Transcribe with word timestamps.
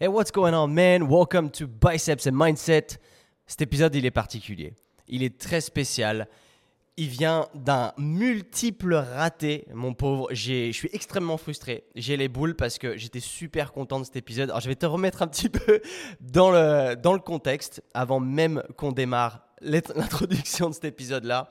Hey, 0.00 0.06
what's 0.06 0.30
going 0.30 0.54
on, 0.54 0.68
man? 0.68 1.08
Welcome 1.08 1.50
to 1.50 1.66
Biceps 1.66 2.28
and 2.28 2.34
Mindset. 2.34 3.00
Cet 3.48 3.62
épisode, 3.62 3.96
il 3.96 4.06
est 4.06 4.12
particulier. 4.12 4.74
Il 5.08 5.24
est 5.24 5.40
très 5.40 5.60
spécial. 5.60 6.28
Il 6.96 7.08
vient 7.08 7.48
d'un 7.56 7.92
multiple 7.98 8.94
raté, 8.94 9.66
mon 9.74 9.94
pauvre. 9.94 10.28
Je 10.30 10.70
suis 10.70 10.88
extrêmement 10.92 11.36
frustré. 11.36 11.82
J'ai 11.96 12.16
les 12.16 12.28
boules 12.28 12.54
parce 12.54 12.78
que 12.78 12.96
j'étais 12.96 13.18
super 13.18 13.72
content 13.72 13.98
de 13.98 14.04
cet 14.04 14.14
épisode. 14.14 14.50
Alors, 14.50 14.60
je 14.60 14.68
vais 14.68 14.76
te 14.76 14.86
remettre 14.86 15.20
un 15.22 15.26
petit 15.26 15.48
peu 15.48 15.80
dans 16.20 16.52
le, 16.52 16.94
dans 16.94 17.12
le 17.12 17.18
contexte 17.18 17.82
avant 17.92 18.20
même 18.20 18.62
qu'on 18.76 18.92
démarre 18.92 19.48
l'introduction 19.60 20.68
de 20.68 20.74
cet 20.74 20.84
épisode-là. 20.84 21.50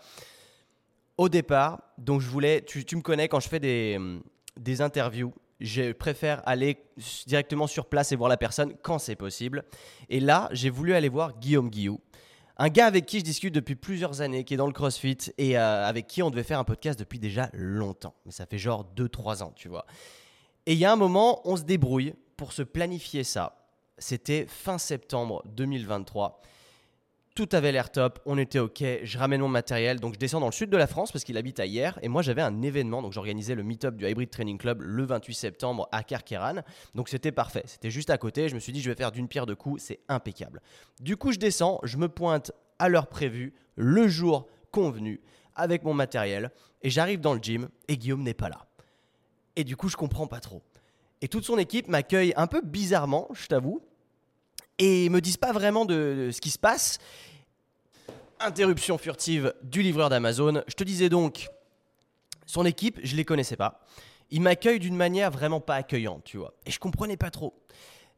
Au 1.17 1.27
départ, 1.27 1.81
donc 1.97 2.21
je 2.21 2.29
voulais, 2.29 2.61
tu, 2.61 2.85
tu 2.85 2.95
me 2.95 3.01
connais 3.01 3.27
quand 3.27 3.41
je 3.41 3.49
fais 3.49 3.59
des, 3.59 3.99
des 4.57 4.81
interviews, 4.81 5.33
je 5.59 5.91
préfère 5.91 6.41
aller 6.47 6.77
directement 7.25 7.67
sur 7.67 7.87
place 7.87 8.11
et 8.11 8.15
voir 8.15 8.29
la 8.29 8.37
personne 8.37 8.73
quand 8.81 8.99
c'est 8.99 9.15
possible. 9.15 9.63
Et 10.09 10.19
là, 10.19 10.49
j'ai 10.51 10.69
voulu 10.69 10.93
aller 10.93 11.09
voir 11.09 11.37
Guillaume 11.39 11.69
Guillou, 11.69 11.99
un 12.57 12.69
gars 12.69 12.87
avec 12.87 13.05
qui 13.05 13.19
je 13.19 13.23
discute 13.23 13.53
depuis 13.53 13.75
plusieurs 13.75 14.21
années, 14.21 14.43
qui 14.43 14.55
est 14.55 14.57
dans 14.57 14.67
le 14.67 14.73
CrossFit 14.73 15.17
et 15.37 15.57
euh, 15.57 15.85
avec 15.85 16.07
qui 16.07 16.23
on 16.23 16.31
devait 16.31 16.43
faire 16.43 16.59
un 16.59 16.63
podcast 16.63 16.97
depuis 16.97 17.19
déjà 17.19 17.49
longtemps. 17.53 18.15
Mais 18.25 18.31
ça 18.31 18.45
fait 18.45 18.57
genre 18.57 18.85
2-3 18.95 19.43
ans, 19.43 19.53
tu 19.55 19.67
vois. 19.67 19.85
Et 20.65 20.73
il 20.73 20.79
y 20.79 20.85
a 20.85 20.91
un 20.91 20.95
moment, 20.95 21.41
on 21.47 21.55
se 21.55 21.63
débrouille 21.63 22.15
pour 22.35 22.53
se 22.53 22.63
planifier 22.63 23.23
ça. 23.23 23.67
C'était 23.99 24.45
fin 24.47 24.77
septembre 24.77 25.43
2023. 25.45 26.41
Tout 27.37 27.49
avait 27.51 27.71
l'air 27.71 27.91
top, 27.91 28.19
on 28.25 28.35
était 28.39 28.57
ok, 28.57 28.83
je 29.03 29.17
ramène 29.19 29.41
mon 29.41 29.47
matériel, 29.47 29.99
donc 29.99 30.15
je 30.15 30.17
descends 30.17 30.39
dans 30.39 30.47
le 30.47 30.51
sud 30.51 30.71
de 30.71 30.75
la 30.75 30.87
France 30.87 31.11
parce 31.11 31.23
qu'il 31.23 31.37
habite 31.37 31.59
à 31.59 31.67
hier, 31.67 31.99
et 32.01 32.07
moi 32.07 32.23
j'avais 32.23 32.41
un 32.41 32.63
événement, 32.63 33.03
donc 33.03 33.13
j'organisais 33.13 33.53
le 33.53 33.61
meet-up 33.61 33.95
du 33.95 34.07
Hybrid 34.09 34.31
Training 34.31 34.57
Club 34.57 34.81
le 34.81 35.05
28 35.05 35.35
septembre 35.35 35.87
à 35.91 36.01
Carqueran, 36.01 36.63
donc 36.95 37.09
c'était 37.09 37.31
parfait, 37.31 37.61
c'était 37.67 37.91
juste 37.91 38.09
à 38.09 38.17
côté, 38.17 38.49
je 38.49 38.55
me 38.55 38.59
suis 38.59 38.73
dit 38.73 38.81
je 38.81 38.89
vais 38.89 38.95
faire 38.95 39.11
d'une 39.11 39.27
pierre 39.27 39.45
deux 39.45 39.53
coups, 39.53 39.83
c'est 39.83 39.99
impeccable. 40.09 40.63
Du 40.99 41.15
coup 41.15 41.31
je 41.31 41.37
descends, 41.37 41.79
je 41.83 41.97
me 41.97 42.09
pointe 42.09 42.53
à 42.79 42.89
l'heure 42.89 43.05
prévue, 43.05 43.53
le 43.75 44.07
jour 44.07 44.47
convenu, 44.71 45.21
avec 45.53 45.83
mon 45.83 45.93
matériel, 45.93 46.49
et 46.81 46.89
j'arrive 46.89 47.19
dans 47.21 47.35
le 47.35 47.39
gym, 47.39 47.69
et 47.87 47.97
Guillaume 47.99 48.23
n'est 48.23 48.33
pas 48.33 48.49
là. 48.49 48.65
Et 49.55 49.63
du 49.63 49.75
coup 49.75 49.89
je 49.89 49.95
comprends 49.95 50.25
pas 50.25 50.39
trop. 50.39 50.63
Et 51.21 51.27
toute 51.27 51.43
son 51.43 51.59
équipe 51.59 51.87
m'accueille 51.87 52.33
un 52.35 52.47
peu 52.47 52.61
bizarrement, 52.63 53.27
je 53.35 53.45
t'avoue, 53.45 53.83
et 54.79 55.09
me 55.09 55.21
disent 55.21 55.37
pas 55.37 55.51
vraiment 55.51 55.85
de, 55.85 56.29
ce 56.31 56.41
qui 56.41 56.49
se 56.49 56.59
passe. 56.59 56.99
Interruption 58.39 58.97
furtive 58.99 59.53
du 59.63 59.81
livreur 59.81 60.09
d'Amazon. 60.09 60.61
Je 60.67 60.75
te 60.75 60.83
disais 60.83 61.09
donc, 61.09 61.47
son 62.45 62.65
équipe, 62.65 62.99
je 63.03 63.15
les 63.15 63.25
connaissais 63.25 63.55
pas. 63.55 63.81
Il 64.29 64.41
m'accueille 64.41 64.79
d'une 64.79 64.95
manière 64.95 65.31
vraiment 65.31 65.59
pas 65.59 65.75
accueillante, 65.75 66.23
tu 66.23 66.37
vois. 66.37 66.53
Et 66.65 66.71
je 66.71 66.79
comprenais 66.79 67.17
pas 67.17 67.31
trop. 67.31 67.53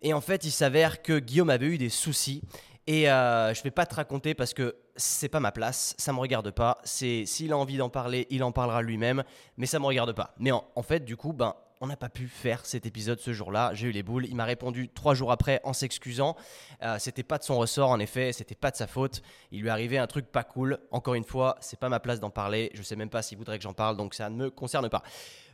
Et 0.01 0.13
en 0.13 0.19
fait, 0.19 0.43
il 0.43 0.51
s'avère 0.51 1.01
que 1.01 1.19
Guillaume 1.19 1.49
avait 1.49 1.67
eu 1.67 1.77
des 1.77 1.89
soucis. 1.89 2.41
Et 2.85 3.09
euh, 3.09 3.53
je 3.53 3.63
vais 3.63 3.71
pas 3.71 3.85
te 3.85 3.95
raconter 3.95 4.33
parce 4.33 4.53
que 4.53 4.75
c'est 4.97 5.29
pas 5.29 5.39
ma 5.39 5.51
place, 5.51 5.95
ça 5.97 6.11
me 6.11 6.19
regarde 6.19 6.51
pas. 6.51 6.79
C'est 6.83 7.25
s'il 7.25 7.53
a 7.53 7.57
envie 7.57 7.77
d'en 7.77 7.89
parler, 7.89 8.27
il 8.29 8.43
en 8.43 8.51
parlera 8.51 8.81
lui-même, 8.81 9.23
mais 9.55 9.67
ça 9.67 9.79
me 9.79 9.85
regarde 9.85 10.13
pas. 10.13 10.33
Mais 10.37 10.51
en 10.51 10.83
fait, 10.83 11.05
du 11.05 11.15
coup, 11.15 11.31
ben 11.31 11.55
on 11.81 11.87
n'a 11.87 11.95
pas 11.95 12.09
pu 12.09 12.27
faire 12.27 12.65
cet 12.65 12.85
épisode 12.85 13.19
ce 13.19 13.31
jour-là. 13.31 13.71
J'ai 13.73 13.87
eu 13.87 13.91
les 13.91 14.03
boules. 14.03 14.25
Il 14.25 14.35
m'a 14.35 14.45
répondu 14.45 14.89
trois 14.89 15.13
jours 15.13 15.31
après 15.31 15.61
en 15.63 15.71
s'excusant. 15.71 16.35
Euh, 16.83 16.97
c'était 16.99 17.23
pas 17.23 17.37
de 17.37 17.43
son 17.43 17.57
ressort, 17.57 17.89
en 17.89 17.99
effet. 17.99 18.33
C'était 18.33 18.55
pas 18.55 18.71
de 18.71 18.75
sa 18.75 18.85
faute. 18.85 19.21
Il 19.51 19.61
lui 19.61 19.69
arrivait 19.69 19.97
un 19.97 20.07
truc 20.07 20.25
pas 20.25 20.43
cool. 20.43 20.77
Encore 20.91 21.13
une 21.13 21.23
fois, 21.23 21.55
c'est 21.61 21.79
pas 21.79 21.87
ma 21.87 22.01
place 22.01 22.19
d'en 22.19 22.29
parler. 22.29 22.69
Je 22.73 22.81
sais 22.81 22.97
même 22.97 23.09
pas 23.09 23.21
s'il 23.21 23.37
voudrait 23.37 23.57
que 23.57 23.63
j'en 23.63 23.73
parle, 23.73 23.95
donc 23.95 24.13
ça 24.13 24.29
ne 24.29 24.35
me 24.35 24.49
concerne 24.49 24.89
pas. 24.89 25.03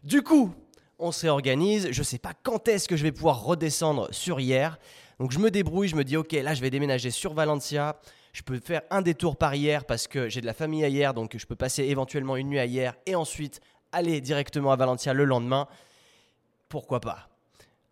Du 0.04 0.24
coup, 0.24 0.54
on 0.98 1.12
se 1.12 1.22
réorganise. 1.22 1.90
Je 1.92 2.02
sais 2.02 2.18
pas 2.18 2.34
quand 2.42 2.68
est-ce 2.68 2.88
que 2.88 2.98
je 2.98 3.04
vais 3.04 3.12
pouvoir 3.12 3.44
redescendre 3.44 4.08
sur 4.12 4.40
hier. 4.40 4.80
Donc 5.20 5.32
je 5.32 5.38
me 5.38 5.52
débrouille. 5.52 5.90
Je 5.90 5.96
me 5.96 6.04
dis, 6.04 6.18
ok, 6.18 6.32
là, 6.32 6.56
je 6.56 6.62
vais 6.62 6.72
déménager 6.72 7.12
sur 7.12 7.36
Valencia. 7.36 8.00
Je 8.34 8.42
peux 8.42 8.60
faire 8.60 8.82
un 8.90 9.04
détour 9.04 9.38
par 9.38 9.54
hier 9.54 9.86
parce 9.86 10.08
que 10.08 10.28
j'ai 10.28 10.42
de 10.42 10.48
la 10.48 10.54
famille 10.54 10.84
à 10.84 10.90
hier, 10.90 11.14
donc 11.14 11.38
je 11.38 11.46
peux 11.46 11.56
passer 11.56 11.84
éventuellement 11.84 12.36
une 12.36 12.50
nuit 12.50 12.60
à 12.60 12.66
hier 12.66 12.96
et 13.06 13.16
ensuite 13.16 13.62
aller 13.94 14.20
directement 14.20 14.72
à 14.72 14.76
Valencia 14.76 15.14
le 15.14 15.24
lendemain 15.24 15.70
pourquoi 16.70 17.00
pas 17.00 17.30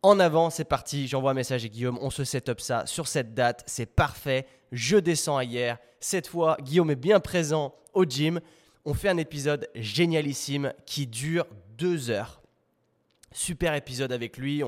en 0.06 0.19
avant, 0.19 0.50
c'est 0.50 0.66
parti, 0.66 1.07
j'envoie 1.07 1.31
un 1.31 1.34
message 1.34 1.63
à 1.63 1.69
Guillaume, 1.69 1.97
on 2.01 2.09
se 2.09 2.25
set 2.25 2.50
up 2.50 2.59
ça 2.59 2.85
sur 2.85 3.07
cette 3.07 3.34
date, 3.34 3.63
c'est 3.67 3.85
parfait, 3.85 4.45
je 4.73 4.97
descends 4.97 5.39
hier. 5.39 5.78
Cette 6.01 6.28
fois, 6.28 6.57
Guillaume 6.61 6.91
est 6.91 6.97
bien 6.97 7.22
présent 7.22 7.73
au 7.94 8.03
gym. 8.03 8.41
On 8.84 8.94
fait 8.94 9.07
un 9.07 9.16
épisode 9.16 9.69
génialissime 9.75 10.73
qui 10.85 11.07
dure 11.07 11.45
deux 11.78 12.09
heures. 12.09 12.41
Super 13.31 13.75
épisode 13.75 14.11
avec 14.11 14.35
lui, 14.35 14.61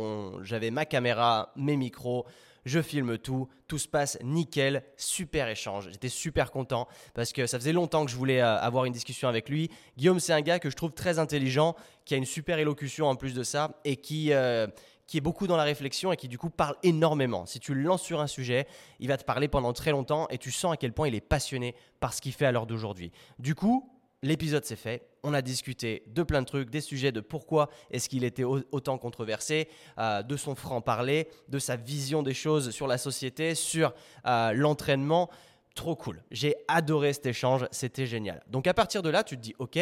j'avais 0.43 0.72
ma 0.72 0.85
caméra, 0.85 1.51
mes 1.57 1.75
micros, 1.75 2.25
je 2.65 2.81
filme 2.81 3.17
tout, 3.17 3.47
tout 3.67 3.77
se 3.77 3.87
passe 3.87 4.17
nickel, 4.23 4.83
super 4.97 5.47
échange. 5.47 5.89
J'étais 5.91 6.09
super 6.09 6.51
content 6.51 6.87
parce 7.13 7.31
que 7.31 7.47
ça 7.47 7.59
faisait 7.59 7.73
longtemps 7.73 8.05
que 8.05 8.11
je 8.11 8.15
voulais 8.15 8.41
euh, 8.41 8.57
avoir 8.57 8.85
une 8.85 8.93
discussion 8.93 9.27
avec 9.27 9.49
lui. 9.49 9.69
Guillaume, 9.97 10.19
c'est 10.19 10.33
un 10.33 10.41
gars 10.41 10.59
que 10.59 10.69
je 10.69 10.75
trouve 10.75 10.93
très 10.93 11.19
intelligent, 11.19 11.75
qui 12.05 12.13
a 12.13 12.17
une 12.17 12.25
super 12.25 12.59
élocution 12.59 13.07
en 13.07 13.15
plus 13.15 13.33
de 13.33 13.43
ça 13.43 13.79
et 13.85 13.95
qui... 13.97 14.33
Euh, 14.33 14.67
qui 15.07 15.17
est 15.17 15.21
beaucoup 15.21 15.45
dans 15.45 15.55
la 15.55 15.63
réflexion 15.63 16.11
et 16.11 16.17
qui 16.17 16.27
du 16.27 16.39
coup 16.39 16.49
parle 16.49 16.75
énormément. 16.81 17.45
Si 17.45 17.59
tu 17.59 17.75
le 17.75 17.81
lances 17.83 18.01
sur 18.01 18.21
un 18.21 18.25
sujet, 18.27 18.65
il 18.99 19.07
va 19.07 19.17
te 19.17 19.23
parler 19.23 19.47
pendant 19.47 19.71
très 19.71 19.91
longtemps 19.91 20.27
et 20.29 20.39
tu 20.39 20.51
sens 20.51 20.73
à 20.73 20.77
quel 20.77 20.93
point 20.93 21.07
il 21.07 21.13
est 21.13 21.21
passionné 21.21 21.75
par 21.99 22.11
ce 22.11 22.21
qu'il 22.21 22.33
fait 22.33 22.47
à 22.47 22.51
l'heure 22.51 22.65
d'aujourd'hui. 22.65 23.11
Du 23.37 23.53
coup, 23.53 23.87
l'épisode 24.25 24.65
s'est 24.65 24.75
fait. 24.75 25.07
On 25.23 25.33
a 25.33 25.41
discuté 25.41 26.03
de 26.07 26.23
plein 26.23 26.41
de 26.41 26.47
trucs, 26.47 26.69
des 26.69 26.81
sujets 26.81 27.11
de 27.11 27.21
pourquoi 27.21 27.69
est-ce 27.91 28.09
qu'il 28.09 28.23
était 28.23 28.43
autant 28.43 28.97
controversé, 28.97 29.69
euh, 29.97 30.23
de 30.23 30.35
son 30.35 30.55
franc-parler, 30.55 31.29
de 31.47 31.59
sa 31.59 31.75
vision 31.75 32.23
des 32.23 32.33
choses 32.33 32.71
sur 32.71 32.87
la 32.87 32.97
société, 32.97 33.55
sur 33.55 33.93
euh, 34.25 34.51
l'entraînement. 34.53 35.29
Trop 35.75 35.95
cool. 35.95 36.23
J'ai 36.31 36.55
adoré 36.67 37.13
cet 37.13 37.27
échange, 37.27 37.67
c'était 37.71 38.07
génial. 38.07 38.43
Donc 38.47 38.67
à 38.67 38.73
partir 38.73 39.01
de 39.01 39.09
là, 39.09 39.23
tu 39.23 39.35
te 39.37 39.41
dis, 39.41 39.55
ok, 39.59 39.77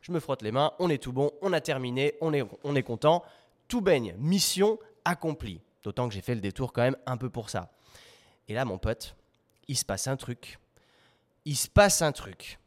je 0.00 0.12
me 0.12 0.20
frotte 0.20 0.42
les 0.42 0.52
mains, 0.52 0.72
on 0.78 0.90
est 0.90 1.02
tout 1.02 1.12
bon, 1.12 1.30
on 1.42 1.52
a 1.52 1.60
terminé, 1.60 2.14
on 2.20 2.32
est, 2.32 2.44
on 2.62 2.76
est 2.76 2.82
content, 2.82 3.22
tout 3.68 3.80
baigne, 3.80 4.14
mission 4.18 4.78
accomplie. 5.04 5.60
D'autant 5.82 6.08
que 6.08 6.14
j'ai 6.14 6.22
fait 6.22 6.34
le 6.34 6.40
détour 6.40 6.72
quand 6.72 6.82
même 6.82 6.96
un 7.04 7.18
peu 7.18 7.28
pour 7.28 7.50
ça. 7.50 7.70
Et 8.48 8.54
là, 8.54 8.64
mon 8.64 8.78
pote, 8.78 9.16
il 9.68 9.76
se 9.76 9.84
passe 9.84 10.06
un 10.06 10.16
truc. 10.16 10.58
Il 11.44 11.56
se 11.56 11.68
passe 11.68 12.00
un 12.00 12.12
truc 12.12 12.58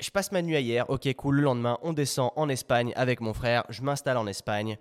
je 0.00 0.10
passe 0.10 0.32
ma 0.32 0.42
nuit 0.42 0.60
hier, 0.60 0.88
ok 0.90 1.12
cool, 1.14 1.36
le 1.36 1.42
lendemain 1.42 1.78
on 1.82 1.92
descend 1.92 2.30
en 2.36 2.48
Espagne 2.48 2.92
avec 2.96 3.20
mon 3.20 3.32
frère, 3.32 3.64
je 3.68 3.82
m'installe 3.82 4.16
en 4.16 4.26
Espagne. 4.26 4.76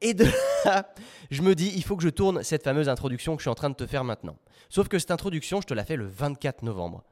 Et 0.00 0.14
de 0.14 0.24
là, 0.64 0.92
je 1.30 1.42
me 1.42 1.54
dis, 1.54 1.72
il 1.74 1.84
faut 1.84 1.96
que 1.96 2.02
je 2.02 2.08
tourne 2.08 2.42
cette 2.42 2.64
fameuse 2.64 2.88
introduction 2.88 3.36
que 3.36 3.40
je 3.40 3.44
suis 3.44 3.50
en 3.50 3.54
train 3.54 3.70
de 3.70 3.76
te 3.76 3.86
faire 3.86 4.04
maintenant. 4.04 4.36
Sauf 4.68 4.88
que 4.88 4.98
cette 4.98 5.10
introduction, 5.10 5.60
je 5.60 5.66
te 5.66 5.74
la 5.74 5.84
fais 5.84 5.96
le 5.96 6.06
24 6.06 6.62
novembre. 6.62 7.04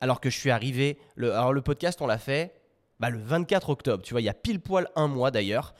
Alors 0.00 0.20
que 0.20 0.30
je 0.30 0.38
suis 0.38 0.50
arrivé, 0.50 0.98
le, 1.14 1.32
alors 1.32 1.52
le 1.52 1.62
podcast 1.62 2.02
on 2.02 2.06
l'a 2.06 2.18
fait 2.18 2.54
bah, 3.00 3.10
le 3.10 3.18
24 3.18 3.70
octobre, 3.70 4.02
tu 4.02 4.14
vois, 4.14 4.20
il 4.20 4.24
y 4.24 4.28
a 4.28 4.34
pile 4.34 4.60
poil 4.60 4.88
un 4.96 5.08
mois 5.08 5.30
d'ailleurs, 5.30 5.74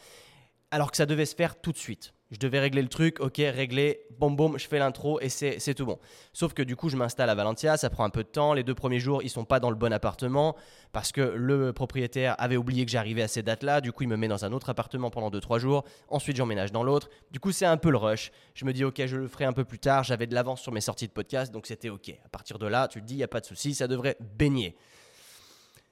alors 0.70 0.90
que 0.90 0.96
ça 0.96 1.06
devait 1.06 1.26
se 1.26 1.34
faire 1.34 1.60
tout 1.60 1.72
de 1.72 1.76
suite. 1.76 2.13
Je 2.30 2.38
devais 2.38 2.58
régler 2.58 2.82
le 2.82 2.88
truc, 2.88 3.20
ok, 3.20 3.36
régler, 3.36 4.00
boum 4.18 4.34
boum, 4.34 4.58
je 4.58 4.66
fais 4.66 4.78
l'intro 4.78 5.20
et 5.20 5.28
c'est 5.28 5.74
tout 5.74 5.86
bon. 5.86 6.00
Sauf 6.32 6.52
que 6.52 6.62
du 6.62 6.74
coup, 6.74 6.88
je 6.88 6.96
m'installe 6.96 7.30
à 7.30 7.34
Valencia, 7.34 7.76
ça 7.76 7.90
prend 7.90 8.02
un 8.02 8.10
peu 8.10 8.24
de 8.24 8.28
temps. 8.28 8.54
Les 8.54 8.64
deux 8.64 8.74
premiers 8.74 8.98
jours, 8.98 9.22
ils 9.22 9.28
sont 9.28 9.44
pas 9.44 9.60
dans 9.60 9.70
le 9.70 9.76
bon 9.76 9.92
appartement 9.92 10.56
parce 10.92 11.12
que 11.12 11.20
le 11.20 11.72
propriétaire 11.72 12.34
avait 12.38 12.56
oublié 12.56 12.84
que 12.86 12.90
j'arrivais 12.90 13.22
à 13.22 13.28
ces 13.28 13.42
dates-là. 13.42 13.80
Du 13.80 13.92
coup, 13.92 14.02
il 14.02 14.08
me 14.08 14.16
met 14.16 14.26
dans 14.26 14.44
un 14.44 14.52
autre 14.52 14.70
appartement 14.70 15.10
pendant 15.10 15.30
2-3 15.30 15.58
jours. 15.58 15.84
Ensuite, 16.08 16.36
j'emménage 16.36 16.72
dans 16.72 16.82
l'autre. 16.82 17.08
Du 17.30 17.38
coup, 17.38 17.52
c'est 17.52 17.66
un 17.66 17.76
peu 17.76 17.90
le 17.90 17.98
rush. 17.98 18.32
Je 18.54 18.64
me 18.64 18.72
dis, 18.72 18.84
ok, 18.84 19.04
je 19.06 19.16
le 19.16 19.28
ferai 19.28 19.44
un 19.44 19.52
peu 19.52 19.64
plus 19.64 19.78
tard. 19.78 20.02
J'avais 20.02 20.26
de 20.26 20.34
l'avance 20.34 20.60
sur 20.60 20.72
mes 20.72 20.80
sorties 20.80 21.06
de 21.06 21.12
podcast, 21.12 21.52
donc 21.52 21.66
c'était 21.66 21.90
ok. 21.90 22.10
À 22.24 22.28
partir 22.30 22.58
de 22.58 22.66
là, 22.66 22.88
tu 22.88 23.00
te 23.00 23.06
dis, 23.06 23.14
il 23.14 23.18
n'y 23.18 23.22
a 23.22 23.28
pas 23.28 23.40
de 23.40 23.46
souci, 23.46 23.74
ça 23.74 23.86
devrait 23.86 24.16
baigner. 24.36 24.76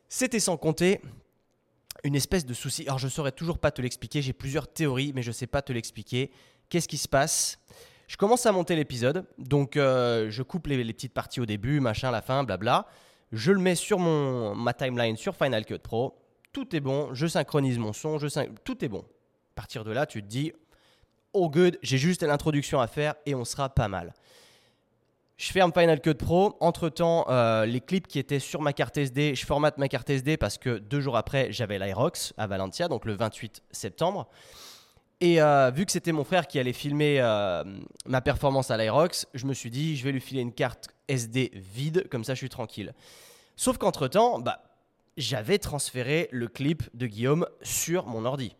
C'était 0.09 0.41
sans 0.41 0.56
compter 0.56 1.00
une 2.04 2.14
espèce 2.14 2.44
de 2.44 2.54
souci. 2.54 2.82
Alors 2.86 2.98
je 2.98 3.06
ne 3.06 3.10
saurais 3.10 3.32
toujours 3.32 3.58
pas 3.58 3.70
te 3.70 3.80
l'expliquer, 3.80 4.22
j'ai 4.22 4.32
plusieurs 4.32 4.68
théories, 4.72 5.12
mais 5.14 5.22
je 5.22 5.30
ne 5.30 5.34
sais 5.34 5.46
pas 5.46 5.62
te 5.62 5.72
l'expliquer. 5.72 6.30
Qu'est-ce 6.68 6.88
qui 6.88 6.98
se 6.98 7.08
passe? 7.08 7.58
Je 8.08 8.16
commence 8.16 8.44
à 8.46 8.52
monter 8.52 8.76
l'épisode, 8.76 9.25
donc 9.38 9.76
euh, 9.76 10.28
je 10.31 10.43
coupe 10.43 10.66
les, 10.66 10.84
petites 10.93 11.14
parties 11.14 11.40
au 11.40 11.46
début, 11.46 11.81
machin, 11.81 12.10
la 12.10 12.20
fin, 12.20 12.44
blabla. 12.44 12.87
Je 13.31 13.52
le 13.52 13.58
mets 13.58 13.75
sur 13.75 13.99
mon, 13.99 14.54
ma 14.54 14.75
timeline 14.75 15.16
sur 15.16 15.34
Final 15.34 15.64
Cut 15.64 15.78
Pro. 15.78 16.19
Tout 16.52 16.76
est 16.76 16.81
bon, 16.81 17.14
je 17.14 17.26
synchronise 17.26 17.78
mon 17.78 17.93
son, 17.93 18.19
je 18.19 18.28
tout 18.64 18.84
est 18.84 18.88
bon. 18.88 19.00
À 19.00 19.55
partir 19.55 19.84
de 19.84 19.93
là, 19.93 20.05
tu 20.05 20.22
te 20.22 20.28
dis, 20.28 20.52
oh 21.32 21.48
good, 21.48 21.78
j'ai 21.82 21.98
juste 21.98 22.22
l'introduction 22.22 22.81
à 22.81 22.87
faire 22.87 23.14
et 23.25 23.34
on 23.34 23.44
sera 23.44 23.70
pas 23.70 23.88
mal. 23.88 24.12
Je 25.43 25.50
ferme 25.50 25.73
Final 25.73 26.00
Cut 26.00 26.15
Pro. 26.15 26.56
Entre-temps, 26.61 27.27
euh, 27.29 27.67
les 27.67 27.81
clips 27.81 28.06
qui 28.06 28.21
étaient 28.21 28.39
sur 28.39 28.62
ma 28.62 28.73
carte 28.73 28.97
SD, 28.97 29.35
je 29.35 29.44
formate 29.44 29.77
ma 29.77 29.89
carte 29.89 30.09
SD 30.09 30.37
parce 30.37 30.56
que 30.56 30.79
deux 30.79 31.00
jours 31.00 31.17
après, 31.17 31.50
j'avais 31.50 31.81
l'Irox 31.81 32.33
à 32.37 32.47
Valencia, 32.47 32.87
donc 32.87 33.05
le 33.06 33.15
28 33.15 33.61
septembre. 33.73 34.29
Et 35.21 35.43
euh, 35.43 35.73
vu 35.75 35.85
que 35.85 35.91
c'était 35.91 36.12
mon 36.12 36.23
frère 36.23 36.47
qui 36.47 36.61
allait 36.61 36.73
filmer 36.73 37.17
euh, 37.21 37.65
ma 38.06 38.21
performance 38.21 38.71
à 38.71 38.77
l'Irox, 38.77 39.27
je 39.35 39.47
me 39.47 39.53
suis 39.53 39.71
dit, 39.71 39.97
je 39.97 40.05
vais 40.05 40.12
lui 40.12 40.21
filer 40.21 40.43
une 40.43 40.53
carte 40.53 40.91
SD 41.09 41.50
vide, 41.56 42.06
comme 42.09 42.23
ça 42.23 42.35
je 42.35 42.39
suis 42.39 42.49
tranquille. 42.49 42.94
Sauf 43.56 43.79
qu'entre-temps, 43.79 44.39
bah, 44.39 44.62
j'avais 45.17 45.59
transféré 45.59 46.29
le 46.31 46.47
clip 46.47 46.85
de 46.94 47.09
Guillaume 47.09 47.49
sur 47.62 48.06
mon 48.06 48.27
ordi. 48.27 48.55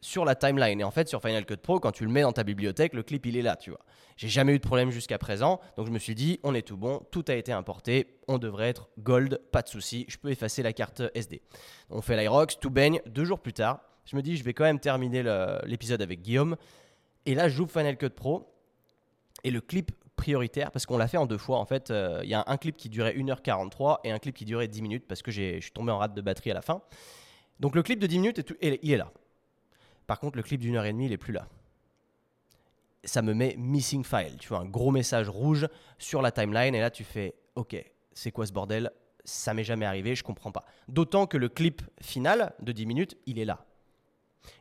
Sur 0.00 0.24
la 0.24 0.34
timeline. 0.34 0.80
Et 0.80 0.84
en 0.84 0.90
fait, 0.90 1.08
sur 1.08 1.20
Final 1.20 1.44
Cut 1.44 1.56
Pro, 1.56 1.80
quand 1.80 1.92
tu 1.92 2.04
le 2.04 2.10
mets 2.10 2.22
dans 2.22 2.32
ta 2.32 2.44
bibliothèque, 2.44 2.94
le 2.94 3.02
clip, 3.02 3.26
il 3.26 3.36
est 3.36 3.42
là, 3.42 3.56
tu 3.56 3.70
vois. 3.70 3.80
J'ai 4.16 4.28
jamais 4.28 4.54
eu 4.54 4.58
de 4.58 4.66
problème 4.66 4.90
jusqu'à 4.90 5.18
présent. 5.18 5.60
Donc 5.76 5.86
je 5.86 5.92
me 5.92 5.98
suis 5.98 6.14
dit, 6.14 6.40
on 6.42 6.54
est 6.54 6.62
tout 6.62 6.76
bon, 6.76 7.00
tout 7.10 7.24
a 7.28 7.34
été 7.34 7.52
importé, 7.52 8.18
on 8.28 8.38
devrait 8.38 8.68
être 8.68 8.88
gold, 8.98 9.40
pas 9.52 9.62
de 9.62 9.68
souci, 9.68 10.06
je 10.08 10.16
peux 10.16 10.30
effacer 10.30 10.62
la 10.62 10.72
carte 10.72 11.02
SD. 11.14 11.42
On 11.90 12.02
fait 12.02 12.16
l'Irox, 12.16 12.58
tout 12.58 12.70
baigne. 12.70 13.00
Deux 13.06 13.24
jours 13.24 13.40
plus 13.40 13.52
tard, 13.52 13.80
je 14.04 14.16
me 14.16 14.22
dis, 14.22 14.36
je 14.36 14.44
vais 14.44 14.54
quand 14.54 14.64
même 14.64 14.80
terminer 14.80 15.22
l'épisode 15.64 16.02
avec 16.02 16.22
Guillaume. 16.22 16.56
Et 17.26 17.34
là, 17.34 17.48
j'ouvre 17.48 17.70
Final 17.70 17.96
Cut 17.96 18.10
Pro 18.10 18.54
et 19.44 19.50
le 19.50 19.60
clip 19.60 19.92
prioritaire, 20.16 20.70
parce 20.70 20.84
qu'on 20.84 20.98
l'a 20.98 21.08
fait 21.08 21.16
en 21.16 21.24
deux 21.26 21.38
fois, 21.38 21.58
en 21.58 21.64
fait, 21.64 21.90
euh, 21.90 22.20
il 22.22 22.28
y 22.28 22.34
a 22.34 22.44
un 22.46 22.56
clip 22.58 22.76
qui 22.76 22.90
durait 22.90 23.14
1h43 23.14 24.00
et 24.04 24.10
un 24.10 24.18
clip 24.18 24.36
qui 24.36 24.44
durait 24.44 24.68
10 24.68 24.82
minutes 24.82 25.04
parce 25.08 25.22
que 25.22 25.30
je 25.30 25.60
suis 25.60 25.72
tombé 25.72 25.92
en 25.92 25.98
rate 25.98 26.12
de 26.12 26.20
batterie 26.20 26.50
à 26.50 26.54
la 26.54 26.60
fin. 26.60 26.82
Donc 27.58 27.74
le 27.74 27.82
clip 27.82 27.98
de 27.98 28.06
10 28.06 28.18
minutes, 28.18 28.52
il 28.60 28.92
est 28.92 28.96
là. 28.96 29.10
Par 30.10 30.18
contre, 30.18 30.38
le 30.38 30.42
clip 30.42 30.60
d'une 30.60 30.74
heure 30.74 30.86
et 30.86 30.92
demie, 30.92 31.06
il 31.06 31.12
est 31.12 31.18
plus 31.18 31.32
là. 31.32 31.46
Ça 33.04 33.22
me 33.22 33.32
met 33.32 33.54
missing 33.56 34.02
file. 34.02 34.38
Tu 34.40 34.48
vois, 34.48 34.58
un 34.58 34.64
gros 34.64 34.90
message 34.90 35.28
rouge 35.28 35.68
sur 35.98 36.20
la 36.20 36.32
timeline. 36.32 36.74
Et 36.74 36.80
là, 36.80 36.90
tu 36.90 37.04
fais 37.04 37.36
OK, 37.54 37.76
c'est 38.12 38.32
quoi 38.32 38.44
ce 38.44 38.52
bordel? 38.52 38.90
Ça 39.22 39.54
m'est 39.54 39.62
jamais 39.62 39.86
arrivé, 39.86 40.16
je 40.16 40.24
comprends 40.24 40.50
pas. 40.50 40.64
D'autant 40.88 41.28
que 41.28 41.36
le 41.36 41.48
clip 41.48 41.82
final 42.00 42.52
de 42.58 42.72
10 42.72 42.86
minutes, 42.86 43.16
il 43.26 43.38
est 43.38 43.44
là. 43.44 43.64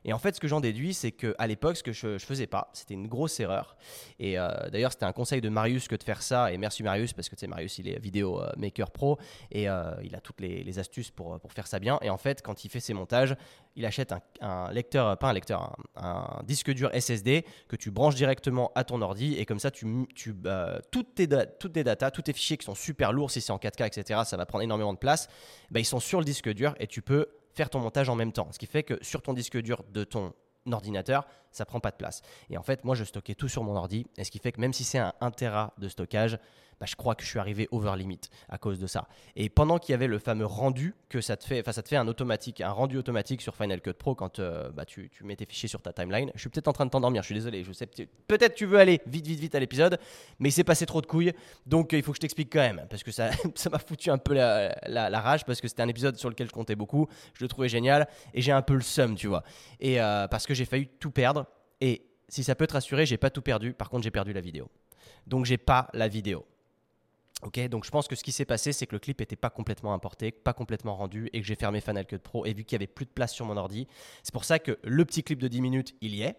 Et 0.06 0.14
en 0.14 0.20
fait, 0.20 0.36
ce 0.36 0.40
que 0.40 0.48
j'en 0.48 0.60
déduis, 0.60 0.94
c'est 0.94 1.12
qu'à 1.12 1.48
l'époque, 1.48 1.78
ce 1.78 1.84
que 1.84 1.92
je 1.92 2.08
ne 2.08 2.18
faisais 2.18 2.48
pas, 2.48 2.70
c'était 2.74 2.94
une 2.94 3.08
grosse 3.08 3.40
erreur. 3.40 3.78
Et 4.20 4.40
euh, 4.40 4.50
d'ailleurs, 4.72 4.92
c'était 4.92 5.06
un 5.06 5.14
conseil 5.14 5.42
de 5.42 5.50
Marius 5.50 5.88
que 5.88 5.96
de 5.96 6.04
faire 6.04 6.22
ça. 6.22 6.52
Et 6.52 6.58
merci 6.58 6.84
Marius, 6.84 7.14
parce 7.14 7.30
que 7.30 7.36
tu 7.36 7.42
sais, 7.42 7.48
Marius, 7.48 7.78
il 7.80 7.88
est 7.88 8.00
vidéo 8.00 8.42
euh, 8.42 8.50
maker 8.58 8.92
pro 8.92 9.18
et 9.52 9.70
euh, 9.70 9.92
il 10.04 10.16
a 10.16 10.22
toutes 10.22 10.42
les, 10.42 10.80
astuces 10.80 11.12
pour, 11.12 11.40
pour, 11.40 11.52
faire 11.52 11.68
ça 11.68 11.80
bien. 11.80 12.00
Et 12.02 12.10
en 12.10 12.18
fait, 12.18 12.42
quand 12.42 12.64
il 12.64 12.70
fait 12.70 12.80
ses 12.80 12.94
montages, 12.94 13.36
il 13.76 13.86
achète 13.86 14.14
un, 14.42 14.72
lecteur, 14.72 15.18
pas 15.18 15.30
un 15.30 15.34
lecteur, 15.34 15.76
un, 15.96 16.42
disque 16.44 16.72
dur 16.72 16.92
SSD 16.94 17.46
que 17.68 17.76
tu 17.76 17.92
branches 17.92 18.16
directement 18.16 18.72
à 18.76 18.84
ton 18.84 19.02
ordi. 19.02 19.36
Et 19.36 19.46
comme 19.46 19.60
ça, 19.60 19.72
tu, 19.72 19.86
tu 20.16 20.36
toutes, 20.92 21.16
tes 21.16 21.28
toutes 21.60 21.74
tes 21.74 21.84
datas, 21.84 22.12
tous 22.12 22.22
tes 22.22 22.34
fichiers 22.34 22.58
qui 22.58 22.66
sont 22.66 22.76
super 22.76 23.12
lourds, 23.12 23.32
si 23.32 23.42
c'est 23.42 23.52
en 23.52 23.58
4K, 23.58 23.88
etc., 23.88 24.22
ça 24.26 24.38
va 24.38 24.46
prendre 24.46 24.64
énormément 24.64 24.94
de 24.94 25.00
place. 25.00 25.28
Bah, 25.72 25.80
ils 25.80 25.86
sont 25.86 26.00
sur 26.00 26.20
le 26.20 26.26
disque 26.26 26.50
dur 26.50 26.76
et 26.80 26.88
tu 26.88 27.02
peux 27.02 27.28
faire 27.54 27.70
ton 27.70 27.80
montage 27.80 28.10
en 28.10 28.16
même 28.16 28.32
temps. 28.32 28.48
Ce 28.52 28.60
qui 28.60 28.66
fait 28.66 28.84
que 28.84 28.98
sur 29.04 29.22
ton 29.22 29.34
disque 29.34 29.58
dur 29.62 29.84
de 29.92 30.04
ton 30.04 30.34
ordinateur, 30.72 31.26
ça 31.52 31.66
prend 31.66 31.80
pas 31.80 31.92
de 31.92 31.96
place. 31.96 32.22
Et 32.50 32.58
en 32.58 32.64
fait, 32.64 32.84
moi, 32.84 32.96
je 32.96 33.04
stockais 33.04 33.36
tout 33.36 33.48
sur 33.48 33.64
mon 33.64 33.76
ordi. 33.76 34.06
Et 34.18 34.24
ce 34.24 34.32
qui 34.32 34.40
fait 34.40 34.52
que 34.52 34.62
même 34.62 34.74
si 34.74 34.84
c'est 34.84 35.00
un 35.00 35.14
1 35.22 35.32
Tera 35.32 35.74
de 35.78 35.88
stockage, 35.88 36.38
bah, 36.80 36.86
je 36.88 36.96
crois 36.96 37.16
que 37.16 37.24
je 37.24 37.30
suis 37.30 37.40
arrivé 37.40 37.68
over 37.72 37.94
limit 37.98 38.22
à 38.48 38.58
cause 38.58 38.80
de 38.80 38.88
ça. 38.88 39.08
Et 39.36 39.50
pendant 39.50 39.80
qu'il 39.80 39.94
y 39.94 39.96
avait 39.96 40.08
le 40.08 40.20
fameux 40.20 40.46
rendu 40.46 40.96
que 41.10 41.22
ça 41.22 41.38
te 41.38 41.44
fait, 41.44 41.60
enfin 41.60 41.72
ça 41.72 41.84
te 41.84 41.90
fait 41.90 41.96
un 41.96 42.08
automatique, 42.08 42.62
un 42.62 42.72
rendu 42.72 42.98
automatique 42.98 43.42
sur 43.42 43.56
Final 43.56 43.82
Cut 43.82 43.94
Pro 43.94 44.16
quand 44.16 44.40
euh, 44.40 44.70
bah, 44.72 44.86
tu, 44.86 45.10
mets 45.24 45.36
tes 45.36 45.46
fichiers 45.46 45.70
sur 45.70 45.82
ta 45.82 45.94
timeline. 45.94 46.32
Je 46.36 46.40
suis 46.40 46.50
peut-être 46.50 46.68
en 46.68 46.74
train 46.74 46.86
de 46.86 46.92
t'endormir, 46.92 47.22
je 47.22 47.28
suis 47.28 47.36
désolé. 47.36 47.64
Je 47.64 47.72
sais 47.74 47.88
peut-être 48.28 48.56
tu 48.56 48.66
veux 48.66 48.80
aller 48.80 49.02
vite, 49.08 49.28
vite, 49.28 49.40
vite 49.40 49.56
à 49.56 49.60
l'épisode, 49.60 50.00
mais 50.40 50.50
il 50.50 50.52
s'est 50.52 50.64
passé 50.64 50.86
trop 50.86 51.02
de 51.02 51.06
couilles, 51.06 51.34
donc 51.66 51.94
euh, 51.94 51.98
il 51.98 52.04
faut 52.04 52.12
que 52.12 52.18
je 52.18 52.22
t'explique 52.22 52.52
quand 52.52 52.60
même 52.60 52.86
parce 52.90 53.04
que 53.04 53.12
ça, 53.12 53.30
ça 53.56 53.70
m'a 53.70 53.80
foutu 53.80 54.10
un 54.10 54.18
peu 54.18 54.34
la, 54.34 55.20
rage 55.20 55.46
parce 55.46 55.60
que 55.60 55.68
c'était 55.68 55.82
un 55.82 55.88
épisode 55.88 56.16
sur 56.18 56.30
lequel 56.30 56.48
je 56.48 56.54
comptais 56.54 56.76
beaucoup. 56.76 57.08
Je 57.34 57.44
le 57.44 57.48
trouvais 57.48 57.70
génial 57.70 58.08
et 58.34 58.42
j'ai 58.42 58.52
un 58.52 58.62
peu 58.62 58.74
le 58.74 58.82
seum, 58.82 59.16
tu 59.16 59.28
vois. 59.28 59.44
Et 59.80 60.02
euh, 60.02 60.28
parce 60.28 60.46
que 60.46 60.54
j'ai 60.54 60.66
failli 60.66 60.88
tout 61.00 61.12
perdre 61.12 61.46
et 61.82 62.06
si 62.30 62.44
ça 62.44 62.56
peut 62.56 62.68
te 62.68 62.74
rassurer, 62.74 63.06
j'ai 63.06 63.18
pas 63.18 63.30
tout 63.30 63.42
perdu. 63.42 63.74
Par 63.74 63.90
contre, 63.90 64.04
j'ai 64.04 64.12
perdu 64.12 64.34
la 64.34 64.42
vidéo. 64.42 64.70
Donc 65.28 65.46
j'ai 65.46 65.58
pas 65.58 65.90
la 65.94 66.08
vidéo. 66.08 66.46
Ok, 67.42 67.60
donc 67.70 67.86
je 67.86 67.92
pense 67.92 68.10
que 68.10 68.16
ce 68.16 68.24
qui 68.24 68.34
s'est 68.34 68.46
passé, 68.46 68.74
c'est 68.74 68.86
que 68.86 68.96
le 68.96 69.00
clip 69.00 69.20
n'était 69.20 69.38
pas 69.38 69.50
complètement 69.50 69.94
importé, 69.94 70.32
pas 70.32 70.52
complètement 70.52 70.96
rendu, 70.96 71.30
et 71.32 71.40
que 71.40 71.48
j'ai 71.48 71.56
fermé 71.56 71.80
Final 71.80 72.06
Cut 72.06 72.18
Pro, 72.18 72.46
et 72.46 72.54
vu 72.54 72.66
qu'il 72.66 72.74
y 72.74 72.76
avait 72.76 72.88
plus 72.88 73.06
de 73.06 73.12
place 73.12 73.34
sur 73.34 73.46
mon 73.46 73.56
ordi, 73.56 73.88
c'est 74.24 74.34
pour 74.34 74.44
ça 74.44 74.60
que 74.60 74.78
le 74.84 75.06
petit 75.06 75.24
clip 75.24 75.40
de 75.40 75.48
10 75.48 75.62
minutes, 75.62 75.96
il 76.02 76.16
y 76.16 76.24
est, 76.24 76.36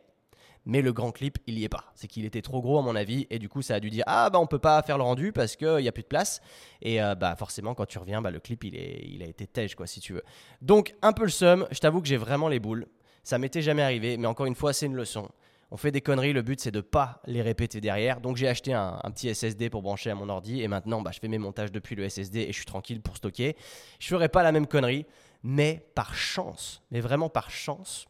mais 0.67 0.83
le 0.83 0.93
grand 0.93 1.11
clip, 1.11 1.39
il 1.47 1.59
y 1.59 1.65
est 1.65 1.71
pas. 1.71 1.91
C'est 1.95 2.07
qu'il 2.07 2.27
était 2.27 2.43
trop 2.43 2.61
gros 2.61 2.79
à 2.79 2.83
mon 2.83 2.95
avis, 2.95 3.27
et 3.31 3.39
du 3.39 3.49
coup, 3.49 3.63
ça 3.63 3.77
a 3.77 3.81
dû 3.81 3.89
dire 3.89 4.05
ah 4.07 4.29
bah 4.29 4.39
on 4.39 4.47
peut 4.47 4.59
pas 4.59 4.83
faire 4.83 4.99
le 4.99 5.05
rendu 5.05 5.33
parce 5.33 5.57
qu'il 5.57 5.77
n'y 5.77 5.89
a 5.89 5.93
plus 5.93 6.03
de 6.03 6.09
place, 6.09 6.43
et 6.83 7.03
euh, 7.03 7.15
bah 7.15 7.35
forcément 7.35 7.75
quand 7.75 7.87
tu 7.87 7.99
reviens, 7.99 8.21
bah 8.21 8.31
le 8.31 8.41
clip 8.41 8.65
il 8.65 8.77
est, 8.77 9.03
il 9.09 9.23
a 9.23 9.27
été 9.27 9.47
tège 9.47 9.75
quoi 9.75 9.87
si 9.87 10.01
tu 10.01 10.13
veux. 10.13 10.23
Donc 10.61 10.95
un 11.01 11.15
peu 11.15 11.23
le 11.23 11.31
seum. 11.31 11.67
Je 11.71 11.79
t'avoue 11.79 12.03
que 12.03 12.09
j'ai 12.09 12.19
vraiment 12.19 12.49
les 12.49 12.61
boules. 12.61 12.87
Ça 13.23 13.39
m'était 13.39 13.63
jamais 13.63 13.83
arrivé, 13.83 14.19
mais 14.19 14.27
encore 14.27 14.47
une 14.47 14.55
fois, 14.55 14.75
c'est 14.75 14.87
une 14.87 14.97
leçon 14.97 15.31
on 15.73 15.77
fait 15.77 15.93
des 15.93 16.01
conneries, 16.01 16.33
le 16.33 16.43
but 16.43 16.61
c'est 16.61 16.71
de 16.71 16.81
pas 16.81 17.23
les 17.27 17.43
répéter 17.43 17.81
derrière. 17.81 18.21
Donc 18.21 18.37
j'ai 18.37 18.49
acheté 18.49 18.73
un, 18.73 18.99
petit 19.13 19.33
SSD 19.33 19.71
pour 19.71 19.83
brancher 19.83 20.11
à 20.11 20.15
mon 20.15 20.29
ordi 20.29 20.63
et 20.63 20.69
maintenant 20.69 21.01
bah, 21.01 21.11
je 21.13 21.21
fais 21.21 21.29
mes 21.29 21.39
montages 21.39 21.71
depuis 21.71 21.95
le 21.95 22.09
SSD 22.09 22.41
et 22.41 22.49
je 22.49 22.57
suis 22.57 22.65
tranquille 22.65 23.01
pour 23.01 23.17
stocker. 23.17 23.57
Je 23.99 24.09
ferai 24.09 24.29
pas 24.29 24.43
la 24.43 24.53
même 24.53 24.67
connerie, 24.67 25.07
mais 25.43 25.87
par 25.95 26.15
chance, 26.15 26.83
mais 26.91 27.01
vraiment 27.01 27.29
par 27.29 27.51
chance, 27.51 28.07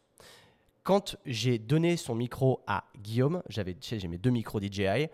quand 0.83 1.15
j'ai 1.25 1.59
donné 1.59 1.97
son 1.97 2.15
micro 2.15 2.63
à 2.65 2.85
Guillaume, 2.97 3.43
j'avais 3.47 3.75
j'ai 3.79 4.07
mes 4.07 4.17
deux 4.17 4.31
micros 4.31 4.59
DJI, 4.59 5.07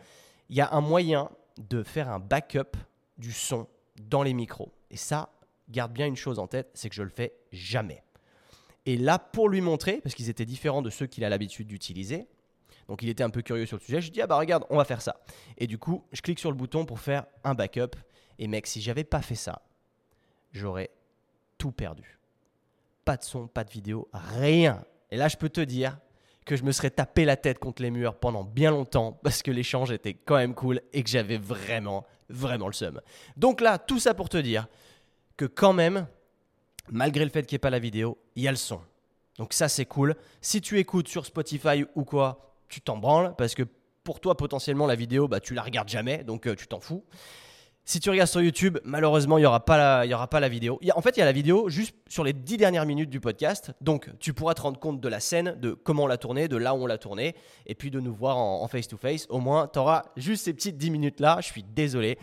il 0.49 0.55
y 0.55 0.61
a 0.61 0.73
un 0.73 0.81
moyen 0.81 1.29
de 1.57 1.83
faire 1.83 2.09
un 2.09 2.19
backup 2.19 2.77
du 3.17 3.33
son 3.33 3.67
dans 4.09 4.23
les 4.23 4.33
micros. 4.33 4.71
Et 4.89 4.97
ça, 4.97 5.29
garde 5.69 5.91
bien 5.91 6.05
une 6.05 6.15
chose 6.15 6.39
en 6.39 6.47
tête, 6.47 6.69
c'est 6.73 6.87
que 6.87 6.95
je 6.95 7.03
le 7.03 7.09
fais 7.09 7.33
jamais. 7.51 8.03
Et 8.85 8.95
là, 8.95 9.19
pour 9.19 9.49
lui 9.49 9.59
montrer, 9.59 9.99
parce 9.99 10.15
qu'ils 10.15 10.29
étaient 10.29 10.45
différents 10.45 10.81
de 10.81 10.89
ceux 10.89 11.07
qu'il 11.07 11.25
a 11.25 11.29
l'habitude 11.29 11.67
d'utiliser, 11.67 12.27
donc 12.87 13.03
il 13.03 13.09
était 13.09 13.23
un 13.23 13.29
peu 13.29 13.41
curieux 13.41 13.65
sur 13.65 13.77
le 13.77 13.81
sujet. 13.81 14.01
Je 14.01 14.11
dis 14.11 14.21
ah 14.21 14.27
bah 14.27 14.37
regarde, 14.37 14.65
on 14.69 14.77
va 14.77 14.85
faire 14.85 15.01
ça. 15.01 15.21
Et 15.57 15.67
du 15.67 15.77
coup, 15.77 16.05
je 16.11 16.21
clique 16.21 16.39
sur 16.39 16.51
le 16.51 16.57
bouton 16.57 16.85
pour 16.85 16.99
faire 16.99 17.25
un 17.43 17.53
backup. 17.53 17.95
Et 18.39 18.47
mec, 18.47 18.67
si 18.67 18.81
j'avais 18.81 19.03
pas 19.03 19.21
fait 19.21 19.35
ça, 19.35 19.61
j'aurais 20.51 20.91
tout 21.57 21.71
perdu. 21.71 22.19
Pas 23.03 23.17
de 23.17 23.23
son, 23.23 23.47
pas 23.47 23.63
de 23.63 23.71
vidéo, 23.71 24.07
rien. 24.13 24.83
Et 25.11 25.17
là, 25.17 25.27
je 25.27 25.37
peux 25.37 25.49
te 25.49 25.61
dire 25.61 25.97
que 26.45 26.55
je 26.55 26.63
me 26.63 26.71
serais 26.71 26.89
tapé 26.89 27.25
la 27.25 27.35
tête 27.35 27.59
contre 27.59 27.81
les 27.81 27.91
murs 27.91 28.15
pendant 28.15 28.43
bien 28.43 28.71
longtemps 28.71 29.19
parce 29.23 29.43
que 29.43 29.51
l'échange 29.51 29.91
était 29.91 30.13
quand 30.13 30.37
même 30.37 30.55
cool 30.55 30.81
et 30.93 31.03
que 31.03 31.09
j'avais 31.09 31.37
vraiment, 31.37 32.05
vraiment 32.29 32.67
le 32.67 32.73
seum. 32.73 33.01
Donc 33.35 33.59
là, 33.59 33.77
tout 33.77 33.99
ça 33.99 34.13
pour 34.13 34.29
te 34.29 34.37
dire 34.37 34.67
que 35.35 35.45
quand 35.45 35.73
même, 35.73 36.07
malgré 36.89 37.25
le 37.25 37.31
fait 37.31 37.45
qu'il 37.45 37.55
n'y 37.55 37.57
ait 37.57 37.59
pas 37.59 37.69
la 37.69 37.79
vidéo, 37.79 38.17
il 38.35 38.43
y 38.43 38.47
a 38.47 38.51
le 38.51 38.57
son. 38.57 38.79
Donc 39.37 39.53
ça, 39.53 39.67
c'est 39.67 39.85
cool. 39.85 40.15
Si 40.41 40.61
tu 40.61 40.79
écoutes 40.79 41.09
sur 41.09 41.25
Spotify 41.25 41.85
ou 41.95 42.03
quoi, 42.05 42.46
tu 42.67 42.81
t'en 42.81 42.97
branles 42.97 43.33
parce 43.37 43.55
que 43.55 43.63
pour 44.03 44.19
toi, 44.19 44.37
potentiellement, 44.37 44.87
la 44.87 44.95
vidéo, 44.95 45.27
bah, 45.27 45.39
tu 45.39 45.53
la 45.53 45.61
regardes 45.61 45.89
jamais, 45.89 46.23
donc 46.23 46.47
euh, 46.47 46.55
tu 46.55 46.67
t'en 46.67 46.79
fous. 46.79 47.03
Si 47.83 47.99
tu 47.99 48.09
regardes 48.09 48.29
sur 48.29 48.41
YouTube, 48.41 48.77
malheureusement, 48.83 49.37
il 49.37 49.41
n'y 49.41 49.45
aura, 49.45 49.63
pas 49.63 49.77
la, 50.05 50.15
aura 50.15 50.29
pas 50.29 50.39
la 50.39 50.49
vidéo. 50.49 50.79
en 50.93 51.01
fait, 51.01 51.15
il 51.15 51.19
y 51.19 51.23
a 51.23 51.25
la 51.25 51.31
vidéo 51.31 51.69
juste 51.69 51.95
sur 52.07 52.23
les 52.23 52.33
dix 52.33 52.57
dernières 52.57 52.85
minutes 52.85 53.09
du 53.09 53.21
podcast. 53.21 53.71
Donc, 53.79 54.09
tu 54.19 54.33
pourras 54.33 54.53
te 54.53 54.61
rendre 54.61 54.79
compte 54.79 54.99
de 54.99 55.07
la 55.07 55.21
scène, 55.21 55.55
de 55.59 55.71
comment 55.71 56.03
on 56.03 56.07
l'a 56.07 56.17
tournée, 56.17 56.49
de 56.49 56.57
là 56.57 56.73
où 56.73 56.83
on 56.83 56.85
l'a 56.85 56.97
tournée, 56.97 57.35
et 57.65 57.75
puis 57.75 57.89
de 57.89 58.01
nous 58.01 58.13
voir 58.13 58.37
en 58.37 58.67
face-to-face. 58.67 59.27
Au 59.29 59.39
moins, 59.39 59.67
tu 59.67 59.79
auras 59.79 60.03
juste 60.17 60.45
ces 60.45 60.53
petites 60.53 60.77
dix 60.77 60.89
minutes-là. 60.89 61.39
Je 61.41 61.47
suis 61.47 61.63
désolé. 61.63 62.17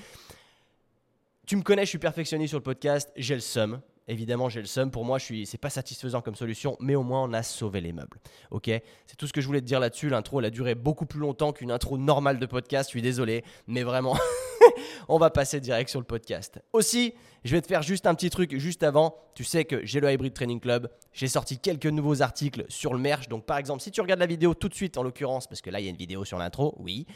Tu 1.47 1.57
me 1.57 1.63
connais, 1.63 1.85
je 1.85 1.91
suis 1.91 1.99
perfectionniste 1.99 2.51
sur 2.51 2.59
le 2.59 2.65
podcast, 2.65 3.11
j'ai 3.17 3.35
le 3.35 3.41
seum. 3.41 3.81
Évidemment, 4.07 4.51
j'ai 4.51 4.61
le 4.61 4.67
seum. 4.67 4.91
Pour 4.91 5.05
moi, 5.05 5.19
je 5.19 5.25
suis, 5.25 5.47
c'est 5.47 5.59
pas 5.59 5.71
satisfaisant 5.71 6.21
comme 6.21 6.35
solution, 6.35 6.77
mais 6.79 6.95
au 6.95 7.03
moins 7.03 7.23
on 7.23 7.33
a 7.33 7.43
sauvé 7.43 7.81
les 7.81 7.93
meubles. 7.93 8.19
Ok, 8.51 8.67
c'est 8.67 9.17
tout 9.17 9.27
ce 9.27 9.33
que 9.33 9.41
je 9.41 9.47
voulais 9.47 9.63
te 9.63 9.67
dire 9.67 9.81
là-dessus. 9.81 10.11
L'intro, 10.11 10.41
elle 10.41 10.47
a 10.47 10.51
duré 10.51 10.75
beaucoup 10.75 11.07
plus 11.07 11.21
longtemps 11.21 11.53
qu'une 11.53 11.71
intro 11.71 11.97
normale 11.97 12.39
de 12.39 12.47
podcast. 12.47 12.91
Je 12.91 12.93
suis 12.93 13.03
désolé, 13.03 13.45
mais 13.67 13.83
vraiment, 13.83 14.17
on 15.09 15.19
va 15.19 15.31
passer 15.31 15.59
direct 15.59 15.89
sur 15.89 16.01
le 16.01 16.07
podcast. 16.07 16.61
Aussi, 16.75 17.15
je 17.45 17.53
vais 17.53 17.63
te 17.63 17.67
faire 17.67 17.83
juste 17.83 18.07
un 18.07 18.15
petit 18.15 18.29
truc 18.29 18.57
juste 18.59 18.83
avant. 18.83 19.17
Tu 19.35 19.43
sais 19.43 19.65
que 19.65 19.85
j'ai 19.87 20.01
le 20.01 20.13
Hybrid 20.13 20.35
Training 20.35 20.61
Club. 20.61 20.91
J'ai 21.15 21.29
sorti 21.29 21.59
quelques 21.59 21.87
nouveaux 21.87 22.21
articles 22.21 22.67
sur 22.69 22.93
le 22.93 23.01
merch. 23.01 23.29
Donc, 23.29 23.47
par 23.47 23.57
exemple, 23.57 23.83
si 23.83 23.91
tu 23.91 24.03
regardes 24.03 24.21
la 24.21 24.27
vidéo 24.27 24.53
tout 24.53 24.69
de 24.69 24.75
suite, 24.75 24.99
en 24.99 25.03
l'occurrence, 25.03 25.47
parce 25.47 25.63
que 25.63 25.71
là, 25.71 25.81
il 25.81 25.85
y 25.85 25.87
a 25.87 25.91
une 25.91 25.97
vidéo 25.97 26.27
sur 26.27 26.39
l'intro, 26.39 26.75
oui. 26.79 27.07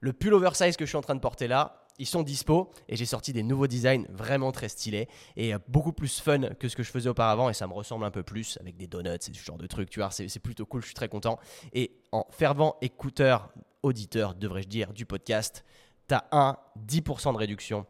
Le 0.00 0.12
pull 0.12 0.34
oversize 0.34 0.76
que 0.76 0.84
je 0.84 0.90
suis 0.90 0.98
en 0.98 1.02
train 1.02 1.14
de 1.14 1.20
porter 1.20 1.48
là, 1.48 1.87
ils 1.98 2.06
sont 2.06 2.22
dispo 2.22 2.70
et 2.88 2.96
j'ai 2.96 3.06
sorti 3.06 3.32
des 3.32 3.42
nouveaux 3.42 3.66
designs 3.66 4.04
vraiment 4.10 4.52
très 4.52 4.68
stylés 4.68 5.08
et 5.36 5.54
euh, 5.54 5.58
beaucoup 5.68 5.92
plus 5.92 6.20
fun 6.20 6.40
que 6.54 6.68
ce 6.68 6.76
que 6.76 6.82
je 6.82 6.90
faisais 6.90 7.08
auparavant 7.08 7.48
et 7.48 7.54
ça 7.54 7.66
me 7.66 7.72
ressemble 7.72 8.04
un 8.04 8.10
peu 8.10 8.22
plus 8.22 8.58
avec 8.60 8.76
des 8.76 8.86
donuts 8.86 9.10
et 9.10 9.34
ce 9.34 9.44
genre 9.44 9.58
de 9.58 9.66
trucs, 9.66 9.90
tu 9.90 10.00
vois, 10.00 10.10
c'est 10.10 10.40
plutôt 10.40 10.66
cool, 10.66 10.80
je 10.82 10.86
suis 10.86 10.94
très 10.94 11.08
content. 11.08 11.38
Et 11.72 12.00
en 12.12 12.26
fervent 12.30 12.76
écouteur, 12.80 13.52
auditeur, 13.82 14.34
devrais-je 14.34 14.68
dire, 14.68 14.92
du 14.92 15.06
podcast, 15.06 15.64
tu 16.08 16.14
as 16.14 16.26
un 16.32 16.56
10% 16.86 17.32
de 17.32 17.38
réduction 17.38 17.86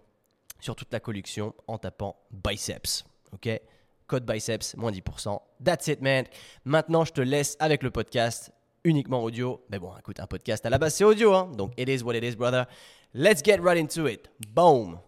sur 0.61 0.75
toute 0.75 0.93
la 0.93 1.01
collection 1.01 1.55
en 1.67 1.79
tapant 1.79 2.17
biceps, 2.31 3.05
ok? 3.33 3.49
Code 4.07 4.25
biceps, 4.25 4.75
moins 4.77 4.91
10%. 4.91 5.39
That's 5.63 5.87
it, 5.89 6.01
man. 6.01 6.25
Maintenant, 6.65 7.05
je 7.05 7.13
te 7.13 7.21
laisse 7.21 7.57
avec 7.61 7.83
le 7.83 7.91
podcast 7.91 8.53
uniquement 8.89 9.23
audio. 9.23 9.65
Mais 9.71 9.79
bon, 9.79 9.93
écoute, 9.99 10.21
un 10.21 10.27
podcast 10.27 10.65
à 10.67 10.71
la 10.71 10.79
base, 10.79 10.95
c'est 10.95 11.05
audio. 11.05 11.35
Hein 11.35 11.51
Donc, 11.57 11.73
it 11.79 11.89
is 11.89 12.03
what 12.03 12.15
it 12.15 12.25
is, 12.25 12.37
brother. 12.37 12.67
Let's 13.15 13.43
get 13.45 13.59
right 13.61 13.79
into 13.79 14.07
it. 14.07 14.29
Boom. 14.55 14.99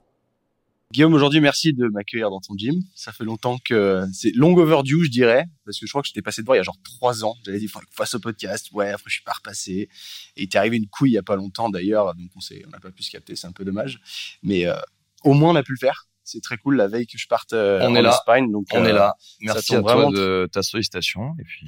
Guillaume, 0.92 1.14
aujourd'hui, 1.14 1.40
merci 1.40 1.72
de 1.72 1.86
m'accueillir 1.86 2.30
dans 2.30 2.40
ton 2.40 2.56
gym. 2.56 2.82
Ça 2.96 3.12
fait 3.12 3.22
longtemps 3.22 3.58
que 3.64 4.04
c'est 4.12 4.32
long 4.34 4.56
overdue, 4.56 5.04
je 5.04 5.10
dirais, 5.10 5.44
parce 5.64 5.78
que 5.78 5.86
je 5.86 5.92
crois 5.92 6.02
que 6.02 6.08
j'étais 6.08 6.22
passé 6.22 6.42
devant 6.42 6.54
il 6.54 6.56
y 6.56 6.60
a 6.60 6.64
genre 6.64 6.78
trois 6.82 7.24
ans. 7.24 7.36
J'avais 7.44 7.58
dit, 7.58 7.66
il 7.66 7.68
faudrait 7.68 7.86
qu'on 7.86 7.94
fasse 7.94 8.14
au 8.14 8.18
podcast. 8.18 8.70
Ouais, 8.72 8.88
après, 8.88 9.04
je 9.06 9.14
suis 9.14 9.22
pas 9.22 9.32
repassé. 9.32 9.88
Et 10.36 10.42
il 10.42 10.48
t'est 10.48 10.58
arrivé 10.58 10.78
une 10.78 10.88
couille 10.88 11.10
il 11.10 11.14
y 11.14 11.18
a 11.18 11.22
pas 11.22 11.36
longtemps, 11.36 11.70
d'ailleurs. 11.70 12.12
Donc, 12.16 12.30
on 12.34 12.40
s'est, 12.40 12.64
on 12.66 12.70
n'a 12.70 12.80
pas 12.80 12.90
pu 12.90 13.04
se 13.04 13.10
capter. 13.10 13.36
C'est 13.36 13.46
un 13.46 13.52
peu 13.52 13.64
dommage. 13.64 14.00
Mais, 14.42 14.66
euh, 14.66 14.74
au 15.22 15.34
moins, 15.34 15.50
on 15.50 15.56
a 15.56 15.62
pu 15.62 15.72
le 15.72 15.78
faire. 15.78 16.08
C'est 16.24 16.40
très 16.40 16.56
cool 16.58 16.76
la 16.76 16.88
veille 16.88 17.06
que 17.06 17.18
je 17.18 17.28
parte 17.28 17.52
euh, 17.52 17.80
on 17.82 17.92
en 17.92 17.94
est 17.94 18.02
là. 18.02 18.10
Espagne. 18.10 18.50
Donc, 18.50 18.66
on 18.72 18.84
est 18.84 18.92
là. 18.92 19.14
Merci 19.42 19.76
à 19.76 19.82
toi 19.82 20.10
de 20.10 20.48
ta 20.50 20.62
sollicitation. 20.62 21.36
Et 21.38 21.44
puis, 21.44 21.66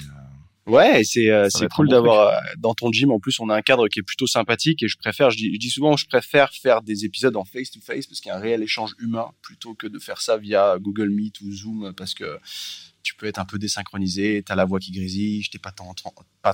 Ouais, 0.67 1.03
c'est 1.05 1.29
euh, 1.29 1.49
c'est 1.51 1.69
cool 1.69 1.89
d'avoir 1.89 2.29
euh, 2.29 2.41
dans 2.57 2.73
ton 2.73 2.93
gym 2.93 3.11
en 3.11 3.19
plus 3.19 3.41
on 3.41 3.49
a 3.49 3.57
un 3.57 3.63
cadre 3.63 3.89
qui 3.89 3.99
est 3.99 4.05
plutôt 4.05 4.29
sympathique 4.29 4.81
et 4.85 4.89
je 4.89 4.97
préfère 4.97 5.31
je 5.31 5.37
dis, 5.37 5.53
je 5.55 5.59
dis 5.59 5.71
souvent 5.71 5.97
je 5.97 6.07
préfère 6.07 6.53
faire 6.53 6.83
des 6.83 7.05
épisodes 7.05 7.37
en 7.37 7.45
face 7.45 7.73
to 7.73 7.81
face 7.81 8.07
parce 8.07 8.21
qu'il 8.21 8.31
y 8.31 8.33
a 8.33 8.37
un 8.37 8.41
réel 8.41 8.63
échange 8.63 8.93
humain 9.01 9.33
plutôt 9.43 9.75
que 9.75 9.89
de 9.89 9.99
faire 9.99 10.21
ça 10.21 10.37
via 10.37 10.77
Google 10.79 11.11
Meet 11.11 11.41
ou 11.41 11.51
Zoom 11.53 11.93
parce 11.97 12.15
que 12.15 12.39
tu 13.03 13.15
peux 13.15 13.27
être 13.27 13.39
un 13.39 13.45
peu 13.45 13.59
désynchronisé, 13.59 14.43
t'as 14.45 14.55
la 14.55 14.65
voix 14.65 14.79
qui 14.79 14.93
grésille, 14.93 15.43
je 15.43 15.51
t'ai 15.51 15.59
pas, 15.59 15.73
trop 15.73 15.93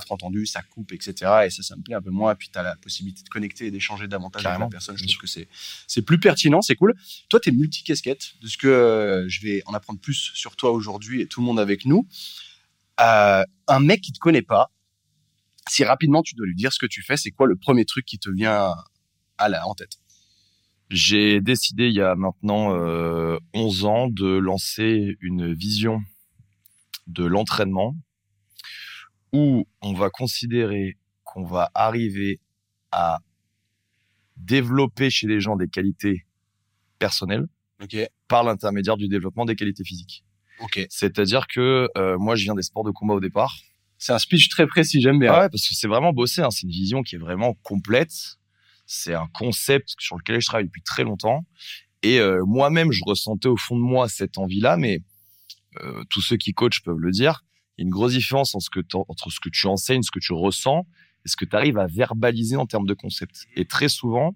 entendu, 0.09 0.45
ça 0.45 0.61
coupe, 0.61 0.91
etc. 0.91 1.13
Et 1.45 1.49
ça, 1.49 1.63
ça 1.63 1.75
me 1.75 1.83
plaît 1.83 1.95
un 1.95 2.01
peu 2.01 2.09
moins. 2.09 2.33
Et 2.33 2.35
puis 2.35 2.49
t'as 2.51 2.63
la 2.63 2.75
possibilité 2.75 3.23
de 3.23 3.29
connecter 3.29 3.67
et 3.67 3.71
d'échanger 3.71 4.07
davantage 4.07 4.41
avec 4.41 4.53
Carrément, 4.53 4.65
la 4.65 4.71
personne. 4.71 4.97
Je 4.97 5.05
trouve 5.05 5.17
que 5.17 5.27
c'est 5.87 6.01
plus 6.01 6.19
pertinent, 6.19 6.61
c'est 6.61 6.75
cool. 6.75 6.95
Toi, 7.29 7.39
t'es 7.39 7.51
multi-casquette, 7.51 8.33
de 8.41 8.47
ce 8.47 8.57
que 8.57 8.67
euh, 8.67 9.29
je 9.29 9.41
vais 9.41 9.61
en 9.65 9.73
apprendre 9.73 9.99
plus 9.99 10.31
sur 10.33 10.55
toi 10.55 10.71
aujourd'hui 10.71 11.21
et 11.21 11.27
tout 11.27 11.41
le 11.41 11.45
monde 11.45 11.59
avec 11.59 11.85
nous. 11.85 12.07
Euh, 13.01 13.43
un 13.67 13.79
mec 13.79 14.01
qui 14.01 14.11
te 14.11 14.19
connaît 14.19 14.41
pas, 14.41 14.71
si 15.69 15.83
rapidement 15.83 16.21
tu 16.21 16.35
dois 16.35 16.45
lui 16.45 16.55
dire 16.55 16.73
ce 16.73 16.79
que 16.79 16.85
tu 16.85 17.01
fais, 17.01 17.17
c'est 17.17 17.31
quoi 17.31 17.47
le 17.47 17.55
premier 17.55 17.85
truc 17.85 18.05
qui 18.05 18.19
te 18.19 18.29
vient 18.29 18.73
à 19.37 19.49
la 19.49 19.67
en 19.67 19.75
tête? 19.75 19.99
J'ai 20.89 21.39
décidé 21.39 21.87
il 21.87 21.93
y 21.93 22.01
a 22.01 22.15
maintenant 22.15 22.75
euh, 22.75 23.37
11 23.53 23.85
ans 23.85 24.07
de 24.09 24.27
lancer 24.27 25.17
une 25.21 25.53
vision 25.53 26.01
de 27.07 27.25
l'entraînement 27.25 27.95
où 29.31 29.67
on 29.81 29.93
va 29.93 30.09
considérer 30.09 30.97
qu'on 31.23 31.45
va 31.45 31.69
arriver 31.75 32.39
à 32.91 33.19
développer 34.37 35.11
chez 35.11 35.27
les 35.27 35.39
gens 35.39 35.55
des 35.55 35.67
qualités 35.67 36.25
personnelles 36.97 37.47
par 38.27 38.43
l'intermédiaire 38.43 38.97
du 38.97 39.07
développement 39.07 39.45
des 39.45 39.55
qualités 39.55 39.83
physiques. 39.83 40.23
Ok. 40.61 40.87
C'est-à-dire 40.89 41.47
que 41.47 41.89
euh, 41.97 42.17
moi, 42.17 42.35
je 42.35 42.43
viens 42.43 42.55
des 42.55 42.63
sports 42.63 42.83
de 42.83 42.91
combat 42.91 43.15
au 43.15 43.19
départ. 43.19 43.57
C'est 43.97 44.13
un 44.13 44.19
speech 44.19 44.49
très 44.49 44.65
précis, 44.65 45.01
j'aime 45.01 45.19
bien. 45.19 45.33
Ah 45.33 45.41
ouais, 45.41 45.49
parce 45.49 45.67
que 45.67 45.75
c'est 45.75 45.87
vraiment 45.87 46.13
bossé. 46.13 46.41
Hein. 46.41 46.51
C'est 46.51 46.63
une 46.63 46.71
vision 46.71 47.03
qui 47.03 47.15
est 47.15 47.19
vraiment 47.19 47.55
complète. 47.63 48.13
C'est 48.85 49.13
un 49.13 49.27
concept 49.33 49.95
sur 49.99 50.17
lequel 50.17 50.39
je 50.39 50.47
travaille 50.47 50.65
depuis 50.65 50.81
très 50.81 51.03
longtemps. 51.03 51.45
Et 52.01 52.19
euh, 52.19 52.43
moi-même, 52.45 52.91
je 52.91 53.01
ressentais 53.05 53.49
au 53.49 53.57
fond 53.57 53.75
de 53.75 53.81
moi 53.81 54.07
cette 54.07 54.37
envie-là, 54.37 54.77
mais 54.77 55.01
euh, 55.81 56.03
tous 56.09 56.21
ceux 56.21 56.37
qui 56.37 56.53
coachent 56.53 56.81
peuvent 56.81 56.97
le 56.97 57.11
dire. 57.11 57.43
Il 57.77 57.81
y 57.81 57.83
a 57.83 57.85
une 57.85 57.91
grosse 57.91 58.13
différence 58.13 58.55
ce 58.57 58.69
que, 58.69 58.79
entre 58.93 59.29
ce 59.29 59.39
que 59.39 59.49
tu 59.49 59.67
enseignes, 59.67 60.01
ce 60.01 60.11
que 60.11 60.19
tu 60.19 60.33
ressens, 60.33 60.85
et 61.25 61.29
ce 61.29 61.35
que 61.35 61.45
tu 61.45 61.55
arrives 61.55 61.77
à 61.77 61.87
verbaliser 61.87 62.55
en 62.55 62.65
termes 62.65 62.87
de 62.87 62.93
concept. 62.93 63.45
Et 63.55 63.65
très 63.65 63.89
souvent, 63.89 64.35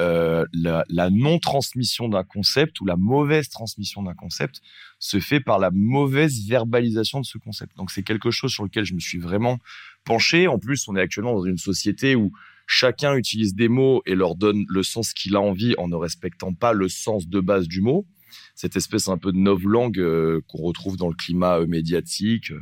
euh, 0.00 0.46
la, 0.54 1.10
non-transmission 1.10 2.08
d'un 2.08 2.24
concept 2.24 2.80
ou 2.80 2.86
la 2.86 2.96
mauvaise 2.96 3.50
transmission 3.50 4.02
d'un 4.02 4.14
concept 4.14 4.62
se 4.98 5.20
fait 5.20 5.40
par 5.40 5.58
la 5.58 5.70
mauvaise 5.70 6.46
verbalisation 6.46 7.20
de 7.20 7.26
ce 7.26 7.36
concept. 7.36 7.76
Donc 7.76 7.90
c'est 7.90 8.02
quelque 8.02 8.30
chose 8.30 8.50
sur 8.50 8.64
lequel 8.64 8.84
je 8.84 8.94
me 8.94 9.00
suis 9.00 9.18
vraiment 9.18 9.58
penché. 10.04 10.48
En 10.48 10.58
plus, 10.58 10.88
on 10.88 10.96
est 10.96 11.00
actuellement 11.00 11.34
dans 11.34 11.44
une 11.44 11.58
société 11.58 12.16
où 12.16 12.32
chacun 12.66 13.14
utilise 13.14 13.54
des 13.54 13.68
mots 13.68 14.00
et 14.06 14.14
leur 14.14 14.36
donne 14.36 14.64
le 14.68 14.82
sens 14.82 15.12
qu'il 15.12 15.36
a 15.36 15.40
envie 15.40 15.74
en 15.76 15.88
ne 15.88 15.96
respectant 15.96 16.54
pas 16.54 16.72
le 16.72 16.88
sens 16.88 17.28
de 17.28 17.40
base 17.40 17.68
du 17.68 17.82
mot. 17.82 18.06
Cette 18.54 18.76
espèce 18.76 19.08
un 19.08 19.18
peu 19.18 19.32
de 19.32 19.38
novlangue 19.38 19.98
euh, 19.98 20.40
qu'on 20.48 20.62
retrouve 20.62 20.96
dans 20.96 21.08
le 21.08 21.14
climat 21.14 21.60
euh, 21.60 21.66
médiatique, 21.66 22.52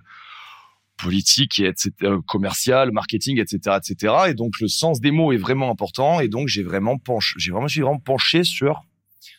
politique 1.02 1.58
et 1.60 1.66
etc., 1.66 1.90
commercial, 2.26 2.90
marketing, 2.92 3.40
etc., 3.40 3.76
etc. 3.78 4.14
Et 4.28 4.34
donc 4.34 4.60
le 4.60 4.68
sens 4.68 5.00
des 5.00 5.10
mots 5.10 5.32
est 5.32 5.36
vraiment 5.38 5.70
important. 5.70 6.20
Et 6.20 6.28
donc 6.28 6.48
j'ai 6.48 6.62
vraiment 6.62 6.98
penché, 6.98 7.34
j'ai 7.38 7.50
vraiment, 7.52 7.68
je 7.68 7.72
suis 7.72 7.80
vraiment 7.82 7.98
penché 8.00 8.44
sur 8.44 8.82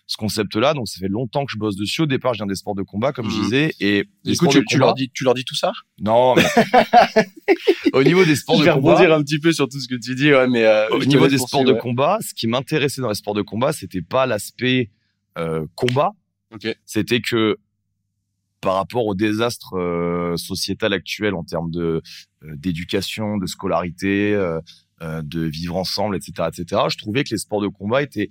ce 0.07 0.17
concept-là. 0.17 0.73
Donc 0.73 0.87
ça 0.87 0.99
fait 0.99 1.07
longtemps 1.07 1.45
que 1.45 1.51
je 1.51 1.57
bosse 1.57 1.75
dessus. 1.75 2.01
Au 2.01 2.05
départ, 2.07 2.33
je 2.33 2.39
viens 2.39 2.47
des 2.47 2.55
sports 2.55 2.73
de 2.75 2.81
combat, 2.81 3.11
comme 3.13 3.29
je 3.29 3.35
Mhm. 3.35 3.43
disais, 3.43 3.73
et 3.79 4.05
Du 4.25 4.35
coup, 4.37 4.47
tu, 4.47 4.57
de 4.59 4.63
tu 4.67 4.75
combat- 4.77 4.85
leur 4.87 4.93
dis, 4.95 5.11
tu 5.13 5.23
leur 5.23 5.33
dis 5.35 5.45
tout 5.45 5.55
ça? 5.55 5.71
Non, 6.01 6.35
mais 6.35 6.43
au 7.93 8.03
niveau 8.03 8.25
des 8.25 8.35
sports 8.35 8.55
Je 8.55 8.61
de 8.61 8.65
vais 8.65 8.71
combat, 8.73 8.93
rebondir 8.95 9.13
un 9.15 9.21
petit 9.21 9.39
peu 9.39 9.51
sur 9.51 9.67
tout 9.69 9.79
ce 9.79 9.87
que 9.87 9.95
tu 9.95 10.15
dis, 10.15 10.31
ouais, 10.33 10.47
mais 10.47 10.63
euh, 10.65 10.89
au 10.89 11.01
je 11.01 11.07
niveau 11.07 11.27
des 11.27 11.37
sports 11.37 11.63
de 11.63 11.73
ouais. 11.73 11.79
combat, 11.79 12.17
ce 12.21 12.33
qui 12.33 12.47
m'intéressait 12.47 13.01
dans 13.01 13.09
les 13.09 13.15
sports 13.15 13.33
de 13.35 13.41
combat, 13.41 13.71
c'était 13.73 14.01
pas 14.01 14.25
l'aspect 14.25 14.89
euh, 15.37 15.65
combat, 15.75 16.11
Ok. 16.53 16.67
c'était 16.85 17.21
que 17.21 17.57
par 18.61 18.75
rapport 18.75 19.05
au 19.05 19.15
désastre 19.15 19.75
euh, 19.77 20.37
sociétal 20.37 20.93
actuel 20.93 21.33
en 21.33 21.43
termes 21.43 21.71
de 21.71 22.01
euh, 22.43 22.55
d'éducation, 22.55 23.37
de 23.37 23.45
scolarité, 23.45 24.33
euh, 24.33 24.59
de 25.01 25.41
vivre 25.41 25.77
ensemble, 25.77 26.15
etc., 26.17 26.49
etc., 26.49 26.81
je 26.89 26.97
trouvais 26.97 27.23
que 27.23 27.29
les 27.31 27.37
sports 27.37 27.61
de 27.61 27.67
combat 27.67 28.01
étaient 28.01 28.29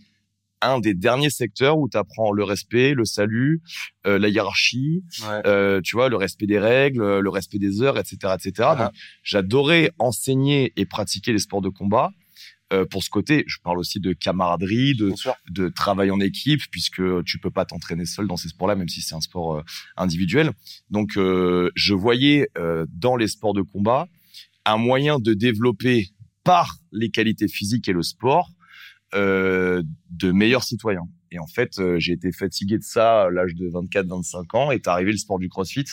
un 0.61 0.81
des 0.81 0.93
derniers 0.93 1.31
secteurs 1.31 1.79
où 1.79 1.89
tu 1.89 1.97
apprends 1.97 2.33
le 2.33 2.43
respect, 2.45 2.93
le 2.93 3.05
salut, 3.05 3.63
la 4.05 4.29
hiérarchie, 4.29 5.05
Ouais. 5.23 5.81
tu 5.83 5.95
vois, 5.95 6.09
le 6.09 6.17
respect 6.17 6.47
des 6.47 6.59
règles, 6.59 7.21
le 7.21 7.31
respect 7.31 7.59
des 7.59 7.81
heures, 7.81 7.97
etc., 7.97 8.35
etc. 8.35 8.53
Ah. 8.59 8.75
Donc, 8.77 8.91
j'adorais 9.23 9.93
enseigner 9.99 10.73
et 10.77 10.85
pratiquer 10.85 11.33
les 11.33 11.39
sports 11.39 11.63
de 11.63 11.69
combat. 11.69 12.11
Euh, 12.73 12.85
pour 12.85 13.03
ce 13.03 13.09
côté, 13.09 13.45
je 13.47 13.57
parle 13.63 13.79
aussi 13.79 13.99
de 13.99 14.13
camaraderie, 14.13 14.95
de, 14.95 15.13
de 15.51 15.69
travail 15.69 16.11
en 16.11 16.21
équipe, 16.21 16.61
puisque 16.71 17.03
tu 17.25 17.39
peux 17.39 17.51
pas 17.51 17.65
t'entraîner 17.65 18.05
seul 18.05 18.27
dans 18.27 18.37
ces 18.37 18.49
sports-là, 18.49 18.77
même 18.77 18.89
si 18.89 19.01
c'est 19.01 19.15
un 19.15 19.23
sport 19.23 19.57
euh, 19.57 19.63
individuel. 19.97 20.53
Donc, 20.91 21.17
euh, 21.17 21.71
je 21.75 21.95
voyais 21.95 22.49
euh, 22.59 22.85
dans 22.93 23.17
les 23.17 23.29
sports 23.29 23.55
de 23.55 23.63
combat 23.63 24.07
un 24.67 24.77
moyen 24.77 25.19
de 25.19 25.33
développer 25.33 26.09
par 26.45 26.77
les 26.93 27.09
qualités 27.11 27.49
physiques 27.49 27.89
et 27.89 27.93
le 27.93 28.03
sport 28.03 28.51
euh, 29.15 29.83
de 30.11 30.31
meilleurs 30.31 30.65
citoyens. 30.65 31.09
Et 31.31 31.39
en 31.39 31.47
fait, 31.47 31.81
j'ai 31.99 32.13
été 32.13 32.33
fatigué 32.33 32.79
de 32.79 32.83
ça 32.83 33.25
à 33.25 33.31
l'âge 33.31 33.55
de 33.55 33.69
24-25 33.69 34.57
ans. 34.57 34.73
Et 34.73 34.77
est 34.77 34.89
arrivé 34.89 35.13
le 35.13 35.19
sport 35.19 35.39
du 35.39 35.49
CrossFit, 35.49 35.85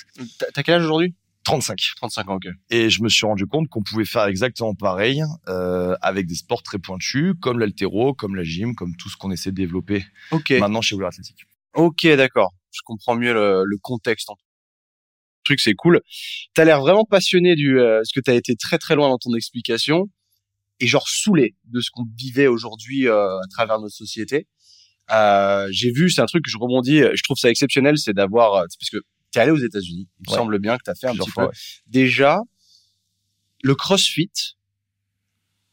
t'as 0.53 0.63
quel 0.63 0.75
âge 0.75 0.85
aujourd'hui? 0.85 1.13
35. 1.45 1.77
35 1.97 2.29
ans, 2.29 2.35
ok. 2.35 2.47
Et 2.71 2.89
je 2.89 3.01
me 3.01 3.07
suis 3.07 3.25
rendu 3.25 3.45
compte 3.45 3.69
qu'on 3.69 3.81
pouvait 3.83 4.03
faire 4.05 4.25
exactement 4.25 4.75
pareil 4.75 5.23
euh, 5.47 5.95
avec 6.01 6.25
des 6.25 6.35
sports 6.35 6.63
très 6.63 6.79
pointus, 6.79 7.33
comme 7.41 7.59
l'altéro, 7.59 8.13
comme 8.13 8.35
la 8.35 8.43
gym, 8.43 8.75
comme 8.75 8.95
tout 8.97 9.09
ce 9.09 9.15
qu'on 9.15 9.31
essaie 9.31 9.51
de 9.51 9.55
développer 9.55 10.03
Ok. 10.31 10.51
maintenant 10.51 10.81
chez 10.81 10.95
Wheeler 10.95 11.07
Athletic. 11.07 11.45
Ok, 11.75 12.05
d'accord. 12.07 12.53
Je 12.71 12.81
comprends 12.83 13.15
mieux 13.15 13.33
le, 13.33 13.63
le 13.65 13.77
contexte. 13.77 14.29
Le 14.29 14.33
truc, 15.45 15.59
c'est 15.59 15.75
cool. 15.75 16.01
T'as 16.55 16.65
l'air 16.65 16.81
vraiment 16.81 17.05
passionné 17.05 17.55
du, 17.55 17.79
euh, 17.79 17.99
parce 17.99 18.11
que 18.11 18.19
t'as 18.19 18.33
été 18.33 18.55
très 18.55 18.77
très 18.77 18.95
loin 18.95 19.09
dans 19.09 19.19
ton 19.19 19.33
explication 19.35 20.09
et 20.79 20.87
genre 20.87 21.07
saoulé 21.07 21.55
de 21.65 21.79
ce 21.79 21.89
qu'on 21.91 22.05
vivait 22.17 22.47
aujourd'hui 22.47 23.07
euh, 23.07 23.37
à 23.37 23.47
travers 23.49 23.79
notre 23.79 23.95
société. 23.95 24.47
Euh, 25.11 25.67
j'ai 25.71 25.91
vu, 25.91 26.09
c'est 26.09 26.21
un 26.21 26.25
truc 26.25 26.43
que 26.43 26.49
je 26.49 26.57
rebondis, 26.57 26.97
je 27.13 27.21
trouve 27.23 27.37
ça 27.37 27.49
exceptionnel, 27.51 27.97
c'est 27.97 28.13
d'avoir, 28.13 28.55
euh, 28.55 28.65
parce 28.79 28.89
que 28.89 28.97
t'es 29.35 29.41
allé 29.41 29.51
aux 29.51 29.57
États-Unis. 29.57 30.07
Il 30.19 30.31
me 30.31 30.35
semble 30.35 30.59
bien 30.59 30.77
que 30.77 30.83
t'as 30.83 30.95
fait 30.95 31.07
un 31.07 31.09
Plusieurs 31.11 31.25
petit 31.27 31.31
fois, 31.33 31.49
peu. 31.49 31.55
Déjà, 31.87 32.39
le 33.63 33.75
CrossFit. 33.75 34.31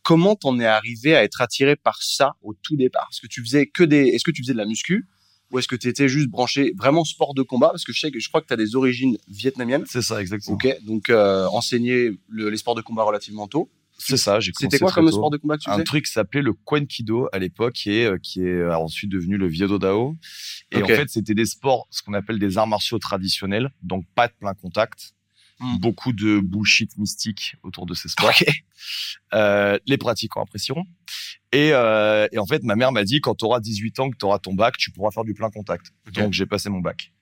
Comment 0.03 0.35
t'en 0.35 0.59
es 0.59 0.67
arrivé 0.67 1.15
à 1.15 1.23
être 1.23 1.41
attiré 1.41 1.77
par 1.77 2.03
ça 2.03 2.33
au 2.43 2.55
tout 2.55 2.77
départ? 2.77 3.07
Est-ce 3.13 3.21
que 3.21 3.29
tu 3.29 3.41
faisais 3.41 3.67
que 3.69 3.85
des, 3.85 4.09
est-ce 4.09 4.25
que 4.25 4.33
tu 4.33 4.43
faisais 4.43 4.53
de 4.53 4.59
la 4.59 4.65
muscu? 4.67 5.07
Ou 5.53 5.59
est-ce 5.61 5.69
que 5.69 5.77
tu 5.77 5.87
étais 5.87 6.09
juste 6.09 6.29
branché 6.29 6.73
vraiment 6.77 7.05
sport 7.05 7.35
de 7.35 7.43
combat? 7.43 7.69
Parce 7.69 7.85
que 7.85 7.93
je 7.93 8.01
sais 8.01 8.11
que 8.11 8.19
je 8.19 8.27
crois 8.29 8.41
que 8.41 8.49
tu 8.49 8.53
as 8.53 8.57
des 8.57 8.75
origines 8.75 9.17
vietnamiennes. 9.29 9.85
C'est 9.87 10.03
ça, 10.03 10.21
exactement. 10.21 10.57
Ok, 10.57 10.67
donc 10.85 11.09
euh, 11.09 11.47
enseigner 11.53 12.11
le- 12.29 12.49
les 12.51 12.57
sports 12.57 12.75
de 12.75 12.81
combat 12.83 13.05
relativement 13.05 13.47
tôt. 13.47 13.71
C'est 14.05 14.17
ça, 14.17 14.41
j'ai 14.41 14.53
C'était 14.59 14.79
quoi 14.79 14.91
comme 14.91 15.07
tôt. 15.07 15.13
sport 15.13 15.31
de 15.31 15.37
combat 15.37 15.57
que 15.57 15.63
tu 15.63 15.71
un 15.71 15.75
faisais 15.75 15.85
truc 15.85 16.05
qui 16.07 16.13
s'appelait 16.13 16.43
le 16.43 16.53
Kwenkido 16.53 17.29
à 17.33 17.39
l'époque 17.39 17.87
et 17.87 18.05
euh, 18.05 18.19
qui 18.19 18.41
est 18.41 18.49
euh, 18.49 18.77
ensuite 18.77 19.11
devenu 19.11 19.37
le 19.37 19.47
Viedo 19.47 19.79
Dao. 19.79 20.17
Et 20.71 20.83
en 20.83 20.87
fait, 20.87 21.09
c'était 21.09 21.35
des 21.35 21.47
sports, 21.47 21.87
ce 21.91 22.03
qu'on 22.03 22.15
appelle 22.15 22.39
des 22.39 22.59
arts 22.59 22.67
martiaux 22.67 22.99
traditionnels, 22.99 23.71
donc 23.83 24.05
pas 24.15 24.29
de 24.29 24.33
plein 24.33 24.55
contact. 24.55 25.15
Hmm. 25.61 25.79
Beaucoup 25.79 26.13
de 26.13 26.41
bullshit 26.41 26.97
mystique 26.99 27.55
autour 27.63 27.87
de 27.87 27.95
ces 27.95 28.09
sports. 28.09 28.33
Euh, 29.33 29.79
les 29.87 29.97
pratiquants 29.97 30.43
apprécieront. 30.43 30.85
Et, 31.53 31.71
euh, 31.73 32.27
et 32.33 32.39
en 32.39 32.47
fait, 32.47 32.63
ma 32.65 32.75
mère 32.75 32.93
m'a 32.93 33.05
dit, 33.05 33.21
quand 33.21 33.37
tu 33.37 33.45
auras 33.45 33.61
18 33.61 34.01
ans, 34.01 34.11
que 34.11 34.17
tu 34.17 34.25
auras 34.25 34.39
ton 34.39 34.55
bac, 34.55 34.77
tu 34.77 34.91
pourras 34.91 35.11
faire 35.11 35.25
du 35.25 35.35
plein 35.35 35.51
contact. 35.51 35.93
Donc, 36.13 36.33
j'ai 36.33 36.47
passé 36.47 36.69
mon 36.69 36.81
bac. 36.81 37.13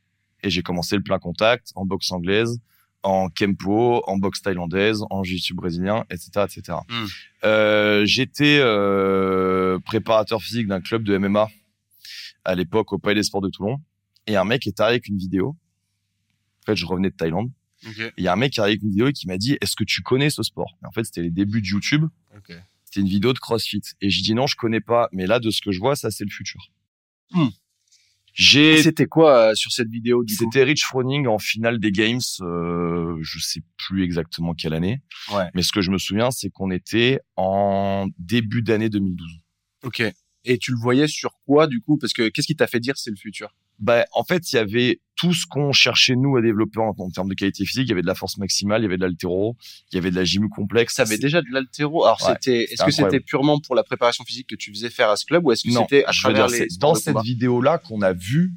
Et 0.42 0.50
j'ai 0.50 0.62
commencé 0.62 0.96
le 0.96 1.02
plein 1.02 1.18
contact 1.18 1.70
en 1.74 1.84
boxe 1.84 2.10
anglaise, 2.12 2.58
en 3.02 3.28
kempo, 3.30 4.02
en 4.06 4.18
boxe 4.18 4.42
thaïlandaise, 4.42 5.02
en 5.10 5.22
jiu-jitsu 5.22 5.54
brésilien, 5.54 6.04
etc., 6.10 6.30
etc. 6.44 6.78
Hmm. 6.88 7.06
Euh, 7.44 8.04
J'étais 8.04 8.58
euh, 8.60 9.78
préparateur 9.80 10.42
physique 10.42 10.66
d'un 10.66 10.80
club 10.80 11.02
de 11.04 11.16
MMA 11.16 11.48
à 12.44 12.54
l'époque 12.54 12.92
au 12.92 12.98
Palais 12.98 13.16
des 13.16 13.22
Sports 13.22 13.40
de 13.40 13.48
Toulon. 13.48 13.80
Et 14.26 14.36
un 14.36 14.44
mec 14.44 14.66
est 14.66 14.80
arrivé 14.80 14.94
avec 14.94 15.08
une 15.08 15.16
vidéo. 15.18 15.56
En 16.62 16.66
fait, 16.66 16.76
je 16.76 16.86
revenais 16.86 17.10
de 17.10 17.16
Thaïlande. 17.16 17.50
Il 18.18 18.24
y 18.24 18.28
a 18.28 18.32
un 18.34 18.36
mec 18.36 18.52
qui 18.52 18.60
est 18.60 18.62
arrivé 18.62 18.74
avec 18.74 18.82
une 18.82 18.90
vidéo 18.90 19.08
et 19.08 19.12
qui 19.14 19.26
m'a 19.26 19.38
dit 19.38 19.56
Est-ce 19.62 19.74
que 19.74 19.84
tu 19.84 20.02
connais 20.02 20.28
ce 20.28 20.42
sport? 20.42 20.76
Et 20.82 20.86
En 20.86 20.90
fait, 20.92 21.04
c'était 21.04 21.22
les 21.22 21.30
débuts 21.30 21.62
de 21.62 21.66
YouTube. 21.66 22.06
C'était 22.84 23.00
une 23.00 23.08
vidéo 23.08 23.32
de 23.32 23.38
CrossFit. 23.38 23.82
Et 24.02 24.10
j'ai 24.10 24.22
dit 24.22 24.34
non, 24.34 24.46
je 24.46 24.56
connais 24.56 24.80
pas. 24.80 25.08
Mais 25.12 25.26
là, 25.26 25.38
de 25.40 25.50
ce 25.50 25.62
que 25.62 25.70
je 25.72 25.78
vois, 25.80 25.96
ça, 25.96 26.10
c'est 26.10 26.24
le 26.24 26.30
futur. 26.30 26.60
Hmm. 27.30 27.48
J'ai, 28.40 28.82
C'était 28.82 29.04
quoi 29.04 29.50
euh, 29.50 29.54
sur 29.54 29.70
cette 29.70 29.90
vidéo 29.90 30.24
du 30.24 30.34
coup? 30.34 30.44
C'était 30.44 30.64
Rich 30.64 30.84
Froning 30.84 31.26
en 31.26 31.38
finale 31.38 31.78
des 31.78 31.92
Games. 31.92 32.22
Euh, 32.40 33.18
je 33.20 33.38
sais 33.38 33.60
plus 33.76 34.02
exactement 34.02 34.54
quelle 34.54 34.72
année. 34.72 35.02
Ouais. 35.30 35.44
Mais 35.54 35.62
ce 35.62 35.72
que 35.72 35.82
je 35.82 35.90
me 35.90 35.98
souviens, 35.98 36.30
c'est 36.30 36.48
qu'on 36.48 36.70
était 36.70 37.20
en 37.36 38.06
début 38.18 38.62
d'année 38.62 38.88
2012. 38.88 39.28
Ok. 39.84 40.02
Et 40.46 40.56
tu 40.56 40.70
le 40.70 40.78
voyais 40.78 41.06
sur 41.06 41.38
quoi 41.44 41.66
du 41.66 41.82
coup? 41.82 41.98
Parce 41.98 42.14
que 42.14 42.30
qu'est-ce 42.30 42.46
qui 42.46 42.56
t'a 42.56 42.66
fait 42.66 42.80
dire 42.80 42.96
c'est 42.96 43.10
le 43.10 43.16
futur? 43.16 43.54
Bah, 43.80 44.04
en 44.12 44.24
fait, 44.24 44.52
il 44.52 44.56
y 44.56 44.58
avait 44.58 45.00
tout 45.16 45.34
ce 45.34 45.44
qu'on 45.46 45.72
cherchait 45.72 46.16
nous 46.16 46.36
à 46.36 46.40
développer 46.42 46.78
en, 46.80 46.94
en 46.96 47.10
termes 47.10 47.28
de 47.28 47.34
qualité 47.34 47.64
physique. 47.66 47.84
Il 47.86 47.90
y 47.90 47.92
avait 47.92 48.00
de 48.02 48.06
la 48.06 48.14
force 48.14 48.38
maximale, 48.38 48.80
il 48.82 48.84
y 48.84 48.86
avait 48.86 48.96
de 48.96 49.02
l'altéro, 49.02 49.56
il 49.92 49.96
y 49.96 49.98
avait 49.98 50.10
de 50.10 50.16
la 50.16 50.24
gym 50.24 50.48
complexe. 50.48 50.94
Ça 50.94 51.02
avait 51.02 51.18
déjà 51.18 51.42
de 51.42 51.46
l'altéro. 51.50 52.04
Alors, 52.04 52.18
Ouais, 52.22 52.34
c'était, 52.34 52.64
est-ce 52.72 52.84
que 52.84 52.90
c'était 52.90 53.20
purement 53.20 53.58
pour 53.60 53.74
la 53.74 53.82
préparation 53.82 54.24
physique 54.24 54.46
que 54.48 54.54
tu 54.54 54.70
faisais 54.72 54.88
faire 54.90 55.10
à 55.10 55.16
ce 55.16 55.24
club 55.26 55.44
ou 55.44 55.52
est-ce 55.52 55.64
que 55.64 55.72
c'était 55.72 56.04
à 56.04 56.12
travers 56.12 56.46
dire, 56.46 56.60
les 56.60 56.68
dans 56.78 56.94
cette 56.94 57.14
combat? 57.14 57.22
vidéo-là 57.22 57.78
qu'on 57.78 58.00
a 58.02 58.12
vu 58.12 58.52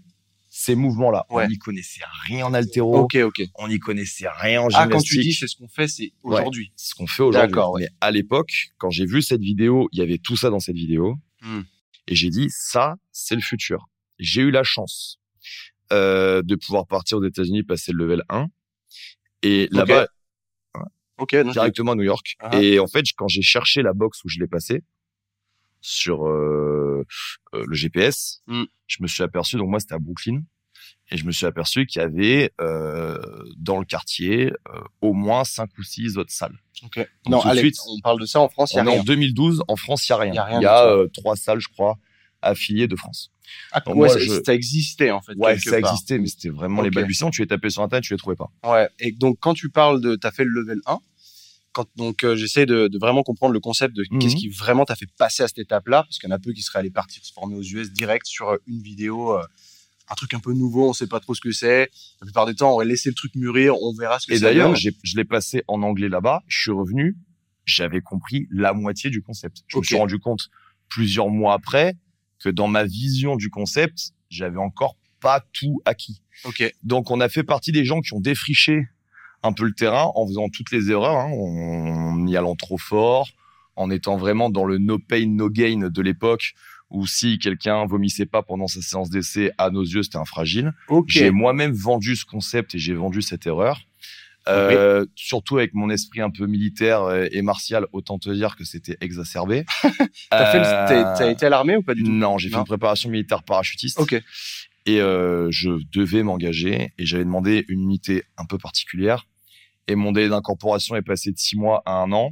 ces 0.49 0.75
mouvements-là. 0.75 1.25
Ouais. 1.31 1.45
On 1.45 1.49
n'y 1.49 1.57
connaissait 1.57 2.03
rien 2.27 2.45
en 2.45 2.53
altéro, 2.53 2.95
Ok, 2.99 3.15
ok. 3.15 3.41
on 3.55 3.67
n'y 3.67 3.79
connaissait 3.79 4.27
rien 4.29 4.61
en 4.61 4.67
Ah, 4.67 4.83
gymnastique. 4.83 4.91
quand 4.91 5.01
tu 5.01 5.19
dis 5.19 5.33
c'est 5.33 5.47
ce 5.47 5.55
qu'on 5.55 5.67
fait, 5.67 5.87
c'est 5.87 6.13
aujourd'hui. 6.21 6.71
C'est 6.75 6.91
ce 6.91 6.95
qu'on 6.95 7.07
fait 7.07 7.23
aujourd'hui. 7.23 7.49
D'accord, 7.49 7.71
ouais. 7.73 7.81
Mais 7.81 7.89
à 8.01 8.11
l'époque, 8.11 8.69
quand 8.77 8.89
j'ai 8.91 9.05
vu 9.05 9.21
cette 9.21 9.41
vidéo, 9.41 9.89
il 9.91 9.99
y 9.99 10.01
avait 10.01 10.19
tout 10.19 10.37
ça 10.37 10.49
dans 10.51 10.59
cette 10.59 10.75
vidéo. 10.75 11.15
Hmm. 11.41 11.61
Et 12.07 12.15
j'ai 12.15 12.29
dit, 12.29 12.47
ça, 12.49 12.95
c'est 13.11 13.33
le 13.35 13.41
futur. 13.41 13.89
J'ai 14.19 14.41
eu 14.41 14.51
la 14.51 14.63
chance 14.63 15.19
euh, 15.91 16.41
de 16.41 16.55
pouvoir 16.55 16.87
partir 16.87 17.17
aux 17.17 17.23
États-Unis, 17.25 17.63
passer 17.63 17.91
le 17.91 18.05
level 18.05 18.23
1. 18.29 18.47
Et 19.43 19.67
là-bas, 19.71 20.07
directement 21.51 21.91
à 21.91 21.95
New 21.95 22.03
York. 22.03 22.35
Ah. 22.39 22.59
Et 22.59 22.79
en 22.79 22.87
fait, 22.87 23.05
quand 23.15 23.27
j'ai 23.27 23.41
cherché 23.41 23.81
la 23.81 23.93
box 23.93 24.23
où 24.23 24.29
je 24.29 24.39
l'ai 24.39 24.47
passé 24.47 24.83
sur 25.81 26.25
euh, 26.25 27.05
euh, 27.53 27.63
le 27.67 27.75
GPS, 27.75 28.41
Hmm. 28.47 28.63
je 28.87 28.97
me 29.01 29.07
suis 29.07 29.21
aperçu, 29.21 29.57
donc 29.57 29.69
moi 29.69 29.79
c'était 29.79 29.95
à 29.95 29.99
Brooklyn, 29.99 30.41
et 31.11 31.17
je 31.17 31.25
me 31.25 31.31
suis 31.31 31.45
aperçu 31.45 31.85
qu'il 31.85 32.01
y 32.01 32.05
avait 32.05 32.51
dans 33.57 33.77
le 33.77 33.85
quartier 33.85 34.53
au 35.01 35.13
moins 35.13 35.43
cinq 35.43 35.69
ou 35.77 35.83
six 35.83 36.17
autres 36.17 36.31
salles. 36.31 36.57
Non, 37.27 37.41
allez, 37.41 37.59
suite, 37.59 37.75
on 37.87 37.99
parle 37.99 38.21
de 38.21 38.25
ça 38.25 38.39
en 38.39 38.47
France, 38.49 38.71
il 38.73 38.77
y 38.77 38.79
a 38.79 38.83
rien. 38.83 38.99
en 38.99 39.03
2012, 39.03 39.63
en 39.67 39.75
France, 39.75 40.07
il 40.07 40.11
y 40.11 40.15
a 40.15 40.17
rien. 40.17 40.31
Il 40.31 40.35
y 40.35 40.39
a 40.39 40.61
y 40.61 40.65
a 40.65 41.05
trois 41.13 41.35
salles, 41.35 41.59
je 41.59 41.67
crois, 41.67 41.97
affiliées 42.43 42.87
de 42.87 42.95
France. 42.95 43.31
Ah, 43.71 43.79
Donc 43.81 43.95
ouais, 43.95 44.07
moi, 44.07 44.09
ça, 44.09 44.19
je- 44.19 44.41
ça 44.45 44.53
existait 44.53 45.11
en 45.11 45.21
fait. 45.21 45.33
Ouais, 45.35 45.57
ça 45.59 45.79
part. 45.79 45.91
existait, 45.91 46.17
mais 46.19 46.27
c'était 46.27 46.49
vraiment 46.49 46.81
les 46.81 46.89
Ok. 46.89 46.95
balbutiements. 46.95 47.31
Tu 47.31 47.41
es 47.41 47.45
tapé 47.47 47.69
sur 47.69 47.81
internet, 47.83 48.03
tu 48.03 48.13
les 48.13 48.17
trouvais 48.17 48.35
pas. 48.35 48.51
Ouais. 48.63 48.89
Et 48.99 49.11
donc 49.11 49.37
quand 49.39 49.53
tu 49.53 49.69
parles 49.69 50.01
de, 50.01 50.15
t'as 50.15 50.31
fait 50.31 50.43
le 50.43 50.51
level 50.61 50.79
1. 50.85 50.99
Quand, 51.71 51.87
donc 51.95 52.23
euh, 52.23 52.35
j'essaie 52.35 52.67
de, 52.67 52.87
de 52.87 52.97
vraiment 52.99 53.23
comprendre 53.23 53.51
le 53.53 53.59
concept 53.59 53.95
de 53.95 54.03
Mhm. 54.11 54.19
qu'est-ce 54.19 54.35
qui 54.35 54.47
vraiment 54.49 54.85
t'a 54.85 54.95
fait 54.95 55.07
passer 55.17 55.41
à 55.41 55.47
cette 55.47 55.57
étape-là, 55.57 56.03
parce 56.03 56.19
qu'il 56.19 56.29
y 56.29 56.31
en 56.31 56.35
a 56.35 56.39
peu 56.39 56.51
qui 56.53 56.61
seraient 56.61 56.79
allés 56.79 56.91
partir 56.91 57.25
se 57.25 57.33
former 57.33 57.55
aux 57.55 57.63
US 57.63 57.91
direct 57.91 58.27
sur 58.27 58.49
euh, 58.49 58.57
une 58.67 58.79
vidéo, 58.83 59.35
euh, 59.39 59.43
un 60.07 60.13
truc 60.15 60.35
un 60.35 60.39
peu 60.39 60.53
nouveau, 60.53 60.89
on 60.89 60.93
sait 60.93 61.07
pas 61.07 61.19
trop 61.19 61.33
ce 61.33 61.41
que 61.41 61.51
c'est. 61.51 61.89
La 62.21 62.25
plupart 62.25 62.45
du 62.45 62.53
temps, 62.53 62.69
on 62.69 62.73
aurait 62.73 62.85
laissé 62.85 63.09
le 63.09 63.15
truc 63.15 63.33
mûrir, 63.35 63.75
on 63.81 63.91
verra 63.95 64.19
ce 64.19 64.27
que 64.27 64.33
Et 64.33 64.37
ça 64.37 64.45
d'ailleurs, 64.45 64.75
je 64.75 64.89
l'ai 65.15 65.23
passé 65.25 65.63
en 65.67 65.81
anglais 65.81 66.09
là-bas. 66.09 66.43
Je 66.47 66.61
suis 66.61 66.71
revenu, 66.71 67.17
j'avais 67.65 68.01
compris 68.01 68.45
la 68.51 68.73
moitié 68.73 69.09
du 69.09 69.23
concept. 69.23 69.63
Je 69.67 69.77
me 69.79 69.83
suis 69.83 69.95
rendu 69.95 70.19
compte 70.19 70.49
plusieurs 70.89 71.29
mois 71.29 71.55
après 71.55 71.95
que 72.39 72.49
dans 72.49 72.67
ma 72.67 72.83
vision 72.83 73.35
du 73.35 73.49
concept, 73.49 74.11
j'avais 74.29 74.57
encore 74.57 74.97
pas 75.19 75.41
tout 75.53 75.81
acquis. 75.85 76.21
Donc, 76.83 77.11
on 77.11 77.21
a 77.21 77.29
fait 77.29 77.43
partie 77.43 77.71
des 77.71 77.85
gens 77.85 78.01
qui 78.01 78.13
ont 78.13 78.19
défriché 78.19 78.87
un 79.43 79.53
peu 79.53 79.65
le 79.65 79.73
terrain 79.73 80.11
en 80.15 80.25
faisant 80.27 80.49
toutes 80.49 80.71
les 80.71 80.91
erreurs, 80.91 81.17
hein, 81.17 81.31
en 81.31 82.27
y 82.27 82.35
allant 82.37 82.55
trop 82.55 82.77
fort, 82.77 83.29
en 83.75 83.89
étant 83.89 84.17
vraiment 84.17 84.49
dans 84.49 84.65
le 84.65 84.77
no 84.77 84.99
pain, 84.99 85.25
no 85.27 85.49
gain 85.49 85.89
de 85.89 86.01
l'époque, 86.01 86.53
où 86.89 87.07
si 87.07 87.39
quelqu'un 87.39 87.85
vomissait 87.85 88.25
pas 88.25 88.43
pendant 88.43 88.67
sa 88.67 88.81
séance 88.81 89.09
d'essai, 89.09 89.51
à 89.57 89.69
nos 89.69 89.81
yeux, 89.81 90.03
c'était 90.03 90.17
un 90.17 90.25
fragile. 90.25 90.73
J'ai 91.07 91.31
moi-même 91.31 91.71
vendu 91.71 92.15
ce 92.15 92.25
concept 92.25 92.75
et 92.75 92.79
j'ai 92.79 92.93
vendu 92.93 93.21
cette 93.21 93.47
erreur. 93.47 93.81
Euh, 94.49 95.05
Surtout 95.15 95.57
avec 95.57 95.73
mon 95.73 95.89
esprit 95.89 96.21
un 96.21 96.29
peu 96.29 96.45
militaire 96.47 97.27
et 97.31 97.41
martial, 97.41 97.87
autant 97.93 98.19
te 98.19 98.29
dire 98.29 98.55
que 98.55 98.63
c'était 98.65 98.97
exacerbé. 99.01 99.65
T'as 100.29 100.45
fait 100.51 100.59
le- 100.59 100.65
Euh, 100.65 101.15
t'as- 101.17 101.29
été 101.31 101.45
à 101.45 101.49
l'armée 101.49 101.77
ou 101.77 101.81
pas 101.81 101.93
du 101.93 102.03
tout? 102.03 102.11
Non, 102.11 102.37
j'ai 102.37 102.49
fait 102.49 102.55
une 102.55 102.65
préparation 102.65 103.09
militaire 103.09 103.43
parachutiste. 103.43 103.99
Ok. 103.99 104.21
Et 104.85 104.99
euh, 104.99 105.47
je 105.49 105.69
devais 105.93 106.23
m'engager 106.23 106.91
et 106.97 107.05
j'avais 107.05 107.23
demandé 107.23 107.63
une 107.69 107.81
unité 107.83 108.23
un 108.37 108.45
peu 108.45 108.57
particulière. 108.57 109.27
Et 109.87 109.95
mon 109.95 110.11
délai 110.11 110.27
d'incorporation 110.29 110.95
est 110.97 111.01
passé 111.01 111.31
de 111.31 111.37
six 111.37 111.55
mois 111.57 111.81
à 111.85 111.93
un 111.93 112.11
an, 112.11 112.31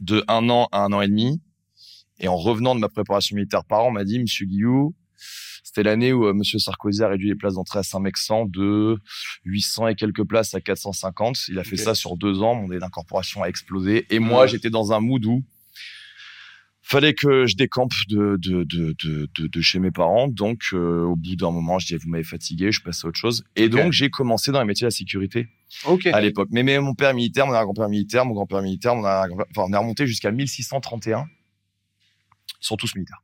de 0.00 0.24
un 0.28 0.48
an 0.50 0.68
à 0.72 0.80
un 0.84 0.92
an 0.92 1.00
et 1.00 1.08
demi. 1.08 1.40
Et 2.20 2.26
en 2.28 2.36
revenant 2.36 2.74
de 2.74 2.80
ma 2.80 2.88
préparation 2.88 3.36
militaire 3.36 3.64
par 3.64 3.84
an, 3.84 3.88
on 3.88 3.92
m'a 3.92 4.04
dit, 4.04 4.18
Monsieur 4.18 4.46
Guillou, 4.46 4.94
c'était 5.68 5.82
l'année 5.82 6.14
où 6.14 6.24
euh, 6.26 6.32
Monsieur 6.32 6.58
Sarkozy 6.58 7.02
a 7.02 7.08
réduit 7.08 7.28
les 7.28 7.34
places 7.34 7.54
d'entrée 7.54 7.80
à 7.80 7.82
Saint-Mexan 7.82 8.46
de 8.46 8.96
800 9.44 9.88
et 9.88 9.94
quelques 9.96 10.24
places 10.24 10.54
à 10.54 10.62
450. 10.62 11.48
Il 11.48 11.58
a 11.58 11.64
fait 11.64 11.76
ça 11.76 11.94
sur 11.94 12.16
deux 12.16 12.40
ans. 12.42 12.54
Mon 12.54 12.68
délai 12.68 12.80
d'incorporation 12.80 13.42
a 13.42 13.48
explosé. 13.48 14.06
Et 14.08 14.18
moi, 14.18 14.42
Ouais. 14.42 14.48
j'étais 14.48 14.70
dans 14.70 14.92
un 14.92 15.00
mood 15.00 15.24
où 15.26 15.44
fallait 16.80 17.12
que 17.12 17.44
je 17.46 17.54
décampe 17.54 17.92
de, 18.08 18.38
de, 18.40 18.64
de, 18.64 18.96
de, 19.04 19.28
de, 19.38 19.46
de 19.46 19.60
chez 19.60 19.78
mes 19.78 19.90
parents. 19.90 20.26
Donc, 20.26 20.68
euh, 20.72 21.02
au 21.02 21.16
bout 21.16 21.36
d'un 21.36 21.50
moment, 21.50 21.78
je 21.78 21.86
dis, 21.88 21.96
vous 21.96 22.08
m'avez 22.08 22.24
fatigué, 22.24 22.72
je 22.72 22.80
passe 22.80 23.04
à 23.04 23.08
autre 23.08 23.18
chose. 23.18 23.44
Et 23.56 23.68
donc, 23.68 23.92
j'ai 23.92 24.08
commencé 24.08 24.52
dans 24.52 24.60
les 24.60 24.64
métiers 24.66 24.84
de 24.86 24.86
la 24.86 24.90
sécurité 24.92 25.48
à 26.14 26.20
l'époque. 26.22 26.48
Mais, 26.50 26.62
mais 26.62 26.78
mon 26.80 26.94
père 26.94 27.12
militaire, 27.12 27.46
mon 27.46 27.52
grand-père 27.52 27.90
militaire, 27.90 28.24
mon 28.24 28.32
grand-père 28.32 28.62
militaire, 28.62 28.94
mon 28.94 29.04
arrière- 29.04 29.36
enfin, 29.50 29.64
on 29.68 29.72
est 29.74 29.76
remonté 29.76 30.06
jusqu'à 30.06 30.30
1631. 30.30 31.26
Ils 32.60 32.66
sont 32.66 32.76
tous 32.76 32.94
militaires. 32.94 33.22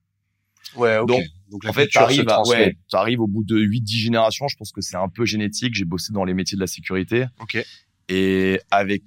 Ouais, 0.77 0.99
ok. 0.99 1.09
Donc, 1.51 1.65
En 1.67 1.73
fait, 1.73 1.89
à- 1.97 2.25
transmet. 2.25 2.57
ouais, 2.57 2.77
t'arrives 2.91 3.21
au 3.21 3.27
bout 3.27 3.45
de 3.45 3.57
8-10 3.59 3.97
générations. 3.99 4.49
Je 4.49 4.57
pense 4.57 4.73
que 4.73 4.81
c'est 4.81 4.97
un 4.97 5.09
peu 5.09 5.25
génétique. 5.25 5.75
J'ai 5.75 5.85
bossé 5.85 6.13
dans 6.13 6.25
les 6.25 6.35
métiers 6.35 6.57
de 6.57 6.61
la 6.61 6.67
sécurité. 6.67 7.27
Ok. 7.41 7.65
Et 8.09 8.61
avec 8.71 9.03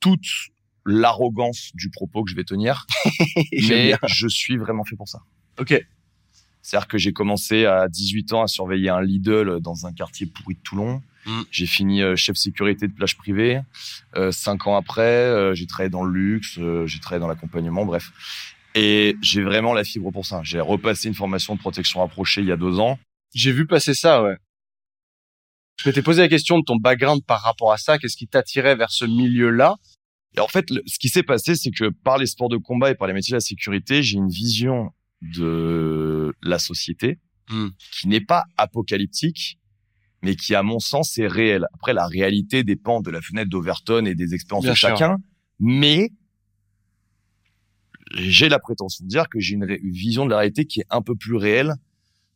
toute 0.00 0.26
l'arrogance 0.84 1.70
du 1.74 1.90
propos 1.90 2.24
que 2.24 2.30
je 2.30 2.36
vais 2.36 2.44
tenir, 2.44 2.86
mais 3.68 3.94
je 4.06 4.28
suis 4.28 4.56
vraiment 4.56 4.84
fait 4.84 4.96
pour 4.96 5.08
ça. 5.08 5.20
Ok. 5.58 5.74
C'est-à-dire 6.62 6.88
que 6.88 6.98
j'ai 6.98 7.12
commencé 7.12 7.64
à 7.64 7.88
18 7.88 8.32
ans 8.34 8.42
à 8.42 8.46
surveiller 8.46 8.90
un 8.90 9.00
Lidl 9.00 9.60
dans 9.60 9.86
un 9.86 9.92
quartier 9.92 10.26
pourri 10.26 10.54
de 10.54 10.60
Toulon. 10.60 11.02
Mm. 11.24 11.40
J'ai 11.50 11.66
fini 11.66 12.02
euh, 12.02 12.16
chef 12.16 12.36
sécurité 12.36 12.86
de 12.88 12.92
plage 12.92 13.16
privée. 13.16 13.60
Euh, 14.16 14.32
cinq 14.32 14.66
ans 14.66 14.76
après, 14.76 15.02
euh, 15.02 15.54
j'ai 15.54 15.66
travaillé 15.66 15.90
dans 15.90 16.04
le 16.04 16.12
luxe, 16.12 16.58
euh, 16.58 16.86
j'ai 16.86 17.00
travaillé 17.00 17.20
dans 17.20 17.28
l'accompagnement, 17.28 17.84
bref. 17.84 18.10
Et 18.74 19.16
j'ai 19.22 19.42
vraiment 19.42 19.72
la 19.74 19.84
fibre 19.84 20.10
pour 20.12 20.26
ça. 20.26 20.40
J'ai 20.44 20.60
repassé 20.60 21.08
une 21.08 21.14
formation 21.14 21.54
de 21.54 21.60
protection 21.60 22.00
rapprochée 22.00 22.42
il 22.42 22.46
y 22.46 22.52
a 22.52 22.56
deux 22.56 22.78
ans. 22.78 22.98
J'ai 23.34 23.52
vu 23.52 23.66
passer 23.66 23.94
ça, 23.94 24.22
ouais. 24.22 24.36
Je 25.82 25.88
m'étais 25.88 26.02
posé 26.02 26.22
la 26.22 26.28
question 26.28 26.58
de 26.58 26.64
ton 26.64 26.76
background 26.76 27.24
par 27.24 27.40
rapport 27.42 27.72
à 27.72 27.78
ça. 27.78 27.98
Qu'est-ce 27.98 28.16
qui 28.16 28.26
t'attirait 28.26 28.74
vers 28.76 28.90
ce 28.90 29.04
milieu-là? 29.04 29.76
Et 30.36 30.40
en 30.40 30.48
fait, 30.48 30.70
le- 30.70 30.82
ce 30.86 30.98
qui 30.98 31.08
s'est 31.08 31.22
passé, 31.22 31.54
c'est 31.54 31.70
que 31.70 31.88
par 31.88 32.18
les 32.18 32.26
sports 32.26 32.48
de 32.48 32.56
combat 32.56 32.90
et 32.90 32.94
par 32.94 33.06
les 33.08 33.14
métiers 33.14 33.32
de 33.32 33.36
la 33.36 33.40
sécurité, 33.40 34.02
j'ai 34.02 34.16
une 34.18 34.28
vision 34.28 34.90
de 35.22 36.34
la 36.42 36.58
société 36.58 37.18
Mm. 37.50 37.68
qui 37.92 38.08
n'est 38.08 38.20
pas 38.20 38.44
apocalyptique, 38.56 39.58
mais 40.22 40.36
qui, 40.36 40.54
à 40.54 40.62
mon 40.62 40.80
sens, 40.80 41.16
est 41.18 41.26
réelle. 41.28 41.64
Après, 41.74 41.92
la 41.94 42.06
réalité 42.06 42.62
dépend 42.64 43.00
de 43.00 43.10
la 43.10 43.22
fenêtre 43.22 43.48
d'Overton 43.48 44.04
et 44.04 44.14
des 44.14 44.34
expériences 44.34 44.64
Bien 44.64 44.72
de 44.72 44.78
sûr. 44.78 44.88
chacun, 44.90 45.16
mais 45.58 46.10
j'ai 48.14 48.48
la 48.48 48.58
prétention 48.58 49.04
de 49.04 49.08
dire 49.08 49.28
que 49.28 49.40
j'ai 49.40 49.54
une, 49.54 49.66
vision 49.82 50.24
de 50.24 50.30
la 50.30 50.38
réalité 50.38 50.64
qui 50.64 50.80
est 50.80 50.86
un 50.90 51.02
peu 51.02 51.14
plus 51.14 51.36
réelle 51.36 51.74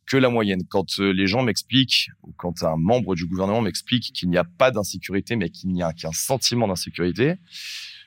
que 0.06 0.16
la 0.16 0.28
moyenne. 0.28 0.62
Quand 0.68 0.98
euh, 0.98 1.12
les 1.12 1.26
gens 1.26 1.42
m'expliquent, 1.42 2.10
ou 2.22 2.32
quand 2.36 2.62
un 2.62 2.76
membre 2.76 3.14
du 3.14 3.26
gouvernement 3.26 3.62
m'explique 3.62 4.12
qu'il 4.12 4.30
n'y 4.30 4.36
a 4.36 4.44
pas 4.44 4.70
d'insécurité, 4.70 5.36
mais 5.36 5.50
qu'il 5.50 5.70
n'y 5.70 5.82
a 5.82 5.92
qu'un 5.92 6.12
sentiment 6.12 6.68
d'insécurité, 6.68 7.34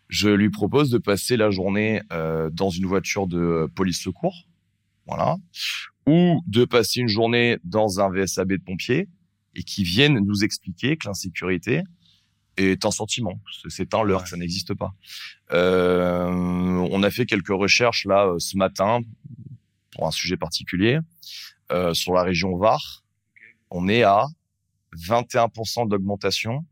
je 0.07 0.29
lui 0.29 0.49
propose 0.49 0.89
de 0.89 0.97
passer 0.97 1.37
la 1.37 1.49
journée 1.49 2.01
euh, 2.11 2.49
dans 2.51 2.69
une 2.69 2.85
voiture 2.85 3.27
de 3.27 3.39
euh, 3.39 3.67
police 3.67 4.01
secours, 4.01 4.45
voilà, 5.07 5.37
ou 6.05 6.41
de 6.47 6.65
passer 6.65 6.99
une 6.99 7.07
journée 7.07 7.57
dans 7.63 7.99
un 7.99 8.09
VSAB 8.09 8.53
de 8.53 8.57
pompiers 8.57 9.07
et 9.55 9.63
qui 9.63 9.83
viennent 9.83 10.19
nous 10.19 10.43
expliquer 10.43 10.97
que 10.97 11.07
l'insécurité 11.07 11.81
est 12.57 12.85
un 12.85 12.91
sentiment, 12.91 13.39
C'est- 13.69 13.93
un 13.93 14.03
leurre, 14.03 14.21
Ouais. 14.21 14.27
ça 14.27 14.37
n'existe 14.37 14.73
pas. 14.73 14.93
Euh, 15.51 16.29
on 16.29 17.03
a 17.03 17.11
fait 17.11 17.25
quelques 17.25 17.49
recherches 17.49 18.05
là 18.05 18.27
euh, 18.27 18.39
ce 18.39 18.57
matin 18.57 19.01
pour 19.91 20.07
un 20.07 20.11
sujet 20.11 20.37
particulier 20.37 20.99
euh, 21.71 21.93
sur 21.93 22.13
la 22.13 22.23
région 22.23 22.55
Var. 22.57 23.03
On 23.71 23.87
est 23.87 24.03
à 24.03 24.25
21% 24.95 25.85
d'augmentation 25.87 26.65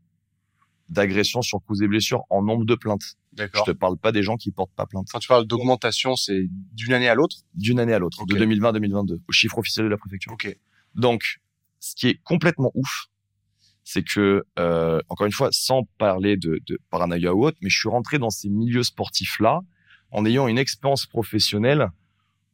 d'agressions 0.88 1.42
sur 1.42 1.60
coups 1.62 1.80
et 1.82 1.88
blessures 1.88 2.24
en 2.30 2.42
nombre 2.42 2.64
de 2.64 2.74
plaintes. 2.74 3.16
Je 3.36 3.46
te 3.64 3.70
parle 3.72 3.96
pas 3.96 4.12
des 4.12 4.22
gens 4.22 4.36
qui 4.36 4.50
portent 4.52 4.74
pas 4.76 4.86
plainte. 4.86 5.08
Quand 5.10 5.18
tu 5.18 5.28
parles 5.28 5.46
d'augmentation, 5.46 6.14
c'est 6.14 6.46
d'une 6.72 6.92
année 6.92 7.08
à 7.08 7.14
l'autre? 7.14 7.38
D'une 7.54 7.80
année 7.80 7.94
à 7.94 7.98
l'autre, 7.98 8.24
de 8.26 8.36
2020 8.36 8.68
à 8.68 8.72
2022, 8.72 9.20
au 9.26 9.32
chiffre 9.32 9.58
officiel 9.58 9.86
de 9.86 9.90
la 9.90 9.96
préfecture. 9.96 10.32
Ok. 10.32 10.56
Donc, 10.94 11.40
ce 11.80 11.94
qui 11.96 12.08
est 12.08 12.20
complètement 12.22 12.70
ouf, 12.74 13.06
c'est 13.84 14.02
que, 14.02 14.44
euh, 14.58 15.00
encore 15.08 15.26
une 15.26 15.32
fois, 15.32 15.48
sans 15.52 15.82
parler 15.98 16.36
de, 16.36 16.60
de 16.66 16.78
paranoïa 16.90 17.34
ou 17.34 17.44
autre, 17.46 17.58
mais 17.62 17.68
je 17.70 17.78
suis 17.78 17.88
rentré 17.88 18.18
dans 18.18 18.30
ces 18.30 18.48
milieux 18.48 18.82
sportifs-là 18.82 19.60
en 20.10 20.24
ayant 20.24 20.48
une 20.48 20.58
expérience 20.58 21.06
professionnelle 21.06 21.88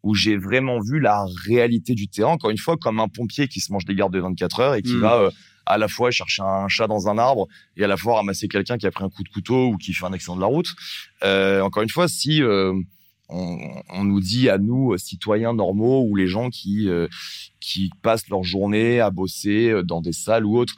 où 0.02 0.14
j'ai 0.14 0.36
vraiment 0.36 0.80
vu 0.80 0.98
la 0.98 1.26
réalité 1.46 1.94
du 1.94 2.08
terrain, 2.08 2.32
encore 2.32 2.50
une 2.50 2.58
fois, 2.58 2.76
comme 2.76 3.00
un 3.00 3.08
pompier 3.08 3.48
qui 3.48 3.60
se 3.60 3.72
mange 3.72 3.84
des 3.84 3.94
gardes 3.94 4.14
de 4.14 4.20
24 4.20 4.60
heures 4.60 4.74
et 4.74 4.82
qui 4.82 4.94
Mm. 4.94 5.00
va 5.00 5.14
euh, 5.20 5.30
à 5.66 5.78
la 5.78 5.88
fois 5.88 6.10
chercher 6.10 6.42
un 6.42 6.68
chat 6.68 6.86
dans 6.86 7.08
un 7.08 7.18
arbre 7.18 7.46
et 7.76 7.84
à 7.84 7.86
la 7.86 7.96
fois 7.96 8.16
ramasser 8.16 8.48
quelqu'un 8.48 8.78
qui 8.78 8.86
a 8.86 8.90
pris 8.90 9.04
un 9.04 9.10
coup 9.10 9.22
de 9.22 9.28
couteau 9.28 9.68
ou 9.68 9.76
qui 9.76 9.92
fait 9.92 10.06
un 10.06 10.12
accident 10.12 10.36
de 10.36 10.40
la 10.40 10.46
route. 10.46 10.74
Euh, 11.22 11.60
encore 11.60 11.82
une 11.82 11.90
fois, 11.90 12.08
si 12.08 12.42
euh, 12.42 12.72
on, 13.28 13.58
on 13.90 14.04
nous 14.04 14.20
dit 14.20 14.48
à 14.48 14.58
nous, 14.58 14.92
euh, 14.94 14.98
citoyens 14.98 15.52
normaux 15.52 16.04
ou 16.08 16.16
les 16.16 16.26
gens 16.26 16.50
qui 16.50 16.88
euh, 16.88 17.06
qui 17.60 17.90
passent 18.02 18.28
leur 18.28 18.42
journée 18.42 19.00
à 19.00 19.10
bosser 19.10 19.82
dans 19.84 20.00
des 20.00 20.12
salles 20.12 20.46
ou 20.46 20.56
autres 20.56 20.74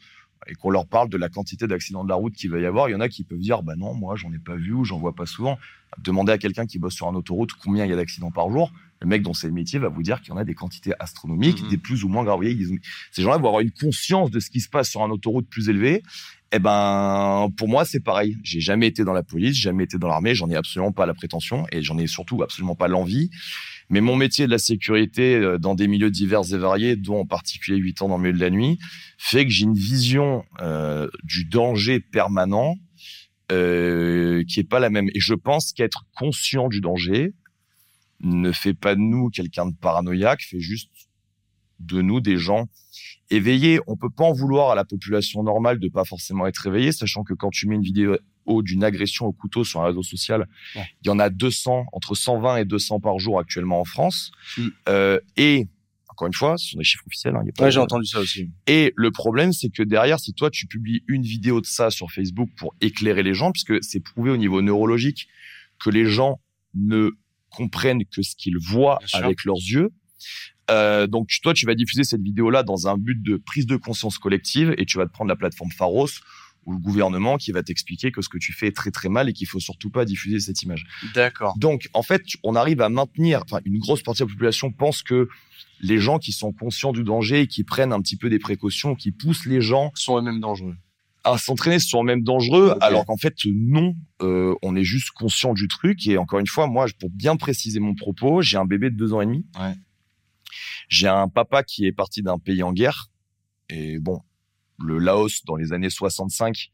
et 0.46 0.54
qu'on 0.54 0.70
leur 0.70 0.86
parle 0.86 1.08
de 1.08 1.16
la 1.16 1.28
quantité 1.28 1.66
d'accidents 1.66 2.04
de 2.04 2.08
la 2.08 2.14
route 2.14 2.34
qu'il 2.34 2.50
va 2.50 2.58
y 2.58 2.66
avoir, 2.66 2.88
il 2.88 2.92
y 2.92 2.94
en 2.94 3.00
a 3.00 3.08
qui 3.08 3.24
peuvent 3.24 3.38
dire 3.38 3.62
bah 3.62 3.74
non, 3.76 3.94
moi 3.94 4.16
j'en 4.16 4.32
ai 4.32 4.38
pas 4.38 4.56
vu 4.56 4.72
ou 4.72 4.84
j'en 4.84 4.98
vois 4.98 5.14
pas 5.14 5.26
souvent. 5.26 5.58
Demandez 5.98 6.32
à 6.32 6.38
quelqu'un 6.38 6.66
qui 6.66 6.78
bosse 6.78 6.94
sur 6.94 7.06
un 7.08 7.14
autoroute 7.14 7.52
combien 7.52 7.84
il 7.84 7.90
y 7.90 7.92
a 7.92 7.96
d'accidents 7.96 8.30
par 8.30 8.50
jour. 8.50 8.72
Le 9.00 9.08
mec 9.08 9.22
dont 9.22 9.34
c'est 9.34 9.48
le 9.48 9.52
métier 9.52 9.78
va 9.78 9.88
vous 9.88 10.02
dire 10.02 10.20
qu'il 10.20 10.30
y 10.30 10.32
en 10.32 10.36
a 10.38 10.44
des 10.44 10.54
quantités 10.54 10.92
astronomiques, 11.00 11.62
Mhm. 11.64 11.68
des 11.70 11.76
plus 11.76 12.04
ou 12.04 12.08
moins 12.08 12.22
graves. 12.24 12.40
Ces 13.10 13.22
gens-là 13.22 13.36
vont 13.38 13.48
avoir 13.48 13.60
une 13.60 13.72
conscience 13.72 14.30
de 14.30 14.38
ce 14.40 14.48
qui 14.48 14.60
se 14.60 14.68
passe 14.68 14.88
sur 14.90 15.02
un 15.02 15.10
autoroute 15.10 15.48
plus 15.48 15.68
élevé. 15.68 16.02
Eh 16.54 16.58
ben, 16.58 17.48
pour 17.56 17.66
moi, 17.68 17.84
c'est 17.84 18.00
pareil. 18.00 18.36
J'ai 18.42 18.60
jamais 18.60 18.86
été 18.86 19.04
dans 19.04 19.12
la 19.12 19.22
police, 19.22 19.56
jamais 19.56 19.84
été 19.84 19.98
dans 19.98 20.08
l'armée, 20.08 20.34
j'en 20.34 20.48
ai 20.50 20.56
absolument 20.56 20.92
pas 20.92 21.04
la 21.06 21.14
prétention 21.14 21.66
et 21.72 21.82
j'en 21.82 21.98
ai 21.98 22.06
surtout 22.06 22.42
absolument 22.42 22.74
pas 22.76 22.88
l'envie. 22.88 23.30
Mais 23.92 24.00
mon 24.00 24.16
métier 24.16 24.46
de 24.46 24.50
la 24.50 24.58
sécurité 24.58 25.36
euh, 25.36 25.58
dans 25.58 25.74
des 25.74 25.86
milieux 25.86 26.10
divers 26.10 26.54
et 26.54 26.56
variés, 26.56 26.96
dont 26.96 27.20
en 27.20 27.26
particulier 27.26 27.76
8 27.76 28.00
ans 28.00 28.08
dans 28.08 28.16
le 28.16 28.22
milieu 28.22 28.34
de 28.34 28.40
la 28.40 28.48
nuit, 28.48 28.78
fait 29.18 29.44
que 29.44 29.50
j'ai 29.50 29.64
une 29.64 29.74
vision 29.74 30.44
euh, 30.62 31.08
du 31.24 31.44
danger 31.44 32.00
permanent 32.00 32.76
euh, 33.52 34.44
qui 34.48 34.60
est 34.60 34.68
pas 34.68 34.80
la 34.80 34.88
même. 34.88 35.10
Et 35.14 35.20
je 35.20 35.34
pense 35.34 35.74
qu'être 35.74 36.06
conscient 36.16 36.68
du 36.68 36.80
danger 36.80 37.34
ne 38.20 38.50
fait 38.50 38.72
pas 38.72 38.94
de 38.94 39.00
nous 39.00 39.28
quelqu'un 39.28 39.66
de 39.66 39.76
paranoïaque, 39.76 40.40
fait 40.40 40.60
juste 40.60 40.90
de 41.78 42.00
nous 42.00 42.22
des 42.22 42.38
gens 42.38 42.68
éveillés. 43.28 43.78
On 43.86 43.98
peut 43.98 44.08
pas 44.08 44.24
en 44.24 44.32
vouloir 44.32 44.70
à 44.70 44.74
la 44.74 44.86
population 44.86 45.42
normale 45.42 45.78
de 45.78 45.88
pas 45.88 46.06
forcément 46.06 46.46
être 46.46 46.66
éveillée, 46.66 46.92
sachant 46.92 47.24
que 47.24 47.34
quand 47.34 47.50
tu 47.50 47.68
mets 47.68 47.74
une 47.74 47.82
vidéo 47.82 48.16
d'une 48.46 48.84
agression 48.84 49.26
au 49.26 49.32
couteau 49.32 49.64
sur 49.64 49.80
un 49.80 49.86
réseau 49.86 50.02
social, 50.02 50.46
Ouais. 50.76 50.84
il 51.02 51.06
y 51.06 51.10
en 51.10 51.18
a 51.18 51.30
200, 51.30 51.86
entre 51.92 52.14
120 52.14 52.56
et 52.58 52.64
200 52.64 53.00
par 53.00 53.18
jour 53.18 53.38
actuellement 53.38 53.80
en 53.80 53.84
France. 53.84 54.32
Mm. 54.58 54.68
Euh, 54.88 55.20
et 55.36 55.68
encore 56.08 56.26
une 56.26 56.34
fois, 56.34 56.58
ce 56.58 56.70
sont 56.72 56.78
des 56.78 56.84
chiffres 56.84 57.04
officiels. 57.06 57.34
hein, 57.36 57.40
il 57.42 57.46
y 57.46 57.50
a 57.50 57.52
pas 57.52 57.62
Ouais, 57.64 57.68
de- 57.70 57.72
j'ai 57.74 57.80
entendu 57.80 58.04
ça 58.06 58.20
aussi. 58.20 58.50
et 58.66 58.92
le 58.96 59.10
problème, 59.10 59.52
c'est 59.52 59.70
que 59.70 59.82
derrière, 59.82 60.20
si 60.20 60.34
toi, 60.34 60.50
tu 60.50 60.66
publies 60.66 61.02
une 61.08 61.22
vidéo 61.22 61.60
de 61.60 61.66
ça 61.66 61.90
sur 61.90 62.10
Facebook 62.10 62.50
pour 62.56 62.74
éclairer 62.80 63.22
les 63.22 63.32
gens, 63.34 63.50
puisque 63.52 63.82
c'est 63.82 64.00
prouvé 64.00 64.30
au 64.30 64.36
niveau 64.36 64.60
neurologique 64.60 65.28
que 65.82 65.88
les 65.90 66.04
gens 66.06 66.38
ne 66.74 67.10
comprennent 67.50 68.04
que 68.04 68.22
ce 68.22 68.34
qu'ils 68.36 68.58
voient 68.58 68.98
Bien 69.00 69.06
sûr. 69.08 69.24
avec 69.24 69.44
leurs 69.44 69.56
yeux. 69.56 69.90
Euh, 70.70 71.06
donc 71.06 71.28
toi, 71.42 71.54
tu 71.54 71.66
vas 71.66 71.74
diffuser 71.74 72.04
cette 72.04 72.22
vidéo-là 72.22 72.62
dans 72.62 72.88
un 72.88 72.96
but 72.96 73.20
de 73.20 73.36
prise 73.36 73.66
de 73.66 73.76
conscience 73.76 74.18
collective 74.18 74.74
et 74.78 74.86
tu 74.86 74.96
vas 74.98 75.06
te 75.06 75.12
prendre 75.12 75.28
la 75.28 75.36
plateforme 75.36 75.70
Pharos 75.72 76.08
ou 76.66 76.72
le 76.72 76.78
gouvernement 76.78 77.36
qui 77.36 77.52
va 77.52 77.62
t'expliquer 77.62 78.12
que 78.12 78.22
ce 78.22 78.28
que 78.28 78.38
tu 78.38 78.52
fais 78.52 78.68
est 78.68 78.76
très 78.76 78.90
très 78.90 79.08
mal 79.08 79.28
et 79.28 79.32
qu'il 79.32 79.46
faut 79.46 79.60
surtout 79.60 79.90
pas 79.90 80.04
diffuser 80.04 80.40
cette 80.40 80.62
image. 80.62 80.84
D'accord. 81.14 81.56
Donc, 81.58 81.88
en 81.92 82.02
fait, 82.02 82.22
on 82.42 82.54
arrive 82.54 82.80
à 82.80 82.88
maintenir, 82.88 83.42
enfin, 83.44 83.60
une 83.64 83.78
grosse 83.78 84.02
partie 84.02 84.22
de 84.22 84.28
la 84.28 84.32
population 84.32 84.70
pense 84.72 85.02
que 85.02 85.28
les 85.80 85.98
gens 85.98 86.18
qui 86.18 86.32
sont 86.32 86.52
conscients 86.52 86.92
du 86.92 87.02
danger 87.02 87.40
et 87.40 87.46
qui 87.46 87.64
prennent 87.64 87.92
un 87.92 88.00
petit 88.00 88.16
peu 88.16 88.30
des 88.30 88.38
précautions, 88.38 88.94
qui 88.94 89.10
poussent 89.10 89.46
les 89.46 89.60
gens 89.60 89.90
sont 89.94 90.18
eux-mêmes 90.18 90.40
dangereux. 90.40 90.76
à 91.24 91.38
s'entraîner 91.38 91.78
sont 91.78 92.02
même 92.02 92.22
dangereux, 92.22 92.76
alors 92.80 93.04
qu'en 93.06 93.16
fait, 93.16 93.34
non, 93.46 93.94
euh, 94.22 94.54
on 94.62 94.76
est 94.76 94.84
juste 94.84 95.10
conscient 95.10 95.54
du 95.54 95.68
truc. 95.68 96.06
Et 96.06 96.18
encore 96.18 96.38
une 96.38 96.46
fois, 96.46 96.66
moi, 96.66 96.86
pour 97.00 97.10
bien 97.10 97.36
préciser 97.36 97.80
mon 97.80 97.94
propos, 97.94 98.42
j'ai 98.42 98.56
un 98.56 98.64
bébé 98.64 98.90
de 98.90 98.96
deux 98.96 99.12
ans 99.12 99.20
et 99.20 99.26
demi. 99.26 99.44
Ouais. 99.58 99.74
J'ai 100.88 101.08
un 101.08 101.28
papa 101.28 101.62
qui 101.62 101.86
est 101.86 101.92
parti 101.92 102.22
d'un 102.22 102.38
pays 102.38 102.62
en 102.62 102.72
guerre. 102.72 103.08
Et 103.68 103.98
bon, 103.98 104.20
le 104.78 104.98
Laos, 104.98 105.44
dans 105.46 105.56
les 105.56 105.72
années 105.72 105.90
65, 105.90 106.70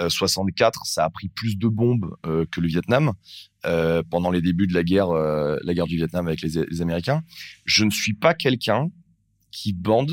euh, 0.00 0.08
64, 0.08 0.86
ça 0.86 1.04
a 1.04 1.10
pris 1.10 1.28
plus 1.28 1.56
de 1.58 1.68
bombes 1.68 2.16
euh, 2.26 2.46
que 2.50 2.60
le 2.60 2.68
Vietnam 2.68 3.12
euh, 3.66 4.02
pendant 4.08 4.30
les 4.30 4.40
débuts 4.40 4.66
de 4.66 4.74
la 4.74 4.82
guerre, 4.84 5.10
euh, 5.10 5.56
la 5.62 5.74
guerre 5.74 5.86
du 5.86 5.96
Vietnam 5.96 6.26
avec 6.26 6.40
les, 6.40 6.64
les 6.68 6.80
Américains. 6.82 7.22
Je 7.66 7.84
ne 7.84 7.90
suis 7.90 8.14
pas 8.14 8.32
quelqu'un 8.34 8.88
qui 9.50 9.72
bande 9.74 10.12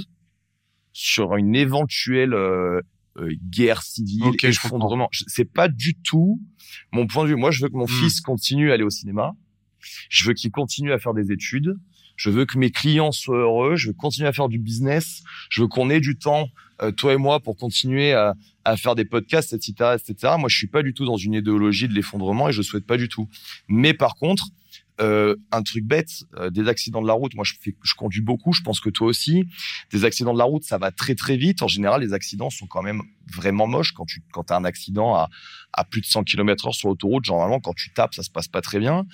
sur 0.91 1.35
une 1.37 1.55
éventuelle 1.55 2.33
euh, 2.33 2.81
euh, 3.17 3.33
guerre 3.49 3.81
civile, 3.83 4.23
Ok, 4.25 4.39
je 4.41 4.47
effondrement. 4.49 5.07
C'est 5.11 5.45
pas 5.51 5.69
du 5.69 5.95
tout 5.95 6.41
mon 6.91 7.07
point 7.07 7.23
de 7.23 7.29
vue. 7.29 7.35
Moi, 7.35 7.51
je 7.51 7.61
veux 7.63 7.69
que 7.69 7.77
mon 7.77 7.85
Hmm. 7.85 8.01
fils 8.01 8.19
continue 8.21 8.71
à 8.71 8.73
aller 8.73 8.83
au 8.83 8.89
cinéma. 8.89 9.31
Je 10.09 10.25
veux 10.25 10.33
qu'il 10.33 10.51
continue 10.51 10.91
à 10.91 10.99
faire 10.99 11.13
des 11.13 11.31
études. 11.31 11.73
Je 12.19 12.29
veux 12.29 12.45
que 12.45 12.57
mes 12.57 12.69
clients 12.69 13.13
soient 13.13 13.37
heureux. 13.37 13.77
Je 13.77 13.87
veux 13.87 13.93
continuer 13.93 14.27
à 14.27 14.33
faire 14.33 14.49
du 14.49 14.59
business. 14.59 15.23
Je 15.49 15.61
veux 15.61 15.69
qu'on 15.69 15.89
ait 15.89 16.01
du 16.01 16.17
temps, 16.17 16.49
euh, 16.81 16.91
toi 16.91 17.13
et 17.13 17.17
moi, 17.17 17.39
pour 17.39 17.55
continuer 17.55 18.11
à, 18.11 18.35
faire 18.75 18.93
des 18.93 19.05
podcasts, 19.05 19.53
etc., 19.53 19.95
etc. 19.95 20.33
Moi, 20.37 20.49
je 20.49 20.55
suis 20.55 20.67
pas 20.67 20.83
du 20.83 20.93
tout 20.93 21.05
dans 21.05 21.17
une 21.17 21.33
idéologie 21.33 21.87
de 21.87 21.93
l'effondrement 21.93 22.49
et 22.49 22.51
je 22.51 22.61
souhaite 22.61 22.85
pas 22.85 22.97
du 22.97 23.07
tout. 23.07 23.27
Mais 23.67 23.95
par 23.95 24.15
contre, 24.15 24.49
euh, 25.01 25.35
un 25.51 25.63
truc 25.63 25.85
bête, 25.85 26.09
euh, 26.37 26.49
des 26.49 26.67
accidents 26.67 27.01
de 27.01 27.07
la 27.07 27.13
route. 27.13 27.33
Moi, 27.35 27.45
je, 27.45 27.53
fais, 27.61 27.75
je 27.83 27.93
conduis 27.95 28.21
beaucoup. 28.21 28.51
Je 28.51 28.61
pense 28.61 28.79
que 28.79 28.89
toi 28.89 29.07
aussi. 29.07 29.45
Des 29.91 30.03
accidents 30.03 30.33
de 30.33 30.37
la 30.37 30.43
route, 30.43 30.63
ça 30.63 30.77
va 30.77 30.91
très 30.91 31.15
très 31.15 31.37
vite. 31.37 31.61
En 31.61 31.67
général, 31.67 32.01
les 32.01 32.13
accidents 32.13 32.49
sont 32.49 32.67
quand 32.67 32.81
même 32.81 33.01
vraiment 33.33 33.67
moches. 33.67 33.93
Quand 33.93 34.05
tu 34.05 34.21
quand 34.31 34.51
as 34.51 34.57
un 34.57 34.65
accident 34.65 35.15
à, 35.15 35.29
à 35.73 35.85
plus 35.85 36.01
de 36.01 36.05
100 36.05 36.23
km 36.23 36.67
heure 36.67 36.75
sur 36.75 36.89
l'autoroute, 36.89 37.25
généralement, 37.25 37.59
quand 37.59 37.73
tu 37.73 37.93
tapes, 37.93 38.13
ça 38.13 38.23
se 38.23 38.29
passe 38.29 38.47
pas 38.47 38.61
très 38.61 38.79
bien. 38.79 39.05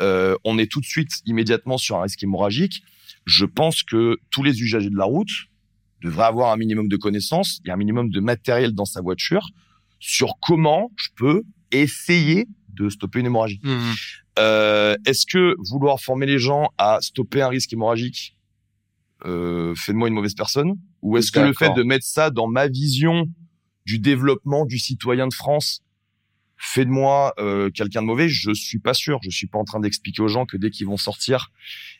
Euh, 0.00 0.36
on 0.44 0.58
est 0.58 0.70
tout 0.70 0.80
de 0.80 0.86
suite, 0.86 1.20
immédiatement 1.26 1.78
sur 1.78 1.96
un 1.96 2.02
risque 2.02 2.22
hémorragique. 2.22 2.82
Je 3.26 3.44
pense 3.44 3.82
que 3.82 4.16
tous 4.30 4.42
les 4.42 4.62
usagers 4.62 4.90
de 4.90 4.96
la 4.96 5.04
route 5.04 5.30
devraient 6.02 6.24
avoir 6.24 6.52
un 6.52 6.56
minimum 6.56 6.88
de 6.88 6.96
connaissances 6.96 7.60
et 7.64 7.70
un 7.70 7.76
minimum 7.76 8.10
de 8.10 8.20
matériel 8.20 8.72
dans 8.72 8.84
sa 8.84 9.00
voiture 9.00 9.48
sur 9.98 10.34
comment 10.40 10.90
je 10.96 11.08
peux 11.16 11.42
essayer 11.70 12.46
de 12.68 12.88
stopper 12.88 13.20
une 13.20 13.26
hémorragie. 13.26 13.60
Euh, 14.38 14.96
Est-ce 15.06 15.26
que 15.26 15.54
vouloir 15.58 16.00
former 16.00 16.26
les 16.26 16.38
gens 16.38 16.70
à 16.78 16.98
stopper 17.00 17.42
un 17.42 17.48
risque 17.48 17.72
hémorragique 17.72 18.36
euh, 19.24 19.74
fait 19.74 19.92
de 19.92 19.98
moi 19.98 20.08
une 20.08 20.14
mauvaise 20.14 20.34
personne? 20.34 20.74
Ou 21.02 21.16
est-ce 21.18 21.30
que 21.30 21.40
le 21.40 21.52
fait 21.52 21.72
de 21.74 21.82
mettre 21.82 22.06
ça 22.06 22.30
dans 22.30 22.46
ma 22.46 22.68
vision 22.68 23.28
du 23.86 23.98
développement 23.98 24.64
du 24.64 24.78
citoyen 24.78 25.28
de 25.28 25.34
France 25.34 25.82
fait 26.56 26.84
de 26.84 26.90
moi 26.90 27.34
euh, 27.38 27.70
quelqu'un 27.70 28.02
de 28.02 28.06
mauvais? 28.06 28.28
Je 28.28 28.52
suis 28.54 28.78
pas 28.78 28.94
sûr. 28.94 29.18
Je 29.22 29.30
suis 29.30 29.46
pas 29.46 29.58
en 29.58 29.64
train 29.64 29.80
d'expliquer 29.80 30.22
aux 30.22 30.28
gens 30.28 30.46
que 30.46 30.56
dès 30.56 30.70
qu'ils 30.70 30.86
vont 30.86 30.96
sortir, 30.96 31.52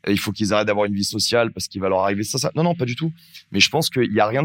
euh, 0.07 0.12
il 0.12 0.18
faut 0.18 0.33
qu'ils 0.33 0.53
arrêtent 0.53 0.66
d'avoir 0.66 0.87
une 0.87 0.94
vie 0.94 1.05
sociale 1.05 1.53
parce 1.53 1.68
qu'il 1.68 1.81
va 1.81 1.88
leur 1.88 2.01
arriver 2.01 2.25
ça, 2.25 2.38
ça. 2.38 2.51
Non, 2.57 2.62
non, 2.62 2.75
pas 2.75 2.87
du 2.87 2.97
tout. 2.97 3.12
Mais 3.53 3.61
je 3.61 3.68
pense 3.68 3.90
qu'il 3.90 4.12
y 4.12 4.20
a 4.20 4.27
rien 4.27 4.44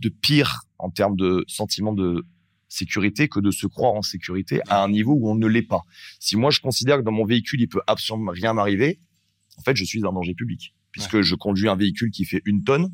de 0.00 0.08
pire 0.08 0.62
en 0.78 0.90
termes 0.90 1.16
de 1.16 1.44
sentiment 1.48 1.92
de 1.92 2.24
sécurité 2.68 3.28
que 3.28 3.40
de 3.40 3.50
se 3.50 3.66
croire 3.66 3.94
en 3.94 4.02
sécurité 4.02 4.60
à 4.68 4.82
un 4.84 4.88
niveau 4.88 5.14
où 5.14 5.30
on 5.30 5.34
ne 5.34 5.46
l'est 5.46 5.62
pas. 5.62 5.82
Si 6.20 6.36
moi 6.36 6.50
je 6.50 6.60
considère 6.60 6.98
que 6.98 7.02
dans 7.02 7.12
mon 7.12 7.24
véhicule 7.24 7.60
il 7.60 7.68
peut 7.68 7.80
absolument 7.86 8.32
rien 8.32 8.52
m'arriver, 8.52 9.00
en 9.56 9.62
fait 9.62 9.74
je 9.76 9.84
suis 9.84 9.98
un 10.06 10.12
danger 10.12 10.34
public 10.34 10.74
puisque 10.92 11.20
je 11.22 11.34
conduis 11.34 11.68
un 11.68 11.76
véhicule 11.76 12.10
qui 12.10 12.24
fait 12.24 12.42
une 12.44 12.64
tonne 12.64 12.88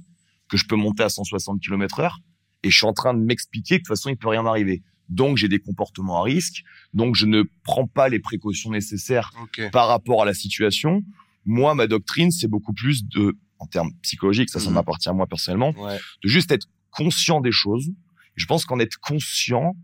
que 0.49 0.57
je 0.57 0.67
peux 0.67 0.77
monter 0.77 1.03
à 1.03 1.09
160 1.09 1.61
km 1.61 2.01
heure 2.01 2.21
et 2.63 2.71
je 2.71 2.77
suis 2.77 2.87
en 2.87 2.93
train 2.93 3.15
de 3.15 3.21
m'expliquer 3.21 3.77
que 3.77 3.83
de 3.83 3.87
toute 3.87 3.89
façon 3.97 4.11
il 4.11 4.17
peut 4.17 4.29
rien 4.29 4.43
m'arriver. 4.43 4.83
Donc 5.09 5.37
j'ai 5.37 5.49
des 5.49 5.59
comportements 5.59 6.19
à 6.21 6.23
risque, 6.23 6.63
donc 6.95 7.15
je 7.15 7.27
ne 7.27 7.43
prends 7.63 7.87
pas 7.87 8.09
les 8.09 8.21
précautions 8.21 8.71
nécessaires 8.71 9.31
par 9.71 9.89
rapport 9.89 10.23
à 10.23 10.25
la 10.25 10.35
situation. 10.35 11.03
Moi 11.45 11.75
ma 11.75 11.87
doctrine 11.87 12.31
c'est 12.31 12.49
beaucoup 12.49 12.73
plus 12.73 13.05
de 13.07 13.37
en 13.59 13.67
termes 13.67 13.91
psychologiques, 14.03 14.51
ça 14.51 14.61
ça 14.61 14.69
Mhm. 14.69 14.75
m'appartient 14.75 15.09
à 15.09 15.13
moi 15.13 15.27
personnellement, 15.27 15.71
Ouais. 15.79 15.99
de 16.23 16.29
juste 16.29 16.51
être 16.53 16.67
conscient 16.91 17.41
des 17.41 17.53
choses. 17.53 17.91
Je 18.35 18.47
pense 18.47 18.64
qu'en 18.64 18.79
être 18.79 18.99
conscient 18.99 19.75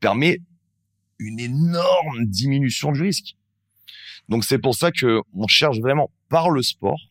permet 0.00 0.38
une 1.18 1.38
énorme 1.38 2.24
diminution 2.24 2.92
du 2.92 3.02
risque. 3.02 3.36
Donc 4.28 4.44
c'est 4.44 4.58
pour 4.58 4.74
ça 4.74 4.90
que 4.90 5.20
on 5.34 5.46
cherche 5.46 5.78
vraiment 5.78 6.10
par 6.28 6.50
le 6.50 6.62
sport 6.62 7.10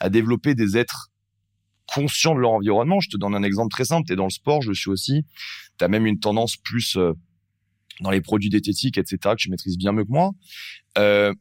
à 0.00 0.10
développer 0.10 0.54
des 0.54 0.76
êtres 0.76 1.12
conscients 1.86 2.34
de 2.34 2.40
leur 2.40 2.52
environnement. 2.52 3.00
Je 3.00 3.08
te 3.08 3.16
donne 3.16 3.34
un 3.34 3.42
exemple 3.42 3.70
très 3.70 3.84
simple. 3.84 4.06
Tu 4.06 4.12
es 4.12 4.16
dans 4.16 4.24
le 4.24 4.30
sport, 4.30 4.62
je 4.62 4.72
suis 4.72 4.90
aussi. 4.90 5.24
Tu 5.78 5.84
as 5.84 5.88
même 5.88 6.06
une 6.06 6.18
tendance 6.18 6.56
plus 6.56 6.96
euh, 6.96 7.12
dans 8.00 8.10
les 8.10 8.20
produits 8.20 8.50
diététiques, 8.50 8.98
etc., 8.98 9.18
que 9.22 9.34
tu 9.36 9.50
maîtrises 9.50 9.78
bien 9.78 9.92
mieux 9.92 10.04
que 10.04 10.10
moi. 10.10 10.32
Euh, 10.98 11.32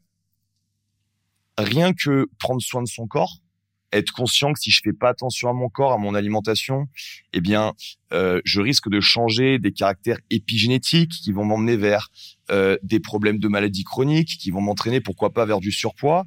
rien 1.57 1.93
que 1.93 2.27
prendre 2.39 2.61
soin 2.61 2.81
de 2.83 2.87
son 2.87 3.07
corps, 3.07 3.39
être 3.91 4.11
conscient 4.11 4.53
que 4.53 4.59
si 4.59 4.71
je 4.71 4.81
fais 4.83 4.93
pas 4.93 5.09
attention 5.09 5.49
à 5.49 5.53
mon 5.53 5.69
corps, 5.69 5.91
à 5.91 5.97
mon 5.97 6.15
alimentation, 6.15 6.87
eh 7.33 7.41
bien, 7.41 7.73
euh, 8.13 8.41
je 8.45 8.61
risque 8.61 8.89
de 8.89 8.99
changer 8.99 9.59
des 9.59 9.71
caractères 9.71 10.19
épigénétiques 10.29 11.11
qui 11.11 11.31
vont 11.31 11.45
m'emmener 11.45 11.77
vers 11.77 12.09
euh, 12.51 12.77
des 12.83 12.99
problèmes 12.99 13.39
de 13.39 13.47
maladies 13.47 13.83
chroniques, 13.83 14.37
qui 14.39 14.51
vont 14.51 14.61
m'entraîner, 14.61 15.01
pourquoi 15.01 15.33
pas, 15.33 15.45
vers 15.45 15.59
du 15.59 15.71
surpoids. 15.71 16.25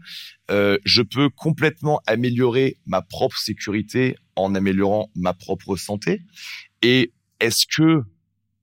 Euh, 0.50 0.79
je 0.85 1.03
peux 1.03 1.31
complètement 1.31 2.00
améliorer 2.07 2.77
ma 2.87 3.03
propre 3.03 3.38
sécurité 3.38 4.16
en 4.37 4.55
améliorant 4.55 5.11
ma 5.14 5.33
propre 5.33 5.77
santé. 5.77 6.22
Et 6.83 7.12
est-ce 7.40 7.66
que 7.66 8.03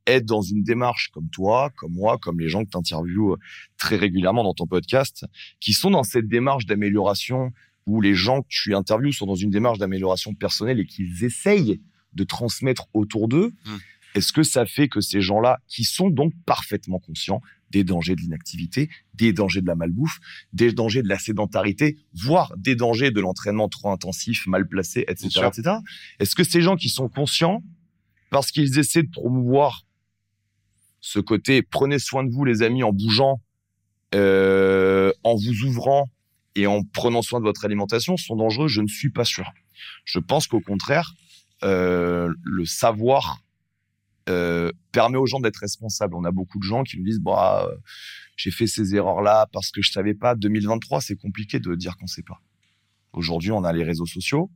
être 0.08 0.26
dans 0.26 0.42
une 0.42 0.64
démarche 0.64 1.10
comme 1.14 1.30
toi, 1.30 1.70
comme 1.76 1.94
moi, 1.94 2.18
comme 2.18 2.40
les 2.40 2.50
gens 2.50 2.66
que 2.66 2.72
tu 2.72 2.78
interviews 2.78 3.38
très 3.78 3.96
régulièrement 3.96 4.44
dans 4.44 4.56
ton 4.56 4.66
podcast, 4.66 5.26
qui 5.60 5.74
sont 5.74 5.92
dans 5.92 6.04
cette 6.04 6.28
démarche 6.28 6.66
d'amélioration 6.66 7.52
où 7.86 8.02
les 8.02 8.14
gens 8.14 8.42
que 8.42 8.48
tu 8.50 8.76
interviews 8.76 9.12
sont 9.12 9.26
dans 9.26 9.36
une 9.36 9.50
démarche 9.50 9.80
d'amélioration 9.80 10.34
personnelle 10.34 10.80
et 10.80 10.86
qu'ils 10.86 11.24
essayent 11.24 11.82
de 12.14 12.24
transmettre 12.24 12.88
autour 12.94 13.28
d'eux, 13.28 13.54
Mm. 13.66 13.78
Est-ce 14.14 14.34
que 14.34 14.44
ça 14.44 14.66
fait 14.66 14.88
que 14.88 15.02
ces 15.02 15.22
gens-là, 15.22 15.60
qui 15.68 15.84
sont 15.84 16.10
donc 16.10 16.34
parfaitement 16.46 17.00
conscients 17.00 17.42
des 17.70 17.84
dangers 17.84 18.16
de 18.16 18.22
l'inactivité, 18.22 18.90
des 19.14 19.32
dangers 19.32 19.62
de 19.62 19.68
la 19.68 19.76
malbouffe, 19.76 20.20
des 20.52 20.74
dangers 20.74 21.02
de 21.02 21.08
la 21.08 21.18
sédentarité, 21.18 21.98
voire 22.14 22.54
des 22.58 22.76
dangers 22.76 23.12
de 23.12 23.22
l'entraînement 23.22 23.70
trop 23.70 23.92
intensif, 23.92 24.46
mal 24.48 24.68
placé, 24.68 25.06
etc., 25.08 25.48
etc. 25.48 25.78
Est-ce 26.20 26.36
que 26.36 26.44
ces 26.44 26.62
gens 26.62 26.76
qui 26.76 26.90
sont 26.90 27.08
conscients, 27.08 27.64
parce 28.30 28.52
qu'ils 28.52 28.78
essaient 28.78 29.04
de 29.04 29.10
promouvoir 29.10 29.86
ce 31.00 31.20
côté 31.20 31.62
prenez 31.62 31.98
soin 31.98 32.24
de 32.24 32.30
vous 32.30 32.44
les 32.44 32.62
amis 32.62 32.84
en 32.84 32.92
bougeant, 32.92 33.42
euh, 34.14 35.14
en 35.24 35.36
vous 35.36 35.64
ouvrant 35.64 36.10
et 36.56 36.68
en 36.68 36.84
prenant 36.84 37.22
soin 37.22 37.40
de 37.40 37.46
votre 37.46 37.66
alimentation 37.66 38.18
sont 38.18 38.36
dangereux 38.36 38.68
Je 38.68 38.82
ne 38.82 38.88
suis 38.88 39.10
pas 39.10 39.26
sûr. 39.26 39.46
Je 40.06 40.20
pense 40.20 40.48
qu'au 40.48 40.62
contraire, 40.62 41.14
euh, 41.64 42.34
le 42.44 42.66
savoir 42.66 43.40
euh, 44.30 44.72
permet 44.92 45.18
aux 45.18 45.26
gens 45.26 45.40
d'être 45.40 45.58
responsables. 45.58 46.16
On 46.16 46.24
a 46.24 46.32
beaucoup 46.32 46.60
de 46.60 46.64
gens 46.64 46.84
qui 46.84 46.98
nous 46.98 47.06
disent 47.06 47.20
bah 47.20 47.68
euh, 47.68 47.76
j'ai 48.36 48.52
fait 48.52 48.68
ces 48.68 48.96
erreurs 48.96 49.22
là 49.22 49.48
parce 49.52 49.72
que 49.72 49.82
je 49.82 49.92
savais 49.92 50.14
pas. 50.14 50.36
2023, 50.36 51.02
c'est 51.02 51.16
compliqué 51.16 51.60
de 51.60 51.76
dire 51.76 51.98
qu'on 51.98 52.08
sait 52.08 52.24
pas. 52.24 52.42
Aujourd'hui, 53.14 53.52
on 53.52 53.64
a 53.64 53.74
les 53.74 53.84
réseaux 53.84 54.06
sociaux. 54.06 54.52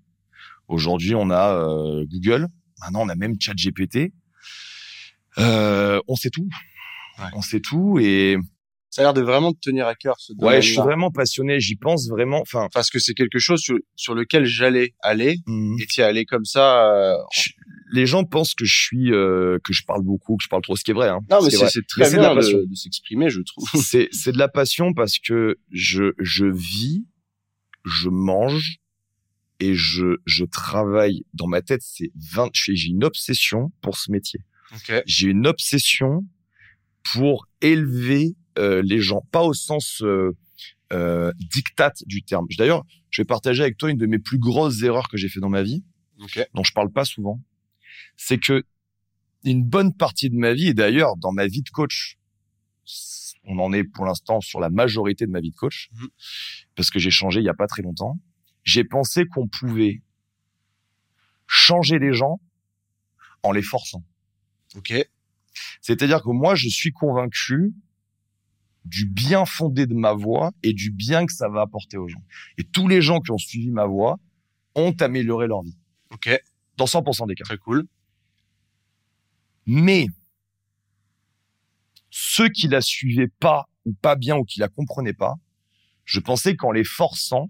Aujourd'hui, 0.68 1.16
on 1.16 1.30
a 1.30 1.56
euh, 1.56 2.06
Google. 2.08 2.48
Maintenant, 2.82 3.02
on 3.02 3.10
a 3.10 3.16
même 3.16 3.36
ChatGPT. 3.40 4.14
Euh, 5.38 6.00
on 6.08 6.16
sait 6.16 6.30
tout. 6.30 6.48
Ouais. 7.20 7.26
On 7.34 7.42
sait 7.42 7.60
tout 7.60 8.00
et 8.00 8.38
ça 8.96 9.02
a 9.02 9.06
l'air 9.06 9.14
de 9.14 9.22
vraiment 9.22 9.52
te 9.52 9.60
tenir 9.60 9.88
à 9.88 9.94
cœur 9.94 10.16
ce 10.22 10.32
Ouais, 10.38 10.62
je 10.62 10.72
suis 10.72 10.78
vraiment 10.78 11.12
passionné, 11.12 11.60
j'y 11.60 11.76
pense 11.76 12.08
vraiment. 12.08 12.40
Enfin, 12.40 12.70
parce 12.74 12.90
que 12.90 12.98
c'est 12.98 13.14
quelque 13.14 13.40
chose 13.40 13.60
sur, 13.60 13.78
sur 13.98 14.16
lequel 14.16 14.46
j'allais 14.46 14.94
aller 15.02 15.40
mmh. 15.48 15.76
et 15.82 16.00
es 16.00 16.02
allé 16.02 16.24
comme 16.24 16.46
ça. 16.46 16.86
Euh... 16.86 17.18
Je, 17.34 17.50
les 17.92 18.06
gens 18.06 18.24
pensent 18.24 18.54
que 18.54 18.64
je 18.64 18.74
suis 18.74 19.12
euh, 19.12 19.60
que 19.66 19.74
je 19.74 19.84
parle 19.86 20.02
beaucoup, 20.02 20.38
que 20.38 20.44
je 20.46 20.48
parle 20.48 20.62
trop, 20.62 20.78
ce 20.78 20.86
qui 20.86 20.92
est 20.92 20.94
vrai. 20.94 21.10
Hein. 21.10 21.20
Non, 21.30 21.44
mais 21.44 21.50
c'est 21.50 21.86
très 21.86 22.10
mais 22.10 22.20
bien 22.20 22.36
de, 22.36 22.40
de, 22.40 22.66
de 22.70 22.74
s'exprimer, 22.76 23.30
je 23.30 23.42
trouve. 23.42 23.68
C'est 23.84 24.08
c'est 24.14 24.32
de 24.32 24.38
la 24.38 24.48
passion 24.48 24.94
parce 24.94 25.20
que 25.20 25.58
je 25.72 26.14
je 26.18 26.46
vis, 26.46 27.06
je 27.84 28.08
mange 28.08 28.78
et 29.60 29.74
je 29.74 30.20
je 30.26 30.46
travaille 30.46 31.26
dans 31.34 31.48
ma 31.48 31.62
tête. 31.62 31.82
C'est 31.84 32.14
20. 32.34 32.52
J'ai 32.54 32.88
une 32.88 33.04
obsession 33.04 33.74
pour 33.82 33.98
ce 33.98 34.10
métier. 34.10 34.40
Okay. 34.74 35.02
J'ai 35.06 35.28
une 35.28 35.48
obsession 35.48 36.26
pour 37.04 37.46
élever 37.60 38.38
les 38.58 39.00
gens, 39.00 39.22
pas 39.32 39.44
au 39.44 39.54
sens 39.54 40.02
euh, 40.02 40.36
euh, 40.94 41.32
dictat 41.40 41.94
du 42.06 42.24
terme. 42.24 42.46
D'ailleurs, 42.58 42.86
je 43.10 43.22
vais 43.22 43.26
partager 43.26 43.64
avec 43.64 43.78
toi 43.78 43.90
une 43.90 43.98
de 43.98 44.06
mes 44.06 44.20
plus 44.20 44.38
grosses 44.38 44.84
erreurs 44.84 45.08
que 45.08 45.18
j'ai 45.18 45.30
fait 45.30 45.40
dans 45.40 45.50
ma 45.50 45.64
vie, 45.64 45.84
okay. 46.20 46.46
dont 46.54 46.64
je 46.64 46.74
parle 46.74 46.92
pas 46.92 47.06
souvent. 47.06 47.42
C'est 48.18 48.38
que 48.38 48.64
une 49.44 49.64
bonne 49.64 49.94
partie 49.96 50.30
de 50.30 50.36
ma 50.36 50.54
vie, 50.54 50.68
et 50.68 50.74
d'ailleurs 50.74 51.18
dans 51.18 51.32
ma 51.32 51.48
vie 51.48 51.64
de 51.64 51.70
coach, 51.70 52.18
on 53.44 53.60
en 53.60 53.74
est 53.74 53.84
pour 53.84 54.06
l'instant 54.06 54.42
sur 54.42 54.60
la 54.60 54.70
majorité 54.70 55.26
de 55.26 55.32
ma 55.32 55.40
vie 55.40 55.52
de 55.52 55.56
coach, 55.56 55.90
mmh. 55.92 56.06
parce 56.76 56.90
que 56.90 57.00
j'ai 57.00 57.12
changé 57.12 57.40
il 57.40 57.46
y 57.46 57.50
a 57.50 57.54
pas 57.54 57.68
très 57.68 57.82
longtemps. 57.82 58.20
J'ai 58.64 58.84
pensé 58.84 59.26
qu'on 59.26 59.48
pouvait 59.48 60.02
changer 61.48 62.00
les 62.00 62.14
gens 62.14 62.40
en 63.44 63.52
les 63.52 63.62
forçant. 63.62 64.04
Ok. 64.76 64.94
C'est-à-dire 65.82 66.22
que 66.22 66.30
moi, 66.30 66.56
je 66.56 66.68
suis 66.68 66.92
convaincu 66.92 67.74
du 68.86 69.06
bien 69.06 69.46
fondé 69.46 69.88
de 69.88 69.94
ma 69.94 70.14
voix 70.14 70.52
et 70.64 70.74
du 70.74 70.92
bien 70.92 71.26
que 71.26 71.34
ça 71.34 71.50
va 71.50 71.62
apporter 71.62 71.98
aux 71.98 72.08
gens. 72.08 72.24
Et 72.58 72.64
tous 72.64 72.88
les 72.88 73.02
gens 73.02 73.20
qui 73.20 73.32
ont 73.32 73.38
suivi 73.38 73.72
ma 73.72 73.86
voix 73.86 74.20
ont 74.76 74.96
amélioré 75.00 75.48
leur 75.48 75.64
vie. 75.64 75.78
Ok. 76.12 76.30
Dans 76.78 76.86
100% 76.86 77.28
des 77.28 77.36
cas. 77.36 77.44
Très 77.44 77.58
cool. 77.58 77.88
Mais 79.66 80.08
ceux 82.10 82.50
qui 82.50 82.68
la 82.68 82.82
suivaient 82.82 83.32
pas 83.40 83.68
ou 83.86 83.94
pas 83.94 84.16
bien 84.16 84.38
ou 84.38 84.46
qui 84.46 84.60
la 84.60 84.68
comprenaient 84.68 85.14
pas, 85.14 85.36
je 86.06 86.20
pensais 86.20 86.56
qu'en 86.56 86.72
les 86.72 86.84
forçant, 86.84 87.50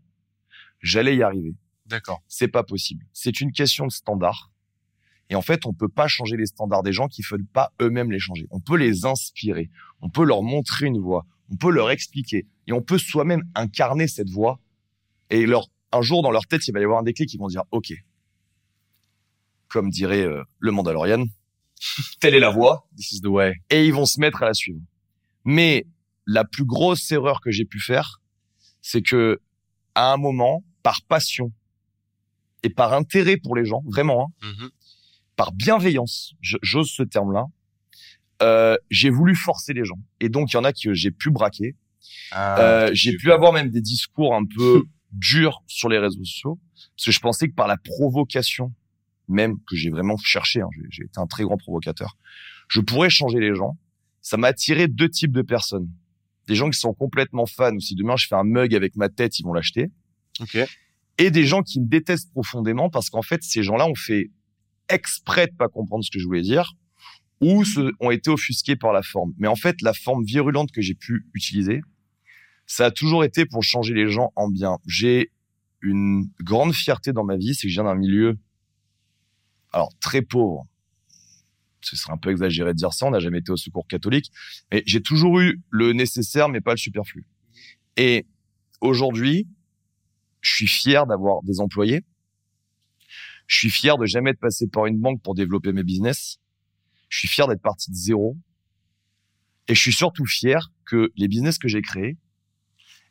j'allais 0.80 1.15
y 1.15 1.24
arriver. 1.24 1.56
D'accord. 1.86 2.24
C'est 2.28 2.48
pas 2.48 2.63
possible. 2.63 3.06
C'est 3.13 3.41
une 3.41 3.52
question 3.52 3.86
de 3.86 3.91
standard. 3.91 4.52
Et 5.30 5.36
en 5.36 5.42
fait, 5.42 5.66
on 5.66 5.74
peut 5.74 5.90
pas 5.90 6.08
changer 6.08 6.38
les 6.38 6.46
standards 6.46 6.84
des 6.84 6.94
gens 6.94 7.08
qui 7.08 7.24
veulent 7.24 7.46
pas 7.46 7.72
eux-mêmes 7.82 8.12
les 8.12 8.20
changer. 8.20 8.48
On 8.52 8.60
peut 8.60 8.78
les 8.78 9.06
inspirer. 9.06 9.70
On 10.02 10.10
peut 10.10 10.24
leur 10.24 10.44
montrer 10.44 10.86
une 10.86 11.00
voie. 11.00 11.26
On 11.50 11.56
peut 11.56 11.72
leur 11.72 11.90
expliquer. 11.90 12.46
Et 12.68 12.74
on 12.74 12.82
peut 12.82 12.98
soi-même 12.98 13.44
incarner 13.56 14.08
cette 14.08 14.30
voie. 14.30 14.60
Et 15.32 15.46
leur, 15.46 15.68
un 15.92 16.02
jour, 16.02 16.22
dans 16.22 16.32
leur 16.32 16.46
tête, 16.46 16.68
il 16.68 16.74
va 16.74 16.80
y 16.80 16.84
avoir 16.84 17.00
un 17.00 17.04
déclic 17.04 17.30
qui 17.30 17.38
vont 17.38 17.48
dire, 17.48 17.64
OK. 17.72 17.92
Comme 19.68 19.90
dirait 19.90 20.24
euh, 20.24 20.44
le 20.60 20.72
Mandalorian, 20.72 21.26
telle 22.20 22.36
est 22.36 22.40
la 22.40 22.52
voie. 22.52 22.88
This 22.96 23.14
is 23.14 23.22
the 23.22 23.28
way. 23.28 23.56
Et 23.72 23.86
ils 23.86 23.94
vont 23.94 24.06
se 24.06 24.20
mettre 24.20 24.44
à 24.44 24.46
la 24.46 24.54
suivre. 24.54 24.80
Mais 25.44 25.88
la 26.28 26.46
plus 26.46 26.66
grosse 26.66 27.12
erreur 27.12 27.42
que 27.42 27.50
j'ai 27.50 27.66
pu 27.66 27.80
faire, 27.80 28.22
c'est 28.82 29.02
que, 29.02 29.42
à 29.96 30.14
un 30.14 30.18
moment, 30.18 30.64
par 30.84 31.02
passion 31.04 31.52
et 32.62 32.70
par 32.70 32.94
intérêt 32.94 33.38
pour 33.38 33.56
les 33.56 33.66
gens, 33.66 33.82
vraiment, 33.88 34.32
hein, 34.42 34.48
mm 34.48 34.66
-hmm 34.66 34.72
par 35.36 35.52
bienveillance, 35.52 36.36
j'ose 36.41 36.89
ce 36.89 37.04
terme-là, 37.04 37.45
euh, 38.41 38.78
j'ai 38.89 39.10
voulu 39.10 39.36
forcer 39.36 39.74
les 39.74 39.86
gens. 39.86 40.00
Et 40.19 40.30
donc, 40.30 40.52
il 40.52 40.56
y 40.56 40.58
en 40.58 40.63
a 40.63 40.74
que 40.74 40.93
j'ai 40.93 41.12
pu 41.12 41.30
braquer. 41.30 41.76
Ah, 42.32 42.60
euh, 42.60 42.89
j'ai 42.93 43.15
pu 43.15 43.32
avoir 43.32 43.54
même 43.54 43.69
des 43.69 43.82
discours 43.82 44.36
un 44.36 44.45
peu 44.45 44.84
durs 45.12 45.63
sur 45.67 45.89
les 45.89 45.98
réseaux 45.98 46.24
sociaux, 46.24 46.60
parce 46.95 47.06
que 47.06 47.12
je 47.12 47.19
pensais 47.19 47.48
que 47.48 47.54
par 47.54 47.67
la 47.67 47.78
provocation, 47.78 48.74
même 49.28 49.58
que 49.67 49.76
j'ai 49.76 49.89
vraiment 49.89 50.17
cherché, 50.17 50.62
hein, 50.62 50.69
j'ai 50.89 51.04
été 51.04 51.19
un 51.19 51.28
très 51.28 51.43
grand 51.43 51.58
provocateur, 51.58 52.17
je 52.67 52.82
pourrais 52.82 53.10
changer 53.10 53.39
les 53.39 53.56
gens. 53.56 53.78
Ça 54.21 54.38
m'a 54.38 54.48
attiré 54.48 54.88
deux 54.88 55.10
types 55.10 55.32
de 55.32 55.41
personnes. 55.41 55.89
Des 56.48 56.56
gens 56.56 56.69
qui 56.69 56.80
sont 56.80 56.93
complètement 56.93 57.45
fans, 57.45 57.74
ou 57.74 57.80
si 57.80 57.95
demain 57.95 58.15
je 58.17 58.28
fais 58.28 58.36
un 58.36 58.43
mug 58.43 58.76
avec 58.76 58.95
ma 58.95 59.10
tête, 59.10 59.39
ils 59.39 59.43
vont 59.43 59.54
l'acheter. 59.54 59.91
Okay. 60.41 60.65
Et 61.17 61.32
des 61.32 61.45
gens 61.45 61.63
qui 61.63 61.80
me 61.80 61.88
détestent 61.88 62.32
profondément 62.32 62.89
parce 62.89 63.10
qu'en 63.10 63.21
fait, 63.21 63.41
ces 63.43 63.63
gens-là 63.63 63.88
ont 63.88 63.95
fait 63.95 64.32
exprès 64.89 65.48
de 65.48 65.56
pas 65.56 65.67
comprendre 65.67 66.04
ce 66.04 66.12
que 66.12 66.19
je 66.19 66.26
voulais 66.26 66.41
dire 66.41 66.74
ou 67.41 67.65
se, 67.65 67.91
ont 68.00 68.12
été 68.12 68.30
offusqués 68.30 68.76
par 68.76 68.93
la 68.93 69.04
forme. 69.04 69.34
Mais 69.38 69.48
en 69.48 69.56
fait, 69.56 69.82
la 69.82 69.93
forme 69.93 70.24
virulente 70.24 70.71
que 70.71 70.82
j'ai 70.82 70.95
pu 70.95 71.26
utiliser, 71.34 71.82
ça 72.65 72.86
a 72.86 72.91
toujours 72.91 73.24
été 73.24 73.45
pour 73.45 73.63
changer 73.63 73.93
les 73.93 74.10
gens 74.10 74.32
en 74.36 74.50
bien. 74.50 74.78
J'ai 74.86 75.32
une 75.82 76.30
grande 76.41 76.74
fierté 76.74 77.13
dans 77.13 77.24
ma 77.24 77.38
vie, 77.38 77.54
c'est 77.54 77.67
que 77.67 77.69
je 77.69 77.76
viens 77.76 77.84
d'un 77.84 77.95
milieu, 77.95 78.38
alors 79.71 79.91
très 80.00 80.21
pauvre. 80.21 80.65
Ce 81.82 81.95
serait 81.95 82.13
un 82.13 82.17
peu 82.17 82.32
exagéré 82.32 82.71
de 82.71 82.78
dire 82.78 82.93
ça, 82.93 83.06
on 83.06 83.12
n'a 83.12 83.19
jamais 83.19 83.39
été 83.39 83.52
au 83.52 83.58
secours 83.58 83.86
catholique, 83.88 84.32
mais 84.71 84.82
j'ai 84.88 85.02
toujours 85.02 85.39
eu 85.39 85.62
le 85.69 85.93
nécessaire, 85.93 86.50
mais 86.50 86.62
pas 86.62 86.71
le 86.71 86.78
superflu. 86.78 87.28
Et 87.98 88.26
aujourd'hui, 88.82 89.48
je 90.41 90.56
suis 90.56 90.67
fier 90.67 91.06
d'avoir 91.06 91.43
des 91.43 91.60
employés, 91.60 92.04
je 93.48 93.58
suis 93.58 93.70
fier 93.70 93.98
de 93.98 94.06
jamais 94.06 94.32
être 94.32 94.40
passé 94.40 94.68
par 94.68 94.86
une 94.86 95.00
banque 95.00 95.22
pour 95.22 95.36
développer 95.36 95.72
mes 95.72 95.84
business. 95.84 96.40
Je 97.10 97.20
suis 97.20 97.28
fier 97.28 97.48
d'être 97.48 97.62
parti 97.62 97.92
de 97.92 97.96
zéro. 97.96 98.38
Et 99.68 99.76
je 99.76 99.80
suis 99.80 99.94
surtout 99.94 100.26
fier 100.26 100.72
que 100.86 101.12
les 101.16 101.28
business 101.28 101.58
que 101.58 101.68
j'ai 101.68 101.82
créés, 101.82 102.18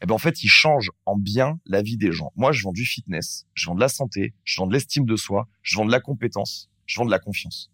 eh 0.01 0.07
ben 0.07 0.15
en 0.15 0.19
fait, 0.19 0.43
ils 0.43 0.49
changent 0.49 0.91
en 1.07 1.17
bien 1.17 1.59
la 1.67 1.83
vie 1.83 1.97
des 1.97 2.13
gens. 2.13 2.33
Moi, 2.37 2.53
je 2.53 2.63
vends 2.63 2.73
du 2.73 2.85
fitness, 2.85 3.47
je 3.55 3.67
vends 3.67 3.75
de 3.75 3.81
la 3.81 3.89
santé, 3.89 4.35
je 4.45 4.61
vends 4.61 4.67
de 4.67 4.73
l'estime 4.73 5.07
de 5.07 5.17
soi, 5.17 5.49
je 5.63 5.77
vends 5.77 5.87
de 5.87 5.91
la 5.91 6.01
compétence, 6.01 6.69
je 6.87 6.99
vends 6.99 7.07
de 7.07 7.11
la 7.11 7.19
confiance. 7.19 7.71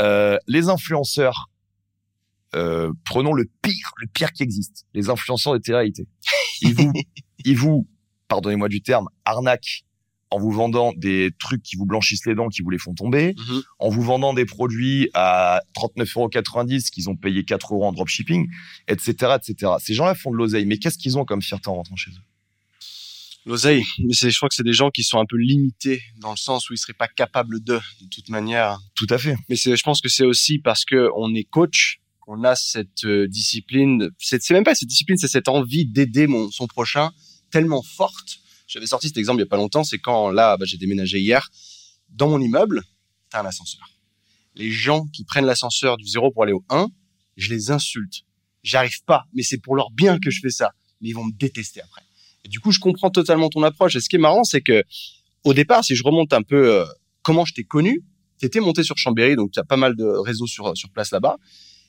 Euh, 0.00 0.38
les 0.46 0.68
influenceurs, 0.68 1.50
euh, 2.54 2.92
prenons 3.04 3.32
le 3.32 3.44
pire, 3.62 3.92
le 3.98 4.06
pire 4.06 4.32
qui 4.32 4.42
existe, 4.42 4.86
les 4.94 5.10
influenceurs 5.10 5.52
de 5.52 5.58
télé-réalité. 5.58 6.08
Ils 6.62 6.74
vous, 6.74 6.92
ils 7.44 7.56
vous, 7.56 7.88
pardonnez-moi 8.28 8.68
du 8.68 8.80
terme, 8.80 9.08
arnaquent 9.24 9.83
en 10.34 10.38
vous 10.40 10.50
vendant 10.50 10.92
des 10.96 11.30
trucs 11.38 11.62
qui 11.62 11.76
vous 11.76 11.86
blanchissent 11.86 12.26
les 12.26 12.34
dents, 12.34 12.48
qui 12.48 12.62
vous 12.62 12.70
les 12.70 12.78
font 12.78 12.92
tomber, 12.92 13.34
-hmm. 13.34 13.62
en 13.78 13.88
vous 13.88 14.02
vendant 14.02 14.34
des 14.34 14.44
produits 14.44 15.08
à 15.14 15.62
39,90 15.74 16.90
qu'ils 16.90 17.08
ont 17.08 17.14
payé 17.14 17.44
4 17.44 17.72
euros 17.72 17.86
en 17.86 17.92
dropshipping, 17.92 18.50
etc., 18.88 19.36
etc. 19.38 19.72
Ces 19.78 19.94
gens-là 19.94 20.16
font 20.16 20.32
de 20.32 20.36
l'oseille, 20.36 20.66
mais 20.66 20.78
qu'est-ce 20.78 20.98
qu'ils 20.98 21.16
ont 21.18 21.24
comme 21.24 21.40
fierté 21.40 21.68
en 21.68 21.76
rentrant 21.76 21.94
chez 21.94 22.10
eux? 22.10 22.24
L'oseille, 23.46 23.84
mais 24.00 24.14
je 24.14 24.36
crois 24.36 24.48
que 24.48 24.56
c'est 24.56 24.64
des 24.64 24.72
gens 24.72 24.90
qui 24.90 25.04
sont 25.04 25.20
un 25.20 25.26
peu 25.26 25.36
limités 25.36 26.02
dans 26.18 26.32
le 26.32 26.36
sens 26.36 26.68
où 26.68 26.72
ils 26.72 26.78
seraient 26.78 27.00
pas 27.04 27.08
capables 27.08 27.62
de, 27.62 27.78
de 28.00 28.06
toute 28.10 28.28
manière. 28.28 28.80
Tout 28.96 29.06
à 29.10 29.18
fait. 29.18 29.36
Mais 29.48 29.54
je 29.54 29.82
pense 29.82 30.00
que 30.00 30.08
c'est 30.08 30.24
aussi 30.24 30.58
parce 30.58 30.84
que 30.84 31.10
on 31.16 31.32
est 31.34 31.44
coach, 31.44 32.00
qu'on 32.22 32.42
a 32.42 32.56
cette 32.56 33.04
euh, 33.04 33.28
discipline, 33.28 34.10
c'est 34.18 34.50
même 34.50 34.64
pas 34.64 34.74
cette 34.74 34.88
discipline, 34.88 35.18
c'est 35.18 35.28
cette 35.28 35.48
envie 35.48 35.84
d'aider 35.86 36.26
son 36.50 36.66
prochain 36.66 37.12
tellement 37.52 37.82
forte 37.82 38.40
j'avais 38.74 38.86
sorti 38.86 39.06
cet 39.06 39.18
exemple 39.18 39.38
il 39.38 39.44
y 39.44 39.46
a 39.46 39.48
pas 39.48 39.56
longtemps, 39.56 39.84
c'est 39.84 39.98
quand 39.98 40.30
là, 40.30 40.56
bah, 40.56 40.64
j'ai 40.66 40.76
déménagé 40.76 41.20
hier. 41.20 41.48
Dans 42.08 42.28
mon 42.28 42.40
immeuble, 42.40 42.82
t'as 43.30 43.40
un 43.40 43.46
ascenseur. 43.46 43.88
Les 44.56 44.72
gens 44.72 45.06
qui 45.12 45.24
prennent 45.24 45.46
l'ascenseur 45.46 45.96
du 45.96 46.06
0 46.06 46.32
pour 46.32 46.42
aller 46.42 46.52
au 46.52 46.64
1, 46.70 46.88
je 47.36 47.54
les 47.54 47.70
insulte. 47.70 48.22
J'arrive 48.64 49.04
pas, 49.04 49.26
mais 49.32 49.44
c'est 49.44 49.58
pour 49.58 49.76
leur 49.76 49.92
bien 49.92 50.18
que 50.18 50.28
je 50.30 50.40
fais 50.40 50.50
ça. 50.50 50.72
Mais 51.00 51.10
ils 51.10 51.12
vont 51.12 51.24
me 51.24 51.32
détester 51.32 51.82
après. 51.82 52.02
Du 52.48 52.58
coup, 52.58 52.72
je 52.72 52.80
comprends 52.80 53.10
totalement 53.10 53.48
ton 53.48 53.62
approche. 53.62 53.94
Et 53.94 54.00
ce 54.00 54.08
qui 54.08 54.16
est 54.16 54.20
marrant, 54.20 54.42
c'est 54.42 54.60
que 54.60 54.82
au 55.44 55.54
départ, 55.54 55.84
si 55.84 55.94
je 55.94 56.02
remonte 56.02 56.32
un 56.32 56.42
peu 56.42 56.80
euh, 56.80 56.84
comment 57.22 57.44
je 57.44 57.54
t'ai 57.54 57.64
connu, 57.64 58.02
t'étais 58.38 58.58
monté 58.58 58.82
sur 58.82 58.98
Chambéry, 58.98 59.36
donc 59.36 59.50
il 59.54 59.58
y 59.58 59.60
a 59.60 59.64
pas 59.64 59.76
mal 59.76 59.94
de 59.94 60.04
réseaux 60.04 60.48
sur 60.48 60.76
sur 60.76 60.90
place 60.90 61.12
là-bas. 61.12 61.36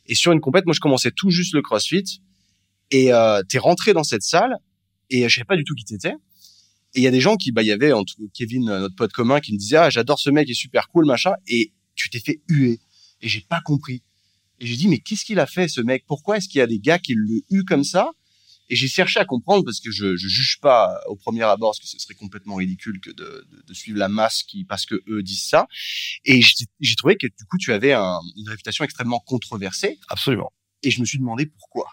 Et 0.05 0.13
sur 0.13 0.31
une 0.33 0.39
compète, 0.39 0.65
moi 0.65 0.73
je 0.75 0.79
commençais 0.79 1.11
tout 1.11 1.31
juste 1.31 1.55
le 1.55 1.63
CrossFit 1.63 2.21
et 2.91 3.11
euh, 3.11 3.41
t'es 3.49 3.57
rentré 3.57 3.93
dans 3.93 4.03
cette 4.03 4.21
salle 4.21 4.55
et 5.09 5.27
je 5.27 5.33
savais 5.33 5.45
pas 5.45 5.55
du 5.55 5.63
tout 5.63 5.73
qui 5.73 5.83
t'étais. 5.83 6.13
Et 6.95 6.99
il 7.01 7.03
y 7.03 7.07
a 7.07 7.11
des 7.11 7.21
gens 7.21 7.35
qui, 7.35 7.51
bah, 7.51 7.61
il 7.61 7.67
y 7.67 7.71
avait 7.71 7.91
en 7.91 8.03
tout- 8.03 8.29
Kevin, 8.33 8.69
euh, 8.69 8.79
notre 8.79 8.95
pote 8.95 9.11
commun, 9.11 9.39
qui 9.41 9.53
me 9.53 9.57
disait 9.57 9.77
ah 9.77 9.89
j'adore 9.89 10.19
ce 10.19 10.29
mec, 10.29 10.47
il 10.47 10.51
est 10.51 10.55
super 10.55 10.87
cool 10.89 11.05
machin. 11.05 11.33
Et 11.47 11.73
tu 11.95 12.09
t'es 12.09 12.19
fait 12.19 12.41
huer 12.49 12.79
et 13.21 13.27
j'ai 13.29 13.41
pas 13.41 13.61
compris. 13.61 14.01
Et 14.59 14.65
j'ai 14.67 14.75
dit 14.77 14.87
mais 14.87 14.99
qu'est-ce 14.99 15.25
qu'il 15.25 15.39
a 15.39 15.45
fait 15.45 15.67
ce 15.67 15.81
mec? 15.81 16.05
Pourquoi 16.07 16.37
est-ce 16.37 16.47
qu'il 16.47 16.59
y 16.59 16.61
a 16.61 16.67
des 16.67 16.79
gars 16.79 16.97
qui 16.99 17.13
le 17.13 17.41
huent 17.51 17.65
comme 17.65 17.83
ça? 17.83 18.09
Et 18.69 18.75
j'ai 18.75 18.87
cherché 18.87 19.19
à 19.19 19.25
comprendre 19.25 19.63
parce 19.63 19.79
que 19.79 19.91
je, 19.91 20.15
je 20.15 20.27
juge 20.27 20.57
pas 20.59 20.99
au 21.07 21.15
premier 21.15 21.43
abord 21.43 21.71
parce 21.71 21.79
que 21.81 21.87
ce 21.87 21.99
serait 21.99 22.15
complètement 22.15 22.55
ridicule 22.55 22.99
que 22.99 23.11
de, 23.11 23.45
de, 23.51 23.63
de 23.67 23.73
suivre 23.75 23.99
la 23.99 24.09
masse 24.09 24.41
qui 24.41 24.63
parce 24.63 24.87
que 24.87 24.95
eux 25.07 25.21
disent 25.21 25.43
ça. 25.45 25.67
Et 26.23 26.41
j'ai 26.41 26.65
j'ai 26.79 26.95
trouvé 26.95 27.15
que 27.15 27.27
du 27.27 27.45
coup 27.49 27.57
tu 27.59 27.71
avais 27.73 27.93
un- 27.93 28.19
une 28.37 28.49
réputation 28.49 28.83
extrêmement 28.83 29.19
controversée 29.19 29.99
Absolument. 30.09 30.51
et 30.81 30.89
je 30.89 30.99
me 30.99 31.05
suis 31.05 31.19
demandé 31.19 31.45
pourquoi. 31.45 31.87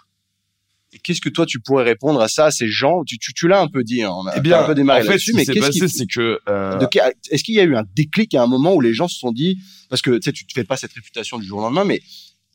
Qu'est-ce 1.02 1.20
que 1.20 1.28
toi 1.30 1.46
tu 1.46 1.58
pourrais 1.60 1.84
répondre 1.84 2.20
à 2.20 2.28
ça, 2.28 2.46
à 2.46 2.50
ces 2.50 2.68
gens? 2.68 3.02
Tu, 3.04 3.18
tu, 3.18 3.32
tu 3.32 3.48
l'as 3.48 3.60
un 3.60 3.68
peu 3.68 3.82
dit, 3.82 4.02
hein, 4.02 4.10
on 4.12 4.26
a 4.26 4.36
Eh 4.36 4.40
bien, 4.40 4.60
un 4.62 4.66
peu 4.66 4.74
démarré 4.74 5.00
en 5.00 5.04
fait, 5.04 5.08
là-dessus, 5.10 5.26
ce 5.26 5.30
qui 5.32 5.36
mais 5.38 5.44
s'est 5.44 5.52
qu'est-ce 5.54 5.66
passé, 5.66 5.80
qui, 5.80 5.88
c'est 5.88 6.06
que 6.06 6.40
euh, 6.48 6.76
de 6.76 6.86
est-ce 7.30 7.42
qu'il 7.42 7.54
y 7.54 7.60
a 7.60 7.64
eu 7.64 7.74
un 7.76 7.84
déclic 7.94 8.34
à 8.34 8.42
un 8.42 8.46
moment 8.46 8.74
où 8.74 8.80
les 8.80 8.92
gens 8.92 9.08
se 9.08 9.18
sont 9.18 9.32
dit, 9.32 9.58
parce 9.88 10.02
que 10.02 10.10
tu 10.12 10.22
sais, 10.24 10.32
tu 10.32 10.46
te 10.46 10.52
fais 10.52 10.64
pas 10.64 10.76
cette 10.76 10.92
réputation 10.92 11.38
du 11.38 11.46
jour 11.46 11.58
au 11.58 11.62
lendemain, 11.62 11.84
mais 11.84 12.02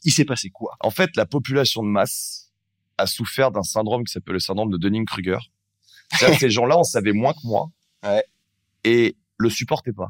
il 0.03 0.11
s'est 0.11 0.25
passé 0.25 0.49
quoi? 0.49 0.75
En 0.81 0.91
fait, 0.91 1.15
la 1.15 1.25
population 1.25 1.81
de 1.83 1.87
masse 1.89 2.51
a 2.99 3.07
souffert 3.07 3.51
d'un 3.51 3.63
syndrome 3.63 4.03
qui 4.03 4.11
s'appelle 4.13 4.33
le 4.33 4.39
syndrome 4.39 4.71
de 4.71 4.77
Dunning-Kruger. 4.77 5.37
Ces 6.39 6.49
gens-là, 6.49 6.77
on 6.77 6.83
savait 6.83 7.11
moins 7.13 7.33
que 7.33 7.39
moi. 7.43 7.67
Ouais. 8.03 8.23
Et 8.83 9.17
le 9.37 9.49
supportaient 9.49 9.91
pas. 9.93 10.09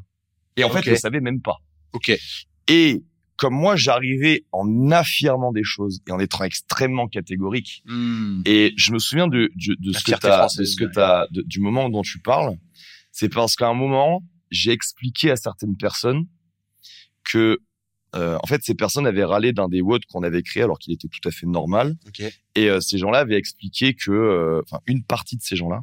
Et 0.58 0.64
en 0.64 0.68
Ok. 0.70 0.84
fait, 0.84 0.92
ne 0.92 0.96
savaient 0.96 1.20
même 1.22 1.42
pas. 1.42 1.58
Ok. 1.94 2.12
Et 2.68 3.04
comme 3.38 3.54
moi, 3.54 3.76
j'arrivais 3.76 4.44
en 4.52 4.92
affirmant 4.92 5.52
des 5.52 5.64
choses 5.64 6.02
et 6.08 6.12
en 6.12 6.20
étant 6.20 6.44
extrêmement 6.44 7.08
catégorique. 7.08 7.84
Et 8.46 8.74
je 8.76 8.92
me 8.92 9.00
souviens 9.00 9.28
de, 9.28 9.50
de, 9.56 9.76
de 9.80 9.92
La 9.94 10.00
ce 10.00 10.04
que 10.04 10.12
t'as, 10.12 10.30
de 10.30 10.34
française, 10.40 10.72
ce 10.72 10.76
que 10.76 10.86
ouais. 10.86 10.92
t'as, 10.94 11.28
de- 11.32 11.44
du 11.44 11.60
moment 11.60 11.90
dont 11.90 12.02
tu 12.02 12.20
parles. 12.20 12.56
C'est 13.12 13.30
parce 13.30 13.56
qu'à 13.56 13.68
un 13.68 13.74
moment, 13.74 14.24
j'ai 14.52 14.72
expliqué 14.72 15.32
à 15.32 15.36
certaines 15.36 15.78
personnes 15.78 16.26
que, 17.24 17.60
euh, 18.18 18.38
en 18.42 18.48
fait, 18.48 18.64
ces 18.64 18.74
personnes 18.74 19.06
avaient 19.06 19.24
râlé 19.24 19.54
d'un 19.54 19.70
des 19.70 19.82
WOD 19.82 20.06
qu'on 20.06 20.24
avait 20.24 20.42
créé 20.42 20.64
alors 20.64 20.80
qu'il 20.80 20.94
était 20.94 21.08
tout 21.08 21.28
à 21.28 21.32
fait 21.32 21.46
normal. 21.46 21.96
Et 22.56 22.70
euh, 22.70 22.80
ces 22.80 22.98
gens-là 22.98 23.20
avaient 23.20 23.38
expliqué 23.38 23.94
que, 23.94 24.12
euh, 24.12 24.62
enfin, 24.66 24.82
une 24.88 25.04
partie 25.04 25.38
de 25.38 25.44
ces 25.44 25.56
gens-là 25.56 25.82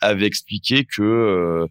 avait 0.00 0.26
expliqué 0.26 0.84
que 0.84 1.66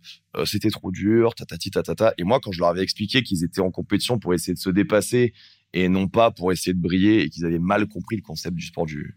c'était 0.45 0.71
trop 0.71 0.89
dur, 0.89 1.35
tatati 1.35 1.69
tatata. 1.69 2.15
Et 2.17 2.23
moi, 2.23 2.39
quand 2.41 2.51
je 2.51 2.59
leur 2.59 2.69
avais 2.69 2.81
expliqué 2.81 3.21
qu'ils 3.21 3.43
étaient 3.43 3.61
en 3.61 3.69
compétition 3.69 4.17
pour 4.17 4.33
essayer 4.33 4.55
de 4.55 4.59
se 4.59 4.71
dépasser 4.71 5.33
et 5.73 5.87
non 5.87 6.07
pas 6.07 6.31
pour 6.31 6.51
essayer 6.51 6.73
de 6.73 6.81
briller 6.81 7.21
et 7.21 7.29
qu'ils 7.29 7.45
avaient 7.45 7.59
mal 7.59 7.85
compris 7.85 8.15
le 8.15 8.23
concept 8.23 8.55
du 8.55 8.65
sport 8.65 8.87
du, 8.87 9.13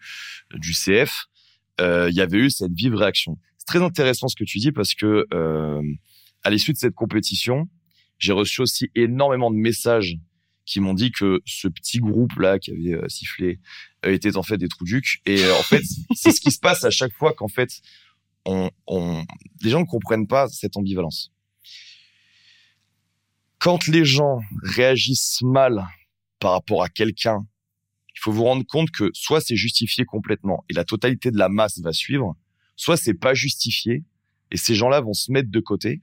du 0.52 0.72
CF, 0.72 1.28
il 1.78 2.12
y 2.12 2.20
avait 2.20 2.36
eu 2.36 2.50
cette 2.50 2.72
vive 2.72 2.94
réaction. 2.94 3.38
C'est 3.56 3.66
très 3.66 3.82
intéressant 3.82 4.28
ce 4.28 4.36
que 4.36 4.44
tu 4.44 4.58
dis 4.58 4.72
parce 4.72 4.94
que 4.94 5.26
à 6.44 6.50
l'issue 6.50 6.74
de 6.74 6.78
cette 6.78 6.94
compétition, 6.94 7.70
j'ai 8.18 8.32
reçu 8.32 8.60
aussi 8.60 8.90
énormément 8.94 9.50
de 9.50 9.56
messages 9.56 10.18
qui 10.66 10.80
m'ont 10.80 10.94
dit 10.94 11.12
que 11.12 11.40
ce 11.46 11.68
petit 11.68 11.98
groupe 11.98 12.32
là 12.38 12.58
qui 12.58 12.72
avait 12.72 12.94
euh, 12.94 13.08
sifflé 13.08 13.60
euh, 14.04 14.12
était 14.12 14.36
en 14.36 14.42
fait 14.42 14.58
des 14.58 14.68
trous 14.68 14.84
ducs 14.84 15.22
et 15.24 15.42
euh, 15.42 15.54
en 15.54 15.62
fait 15.62 15.82
c'est 16.14 16.32
ce 16.32 16.40
qui 16.40 16.50
se 16.50 16.58
passe 16.58 16.84
à 16.84 16.90
chaque 16.90 17.12
fois 17.12 17.32
qu'en 17.32 17.48
fait 17.48 17.80
on, 18.44 18.70
on 18.86 19.24
les 19.62 19.70
gens 19.70 19.80
ne 19.80 19.86
comprennent 19.86 20.26
pas 20.26 20.48
cette 20.48 20.76
ambivalence. 20.76 21.32
Quand 23.58 23.86
les 23.86 24.04
gens 24.04 24.40
réagissent 24.62 25.40
mal 25.42 25.86
par 26.38 26.52
rapport 26.52 26.82
à 26.82 26.88
quelqu'un, 26.88 27.46
il 28.14 28.20
faut 28.20 28.30
vous 28.30 28.44
rendre 28.44 28.64
compte 28.66 28.90
que 28.90 29.10
soit 29.14 29.40
c'est 29.40 29.56
justifié 29.56 30.04
complètement 30.04 30.64
et 30.68 30.74
la 30.74 30.84
totalité 30.84 31.30
de 31.30 31.38
la 31.38 31.48
masse 31.48 31.78
va 31.80 31.92
suivre, 31.92 32.36
soit 32.76 32.96
c'est 32.96 33.14
pas 33.14 33.34
justifié 33.34 34.04
et 34.50 34.56
ces 34.56 34.74
gens-là 34.74 35.00
vont 35.00 35.14
se 35.14 35.32
mettre 35.32 35.50
de 35.50 35.60
côté 35.60 36.02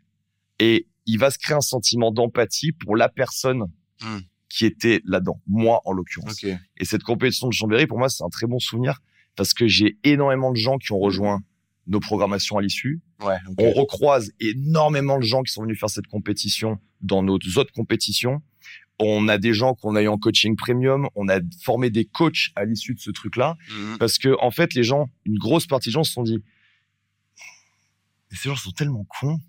et 0.59 0.87
il 1.05 1.19
va 1.19 1.31
se 1.31 1.37
créer 1.37 1.55
un 1.55 1.61
sentiment 1.61 2.11
d'empathie 2.11 2.71
pour 2.71 2.95
la 2.95 3.09
personne 3.09 3.67
Hmm. 4.03 4.19
Qui 4.53 4.67
était 4.67 5.01
là-dedans, 5.05 5.41
moi 5.47 5.81
en 5.83 5.93
l'occurrence. 5.93 6.43
Et 6.77 6.85
cette 6.85 7.01
compétition 7.01 7.47
de 7.47 7.53
Chambéry, 7.53 7.87
pour 7.87 7.97
moi, 7.97 8.07
c'est 8.07 8.23
un 8.23 8.29
très 8.29 8.45
bon 8.45 8.59
souvenir 8.59 8.99
parce 9.35 9.55
que 9.55 9.67
j'ai 9.67 9.97
énormément 10.03 10.51
de 10.51 10.57
gens 10.57 10.77
qui 10.77 10.91
ont 10.91 10.99
rejoint 10.99 11.41
nos 11.87 11.99
programmations 11.99 12.59
à 12.59 12.61
l'issue. 12.61 13.01
Ouais. 13.25 13.37
On 13.57 13.71
recroise 13.71 14.31
énormément 14.39 15.17
de 15.17 15.23
gens 15.23 15.41
qui 15.41 15.51
sont 15.51 15.63
venus 15.63 15.79
faire 15.79 15.89
cette 15.89 16.05
compétition 16.05 16.77
dans 17.01 17.23
nos 17.23 17.39
autres 17.55 17.73
compétitions. 17.73 18.43
On 18.99 19.27
a 19.27 19.39
des 19.39 19.55
gens 19.55 19.73
qu'on 19.73 19.95
a 19.95 20.03
eu 20.03 20.07
en 20.07 20.19
coaching 20.19 20.55
premium. 20.55 21.09
On 21.15 21.27
a 21.29 21.39
formé 21.63 21.89
des 21.89 22.05
coachs 22.05 22.51
à 22.55 22.63
l'issue 22.63 22.93
de 22.93 22.99
ce 22.99 23.09
truc-là. 23.09 23.57
Mhm. 23.71 23.97
Parce 23.97 24.19
que, 24.19 24.37
en 24.39 24.51
fait, 24.51 24.75
les 24.75 24.83
gens, 24.83 25.09
une 25.25 25.39
grosse 25.39 25.65
partie 25.65 25.89
des 25.89 25.93
gens 25.93 26.03
se 26.03 26.13
sont 26.13 26.21
dit, 26.21 26.37
Mais 28.29 28.37
ces 28.37 28.49
gens 28.49 28.55
sont 28.55 28.71
tellement 28.71 29.03
cons. 29.19 29.39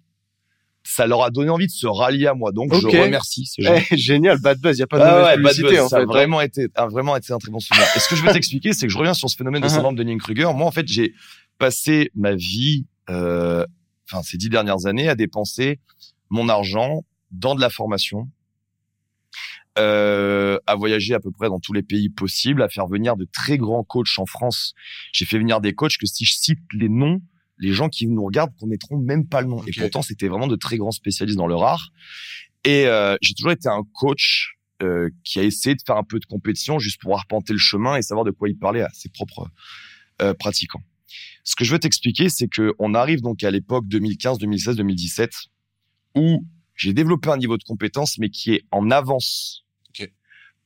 Ça 0.86 1.06
leur 1.06 1.22
a 1.22 1.30
donné 1.30 1.48
envie 1.48 1.66
de 1.66 1.72
se 1.72 1.86
rallier 1.86 2.26
à 2.26 2.34
moi. 2.34 2.52
Donc, 2.52 2.72
Ok. 2.72 2.80
je 2.82 2.86
remercie 3.00 3.46
ces 3.46 3.62
gens. 3.62 3.74
Eh, 3.90 3.96
génial, 3.96 4.38
bad 4.38 4.60
buzz. 4.60 4.76
Il 4.76 4.80
y 4.80 4.82
a 4.82 4.86
pas 4.86 4.98
de 4.98 5.02
Ah 5.02 5.10
mauvaise 5.12 5.24
ouais, 5.24 5.42
bad 5.42 5.52
publicité 5.54 5.68
buzz, 5.68 5.80
en 5.80 5.88
ça 5.88 5.96
fait. 5.96 6.02
a 6.02 6.06
vraiment 6.06 6.40
été, 6.42 6.66
a 6.74 6.86
vraiment 6.86 7.16
été 7.16 7.32
un 7.32 7.38
très 7.38 7.50
bon 7.50 7.58
souvenir. 7.58 7.86
Et 7.96 8.00
ce 8.00 8.08
que 8.08 8.16
je 8.16 8.22
veux 8.22 8.32
t'expliquer, 8.32 8.72
c'est 8.74 8.86
que 8.86 8.92
je 8.92 8.98
reviens 8.98 9.14
sur 9.14 9.30
ce 9.30 9.36
phénomène 9.36 9.62
de 9.62 9.66
Uh-huh. 9.66 9.70
syndrome 9.70 9.94
de 9.96 10.02
Dunning-Kruger. 10.02 10.50
Moi, 10.54 10.66
en 10.66 10.70
fait, 10.70 10.86
j'ai 10.86 11.14
passé 11.58 12.10
ma 12.14 12.34
vie, 12.34 12.86
euh, 13.08 13.64
enfin, 14.10 14.22
ces 14.22 14.36
dix 14.36 14.50
dernières 14.50 14.84
années 14.86 15.08
à 15.08 15.14
dépenser 15.14 15.80
mon 16.28 16.48
argent 16.50 17.02
dans 17.30 17.54
de 17.54 17.60
la 17.62 17.70
formation, 17.70 18.28
euh, 19.78 20.58
à 20.66 20.74
voyager 20.76 21.14
à 21.14 21.20
peu 21.20 21.30
près 21.32 21.48
dans 21.48 21.58
tous 21.60 21.72
les 21.72 21.82
pays 21.82 22.08
possibles, 22.08 22.62
à 22.62 22.68
faire 22.68 22.86
venir 22.86 23.16
de 23.16 23.26
très 23.32 23.58
grands 23.58 23.82
coachs 23.84 24.18
en 24.18 24.26
France. 24.26 24.74
J'ai 25.12 25.24
fait 25.24 25.38
venir 25.38 25.60
des 25.60 25.72
coachs 25.72 25.96
que 25.98 26.06
si 26.06 26.24
je 26.24 26.34
cite 26.34 26.58
les 26.72 26.88
noms, 26.88 27.20
les 27.58 27.72
gens 27.72 27.88
qui 27.88 28.06
nous 28.06 28.24
regardent 28.24 28.54
connaîtront 28.58 28.98
même 28.98 29.26
pas 29.26 29.40
le 29.40 29.48
nom. 29.48 29.62
Et 29.66 29.72
pourtant, 29.72 30.02
c'était 30.02 30.28
vraiment 30.28 30.46
de 30.46 30.56
très 30.56 30.76
grands 30.76 30.90
spécialistes 30.90 31.38
dans 31.38 31.46
leur 31.46 31.62
art. 31.62 31.90
Et 32.64 32.86
euh, 32.86 33.16
j'ai 33.20 33.34
toujours 33.34 33.52
été 33.52 33.68
un 33.68 33.82
coach 33.92 34.56
euh, 34.82 35.10
qui 35.22 35.38
a 35.38 35.42
essayé 35.42 35.74
de 35.74 35.82
faire 35.86 35.96
un 35.96 36.02
peu 36.02 36.18
de 36.18 36.24
compétition 36.24 36.78
juste 36.78 37.00
pour 37.00 37.16
arpenter 37.16 37.52
le 37.52 37.58
chemin 37.58 37.96
et 37.96 38.02
savoir 38.02 38.24
de 38.24 38.30
quoi 38.30 38.48
il 38.48 38.58
parlait 38.58 38.82
à 38.82 38.90
ses 38.92 39.08
propres 39.08 39.48
euh, 40.22 40.34
pratiquants. 40.34 40.82
Ce 41.44 41.54
que 41.54 41.64
je 41.64 41.72
veux 41.72 41.78
t'expliquer, 41.78 42.28
c'est 42.28 42.48
que 42.48 42.74
on 42.78 42.94
arrive 42.94 43.20
donc 43.20 43.44
à 43.44 43.50
l'époque 43.50 43.86
2015, 43.86 44.38
2016, 44.38 44.76
2017 44.76 45.30
où 46.16 46.44
j'ai 46.74 46.92
développé 46.92 47.28
un 47.28 47.36
niveau 47.36 47.56
de 47.58 47.62
compétence 47.62 48.18
mais 48.18 48.30
qui 48.30 48.54
est 48.54 48.64
en 48.70 48.90
avance 48.90 49.64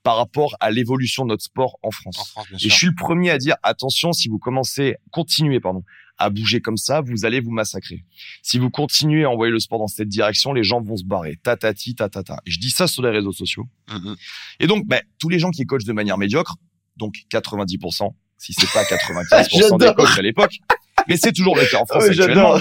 par 0.04 0.16
rapport 0.16 0.56
à 0.60 0.70
l'évolution 0.70 1.24
de 1.24 1.30
notre 1.30 1.42
sport 1.42 1.78
en 1.82 1.90
France. 1.90 2.18
En 2.18 2.24
France, 2.24 2.46
Et 2.64 2.68
je 2.68 2.74
suis 2.74 2.86
le 2.86 2.94
premier 2.94 3.30
à 3.30 3.36
dire 3.36 3.56
attention 3.62 4.12
si 4.12 4.28
vous 4.28 4.38
commencez, 4.38 4.96
continuez 5.10 5.60
pardon, 5.60 5.84
à 6.18 6.30
bouger 6.30 6.60
comme 6.60 6.76
ça, 6.76 7.00
vous 7.00 7.24
allez 7.24 7.40
vous 7.40 7.50
massacrer. 7.50 8.04
Si 8.42 8.58
vous 8.58 8.70
continuez 8.70 9.24
à 9.24 9.30
envoyer 9.30 9.52
le 9.52 9.60
sport 9.60 9.78
dans 9.78 9.86
cette 9.86 10.08
direction, 10.08 10.52
les 10.52 10.64
gens 10.64 10.80
vont 10.80 10.96
se 10.96 11.04
barrer. 11.04 11.36
Tatati, 11.42 11.94
tatata. 11.94 12.38
Et 12.46 12.50
je 12.50 12.58
dis 12.58 12.70
ça 12.70 12.86
sur 12.86 13.02
les 13.02 13.10
réseaux 13.10 13.32
sociaux. 13.32 13.64
Mhm. 13.90 14.16
Et 14.60 14.66
donc, 14.66 14.86
ben, 14.86 15.00
tous 15.18 15.28
les 15.28 15.38
gens 15.38 15.50
qui 15.50 15.64
coachent 15.64 15.84
de 15.84 15.92
manière 15.92 16.18
médiocre, 16.18 16.56
donc 16.96 17.14
90%, 17.30 18.14
si 18.36 18.52
c'est 18.52 18.70
pas 18.72 18.82
95% 18.84 19.78
des 19.78 19.94
coachs 19.94 20.18
à 20.18 20.22
l'époque, 20.22 20.56
mais 21.08 21.16
c'est 21.16 21.32
toujours 21.32 21.56
le 21.56 21.64
cas 21.70 21.80
en 21.80 21.86
France 21.86 22.02
Ouais, 22.04 22.10
actuellement. 22.10 22.56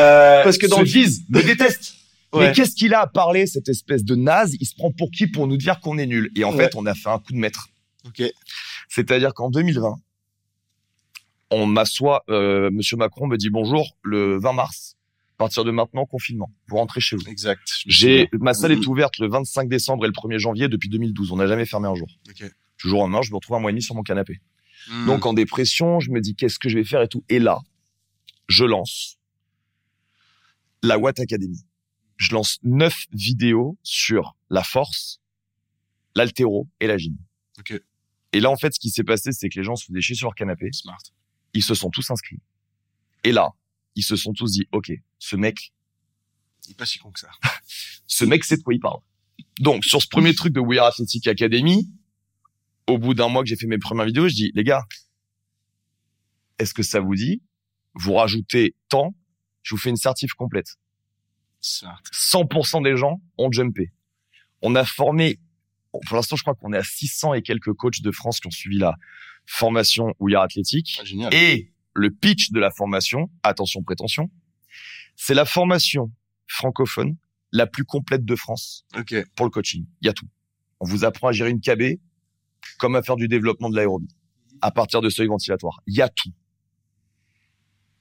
Euh, 0.00 0.42
parce 0.42 0.58
que 0.58 0.66
dans 0.66 0.80
le 0.80 0.86
disent- 0.86 1.24
me 1.28 1.42
détestent. 1.42 1.94
Ouais. 2.32 2.48
Mais 2.48 2.52
qu'est-ce 2.52 2.74
qu'il 2.74 2.92
a 2.92 3.00
à 3.02 3.06
parler, 3.06 3.46
cette 3.46 3.68
espèce 3.68 4.04
de 4.04 4.14
naze? 4.14 4.56
Il 4.60 4.66
se 4.66 4.74
prend 4.74 4.90
pour 4.90 5.10
qui 5.10 5.26
pour 5.26 5.46
nous 5.46 5.56
dire 5.56 5.80
qu'on 5.80 5.96
est 5.96 6.06
nul? 6.06 6.30
Et 6.36 6.44
en 6.44 6.52
Ouais. 6.54 6.64
fait, 6.64 6.74
on 6.74 6.84
a 6.86 6.94
fait 6.94 7.08
un 7.08 7.18
coup 7.18 7.32
de 7.32 7.38
maître. 7.38 7.68
Ok. 8.06 8.22
C'est-à-dire 8.88 9.32
qu'en 9.34 9.48
2020, 9.50 9.94
on 11.50 11.66
m'assoit, 11.66 12.24
euh, 12.28 12.70
Monsieur 12.70 12.96
Macron 12.96 13.26
me 13.26 13.36
dit 13.36 13.50
bonjour 13.50 13.96
le 14.02 14.38
20 14.38 14.52
mars. 14.52 14.96
À 15.36 15.38
partir 15.38 15.64
de 15.64 15.70
maintenant, 15.70 16.06
confinement. 16.06 16.50
Vous 16.68 16.76
rentrez 16.76 17.00
chez 17.00 17.14
vous. 17.14 17.28
Exact. 17.28 17.60
J'ai 17.84 18.28
ma 18.32 18.54
salle 18.54 18.72
est 18.72 18.86
ouverte 18.86 19.18
le 19.18 19.28
25 19.28 19.68
décembre 19.68 20.06
et 20.06 20.08
le 20.08 20.14
1er 20.14 20.38
janvier 20.38 20.68
depuis 20.68 20.88
2012. 20.88 21.30
On 21.30 21.36
n'a 21.36 21.46
jamais 21.46 21.66
fermé 21.66 21.88
un 21.88 21.94
jour. 21.94 22.08
Ok. 22.28 22.50
Toujours 22.78 23.02
en 23.02 23.08
main, 23.08 23.20
je 23.20 23.30
me 23.30 23.36
retrouve 23.36 23.56
un 23.56 23.60
mois 23.60 23.70
et 23.70 23.74
demi 23.74 23.82
sur 23.82 23.94
mon 23.94 24.02
canapé. 24.02 24.40
Mhm. 24.90 25.06
Donc 25.06 25.26
en 25.26 25.34
dépression, 25.34 26.00
je 26.00 26.10
me 26.10 26.20
dis 26.20 26.34
qu'est-ce 26.34 26.58
que 26.58 26.70
je 26.70 26.78
vais 26.78 26.84
faire 26.84 27.02
et 27.02 27.08
tout. 27.08 27.22
Et 27.28 27.38
là, 27.38 27.58
je 28.48 28.64
lance 28.64 29.18
la 30.82 30.98
Watt 30.98 31.20
Academy. 31.20 31.64
Je 32.16 32.32
lance 32.32 32.58
neuf 32.62 33.06
vidéos 33.12 33.76
sur 33.82 34.36
la 34.48 34.62
force, 34.62 35.20
l'altéro 36.14 36.66
et 36.80 36.86
la 36.86 36.96
gym. 36.96 37.16
Ok. 37.58 37.78
Et 38.32 38.40
là, 38.40 38.50
en 38.50 38.56
fait, 38.56 38.74
ce 38.74 38.80
qui 38.80 38.88
s'est 38.88 39.04
passé, 39.04 39.32
c'est 39.32 39.48
que 39.48 39.58
les 39.58 39.64
gens 39.64 39.76
se 39.76 39.84
faisaient 39.86 40.00
chier 40.00 40.14
sur 40.14 40.28
leur 40.28 40.34
canapé. 40.34 40.70
Smart. 40.72 40.98
Ils 41.54 41.62
se 41.62 41.74
sont 41.74 41.90
tous 41.90 42.10
inscrits. 42.10 42.40
Et 43.24 43.32
là, 43.32 43.50
ils 43.94 44.02
se 44.02 44.16
sont 44.16 44.32
tous 44.32 44.52
dit, 44.52 44.66
OK, 44.72 44.92
ce 45.18 45.36
mec, 45.36 45.72
Il 46.66 46.72
est 46.72 46.74
pas 46.74 46.86
si 46.86 46.98
con 46.98 47.10
que 47.10 47.20
ça. 47.20 47.30
ce 48.06 48.24
mec 48.24 48.44
sait 48.44 48.56
de 48.56 48.62
quoi 48.62 48.74
il 48.74 48.80
parle. 48.80 49.00
Donc, 49.60 49.84
sur 49.84 50.02
ce 50.02 50.08
premier 50.08 50.34
truc 50.34 50.52
de 50.52 50.60
We 50.60 50.78
Are 50.78 50.86
Athletic 50.86 51.26
Academy, 51.26 51.88
au 52.86 52.98
bout 52.98 53.14
d'un 53.14 53.28
mois 53.28 53.42
que 53.42 53.48
j'ai 53.48 53.56
fait 53.56 53.66
mes 53.66 53.78
premières 53.78 54.06
vidéos, 54.06 54.28
je 54.28 54.34
dis, 54.34 54.52
les 54.54 54.64
gars, 54.64 54.84
est-ce 56.58 56.74
que 56.74 56.82
ça 56.82 57.00
vous 57.00 57.14
dit? 57.14 57.42
Vous 57.94 58.14
rajoutez 58.14 58.74
tant, 58.88 59.14
je 59.62 59.74
vous 59.74 59.80
fais 59.80 59.90
une 59.90 59.96
certif 59.96 60.34
complète. 60.34 60.76
Smart. 61.60 62.02
100% 62.12 62.82
des 62.84 62.96
gens 62.96 63.20
ont 63.38 63.50
jumpé. 63.50 63.92
On 64.62 64.74
a 64.74 64.84
formé, 64.84 65.40
pour 66.06 66.16
l'instant, 66.16 66.36
je 66.36 66.42
crois 66.42 66.54
qu'on 66.54 66.72
est 66.72 66.78
à 66.78 66.82
600 66.82 67.34
et 67.34 67.42
quelques 67.42 67.72
coachs 67.72 68.00
de 68.00 68.10
France 68.10 68.40
qui 68.40 68.46
ont 68.46 68.52
suivi 68.52 68.78
la 68.78 68.96
formation 69.46 70.14
Ouillard 70.18 70.42
Athlétique. 70.42 71.00
Ah. 71.22 71.28
Et 71.32 71.72
le 71.94 72.10
pitch 72.10 72.50
de 72.50 72.60
la 72.60 72.70
formation, 72.70 73.30
attention 73.42 73.82
prétention, 73.82 74.30
c'est 75.16 75.34
la 75.34 75.44
formation 75.44 76.10
francophone 76.46 77.16
la 77.52 77.66
plus 77.66 77.84
complète 77.84 78.24
de 78.24 78.36
France 78.36 78.84
pour 79.34 79.46
le 79.46 79.50
coaching. 79.50 79.86
Il 80.02 80.06
y 80.06 80.08
a 80.08 80.12
tout. 80.12 80.28
On 80.80 80.86
vous 80.86 81.04
apprend 81.04 81.28
à 81.28 81.32
gérer 81.32 81.50
une 81.50 81.60
KB 81.60 81.98
comme 82.78 82.96
à 82.96 83.02
faire 83.02 83.16
du 83.16 83.28
développement 83.28 83.70
de 83.70 83.76
l'aérobie 83.76 84.14
à 84.60 84.70
partir 84.70 85.00
de 85.00 85.08
seuil 85.08 85.28
ventilatoire. 85.28 85.80
Il 85.86 85.96
y 85.96 86.02
a 86.02 86.08
tout. 86.08 86.32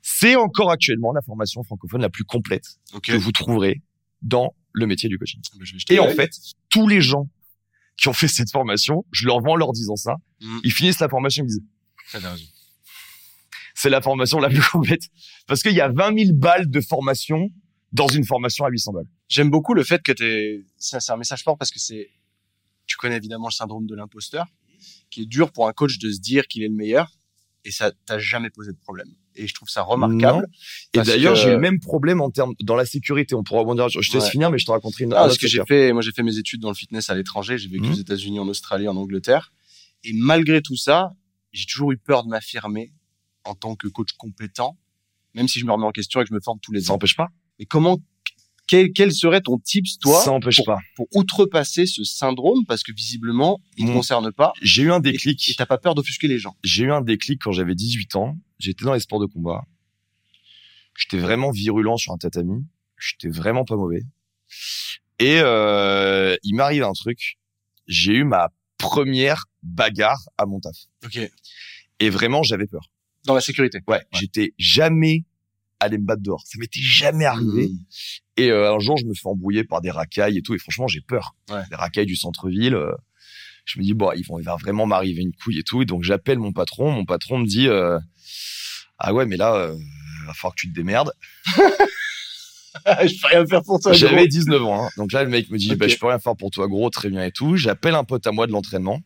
C'est 0.01 0.35
encore 0.35 0.71
actuellement 0.71 1.13
la 1.13 1.21
formation 1.21 1.63
francophone 1.63 2.01
la 2.01 2.09
plus 2.09 2.23
complète 2.23 2.79
que 3.01 3.13
vous 3.13 3.31
trouverez 3.31 3.81
dans 4.21 4.55
le 4.71 4.87
métier 4.87 5.09
du 5.09 5.17
coaching. 5.17 5.41
Bah, 5.53 5.59
vais 5.59 5.65
jeter 5.65 5.95
Et 5.95 5.99
en 5.99 6.09
fait, 6.09 6.31
tous 6.69 6.87
les 6.87 7.01
gens 7.01 7.27
qui 7.97 8.07
ont 8.09 8.13
fait 8.13 8.27
cette 8.27 8.51
formation, 8.51 9.05
je 9.11 9.25
leur 9.25 9.39
vends 9.41 9.53
en 9.53 9.55
leur 9.55 9.71
disant 9.71 9.95
ça, 9.95 10.15
Mhm. 10.41 10.61
ils 10.63 10.71
finissent 10.73 10.99
la 10.99 11.09
formation, 11.09 11.43
ils 11.43 11.47
me 11.47 11.49
disent, 11.49 11.63
c'est 13.73 13.89
la 13.89 14.01
formation 14.01 14.39
la 14.39 14.49
plus 14.49 14.61
complète. 14.69 15.03
Parce 15.47 15.61
qu'il 15.61 15.73
y 15.73 15.81
a 15.81 15.89
20 15.89 16.17
000 16.25 16.33
balles 16.37 16.69
de 16.69 16.81
formation 16.81 17.49
dans 17.91 18.07
une 18.07 18.25
formation 18.25 18.65
à 18.65 18.69
800 18.69 18.93
balles. 18.93 19.07
J'aime 19.27 19.49
beaucoup 19.49 19.73
le 19.73 19.83
fait 19.83 20.01
que 20.01 20.11
t'es. 20.11 20.63
C'est 20.77 20.99
c'est 20.99 21.11
un 21.11 21.17
message 21.17 21.43
fort 21.43 21.57
parce 21.57 21.71
que 21.71 21.79
c'est. 21.79 22.09
Tu 22.85 22.97
connais 22.97 23.17
évidemment 23.17 23.47
le 23.47 23.53
syndrome 23.53 23.87
de 23.87 23.95
l'imposteur, 23.95 24.45
qui 25.09 25.23
est 25.23 25.25
dur 25.25 25.51
pour 25.51 25.67
un 25.67 25.73
coach 25.73 25.97
de 25.97 26.11
se 26.11 26.19
dire 26.19 26.47
qu'il 26.47 26.63
est 26.63 26.67
le 26.67 26.75
meilleur, 26.75 27.11
et 27.63 27.71
ça 27.71 27.91
t'a 28.05 28.19
jamais 28.19 28.49
posé 28.49 28.71
de 28.71 28.77
problème. 28.77 29.09
Et 29.37 29.47
je 29.47 29.53
trouve 29.53 29.67
ça 29.69 29.81
remarquable. 29.81 30.47
Non. 30.47 31.01
Et 31.01 31.03
d'ailleurs, 31.05 31.33
que- 31.33 31.39
j'ai 31.39 31.49
eu 31.49 31.51
le 31.51 31.59
même 31.59 31.79
problème 31.79 32.21
en 32.21 32.31
termes 32.31 32.53
dans 32.61 32.75
la 32.75 32.85
sécurité. 32.85 33.35
On 33.35 33.43
pourra 33.43 33.59
rebondir. 33.61 33.89
Je 33.89 33.99
te 33.99 34.13
laisse 34.15 34.23
Ouais. 34.25 34.29
finir, 34.31 34.49
mais 34.49 34.57
je 34.57 34.65
te 34.65 34.71
raconterai 34.71 35.03
une 35.03 35.13
Ah, 35.13 35.23
parce 35.23 35.37
que 35.37 35.47
j'ai 35.47 35.61
fait, 35.67 35.91
moi 35.93 36.01
j'ai 36.01 36.11
fait 36.13 36.23
mes 36.23 36.37
études 36.37 36.61
dans 36.61 36.69
le 36.69 36.75
fitness 36.75 37.09
à 37.09 37.15
l'étranger. 37.15 37.57
J'ai 37.57 37.67
vécu 37.67 37.89
aux 37.89 37.93
États-Unis, 37.95 38.39
en 38.39 38.47
Australie, 38.47 38.87
en 38.87 38.95
Angleterre, 38.95 39.51
et 40.03 40.13
malgré 40.13 40.61
tout 40.61 40.77
ça, 40.77 41.11
j'ai 41.51 41.65
toujours 41.65 41.91
eu 41.91 41.97
peur 41.97 42.23
de 42.23 42.29
m'affirmer 42.29 42.93
en 43.43 43.55
tant 43.55 43.75
que 43.75 43.87
coach 43.87 44.13
compétent, 44.17 44.77
même 45.33 45.47
si 45.49 45.59
je 45.59 45.65
me 45.65 45.71
remets 45.73 45.85
en 45.85 45.91
question 45.91 46.21
et 46.21 46.23
que 46.23 46.29
je 46.29 46.33
me 46.33 46.39
forme 46.41 46.59
tous 46.61 46.71
les 46.71 46.81
Ça 46.81 46.91
ans. 46.91 46.95
n'empêche 46.95 47.15
pas. 47.15 47.27
Mais 47.59 47.65
comment, 47.65 47.99
quel, 48.67 48.91
quel 48.93 49.13
serait 49.13 49.41
ton 49.41 49.57
tips 49.59 49.99
toi 49.99 50.19
ça 50.21 50.31
pour, 50.31 50.65
pas. 50.65 50.79
pour 50.95 51.07
outrepasser 51.13 51.85
ce 51.85 52.03
syndrome? 52.03 52.65
Parce 52.67 52.83
que 52.83 52.91
visiblement 52.93 53.59
il 53.77 53.85
ne 53.85 53.89
Mon- 53.91 53.97
concerne 53.97 54.31
pas 54.31 54.53
J'ai 54.61 54.83
eu 54.83 54.91
un 54.91 54.99
déclic. 54.99 55.49
et 55.49 55.53
t'as 55.55 55.65
pas 55.67 55.77
peur 55.77 55.93
d'offusquer 55.93 56.27
les 56.27 56.39
gens. 56.39 56.55
J'ai 56.63 56.85
eu 56.85 56.91
un 56.91 57.01
déclic 57.01 57.41
quand 57.43 57.51
j'avais 57.51 57.75
18 57.75 58.15
ans. 58.15 58.37
J'étais 58.59 58.85
dans 58.85 58.93
les 58.93 58.99
sports 58.99 59.19
de 59.19 59.25
combat. 59.25 59.63
J'étais 60.97 61.17
vraiment 61.17 61.51
virulent 61.51 61.97
sur 61.97 62.13
un 62.13 62.17
tatami. 62.17 62.65
J'étais 62.97 63.29
vraiment 63.29 63.65
pas 63.65 63.75
mauvais. 63.75 64.03
Et 65.19 65.39
euh, 65.41 66.35
il 66.43 66.55
m'arrive 66.55 66.83
un 66.83 66.93
truc. 66.93 67.37
J'ai 67.87 68.13
eu 68.13 68.23
ma 68.23 68.49
première 68.77 69.45
bagarre 69.63 70.21
à 70.37 70.45
mon 70.45 70.59
taf. 70.59 70.75
Ok. 71.03 71.19
Et 71.99 72.09
vraiment, 72.09 72.43
j'avais 72.43 72.67
peur. 72.67 72.89
Dans 73.25 73.33
la 73.33 73.41
sécurité. 73.41 73.79
Ouais, 73.87 74.05
j'étais 74.13 74.53
jamais 74.57 75.25
allé 75.79 75.97
me 75.97 76.05
battre 76.05 76.21
dehors. 76.21 76.43
Ça 76.45 76.57
m'était 76.59 76.79
jamais 76.81 77.25
arrivé. 77.25 77.67
Mmh. 77.67 77.85
Et 78.37 78.51
euh, 78.51 78.73
un 78.73 78.79
jour, 78.79 78.97
je 78.97 79.05
me 79.05 79.13
fais 79.13 79.27
embrouiller 79.27 79.63
par 79.63 79.81
des 79.81 79.91
racailles 79.91 80.37
et 80.37 80.41
tout. 80.41 80.53
Et 80.53 80.57
franchement, 80.59 80.87
j'ai 80.87 81.01
peur. 81.01 81.35
Ouais. 81.49 81.63
Des 81.69 81.75
racailles 81.75 82.05
du 82.05 82.15
centre-ville. 82.15 82.75
euh, 82.75 82.91
je 83.65 83.79
me 83.79 83.83
dis, 83.83 83.93
bon, 83.93 84.11
ils 84.15 84.23
vont, 84.25 84.39
il 84.39 84.43
va 84.45 84.55
vraiment 84.55 84.85
m'arriver 84.85 85.21
une 85.21 85.33
couille 85.33 85.59
et 85.59 85.63
tout. 85.63 85.81
Et 85.81 85.85
donc, 85.85 86.03
j'appelle 86.03 86.39
mon 86.39 86.53
patron. 86.53 86.91
Mon 86.91 87.05
patron 87.05 87.39
me 87.39 87.45
dit, 87.47 87.67
euh, 87.67 87.99
ah 88.99 89.13
ouais, 89.13 89.25
mais 89.25 89.37
là, 89.37 89.55
euh, 89.55 89.75
va 90.27 90.33
falloir 90.33 90.55
que 90.55 90.61
tu 90.61 90.69
te 90.69 90.73
démerdes. 90.75 91.11
je 92.85 93.21
peux 93.21 93.27
rien 93.27 93.45
faire 93.47 93.63
pour 93.63 93.79
toi. 93.79 93.93
J'avais 93.93 94.15
gros. 94.17 94.27
19 94.27 94.63
ans. 94.63 94.85
hein. 94.85 94.89
Donc 94.97 95.11
là, 95.11 95.23
le 95.23 95.29
mec 95.29 95.49
me 95.49 95.57
dit, 95.57 95.71
Ok. 95.71 95.77
bah, 95.77 95.87
je 95.87 95.95
peux 95.97 96.07
rien 96.07 96.19
faire 96.19 96.35
pour 96.35 96.51
toi, 96.51 96.67
gros, 96.67 96.89
très 96.89 97.09
bien 97.09 97.23
et 97.23 97.31
tout. 97.31 97.55
J'appelle 97.57 97.95
un 97.95 98.03
pote 98.03 98.25
à 98.27 98.31
moi 98.31 98.47
de 98.47 98.51
l'entraînement. 98.51 99.01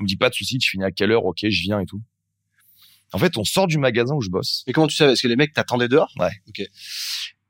Il 0.00 0.04
me 0.04 0.08
dit, 0.08 0.16
pas 0.16 0.28
de 0.30 0.34
souci, 0.34 0.58
tu 0.58 0.70
finis 0.70 0.84
à 0.84 0.90
quelle 0.92 1.10
heure? 1.10 1.24
Ok, 1.24 1.38
je 1.42 1.62
viens 1.62 1.80
et 1.80 1.86
tout. 1.86 2.00
En 3.12 3.18
fait, 3.18 3.36
on 3.38 3.44
sort 3.44 3.66
du 3.66 3.78
magasin 3.78 4.14
où 4.14 4.20
je 4.20 4.28
bosse. 4.28 4.62
Mais 4.66 4.72
comment 4.72 4.86
tu 4.86 4.94
savais? 4.94 5.12
Est-ce 5.14 5.22
que 5.22 5.28
les 5.28 5.36
mecs 5.36 5.52
t'attendaient 5.54 5.88
dehors? 5.88 6.12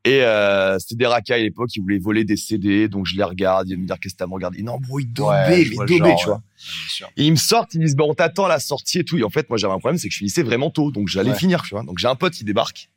Et 0.09 0.23
euh, 0.23 0.79
c'était 0.79 0.95
des 0.95 1.07
racailles 1.07 1.41
à 1.41 1.45
l'époque, 1.45 1.71
ils 1.75 1.81
voulaient 1.81 1.99
voler 1.99 2.25
des 2.25 2.37
CD, 2.37 2.89
donc 2.89 3.05
je 3.07 3.17
les 3.17 3.25
regarde, 3.25 3.69
ils 3.69 3.77
me 3.77 3.87
dire 3.87 3.97
qu'est-ce 4.01 4.15
que 4.15 4.19
t'as 4.19 4.25
à 4.25 4.29
me 4.29 4.33
regarder. 4.35 4.63
Non, 4.63 4.79
bro, 4.79 5.01
ils 5.01 5.09
Ouais, 5.21 5.49
mais 5.49 5.65
genre, 5.65 5.87
tu 6.19 6.25
vois. 6.27 6.35
ouais. 6.37 7.07
Et 7.17 7.25
ils 7.27 7.31
me 7.33 7.37
sortent, 7.37 7.75
ils 7.75 7.81
me 7.81 7.85
disent, 7.85 7.97
bah, 7.97 8.05
on 8.07 8.15
t'attend 8.15 8.45
à 8.47 8.49
la 8.49 8.61
sortie 8.61 9.01
et 9.01 9.05
tout. 9.05 9.19
Et 9.19 9.25
en 9.25 9.31
fait, 9.31 9.49
moi, 9.51 9.59
j'avais 9.59 9.75
un 9.75 9.79
problème, 9.79 9.99
c'est 9.99 10.09
que 10.09 10.13
je 10.15 10.19
finissais 10.19 10.43
vraiment 10.43 10.71
tôt, 10.71 10.91
donc 10.93 11.09
j'allais 11.09 11.31
Ouais. 11.31 11.39
finir, 11.39 11.63
tu 11.63 11.71
vois. 11.75 11.83
Donc 11.83 11.99
j'ai 11.99 12.07
un 12.09 12.15
pote 12.15 12.33
qui 12.33 12.45
débarque. 12.45 12.89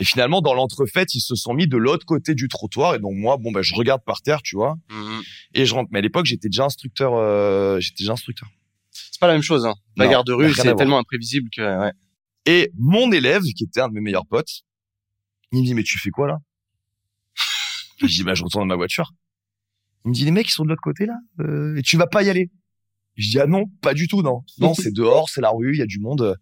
Et 0.00 0.04
finalement, 0.04 0.40
dans 0.42 0.54
l'entrefaite, 0.54 1.14
ils 1.14 1.20
se 1.20 1.34
sont 1.34 1.54
mis 1.54 1.66
de 1.66 1.76
l'autre 1.76 2.04
côté 2.06 2.34
du 2.34 2.46
trottoir. 2.48 2.94
Et 2.94 2.98
donc 2.98 3.14
moi, 3.16 3.36
bon, 3.36 3.50
bah, 3.50 3.62
je 3.62 3.74
regarde 3.74 4.02
par 4.04 4.20
terre, 4.22 4.42
tu 4.42 4.54
vois, 4.56 4.76
Mhm. 4.90 5.20
et 5.54 5.66
je 5.66 5.74
rentre. 5.74 5.88
Mais 5.92 5.98
à 6.00 6.02
l'époque, 6.02 6.26
j'étais 6.26 6.48
déjà 6.48 6.64
instructeur, 6.64 7.14
euh, 7.14 7.80
j'étais 7.80 8.04
déjà 8.04 8.12
instructeur. 8.12 8.48
C'est 8.90 9.18
pas 9.20 9.26
la 9.28 9.32
même 9.34 9.42
chose. 9.42 9.64
Hein. 9.66 9.74
Non, 9.96 10.04
Bagarre 10.04 10.24
de 10.24 10.32
rue, 10.32 10.52
c'est 10.54 10.74
tellement 10.76 10.98
imprévisible 10.98 11.48
que. 11.54 11.62
Ouais. 11.80 11.92
Et 12.46 12.70
mon 12.78 13.10
élève, 13.12 13.42
qui 13.42 13.64
était 13.64 13.80
un 13.80 13.88
de 13.88 13.94
mes 13.94 14.00
meilleurs 14.00 14.26
potes, 14.26 14.62
il 15.52 15.60
me 15.60 15.64
dit, 15.66 15.74
mais 15.74 15.82
tu 15.82 15.98
fais 15.98 16.10
quoi 16.10 16.26
là? 16.28 16.38
Je 18.00 18.06
dis, 18.06 18.22
bah, 18.24 18.34
je 18.34 18.44
retourne 18.44 18.64
dans 18.64 18.74
ma 18.74 18.76
voiture. 18.76 19.12
Il 20.04 20.10
me 20.10 20.14
dit, 20.14 20.24
les 20.24 20.30
mecs, 20.30 20.48
ils 20.48 20.52
sont 20.52 20.64
de 20.64 20.68
l'autre 20.68 20.82
côté 20.82 21.06
là, 21.06 21.18
euh, 21.40 21.76
et 21.76 21.82
tu 21.82 21.96
vas 21.96 22.06
pas 22.06 22.22
y 22.22 22.30
aller? 22.30 22.50
Je 23.16 23.30
dis, 23.30 23.40
ah 23.40 23.46
non, 23.46 23.66
pas 23.82 23.94
du 23.94 24.06
tout, 24.06 24.22
non. 24.22 24.44
Non, 24.58 24.74
c'est 24.74 24.92
dehors, 24.92 25.28
c'est 25.28 25.40
la 25.40 25.50
rue, 25.50 25.74
il 25.74 25.78
y 25.78 25.82
a 25.82 25.86
du 25.86 25.98
monde. 25.98 26.36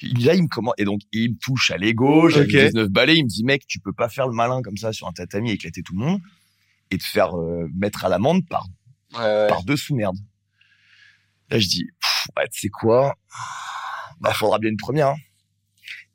Il- 0.00 0.24
Là, 0.24 0.34
il 0.34 0.42
me 0.42 0.48
commence, 0.48 0.74
et 0.78 0.84
donc, 0.84 1.00
il 1.12 1.30
me 1.32 1.36
touche 1.38 1.70
à 1.70 1.76
l'ego, 1.76 2.28
j'ai 2.28 2.42
Ok. 2.42 2.48
19 2.48 2.88
balais, 2.90 3.16
il 3.16 3.24
me 3.24 3.28
dit, 3.28 3.44
mec, 3.44 3.66
tu 3.66 3.80
peux 3.80 3.92
pas 3.92 4.08
faire 4.08 4.28
le 4.28 4.34
malin 4.34 4.60
comme 4.62 4.76
ça 4.76 4.92
sur 4.92 5.08
un 5.08 5.12
tatami, 5.12 5.50
éclater 5.52 5.82
tout 5.82 5.94
le 5.94 6.00
monde, 6.00 6.20
et 6.90 6.98
te 6.98 7.04
faire 7.04 7.36
euh, 7.38 7.68
mettre 7.74 8.04
à 8.04 8.08
l'amende 8.08 8.46
par 8.48 8.66
Ouais, 9.12 9.20
ouais. 9.20 9.46
par 9.48 9.62
dessous 9.64 9.94
merde. 9.94 10.16
Là, 11.50 11.58
je 11.60 11.68
dis, 11.68 11.84
ouais, 12.36 12.48
tu 12.48 12.60
sais 12.60 12.68
quoi? 12.68 13.14
Bah, 14.20 14.32
faudra 14.34 14.58
bien 14.58 14.70
une 14.70 14.76
première. 14.76 15.08
hein. 15.08 15.16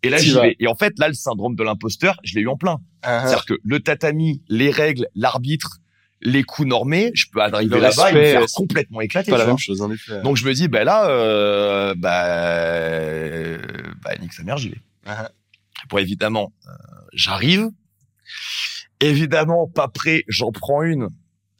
Et 0.03 0.09
là, 0.09 0.17
j'y 0.17 0.31
vais. 0.33 0.55
Et 0.59 0.67
en 0.67 0.75
fait, 0.75 0.97
là, 0.97 1.07
le 1.07 1.13
syndrome 1.13 1.55
de 1.55 1.63
l'imposteur, 1.63 2.17
je 2.23 2.35
l'ai 2.35 2.41
eu 2.41 2.47
en 2.47 2.55
plein. 2.57 2.77
Ah, 3.01 3.21
C'est-à-dire 3.21 3.45
que 3.45 3.53
le 3.63 3.79
tatami, 3.81 4.41
les 4.47 4.71
règles, 4.71 5.07
l'arbitre, 5.15 5.79
les 6.21 6.43
coups 6.43 6.67
normés, 6.67 7.11
je 7.15 7.25
peux 7.31 7.41
arriver 7.41 7.79
là-bas 7.79 8.11
et 8.11 8.13
me 8.13 8.23
faire 8.23 8.49
c'est 8.49 8.55
complètement 8.55 9.01
éclater. 9.01 9.31
pas 9.31 9.37
la 9.37 9.43
vois. 9.45 9.53
même 9.53 9.57
chose 9.59 9.81
en 9.81 9.91
effet. 9.91 10.21
Donc 10.21 10.35
je 10.37 10.45
me 10.45 10.53
dis, 10.53 10.67
bah 10.67 10.83
là, 10.83 11.09
euh, 11.09 11.93
bah, 11.97 12.25
euh, 12.27 13.57
bah, 14.03 14.11
nique 14.21 14.33
sa 14.33 14.43
mère, 14.43 14.57
j'y 14.57 14.69
vais. 14.69 14.81
Ah, 15.05 15.31
Pour 15.87 15.99
évidemment, 15.99 16.53
euh, 16.67 16.71
j'arrive. 17.13 17.69
Évidemment, 19.01 19.67
pas 19.67 19.87
prêt, 19.87 20.23
j'en 20.27 20.51
prends 20.51 20.83
une 20.83 21.07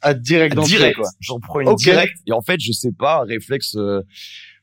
ah, 0.02 0.14
direct 0.14 0.54
dans 0.54 0.62
direct. 0.62 0.96
quoi. 0.98 1.08
J'en 1.20 1.40
prends 1.40 1.60
une 1.60 1.68
Ok. 1.68 1.78
direct. 1.78 2.16
Et 2.26 2.32
en 2.32 2.42
fait, 2.42 2.60
je 2.60 2.72
sais 2.72 2.92
pas, 2.92 3.22
réflexe 3.22 3.76
euh, 3.76 4.02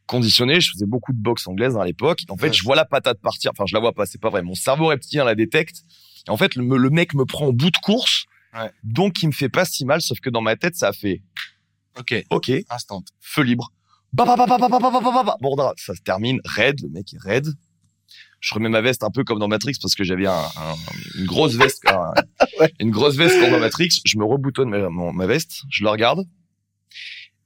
conditionné. 0.08 0.60
Je 0.60 0.72
faisais 0.72 0.86
beaucoup 0.88 1.14
de 1.14 1.22
boxe 1.22 1.48
anglaise 1.48 1.78
à 1.78 1.86
l'époque. 1.86 2.22
En 2.30 2.38
fait, 2.38 2.48
Ouais. 2.48 2.54
je 2.54 2.64
vois 2.64 2.76
la 2.76 2.86
patate 2.86 3.20
partir. 3.22 3.52
Enfin, 3.54 3.66
je 3.68 3.74
la 3.76 3.80
vois 3.80 3.94
pas, 3.94 4.06
c'est 4.06 4.20
pas 4.20 4.30
vrai. 4.30 4.42
Mon 4.42 4.56
cerveau 4.56 4.88
reptilien 4.88 5.24
la 5.24 5.36
détecte. 5.36 5.84
Et 6.28 6.32
en 6.32 6.38
fait, 6.38 6.56
le, 6.56 6.66
le 6.78 6.90
mec 6.90 7.14
me 7.14 7.26
prend 7.26 7.46
au 7.48 7.54
bout 7.54 7.70
de 7.72 7.78
course. 7.78 8.26
Ouais. 8.54 8.72
Donc, 8.84 9.22
il 9.22 9.28
me 9.28 9.32
fait 9.34 9.50
pas 9.50 9.66
si 9.66 9.86
mal, 9.86 10.02
sauf 10.02 10.20
que 10.20 10.30
dans 10.30 10.42
ma 10.42 10.56
tête, 10.56 10.76
ça 10.76 10.88
a 10.90 10.94
fait 10.94 11.22
Ok. 12.00 12.14
OK, 12.32 12.52
Instant. 12.70 13.04
feu 13.20 13.42
libre. 13.44 13.72
Bah, 14.14 14.24
bah, 14.26 14.36
bah, 14.38 14.46
bah, 14.48 14.58
bah, 14.60 14.68
bah, 14.70 14.80
bah, 14.82 14.90
bah, 15.04 15.24
bah, 15.42 15.50
bah. 15.58 15.74
Ça 15.78 15.94
se 15.94 16.02
termine. 16.02 16.40
Raid, 16.46 16.82
le 16.82 16.90
mec 16.90 17.14
est 17.14 17.20
raid. 17.20 17.48
Je 18.40 18.54
remets 18.54 18.70
ma 18.70 18.82
veste 18.82 19.04
un 19.04 19.10
peu 19.10 19.24
comme 19.24 19.40
dans 19.40 19.48
Matrix 19.48 19.74
parce 19.82 19.96
que 19.96 20.04
j'avais 20.04 20.28
un, 20.28 20.32
un- 20.32 20.76
une 21.18 21.26
grosse 21.26 21.56
veste, 21.56 21.82
un- 21.90 22.14
Ouais. 22.60 22.72
une 22.80 22.92
grosse 22.92 23.16
veste 23.16 23.40
comme 23.42 23.50
dans 23.52 23.60
Matrix. 23.60 23.90
Je 24.06 24.18
me 24.18 24.24
reboutonne 24.24 24.70
ma, 24.70 24.90
ma 25.12 25.26
veste, 25.26 25.64
je 25.72 25.84
le 25.84 25.90
regarde 25.90 26.24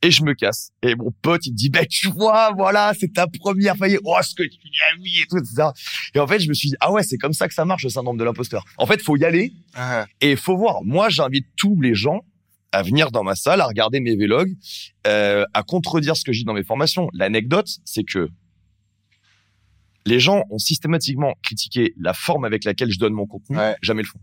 et 0.03 0.09
je 0.11 0.23
me 0.23 0.33
casse. 0.33 0.71
Et 0.81 0.95
mon 0.95 1.11
pote, 1.21 1.45
il 1.45 1.51
me 1.53 1.57
dit, 1.57 1.69
bah, 1.69 1.85
tu 1.85 2.07
vois, 2.09 2.51
voilà, 2.57 2.93
c'est 2.99 3.13
ta 3.13 3.27
première 3.27 3.75
faillite. 3.77 3.99
Oh, 4.03 4.17
ce 4.21 4.33
que 4.33 4.43
tu 4.43 4.57
as 4.93 4.97
mis 4.97 5.19
et 5.19 5.25
tout, 5.29 5.37
etc. 5.37 5.69
Et 6.15 6.19
en 6.19 6.25
fait, 6.27 6.39
je 6.39 6.49
me 6.49 6.53
suis 6.53 6.69
dit, 6.69 6.75
ah 6.79 6.91
ouais, 6.91 7.03
c'est 7.03 7.17
comme 7.17 7.33
ça 7.33 7.47
que 7.47 7.53
ça 7.53 7.65
marche, 7.65 7.83
le 7.83 7.89
syndrome 7.89 8.17
de 8.17 8.23
l'imposteur. 8.23 8.63
En 8.77 8.85
fait, 8.87 9.01
faut 9.01 9.15
y 9.17 9.25
aller 9.25 9.53
Ah, 9.75 10.05
et 10.21 10.35
faut 10.35 10.57
voir. 10.57 10.83
Moi, 10.83 11.09
j'invite 11.09 11.45
tous 11.55 11.79
les 11.81 11.93
gens 11.95 12.21
à 12.71 12.83
venir 12.83 13.11
dans 13.11 13.23
ma 13.23 13.35
salle, 13.35 13.61
à 13.61 13.65
regarder 13.67 13.99
mes 13.99 14.15
vlogs, 14.15 14.53
euh, 15.05 15.45
à 15.53 15.61
contredire 15.63 16.15
ce 16.15 16.23
que 16.23 16.31
je 16.31 16.39
dis 16.39 16.45
dans 16.45 16.53
mes 16.53 16.63
formations. 16.63 17.09
L'anecdote, 17.13 17.67
c'est 17.85 18.03
que 18.03 18.29
les 20.05 20.19
gens 20.19 20.43
ont 20.49 20.57
systématiquement 20.57 21.35
critiqué 21.43 21.93
la 21.99 22.13
forme 22.13 22.45
avec 22.45 22.63
laquelle 22.63 22.89
je 22.91 22.97
donne 22.97 23.13
mon 23.13 23.27
contenu, 23.27 23.57
Ouais. 23.57 23.75
jamais 23.81 24.01
le 24.01 24.07
font. 24.07 24.19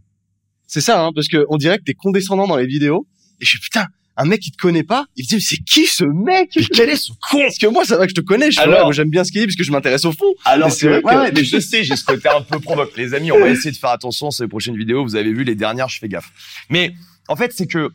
C'est 0.66 0.81
ça, 0.81 1.03
hein, 1.05 1.12
parce 1.14 1.29
que 1.29 1.47
on 1.51 1.57
dirait 1.57 1.79
que 1.79 1.85
t'es 1.85 1.95
condescendant 1.95 2.47
dans 2.47 2.57
les 2.57 2.66
vidéos. 2.66 3.07
Et 3.41 3.45
je 3.45 3.51
suis 3.51 3.61
putain, 3.61 3.87
un 4.21 4.25
mec 4.27 4.41
qui 4.41 4.51
te 4.51 4.57
connaît 4.59 4.83
pas, 4.83 5.07
il 5.16 5.25
se 5.25 5.29
dit 5.29 5.35
mais 5.37 5.41
c'est 5.41 5.57
qui 5.64 5.87
ce 5.87 6.05
mec? 6.05 6.51
Mais 6.57 6.64
quel 6.64 6.89
est 6.91 6.97
ce 6.97 7.12
con 7.31 7.39
Parce 7.41 7.57
que 7.57 7.66
moi, 7.69 7.85
ça 7.85 7.97
va 7.97 8.05
que 8.05 8.11
je 8.11 8.14
te 8.16 8.21
connais. 8.21 8.51
Je 8.51 8.61
Alors- 8.61 8.93
j'aime 8.93 9.11
bien 9.11 9.23
ce 9.25 9.31
qu'il 9.33 9.41
dit 9.41 9.47
parce 9.47 9.57
que 9.57 9.64
je 9.64 9.71
m'intéresse 9.73 10.05
au 10.05 10.12
fond. 10.12 10.35
Alors 10.45 10.71
c'est 10.73 10.89
vrai 10.89 10.97
ouais, 10.97 11.03
que- 11.03 11.19
ouais, 11.19 11.33
mais 11.33 11.45
je 11.45 11.59
sais, 11.61 11.85
j'ai 11.85 11.97
ce 11.97 12.05
côté 12.05 12.29
un 12.29 12.43
peu 12.43 12.59
provoque. 12.61 12.97
Les 12.97 13.14
amis, 13.14 13.31
on 13.33 13.39
va 13.41 13.49
essayer 13.49 13.71
de 13.71 13.77
faire 13.77 13.91
attention 13.91 14.31
sur 14.31 14.45
les 14.45 14.49
prochaines 14.49 14.77
vidéos. 14.77 15.03
Vous 15.05 15.16
avez 15.16 15.33
vu 15.33 15.45
les 15.45 15.55
dernières, 15.55 15.89
je 15.89 15.99
fais 15.99 16.09
gaffe. 16.09 16.31
Mais 16.69 16.95
en 17.29 17.37
fait, 17.37 17.53
c'est 17.55 17.66
que 17.66 17.91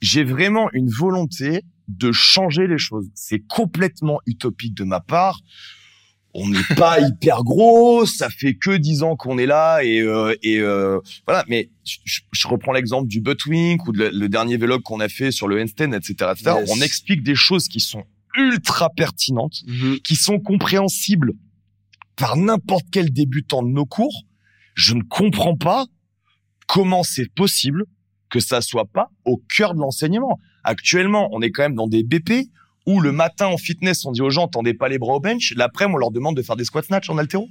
j'ai 0.00 0.24
vraiment 0.24 0.68
une 0.72 0.90
volonté 0.90 1.62
de 1.88 2.12
changer 2.12 2.66
les 2.66 2.78
choses. 2.78 3.08
C'est 3.14 3.40
complètement 3.46 4.20
utopique 4.26 4.74
de 4.74 4.84
ma 4.84 5.00
part. 5.00 5.38
On 6.34 6.48
n'est 6.48 6.74
pas 6.76 6.98
hyper 7.08 7.42
gros, 7.44 8.06
ça 8.06 8.28
fait 8.30 8.54
que 8.54 8.76
10 8.76 9.02
ans 9.02 9.16
qu'on 9.16 9.38
est 9.38 9.46
là 9.46 9.82
et 9.82 10.00
euh, 10.00 10.34
et 10.42 10.58
euh, 10.58 10.98
voilà. 11.26 11.44
Mais 11.48 11.70
je, 11.84 12.20
je 12.32 12.48
reprends 12.48 12.72
l'exemple 12.72 13.08
du 13.08 13.20
Buttwink 13.20 13.86
ou 13.86 13.92
de 13.92 13.98
le, 13.98 14.10
le 14.10 14.28
dernier 14.28 14.56
vlog 14.56 14.82
qu'on 14.82 15.00
a 15.00 15.08
fait 15.08 15.30
sur 15.30 15.48
le 15.48 15.60
handstand, 15.60 15.92
etc., 15.92 16.14
etc. 16.32 16.56
Yes. 16.60 16.70
On 16.72 16.80
explique 16.80 17.22
des 17.22 17.34
choses 17.34 17.68
qui 17.68 17.80
sont 17.80 18.04
ultra 18.36 18.88
pertinentes, 18.90 19.62
Mhm. 19.66 19.98
qui 20.00 20.16
sont 20.16 20.38
compréhensibles 20.40 21.32
par 22.16 22.36
n'importe 22.36 22.86
quel 22.90 23.12
débutant 23.12 23.62
de 23.62 23.68
nos 23.68 23.84
cours. 23.86 24.22
Je 24.74 24.94
ne 24.94 25.02
comprends 25.02 25.56
pas 25.56 25.86
comment 26.66 27.02
c'est 27.02 27.30
possible 27.34 27.84
que 28.30 28.40
ça 28.40 28.62
soit 28.62 28.86
pas 28.86 29.10
au 29.26 29.36
cœur 29.54 29.74
de 29.74 29.80
l'enseignement. 29.80 30.38
Actuellement, 30.64 31.28
on 31.32 31.42
est 31.42 31.50
quand 31.50 31.62
même 31.62 31.74
dans 31.74 31.88
des 31.88 32.02
BP 32.02 32.48
où 32.86 33.00
le 33.00 33.12
matin 33.12 33.46
en 33.46 33.56
fitness, 33.56 34.04
on 34.04 34.12
dit 34.12 34.22
aux 34.22 34.30
gens, 34.30 34.48
tendez 34.48 34.74
pas 34.74 34.88
les 34.88 34.98
bras 34.98 35.14
au 35.14 35.20
bench. 35.20 35.52
L'après, 35.56 35.84
on 35.86 35.96
leur 35.96 36.10
demande 36.10 36.36
de 36.36 36.42
faire 36.42 36.56
des 36.56 36.64
squat 36.64 36.84
snatch 36.84 37.08
en 37.10 37.18
haltéro. 37.18 37.48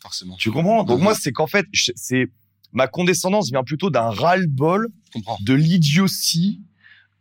Forcément. 0.00 0.36
Tu 0.36 0.50
comprends? 0.50 0.84
Donc 0.84 1.00
moi, 1.00 1.14
c'est 1.14 1.32
qu'en 1.32 1.46
fait, 1.46 1.66
c'est, 1.72 2.28
ma 2.72 2.86
condescendance 2.86 3.50
vient 3.50 3.64
plutôt 3.64 3.90
d'un 3.90 4.10
ras-le-bol 4.10 4.88
de 5.40 5.54
l'idiotie 5.54 6.60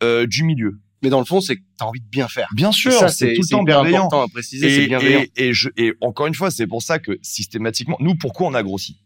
euh, 0.04 0.28
du 0.28 0.44
milieu. 0.44 0.80
Mais 1.02 1.10
dans 1.10 1.20
le 1.20 1.26
fond, 1.26 1.42
c'est 1.42 1.58
que 1.58 1.62
t'as 1.78 1.86
envie 1.86 2.00
de 2.00 2.08
bien 2.08 2.30
faire. 2.30 2.48
Bien 2.56 2.72
sûr, 2.72 2.94
c'est 3.10 3.34
tout 3.34 3.42
le 3.42 3.48
temps 3.50 3.64
bienveillant. 3.64 4.06
important 4.06 4.22
à 4.22 4.28
préciser, 4.30 4.70
c'est 4.70 4.84
Et, 4.84 4.88
bienveillant. 4.88 5.26
et, 5.36 5.50
et 5.50 5.54
je, 5.54 5.70
et 5.76 5.94
encore 6.00 6.28
une 6.28 6.34
fois, 6.34 6.50
c'est 6.50 6.66
pour 6.66 6.82
ça 6.82 6.98
que 6.98 7.20
systématiquement, 7.22 7.98
nous, 8.00 8.16
pourquoi 8.16 8.48
on 8.48 8.54
a 8.54 8.64
grossi? 8.64 9.00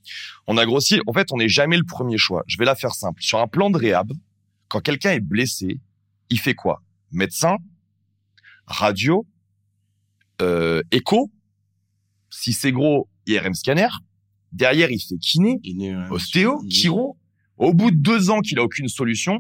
On 0.46 0.58
a 0.58 0.66
grossi, 0.66 1.00
en 1.08 1.14
fait, 1.14 1.32
on 1.32 1.38
n'est 1.38 1.50
jamais 1.50 1.76
le 1.76 1.84
premier 1.84 2.20
choix. 2.20 2.44
Je 2.46 2.58
vais 2.60 2.66
la 2.66 2.76
faire 2.76 2.94
simple. 2.94 3.22
Sur 3.24 3.40
un 3.40 3.48
plan 3.48 3.72
de 3.72 3.78
réhab, 3.80 4.12
quand 4.68 4.80
quelqu'un 4.80 5.12
est 5.14 5.20
blessé, 5.20 5.80
il 6.30 6.40
fait 6.40 6.54
quoi? 6.54 6.84
Médecin, 7.12 7.58
radio, 8.68 9.26
euh, 10.42 10.82
écho, 10.92 11.32
si 12.30 12.54
c'est 12.54 12.72
gros, 12.72 13.08
IRM 13.26 13.54
scanner. 13.54 13.88
Derrière, 14.52 14.92
il 14.92 15.00
fait 15.00 15.18
kiné, 15.18 15.60
ostéo, 16.12 16.62
Mhm. 16.62 16.70
chiro. 16.70 17.18
Au 17.58 17.74
bout 17.74 17.92
de 17.92 17.96
deux 17.98 18.30
ans 18.30 18.42
qu'il 18.42 18.60
a 18.60 18.64
aucune 18.64 18.88
solution, 18.88 19.40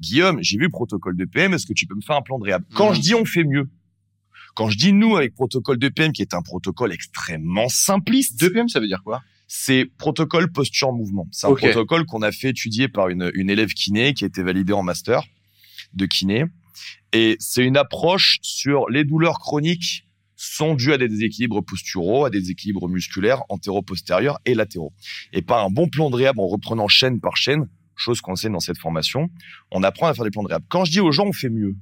Guillaume, 0.00 0.38
j'ai 0.42 0.56
vu 0.56 0.64
le 0.64 0.68
protocole 0.70 1.16
de 1.16 1.24
PM, 1.24 1.54
est-ce 1.54 1.64
que 1.66 1.72
tu 1.72 1.86
peux 1.86 1.94
me 1.94 2.00
faire 2.00 2.16
un 2.16 2.22
plan 2.22 2.38
de 2.40 2.44
réhab? 2.44 2.64
Quand 2.74 2.88
Mhm. 2.90 2.96
je 2.96 3.00
dis 3.00 3.14
on 3.14 3.24
fait 3.24 3.44
mieux, 3.44 3.70
quand 4.56 4.68
je 4.68 4.76
dis 4.76 4.92
nous 4.92 5.16
avec 5.16 5.32
protocole 5.34 5.78
de 5.78 5.88
PM, 5.88 6.12
qui 6.12 6.22
est 6.22 6.34
un 6.34 6.42
protocole 6.42 6.92
extrêmement 6.92 7.68
simpliste, 7.68 8.38
2 8.40 8.50
PM, 8.52 8.68
ça 8.68 8.80
veut 8.80 8.88
dire 8.88 9.02
quoi? 9.04 9.22
c'est 9.54 9.84
protocole 9.98 10.50
posture 10.50 10.92
mouvement. 10.94 11.28
C'est 11.30 11.46
un 11.46 11.50
protocole 11.74 12.06
qu'on 12.06 12.22
a 12.22 12.32
fait 12.32 12.48
étudier 12.48 12.88
par 12.88 13.10
une, 13.10 13.30
une 13.34 13.50
élève 13.50 13.74
kiné 13.74 14.14
qui 14.14 14.24
a 14.24 14.26
été 14.26 14.42
validée 14.42 14.72
en 14.72 14.82
master 14.82 15.22
de 15.92 16.06
kiné. 16.06 16.44
Et 17.12 17.36
c'est 17.38 17.64
une 17.64 17.76
approche 17.76 18.38
sur 18.42 18.88
les 18.88 19.04
douleurs 19.04 19.38
chroniques 19.38 20.06
sont 20.36 20.74
dues 20.74 20.92
à 20.92 20.98
des 20.98 21.08
déséquilibres 21.08 21.62
posturaux, 21.62 22.24
à 22.24 22.30
des 22.30 22.40
déséquilibres 22.40 22.88
musculaires 22.88 23.42
antéro-postérieurs 23.48 24.38
et 24.44 24.54
latéraux. 24.54 24.92
Et 25.32 25.40
par 25.42 25.64
un 25.64 25.70
bon 25.70 25.88
plan 25.88 26.10
de 26.10 26.16
réhab 26.16 26.38
en 26.40 26.48
reprenant 26.48 26.88
chaîne 26.88 27.20
par 27.20 27.36
chaîne, 27.36 27.68
chose 27.94 28.20
qu'on 28.20 28.34
sait 28.34 28.48
dans 28.50 28.58
cette 28.58 28.78
formation, 28.78 29.30
on 29.70 29.82
apprend 29.84 30.08
à 30.08 30.14
faire 30.14 30.24
des 30.24 30.30
plans 30.30 30.42
de 30.42 30.48
réhab. 30.48 30.64
Quand 30.68 30.84
je 30.84 30.90
dis 30.90 31.00
aux 31.00 31.12
gens 31.12 31.26
on 31.26 31.32
fait 31.32 31.50
mieux, 31.50 31.76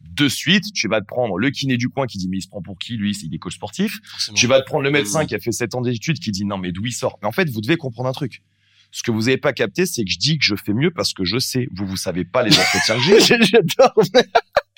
de 0.00 0.28
suite, 0.28 0.64
tu 0.74 0.86
vas 0.88 1.00
te 1.00 1.06
prendre 1.06 1.38
le 1.38 1.50
kiné 1.50 1.76
du 1.78 1.88
coin 1.88 2.06
qui 2.06 2.18
dit 2.18 2.28
mais 2.28 2.36
il 2.36 2.42
se 2.42 2.48
prend 2.48 2.60
pour 2.60 2.78
qui 2.78 2.96
lui, 2.98 3.14
c'est 3.14 3.26
est 3.32 3.38
coach 3.38 3.54
sportif. 3.54 3.98
Tu 4.34 4.46
vas 4.46 4.60
te 4.60 4.66
prendre 4.66 4.84
le 4.84 4.90
médecin 4.90 5.22
Mhm. 5.22 5.26
qui 5.26 5.34
a 5.34 5.38
fait 5.38 5.50
7 5.52 5.74
ans 5.74 5.80
d'études 5.80 6.18
qui 6.18 6.30
dit 6.30 6.44
non 6.44 6.58
mais 6.58 6.70
d'où 6.72 6.84
il 6.84 6.92
sort? 6.92 7.18
Mais 7.22 7.28
en 7.28 7.32
fait, 7.32 7.48
vous 7.48 7.62
devez 7.62 7.76
comprendre 7.76 8.08
un 8.10 8.12
truc. 8.12 8.42
Ce 8.96 9.02
que 9.02 9.10
vous 9.10 9.22
n'avez 9.22 9.38
pas 9.38 9.52
capté, 9.52 9.86
c'est 9.86 10.04
que 10.04 10.10
je 10.10 10.18
dis 10.18 10.38
que 10.38 10.44
je 10.44 10.54
fais 10.54 10.72
mieux 10.72 10.92
parce 10.92 11.12
que 11.14 11.24
je 11.24 11.38
sais. 11.40 11.66
Vous, 11.74 11.84
vous 11.84 11.96
savez 11.96 12.24
pas 12.24 12.44
les 12.44 12.56
entretiens 12.56 12.94
que 12.96 13.02
j'ai. 13.02 13.18
J'adore. 13.44 13.92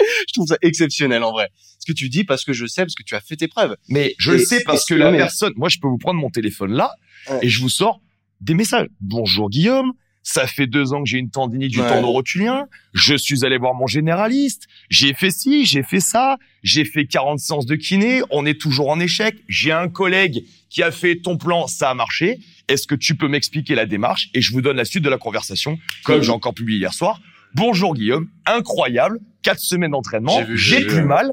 je 0.01 0.33
trouve 0.33 0.47
ça 0.49 0.57
exceptionnel 0.63 1.23
en 1.23 1.33
vrai. 1.33 1.51
Ce 1.79 1.85
que 1.85 1.93
tu 1.95 2.09
dis 2.09 2.25
parce 2.25 2.43
que 2.43 2.55
je 2.55 2.65
sais, 2.65 2.81
parce 2.83 2.95
que 2.95 3.03
tu 3.03 3.15
as 3.15 3.21
fait 3.21 3.37
tes 3.37 3.47
preuves. 3.47 3.77
Mais 3.91 4.15
je 4.19 4.31
Et- 4.33 4.39
le 4.39 4.45
sais 4.45 4.63
parce 4.65 4.87
que 4.87 4.95
la 4.95 5.13
personne, 5.13 5.53
moi, 5.57 5.69
je 5.69 5.79
peux 5.79 5.89
vous 5.89 5.99
prendre 5.99 6.19
mon 6.19 6.31
téléphone 6.31 6.73
là 6.73 6.91
Ouais. 7.31 7.41
et 7.43 7.49
je 7.51 7.61
vous 7.61 7.69
sors 7.69 8.01
des 8.41 8.55
messages. 8.55 8.87
Bonjour 9.01 9.51
Guillaume. 9.51 9.93
Ça 10.23 10.47
fait 10.47 10.67
deux 10.67 10.93
ans 10.95 11.03
que 11.05 11.09
j'ai 11.09 11.19
une 11.19 11.31
tendinite 11.31 11.71
du 11.71 11.81
Ouais. 11.81 11.89
tendon 11.89 12.11
rotulien. 12.11 12.67
Je 12.95 13.15
suis 13.17 13.45
allé 13.45 13.59
voir 13.59 13.75
mon 13.75 13.87
généraliste. 13.87 14.67
J'ai 14.91 15.13
fait 15.15 15.31
ci, 15.31 15.65
j'ai 15.67 15.83
fait 15.85 16.01
ça. 16.01 16.37
J'ai 16.65 16.85
fait 16.85 17.07
40 17.07 17.39
séances 17.39 17.67
de 17.67 17.77
kiné. 17.77 18.23
On 18.31 18.45
est 18.47 18.59
toujours 18.61 18.89
en 18.89 18.99
échec. 18.99 19.37
J'ai 19.49 19.71
un 19.73 19.89
collègue 19.89 20.43
qui 20.69 20.83
a 20.83 20.91
fait 20.91 21.17
ton 21.17 21.37
plan. 21.37 21.67
Ça 21.69 21.91
a 21.91 21.95
marché. 21.95 22.41
Est-ce 22.69 22.87
que 22.87 22.95
tu 22.95 23.15
peux 23.17 23.29
m'expliquer 23.29 23.75
la 23.75 23.87
démarche? 23.87 24.29
Et 24.35 24.41
je 24.41 24.53
vous 24.53 24.61
donne 24.61 24.77
la 24.77 24.85
suite 24.85 25.05
de 25.05 25.09
la 25.11 25.19
conversation, 25.19 25.79
comme 26.05 26.23
j'ai 26.23 26.33
encore 26.33 26.55
publié 26.55 26.81
hier 26.81 26.93
soir. 26.95 27.21
Bonjour 27.55 27.95
Guillaume. 27.95 28.29
Incroyable. 28.45 29.21
Quatre 29.43 29.61
semaines 29.61 29.93
d'entraînement. 29.93 30.45
J'ai 30.55 30.85
plus 30.87 31.05
mal. 31.05 31.33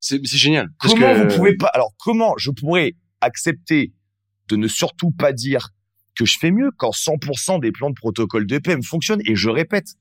C'est 0.00 0.24
génial. 0.26 0.68
Parce 0.80 0.94
Comment 0.94 1.12
que- 1.14 1.28
vous 1.28 1.36
pouvez 1.36 1.56
pas 1.56 1.68
Alors 1.68 1.92
comment 1.98 2.34
je 2.38 2.50
pourrais 2.50 2.94
accepter 3.20 3.92
de 4.48 4.56
ne 4.56 4.68
surtout 4.68 5.10
pas 5.10 5.32
dire 5.32 5.70
que 6.14 6.24
je 6.24 6.38
fais 6.38 6.50
mieux 6.50 6.70
quand 6.76 6.92
100% 6.92 7.58
des 7.60 7.72
plans 7.72 7.90
de 7.90 7.94
protocole 7.94 8.46
de 8.46 8.58
PM 8.58 8.82
fonctionnent? 8.82 9.22
Et 9.24 9.34
je 9.34 9.48
répète, 9.48 9.94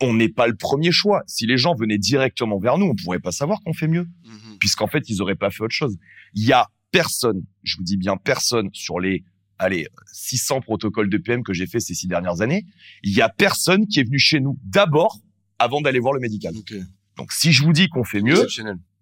on 0.00 0.14
n'est 0.14 0.28
pas 0.30 0.46
le 0.48 0.56
premier 0.56 0.92
choix. 0.92 1.22
Si 1.26 1.46
les 1.46 1.58
gens 1.58 1.74
venaient 1.74 1.98
directement 1.98 2.58
vers 2.58 2.78
nous, 2.78 2.86
on 2.86 2.94
pourrait 2.94 3.20
pas 3.20 3.32
savoir 3.32 3.60
qu'on 3.64 3.72
fait 3.74 3.88
mieux, 3.88 4.06
Mhm. 4.24 4.58
puisqu'en 4.58 4.86
fait 4.88 5.08
ils 5.08 5.20
auraient 5.22 5.36
pas 5.36 5.50
fait 5.50 5.62
autre 5.62 5.74
chose. 5.74 5.96
Il 6.34 6.44
y 6.44 6.52
a 6.52 6.66
personne, 6.90 7.42
je 7.62 7.76
vous 7.76 7.82
dis 7.84 7.96
bien 7.98 8.16
personne 8.16 8.70
sur 8.72 8.98
les 8.98 9.22
allez 9.58 9.86
600 10.12 10.60
protocoles 10.60 11.08
de 11.10 11.18
PM 11.18 11.42
que 11.42 11.52
j'ai 11.52 11.66
fait 11.66 11.80
ces 11.80 11.94
six 11.94 12.06
dernières 12.08 12.40
années, 12.40 12.66
il 13.02 13.12
y 13.12 13.22
a 13.22 13.28
personne 13.28 13.86
qui 13.86 14.00
est 14.00 14.04
venu 14.04 14.18
chez 14.18 14.40
nous 14.40 14.58
d'abord 14.64 15.18
avant 15.58 15.80
d'aller 15.80 15.98
voir 15.98 16.12
le 16.12 16.20
médical. 16.20 16.54
Ok. 16.56 16.74
Donc 17.16 17.32
si 17.32 17.52
je 17.52 17.62
vous 17.64 17.72
dis 17.72 17.88
qu'on 17.88 18.04
fait 18.04 18.20
mieux, 18.20 18.46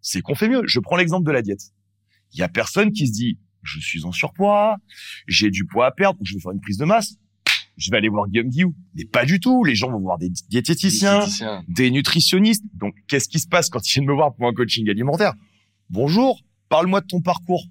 c'est 0.01 0.21
qu'on 0.21 0.35
fait 0.35 0.49
mieux. 0.49 0.63
Je 0.67 0.79
prends 0.81 0.97
l'exemple 0.97 1.27
de 1.27 1.33
la 1.33 1.43
diète. 1.43 1.73
Il 2.33 2.39
y 2.39 2.43
a 2.43 2.49
personne 2.49 2.93
qui 2.93 3.07
se 3.09 3.13
dit, 3.13 3.39
je 3.63 3.81
suis 3.81 4.05
en 4.05 4.13
surpoids, 4.13 4.77
j'ai 5.27 5.51
du 5.51 5.65
poids 5.67 5.87
à 5.87 5.91
perdre, 5.91 6.19
je 6.23 6.35
vais 6.35 6.41
faire 6.41 6.53
une 6.53 6.61
prise 6.61 6.79
de 6.79 6.85
masse. 6.85 7.17
Je 7.77 7.91
vais 7.91 7.97
aller 7.97 8.09
voir 8.09 8.29
Guillaume 8.29 8.51
Guillou. 8.51 8.75
Mais 8.95 9.05
pas 9.05 9.25
du 9.25 9.41
tout. 9.41 9.65
Les 9.65 9.75
gens 9.75 9.91
vont 9.91 9.99
voir 9.99 10.17
des 10.19 10.31
diététiciens, 10.49 11.19
Diététicien. 11.19 11.65
des 11.67 11.91
nutritionnistes. 11.91 12.63
Donc, 12.75 12.95
qu'est-ce 13.09 13.29
qui 13.29 13.41
se 13.41 13.49
passe 13.49 13.69
quand 13.69 13.85
ils 13.89 13.95
viennent 13.95 14.07
me 14.07 14.13
voir 14.15 14.33
pour 14.33 14.47
un 14.47 14.53
coaching 14.53 14.89
alimentaire? 14.89 15.33
Bonjour, 15.91 16.41
parle-moi 16.69 17.01
de 17.01 17.07
ton 17.09 17.21
parcours. 17.21 17.67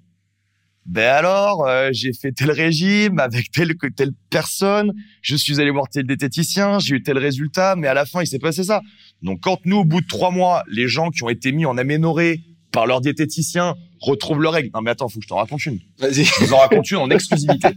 Ben 0.86 1.08
alors, 1.14 1.66
euh, 1.66 1.88
j'ai 1.92 2.12
fait 2.12 2.32
tel 2.32 2.50
régime 2.50 3.18
avec 3.18 3.50
telle 3.50 3.74
que 3.76 3.86
telle 3.86 4.12
personne, 4.28 4.92
je 5.22 5.34
suis 5.34 5.58
allé 5.60 5.70
voir 5.70 5.88
tel 5.88 6.06
diététicien, 6.06 6.78
j'ai 6.78 6.96
eu 6.96 7.02
tel 7.02 7.16
résultat, 7.16 7.74
mais 7.74 7.86
à 7.88 7.94
la 7.94 8.04
fin, 8.04 8.22
il 8.22 8.26
s'est 8.26 8.38
passé 8.38 8.64
ça. 8.64 8.82
Donc, 9.22 9.40
quand 9.40 9.64
nous, 9.64 9.78
au 9.78 9.84
bout 9.86 10.02
de 10.02 10.06
trois 10.06 10.30
mois, 10.30 10.62
les 10.68 10.86
gens 10.86 11.08
qui 11.10 11.22
ont 11.22 11.30
été 11.30 11.52
mis 11.52 11.64
en 11.64 11.78
aménorrhée 11.78 12.42
par 12.70 12.86
leur 12.86 13.00
diététicien 13.00 13.76
retrouvent 14.00 14.42
leurs 14.42 14.52
règles. 14.52 14.70
Non, 14.74 14.82
mais 14.82 14.90
attends, 14.90 15.08
faut 15.08 15.20
que 15.20 15.24
je 15.24 15.28
t'en 15.28 15.36
raconte 15.36 15.64
une. 15.64 15.78
Vas-y. 15.98 16.24
Je 16.24 16.44
vous 16.44 16.52
en 16.52 16.58
raconte 16.58 16.90
une 16.90 16.98
en 16.98 17.08
exclusivité. 17.08 17.68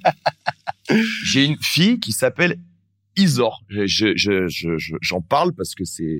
J'ai 1.24 1.46
une 1.46 1.58
fille 1.62 2.00
qui 2.00 2.12
s'appelle 2.12 2.58
Isor. 3.16 3.62
Je- 3.70 3.86
je- 3.88 4.16
je- 4.18 4.48
je- 4.48 4.78
je- 4.78 4.96
J'en 5.02 5.22
parle 5.22 5.54
parce 5.54 5.76
que 5.76 5.86
c'est 5.86 6.20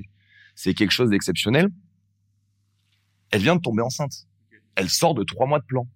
c'est 0.54 0.74
quelque 0.74 0.90
chose 0.92 1.10
d'exceptionnel. 1.10 1.68
Elle 3.30 3.42
vient 3.42 3.56
de 3.56 3.60
tomber 3.60 3.82
enceinte. 3.82 4.26
Elle 4.74 4.88
sort 4.88 5.14
de 5.14 5.22
trois 5.24 5.46
mois 5.46 5.58
de 5.60 5.64
plan. 5.64 5.86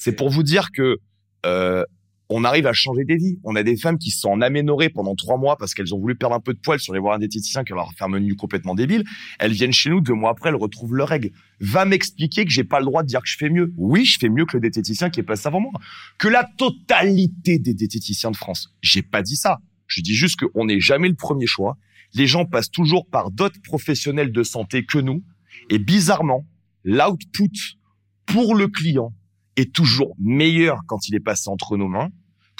C'est 0.00 0.12
pour 0.12 0.30
vous 0.30 0.42
dire 0.42 0.70
que 0.72 0.96
euh, 1.44 1.84
on 2.30 2.42
arrive 2.44 2.66
à 2.66 2.72
changer 2.72 3.04
des 3.04 3.16
vies. 3.16 3.38
On 3.44 3.54
a 3.54 3.62
des 3.62 3.76
femmes 3.76 3.98
qui 3.98 4.10
sont 4.10 4.30
en 4.30 4.40
aménorrhées 4.40 4.88
pendant 4.88 5.14
trois 5.14 5.36
mois 5.36 5.58
parce 5.58 5.74
qu'elles 5.74 5.94
ont 5.94 5.98
voulu 5.98 6.14
perdre 6.14 6.34
un 6.34 6.40
peu 6.40 6.54
de 6.54 6.58
poids, 6.58 6.78
sur 6.78 6.94
les 6.94 7.00
voir 7.00 7.16
un 7.16 7.18
diététicien 7.18 7.64
qui 7.64 7.74
leur 7.74 7.92
fait 7.92 8.04
un 8.04 8.08
menu 8.08 8.34
complètement 8.34 8.74
débile. 8.74 9.04
Elles 9.38 9.52
viennent 9.52 9.74
chez 9.74 9.90
nous 9.90 10.00
deux 10.00 10.14
mois 10.14 10.30
après, 10.30 10.48
elles 10.48 10.56
retrouvent 10.56 10.94
leurs 10.94 11.08
règles. 11.08 11.32
Va 11.60 11.84
m'expliquer 11.84 12.46
que 12.46 12.50
j'ai 12.50 12.64
pas 12.64 12.78
le 12.78 12.86
droit 12.86 13.02
de 13.02 13.08
dire 13.08 13.20
que 13.20 13.28
je 13.28 13.36
fais 13.36 13.50
mieux. 13.50 13.74
Oui, 13.76 14.06
je 14.06 14.18
fais 14.18 14.30
mieux 14.30 14.46
que 14.46 14.56
le 14.56 14.62
diététicien 14.62 15.10
qui 15.10 15.20
est 15.20 15.24
passé 15.24 15.48
avant 15.48 15.60
moi. 15.60 15.72
Que 16.18 16.28
la 16.28 16.48
totalité 16.56 17.58
des 17.58 17.74
diététiciens 17.74 18.30
de 18.30 18.36
France. 18.36 18.74
J'ai 18.80 19.02
pas 19.02 19.20
dit 19.20 19.36
ça. 19.36 19.58
Je 19.86 20.00
dis 20.00 20.14
juste 20.14 20.40
qu'on 20.40 20.64
n'est 20.64 20.80
jamais 20.80 21.08
le 21.08 21.14
premier 21.14 21.46
choix. 21.46 21.76
Les 22.14 22.26
gens 22.26 22.46
passent 22.46 22.70
toujours 22.70 23.06
par 23.06 23.30
d'autres 23.30 23.60
professionnels 23.62 24.32
de 24.32 24.42
santé 24.44 24.86
que 24.86 24.96
nous. 24.96 25.22
Et 25.68 25.78
bizarrement, 25.78 26.46
l'output 26.84 27.76
pour 28.24 28.54
le 28.54 28.68
client 28.68 29.12
est 29.60 29.72
toujours 29.72 30.14
meilleur 30.18 30.80
quand 30.86 31.08
il 31.08 31.14
est 31.14 31.20
passé 31.20 31.48
entre 31.48 31.76
nos 31.76 31.88
mains 31.88 32.10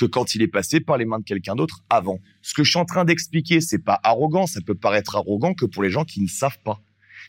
que 0.00 0.06
quand 0.06 0.34
il 0.34 0.40
est 0.40 0.48
passé 0.48 0.80
par 0.80 0.96
les 0.96 1.04
mains 1.04 1.18
de 1.18 1.24
quelqu'un 1.24 1.54
d'autre 1.54 1.84
avant. 1.90 2.20
Ce 2.40 2.54
que 2.54 2.64
je 2.64 2.70
suis 2.70 2.78
en 2.78 2.86
train 2.86 3.04
d'expliquer, 3.04 3.60
c'est 3.60 3.78
pas 3.84 4.00
arrogant, 4.02 4.46
ça 4.46 4.60
peut 4.62 4.74
paraître 4.74 5.14
arrogant 5.14 5.52
que 5.52 5.66
pour 5.66 5.82
les 5.82 5.90
gens 5.90 6.04
qui 6.04 6.22
ne 6.22 6.26
savent 6.26 6.58
pas. 6.64 6.80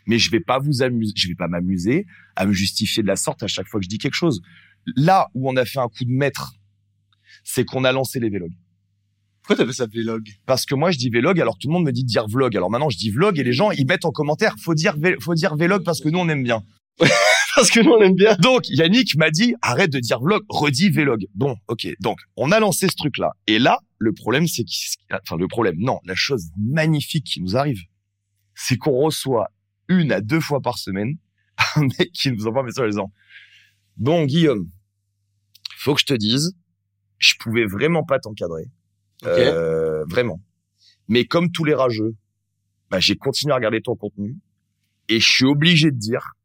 Mais 0.08 0.18
je 0.18 0.32
vais 0.32 0.40
pas 0.40 0.58
vous 0.58 0.82
amuser, 0.82 1.12
je 1.18 1.28
vais 1.28 1.36
pas 1.36 1.50
m'amuser 1.50 2.06
à 2.38 2.46
me 2.46 2.54
justifier 2.54 3.04
de 3.04 3.08
la 3.08 3.18
sorte 3.18 3.44
à 3.44 3.48
chaque 3.48 3.68
fois 3.68 3.82
que 3.82 3.84
je 3.84 3.90
dis 3.90 3.98
quelque 3.98 4.16
chose. 4.16 4.42
Là 4.96 5.28
où 5.34 5.50
on 5.50 5.56
a 5.58 5.66
fait 5.66 5.80
un 5.80 5.90
coup 5.90 6.06
de 6.06 6.12
maître, 6.12 6.54
c'est 7.44 7.66
qu'on 7.66 7.84
a 7.84 7.92
lancé 7.92 8.22
les 8.22 8.30
vlogs. 8.30 8.54
Pourquoi 9.42 9.58
t'appelles 9.58 9.74
ça 9.74 9.88
vlog? 9.88 10.30
Parce 10.46 10.66
que 10.66 10.76
moi, 10.76 10.92
je 10.92 10.98
dis 10.98 11.10
vlog, 11.10 11.42
alors 11.42 11.58
tout 11.58 11.68
le 11.68 11.74
monde 11.74 11.84
me 11.84 11.92
dit 11.92 12.04
de 12.04 12.08
dire 12.08 12.28
vlog. 12.28 12.56
Alors 12.56 12.70
maintenant, 12.70 12.90
je 12.90 12.98
dis 12.98 13.10
vlog 13.10 13.38
et 13.38 13.44
les 13.44 13.54
gens, 13.54 13.72
ils 13.72 13.86
mettent 13.86 14.06
en 14.06 14.12
commentaire, 14.12 14.56
faut 14.64 14.76
dire, 14.76 14.96
faut 15.20 15.34
dire 15.34 15.56
vlog 15.58 15.84
parce 15.84 16.00
que 16.00 16.10
nous, 16.10 16.20
on 16.20 16.30
aime 16.30 16.44
bien. 16.44 16.64
Parce 17.62 17.70
que 17.70 17.80
nous 17.82 17.92
on 17.92 18.02
aime 18.02 18.16
bien. 18.16 18.36
Donc, 18.40 18.68
Yannick 18.70 19.16
m'a 19.18 19.30
dit, 19.30 19.54
arrête 19.62 19.92
de 19.92 20.00
dire 20.00 20.20
vlog, 20.20 20.42
redis 20.50 20.90
vlog. 20.90 21.28
Bon, 21.36 21.56
ok. 21.68 21.88
Donc, 22.00 22.18
on 22.36 22.52
a 22.52 22.60
lancé 22.60 22.88
ce 22.88 22.96
truc-là. 22.96 23.34
Et 23.46 23.60
là, 23.60 23.78
le 24.00 24.14
problème, 24.14 24.48
c'est 24.48 24.64
qu'il, 24.64 24.84
enfin, 25.12 25.38
le 25.38 25.48
problème, 25.48 25.76
non, 25.78 26.00
la 26.06 26.16
chose 26.16 26.50
magnifique 26.58 27.24
qui 27.24 27.40
nous 27.40 27.56
arrive, 27.56 27.80
c'est 28.56 28.78
qu'on 28.78 28.94
reçoit 28.94 29.52
une 29.90 30.12
à 30.12 30.22
deux 30.22 30.40
fois 30.40 30.60
par 30.60 30.80
semaine 30.80 31.18
un 31.76 31.82
mec 31.82 32.12
qui 32.14 32.32
nous 32.32 32.48
envoie 32.48 32.64
un 32.64 32.66
message 32.66 32.86
en 32.86 32.90
disant, 32.90 33.12
Bon, 33.96 34.26
Guillaume, 34.26 34.68
faut 35.78 35.94
que 35.94 36.02
je 36.02 36.08
te 36.08 36.16
dise, 36.16 36.56
je 37.20 37.36
pouvais 37.40 37.68
vraiment 37.68 38.04
pas 38.04 38.18
t'encadrer. 38.18 38.72
Euh, 39.26 40.04
vraiment. 40.06 40.42
Mais 41.10 41.26
comme 41.26 41.52
tous 41.52 41.64
les 41.64 41.76
rageux, 41.76 42.16
bah, 42.90 43.00
j'ai 43.00 43.18
continué 43.18 43.52
à 43.52 43.58
regarder 43.58 43.82
ton 43.82 43.96
contenu 43.96 44.36
et 45.10 45.20
je 45.20 45.32
suis 45.32 45.46
obligé 45.46 45.92
de 45.92 45.98
dire 45.98 46.22
que 46.22 46.41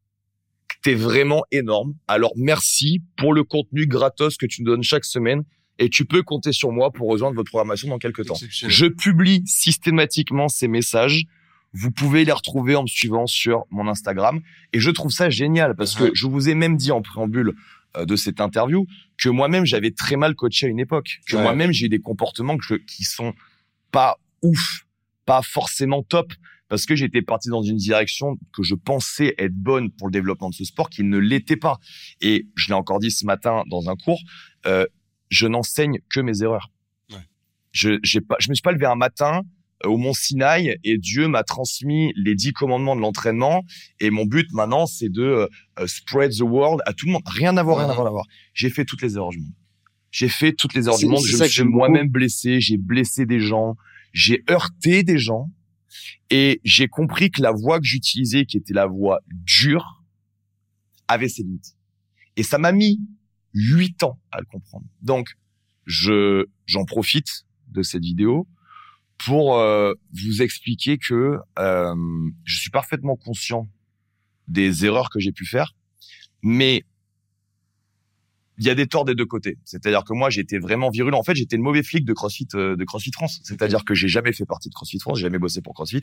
t'es 0.87 0.95
vraiment 0.95 1.43
énorme. 1.51 1.95
Alors 2.07 2.33
merci 2.37 3.03
pour 3.17 3.35
le 3.35 3.43
contenu 3.43 3.87
gratos 3.89 4.37
que 4.37 4.47
tu 4.47 4.63
nous 4.63 4.71
donnes 4.71 4.85
chaque 4.85 5.05
semaine 5.05 5.43
et 5.81 5.89
tu 5.91 6.05
peux 6.05 6.23
compter 6.23 6.53
sur 6.53 6.71
moi 6.71 6.93
pour 6.93 7.09
rejoindre 7.11 7.35
votre 7.35 7.51
programmation 7.51 7.89
dans 7.89 7.99
quelques 7.99 8.25
temps. 8.25 8.37
Je 8.51 8.87
publie 8.87 9.43
systématiquement 9.47 10.49
ces 10.49 10.69
messages. 10.69 11.25
Vous 11.73 11.91
pouvez 11.91 12.25
les 12.25 12.31
retrouver 12.33 12.77
en 12.77 12.83
me 12.83 12.87
suivant 12.87 13.27
sur 13.27 13.65
mon 13.71 13.89
Instagram. 13.89 14.41
Et 14.73 14.79
je 14.81 14.91
trouve 14.91 15.11
ça 15.11 15.29
génial 15.29 15.75
parce 15.77 15.97
que 15.97 16.11
je 16.15 16.27
vous 16.29 16.49
ai 16.49 16.55
même 16.55 16.77
dit 16.77 16.93
en 16.93 17.03
préambule 17.03 17.55
euh, 17.97 18.05
de 18.05 18.15
cette 18.15 18.41
interview 18.41 18.87
que 19.19 19.29
moi-même 19.29 19.67
j'avais 19.67 19.91
très 19.91 20.15
mal 20.17 20.35
coaché 20.37 20.67
à 20.67 20.69
une 20.69 20.79
époque. 20.79 21.19
Que 21.29 21.37
Ouais. 21.37 21.43
moi-même 21.43 21.73
j'ai 21.73 21.87
eu 21.87 21.89
des 21.89 21.99
comportements 21.99 22.57
que 22.57 22.65
je- 22.65 22.75
qui 22.77 23.03
sont 23.03 23.35
pas 23.91 24.17
ouf, 24.43 24.87
pas 25.25 25.43
forcément 25.43 26.03
top 26.05 26.33
parce 26.69 26.87
que 26.87 26.97
j'étais 26.97 27.23
parti 27.23 27.49
dans 27.49 27.63
une 27.63 27.77
direction 27.77 28.37
que 28.53 28.63
je 28.63 28.75
pensais 28.75 29.35
être 29.39 29.55
bonne 29.55 29.91
pour 29.91 30.09
le 30.09 30.13
développement 30.13 30.51
de 30.51 30.55
ce 30.55 30.65
sport 30.65 30.91
qui 30.91 31.03
ne 31.05 31.19
l'était 31.19 31.57
pas. 31.57 31.79
Et 32.21 32.49
je 32.57 32.69
l'ai 32.69 32.75
encore 32.75 32.99
dit 32.99 33.11
ce 33.11 33.25
matin 33.25 33.63
dans 33.71 33.89
un 33.89 33.97
cours, 33.97 34.21
euh, 34.67 34.87
je 35.29 35.47
n'enseigne 35.47 35.99
que 36.11 36.21
mes 36.21 36.43
erreurs. 36.43 36.71
Ouais. 37.11 37.19
Je, 37.73 37.99
j'ai 38.03 38.21
pas, 38.21 38.37
je 38.41 38.51
me 38.51 38.55
suis 38.55 38.63
pas 38.63 38.73
levé 38.73 38.87
un 38.87 38.97
matin 38.97 39.43
euh, 39.85 39.89
au 39.89 39.99
Mont 39.99 40.15
Sinaï 40.15 40.77
et 40.85 40.99
Dieu 40.99 41.29
m'a 41.29 41.43
transmis 41.43 42.13
les 42.17 42.35
dix 42.35 42.53
commandements 42.53 42.97
de 42.97 43.01
l'entraînement 43.01 43.63
et 44.01 44.11
mon 44.11 44.25
but 44.25 44.51
maintenant 44.53 44.87
c'est 44.87 45.11
de 45.11 45.23
euh, 45.23 45.49
euh, 45.79 45.87
spread 45.87 46.33
the 46.33 46.43
world 46.43 46.81
à 46.87 46.93
tout 46.93 47.07
le 47.07 47.13
monde. 47.13 47.23
Rien 47.27 47.57
à 47.57 47.63
voir, 47.63 47.79
rien 47.79 47.91
à 47.91 47.95
voir, 47.95 47.99
rien 47.99 48.09
à 48.09 48.11
voir. 48.11 48.27
J'ai 48.55 48.71
fait 48.71 48.85
toutes 48.85 49.03
les 49.03 49.17
erreurs 49.17 49.31
du 49.31 49.39
monde. 49.39 49.53
J'ai 50.11 50.29
fait 50.29 50.53
toutes 50.53 50.75
les 50.75 50.87
erreurs 50.87 50.99
du 50.99 51.07
monde. 51.07 51.25
Je 51.25 51.37
me 51.37 51.47
suis 51.47 51.65
moi-même 51.65 52.09
blessé. 52.09 52.61
J'ai 52.61 52.79
blessé 52.79 53.27
des 53.27 53.41
gens. 53.41 53.77
J'ai 54.13 54.43
heurté 54.49 55.03
des 55.03 55.19
gens. 55.19 55.51
Et 56.31 56.61
j'ai 56.65 56.89
compris 56.89 57.31
que 57.31 57.43
la 57.43 57.53
voie 57.53 57.79
que 57.79 57.85
j'utilisais, 57.85 58.45
qui 58.45 58.57
était 58.57 58.75
la 58.75 58.87
voie 58.87 59.21
dure, 59.29 60.05
avait 61.09 61.29
ses 61.29 61.43
limites. 61.43 61.77
Et 62.37 62.43
ça 62.43 62.59
m'a 62.59 62.73
mis 62.73 63.01
huit 63.55 64.03
ans 64.03 64.21
à 64.31 64.41
le 64.41 64.47
comprendre. 64.47 64.87
Donc, 65.03 65.37
je 65.85 66.47
j'en 66.67 66.85
profite 66.85 67.47
de 67.69 67.83
cette 67.83 68.03
vidéo 68.03 68.47
pour 69.25 69.59
euh, 69.59 69.95
vous 70.13 70.43
expliquer 70.43 70.99
que 70.99 71.39
euh, 71.59 71.95
je 72.45 72.57
suis 72.57 72.71
parfaitement 72.71 73.17
conscient 73.17 73.69
des 74.49 74.85
erreurs 74.85 75.11
que 75.11 75.21
j'ai 75.21 75.33
pu 75.33 75.47
faire, 75.47 75.75
mais 76.43 76.85
il 78.59 78.65
y 78.65 78.71
a 78.71 78.75
des 78.75 78.87
torts 78.87 79.05
des 79.05 79.15
deux 79.15 79.27
côtés. 79.27 79.59
C'est-à-dire 79.65 80.05
que 80.05 80.13
moi, 80.13 80.31
j'étais 80.31 80.59
vraiment 80.59 80.91
virulent. 80.91 81.19
En 81.19 81.23
fait, 81.23 81.35
j'étais 81.35 81.57
le 81.57 81.63
mauvais 81.63 81.83
flic 81.83 82.05
de 82.05 82.13
CrossFit, 82.13 82.49
euh, 82.55 82.77
de 82.77 82.85
CrossFit 82.85 83.13
France. 83.13 83.41
C'est-à-dire 83.45 83.85
que 83.85 83.95
j'ai 83.95 84.09
jamais 84.09 84.33
fait 84.33 84.47
partie 84.47 84.69
de 84.69 84.75
CrossFit 84.75 84.99
France, 84.99 85.19
j'ai 85.19 85.23
jamais 85.23 85.39
bossé 85.39 85.61
pour 85.61 85.75
CrossFit. 85.75 86.03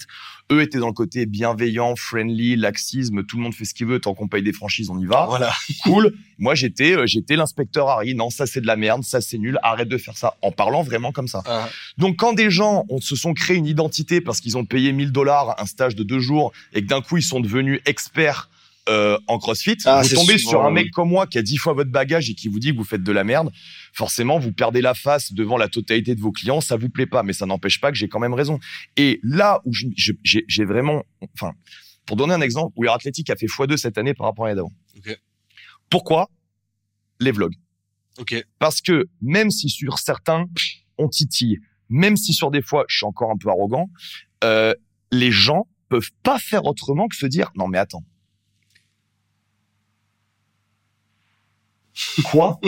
Eux 0.51 0.61
étaient 0.61 0.77
dans 0.77 0.87
le 0.87 0.93
côté 0.93 1.25
bienveillant, 1.25 1.95
friendly, 1.95 2.55
laxisme, 2.55 3.23
tout 3.23 3.37
le 3.37 3.43
monde 3.43 3.53
fait 3.53 3.65
ce 3.65 3.73
qu'il 3.73 3.87
veut, 3.87 3.99
tant 3.99 4.13
qu'on 4.13 4.27
paye 4.27 4.43
des 4.43 4.53
franchises, 4.53 4.89
on 4.89 4.99
y 4.99 5.05
va. 5.05 5.25
Voilà. 5.27 5.51
Cool. 5.83 6.13
Moi, 6.37 6.55
j'étais, 6.55 6.95
euh, 6.95 7.05
j'étais 7.05 7.35
l'inspecteur 7.35 7.89
Harry. 7.89 8.15
Non, 8.15 8.29
ça 8.29 8.45
c'est 8.45 8.61
de 8.61 8.67
la 8.67 8.75
merde, 8.75 9.03
ça 9.03 9.21
c'est 9.21 9.37
nul. 9.37 9.57
Arrête 9.63 9.89
de 9.89 9.97
faire 9.97 10.17
ça. 10.17 10.35
En 10.41 10.51
parlant 10.51 10.83
vraiment 10.83 11.11
comme 11.11 11.27
ça. 11.27 11.41
Ah, 11.45 11.69
Donc, 11.97 12.17
quand 12.17 12.33
des 12.33 12.49
gens 12.49 12.85
on 12.89 12.99
se 12.99 13.15
sont 13.15 13.33
créés 13.33 13.57
une 13.57 13.65
identité 13.65 14.21
parce 14.21 14.39
qu'ils 14.39 14.57
ont 14.57 14.65
payé 14.65 14.91
1000 14.91 15.11
dollars 15.11 15.55
un 15.59 15.65
stage 15.65 15.95
de 15.95 16.03
deux 16.03 16.19
jours 16.19 16.51
et 16.73 16.81
que 16.81 16.87
d'un 16.87 17.01
coup 17.01 17.17
ils 17.17 17.23
sont 17.23 17.39
devenus 17.39 17.81
experts 17.85 18.49
euh, 18.89 19.17
en 19.27 19.37
CrossFit, 19.39 19.77
Ah, 19.85 20.01
vous 20.01 20.09
tombez 20.15 20.37
souvent, 20.37 20.49
sur 20.49 20.61
un 20.63 20.67
oui. 20.67 20.73
mec 20.73 20.91
comme 20.91 21.09
moi 21.09 21.25
qui 21.25 21.37
a 21.37 21.41
dix 21.41 21.57
fois 21.57 21.73
votre 21.73 21.91
bagage 21.91 22.29
et 22.29 22.35
qui 22.35 22.49
vous 22.49 22.59
dit 22.59 22.71
que 22.71 22.77
vous 22.77 22.83
faites 22.83 23.03
de 23.03 23.11
la 23.11 23.23
merde. 23.23 23.51
Forcément, 23.93 24.39
vous 24.39 24.51
perdez 24.51 24.81
la 24.81 24.93
face 24.93 25.31
devant 25.33 25.57
la 25.57 25.69
totalité 25.69 26.15
de 26.15 26.19
vos 26.21 26.31
clients. 26.31 26.59
Ça 26.59 26.75
vous 26.75 26.89
plaît 26.89 27.05
pas, 27.05 27.23
mais 27.23 27.33
ça 27.33 27.45
n'empêche 27.45 27.79
pas 27.79 27.91
que 27.91 27.97
j'ai 27.97 28.09
quand 28.09 28.19
même 28.19 28.33
raison. 28.33 28.59
Et 28.97 29.19
là 29.23 29.61
où 29.65 29.71
j'ai 29.73 30.17
j'ai 30.23 30.65
vraiment, 30.65 31.03
enfin, 31.35 31.53
pour 32.05 32.17
donner 32.17 32.33
un 32.33 32.41
exemple, 32.41 32.73
Weir 32.77 32.91
Athletic 32.93 33.29
a 33.29 33.35
fait 33.37 33.45
x2 33.45 33.77
cette 33.77 33.97
année 33.97 34.13
par 34.13 34.27
rapport 34.27 34.45
à 34.45 34.49
l'année 34.49 34.57
d'avant. 34.57 34.73
Ok. 34.97 35.17
Pourquoi? 35.89 36.29
Les 37.19 37.31
vlogs 37.31 37.55
ok. 38.17 38.43
parce 38.59 38.81
que 38.81 39.05
même 39.21 39.49
si 39.49 39.69
sur 39.69 39.99
certains 39.99 40.45
on 40.97 41.07
titille, 41.07 41.59
même 41.89 42.17
si 42.17 42.33
sur 42.33 42.51
des 42.51 42.61
fois 42.61 42.83
je 42.89 42.97
suis 42.97 43.05
encore 43.05 43.31
un 43.31 43.37
peu 43.37 43.49
arrogant, 43.49 43.89
euh, 44.43 44.73
les 45.11 45.31
gens 45.31 45.67
peuvent 45.89 46.11
pas 46.23 46.39
faire 46.39 46.65
autrement 46.65 47.07
que 47.07 47.15
se 47.15 47.25
dire 47.27 47.51
non 47.55 47.67
mais 47.67 47.77
attends. 47.77 48.03
Quoi 52.25 52.59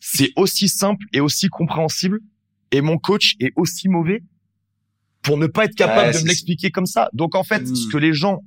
C'est 0.00 0.30
aussi 0.36 0.68
simple 0.68 1.04
et 1.12 1.20
aussi 1.20 1.48
compréhensible 1.48 2.20
et 2.70 2.80
mon 2.80 2.98
coach 2.98 3.34
est 3.40 3.52
aussi 3.56 3.88
mauvais 3.88 4.22
pour 5.22 5.36
ne 5.36 5.46
pas 5.46 5.64
être 5.66 5.74
capable 5.74 6.08
Ouais, 6.08 6.18
de 6.18 6.22
me 6.22 6.28
l'expliquer 6.28 6.70
comme 6.70 6.86
ça. 6.86 7.10
Donc 7.12 7.34
en 7.34 7.44
fait, 7.44 7.62
Hmm. 7.62 7.74
ce 7.74 7.88
que 7.88 7.98
les 7.98 8.14
gens, 8.14 8.42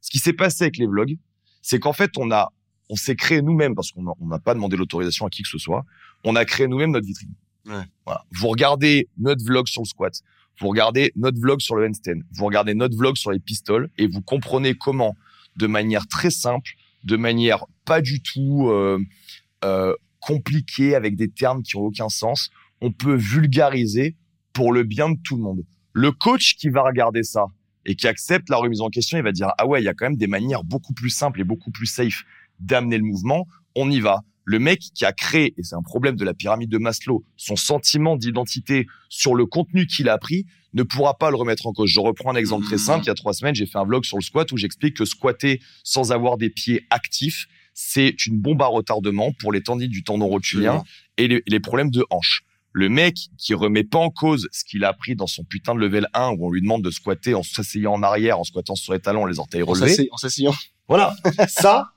ce 0.00 0.10
qui 0.10 0.18
s'est 0.18 0.32
passé 0.32 0.64
avec 0.64 0.78
les 0.78 0.86
vlogs, 0.86 1.16
c'est 1.60 1.78
qu'en 1.78 1.92
fait 1.92 2.12
on 2.16 2.30
a, 2.30 2.50
on 2.88 2.96
s'est 2.96 3.16
créé 3.16 3.42
nous-mêmes 3.42 3.74
parce 3.74 3.90
qu'on 3.92 4.02
n'a 4.20 4.38
pas 4.38 4.54
demandé 4.54 4.76
l'autorisation 4.76 5.26
à 5.26 5.30
qui 5.30 5.42
que 5.42 5.48
ce 5.48 5.58
soit. 5.58 5.84
On 6.24 6.34
a 6.36 6.44
créé 6.44 6.66
nous-mêmes 6.66 6.92
notre 6.92 7.06
vitrine. 7.06 7.34
Ouais. 7.66 7.82
Voilà. 8.06 8.24
Vous 8.32 8.48
regardez 8.48 9.08
notre 9.18 9.44
vlog 9.44 9.66
sur 9.68 9.82
le 9.82 9.86
squat, 9.86 10.14
vous 10.60 10.68
regardez 10.68 11.12
notre 11.16 11.38
vlog 11.40 11.60
sur 11.60 11.76
le 11.76 11.86
handstand, 11.86 12.20
vous 12.32 12.44
regardez 12.44 12.74
notre 12.74 12.96
vlog 12.96 13.16
sur 13.16 13.30
les 13.32 13.40
pistoles 13.40 13.90
et 13.98 14.06
vous 14.06 14.20
comprenez 14.22 14.74
comment, 14.74 15.16
de 15.56 15.66
manière 15.66 16.06
très 16.06 16.30
simple, 16.30 16.70
de 17.04 17.16
manière 17.16 17.64
pas 17.84 18.00
du 18.00 18.20
tout 18.22 18.68
euh, 18.70 18.98
euh, 19.64 19.94
compliquée 20.20 20.94
avec 20.94 21.16
des 21.16 21.30
termes 21.30 21.62
qui 21.62 21.76
ont 21.76 21.82
aucun 21.82 22.08
sens, 22.08 22.50
on 22.80 22.92
peut 22.92 23.14
vulgariser 23.14 24.16
pour 24.52 24.72
le 24.72 24.82
bien 24.82 25.10
de 25.10 25.18
tout 25.22 25.36
le 25.36 25.42
monde. 25.42 25.64
Le 25.92 26.12
coach 26.12 26.56
qui 26.56 26.68
va 26.68 26.82
regarder 26.82 27.22
ça 27.22 27.46
et 27.86 27.94
qui 27.94 28.06
accepte 28.06 28.48
la 28.48 28.56
remise 28.56 28.80
en 28.80 28.88
question, 28.88 29.18
il 29.18 29.24
va 29.24 29.32
dire 29.32 29.48
ah 29.58 29.66
ouais, 29.66 29.82
il 29.82 29.84
y 29.84 29.88
a 29.88 29.94
quand 29.94 30.06
même 30.06 30.16
des 30.16 30.26
manières 30.26 30.64
beaucoup 30.64 30.94
plus 30.94 31.10
simples 31.10 31.40
et 31.40 31.44
beaucoup 31.44 31.70
plus 31.70 31.86
safe 31.86 32.22
d'amener 32.60 32.98
le 32.98 33.04
mouvement. 33.04 33.46
On 33.74 33.90
y 33.90 34.00
va. 34.00 34.22
Le 34.46 34.58
mec 34.58 34.80
qui 34.94 35.04
a 35.04 35.12
créé, 35.12 35.54
et 35.56 35.62
c'est 35.62 35.74
un 35.74 35.82
problème 35.82 36.16
de 36.16 36.24
la 36.24 36.34
pyramide 36.34 36.70
de 36.70 36.76
Maslow, 36.76 37.24
son 37.36 37.56
sentiment 37.56 38.16
d'identité 38.16 38.86
sur 39.08 39.34
le 39.34 39.46
contenu 39.46 39.86
qu'il 39.86 40.08
a 40.08 40.12
appris 40.12 40.46
ne 40.74 40.82
pourra 40.82 41.16
pas 41.16 41.30
le 41.30 41.36
remettre 41.36 41.66
en 41.66 41.72
cause. 41.72 41.88
Je 41.88 42.00
reprends 42.00 42.32
un 42.32 42.36
exemple 42.36 42.66
très 42.66 42.78
simple. 42.78 43.04
Il 43.04 43.06
y 43.06 43.10
a 43.10 43.14
trois 43.14 43.32
semaines, 43.32 43.54
j'ai 43.54 43.66
fait 43.66 43.78
un 43.78 43.84
vlog 43.84 44.04
sur 44.04 44.18
le 44.18 44.22
squat 44.22 44.50
où 44.52 44.56
j'explique 44.56 44.96
que 44.96 45.04
squatter 45.04 45.60
sans 45.82 46.12
avoir 46.12 46.36
des 46.36 46.50
pieds 46.50 46.86
actifs, 46.90 47.46
c'est 47.74 48.26
une 48.26 48.38
bombe 48.38 48.62
à 48.62 48.66
retardement 48.66 49.32
pour 49.40 49.52
les 49.52 49.62
tendines 49.62 49.90
du 49.90 50.04
tendon 50.04 50.28
rotulien 50.28 50.82
et 51.16 51.28
les, 51.28 51.42
les 51.46 51.60
problèmes 51.60 51.90
de 51.90 52.06
hanche. 52.10 52.44
Le 52.72 52.88
mec 52.88 53.16
qui 53.38 53.54
remet 53.54 53.84
pas 53.84 53.98
en 53.98 54.10
cause 54.10 54.48
ce 54.50 54.64
qu'il 54.64 54.84
a 54.84 54.88
appris 54.88 55.14
dans 55.14 55.28
son 55.28 55.44
putain 55.44 55.74
de 55.74 55.80
level 55.80 56.08
1 56.12 56.30
où 56.30 56.46
on 56.46 56.50
lui 56.50 56.60
demande 56.60 56.82
de 56.82 56.90
squatter 56.90 57.34
en 57.34 57.42
s'asseyant 57.42 57.92
en 57.92 58.02
arrière, 58.02 58.38
en 58.38 58.44
squattant 58.44 58.74
sur 58.74 58.92
les 58.92 58.98
talons, 58.98 59.26
les 59.26 59.38
orteils 59.38 59.62
relevés. 59.62 60.08
en 60.10 60.16
s'asseyant. 60.16 60.54
Voilà. 60.88 61.14
Ça, 61.48 61.92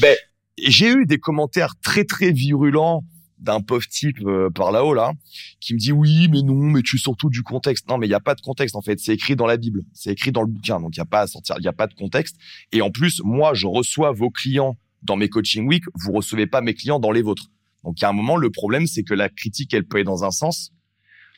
ben, 0.00 0.16
j'ai 0.58 0.88
eu 0.92 1.06
des 1.06 1.18
commentaires 1.18 1.74
très 1.82 2.04
très 2.04 2.30
virulents 2.30 3.04
d'un 3.38 3.60
pauvre 3.60 3.86
type 3.86 4.18
euh, 4.24 4.48
par 4.50 4.72
là-haut 4.72 4.94
là 4.94 5.12
qui 5.60 5.74
me 5.74 5.78
dit 5.78 5.92
oui 5.92 6.28
mais 6.30 6.42
non 6.42 6.54
mais 6.54 6.82
tu 6.82 6.96
sors 6.96 7.16
tout 7.16 7.28
du 7.28 7.42
contexte 7.42 7.88
non 7.88 7.98
mais 7.98 8.06
il 8.06 8.10
y 8.10 8.14
a 8.14 8.20
pas 8.20 8.34
de 8.34 8.40
contexte 8.40 8.76
en 8.76 8.80
fait 8.80 8.98
c'est 9.00 9.12
écrit 9.12 9.36
dans 9.36 9.46
la 9.46 9.56
bible 9.56 9.82
c'est 9.92 10.10
écrit 10.12 10.32
dans 10.32 10.40
le 10.40 10.46
bouquin 10.46 10.80
donc 10.80 10.96
il 10.96 10.98
y 10.98 11.02
a 11.02 11.04
pas 11.04 11.22
à 11.22 11.26
sortir 11.26 11.56
il 11.58 11.64
y 11.64 11.68
a 11.68 11.72
pas 11.72 11.86
de 11.86 11.94
contexte 11.94 12.36
et 12.72 12.80
en 12.80 12.90
plus 12.90 13.20
moi 13.22 13.52
je 13.52 13.66
reçois 13.66 14.12
vos 14.12 14.30
clients 14.30 14.76
dans 15.04 15.16
mes 15.16 15.28
coaching 15.28 15.66
week 15.68 15.84
vous 15.94 16.12
recevez 16.12 16.46
pas 16.46 16.60
mes 16.60 16.74
clients 16.74 16.98
dans 17.00 17.12
les 17.12 17.22
vôtres 17.22 17.46
donc 17.84 18.02
a 18.02 18.08
un 18.08 18.12
moment 18.12 18.36
le 18.36 18.50
problème 18.50 18.86
c'est 18.86 19.02
que 19.04 19.14
la 19.14 19.28
critique 19.28 19.72
elle 19.74 19.84
peut 19.86 19.98
aller 19.98 20.04
dans 20.04 20.24
un 20.24 20.30
sens 20.30 20.70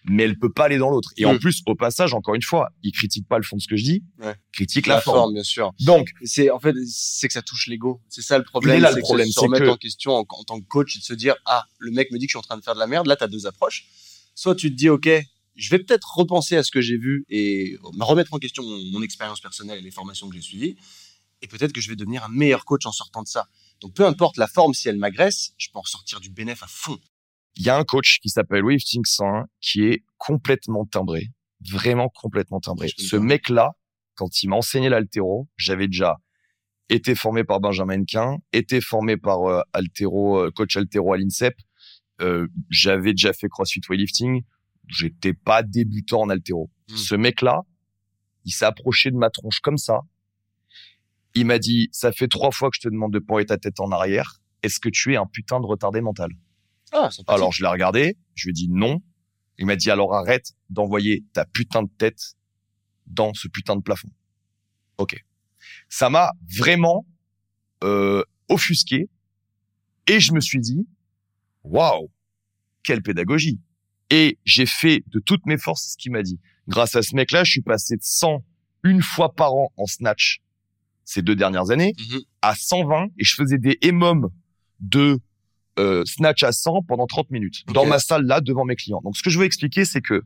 mais 0.08 0.22
elle 0.22 0.38
peut 0.38 0.52
pas 0.52 0.66
aller 0.66 0.78
dans 0.78 0.88
l'autre 0.90 1.10
et 1.16 1.24
en 1.24 1.34
Mm. 1.34 1.38
plus 1.40 1.62
au 1.66 1.74
passage 1.74 2.14
encore 2.14 2.36
une 2.36 2.42
fois 2.42 2.68
il 2.84 2.92
critique 2.92 3.26
pas 3.26 3.38
le 3.38 3.42
fond 3.42 3.56
de 3.56 3.60
ce 3.62 3.66
que 3.66 3.76
je 3.76 3.82
dis 3.82 4.04
Ouais. 4.20 4.36
critique 4.52 4.86
La, 4.86 4.94
la, 4.96 5.00
forme. 5.00 5.16
forme, 5.18 5.34
bien 5.34 5.42
sûr. 5.42 5.72
donc 5.80 6.10
C'est 6.22 6.48
en 6.50 6.60
fait, 6.60 6.74
c'est 6.86 7.26
que 7.26 7.32
ça 7.34 7.42
touche 7.42 7.66
l'ego. 7.66 8.00
C'est 8.08 8.22
ça 8.22 8.38
le 8.38 8.44
problème. 8.44 8.80
Là, 8.80 8.92
le 8.92 9.00
problème, 9.00 9.26
c'est 9.32 9.40
remettre 9.40 9.64
que- 9.64 9.70
en 9.70 9.76
question 9.76 10.12
en, 10.12 10.20
en 10.28 10.44
tant 10.44 10.60
que 10.60 10.66
coach 10.66 10.94
et 10.94 11.00
de 11.00 11.04
se 11.04 11.12
dire 11.14 11.34
ah 11.44 11.64
le 11.80 11.90
mec 11.90 12.12
me 12.12 12.18
dit 12.18 12.26
que 12.26 12.30
je 12.30 12.38
suis 12.38 12.38
en 12.38 12.42
train 12.42 12.56
de 12.56 12.62
faire 12.62 12.74
de 12.74 12.78
la 12.78 12.86
merde. 12.86 13.08
Là, 13.08 13.16
t'as 13.16 13.26
deux 13.26 13.46
approches. 13.48 13.86
Soit 14.36 14.54
tu 14.54 14.70
te 14.70 14.76
dis 14.76 14.88
ok, 14.88 15.08
je 15.56 15.70
vais 15.70 15.78
peut-être 15.80 16.16
repenser 16.16 16.54
à 16.56 16.62
ce 16.62 16.70
que 16.70 16.80
j'ai 16.80 16.98
vu 16.98 17.24
et 17.28 17.76
me 17.94 18.04
remettre 18.04 18.32
en 18.32 18.38
question 18.38 18.62
mon, 18.62 18.78
mon 18.92 19.02
expérience 19.02 19.40
personnelle 19.40 19.78
et 19.78 19.82
les 19.82 19.90
formations 19.90 20.28
que 20.28 20.36
j'ai 20.36 20.42
suivies. 20.42 20.76
Et 21.46 21.48
peut-être 21.48 21.72
que 21.72 21.80
je 21.80 21.88
vais 21.88 21.94
devenir 21.94 22.24
un 22.24 22.28
meilleur 22.28 22.64
coach 22.64 22.86
en 22.86 22.90
sortant 22.90 23.22
de 23.22 23.28
ça. 23.28 23.46
Donc 23.80 23.94
peu 23.94 24.04
importe 24.04 24.36
la 24.36 24.48
forme, 24.48 24.74
si 24.74 24.88
elle 24.88 24.96
m'agresse, 24.96 25.54
je 25.58 25.68
peux 25.72 25.78
en 25.78 25.84
sortir 25.84 26.18
du 26.18 26.28
bénéf 26.28 26.64
à 26.64 26.66
fond. 26.66 26.98
il 27.54 27.64
y 27.64 27.70
a 27.70 27.76
un 27.76 27.84
coach 27.84 28.18
qui 28.20 28.30
s'appelle 28.30 28.64
Wifting 28.64 29.04
101 29.04 29.46
qui 29.60 29.84
est 29.84 30.04
complètement 30.18 30.86
timbré, 30.86 31.28
vraiment 31.60 32.08
complètement 32.08 32.58
timbré. 32.58 32.88
Ce 32.98 33.14
mec-là, 33.14 33.70
quand 34.16 34.42
il 34.42 34.48
m'a 34.48 34.56
enseigné 34.56 34.88
l'altéro, 34.88 35.48
j'avais 35.56 35.86
déjà 35.86 36.16
été 36.88 37.14
formé 37.14 37.44
par 37.44 37.60
Benjamin 37.60 38.04
Quin, 38.04 38.38
été 38.52 38.80
formé 38.80 39.16
par 39.16 39.44
euh, 39.44 39.62
altéro, 39.72 40.38
euh, 40.38 40.50
coach 40.50 40.76
altéro 40.76 41.12
à 41.12 41.16
l'INSEP. 41.16 41.54
Euh, 42.20 42.48
j'avais 42.70 43.12
déjà 43.12 43.32
fait 43.32 43.48
CrossFit 43.48 43.82
weightlifting. 43.88 44.42
J'étais 44.88 45.32
pas 45.32 45.62
débutant 45.62 46.22
en 46.22 46.28
altéro. 46.28 46.70
Hmm. 46.88 46.96
Ce 46.96 47.14
mec-là, 47.14 47.62
il 48.44 48.50
s'est 48.50 48.64
approché 48.64 49.12
de 49.12 49.16
ma 49.16 49.30
tronche 49.30 49.60
comme 49.60 49.78
ça. 49.78 50.00
Il 51.36 51.44
m'a 51.44 51.58
dit, 51.58 51.90
ça 51.92 52.12
fait 52.12 52.28
trois 52.28 52.50
fois 52.50 52.70
que 52.70 52.76
je 52.76 52.80
te 52.80 52.88
demande 52.88 53.12
de 53.12 53.18
pointer 53.18 53.44
ta 53.44 53.58
tête 53.58 53.78
en 53.78 53.92
arrière. 53.92 54.40
est-ce 54.62 54.80
que 54.80 54.88
tu 54.88 55.12
es 55.12 55.16
un 55.16 55.26
putain 55.26 55.60
de 55.60 55.66
retardé 55.66 56.00
mental? 56.00 56.30
Ah. 56.92 57.10
Alors 57.26 57.52
je 57.52 57.62
l'ai 57.62 57.68
regardé, 57.68 58.16
je 58.34 58.46
lui 58.46 58.50
ai 58.50 58.52
dit 58.54 58.68
non. 58.70 59.02
Il 59.58 59.66
m'a 59.66 59.76
dit 59.76 59.90
alors 59.90 60.14
arrête 60.14 60.52
d'envoyer 60.70 61.26
ta 61.34 61.44
putain 61.44 61.82
de 61.82 61.90
tête 61.98 62.36
dans 63.06 63.34
ce 63.34 63.48
putain 63.48 63.76
de 63.76 63.82
plafond. 63.82 64.08
Ok. 64.96 65.22
Ça 65.90 66.08
m'a 66.08 66.32
vraiment 66.58 67.04
euh, 67.84 68.22
offusqué 68.48 69.10
et 70.06 70.20
je 70.20 70.32
me 70.32 70.40
suis 70.40 70.60
dit 70.60 70.88
waouh 71.64 72.10
quelle 72.82 73.02
pédagogie. 73.02 73.60
Et 74.08 74.38
j'ai 74.44 74.66
fait 74.66 75.04
de 75.08 75.20
toutes 75.20 75.44
mes 75.44 75.58
forces 75.58 75.92
ce 75.92 75.96
qu'il 75.98 76.12
m'a 76.12 76.22
dit. 76.22 76.40
Grâce 76.66 76.96
à 76.96 77.02
ce 77.02 77.14
mec-là, 77.14 77.44
je 77.44 77.50
suis 77.50 77.62
passé 77.62 77.96
de 77.96 78.02
100 78.02 78.42
une 78.84 79.02
fois 79.02 79.34
par 79.34 79.52
an 79.54 79.70
en 79.76 79.84
snatch 79.84 80.40
ces 81.06 81.22
deux 81.22 81.34
dernières 81.36 81.70
années 81.70 81.94
Mhm. 81.98 82.20
à 82.42 82.54
120 82.54 83.06
et 83.18 83.24
je 83.24 83.34
faisais 83.34 83.56
des 83.58 83.78
émums 83.80 84.28
de 84.80 85.18
euh, 85.78 86.04
snatch 86.04 86.42
à 86.42 86.52
100 86.52 86.82
pendant 86.82 87.06
30 87.06 87.30
minutes 87.30 87.62
dans 87.72 87.86
ma 87.86 87.98
salle 87.98 88.24
là 88.26 88.40
devant 88.42 88.64
mes 88.64 88.76
clients. 88.76 89.00
Donc 89.04 89.16
ce 89.16 89.22
que 89.22 89.30
je 89.30 89.38
veux 89.38 89.44
expliquer 89.46 89.84
c'est 89.86 90.00
que 90.02 90.22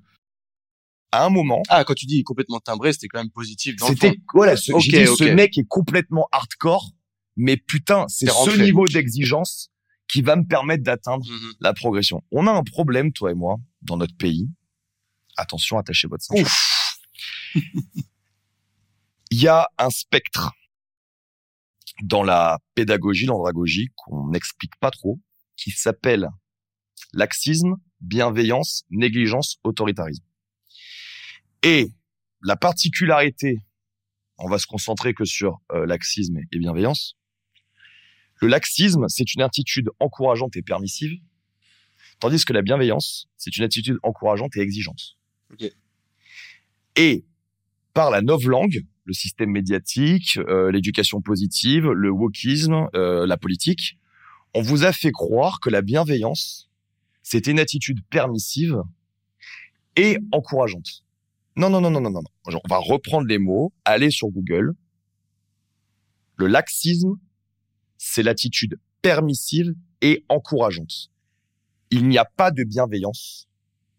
à 1.12 1.24
un 1.24 1.30
moment 1.30 1.62
Ah, 1.68 1.84
quand 1.84 1.94
tu 1.94 2.06
dis 2.06 2.22
complètement 2.22 2.60
timbré, 2.60 2.92
c'était 2.92 3.08
quand 3.08 3.18
même 3.18 3.30
positif. 3.30 3.76
Dans 3.76 3.86
c'était 3.88 4.16
voilà 4.32 4.56
ce, 4.56 5.34
mec 5.34 5.58
est 5.58 5.66
complètement 5.68 6.26
hardcore 6.32 6.92
mais 7.36 7.56
putain 7.56 8.06
c'est 8.08 8.26
ce 8.28 8.60
niveau 8.62 8.88
d'exigence 8.88 9.70
qui 10.08 10.22
va 10.22 10.34
me 10.36 10.44
permettre 10.44 10.82
d'atteindre 10.82 11.24
Mhm. 11.28 11.52
la 11.60 11.72
progression. 11.74 12.22
On 12.32 12.46
a 12.46 12.52
un 12.52 12.62
problème 12.64 13.12
toi 13.12 13.30
et 13.30 13.34
moi 13.34 13.56
dans 13.82 13.96
notre 13.96 14.16
pays. 14.16 14.48
Attention 15.36 15.78
attachez 15.78 16.08
votre 16.08 16.24
ceinture. 16.24 16.48
Il 19.32 19.40
y 19.40 19.48
a 19.48 19.68
un 19.78 19.90
spectre 19.90 20.52
dans 22.02 22.22
la 22.22 22.58
pédagogie, 22.74 23.26
l'andragogie, 23.26 23.88
qu'on 23.96 24.28
n'explique 24.28 24.76
pas 24.76 24.90
trop, 24.90 25.20
qui 25.56 25.70
s'appelle 25.70 26.28
laxisme, 27.12 27.76
bienveillance, 28.00 28.84
négligence, 28.90 29.58
autoritarisme. 29.64 30.24
Et 31.62 31.92
la 32.42 32.56
particularité, 32.56 33.58
on 34.38 34.48
va 34.48 34.58
se 34.58 34.66
concentrer 34.66 35.12
que 35.12 35.24
sur 35.24 35.60
euh, 35.72 35.86
laxisme 35.86 36.38
et 36.38 36.58
bienveillance. 36.58 37.16
Le 38.40 38.48
laxisme, 38.48 39.04
c'est 39.08 39.34
une 39.34 39.42
attitude 39.42 39.90
encourageante 39.98 40.56
et 40.56 40.62
permissive, 40.62 41.20
tandis 42.20 42.42
que 42.44 42.54
la 42.54 42.62
bienveillance, 42.62 43.28
c'est 43.36 43.56
une 43.56 43.64
attitude 43.64 43.98
encourageante 44.02 44.56
et 44.56 44.60
exigeante. 44.60 45.18
Ok. 45.52 45.70
Et 46.96 47.26
par 47.94 48.10
la 48.10 48.22
novlangue, 48.22 48.84
le 49.04 49.12
système 49.12 49.50
médiatique, 49.50 50.38
euh, 50.38 50.70
l'éducation 50.70 51.20
positive, 51.20 51.88
le 51.90 52.10
wokisme, 52.10 52.88
euh, 52.94 53.26
la 53.26 53.36
politique, 53.36 53.98
on 54.54 54.62
vous 54.62 54.84
a 54.84 54.92
fait 54.92 55.12
croire 55.12 55.60
que 55.60 55.70
la 55.70 55.82
bienveillance, 55.82 56.70
c'était 57.22 57.50
une 57.50 57.60
attitude 57.60 58.00
permissive 58.10 58.82
et 59.96 60.18
encourageante. 60.32 61.04
Non, 61.56 61.70
non, 61.70 61.80
non, 61.80 61.90
non, 61.90 62.00
non, 62.00 62.10
non. 62.10 62.22
non. 62.22 62.60
On 62.64 62.68
va 62.68 62.78
reprendre 62.78 63.26
les 63.26 63.38
mots, 63.38 63.72
aller 63.84 64.10
sur 64.10 64.28
Google. 64.28 64.74
Le 66.36 66.46
laxisme, 66.46 67.16
c'est 67.98 68.22
l'attitude 68.22 68.78
permissive 69.02 69.74
et 70.00 70.24
encourageante. 70.28 71.10
Il 71.90 72.08
n'y 72.08 72.18
a 72.18 72.24
pas 72.24 72.50
de 72.50 72.64
bienveillance 72.64 73.48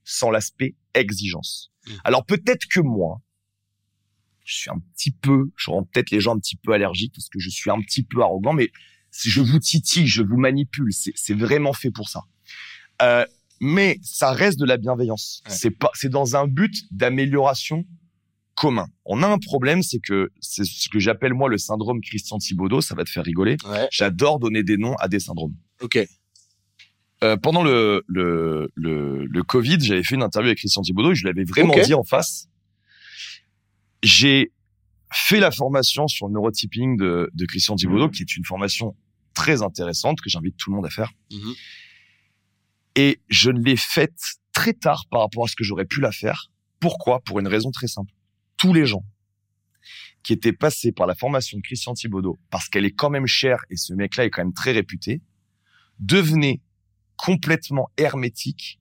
sans 0.04 0.32
l'aspect 0.32 0.76
exigence. 0.94 1.72
Mm. 1.86 1.92
Alors 2.04 2.26
peut-être 2.26 2.66
que 2.68 2.80
moi, 2.80 3.22
je 4.44 4.56
suis 4.56 4.70
un 4.70 4.80
petit 4.96 5.12
peu, 5.12 5.52
je 5.56 5.72
rends 5.72 5.84
peut-être 5.84 6.12
les 6.12 6.20
gens 6.20 6.36
un 6.36 6.40
petit 6.40 6.56
peu 6.56 6.74
allergiques 6.74 7.14
parce 7.14 7.30
que 7.30 7.40
je 7.40 7.50
suis 7.50 7.70
un 7.70 7.82
petit 7.82 8.04
peu 8.04 8.22
arrogant, 8.22 8.54
mais 8.54 8.70
je 9.12 9.42
vous 9.42 9.60
titille, 9.60 10.08
je 10.08 10.24
vous 10.24 10.38
manipule, 10.38 10.92
c'est 10.92 11.34
vraiment 11.34 11.74
fait 11.74 11.92
pour 11.92 12.10
ça. 12.10 12.22
Euh, 13.02 13.26
mais 13.60 14.00
ça 14.02 14.32
reste 14.32 14.60
de 14.60 14.66
la 14.66 14.78
bienveillance. 14.78 15.44
Ouais. 15.46 15.54
C'est 15.54 15.72
pas, 15.72 15.92
c'est 15.94 16.10
dans 16.10 16.36
un 16.36 16.48
but 16.48 16.74
d'amélioration 16.92 17.86
commun. 18.56 18.88
On 19.06 19.24
a 19.24 19.28
un 19.28 19.38
problème, 19.38 19.84
c'est 19.84 20.00
que 20.00 20.32
c'est 20.40 20.66
ce 20.66 20.90
que 20.90 21.00
j'appelle 21.00 21.34
moi 21.34 21.50
le 21.50 21.58
syndrome 21.58 22.02
Christian 22.02 22.38
Thibaudot. 22.38 22.82
Ça 22.82 22.96
va 22.96 23.04
te 23.04 23.10
faire 23.10 23.24
rigoler. 23.24 23.58
Ouais. 23.66 23.88
J'adore 23.92 24.40
donner 24.40 24.64
des 24.64 24.78
noms 24.78 24.96
à 24.96 25.08
des 25.08 25.20
syndromes. 25.20 25.56
Ok. 25.82 26.00
Euh, 27.24 27.38
pendant 27.38 27.64
le, 27.64 28.04
le, 28.08 28.72
le, 28.74 29.26
le 29.26 29.44
Covid, 29.44 29.78
j'avais 29.80 30.04
fait 30.04 30.16
une 30.16 30.24
interview 30.24 30.48
avec 30.48 30.58
Christian 30.58 30.82
Thibaudot 30.82 31.12
et 31.12 31.16
je 31.16 31.24
lui 31.24 31.30
avais 31.30 31.44
vraiment 31.44 31.76
dit 31.80 31.94
en 31.94 32.04
face. 32.04 32.48
J'ai 34.04 34.52
fait 35.12 35.40
la 35.40 35.52
formation 35.52 36.08
sur 36.08 36.28
le 36.28 36.34
neurotyping 36.34 36.98
de, 36.98 37.30
de 37.34 37.46
Christian 37.46 37.76
Thibaudot, 37.76 38.10
qui 38.10 38.22
est 38.22 38.38
une 38.38 38.46
formation 38.46 38.96
très 39.34 39.62
intéressante 39.62 40.22
que 40.22 40.30
j'invite 40.30 40.58
tout 40.58 40.70
le 40.70 40.76
monde 40.78 40.86
à 40.86 40.90
faire. 40.90 41.12
Mhm. 41.32 41.54
Et 42.96 43.22
je 43.30 43.52
l'ai 43.52 43.78
faite 43.78 44.20
très 44.54 44.74
tard 44.74 45.06
par 45.10 45.22
rapport 45.22 45.46
à 45.46 45.48
ce 45.48 45.56
que 45.56 45.64
j'aurais 45.64 45.86
pu 45.86 46.02
la 46.02 46.12
faire. 46.12 46.52
Pourquoi? 46.80 47.22
Pour 47.22 47.40
une 47.40 47.48
raison 47.48 47.72
très 47.72 47.88
simple. 47.88 48.12
Tous 48.58 48.74
les 48.74 48.86
gens 48.86 49.04
qui 50.24 50.34
étaient 50.34 50.54
passés 50.54 50.92
par 50.92 51.08
la 51.08 51.16
formation 51.16 51.58
de 51.58 51.64
Christian 51.64 51.94
Thibaudot, 51.94 52.40
parce 52.50 52.70
qu'elle 52.70 52.86
est 52.86 52.92
quand 52.92 53.10
même 53.10 53.28
chère 53.28 53.64
et 53.70 53.76
ce 53.76 53.94
mec-là 53.94 54.26
est 54.26 54.30
quand 54.30 54.44
même 54.44 54.54
très 54.54 54.72
réputé, 54.72 55.22
devenaient 56.00 56.62
complètement 57.16 57.90
hermétiques 57.98 58.81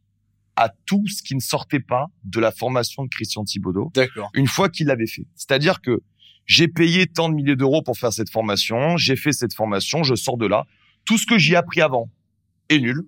à 0.63 0.69
tout 0.85 1.03
ce 1.09 1.23
qui 1.23 1.35
ne 1.35 1.41
sortait 1.41 1.81
pas 1.81 2.07
de 2.25 2.39
la 2.39 2.51
formation 2.53 3.03
de 3.05 3.09
Christian 3.09 3.45
Thibaudot 3.45 3.91
D'accord. 3.95 4.29
une 4.35 4.47
fois 4.47 4.69
qu'il 4.69 4.89
l'avait 4.89 5.07
fait. 5.07 5.27
C'est-à-dire 5.35 5.81
que 5.81 6.03
j'ai 6.45 6.69
payé 6.69 7.07
tant 7.07 7.29
de 7.31 7.35
milliers 7.35 7.57
d'euros 7.57 7.81
pour 7.83 7.97
faire 7.97 8.13
cette 8.13 8.29
formation, 8.31 8.97
j'ai 8.99 9.17
fait 9.17 9.33
cette 9.33 9.55
formation, 9.55 10.03
je 10.03 10.15
sors 10.15 10.37
de 10.37 10.47
là. 10.47 10.65
Tout 11.07 11.17
ce 11.17 11.25
que 11.25 11.39
j'ai 11.39 11.57
appris 11.57 11.81
avant 11.81 12.11
est 12.69 12.79
nul. 12.79 13.03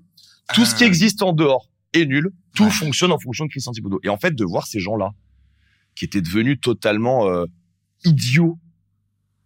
Tout 0.54 0.64
ce 0.64 0.74
qui 0.74 0.84
Ah. 0.84 0.86
existe 0.86 1.20
en 1.22 1.32
dehors 1.34 1.68
est 1.92 2.06
nul. 2.06 2.30
Tout 2.54 2.64
Ouais. 2.64 2.70
fonctionne 2.70 3.12
en 3.12 3.18
fonction 3.18 3.44
de 3.44 3.50
Christian 3.50 3.72
Thibaudot. 3.72 4.00
Et 4.02 4.08
en 4.08 4.16
fait, 4.16 4.34
de 4.34 4.44
voir 4.44 4.66
ces 4.66 4.80
gens-là, 4.80 5.10
qui 5.94 6.04
étaient 6.06 6.22
devenus 6.22 6.58
totalement 6.60 7.28
euh, 7.28 7.44
idiots, 8.04 8.58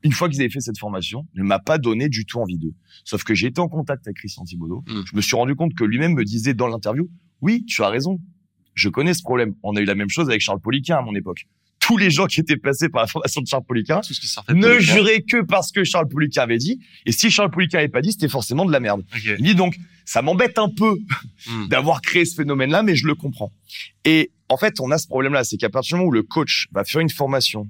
une 0.02 0.12
fois 0.12 0.28
qu'ils 0.28 0.40
avaient 0.40 0.50
fait 0.50 0.61
cette 0.61 0.78
formation, 0.78 1.26
ne 1.34 1.42
m'a 1.42 1.59
pas 1.59 1.78
donné 1.78 2.09
du 2.09 2.24
tout 2.24 2.38
envie 2.38 2.59
d'eux. 2.59 2.74
Sauf 3.04 3.24
que 3.24 3.34
j'ai 3.34 3.48
été 3.48 3.61
en 3.61 3.68
contact 3.68 4.07
avec 4.07 4.18
Christian 4.18 4.44
Thibaudot. 4.44 4.84
Mm. 4.86 5.02
Je 5.11 5.16
me 5.16 5.20
suis 5.20 5.34
rendu 5.34 5.57
compte 5.57 5.74
que 5.74 5.82
lui-même 5.84 6.14
me 6.14 6.24
disait 6.24 6.54
dans 6.54 6.68
l'interview, 6.68 7.11
oui, 7.41 7.64
tu 7.66 7.82
as 7.82 7.89
raison. 7.89 8.18
Je 8.74 8.89
connais 8.89 9.14
ce 9.14 9.22
problème. 9.22 9.55
On 9.62 9.74
a 9.76 9.80
eu 9.80 9.84
la 9.84 9.95
même 9.95 10.11
chose 10.11 10.28
avec 10.28 10.41
Charles 10.41 10.61
Poliquin 10.61 10.97
à 10.97 11.03
mon 11.03 11.14
époque. 11.14 11.47
Tous 11.80 11.97
les 11.97 12.11
gens 12.11 12.26
qui 12.26 12.41
étaient 12.41 12.57
passés 12.57 12.89
par 12.89 13.03
la 13.03 13.07
formation 13.07 13.41
de 13.41 13.47
Charles 13.47 13.64
Poliquin 13.64 14.01
ne 14.49 14.78
juraient 14.80 15.22
que 15.22 15.43
parce 15.45 15.70
que 15.70 15.84
Charles 15.84 16.09
Poliquin 16.09 16.43
avait 16.43 16.59
dit. 16.59 16.80
Et 17.07 17.12
si 17.12 17.30
Charles 17.30 17.51
Poliquin 17.51 17.78
avait 17.78 17.89
pas 17.89 18.01
dit, 18.03 18.12
c'était 18.12 18.28
forcément 18.28 18.64
de 18.64 18.72
la 18.72 18.80
merde. 18.80 19.05
Dit 19.39 19.55
donc, 19.55 19.76
ça 20.05 20.20
m'embête 20.20 20.59
un 20.59 20.68
peu 20.68 20.97
Hmm. 21.47 21.66
d'avoir 21.68 22.01
créé 22.03 22.24
ce 22.24 22.34
phénomène-là, 22.34 22.82
mais 22.82 22.97
je 22.97 23.07
le 23.07 23.14
comprends. 23.14 23.53
Et 24.05 24.30
en 24.49 24.57
fait, 24.57 24.80
on 24.80 24.91
a 24.91 24.99
ce 24.99 25.07
problème-là, 25.07 25.45
c'est 25.45 25.57
qu'à 25.57 25.70
partir 25.70 25.97
du 25.97 26.01
moment 26.01 26.09
où 26.09 26.12
le 26.12 26.22
coach 26.22 26.66
va 26.72 26.84
faire 26.84 27.01
une 27.01 27.11
formation 27.11 27.68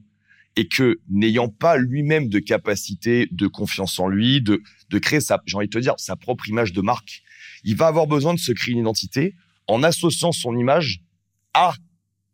et 0.57 0.67
que 0.67 0.99
n'ayant 1.11 1.49
pas 1.49 1.77
lui-même 1.77 2.29
de 2.29 2.39
capacité, 2.39 3.29
de 3.31 3.47
confiance 3.47 3.99
en 3.99 4.09
lui, 4.09 4.41
de, 4.41 4.63
de 4.89 4.99
créer 4.99 5.21
sa, 5.21 5.43
j'ai 5.47 5.57
envie 5.57 5.67
de 5.67 5.73
te 5.73 5.79
dire, 5.79 5.95
sa 5.99 6.17
propre 6.17 6.49
image 6.49 6.73
de 6.73 6.81
marque, 6.81 7.23
il 7.65 7.77
va 7.77 7.89
avoir 7.89 8.07
besoin 8.07 8.33
de 8.33 8.39
se 8.39 8.53
créer 8.53 8.73
une 8.73 8.81
identité 8.81 9.35
en 9.69 9.83
associant 9.83 10.33
son 10.33 10.57
image 10.57 11.01
à 11.55 11.75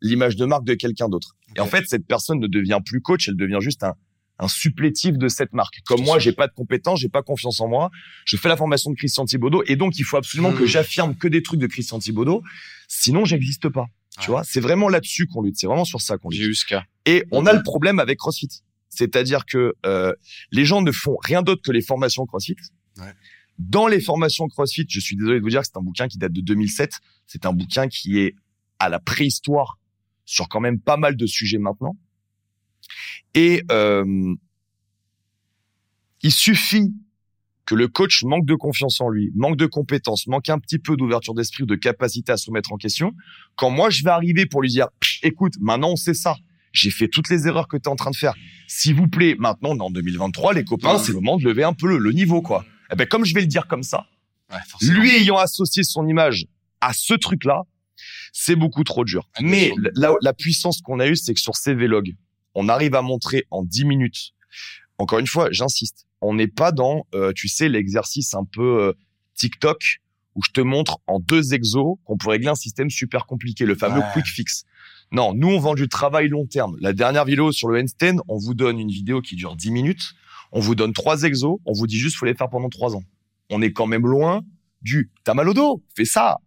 l'image 0.01 0.35
de 0.35 0.45
marque 0.45 0.65
de 0.65 0.73
quelqu'un 0.73 1.09
d'autre. 1.09 1.35
Et 1.55 1.59
en 1.59 1.67
fait, 1.67 1.85
cette 1.87 2.05
personne 2.05 2.39
ne 2.39 2.47
devient 2.47 2.79
plus 2.85 3.01
coach, 3.01 3.29
elle 3.29 3.37
devient 3.37 3.59
juste 3.61 3.83
un, 3.83 3.93
un 4.39 4.47
supplétif 4.47 5.17
de 5.17 5.27
cette 5.27 5.53
marque. 5.53 5.79
Comme 5.85 6.03
moi, 6.03 6.19
j'ai 6.19 6.33
pas 6.33 6.47
de 6.47 6.53
compétences, 6.53 6.99
j'ai 6.99 7.09
pas 7.09 7.21
confiance 7.21 7.59
en 7.61 7.67
moi. 7.67 7.91
Je 8.25 8.37
fais 8.37 8.49
la 8.49 8.57
formation 8.57 8.91
de 8.91 8.95
Christian 8.95 9.25
Thibaudot 9.25 9.63
et 9.67 9.75
donc 9.75 9.97
il 9.97 10.03
faut 10.03 10.17
absolument 10.17 10.51
que 10.51 10.65
j'affirme 10.65 11.15
que 11.15 11.27
des 11.27 11.43
trucs 11.43 11.59
de 11.59 11.67
Christian 11.67 11.99
Thibaudot, 11.99 12.43
sinon 12.87 13.25
j'existe 13.25 13.69
pas. 13.69 13.85
Tu 14.19 14.29
vois, 14.29 14.43
c'est 14.43 14.59
vraiment 14.59 14.89
là-dessus 14.89 15.25
qu'on 15.25 15.41
lutte, 15.41 15.57
c'est 15.57 15.65
vraiment 15.65 15.85
sur 15.85 15.99
ça 15.99 16.17
qu'on 16.17 16.29
lutte. 16.29 16.65
Cas. 16.65 16.83
Et 17.05 17.23
on 17.31 17.47
a 17.47 17.53
le 17.53 17.63
problème 17.63 17.97
avec 17.99 18.19
CrossFit, 18.19 18.49
c'est-à-dire 18.89 19.45
que 19.45 19.73
euh, 19.87 20.13
les 20.51 20.65
gens 20.65 20.81
ne 20.81 20.91
font 20.91 21.17
rien 21.23 21.41
d'autre 21.41 21.63
que 21.63 21.71
les 21.71 21.81
formations 21.81 22.25
CrossFit. 22.27 22.55
Ouais. 22.99 23.13
Dans 23.59 23.87
les 23.87 24.01
formations 24.01 24.47
CrossFit, 24.47 24.85
je 24.89 24.99
suis 24.99 25.15
désolé 25.15 25.39
de 25.39 25.43
vous 25.43 25.49
dire 25.49 25.61
que 25.61 25.67
c'est 25.67 25.77
un 25.77 25.83
bouquin 25.83 26.07
qui 26.07 26.17
date 26.17 26.33
de 26.33 26.41
2007. 26.41 26.99
C'est 27.27 27.45
un 27.45 27.53
bouquin 27.53 27.87
qui 27.87 28.19
est 28.19 28.35
à 28.79 28.89
la 28.89 28.99
préhistoire 28.99 29.77
sur 30.25 30.49
quand 30.49 30.59
même 30.59 30.79
pas 30.79 30.97
mal 30.97 31.15
de 31.15 31.25
sujets 31.25 31.59
maintenant. 31.59 31.95
Et 33.33 33.63
euh, 33.71 34.35
il 36.21 36.31
suffit 36.31 36.93
que 37.65 37.75
le 37.75 37.87
coach 37.87 38.23
manque 38.23 38.45
de 38.45 38.55
confiance 38.55 38.99
en 38.99 39.09
lui, 39.09 39.31
manque 39.35 39.55
de 39.55 39.65
compétences, 39.65 40.27
manque 40.27 40.49
un 40.49 40.59
petit 40.59 40.79
peu 40.79 40.97
d'ouverture 40.97 41.33
d'esprit 41.33 41.63
ou 41.63 41.65
de 41.65 41.75
capacité 41.75 42.31
à 42.31 42.37
se 42.37 42.47
remettre 42.47 42.73
en 42.73 42.77
question. 42.77 43.13
Quand 43.55 43.69
moi, 43.69 43.89
je 43.89 44.03
vais 44.03 44.09
arriver 44.09 44.45
pour 44.45 44.61
lui 44.61 44.69
dire, 44.69 44.87
écoute, 45.21 45.53
maintenant 45.61 45.91
on 45.91 45.95
sait 45.95 46.13
ça. 46.13 46.35
J'ai 46.73 46.89
fait 46.89 47.07
toutes 47.07 47.29
les 47.29 47.47
erreurs 47.47 47.67
que 47.67 47.77
tu 47.77 47.83
es 47.83 47.87
en 47.87 47.95
train 47.95 48.09
de 48.09 48.15
faire. 48.15 48.33
S'il 48.67 48.95
vous 48.95 49.07
plaît, 49.07 49.35
maintenant, 49.37 49.69
on 49.71 49.77
est 49.77 49.81
en 49.81 49.91
2023, 49.91 50.53
les 50.53 50.63
copains, 50.63 50.97
c'est 50.97 51.11
le 51.11 51.19
moment 51.19 51.37
de 51.37 51.43
lever 51.45 51.63
un 51.63 51.73
peu 51.73 51.87
le, 51.87 51.99
le 51.99 52.11
niveau, 52.11 52.41
quoi. 52.41 52.65
Eh 52.91 52.95
ben, 52.95 53.07
comme 53.07 53.25
je 53.25 53.33
vais 53.33 53.41
le 53.41 53.47
dire 53.47 53.67
comme 53.67 53.83
ça, 53.83 54.05
Ouais, 54.51 54.59
lui 54.91 55.09
ayant 55.15 55.37
associé 55.37 55.83
son 55.83 56.07
image 56.07 56.45
à 56.81 56.93
ce 56.93 57.13
truc-là, 57.15 57.61
c'est 58.33 58.55
beaucoup 58.55 58.83
trop 58.83 59.03
dur. 59.03 59.27
Ah, 59.35 59.39
Mais 59.41 59.71
la, 59.95 60.13
la 60.21 60.33
puissance 60.33 60.81
qu'on 60.81 60.99
a 60.99 61.07
eue, 61.07 61.15
c'est 61.15 61.33
que 61.33 61.39
sur 61.39 61.55
ces 61.55 61.73
vlogs, 61.73 62.13
on 62.53 62.67
arrive 62.69 62.93
à 62.93 63.01
montrer 63.01 63.45
en 63.49 63.63
10 63.63 63.85
minutes. 63.85 64.31
Encore 64.99 65.19
une 65.19 65.27
fois, 65.27 65.47
j'insiste, 65.51 66.05
on 66.21 66.35
n'est 66.35 66.47
pas 66.47 66.71
dans, 66.71 67.07
euh, 67.15 67.31
tu 67.33 67.47
sais, 67.47 67.67
l'exercice 67.67 68.33
un 68.35 68.43
peu 68.45 68.81
euh, 68.83 68.93
TikTok 69.35 70.01
où 70.35 70.43
je 70.43 70.51
te 70.51 70.61
montre 70.61 70.97
en 71.07 71.19
deux 71.19 71.53
exos 71.53 71.97
qu'on 72.05 72.17
peut 72.17 72.29
régler 72.29 72.49
un 72.49 72.55
système 72.55 72.89
super 72.89 73.25
compliqué, 73.25 73.65
le 73.65 73.75
fameux 73.75 73.99
Ouais. 73.99 74.05
quick 74.13 74.25
fix. 74.27 74.65
Non, 75.11 75.33
nous 75.33 75.47
on 75.49 75.59
vend 75.59 75.75
du 75.75 75.87
travail 75.87 76.27
long 76.27 76.45
terme. 76.47 76.75
La 76.79 76.91
dernière 76.93 77.25
vidéo 77.25 77.51
sur 77.51 77.69
le 77.69 77.79
handstand, 77.81 78.17
on 78.27 78.37
vous 78.37 78.53
donne 78.55 78.79
une 78.79 78.89
vidéo 78.89 79.21
qui 79.21 79.35
dure 79.35 79.55
10 79.55 79.71
minutes, 79.71 80.13
on 80.53 80.61
vous 80.61 80.75
donne 80.75 80.93
trois 80.93 81.23
exos, 81.23 81.57
on 81.65 81.73
vous 81.73 81.87
dit 81.87 81.97
juste 81.97 82.15
faut 82.15 82.25
les 82.25 82.33
faire 82.35 82.49
pendant 82.49 82.69
trois 82.69 82.95
ans. 82.95 83.03
On 83.49 83.61
est 83.61 83.73
quand 83.73 83.87
même 83.87 84.07
loin 84.07 84.41
du 84.81 85.11
t'as 85.25 85.33
mal 85.33 85.49
au 85.49 85.53
dos, 85.53 85.83
fais 85.95 86.05
ça. 86.05 86.37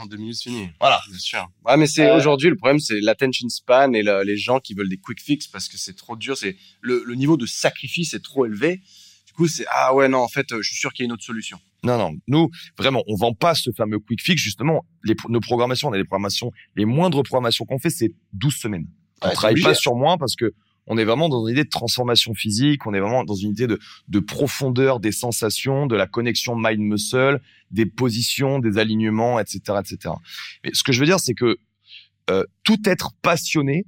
En 0.00 0.06
deux 0.06 0.16
minutes, 0.16 0.34
c'est 0.42 0.50
fini. 0.50 0.68
Voilà. 0.80 1.00
Bien 1.08 1.18
sûr. 1.18 1.46
Ouais, 1.64 1.76
mais 1.76 1.86
c'est 1.86 2.08
Euh, 2.10 2.16
aujourd'hui 2.16 2.48
le 2.50 2.56
problème, 2.56 2.80
c'est 2.80 3.00
l'attention 3.00 3.48
span 3.48 3.92
et 3.92 4.02
le- 4.02 4.24
les 4.24 4.36
gens 4.36 4.58
qui 4.58 4.74
veulent 4.74 4.88
des 4.88 4.96
quick 4.96 5.20
fix 5.20 5.46
parce 5.46 5.68
que 5.68 5.78
c'est 5.78 5.94
trop 5.94 6.16
dur. 6.16 6.36
C'est 6.36 6.56
le, 6.80 7.04
le 7.06 7.14
niveau 7.14 7.36
de 7.36 7.46
sacrifice 7.46 8.12
est 8.12 8.22
trop 8.24 8.44
élevé. 8.44 8.80
Du 9.26 9.32
coup, 9.34 9.46
c'est 9.46 9.64
ah 9.70 9.94
ouais 9.94 10.08
non, 10.08 10.18
en 10.18 10.26
fait, 10.28 10.50
euh, 10.50 10.60
je 10.62 10.68
suis 10.70 10.76
sûr 10.78 10.92
qu'il 10.92 11.04
y 11.04 11.04
a 11.04 11.06
une 11.06 11.12
autre 11.12 11.22
solution. 11.22 11.58
Non, 11.84 11.96
non, 11.98 12.16
nous, 12.26 12.50
vraiment, 12.78 13.04
on 13.06 13.14
vend 13.14 13.34
pas 13.34 13.54
ce 13.54 13.70
fameux 13.70 14.00
quick 14.00 14.20
fix. 14.22 14.40
Justement, 14.42 14.84
les, 15.04 15.14
nos 15.28 15.40
programmations, 15.40 15.88
on 15.88 15.92
a 15.92 15.96
des 15.96 16.04
programmations, 16.04 16.50
les 16.74 16.86
moindres 16.86 17.22
programmations 17.22 17.64
qu'on 17.64 17.78
fait, 17.78 17.90
c'est 17.90 18.12
12 18.32 18.54
semaines. 18.56 18.86
On 19.22 19.28
Ouais, 19.28 19.34
travaille 19.34 19.52
obligé. 19.52 19.68
pas 19.68 19.74
sur 19.74 19.94
moins 19.94 20.16
parce 20.18 20.34
que 20.34 20.52
on 20.86 20.98
est 20.98 21.04
vraiment 21.04 21.28
dans 21.28 21.46
une 21.46 21.52
idée 21.52 21.64
de 21.64 21.68
transformation 21.68 22.34
physique, 22.34 22.86
on 22.86 22.94
est 22.94 23.00
vraiment 23.00 23.24
dans 23.24 23.34
une 23.34 23.50
idée 23.50 23.66
de, 23.66 23.78
de 24.08 24.20
profondeur 24.20 25.00
des 25.00 25.12
sensations, 25.12 25.86
de 25.86 25.96
la 25.96 26.06
connexion 26.06 26.56
mind-muscle, 26.56 27.40
des 27.70 27.86
positions, 27.86 28.58
des 28.58 28.78
alignements, 28.78 29.40
etc., 29.40 29.60
etc. 29.80 30.14
Mais 30.62 30.70
ce 30.72 30.82
que 30.82 30.92
je 30.92 31.00
veux 31.00 31.06
dire, 31.06 31.20
c'est 31.20 31.34
que 31.34 31.56
euh, 32.30 32.44
tout 32.62 32.80
être 32.86 33.12
passionné 33.22 33.84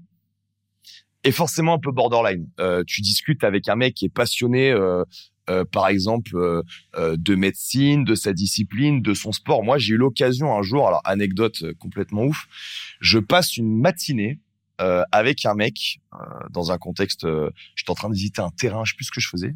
est 1.25 1.33
forcément 1.33 1.75
un 1.75 1.79
peu 1.79 1.93
borderline. 1.93 2.49
Euh, 2.61 2.85
tu 2.87 3.01
discutes 3.01 3.45
avec 3.45 3.69
un 3.69 3.77
mec 3.77 3.95
qui 3.95 4.07
est 4.07 4.11
passionné, 4.11 4.71
euh, 4.71 5.05
euh, 5.51 5.65
par 5.65 5.89
exemple, 5.89 6.37
euh, 6.37 6.63
euh, 6.97 7.17
de 7.19 7.35
médecine, 7.35 8.05
de 8.05 8.15
sa 8.15 8.33
discipline, 8.33 9.03
de 9.03 9.15
son 9.15 9.33
sport. 9.33 9.63
Moi, 9.63 9.79
j'ai 9.79 9.95
eu 9.95 9.97
l'occasion 9.97 10.57
un 10.57 10.63
jour, 10.63 10.87
alors 10.87 11.01
anecdote 11.05 11.63
euh, 11.63 11.75
complètement 11.79 12.25
ouf, 12.25 12.47
je 13.01 13.19
passe 13.19 13.57
une 13.57 13.77
matinée 13.81 14.39
euh, 14.81 15.03
avec 15.13 15.45
un 15.45 15.55
mec 15.55 16.01
euh, 16.15 16.19
dans 16.51 16.73
un 16.73 16.79
contexte, 16.79 17.25
euh, 17.25 17.51
j'étais 17.75 17.91
en 17.91 17.95
train 17.95 18.09
de 18.09 18.15
visiter 18.15 18.43
un 18.43 18.51
terrain, 18.51 18.85
je 18.85 18.93
sais 18.93 18.97
plus 18.97 19.07
ce 19.07 19.11
que 19.11 19.21
je 19.21 19.29
faisais, 19.29 19.55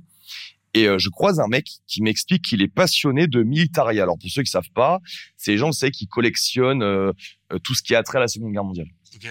et 0.74 0.86
euh, 0.86 0.98
je 0.98 1.08
croise 1.08 1.40
un 1.40 1.48
mec 1.48 1.68
qui 1.86 2.02
m'explique 2.02 2.42
qu'il 2.42 2.62
est 2.62 2.68
passionné 2.68 3.26
de 3.26 3.42
militaria. 3.42 4.02
Alors 4.02 4.18
pour 4.18 4.30
ceux 4.30 4.42
qui 4.42 4.50
savent 4.50 4.70
pas, 4.74 5.00
c'est 5.36 5.52
les 5.52 5.58
gens, 5.58 5.66
vous 5.66 5.72
savez, 5.72 5.90
qui 5.90 6.06
collectionnent 6.06 6.82
euh, 6.82 7.12
euh, 7.52 7.58
tout 7.58 7.74
ce 7.74 7.82
qui 7.82 7.94
a 7.94 8.02
trait 8.02 8.18
à 8.18 8.20
la 8.20 8.28
Seconde 8.28 8.52
Guerre 8.52 8.64
mondiale. 8.64 8.88
Ok. 9.14 9.24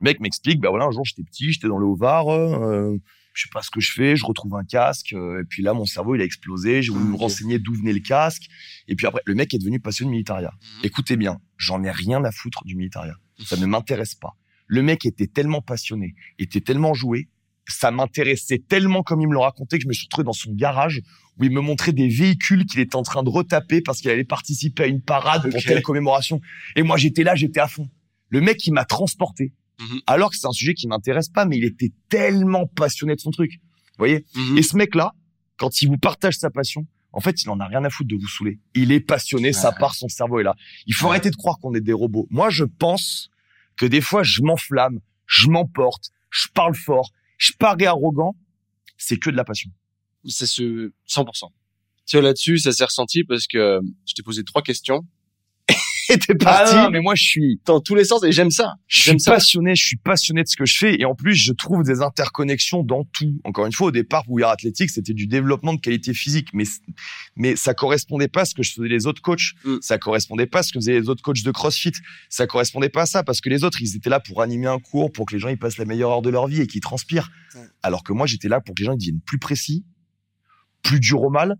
Le 0.00 0.04
mec 0.04 0.20
m'explique, 0.20 0.60
bah 0.60 0.70
voilà, 0.70 0.86
un 0.86 0.90
jour 0.90 1.04
j'étais 1.04 1.22
petit, 1.22 1.52
j'étais 1.52 1.68
dans 1.68 1.78
le 1.78 1.86
Haut-Var, 1.86 2.28
euh, 2.28 2.98
je 3.32 3.42
sais 3.42 3.48
pas 3.52 3.62
ce 3.62 3.70
que 3.70 3.80
je 3.80 3.92
fais, 3.92 4.16
je 4.16 4.24
retrouve 4.24 4.54
un 4.54 4.64
casque, 4.64 5.12
euh, 5.12 5.42
et 5.42 5.44
puis 5.44 5.62
là 5.62 5.72
mon 5.74 5.84
cerveau 5.84 6.14
il 6.14 6.20
a 6.20 6.24
explosé, 6.24 6.82
j'ai 6.82 6.92
voulu 6.92 7.04
me 7.04 7.16
renseigner 7.16 7.58
d'où 7.58 7.74
venait 7.74 7.92
le 7.92 8.00
casque, 8.00 8.44
et 8.88 8.94
puis 8.96 9.06
après 9.06 9.22
le 9.24 9.34
mec 9.34 9.52
est 9.54 9.58
devenu 9.58 9.78
passionné 9.78 10.08
de 10.08 10.12
militaria. 10.12 10.52
Mhm. 10.52 10.80
Écoutez 10.84 11.16
bien, 11.16 11.38
j'en 11.58 11.82
ai 11.84 11.90
rien 11.90 12.24
à 12.24 12.32
foutre 12.32 12.64
du 12.64 12.76
militaria, 12.76 13.14
ça 13.44 13.56
ne 13.56 13.66
m'intéresse 13.66 14.14
pas. 14.14 14.36
Le 14.72 14.82
mec 14.82 15.04
était 15.04 15.26
tellement 15.26 15.60
passionné, 15.62 16.14
était 16.38 16.60
tellement 16.60 16.94
joué, 16.94 17.28
ça 17.68 17.90
m'intéressait 17.90 18.58
tellement 18.58 19.02
comme 19.02 19.20
il 19.20 19.26
me 19.26 19.32
le 19.32 19.40
racontait 19.40 19.78
que 19.78 19.82
je 19.82 19.88
me 19.88 19.92
suis 19.92 20.04
retrouvé 20.04 20.24
dans 20.24 20.32
son 20.32 20.52
garage 20.54 21.02
où 21.38 21.44
il 21.44 21.50
me 21.50 21.60
montrait 21.60 21.92
des 21.92 22.06
véhicules 22.08 22.64
qu'il 22.66 22.78
était 22.78 22.94
en 22.94 23.02
train 23.02 23.22
de 23.24 23.28
retaper 23.30 23.80
parce 23.80 24.00
qu'il 24.00 24.10
allait 24.10 24.22
participer 24.24 24.84
à 24.84 24.86
une 24.86 25.02
parade 25.02 25.50
pour 25.50 25.60
telle 25.62 25.82
commémoration. 25.82 26.40
Et 26.76 26.82
moi 26.84 26.96
j'étais 26.96 27.24
là, 27.24 27.34
j'étais 27.34 27.58
à 27.60 27.66
fond. 27.66 27.88
Le 28.28 28.40
mec 28.40 28.64
il 28.66 28.72
m'a 28.72 28.84
transporté 28.84 29.52
Mhm. 29.80 30.00
alors 30.06 30.30
que 30.30 30.36
c'est 30.36 30.46
un 30.46 30.52
sujet 30.52 30.74
qui 30.74 30.86
m'intéresse 30.86 31.30
pas, 31.30 31.46
mais 31.46 31.56
il 31.58 31.64
était 31.64 31.90
tellement 32.08 32.66
passionné 32.66 33.16
de 33.16 33.20
son 33.20 33.30
truc. 33.32 33.52
Vous 33.54 33.98
voyez 33.98 34.24
Mhm. 34.36 34.58
Et 34.58 34.62
ce 34.62 34.76
mec-là, 34.76 35.12
quand 35.56 35.82
il 35.82 35.88
vous 35.88 35.98
partage 35.98 36.36
sa 36.36 36.50
passion, 36.50 36.86
en 37.12 37.20
fait, 37.20 37.42
il 37.42 37.48
en 37.50 37.58
a 37.60 37.66
rien 37.66 37.82
à 37.84 37.90
foutre 37.90 38.08
de 38.10 38.16
vous 38.16 38.28
saouler. 38.28 38.60
Il 38.74 38.92
est 38.92 39.00
passionné, 39.00 39.52
ça 39.52 39.70
Ouais. 39.70 39.74
part, 39.80 39.94
son 39.96 40.08
cerveau 40.08 40.38
est 40.38 40.44
là. 40.44 40.54
Il 40.86 40.94
faut 40.94 41.06
Ouais. 41.06 41.10
arrêter 41.12 41.30
de 41.30 41.36
croire 41.36 41.58
qu'on 41.58 41.74
est 41.74 41.80
des 41.80 41.92
robots. 41.92 42.26
Moi, 42.30 42.50
je 42.50 42.64
pense 42.64 43.30
que 43.76 43.86
des 43.86 44.00
fois, 44.00 44.22
je 44.22 44.42
m'enflamme, 44.42 45.00
je 45.26 45.48
m'emporte, 45.48 46.10
je 46.30 46.48
parle 46.54 46.74
fort, 46.74 47.10
je 47.38 47.52
parais 47.58 47.86
arrogant. 47.86 48.36
C'est 48.96 49.16
que 49.16 49.30
de 49.30 49.36
la 49.36 49.44
passion. 49.44 49.70
c'est 50.26 50.46
ce 50.46 50.92
100%. 51.08 51.44
Tu 52.06 52.16
vois, 52.16 52.22
là-dessus, 52.22 52.58
ça 52.58 52.72
s'est 52.72 52.84
ressenti 52.84 53.24
parce 53.24 53.46
que 53.46 53.80
je 54.06 54.14
t'ai 54.14 54.22
posé 54.22 54.44
trois 54.44 54.62
questions 54.62 55.06
et 56.14 56.18
t'es 56.18 56.34
parti 56.34 56.72
Ah 56.74 56.84
non, 56.84 56.90
mais 56.90 57.00
moi, 57.00 57.14
je 57.14 57.22
suis, 57.22 57.60
dans 57.64 57.80
tous 57.80 57.94
les 57.94 58.04
sens 58.04 58.22
et 58.24 58.32
j'aime 58.32 58.50
ça. 58.50 58.74
je 58.86 59.10
suis 59.10 59.20
ça. 59.20 59.32
passionné, 59.32 59.74
je 59.74 59.84
suis 59.84 59.96
passionné 59.96 60.42
de 60.42 60.48
ce 60.48 60.56
que 60.56 60.66
je 60.66 60.76
fais 60.76 61.00
et 61.00 61.04
en 61.04 61.14
plus 61.14 61.34
je 61.34 61.52
trouve 61.52 61.82
des 61.82 62.02
interconnexions 62.02 62.82
dans 62.82 63.04
tout. 63.04 63.40
Encore 63.44 63.66
une 63.66 63.72
fois, 63.72 63.88
au 63.88 63.90
départ, 63.90 64.24
pour 64.24 64.38
Athletic, 64.38 64.50
Athlétique, 64.50 64.90
c'était 64.90 65.14
du 65.14 65.26
développement 65.26 65.74
de 65.74 65.80
qualité 65.80 66.14
physique, 66.14 66.48
mais 66.52 66.64
mais 67.36 67.56
ça 67.56 67.74
correspondait 67.74 68.28
pas 68.28 68.42
à 68.42 68.44
ce 68.44 68.54
que 68.54 68.62
je 68.62 68.72
faisais 68.72 68.88
les 68.88 69.06
autres 69.06 69.22
coachs. 69.22 69.52
Mm. 69.64 69.76
Ça 69.80 69.98
correspondait 69.98 70.46
pas 70.46 70.60
à 70.60 70.62
ce 70.62 70.72
que 70.72 70.78
faisaient 70.78 70.98
les 70.98 71.08
autres 71.08 71.22
coachs 71.22 71.42
de 71.42 71.50
CrossFit. 71.50 71.92
Ça 72.28 72.46
correspondait 72.46 72.88
pas 72.88 73.02
à 73.02 73.06
ça 73.06 73.22
parce 73.22 73.40
que 73.40 73.48
les 73.48 73.64
autres, 73.64 73.80
ils 73.80 73.96
étaient 73.96 74.10
là 74.10 74.20
pour 74.20 74.42
animer 74.42 74.66
un 74.66 74.78
cours, 74.78 75.12
pour 75.12 75.26
que 75.26 75.34
les 75.34 75.40
gens 75.40 75.48
ils 75.48 75.58
passent 75.58 75.78
la 75.78 75.84
meilleure 75.84 76.10
heure 76.10 76.22
de 76.22 76.30
leur 76.30 76.46
vie 76.46 76.60
et 76.60 76.66
qu'ils 76.66 76.80
transpirent. 76.80 77.30
Alors 77.82 78.02
que 78.02 78.12
moi, 78.12 78.26
j'étais 78.26 78.48
là 78.48 78.60
pour 78.60 78.74
que 78.74 78.80
les 78.80 78.86
gens 78.86 78.92
ils 78.92 78.98
deviennent 78.98 79.20
plus 79.20 79.38
précis, 79.38 79.84
plus 80.82 81.00
dur 81.00 81.22
au 81.22 81.30
mal. 81.30 81.56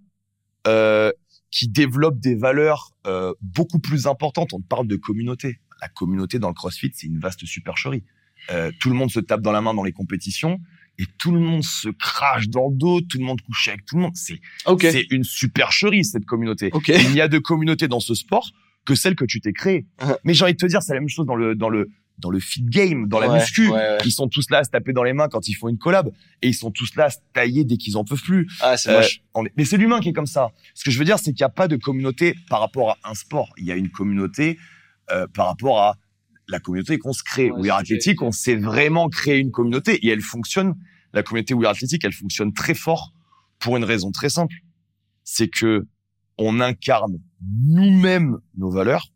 Euh, 0.67 1.11
qui 1.51 1.69
développent 1.69 2.21
des 2.21 2.35
valeurs 2.35 2.93
euh, 3.07 3.33
beaucoup 3.41 3.79
plus 3.79 4.07
importantes. 4.07 4.53
On 4.53 4.61
parle 4.61 4.87
de 4.87 4.97
communauté. 4.97 5.61
La 5.81 5.89
communauté 5.89 6.39
dans 6.39 6.49
le 6.49 6.55
CrossFit, 6.55 6.93
c'est 6.95 7.07
une 7.07 7.19
vaste 7.19 7.45
supercherie. 7.47 8.05
Euh, 8.51 8.71
tout 8.81 8.89
le 8.89 8.95
monde 8.95 9.11
se 9.11 9.21
tape 9.21 9.43
dans 9.43 9.53
la 9.53 9.61
main 9.61 9.75
dans 9.75 9.83
les 9.83 9.93
compétitions 9.93 10.61
et 10.99 11.05
tout 11.19 11.33
le 11.33 11.41
monde 11.41 11.63
se 11.63 11.89
crache 11.89 12.49
dans 12.49 12.69
le 12.69 12.77
dos, 12.77 13.01
tout 13.01 13.19
le 13.19 13.25
monde 13.25 13.41
couche 13.41 13.69
avec 13.69 13.85
tout 13.87 13.97
le 13.97 14.03
monde. 14.03 14.17
C'est 14.17 15.07
une 15.11 15.25
supercherie 15.25 16.05
cette 16.05 16.27
communauté. 16.27 16.71
Il 16.89 17.13
n'y 17.13 17.21
a 17.21 17.29
de 17.29 17.39
communauté 17.39 17.89
dans 17.89 18.01
ce 18.01 18.15
sport 18.15 18.51
que 18.85 18.95
celle 18.95 19.15
que 19.15 19.25
tu 19.25 19.41
t'es 19.41 19.53
créée. 19.53 19.87
Uh-huh. 20.01 20.17
Mais 20.25 20.35
j'ai 20.35 20.45
envie 20.45 20.53
de 20.53 20.59
te 20.59 20.67
dire, 20.67 20.83
c'est 20.83 20.95
la 20.95 21.01
même 21.01 21.09
chose 21.09 21.27
dans 21.27 21.35
le 21.35 21.55
dans 21.55 21.69
le 21.69 21.91
dans 22.21 22.31
le 22.31 22.39
fit 22.41 22.63
game, 22.63 23.09
dans 23.09 23.19
la 23.19 23.29
Ouais, 23.29 23.39
muscu. 23.41 23.69
ouais, 23.69 23.75
ouais. 23.77 23.99
Ils 24.05 24.13
sont 24.13 24.29
tous 24.29 24.49
là 24.51 24.59
à 24.59 24.65
se 24.65 24.71
taper 24.71 24.93
dans 24.93 25.03
les 25.03 25.13
mains 25.13 25.29
quand 25.29 25.49
ils 25.49 25.55
font 25.55 25.69
une 25.69 25.79
collab 25.79 26.11
et 26.43 26.49
ils 26.49 26.55
sont 26.55 26.71
tous 26.71 26.95
là 26.97 27.07
à 27.07 27.11
se 27.11 27.19
tailler 27.33 27.65
dès 27.65 27.77
qu'ils 27.77 27.97
en 27.97 28.05
peuvent 28.05 28.23
plus. 28.23 28.47
Ah, 28.61 28.77
c'est 28.77 28.91
Euh, 28.91 29.01
est- 29.01 29.53
Mais 29.57 29.65
c'est 29.65 29.77
l'humain 29.77 30.01
qui 30.01 30.11
est 30.11 30.13
comme 30.13 30.27
ça. 30.27 30.51
Ce 30.75 30.85
que 30.85 30.91
je 30.91 30.99
veux 30.99 31.05
dire, 31.05 31.19
c'est 31.19 31.33
qu'il 31.33 31.43
n'y 31.43 31.47
a 31.47 31.49
pas 31.51 31.67
de 31.69 31.77
communauté 31.77 32.35
par 32.49 32.61
rapport 32.61 32.91
à 33.03 33.11
un 33.11 33.15
sport. 33.15 33.49
Il 33.57 33.65
y 33.65 33.73
a 33.73 33.77
une 33.77 33.91
communauté 33.91 34.59
euh, 35.11 35.27
par 35.35 35.47
rapport 35.47 35.81
à 35.81 35.97
la 36.47 36.61
communauté 36.61 36.99
qu'on 36.99 37.13
se 37.13 37.23
crée. 37.25 37.51
Ouais, 37.51 37.61
We 37.63 37.71
Are 37.71 37.79
Athletic, 37.79 38.23
on 38.23 38.31
s'est 38.33 38.57
vraiment 38.57 39.09
créé 39.09 39.39
une 39.39 39.51
communauté 39.51 39.95
et 40.07 40.11
elle 40.11 40.21
fonctionne. 40.21 40.75
La 41.13 41.23
communauté 41.25 41.55
We 41.55 41.65
Are 41.65 41.73
Athletic, 41.73 42.05
elle 42.05 42.13
fonctionne 42.13 42.53
très 42.53 42.75
fort 42.75 43.13
pour 43.59 43.77
une 43.77 43.85
raison 43.85 44.11
très 44.13 44.29
simple. 44.31 44.55
C'est 45.25 45.49
que 45.49 45.87
on 46.39 46.61
incarne 46.61 47.19
nous-mêmes 47.65 48.39
nos 48.57 48.71
valeurs 48.71 49.09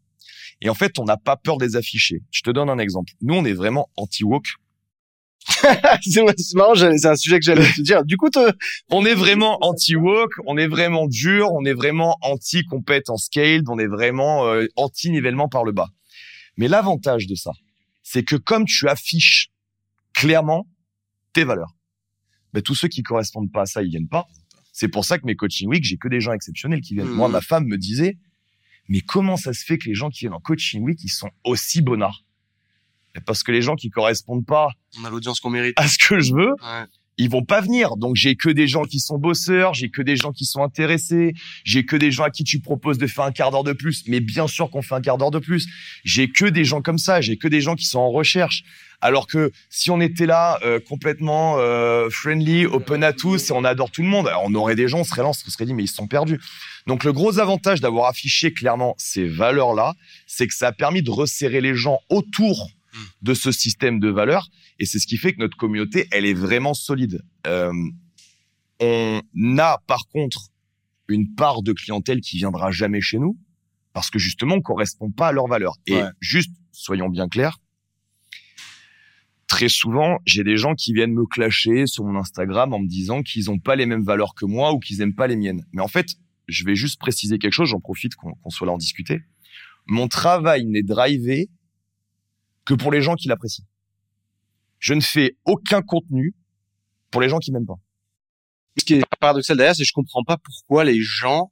et 0.64 0.70
en 0.70 0.74
fait, 0.74 0.98
on 0.98 1.04
n'a 1.04 1.18
pas 1.18 1.36
peur 1.36 1.58
de 1.58 1.64
les 1.66 1.76
afficher. 1.76 2.22
Je 2.30 2.40
te 2.40 2.50
donne 2.50 2.70
un 2.70 2.78
exemple. 2.78 3.12
Nous, 3.20 3.34
on 3.34 3.44
est 3.44 3.52
vraiment 3.52 3.90
anti-woke. 3.96 4.54
c'est 6.00 6.24
c'est 6.38 6.54
marrant, 6.54 6.74
c'est 6.74 7.04
un 7.04 7.16
sujet 7.16 7.38
que 7.38 7.44
j'allais 7.44 7.70
te 7.70 7.82
dire. 7.82 8.02
Du 8.02 8.16
coup, 8.16 8.30
te... 8.30 8.50
On 8.90 9.04
est 9.04 9.14
vraiment 9.14 9.62
anti-woke, 9.62 10.32
on 10.46 10.56
est 10.56 10.66
vraiment 10.66 11.06
dur, 11.06 11.52
on 11.52 11.66
est 11.66 11.74
vraiment 11.74 12.16
anti-compète 12.22 13.10
en 13.10 13.18
scaled, 13.18 13.68
on 13.68 13.78
est 13.78 13.86
vraiment 13.86 14.46
euh, 14.46 14.66
anti-nivellement 14.76 15.50
par 15.50 15.64
le 15.64 15.72
bas. 15.72 15.90
Mais 16.56 16.66
l'avantage 16.66 17.26
de 17.26 17.34
ça, 17.34 17.52
c'est 18.02 18.22
que 18.22 18.36
comme 18.36 18.64
tu 18.64 18.88
affiches 18.88 19.50
clairement 20.14 20.66
tes 21.34 21.44
valeurs, 21.44 21.76
ben, 22.54 22.62
tous 22.62 22.74
ceux 22.74 22.88
qui 22.88 23.02
correspondent 23.02 23.52
pas 23.52 23.62
à 23.62 23.66
ça, 23.66 23.82
ils 23.82 23.90
viennent 23.90 24.08
pas. 24.08 24.26
C'est 24.72 24.88
pour 24.88 25.04
ça 25.04 25.18
que 25.18 25.26
mes 25.26 25.36
coaching 25.36 25.68
week, 25.68 25.84
j'ai 25.84 25.98
que 25.98 26.08
des 26.08 26.20
gens 26.20 26.32
exceptionnels 26.32 26.80
qui 26.80 26.94
viennent. 26.94 27.08
Moi, 27.08 27.28
ma 27.28 27.42
femme 27.42 27.66
me 27.66 27.76
disait, 27.76 28.16
mais 28.88 29.00
comment 29.00 29.36
ça 29.36 29.52
se 29.52 29.64
fait 29.64 29.78
que 29.78 29.88
les 29.88 29.94
gens 29.94 30.10
qui 30.10 30.20
viennent 30.20 30.34
en 30.34 30.40
coaching 30.40 30.82
week, 30.82 31.02
ils 31.04 31.08
sont 31.08 31.30
aussi 31.44 31.82
bonnards 31.82 32.22
Parce 33.26 33.42
que 33.42 33.52
les 33.52 33.62
gens 33.62 33.76
qui 33.76 33.90
correspondent 33.90 34.46
pas 34.46 34.68
on 35.00 35.04
a 35.04 35.10
l'audience 35.10 35.40
qu'on 35.40 35.50
mérite. 35.50 35.78
à 35.78 35.88
ce 35.88 35.98
que 35.98 36.20
je 36.20 36.34
veux, 36.34 36.52
Ouais. 36.62 36.86
Ils 37.18 37.30
vont 37.30 37.44
pas 37.44 37.60
venir. 37.60 37.96
Donc 37.96 38.16
j'ai 38.16 38.34
que 38.34 38.48
des 38.48 38.66
gens 38.66 38.84
qui 38.84 39.00
sont 39.00 39.18
bosseurs, 39.18 39.74
j'ai 39.74 39.88
que 39.88 40.02
des 40.02 40.16
gens 40.16 40.32
qui 40.32 40.44
sont 40.44 40.62
intéressés, 40.62 41.34
j'ai 41.64 41.84
que 41.84 41.96
des 41.96 42.10
gens 42.10 42.24
à 42.24 42.30
qui 42.30 42.44
tu 42.44 42.60
proposes 42.60 42.98
de 42.98 43.06
faire 43.06 43.24
un 43.24 43.32
quart 43.32 43.50
d'heure 43.50 43.64
de 43.64 43.72
plus. 43.72 44.04
Mais 44.08 44.20
bien 44.20 44.46
sûr 44.46 44.70
qu'on 44.70 44.82
fait 44.82 44.94
un 44.94 45.00
quart 45.00 45.18
d'heure 45.18 45.30
de 45.30 45.38
plus. 45.38 45.68
J'ai 46.04 46.28
que 46.28 46.46
des 46.46 46.64
gens 46.64 46.82
comme 46.82 46.98
ça, 46.98 47.20
j'ai 47.20 47.36
que 47.36 47.48
des 47.48 47.60
gens 47.60 47.76
qui 47.76 47.86
sont 47.86 48.00
en 48.00 48.10
recherche. 48.10 48.64
Alors 49.00 49.26
que 49.26 49.52
si 49.68 49.90
on 49.90 50.00
était 50.00 50.26
là 50.26 50.58
euh, 50.64 50.80
complètement 50.80 51.58
euh, 51.58 52.08
friendly, 52.10 52.64
open 52.64 53.04
à 53.04 53.12
tous 53.12 53.50
et 53.50 53.52
on 53.52 53.62
adore 53.62 53.90
tout 53.90 54.02
le 54.02 54.08
monde, 54.08 54.26
alors 54.26 54.44
on 54.46 54.54
aurait 54.54 54.76
des 54.76 54.88
gens, 54.88 55.00
on 55.00 55.04
serait 55.04 55.22
là, 55.22 55.28
on 55.28 55.32
se 55.32 55.50
serait 55.50 55.66
dit 55.66 55.74
mais 55.74 55.84
ils 55.84 55.88
sont 55.88 56.06
perdus. 56.06 56.40
Donc 56.86 57.04
le 57.04 57.12
gros 57.12 57.38
avantage 57.38 57.80
d'avoir 57.80 58.08
affiché 58.08 58.52
clairement 58.52 58.94
ces 58.98 59.26
valeurs-là, 59.26 59.94
c'est 60.26 60.46
que 60.46 60.54
ça 60.54 60.68
a 60.68 60.72
permis 60.72 61.02
de 61.02 61.10
resserrer 61.10 61.60
les 61.60 61.74
gens 61.74 62.00
autour 62.08 62.70
de 63.22 63.34
ce 63.34 63.52
système 63.52 64.00
de 64.00 64.08
valeurs 64.08 64.48
et 64.78 64.86
c'est 64.86 64.98
ce 64.98 65.06
qui 65.06 65.16
fait 65.16 65.32
que 65.32 65.38
notre 65.40 65.56
communauté, 65.56 66.06
elle 66.10 66.26
est 66.26 66.34
vraiment 66.34 66.74
solide. 66.74 67.22
Euh, 67.46 67.72
on 68.80 69.20
a 69.58 69.78
par 69.86 70.08
contre 70.08 70.48
une 71.08 71.34
part 71.34 71.62
de 71.62 71.72
clientèle 71.72 72.20
qui 72.20 72.38
viendra 72.38 72.70
jamais 72.70 73.00
chez 73.00 73.18
nous 73.18 73.38
parce 73.92 74.10
que 74.10 74.18
justement 74.18 74.56
on 74.56 74.60
correspond 74.62 75.10
pas 75.10 75.28
à 75.28 75.32
leurs 75.32 75.46
valeurs. 75.46 75.76
Et 75.86 75.94
Ouais. 75.94 76.08
juste, 76.20 76.50
soyons 76.72 77.08
bien 77.08 77.28
clairs, 77.28 77.58
très 79.46 79.68
souvent, 79.68 80.18
j'ai 80.26 80.42
des 80.42 80.56
gens 80.56 80.74
qui 80.74 80.92
viennent 80.92 81.12
me 81.12 81.26
clasher 81.26 81.86
sur 81.86 82.04
mon 82.04 82.18
Instagram 82.18 82.72
en 82.72 82.80
me 82.80 82.88
disant 82.88 83.22
qu'ils 83.22 83.44
n'ont 83.46 83.58
pas 83.60 83.76
les 83.76 83.86
mêmes 83.86 84.02
valeurs 84.02 84.34
que 84.34 84.44
moi 84.44 84.72
ou 84.72 84.80
qu'ils 84.80 85.00
aiment 85.00 85.14
pas 85.14 85.26
les 85.28 85.36
miennes. 85.36 85.64
Mais 85.72 85.82
en 85.82 85.88
fait, 85.88 86.16
je 86.48 86.64
vais 86.64 86.74
juste 86.74 86.98
préciser 86.98 87.38
quelque 87.38 87.52
chose, 87.52 87.68
j'en 87.68 87.80
profite 87.80 88.16
qu'on 88.16 88.50
soit 88.50 88.66
là 88.66 88.72
en 88.72 88.78
discuter. 88.78 89.20
Mon 89.86 90.08
travail 90.08 90.64
n'est 90.66 90.82
drivé 90.82 91.48
que 92.64 92.74
pour 92.74 92.90
les 92.90 93.02
gens 93.02 93.14
qui 93.14 93.28
l'apprécient. 93.28 93.64
Je 94.84 94.92
ne 94.92 95.00
fais 95.00 95.38
aucun 95.46 95.80
contenu 95.80 96.34
pour 97.10 97.22
les 97.22 97.30
gens 97.30 97.38
qui 97.38 97.50
m'aiment 97.52 97.64
pas. 97.64 97.80
Ce 98.78 98.84
qui 98.84 98.92
est 98.92 99.02
paradoxal 99.18 99.56
derrière, 99.56 99.74
c'est 99.74 99.82
que 99.82 99.88
je 99.88 99.94
comprends 99.94 100.24
pas 100.24 100.36
pourquoi 100.36 100.84
les 100.84 101.00
gens 101.00 101.50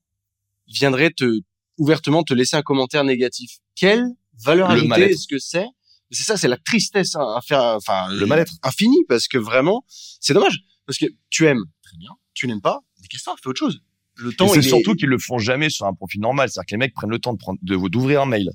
viendraient 0.69 1.13
te 1.17 1.41
ouvertement 1.79 2.25
te 2.25 2.35
laisser 2.35 2.57
un 2.57 2.63
commentaire 2.63 3.05
négatif. 3.05 3.61
Quelle 3.75 4.05
valeur 4.45 4.69
ajoutée 4.69 5.13
est-ce 5.13 5.27
que 5.27 5.39
c'est? 5.39 5.65
C'est 6.11 6.25
ça, 6.25 6.37
c'est 6.37 6.47
la 6.47 6.59
tristesse 6.59 7.15
hein, 7.15 7.25
à 7.35 7.41
faire, 7.41 7.63
enfin 7.63 8.13
le 8.13 8.27
mal-être 8.27 8.53
infini 8.63 8.99
parce 9.09 9.29
que 9.29 9.39
vraiment, 9.39 9.83
c'est 9.89 10.35
dommage 10.35 10.59
parce 10.85 10.99
que 10.99 11.07
tu 11.31 11.47
aimes 11.47 11.65
très 11.83 11.97
bien, 11.97 12.11
tu 12.35 12.47
n'aimes 12.47 12.61
pas, 12.61 12.81
mais 13.01 13.09
qu'est-ce 13.09 13.23
que 13.25 13.31
ça 13.31 13.37
Fais 13.43 13.49
autre 13.49 13.59
chose. 13.59 13.81
Le 14.17 14.35
temps. 14.35 14.49
C'est 14.49 14.61
surtout 14.61 14.95
qu'ils 14.95 15.09
le 15.09 15.19
font 15.19 15.39
jamais 15.39 15.71
sur 15.71 15.87
un 15.87 15.95
profil 15.95 16.21
normal, 16.21 16.51
c'est-à-dire 16.51 16.67
que 16.67 16.75
les 16.75 16.79
mecs 16.81 16.93
prennent 16.93 17.09
le 17.09 17.19
temps 17.19 17.33
de 17.33 17.39
prendre, 17.39 17.59
de 17.63 17.89
d'ouvrir 17.89 18.21
un 18.21 18.27
mail, 18.27 18.51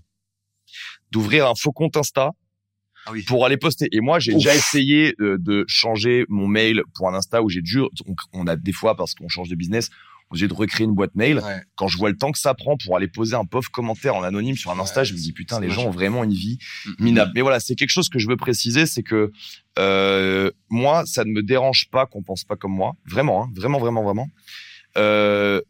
d'ouvrir 1.10 1.48
un 1.48 1.56
faux 1.56 1.72
compte 1.72 1.98
Insta, 1.98 2.34
ah 3.08 3.12
oui. 3.12 3.24
pour 3.24 3.46
aller 3.46 3.58
poster. 3.58 3.88
Et 3.92 4.02
moi, 4.02 4.20
j'ai 4.20 4.34
déjà 4.34 4.54
essayé 4.54 5.16
de 5.20 5.66
changer 5.68 6.26
mon 6.30 6.48
mail 6.48 6.84
pour 6.94 7.10
un 7.10 7.14
Insta 7.16 7.42
où 7.42 7.50
j'ai 7.50 7.62
dû. 7.62 7.82
on 8.34 8.48
a 8.48 8.56
des 8.56 8.74
fois 8.74 8.96
parce 8.96 9.16
qu'on 9.16 9.30
change 9.30 9.50
de 9.50 9.56
business, 9.56 9.90
on 10.30 10.36
est 10.36 10.48
de 10.48 10.54
recréer 10.54 10.86
une 10.86 10.94
boîte 10.94 11.16
mail. 11.16 11.42
Quand 11.76 11.88
je 11.88 11.98
vois 11.98 12.10
le 12.10 12.18
temps 12.18 12.32
que 12.32 12.40
ça 12.40 12.54
prend 12.54 12.76
pour 12.78 12.98
aller 12.98 13.08
poser 13.08 13.36
un 13.36 13.46
pauvre 13.46 13.70
commentaire 13.72 14.16
en 14.16 14.24
anonyme 14.24 14.56
sur 14.56 14.72
un 14.72 14.80
Insta, 14.80 15.04
je 15.04 15.14
me 15.14 15.18
dis 15.18 15.32
putain, 15.32 15.60
les 15.60 15.70
gens 15.70 15.86
ont 15.86 15.92
vraiment 15.92 16.24
une 16.24 16.34
vie 16.34 16.58
mm, 16.86 16.90
mm, 16.90 16.96
minable. 17.00 17.32
Mm. 17.32 17.34
Mais 17.36 17.42
voilà, 17.42 17.60
c'est 17.60 17.76
quelque 17.76 17.90
chose 17.90 18.10
que 18.10 18.20
je 18.20 18.28
veux 18.28 18.38
préciser, 18.38 18.86
c'est 18.86 19.04
que 19.04 19.32
euh, 19.80 20.52
moi, 20.70 21.06
ça 21.06 21.24
ne 21.24 21.32
me 21.32 21.44
dérange 21.44 21.88
pas 21.92 22.06
qu'on 22.06 22.24
pense 22.24 22.44
pas 22.44 22.56
comme 22.56 22.74
moi, 22.74 22.94
vraiment, 23.06 23.44
hein, 23.44 23.50
vraiment, 23.56 23.80
vraiment, 23.80 24.04
vraiment. 24.04 24.28
Euh, 24.98 25.62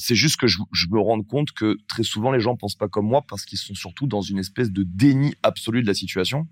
c'est 0.00 0.14
juste 0.14 0.36
que 0.36 0.46
je, 0.46 0.58
me 0.90 0.98
rends 0.98 1.22
compte 1.22 1.52
que 1.52 1.76
très 1.86 2.02
souvent 2.02 2.32
les 2.32 2.40
gens 2.40 2.56
pensent 2.56 2.74
pas 2.74 2.88
comme 2.88 3.06
moi 3.06 3.22
parce 3.28 3.44
qu'ils 3.44 3.58
sont 3.58 3.74
surtout 3.74 4.06
dans 4.06 4.22
une 4.22 4.38
espèce 4.38 4.70
de 4.70 4.82
déni 4.82 5.34
absolu 5.42 5.82
de 5.82 5.86
la 5.86 5.94
situation. 5.94 6.48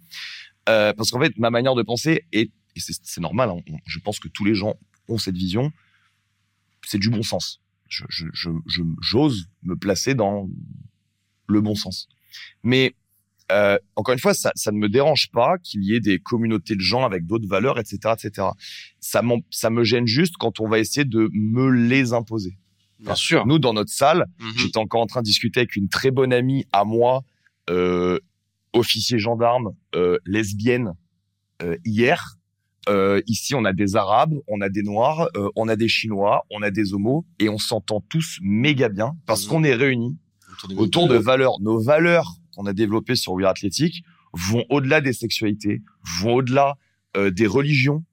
Euh, 0.68 0.92
parce 0.92 1.10
qu'en 1.10 1.20
fait, 1.20 1.36
ma 1.38 1.50
manière 1.50 1.74
de 1.74 1.82
penser 1.82 2.26
est, 2.32 2.50
et 2.76 2.80
c'est 2.80 3.20
normal, 3.20 3.48
hein, 3.50 3.76
je 3.86 3.98
pense 4.00 4.20
que 4.20 4.28
tous 4.28 4.44
les 4.44 4.54
gens 4.54 4.74
ont 5.08 5.16
cette 5.16 5.36
vision, 5.36 5.72
c'est 6.86 6.98
du 6.98 7.08
bon 7.08 7.22
sens. 7.22 7.60
Je, 7.88 8.04
je, 8.10 8.26
je, 8.34 8.82
j'ose 9.00 9.48
me 9.62 9.74
placer 9.74 10.14
dans 10.14 10.46
le 11.46 11.60
bon 11.62 11.74
sens. 11.74 12.06
Mais 12.62 12.94
euh, 13.50 13.78
encore 13.96 14.12
une 14.12 14.18
fois, 14.18 14.34
ça, 14.34 14.52
ça, 14.54 14.72
ne 14.72 14.76
me 14.76 14.90
dérange 14.90 15.30
pas 15.32 15.56
qu'il 15.56 15.82
y 15.84 15.94
ait 15.94 16.00
des 16.00 16.18
communautés 16.18 16.76
de 16.76 16.82
gens 16.82 17.06
avec 17.06 17.24
d'autres 17.26 17.48
valeurs, 17.48 17.78
etc., 17.78 18.14
etc. 18.14 18.48
Ça, 19.00 19.22
ça 19.50 19.70
me 19.70 19.84
gêne 19.84 20.06
juste 20.06 20.36
quand 20.36 20.60
on 20.60 20.68
va 20.68 20.78
essayer 20.78 21.06
de 21.06 21.30
me 21.32 21.70
les 21.70 22.12
imposer. 22.12 22.58
Bien 23.00 23.14
sûr. 23.14 23.46
Nous, 23.46 23.58
dans 23.58 23.72
notre 23.72 23.92
salle, 23.92 24.26
mhm. 24.40 24.52
j'étais 24.56 24.78
encore 24.78 25.00
en 25.00 25.06
train 25.06 25.20
de 25.20 25.26
discuter 25.26 25.60
avec 25.60 25.76
une 25.76 25.88
très 25.88 26.10
bonne 26.10 26.32
amie 26.32 26.66
à 26.72 26.84
moi, 26.84 27.22
euh, 27.70 28.18
officier 28.72 29.18
gendarme, 29.18 29.72
euh, 29.94 30.18
lesbienne, 30.24 30.94
euh, 31.62 31.76
hier. 31.84 32.36
Euh, 32.88 33.20
ici, 33.26 33.54
on 33.54 33.64
a 33.64 33.72
des 33.72 33.96
Arabes, 33.96 34.34
on 34.46 34.60
a 34.60 34.68
des 34.68 34.82
Noirs, 34.82 35.28
euh, 35.36 35.50
on 35.56 35.68
a 35.68 35.76
des 35.76 35.88
Chinois, 35.88 36.44
on 36.50 36.62
a 36.62 36.70
des 36.70 36.94
Homos, 36.94 37.26
et 37.38 37.48
on 37.48 37.58
s'entend 37.58 38.00
tous 38.08 38.38
méga 38.40 38.88
bien 38.88 39.12
parce 39.26 39.44
mhm. 39.44 39.50
qu'on 39.50 39.64
est 39.64 39.74
réunis 39.74 40.16
autour, 40.76 41.08
de 41.08 41.16
valeurs. 41.16 41.60
Nos 41.60 41.80
valeurs 41.80 42.36
qu'on 42.54 42.66
a 42.66 42.72
développées 42.72 43.16
sur 43.16 43.32
We 43.32 43.46
Athletic 43.46 44.02
vont 44.32 44.64
au-delà 44.70 45.00
des 45.00 45.12
sexualités, 45.12 45.82
vont 46.20 46.36
au-delà 46.36 46.76
des 47.16 47.46
religions, 47.46 48.04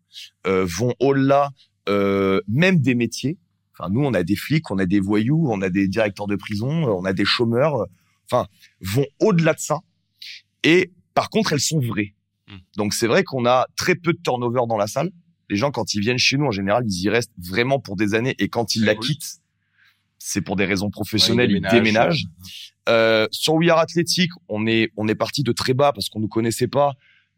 vont 0.46 0.94
au-delà 1.00 1.52
même 1.88 2.80
des 2.80 2.96
métiers. 2.96 3.38
Enfin, 3.78 3.89
nous, 3.91 4.03
on 4.03 4.13
a 4.13 4.23
des 4.23 4.36
flics, 4.36 4.71
on 4.71 4.78
a 4.78 4.86
des 4.86 4.99
voyous, 4.99 5.47
on 5.49 5.61
a 5.61 5.69
des 5.69 5.88
directeurs 5.88 6.28
de 6.28 6.36
prison, 6.36 6.69
on 6.69 7.03
a 7.05 7.13
des 7.13 7.26
chômeurs. 7.26 7.86
Enfin, 8.30 8.47
vont 8.82 9.05
au-delà 9.19 9.53
de 9.53 9.59
ça. 9.59 9.80
Et 10.63 10.91
par 11.13 11.30
contre, 11.30 11.53
elles 11.53 11.59
sont 11.59 11.80
vraies. 11.80 12.13
Hmm. 12.47 12.57
Donc, 12.78 12.93
c'est 12.93 13.07
vrai 13.07 13.23
qu'on 13.23 13.45
a 13.45 13.67
très 13.76 13.95
peu 13.95 14.13
de 14.13 14.19
turnover 14.23 14.61
dans 14.67 14.78
la 14.78 14.88
salle. 14.88 15.11
Les 15.49 15.57
gens, 15.57 15.71
quand 15.71 15.93
ils 15.93 15.99
viennent 15.99 16.17
chez 16.17 16.38
nous, 16.38 16.45
en 16.45 16.51
général, 16.51 16.84
ils 16.88 17.03
y 17.03 17.09
restent 17.09 17.34
vraiment 17.38 17.80
pour 17.80 17.95
des 17.95 18.15
années. 18.15 18.36
Et 18.39 18.49
quand 18.49 18.76
ils 18.76 18.84
la 18.84 18.95
quittent, 18.95 19.41
c'est 20.17 20.41
pour 20.41 20.55
des 20.55 20.65
raisons 20.65 20.89
professionnelles, 20.89 21.51
ils 21.51 21.67
déménagent. 21.69 22.26
Euh, 22.88 23.28
sur 23.32 23.55
We 23.55 23.69
Are 23.69 23.80
Athletic, 23.80 24.32
on 24.47 24.67
est 24.67 24.91
on 24.95 25.07
est 25.07 25.15
parti 25.15 25.43
de 25.43 25.51
très 25.51 25.73
bas 25.73 25.91
parce 25.91 26.09
qu'on 26.09 26.19
nous 26.19 26.28
connaissait 26.28 26.67
pas. 26.67 26.93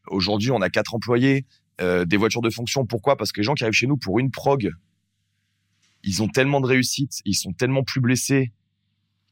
Aujourd'hui, 0.07 0.51
on 0.51 0.61
a 0.61 0.69
quatre 0.69 0.93
employés, 0.93 1.45
euh, 1.81 2.05
des 2.05 2.17
voitures 2.17 2.41
de 2.41 2.49
fonction. 2.49 2.85
Pourquoi? 2.85 3.17
Parce 3.17 3.31
que 3.31 3.39
les 3.39 3.45
gens 3.45 3.53
qui 3.53 3.63
arrivent 3.63 3.73
chez 3.73 3.87
nous 3.87 3.97
pour 3.97 4.19
une 4.19 4.31
prog, 4.31 4.71
ils 6.07 6.23
ont 6.23 6.29
tellement 6.29 6.61
de 6.61 6.65
réussite, 6.65 7.19
ils 7.25 7.35
sont 7.35 7.51
tellement 7.51 7.83
plus 7.83 7.99
blessés, 7.99 8.53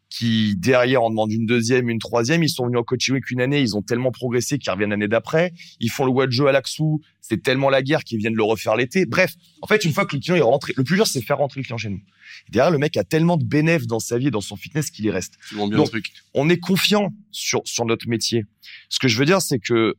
qui 0.09 0.55
derrière 0.57 1.03
en 1.03 1.09
demandent 1.09 1.31
une 1.31 1.45
deuxième, 1.45 1.89
une 1.89 1.99
troisième. 1.99 2.43
Ils 2.43 2.49
sont 2.49 2.65
venus 2.65 2.79
en 2.79 2.83
coaching 2.83 3.19
qu'une 3.21 3.41
année, 3.41 3.61
ils 3.61 3.75
ont 3.75 3.81
tellement 3.81 4.11
progressé 4.11 4.59
qu'ils 4.59 4.71
reviennent 4.71 4.91
l'année 4.91 5.07
d'après. 5.07 5.53
Ils 5.79 5.89
font 5.89 6.05
le 6.05 6.11
Wadjo 6.11 6.47
à 6.47 6.51
l'Axou, 6.51 7.01
c'est 7.21 7.41
tellement 7.41 7.69
la 7.69 7.81
guerre 7.81 8.03
qu'ils 8.03 8.19
viennent 8.19 8.35
le 8.35 8.43
refaire 8.43 8.75
l'été. 8.75 9.05
Bref, 9.05 9.35
en 9.61 9.67
fait, 9.67 9.83
une 9.85 9.93
fois 9.93 10.05
que 10.05 10.15
le 10.15 10.21
client 10.21 10.35
est 10.35 10.41
rentré, 10.41 10.73
le 10.75 10.83
plus 10.83 10.95
dur 10.97 11.07
c'est 11.07 11.21
faire 11.21 11.37
rentrer 11.37 11.61
le 11.61 11.63
client 11.63 11.77
chez 11.77 11.89
nous. 11.89 12.01
derrière, 12.49 12.71
le 12.71 12.77
mec 12.77 12.97
a 12.97 13.03
tellement 13.03 13.37
de 13.37 13.45
bénéfices 13.45 13.87
dans 13.87 13.99
sa 13.99 14.17
vie 14.17 14.27
et 14.27 14.31
dans 14.31 14.41
son 14.41 14.57
fitness 14.57 14.91
qu'il 14.91 15.05
y 15.05 15.11
reste. 15.11 15.37
Donc, 15.53 15.91
on 16.33 16.49
est 16.49 16.59
confiant 16.59 17.13
sur 17.31 17.61
sur 17.65 17.85
notre 17.85 18.07
métier. 18.07 18.43
Ce 18.89 18.99
que 18.99 19.07
je 19.07 19.17
veux 19.17 19.25
dire, 19.25 19.41
c'est 19.41 19.59
que 19.59 19.95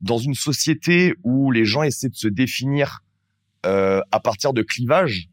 dans 0.00 0.18
une 0.18 0.34
société 0.34 1.14
où 1.22 1.52
les 1.52 1.64
gens 1.64 1.82
essaient 1.84 2.08
de 2.08 2.16
se 2.16 2.28
définir 2.28 3.00
euh, 3.66 4.00
à 4.12 4.20
partir 4.20 4.52
de 4.52 4.62
clivages, 4.62 5.28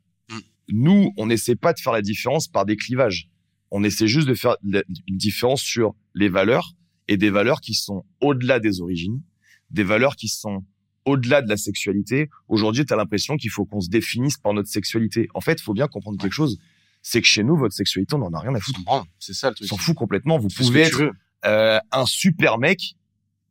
nous, 0.70 1.12
on 1.18 1.28
n'essaie 1.28 1.56
pas 1.56 1.74
de 1.74 1.80
faire 1.80 1.94
la 1.94 2.02
différence 2.02 2.48
par 2.48 2.66
des 2.66 2.76
clivages. 2.76 3.30
On 3.72 3.84
essaie 3.84 4.08
juste 4.08 4.28
de 4.28 4.34
faire 4.34 4.56
une 4.64 4.84
différence 5.18 5.62
sur 5.62 5.96
les 6.14 6.30
valeurs 6.30 6.74
et 7.08 7.18
des 7.18 7.30
valeurs 7.30 7.62
qui 7.62 7.74
sont 7.74 8.06
au-delà 8.22 8.60
des 8.60 8.82
origines, 8.82 9.22
des 9.70 9.84
valeurs 9.84 10.16
qui 10.16 10.28
sont 10.28 10.64
au-delà 11.06 11.42
de 11.42 11.50
la 11.50 11.58
sexualité. 11.58 12.30
Aujourd'hui, 12.48 12.86
tu 12.86 12.94
as 12.94 12.98
l'impression 12.98 13.38
qu'il 13.38 13.52
faut 13.52 13.66
qu'on 13.66 13.82
se 13.82 13.90
définisse 13.90 14.38
par 14.38 14.54
notre 14.54 14.70
sexualité. 14.70 15.28
En 15.34 15.42
fait, 15.42 15.54
il 15.54 15.62
faut 15.62 15.74
bien 15.74 15.88
comprendre 15.88 16.20
quelque 16.20 16.34
chose. 16.34 16.60
C'est 17.02 17.22
que 17.22 17.28
chez 17.28 17.44
nous, 17.44 17.56
votre 17.56 17.76
sexualité, 17.76 18.16
on 18.16 18.20
n'en 18.20 18.34
a 18.34 18.40
rien 18.40 18.56
à 18.56 18.60
foutre. 18.60 18.80
C'est 19.20 19.34
ça 19.34 19.50
le 19.50 19.56
truc. 19.56 19.68
On 19.72 19.76
s'en 19.76 19.82
fout 19.82 19.96
complètement. 19.96 20.40
Vous 20.40 20.48
pouvez 20.48 20.82
être 20.82 21.12
euh, 21.46 21.80
un 21.92 22.06
super 22.08 22.58
mec 22.58 22.96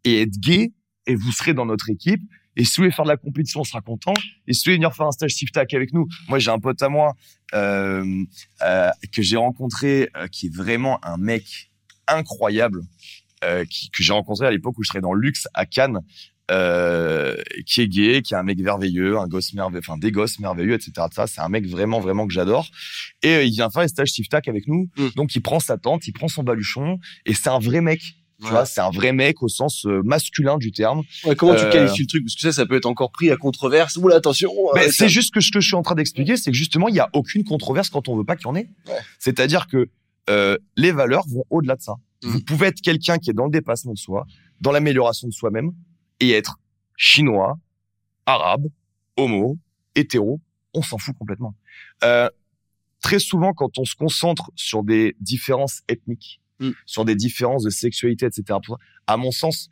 et 0.02 0.22
être 0.22 0.36
gay 0.40 0.72
et 1.06 1.14
vous 1.14 1.32
serez 1.32 1.54
dans 1.54 1.66
notre 1.66 1.90
équipe 1.90 2.22
et 2.56 2.64
si 2.64 2.76
vous 2.76 2.82
voulez 2.82 2.92
faire 2.92 3.04
de 3.04 3.10
la 3.10 3.16
compétition, 3.16 3.60
on 3.60 3.64
sera 3.64 3.80
content. 3.80 4.14
Et 4.46 4.52
si 4.52 4.60
vous 4.60 4.70
voulez 4.70 4.76
venir 4.76 4.94
faire 4.94 5.06
un 5.06 5.12
stage 5.12 5.34
TIFTAC 5.34 5.74
avec 5.74 5.92
nous, 5.92 6.08
moi 6.28 6.38
j'ai 6.38 6.50
un 6.50 6.58
pote 6.58 6.80
à 6.82 6.88
moi 6.88 7.14
euh, 7.54 8.24
euh, 8.62 8.90
que 9.12 9.22
j'ai 9.22 9.36
rencontré, 9.36 10.08
euh, 10.16 10.28
qui 10.28 10.46
est 10.46 10.54
vraiment 10.54 11.04
un 11.04 11.16
mec 11.16 11.70
incroyable, 12.06 12.82
qui, 13.68 13.90
que 13.90 14.02
j'ai 14.02 14.14
rencontré 14.14 14.46
à 14.46 14.50
l'époque 14.50 14.78
où 14.78 14.82
je 14.82 14.88
serais 14.88 15.02
dans 15.02 15.12
le 15.12 15.20
luxe 15.20 15.48
à 15.52 15.66
Cannes, 15.66 16.00
qui 16.48 17.80
est 17.82 17.88
gay, 17.88 18.22
qui 18.22 18.32
est 18.32 18.36
un 18.38 18.42
mec 18.42 18.58
merveilleux, 18.58 19.18
un 19.18 19.26
gosse 19.26 19.52
merveilleux, 19.52 19.82
enfin 19.86 19.98
des 19.98 20.12
gosses 20.12 20.38
merveilleux, 20.38 20.72
etc. 20.72 21.08
Ça, 21.12 21.26
c'est 21.26 21.42
un 21.42 21.50
mec 21.50 21.66
vraiment 21.66 22.00
vraiment 22.00 22.26
que 22.26 22.32
j'adore. 22.32 22.66
Et 23.22 23.44
il 23.44 23.50
vient 23.50 23.68
faire 23.68 23.82
un 23.82 23.88
stage 23.88 24.12
TIFTAC 24.12 24.48
avec 24.48 24.66
nous. 24.66 24.88
Mm. 24.96 25.08
Donc 25.16 25.34
il 25.34 25.42
prend 25.42 25.60
sa 25.60 25.76
tente, 25.76 26.06
il 26.06 26.12
prend 26.12 26.28
son 26.28 26.42
baluchon, 26.42 26.98
et 27.26 27.34
c'est 27.34 27.50
un 27.50 27.58
vrai 27.58 27.82
mec. 27.82 28.00
Tu 28.40 28.48
vois, 28.48 28.66
c'est 28.66 28.80
un 28.80 28.90
vrai 28.90 29.12
mec 29.12 29.42
au 29.42 29.48
sens 29.48 29.86
euh, 29.86 30.02
masculin 30.02 30.58
du 30.58 30.72
terme. 30.72 31.02
Ouais, 31.24 31.36
comment 31.36 31.54
tu 31.54 31.64
euh, 31.64 31.70
qualifies 31.70 32.02
le 32.02 32.06
truc? 32.08 32.24
Parce 32.24 32.34
que 32.34 32.40
ça, 32.40 32.52
ça 32.52 32.66
peut 32.66 32.76
être 32.76 32.86
encore 32.86 33.10
pris 33.10 33.30
à 33.30 33.36
controverse. 33.36 33.96
Oula, 33.96 34.16
attention. 34.16 34.50
Ben, 34.74 34.90
c'est 34.90 35.08
juste 35.08 35.32
que 35.32 35.40
ce 35.40 35.50
que 35.50 35.60
je 35.60 35.68
suis 35.68 35.76
en 35.76 35.82
train 35.82 35.94
d'expliquer, 35.94 36.36
c'est 36.36 36.50
que 36.50 36.56
justement, 36.56 36.88
il 36.88 36.94
y 36.94 37.00
a 37.00 37.08
aucune 37.12 37.44
controverse 37.44 37.90
quand 37.90 38.08
on 38.08 38.16
veut 38.16 38.24
pas 38.24 38.36
qu'il 38.36 38.46
y 38.46 38.50
en 38.50 38.56
ait. 38.56 38.68
Ouais. 38.88 38.98
C'est-à-dire 39.18 39.66
que 39.68 39.88
euh, 40.30 40.56
les 40.76 40.92
valeurs 40.92 41.26
vont 41.28 41.44
au-delà 41.50 41.76
de 41.76 41.82
ça. 41.82 41.94
Mmh. 42.22 42.28
Vous 42.28 42.40
pouvez 42.40 42.66
être 42.68 42.80
quelqu'un 42.80 43.18
qui 43.18 43.30
est 43.30 43.34
dans 43.34 43.44
le 43.44 43.50
dépassement 43.50 43.92
de 43.92 43.98
soi, 43.98 44.26
dans 44.60 44.72
l'amélioration 44.72 45.28
de 45.28 45.32
soi-même, 45.32 45.72
et 46.20 46.30
être 46.30 46.58
chinois, 46.96 47.58
arabe, 48.26 48.66
homo, 49.16 49.58
hétéro. 49.94 50.40
On 50.72 50.82
s'en 50.82 50.98
fout 50.98 51.14
complètement. 51.16 51.54
Euh, 52.02 52.28
très 53.00 53.18
souvent, 53.18 53.52
quand 53.52 53.78
on 53.78 53.84
se 53.84 53.94
concentre 53.94 54.50
sur 54.56 54.82
des 54.82 55.14
différences 55.20 55.82
ethniques, 55.88 56.40
Mm. 56.60 56.70
sur 56.86 57.04
des 57.04 57.16
différences 57.16 57.64
de 57.64 57.70
sexualité, 57.70 58.26
etc. 58.26 58.58
À 59.06 59.16
mon 59.16 59.32
sens, 59.32 59.70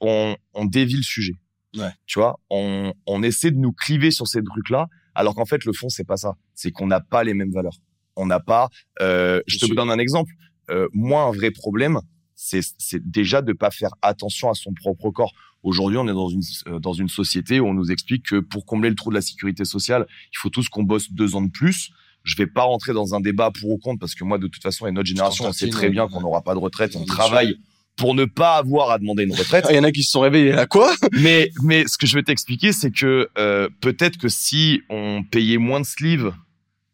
on, 0.00 0.36
on 0.54 0.64
dévie 0.64 0.96
le 0.96 1.02
sujet. 1.02 1.34
Ouais. 1.76 1.92
Tu 2.06 2.18
vois, 2.18 2.40
on, 2.50 2.92
on 3.06 3.22
essaie 3.22 3.52
de 3.52 3.58
nous 3.58 3.72
cliver 3.72 4.10
sur 4.10 4.26
ces 4.26 4.42
trucs-là, 4.42 4.88
alors 5.14 5.34
qu'en 5.34 5.44
fait, 5.44 5.64
le 5.64 5.72
fond, 5.72 5.88
c'est 5.88 6.04
pas 6.04 6.16
ça. 6.16 6.34
C'est 6.54 6.72
qu'on 6.72 6.86
n'a 6.86 7.00
pas 7.00 7.22
les 7.22 7.34
mêmes 7.34 7.52
valeurs. 7.52 7.78
On 8.16 8.26
n'a 8.26 8.40
pas. 8.40 8.68
Euh, 9.00 9.40
je 9.46 9.58
te 9.58 9.72
donne 9.72 9.90
un 9.90 9.98
exemple. 9.98 10.32
Euh, 10.70 10.88
moi, 10.92 11.22
un 11.22 11.32
vrai 11.32 11.50
problème, 11.50 12.00
c'est 12.34 12.62
déjà 13.04 13.42
de 13.42 13.52
pas 13.52 13.70
faire 13.70 13.90
attention 14.02 14.50
à 14.50 14.54
son 14.54 14.72
propre 14.72 15.10
corps. 15.10 15.32
Aujourd'hui, 15.62 15.98
on 15.98 16.08
est 16.08 16.12
dans 16.12 16.28
une 16.28 16.42
euh, 16.68 16.78
dans 16.78 16.92
une 16.92 17.08
société 17.08 17.60
où 17.60 17.66
on 17.66 17.74
nous 17.74 17.90
explique 17.90 18.26
que 18.26 18.40
pour 18.40 18.64
combler 18.64 18.88
le 18.88 18.96
trou 18.96 19.10
de 19.10 19.14
la 19.14 19.20
sécurité 19.20 19.64
sociale, 19.64 20.06
il 20.32 20.38
faut 20.38 20.48
tous 20.48 20.68
qu'on 20.68 20.82
bosse 20.82 21.12
deux 21.12 21.36
ans 21.36 21.42
de 21.42 21.50
plus. 21.50 21.90
Je 22.24 22.36
vais 22.36 22.46
pas 22.46 22.62
rentrer 22.62 22.92
dans 22.92 23.14
un 23.14 23.20
débat 23.20 23.50
pour 23.50 23.70
ou 23.70 23.78
contre 23.78 23.98
parce 24.00 24.14
que 24.14 24.24
moi, 24.24 24.38
de 24.38 24.46
toute 24.46 24.62
façon, 24.62 24.86
et 24.86 24.92
notre 24.92 25.08
génération, 25.08 25.44
on 25.46 25.52
sait 25.52 25.66
très 25.70 25.88
bien 25.90 26.08
qu'on 26.08 26.20
n'aura 26.20 26.42
pas 26.42 26.54
de 26.54 26.58
retraite. 26.58 26.94
On 26.96 27.04
travaille 27.06 27.56
pour 27.96 28.14
ne 28.14 28.24
pas 28.24 28.56
avoir 28.56 28.90
à 28.90 28.98
demander 28.98 29.24
une 29.24 29.34
retraite. 29.34 29.66
Il 29.70 29.76
y 29.76 29.78
en 29.78 29.84
a 29.84 29.92
qui 29.92 30.02
se 30.02 30.10
sont 30.10 30.20
réveillés 30.20 30.52
là, 30.52 30.66
quoi? 30.66 30.94
Mais 31.12 31.50
mais 31.62 31.86
ce 31.86 31.98
que 31.98 32.06
je 32.06 32.14
vais 32.16 32.22
t'expliquer, 32.22 32.72
c'est 32.72 32.90
que 32.90 33.28
euh, 33.38 33.68
peut-être 33.80 34.16
que 34.18 34.28
si 34.28 34.82
on 34.90 35.22
payait 35.22 35.58
moins 35.58 35.80
de 35.80 35.86
sleeves 35.86 36.32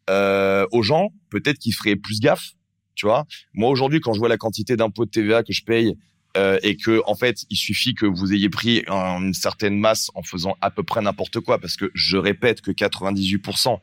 euh, 0.09 0.65
aux 0.71 0.83
gens, 0.83 1.09
peut-être 1.29 1.59
qu'ils 1.59 1.73
feraient 1.73 1.95
plus 1.95 2.19
gaffe. 2.19 2.51
Tu 2.95 3.05
vois, 3.05 3.25
moi 3.53 3.69
aujourd'hui, 3.69 3.99
quand 3.99 4.13
je 4.13 4.19
vois 4.19 4.29
la 4.29 4.37
quantité 4.37 4.75
d'impôts 4.75 5.05
de 5.05 5.11
TVA 5.11 5.43
que 5.43 5.53
je 5.53 5.63
paye 5.63 5.93
euh, 6.35 6.57
et 6.63 6.75
que 6.77 7.01
en 7.05 7.13
fait, 7.15 7.45
il 7.51 7.55
suffit 7.55 7.93
que 7.93 8.05
vous 8.07 8.33
ayez 8.33 8.49
pris 8.49 8.83
un- 8.87 9.21
une 9.21 9.33
certaine 9.35 9.77
masse 9.77 10.09
en 10.15 10.23
faisant 10.23 10.55
à 10.61 10.71
peu 10.71 10.81
près 10.83 11.01
n'importe 11.01 11.39
quoi, 11.41 11.59
parce 11.59 11.75
que 11.75 11.91
je 11.93 12.17
répète 12.17 12.61
que 12.61 12.71
98% 12.71 13.77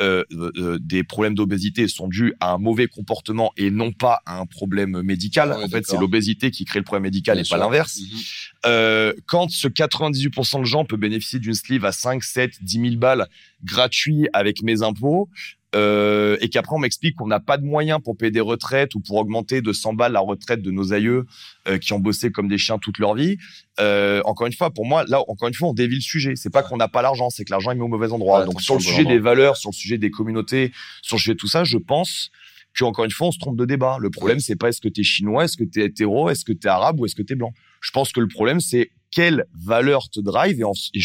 euh, 0.00 0.24
euh, 0.32 0.78
des 0.80 1.04
problèmes 1.04 1.34
d'obésité 1.34 1.86
sont 1.88 2.08
dus 2.08 2.32
à 2.40 2.52
un 2.52 2.58
mauvais 2.58 2.86
comportement 2.86 3.52
et 3.56 3.70
non 3.70 3.92
pas 3.92 4.22
à 4.24 4.38
un 4.38 4.46
problème 4.46 5.02
médical. 5.02 5.50
Ouais, 5.50 5.64
en 5.64 5.68
fait, 5.68 5.84
c'est 5.86 5.98
l'obésité 5.98 6.50
qui 6.50 6.64
crée 6.64 6.78
le 6.78 6.84
problème 6.84 7.02
médical 7.02 7.36
Bien 7.36 7.44
et 7.44 7.48
pas 7.48 7.58
l'inverse. 7.58 8.00
Mhm. 8.00 8.18
Euh, 8.66 9.12
quand 9.26 9.50
ce 9.50 9.68
98% 9.68 10.60
de 10.60 10.64
gens 10.64 10.84
peut 10.84 10.96
bénéficier 10.96 11.38
d'une 11.38 11.54
sleeve 11.54 11.84
à 11.84 11.92
5, 11.92 12.22
7, 12.22 12.62
10 12.62 12.80
000 12.80 12.96
balles 12.96 13.26
gratuit 13.62 14.28
avec 14.32 14.62
mes 14.62 14.82
impôts, 14.82 15.28
euh, 15.74 16.36
et 16.40 16.48
qu'après 16.48 16.74
on 16.74 16.78
m'explique 16.78 17.14
qu'on 17.16 17.28
n'a 17.28 17.38
pas 17.38 17.56
de 17.56 17.64
moyens 17.64 18.00
pour 18.02 18.16
payer 18.16 18.32
des 18.32 18.40
retraites 18.40 18.94
ou 18.96 19.00
pour 19.00 19.16
augmenter 19.16 19.62
de 19.62 19.72
100 19.72 19.94
balles 19.94 20.12
la 20.12 20.20
retraite 20.20 20.62
de 20.62 20.70
nos 20.72 20.92
aïeux 20.92 21.26
euh, 21.68 21.78
qui 21.78 21.92
ont 21.92 22.00
bossé 22.00 22.32
comme 22.32 22.48
des 22.48 22.58
chiens 22.58 22.78
toute 22.78 22.98
leur 22.98 23.14
vie. 23.14 23.36
Euh, 23.78 24.20
encore 24.24 24.48
une 24.48 24.52
fois, 24.52 24.70
pour 24.70 24.84
moi, 24.84 25.04
là, 25.06 25.20
encore 25.28 25.48
une 25.48 25.54
fois, 25.54 25.68
on 25.68 25.74
dévie 25.74 25.96
le 25.96 26.00
sujet. 26.00 26.34
C'est 26.34 26.50
pas 26.50 26.62
qu'on 26.62 26.76
n'a 26.76 26.88
pas 26.88 27.02
l'argent, 27.02 27.30
c'est 27.30 27.44
que 27.44 27.52
l'argent 27.52 27.70
est 27.70 27.76
mis 27.76 27.82
au 27.82 27.88
mauvais 27.88 28.10
endroit. 28.10 28.44
Donc 28.44 28.60
sur 28.60 28.74
le 28.74 28.80
sujet 28.80 29.04
des 29.04 29.18
valeurs, 29.18 29.56
sur 29.56 29.70
le 29.70 29.76
sujet 29.76 29.96
des 29.96 30.10
communautés, 30.10 30.72
sur 31.02 31.16
le 31.16 31.20
sujet 31.20 31.34
de 31.34 31.38
tout 31.38 31.48
ça, 31.48 31.62
je 31.62 31.78
pense 31.78 32.30
que 32.74 32.84
encore 32.84 33.04
une 33.04 33.10
fois, 33.10 33.28
on 33.28 33.32
se 33.32 33.38
trompe 33.38 33.56
de 33.56 33.64
débat. 33.64 33.98
Le 34.00 34.10
problème, 34.10 34.40
c'est 34.40 34.56
pas 34.56 34.68
est-ce 34.68 34.80
que 34.80 34.88
t'es 34.88 35.02
chinois, 35.02 35.44
est-ce 35.44 35.56
que 35.56 35.64
t'es 35.64 35.84
hétéro, 35.84 36.30
est-ce 36.30 36.44
que 36.44 36.52
t'es 36.52 36.68
arabe 36.68 37.00
ou 37.00 37.06
est-ce 37.06 37.14
que 37.14 37.22
t'es 37.22 37.34
blanc. 37.34 37.52
Je 37.80 37.90
pense 37.90 38.12
que 38.12 38.20
le 38.20 38.28
problème, 38.28 38.60
c'est 38.60 38.90
quelle 39.10 39.46
valeur 39.54 40.08
te 40.08 40.20
drive 40.20 40.60
et, 40.60 40.98
et 40.98 41.00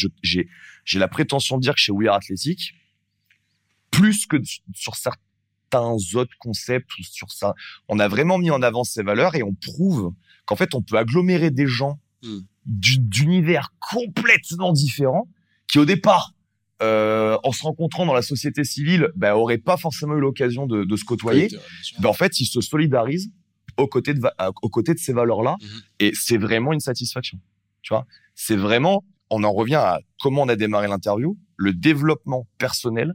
j'ai 0.83 0.99
la 0.99 1.07
prétention 1.07 1.57
de 1.57 1.61
dire 1.61 1.73
que 1.73 1.79
chez 1.79 1.91
We 1.91 2.07
Are 2.07 2.15
Athletic, 2.15 2.73
plus 3.95 4.25
que 4.27 4.37
sur 4.73 4.95
certains 4.95 5.95
autres 6.15 6.35
concepts 6.39 6.89
ou 6.99 7.03
sur 7.03 7.31
ça, 7.31 7.53
on 7.87 7.99
a 7.99 8.07
vraiment 8.07 8.37
mis 8.37 8.51
en 8.51 8.61
avant 8.61 8.83
ces 8.83 9.03
valeurs 9.03 9.35
et 9.35 9.43
on 9.43 9.53
prouve 9.53 10.13
qu'en 10.45 10.55
fait, 10.55 10.73
on 10.75 10.81
peut 10.81 10.97
agglomérer 10.97 11.51
des 11.51 11.67
gens 11.67 11.99
Hmm. 12.23 12.39
du- 12.65 12.97
d'univers 12.97 13.69
complètement 13.91 14.71
différents 14.73 15.27
qui 15.67 15.77
au 15.79 15.85
départ, 15.85 16.33
euh, 16.81 17.37
en 17.43 17.51
se 17.51 17.61
rencontrant 17.63 18.05
dans 18.05 18.13
la 18.15 18.21
société 18.23 18.63
civile, 18.63 19.09
ben, 19.15 19.33
auraient 19.35 19.59
pas 19.59 19.77
forcément 19.77 20.15
eu 20.15 20.19
l'occasion 20.21 20.65
de, 20.65 20.83
de 20.85 20.95
se 20.95 21.03
côtoyer. 21.05 21.49
Ben, 21.99 22.09
en 22.09 22.13
fait, 22.13 22.39
ils 22.39 22.45
se 22.47 22.61
solidarisent 22.61 23.29
aux 23.77 23.87
côtés 23.87 24.13
de, 24.15 24.21
aux 24.63 24.69
côtés 24.69 24.93
de 24.93 24.99
ces 24.99 25.13
valeurs-là. 25.13 25.55
Mhm. 25.61 25.81
Et 25.99 26.11
c'est 26.15 26.37
vraiment 26.37 26.73
une 26.73 26.79
satisfaction. 26.79 27.39
Tu 27.83 27.93
vois, 27.93 28.07
c'est 28.33 28.55
vraiment, 28.57 29.03
on 29.29 29.43
en 29.43 29.51
revient 29.53 29.75
à 29.75 29.99
comment 30.19 30.41
on 30.43 30.49
a 30.49 30.55
démarré 30.55 30.87
l'interview, 30.87 31.37
le 31.57 31.73
développement 31.73 32.47
personnel 32.57 33.13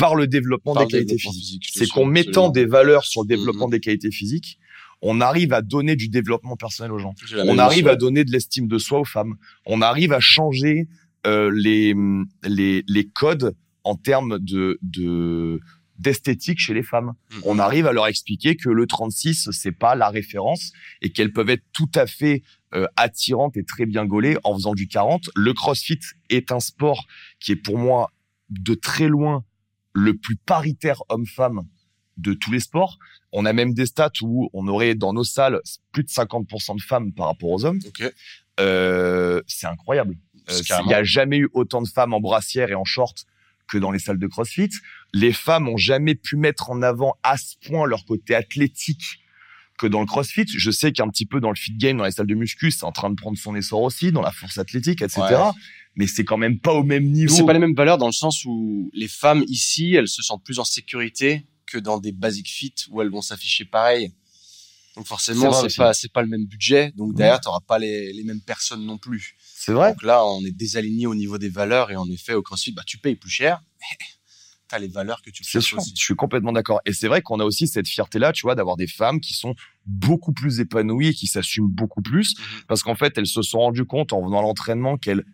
par 0.00 0.14
le 0.16 0.26
développement 0.26 0.74
Par 0.74 0.86
des 0.86 0.92
le 0.92 0.98
qualités 1.04 1.14
développement 1.16 1.32
physiques. 1.32 1.68
C'est 1.72 1.86
qu'en 1.88 2.04
mettant 2.04 2.48
absolument. 2.48 2.50
des 2.50 2.64
valeurs 2.66 3.04
sur 3.04 3.22
le 3.22 3.28
développement 3.28 3.66
Mhm. 3.66 3.72
des 3.72 3.80
qualités 3.80 4.10
physiques, 4.10 4.58
on 5.02 5.20
arrive 5.20 5.52
à 5.52 5.62
donner 5.62 5.96
du 5.96 6.08
développement 6.08 6.56
personnel 6.56 6.92
aux 6.92 6.98
gens. 6.98 7.14
On 7.46 7.58
arrive 7.58 7.88
à 7.88 7.96
donner 7.96 8.24
de 8.24 8.32
l'estime 8.32 8.66
de 8.68 8.78
soi 8.78 9.00
aux 9.00 9.04
femmes. 9.04 9.36
On 9.66 9.80
arrive 9.82 10.12
à 10.12 10.20
changer 10.20 10.88
euh, 11.26 11.50
les, 11.54 11.94
les, 12.46 12.82
les 12.86 13.04
codes 13.06 13.54
en 13.84 13.94
termes 13.94 14.38
de, 14.40 14.78
de, 14.82 15.58
d'esthétique 15.98 16.58
chez 16.58 16.74
les 16.74 16.82
femmes. 16.82 17.12
Mhm. 17.32 17.40
On 17.44 17.58
arrive 17.58 17.86
à 17.86 17.92
leur 17.92 18.06
expliquer 18.08 18.56
que 18.56 18.68
le 18.68 18.86
36, 18.86 19.48
c'est 19.52 19.72
pas 19.72 19.94
la 19.94 20.08
référence 20.10 20.72
et 21.02 21.10
qu'elles 21.10 21.32
peuvent 21.32 21.50
être 21.50 21.64
tout 21.72 21.90
à 21.94 22.06
fait 22.06 22.42
euh, 22.74 22.86
attirantes 22.96 23.56
et 23.56 23.64
très 23.64 23.86
bien 23.86 24.04
gaulées 24.06 24.36
en 24.44 24.54
faisant 24.54 24.74
du 24.74 24.86
40. 24.86 25.30
Le 25.34 25.52
crossfit 25.54 25.98
est 26.28 26.52
un 26.52 26.60
sport 26.60 27.06
qui 27.40 27.52
est 27.52 27.56
pour 27.56 27.78
moi 27.78 28.12
de 28.50 28.74
très 28.74 29.08
loin 29.08 29.44
le 29.92 30.16
plus 30.16 30.36
paritaire 30.36 31.02
homme-femme 31.08 31.62
de 32.16 32.34
tous 32.34 32.52
les 32.52 32.60
sports. 32.60 32.98
On 33.32 33.44
a 33.46 33.52
même 33.52 33.74
des 33.74 33.86
stats 33.86 34.10
où 34.22 34.50
on 34.52 34.68
aurait 34.68 34.94
dans 34.94 35.12
nos 35.12 35.24
salles 35.24 35.60
plus 35.92 36.04
de 36.04 36.08
50% 36.08 36.76
de 36.76 36.82
femmes 36.82 37.12
par 37.12 37.26
rapport 37.26 37.50
aux 37.50 37.64
hommes. 37.64 37.80
Ok. 37.86 38.12
Euh, 38.58 39.40
c'est 39.46 39.66
incroyable. 39.66 40.16
Euh, 40.50 40.60
Il 40.82 40.86
n'y 40.86 40.94
a 40.94 41.04
jamais 41.04 41.38
eu 41.38 41.48
autant 41.52 41.82
de 41.82 41.88
femmes 41.88 42.12
en 42.12 42.20
brassière 42.20 42.70
et 42.70 42.74
en 42.74 42.84
short 42.84 43.24
que 43.68 43.78
dans 43.78 43.90
les 43.90 43.98
salles 43.98 44.18
de 44.18 44.26
CrossFit. 44.26 44.70
Les 45.14 45.32
femmes 45.32 45.68
ont 45.68 45.76
jamais 45.76 46.14
pu 46.14 46.36
mettre 46.36 46.70
en 46.70 46.82
avant 46.82 47.16
à 47.22 47.36
ce 47.36 47.54
point 47.64 47.86
leur 47.86 48.04
côté 48.04 48.34
athlétique 48.34 49.20
que 49.80 49.86
dans 49.86 50.00
le 50.00 50.06
CrossFit. 50.06 50.44
Je 50.46 50.70
sais 50.70 50.92
qu'un 50.92 51.08
petit 51.08 51.24
peu 51.24 51.40
dans 51.40 51.48
le 51.48 51.56
fit 51.56 51.72
game, 51.72 51.96
dans 51.96 52.04
les 52.04 52.10
salles 52.10 52.26
de 52.26 52.34
muscu, 52.34 52.70
c'est 52.70 52.84
en 52.84 52.92
train 52.92 53.08
de 53.08 53.14
prendre 53.14 53.38
son 53.38 53.56
essor 53.56 53.80
aussi, 53.80 54.12
dans 54.12 54.20
la 54.20 54.30
force 54.30 54.58
athlétique, 54.58 55.00
etc. 55.00 55.22
Ouais. 55.22 55.50
Mais 55.96 56.06
c'est 56.06 56.24
quand 56.24 56.36
même 56.36 56.60
pas 56.60 56.74
au 56.74 56.84
même 56.84 57.04
niveau. 57.04 57.34
C'est 57.34 57.46
pas 57.46 57.54
les 57.54 57.58
mêmes 57.58 57.74
valeurs 57.74 57.98
dans 57.98 58.06
le 58.06 58.12
sens 58.12 58.44
où 58.44 58.90
les 58.92 59.08
femmes 59.08 59.42
ici, 59.48 59.94
elles 59.94 60.08
se 60.08 60.22
sentent 60.22 60.44
plus 60.44 60.58
en 60.58 60.64
sécurité 60.64 61.46
que 61.66 61.78
dans 61.78 61.98
des 61.98 62.12
basic 62.12 62.48
fit 62.48 62.74
où 62.90 63.00
elles 63.00 63.10
vont 63.10 63.22
s'afficher 63.22 63.64
pareil. 63.64 64.12
Donc 64.96 65.06
forcément, 65.06 65.52
c'est 65.52 65.74
pas 65.74 65.94
c'est 65.94 66.12
pas 66.12 66.20
le 66.20 66.28
même 66.28 66.44
budget. 66.44 66.92
Donc 66.96 67.14
derrière, 67.14 67.40
t'auras 67.40 67.60
pas 67.66 67.78
les, 67.78 68.12
les 68.12 68.24
mêmes 68.24 68.40
personnes 68.42 68.84
non 68.84 68.98
plus. 68.98 69.34
C'est 69.54 69.72
vrai. 69.72 69.92
Donc 69.92 70.02
là, 70.02 70.26
on 70.26 70.44
est 70.44 70.50
désaligné 70.50 71.06
au 71.06 71.14
niveau 71.14 71.38
des 71.38 71.48
valeurs 71.48 71.90
et 71.90 71.96
en 71.96 72.08
effet, 72.10 72.34
au 72.34 72.42
CrossFit, 72.42 72.72
bah 72.72 72.82
tu 72.86 72.98
payes 72.98 73.16
plus 73.16 73.30
cher, 73.30 73.62
mais 73.80 74.06
t'as 74.70 74.78
les 74.78 74.88
valeurs 74.88 75.20
que 75.22 75.30
tu 75.30 75.42
C'est 75.44 75.50
cherches 75.52 75.64
sûr, 75.66 75.78
aussi. 75.78 75.92
je 75.96 76.02
suis 76.02 76.14
complètement 76.14 76.52
d'accord. 76.52 76.80
Et 76.86 76.92
c'est 76.92 77.08
vrai 77.08 77.22
qu'on 77.22 77.40
a 77.40 77.44
aussi 77.44 77.66
cette 77.66 77.88
fierté-là, 77.88 78.32
tu 78.32 78.42
vois, 78.42 78.54
d'avoir 78.54 78.76
des 78.76 78.86
femmes 78.86 79.20
qui 79.20 79.34
sont 79.34 79.54
beaucoup 79.86 80.32
plus 80.32 80.60
épanouies 80.60 81.08
et 81.08 81.14
qui 81.14 81.26
s'assument 81.26 81.68
beaucoup 81.70 82.02
plus, 82.02 82.34
Mhm. 82.38 82.62
parce 82.68 82.82
qu'en 82.82 82.94
fait, 82.94 83.18
elles 83.18 83.26
se 83.26 83.42
sont 83.42 83.58
rendues 83.58 83.84
compte 83.84 84.12
en 84.12 84.24
venant 84.24 84.38
à 84.38 84.42
l'entraînement 84.42 84.96
qu'elles 84.96 85.24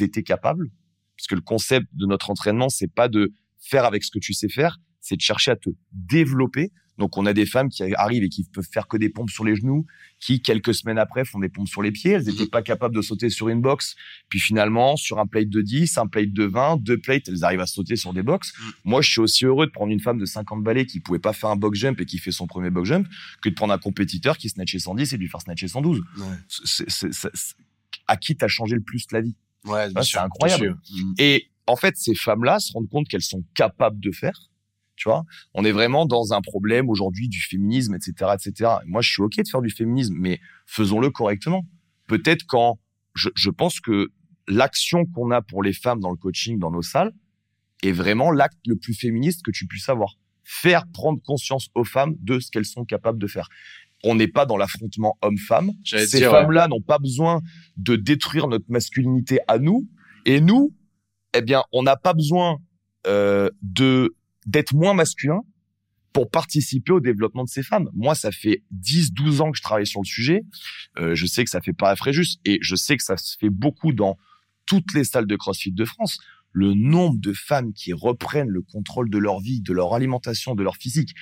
étaient 0.00 0.22
capables, 0.22 0.68
puisque 1.16 1.32
le 1.32 1.40
concept 1.40 1.86
de 1.94 2.06
notre 2.06 2.30
entraînement, 2.30 2.68
c'est 2.68 2.92
pas 2.92 3.08
de 3.08 3.32
faire 3.58 3.84
avec 3.84 4.04
ce 4.04 4.10
que 4.10 4.18
tu 4.18 4.32
sais 4.34 4.48
faire, 4.48 4.78
c'est 5.02 5.16
de 5.16 5.20
chercher 5.20 5.50
à 5.50 5.56
te 5.56 5.68
développer. 5.92 6.72
Donc, 6.98 7.16
on 7.16 7.24
a 7.24 7.32
des 7.32 7.46
femmes 7.46 7.68
qui 7.70 7.82
arrivent 7.94 8.22
et 8.22 8.28
qui 8.28 8.44
peuvent 8.44 8.68
faire 8.70 8.86
que 8.86 8.98
des 8.98 9.08
pompes 9.08 9.30
sur 9.30 9.44
les 9.44 9.56
genoux, 9.56 9.86
qui, 10.20 10.40
quelques 10.42 10.74
semaines 10.74 10.98
après, 10.98 11.24
font 11.24 11.40
des 11.40 11.48
pompes 11.48 11.66
sur 11.66 11.82
les 11.82 11.90
pieds. 11.90 12.12
Elles 12.12 12.26
n'étaient 12.26 12.42
Mhm. 12.44 12.50
pas 12.50 12.62
capables 12.62 12.94
de 12.94 13.00
sauter 13.00 13.30
sur 13.30 13.48
une 13.48 13.60
box. 13.62 13.96
Puis 14.28 14.38
finalement, 14.38 14.94
sur 14.96 15.18
un 15.18 15.26
plate 15.26 15.48
de 15.48 15.62
10, 15.62 15.96
un 15.98 16.06
plate 16.06 16.32
de 16.32 16.44
20, 16.44 16.76
deux 16.80 16.98
plates, 16.98 17.26
elles 17.28 17.44
arrivent 17.44 17.60
à 17.62 17.66
sauter 17.66 17.96
sur 17.96 18.12
des 18.12 18.22
box. 18.22 18.52
Mhm. 18.60 18.72
Moi, 18.84 19.00
je 19.02 19.10
suis 19.10 19.20
aussi 19.20 19.46
heureux 19.46 19.66
de 19.66 19.72
prendre 19.72 19.90
une 19.90 20.00
femme 20.00 20.18
de 20.18 20.26
50 20.26 20.62
balais 20.62 20.84
qui 20.86 21.00
pouvait 21.00 21.18
pas 21.18 21.32
faire 21.32 21.48
un 21.50 21.56
box 21.56 21.78
jump 21.78 21.98
et 22.00 22.04
qui 22.06 22.18
fait 22.18 22.30
son 22.30 22.46
premier 22.46 22.70
box 22.70 22.88
jump 22.90 23.08
que 23.40 23.48
de 23.48 23.54
prendre 23.54 23.72
un 23.72 23.78
compétiteur 23.78 24.36
qui 24.36 24.50
snatchait 24.50 24.78
110 24.78 25.12
et 25.12 25.16
de 25.16 25.22
lui 25.22 25.28
faire 25.28 25.40
snatcher 25.40 25.68
112. 25.68 26.02
Ouais, 26.18 26.24
à 28.06 28.16
qui 28.16 28.36
t'as 28.36 28.48
changé 28.48 28.74
le 28.76 28.82
plus 28.82 29.06
la 29.12 29.22
vie? 29.22 29.34
Ouais 29.64 29.88
Ah, 29.94 30.02
c'est 30.02 30.18
incroyable. 30.18 30.76
Mhm. 30.92 31.14
Et 31.18 31.48
en 31.66 31.76
fait, 31.76 31.96
ces 31.96 32.14
femmes-là 32.14 32.58
se 32.58 32.72
rendent 32.72 32.88
compte 32.90 33.08
qu'elles 33.08 33.22
sont 33.22 33.44
capables 33.54 34.00
de 34.00 34.10
faire. 34.12 34.38
Tu 35.02 35.08
vois, 35.08 35.24
on 35.52 35.64
est 35.64 35.72
vraiment 35.72 36.06
dans 36.06 36.32
un 36.32 36.40
problème 36.40 36.88
aujourd'hui 36.88 37.28
du 37.28 37.40
féminisme, 37.40 37.96
etc., 37.96 38.34
etc. 38.34 38.70
Moi, 38.86 39.02
je 39.02 39.10
suis 39.10 39.22
ok 39.22 39.34
de 39.36 39.48
faire 39.50 39.60
du 39.60 39.70
féminisme, 39.70 40.14
mais 40.16 40.38
faisons-le 40.64 41.10
correctement. 41.10 41.66
Peut-être 42.06 42.44
quand 42.46 42.78
je, 43.16 43.28
je 43.34 43.50
pense 43.50 43.80
que 43.80 44.12
l'action 44.46 45.04
qu'on 45.06 45.32
a 45.32 45.42
pour 45.42 45.64
les 45.64 45.72
femmes 45.72 45.98
dans 45.98 46.10
le 46.10 46.16
coaching, 46.16 46.60
dans 46.60 46.70
nos 46.70 46.82
salles, 46.82 47.10
est 47.82 47.90
vraiment 47.90 48.30
l'acte 48.30 48.60
le 48.64 48.76
plus 48.76 48.94
féministe 48.94 49.42
que 49.44 49.50
tu 49.50 49.66
puisses 49.66 49.88
avoir. 49.88 50.14
Faire 50.44 50.84
prendre 50.92 51.20
conscience 51.20 51.68
aux 51.74 51.82
femmes 51.84 52.14
de 52.20 52.38
ce 52.38 52.52
qu'elles 52.52 52.64
sont 52.64 52.84
capables 52.84 53.18
de 53.18 53.26
faire. 53.26 53.48
On 54.04 54.14
n'est 54.14 54.28
pas 54.28 54.46
dans 54.46 54.56
l'affrontement 54.56 55.18
homme-femme. 55.20 55.72
Ces 55.84 55.98
ouais. 56.14 56.30
femmes-là 56.30 56.68
n'ont 56.68 56.80
pas 56.80 57.00
besoin 57.00 57.40
de 57.76 57.96
détruire 57.96 58.46
notre 58.46 58.66
masculinité 58.68 59.40
à 59.48 59.58
nous. 59.58 59.88
Et 60.26 60.40
nous, 60.40 60.72
eh 61.34 61.42
bien, 61.42 61.64
on 61.72 61.82
n'a 61.82 61.96
pas 61.96 62.14
besoin 62.14 62.58
euh, 63.08 63.50
de 63.62 64.14
d'être 64.46 64.74
moins 64.74 64.94
masculin 64.94 65.42
pour 66.12 66.30
participer 66.30 66.92
au 66.92 67.00
développement 67.00 67.44
de 67.44 67.48
ces 67.48 67.62
femmes. 67.62 67.88
Moi, 67.94 68.14
ça 68.14 68.30
fait 68.30 68.62
10, 68.70 69.12
12 69.12 69.40
ans 69.40 69.50
que 69.50 69.56
je 69.56 69.62
travaille 69.62 69.86
sur 69.86 70.00
le 70.00 70.06
sujet. 70.06 70.42
Euh, 70.98 71.14
je 71.14 71.26
sais 71.26 71.44
que 71.44 71.50
ça 71.50 71.60
fait 71.60 71.72
pas 71.72 71.94
juste 72.10 72.40
et 72.44 72.58
je 72.60 72.76
sais 72.76 72.96
que 72.96 73.02
ça 73.02 73.16
se 73.16 73.36
fait 73.38 73.50
beaucoup 73.50 73.92
dans 73.92 74.18
toutes 74.66 74.92
les 74.94 75.04
salles 75.04 75.26
de 75.26 75.36
CrossFit 75.36 75.72
de 75.72 75.84
France. 75.84 76.18
Le 76.52 76.74
nombre 76.74 77.18
de 77.18 77.32
femmes 77.32 77.72
qui 77.72 77.94
reprennent 77.94 78.48
le 78.48 78.60
contrôle 78.60 79.08
de 79.08 79.18
leur 79.18 79.40
vie, 79.40 79.62
de 79.62 79.72
leur 79.72 79.94
alimentation, 79.94 80.54
de 80.54 80.62
leur 80.62 80.76
physique 80.76 81.14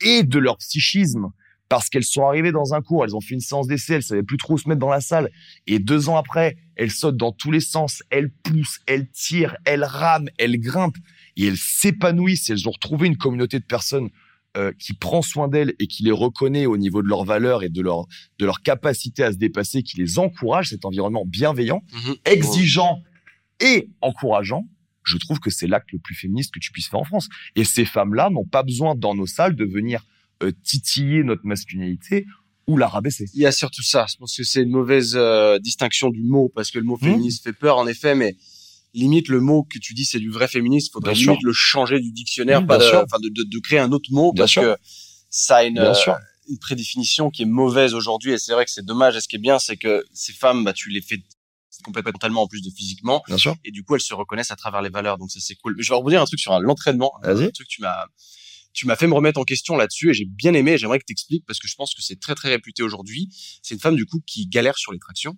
et 0.00 0.22
de 0.22 0.38
leur 0.38 0.58
psychisme 0.58 1.30
parce 1.68 1.88
qu'elles 1.88 2.04
sont 2.04 2.24
arrivées 2.24 2.52
dans 2.52 2.74
un 2.74 2.80
cours, 2.80 3.04
elles 3.04 3.16
ont 3.16 3.20
fait 3.20 3.34
une 3.34 3.40
séance 3.40 3.66
d'essai, 3.66 3.94
elles 3.94 4.02
savaient 4.02 4.22
plus 4.22 4.36
trop 4.36 4.56
se 4.56 4.68
mettre 4.68 4.80
dans 4.80 4.90
la 4.90 5.00
salle 5.00 5.30
et 5.66 5.80
deux 5.80 6.08
ans 6.08 6.16
après, 6.16 6.56
elles 6.76 6.92
sautent 6.92 7.16
dans 7.16 7.32
tous 7.32 7.50
les 7.50 7.60
sens, 7.60 8.04
elles 8.10 8.30
poussent, 8.30 8.78
elles 8.86 9.10
tirent, 9.10 9.56
elles 9.64 9.84
rament, 9.84 10.28
elles 10.38 10.60
grimpent 10.60 10.98
et 11.36 11.46
elles 11.46 11.56
s'épanouissent. 11.56 12.50
Elles 12.50 12.68
ont 12.68 12.72
retrouvé 12.72 13.06
une 13.06 13.16
communauté 13.16 13.58
de 13.58 13.64
personnes 13.64 14.08
euh, 14.56 14.72
qui 14.78 14.94
prend 14.94 15.20
soin 15.22 15.48
d'elles 15.48 15.74
et 15.78 15.86
qui 15.86 16.02
les 16.02 16.10
reconnaît 16.12 16.64
au 16.66 16.76
niveau 16.78 17.02
de 17.02 17.08
leurs 17.08 17.24
valeurs 17.24 17.62
et 17.62 17.68
de 17.68 17.82
leur 17.82 18.06
de 18.38 18.46
leur 18.46 18.62
capacité 18.62 19.22
à 19.22 19.32
se 19.32 19.36
dépasser, 19.36 19.82
qui 19.82 19.98
les 19.98 20.18
encourage 20.18 20.70
cet 20.70 20.84
environnement 20.84 21.24
bienveillant, 21.26 21.82
Mhm. 21.92 22.14
exigeant 22.24 23.02
et 23.60 23.88
encourageant. 24.00 24.66
Je 25.04 25.18
trouve 25.18 25.38
que 25.40 25.50
c'est 25.50 25.66
l'acte 25.66 25.92
le 25.92 25.98
plus 25.98 26.14
féministe 26.14 26.52
que 26.52 26.58
tu 26.58 26.72
puisses 26.72 26.88
faire 26.88 27.00
en 27.00 27.04
France. 27.04 27.28
Et 27.54 27.64
ces 27.64 27.84
femmes-là 27.84 28.28
n'ont 28.30 28.44
pas 28.46 28.62
besoin 28.62 28.94
dans 28.94 29.14
nos 29.14 29.26
salles 29.26 29.54
de 29.56 29.64
venir 29.64 30.04
euh, 30.42 30.52
titiller 30.64 31.22
notre 31.22 31.46
masculinité. 31.46 32.26
ou 32.68 32.76
la 32.76 32.88
rabaisser. 32.88 33.26
Il 33.32 33.40
y 33.40 33.46
a 33.46 33.52
surtout 33.52 33.82
ça. 33.84 34.06
Je 34.10 34.16
pense 34.16 34.36
que 34.36 34.42
c'est 34.42 34.60
une 34.64 34.70
mauvaise 34.70 35.12
euh, 35.14 35.56
distinction 35.60 36.10
du 36.10 36.24
mot 36.24 36.50
parce 36.52 36.72
que 36.72 36.80
le 36.80 36.84
mot 36.84 36.96
Hmm. 37.00 37.04
féministe 37.04 37.44
fait 37.44 37.52
peur 37.52 37.78
en 37.78 37.86
effet, 37.86 38.16
mais 38.16 38.34
limite 38.96 39.28
le 39.28 39.40
mot 39.40 39.62
que 39.64 39.78
tu 39.78 39.94
dis 39.94 40.04
c'est 40.04 40.18
du 40.18 40.30
vrai 40.30 40.48
féminisme. 40.48 40.90
Faudrait 40.92 41.12
Bien 41.12 41.22
limite 41.26 41.40
sûr. 41.40 41.46
le 41.46 41.52
changer 41.52 42.00
du 42.00 42.10
dictionnaire, 42.12 42.60
Oui, 42.60 42.66
pas 42.66 42.78
de, 42.78 42.84
de, 42.84 43.28
de, 43.28 43.42
de 43.48 43.58
créer 43.60 43.78
un 43.78 43.92
autre 43.92 44.10
mot 44.10 44.32
Bien 44.32 44.42
parce 44.42 44.52
sûr. 44.52 44.62
que 44.62 44.76
ça 45.30 45.56
a 45.58 45.64
une, 45.64 45.78
euh, 45.78 45.92
une 46.48 46.58
prédéfinition 46.58 47.30
qui 47.30 47.42
est 47.42 47.46
mauvaise 47.46 47.94
aujourd'hui 47.94 48.32
et 48.32 48.38
c'est 48.38 48.52
vrai 48.52 48.64
que 48.64 48.70
c'est 48.70 48.84
dommage. 48.84 49.16
Et 49.16 49.20
ce 49.20 49.28
qui 49.28 49.36
est 49.36 49.40
bien, 49.40 49.58
c'est 49.58 49.76
que 49.76 50.04
ces 50.12 50.32
femmes, 50.32 50.64
bah, 50.64 50.72
tu 50.72 50.90
les 50.90 51.02
fais 51.02 51.18
complètement 51.84 52.12
totalement 52.12 52.42
en 52.42 52.46
plus 52.48 52.62
de 52.62 52.70
physiquement 52.70 53.22
Bien 53.28 53.36
sûr. 53.36 53.54
et 53.64 53.70
du 53.70 53.84
coup 53.84 53.94
elles 53.94 54.00
se 54.00 54.14
reconnaissent 54.14 54.50
à 54.50 54.56
travers 54.56 54.80
les 54.82 54.88
valeurs. 54.88 55.18
Donc 55.18 55.30
ça 55.30 55.40
c'est 55.40 55.54
cool. 55.56 55.74
Mais 55.76 55.82
je 55.82 55.90
vais 55.90 55.94
rebondir 55.96 56.22
un 56.22 56.24
truc 56.24 56.40
sur 56.40 56.58
l'entraînement. 56.58 57.12
Un 57.22 57.34
truc 57.34 57.52
que 57.54 57.62
tu 57.68 57.82
m'as 57.82 58.06
tu 58.72 58.86
m'as 58.86 58.96
fait 58.96 59.06
me 59.06 59.14
remettre 59.14 59.38
en 59.40 59.44
question 59.44 59.76
là-dessus 59.76 60.10
et 60.10 60.14
j'ai 60.14 60.24
bien 60.26 60.52
aimé. 60.54 60.76
J'aimerais 60.78 60.98
que 60.98 61.04
tu 61.06 61.12
expliques 61.12 61.44
parce 61.46 61.58
que 61.58 61.66
je 61.68 61.74
pense 61.76 61.94
que 61.94 62.02
c'est 62.02 62.18
très 62.20 62.34
très 62.34 62.48
réputé 62.50 62.82
aujourd'hui. 62.82 63.28
C'est 63.62 63.74
une 63.74 63.80
femme 63.80 63.96
du 63.96 64.04
coup 64.06 64.20
qui 64.26 64.46
galère 64.46 64.76
sur 64.78 64.92
les 64.92 64.98
tractions. 64.98 65.36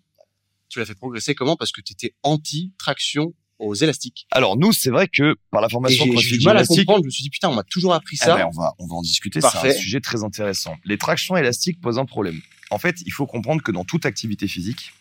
Tu 0.69 0.79
l'as 0.81 0.87
fait 0.87 0.95
progresser 0.97 1.35
comment? 1.35 1.57
Parce 1.57 1.71
que 1.73 1.81
tu 1.81 1.93
étais 1.93 2.15
anti-traction 2.25 3.35
aux 3.59 3.75
élastiques. 3.75 4.27
Alors 4.31 4.57
nous, 4.57 4.73
c'est 4.73 4.91
vrai 4.91 5.09
que 5.09 5.37
par 5.51 5.61
la 5.61 5.69
formation 5.69 6.05
j'ai 6.05 6.11
CrossFit 6.11 6.45
mal 6.45 6.57
à 6.57 6.63
gymnastique, 6.63 6.87
comprendre. 6.87 7.05
Je 7.05 7.07
me 7.07 7.11
suis 7.11 7.23
dit 7.23 7.31
putain, 7.31 7.49
on 7.49 7.55
m'a 7.55 7.65
toujours 7.65 7.95
appris 7.95 8.17
Ah 8.21 8.25
ça. 8.27 8.37
ben, 8.37 8.47
on 8.53 8.57
va 8.59 8.75
on 8.79 8.87
va 8.87 8.95
en 8.95 9.03
discuter. 9.03 9.41
C'est 9.41 9.69
un 9.69 9.73
sujet 9.73 10.01
très 10.01 10.25
intéressant. 10.25 10.77
Les 10.85 10.99
tractions 10.99 11.37
élastiques 11.37 11.81
posent 11.81 11.99
un 11.99 12.07
problème. 12.07 12.41
En 12.71 12.79
fait, 12.79 12.97
il 13.07 13.13
faut 13.13 13.27
comprendre 13.27 13.63
que 13.63 13.73
dans 13.73 13.85
toute 13.85 14.05
activité 14.07 14.47
physique, 14.47 14.93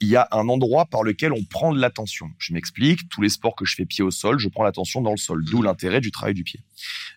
il 0.00 0.08
y 0.08 0.16
a 0.16 0.28
un 0.32 0.48
endroit 0.48 0.86
par 0.86 1.02
lequel 1.02 1.32
on 1.32 1.42
prend 1.44 1.72
de 1.74 1.80
l'attention. 1.80 2.30
Je 2.38 2.52
m'explique. 2.52 3.08
Tous 3.10 3.20
les 3.20 3.28
sports 3.28 3.54
que 3.54 3.64
je 3.64 3.74
fais 3.74 3.84
pied 3.84 4.02
au 4.02 4.10
sol, 4.10 4.38
je 4.38 4.48
prends 4.48 4.64
l'attention 4.64 5.00
dans 5.02 5.10
le 5.10 5.18
sol. 5.18 5.44
D'où 5.44 5.62
l'intérêt 5.62 6.00
du 6.00 6.10
travail 6.10 6.34
du 6.34 6.42
pied. 6.44 6.60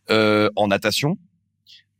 Euh, 0.10 0.50
en 0.56 0.68
natation, 0.68 1.18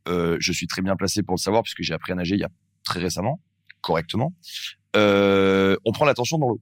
euh, 0.08 0.36
je 0.40 0.52
suis 0.52 0.66
très 0.66 0.82
bien 0.82 0.96
placé 0.96 1.22
pour 1.22 1.36
le 1.36 1.40
savoir 1.40 1.62
puisque 1.62 1.82
j'ai 1.82 1.94
appris 1.94 2.12
à 2.12 2.14
nager 2.14 2.34
il 2.34 2.40
y 2.40 2.44
a 2.44 2.50
très 2.84 3.00
récemment, 3.00 3.40
correctement. 3.80 4.34
Euh, 4.96 5.76
on 5.86 5.92
prend 5.92 6.04
l'attention 6.04 6.38
dans 6.38 6.48
l'eau. 6.48 6.60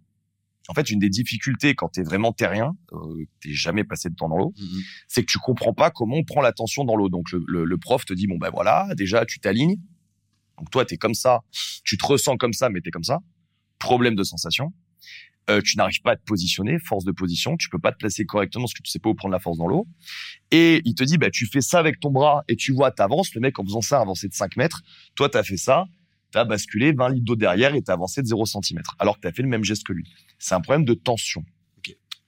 En 0.69 0.75
fait, 0.75 0.91
une 0.91 0.99
des 1.01 1.09
difficultés 1.09 1.75
quand 1.75 1.89
t'es 1.89 2.03
vraiment 2.03 2.33
terrien, 2.33 2.77
euh, 2.93 3.25
t'es 3.41 3.53
jamais 3.53 3.83
passé 3.85 4.09
de 4.11 4.15
temps 4.15 4.29
dans 4.29 4.37
l'eau, 4.37 4.55
Mhm. 4.59 4.81
c'est 5.09 5.23
que 5.25 5.31
tu 5.31 5.39
comprends 5.39 5.75
pas 5.75 5.91
comment 5.91 6.17
on 6.17 6.25
prend 6.25 6.41
l'attention 6.41 6.85
dans 6.85 6.95
l'eau. 6.97 7.09
Donc 7.09 7.33
le, 7.33 7.43
le- 7.49 7.65
le 7.65 7.79
prof 7.79 8.05
te 8.05 8.13
dit 8.15 8.27
bon 8.29 8.39
ben 8.39 8.51
voilà, 8.51 8.89
déjà 8.97 9.27
tu 9.27 9.41
t'alignes. 9.41 9.77
Donc 10.59 10.71
toi 10.71 10.85
t'es 10.85 10.97
comme 10.97 11.15
ça, 11.15 11.41
tu 11.85 11.97
te 11.97 12.07
ressens 12.07 12.37
comme 12.37 12.53
ça, 12.53 12.69
mais 12.69 12.81
t'es 12.81 12.91
comme 12.91 13.03
ça. 13.05 13.19
Problème 13.79 14.15
de 14.15 14.23
sensation. 14.23 14.73
Euh, 15.51 15.61
tu 15.61 15.77
n'arrives 15.77 16.01
pas 16.03 16.13
à 16.13 16.17
te 16.17 16.23
positionner, 16.23 16.79
force 16.79 17.05
de 17.05 17.11
position, 17.11 17.57
tu 17.57 17.69
peux 17.69 17.81
pas 17.81 17.91
te 17.91 17.97
placer 17.99 18.25
correctement 18.25 18.63
parce 18.67 18.75
que 18.75 18.83
tu 18.83 18.91
sais 18.93 19.01
pas 19.01 19.11
où 19.11 19.15
prendre 19.17 19.33
la 19.33 19.41
force 19.41 19.59
dans 19.59 19.67
l'eau. 19.67 19.89
Et 20.53 20.81
il 20.85 20.95
te 20.95 21.03
dit 21.03 21.19
bah 21.19 21.31
tu 21.31 21.47
fais 21.47 21.61
ça 21.61 21.81
avec 21.81 21.99
ton 21.99 22.11
bras 22.13 22.45
et 22.47 22.55
tu 22.55 22.73
vois 22.73 22.93
t'avances. 22.93 23.35
Le 23.35 23.41
mec 23.41 23.59
en 23.59 23.65
faisant 23.65 23.81
ça 23.81 23.99
a 23.99 24.03
avancé 24.03 24.29
de 24.29 24.35
5 24.35 24.57
mètres. 24.57 24.83
Toi 25.17 25.29
t'as 25.29 25.43
fait 25.43 25.57
ça, 25.57 25.87
t'as 26.31 26.45
basculé 26.45 26.93
20 26.93 27.09
litres 27.09 27.25
d'eau 27.25 27.35
derrière 27.35 27.75
et 27.75 27.83
t'as 27.83 27.95
avancé 27.95 28.23
de 28.23 28.27
0 28.29 28.47
cm. 28.47 28.81
Alors 29.01 29.17
que 29.17 29.23
t'as 29.23 29.33
fait 29.33 29.43
le 29.43 29.49
même 29.49 29.65
geste 29.65 29.85
que 29.85 29.93
lui. 29.93 30.09
C'est 30.43 30.56
un 30.56 30.60
problème 30.60 30.85
de 30.85 30.94
tension. 30.94 31.44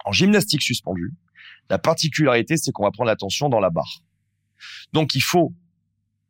En 0.05 0.13
gymnastique 0.13 0.63
suspendue, 0.63 1.13
la 1.69 1.79
particularité, 1.79 2.57
c'est 2.57 2.71
qu'on 2.71 2.85
va 2.85 2.93
prendre 2.93 3.09
l'attention 3.09 3.49
dans 3.49 3.59
la 3.59 3.71
barre. 3.71 4.03
Donc, 4.93 5.17
il 5.17 5.21
faut 5.21 5.53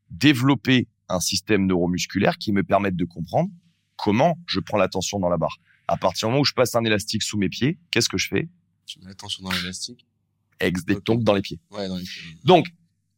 développer 0.09 0.89
un 1.11 1.21
système 1.21 1.67
neuromusculaire 1.67 2.39
qui 2.39 2.53
me 2.53 2.63
permette 2.63 2.97
de 2.97 3.05
comprendre 3.05 3.51
comment 3.97 4.39
je 4.47 4.61
prends 4.61 4.79
l'attention 4.79 5.19
dans 5.19 5.29
la 5.29 5.37
barre. 5.37 5.59
À 5.87 5.99
partir 5.99 6.29
du 6.29 6.31
moment 6.31 6.41
où 6.41 6.45
je 6.47 6.55
passe 6.55 6.75
un 6.75 6.85
élastique 6.85 7.23
sous 7.23 7.37
mes 7.37 7.51
pieds, 7.51 7.79
qu'est-ce 7.91 8.09
que 8.09 8.17
je 8.17 8.29
fais? 8.29 8.49
Tu 8.87 8.99
mets 9.01 9.09
l'attention 9.09 9.45
dans 9.45 9.51
l'élastique? 9.51 10.07
Ex. 10.61 10.87
Donc, 11.05 11.23
dans 11.23 11.35
les 11.35 11.43
pieds. 11.43 11.61
Ouais, 11.71 11.87
dans 11.87 11.99
les... 11.99 12.05
Donc, 12.45 12.69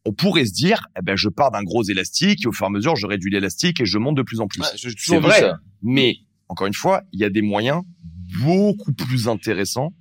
on 0.05 0.13
pourrait 0.13 0.47
se 0.47 0.53
dire, 0.53 0.89
eh 0.99 1.03
ben, 1.03 1.15
je 1.17 1.29
pars 1.29 1.53
d'un 1.53 1.63
gros 1.63 1.85
élastique 1.85 2.45
et 2.45 2.49
au 2.49 2.53
fur 2.53 2.65
et 2.65 2.69
à 2.69 2.71
mesure, 2.71 2.97
je 2.97 3.07
réduis 3.07 3.31
l'élastique 3.31 3.81
et 3.81 3.87
je 3.87 3.99
monte 3.99 4.17
de 4.17 4.23
plus 4.23 4.41
en 4.41 4.49
plus. 4.49 4.63
C'est 4.97 5.19
vrai. 5.21 5.41
ça. 5.41 5.61
Mais, 5.83 6.17
encore 6.49 6.67
une 6.67 6.75
fois, 6.75 7.05
il 7.13 7.21
y 7.21 7.25
a 7.25 7.31
des 7.31 7.43
moyens 7.43 7.83
beaucoup 8.41 8.93
plus 8.93 9.29
intéressants 9.29 9.93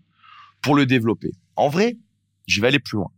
pour 0.61 0.75
le 0.75 0.85
développer. 0.85 1.31
En 1.55 1.69
vrai, 1.69 1.97
je 2.47 2.61
vais 2.61 2.67
aller 2.67 2.79
plus 2.79 2.97
loin. 2.97 3.11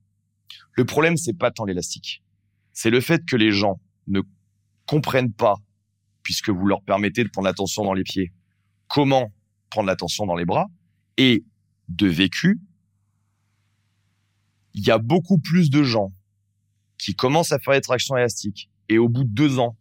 Le 0.73 0.85
problème, 0.85 1.17
c'est 1.17 1.38
pas 1.38 1.51
tant 1.51 1.65
l'élastique. 1.65 2.23
C'est 2.73 2.89
le 2.89 3.01
fait 3.01 3.25
que 3.25 3.35
les 3.35 3.51
gens 3.51 3.79
ne 4.07 4.21
comprennent 4.85 5.34
pas, 5.34 5.55
puisque 6.23 6.49
vous 6.49 6.65
leur 6.67 6.81
permettez 6.81 7.23
de 7.23 7.29
prendre 7.29 7.47
l'attention 7.47 7.84
dans 7.84 7.93
les 7.93 8.03
pieds, 8.03 8.31
comment 8.88 9.31
prendre 9.69 9.88
l'attention 9.88 10.25
dans 10.25 10.35
les 10.35 10.45
bras. 10.45 10.67
Et 11.17 11.43
de 11.89 12.07
vécu, 12.07 12.59
il 14.73 14.85
y 14.85 14.91
a 14.91 14.97
beaucoup 14.97 15.39
plus 15.39 15.69
de 15.69 15.84
gens 15.84 16.11
qui 16.97 17.15
commencent 17.15 17.51
à 17.51 17.59
faire 17.59 17.73
des 17.73 17.81
tractions 17.81 18.15
élastiques 18.17 18.69
et 18.89 18.97
au 18.97 19.09
bout 19.09 19.23
de 19.23 19.29
deux 19.29 19.59
ans 19.59 19.77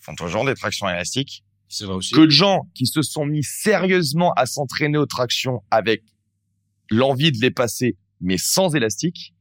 font 0.00 0.14
toujours 0.14 0.44
des 0.44 0.54
tractions 0.54 0.88
élastiques 0.88 1.43
vrai 1.82 1.94
aussi. 1.94 2.14
que 2.14 2.20
de 2.20 2.30
gens 2.30 2.68
qui 2.74 2.86
se 2.86 3.02
sont 3.02 3.26
mis 3.26 3.42
sérieusement 3.42 4.32
à 4.34 4.46
s'entraîner 4.46 4.98
aux 4.98 5.06
tractions 5.06 5.62
avec 5.70 6.02
l'envie 6.90 7.32
de 7.32 7.38
les 7.40 7.50
passer, 7.50 7.96
mais 8.20 8.38
sans 8.38 8.74
élastique, 8.76 9.34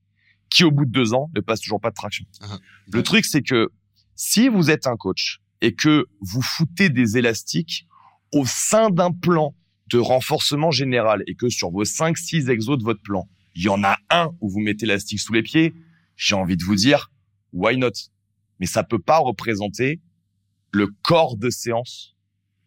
qui 0.50 0.64
au 0.64 0.72
bout 0.72 0.86
de 0.86 0.92
deux 0.92 1.14
ans 1.14 1.30
ne 1.36 1.42
passent 1.42 1.62
toujours 1.62 1.82
pas 1.82 1.90
de 1.90 1.96
traction. 1.96 2.26
Ah, 2.42 2.58
Le 2.88 2.98
ouais. 3.00 3.04
truc, 3.04 3.26
c'est 3.26 3.42
que 3.44 3.70
si 4.16 4.48
vous 4.50 4.70
êtes 4.72 4.88
un 4.88 4.96
coach 4.96 5.40
et 5.62 5.74
que 5.76 6.06
vous 6.22 6.42
foutez 6.42 6.90
des 6.90 7.18
élastiques 7.18 7.88
au 8.32 8.46
sein 8.46 8.90
d'un 8.90 9.12
plan 9.12 9.56
de 9.92 9.98
renforcement 9.98 10.72
général 10.72 11.24
et 11.28 11.36
que 11.36 11.50
sur 11.50 11.70
vos 11.72 11.84
5-6 11.84 12.50
exos 12.50 12.78
de 12.78 12.84
votre 12.84 13.02
plan, 13.02 13.28
il 13.56 13.64
y 13.64 13.70
en 13.70 13.84
a 13.84 13.98
un 14.10 14.30
où 14.42 14.50
vous 14.50 14.60
mettez 14.60 14.86
l'élastique 14.86 15.20
sous 15.20 15.34
les 15.34 15.44
pieds, 15.44 15.74
j'ai 16.16 16.36
envie 16.36 16.58
de 16.58 16.64
vous 16.64 16.76
dire, 16.76 17.12
why 17.52 17.78
not? 17.78 17.92
Mais 18.60 18.66
ça 18.66 18.84
peut 18.84 19.00
pas 19.00 19.20
représenter 19.20 20.02
le 20.72 20.88
corps 21.04 21.38
de 21.38 21.50
séance 21.50 22.16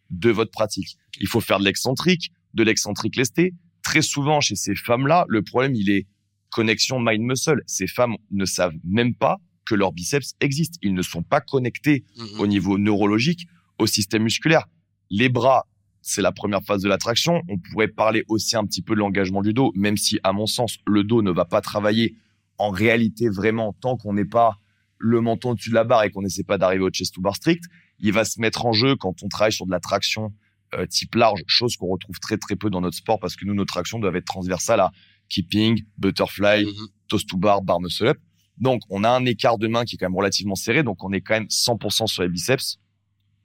de 0.09 0.29
votre 0.29 0.51
pratique. 0.51 0.97
Il 1.19 1.27
faut 1.27 1.41
faire 1.41 1.59
de 1.59 1.65
l'excentrique, 1.65 2.31
de 2.53 2.63
l'excentrique 2.63 3.15
lesté. 3.15 3.53
Très 3.83 4.01
souvent, 4.01 4.41
chez 4.41 4.55
ces 4.55 4.75
femmes-là, 4.75 5.25
le 5.29 5.41
problème, 5.41 5.73
il 5.75 5.89
est 5.89 6.07
connexion 6.49 6.99
mind-muscle. 6.99 7.61
Ces 7.65 7.87
femmes 7.87 8.15
ne 8.31 8.45
savent 8.45 8.73
même 8.83 9.15
pas 9.15 9.37
que 9.65 9.75
leurs 9.75 9.91
biceps 9.91 10.33
existent. 10.39 10.77
Ils 10.81 10.93
ne 10.93 11.01
sont 11.01 11.23
pas 11.23 11.41
connectés 11.41 12.05
Mhm. 12.17 12.39
au 12.39 12.47
niveau 12.47 12.77
neurologique 12.77 13.47
au 13.79 13.85
système 13.87 14.23
musculaire. 14.23 14.65
Les 15.09 15.29
bras, 15.29 15.67
c'est 16.01 16.21
la 16.21 16.31
première 16.31 16.63
phase 16.63 16.81
de 16.81 16.87
l'attraction. 16.89 17.41
On 17.49 17.57
pourrait 17.57 17.89
parler 17.89 18.23
aussi 18.29 18.55
un 18.55 18.65
petit 18.65 18.81
peu 18.81 18.93
de 18.95 18.99
l'engagement 18.99 19.41
du 19.41 19.53
dos, 19.53 19.71
même 19.75 19.97
si, 19.97 20.19
à 20.23 20.31
mon 20.31 20.47
sens, 20.47 20.77
le 20.87 21.03
dos 21.03 21.21
ne 21.21 21.31
va 21.31 21.45
pas 21.45 21.59
travailler 21.61 22.15
en 22.57 22.69
réalité 22.69 23.29
vraiment 23.29 23.73
tant 23.73 23.97
qu'on 23.97 24.13
n'est 24.13 24.25
pas 24.25 24.57
le 24.99 25.21
menton 25.21 25.51
au-dessus 25.51 25.69
de 25.69 25.75
la 25.75 25.83
barre 25.83 26.03
et 26.03 26.09
qu'on 26.11 26.21
n'essaie 26.23 26.43
pas 26.43 26.57
d'arriver 26.57 26.83
au 26.83 26.89
chest 26.89 27.13
to 27.13 27.21
bar 27.21 27.35
strict. 27.35 27.63
Il 27.99 28.13
va 28.13 28.25
se 28.25 28.39
mettre 28.39 28.65
en 28.65 28.73
jeu 28.73 28.95
quand 28.95 29.23
on 29.23 29.27
travaille 29.27 29.51
sur 29.53 29.65
de 29.65 29.71
la 29.71 29.79
traction 29.79 30.33
euh, 30.73 30.85
type 30.85 31.15
large, 31.15 31.41
chose 31.47 31.77
qu'on 31.77 31.87
retrouve 31.87 32.19
très 32.19 32.37
très 32.37 32.55
peu 32.55 32.69
dans 32.69 32.81
notre 32.81 32.97
sport 32.97 33.19
parce 33.19 33.35
que 33.35 33.45
nous, 33.45 33.53
notre 33.53 33.71
traction 33.73 33.99
doivent 33.99 34.17
être 34.17 34.25
transversales 34.25 34.81
à 34.81 34.91
keeping, 35.29 35.83
butterfly, 35.97 36.65
Mhm. 36.65 36.87
toast 37.07 37.27
to 37.29 37.37
bar, 37.37 37.61
bar 37.61 37.79
muscle 37.79 38.07
up. 38.07 38.17
Donc, 38.57 38.81
on 38.89 39.03
a 39.03 39.09
un 39.09 39.23
écart 39.25 39.57
de 39.57 39.67
main 39.67 39.85
qui 39.85 39.95
est 39.95 39.97
quand 39.97 40.07
même 40.09 40.15
relativement 40.17 40.55
serré. 40.55 40.83
Donc, 40.83 41.03
on 41.03 41.11
est 41.13 41.21
quand 41.21 41.35
même 41.35 41.47
100% 41.49 42.07
sur 42.07 42.23
les 42.23 42.29
biceps, 42.29 42.79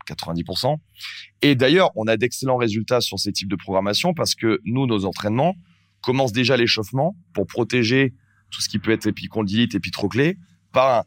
90%. 0.06 0.80
Et 1.42 1.54
d'ailleurs, 1.54 1.90
on 1.96 2.06
a 2.06 2.16
d'excellents 2.16 2.56
résultats 2.56 3.00
sur 3.00 3.18
ces 3.18 3.32
types 3.32 3.50
de 3.50 3.56
programmation 3.56 4.14
parce 4.14 4.34
que 4.34 4.60
nous, 4.64 4.86
nos 4.86 5.04
entraînements 5.04 5.54
commencent 6.00 6.32
déjà 6.32 6.56
l'échauffement 6.56 7.16
pour 7.34 7.46
protéger 7.46 8.14
tout 8.50 8.60
ce 8.60 8.68
qui 8.68 8.78
peut 8.78 8.90
être 8.90 9.06
épicondylite, 9.06 9.74
épitroclé 9.74 10.38
par 10.72 11.00
un 11.00 11.04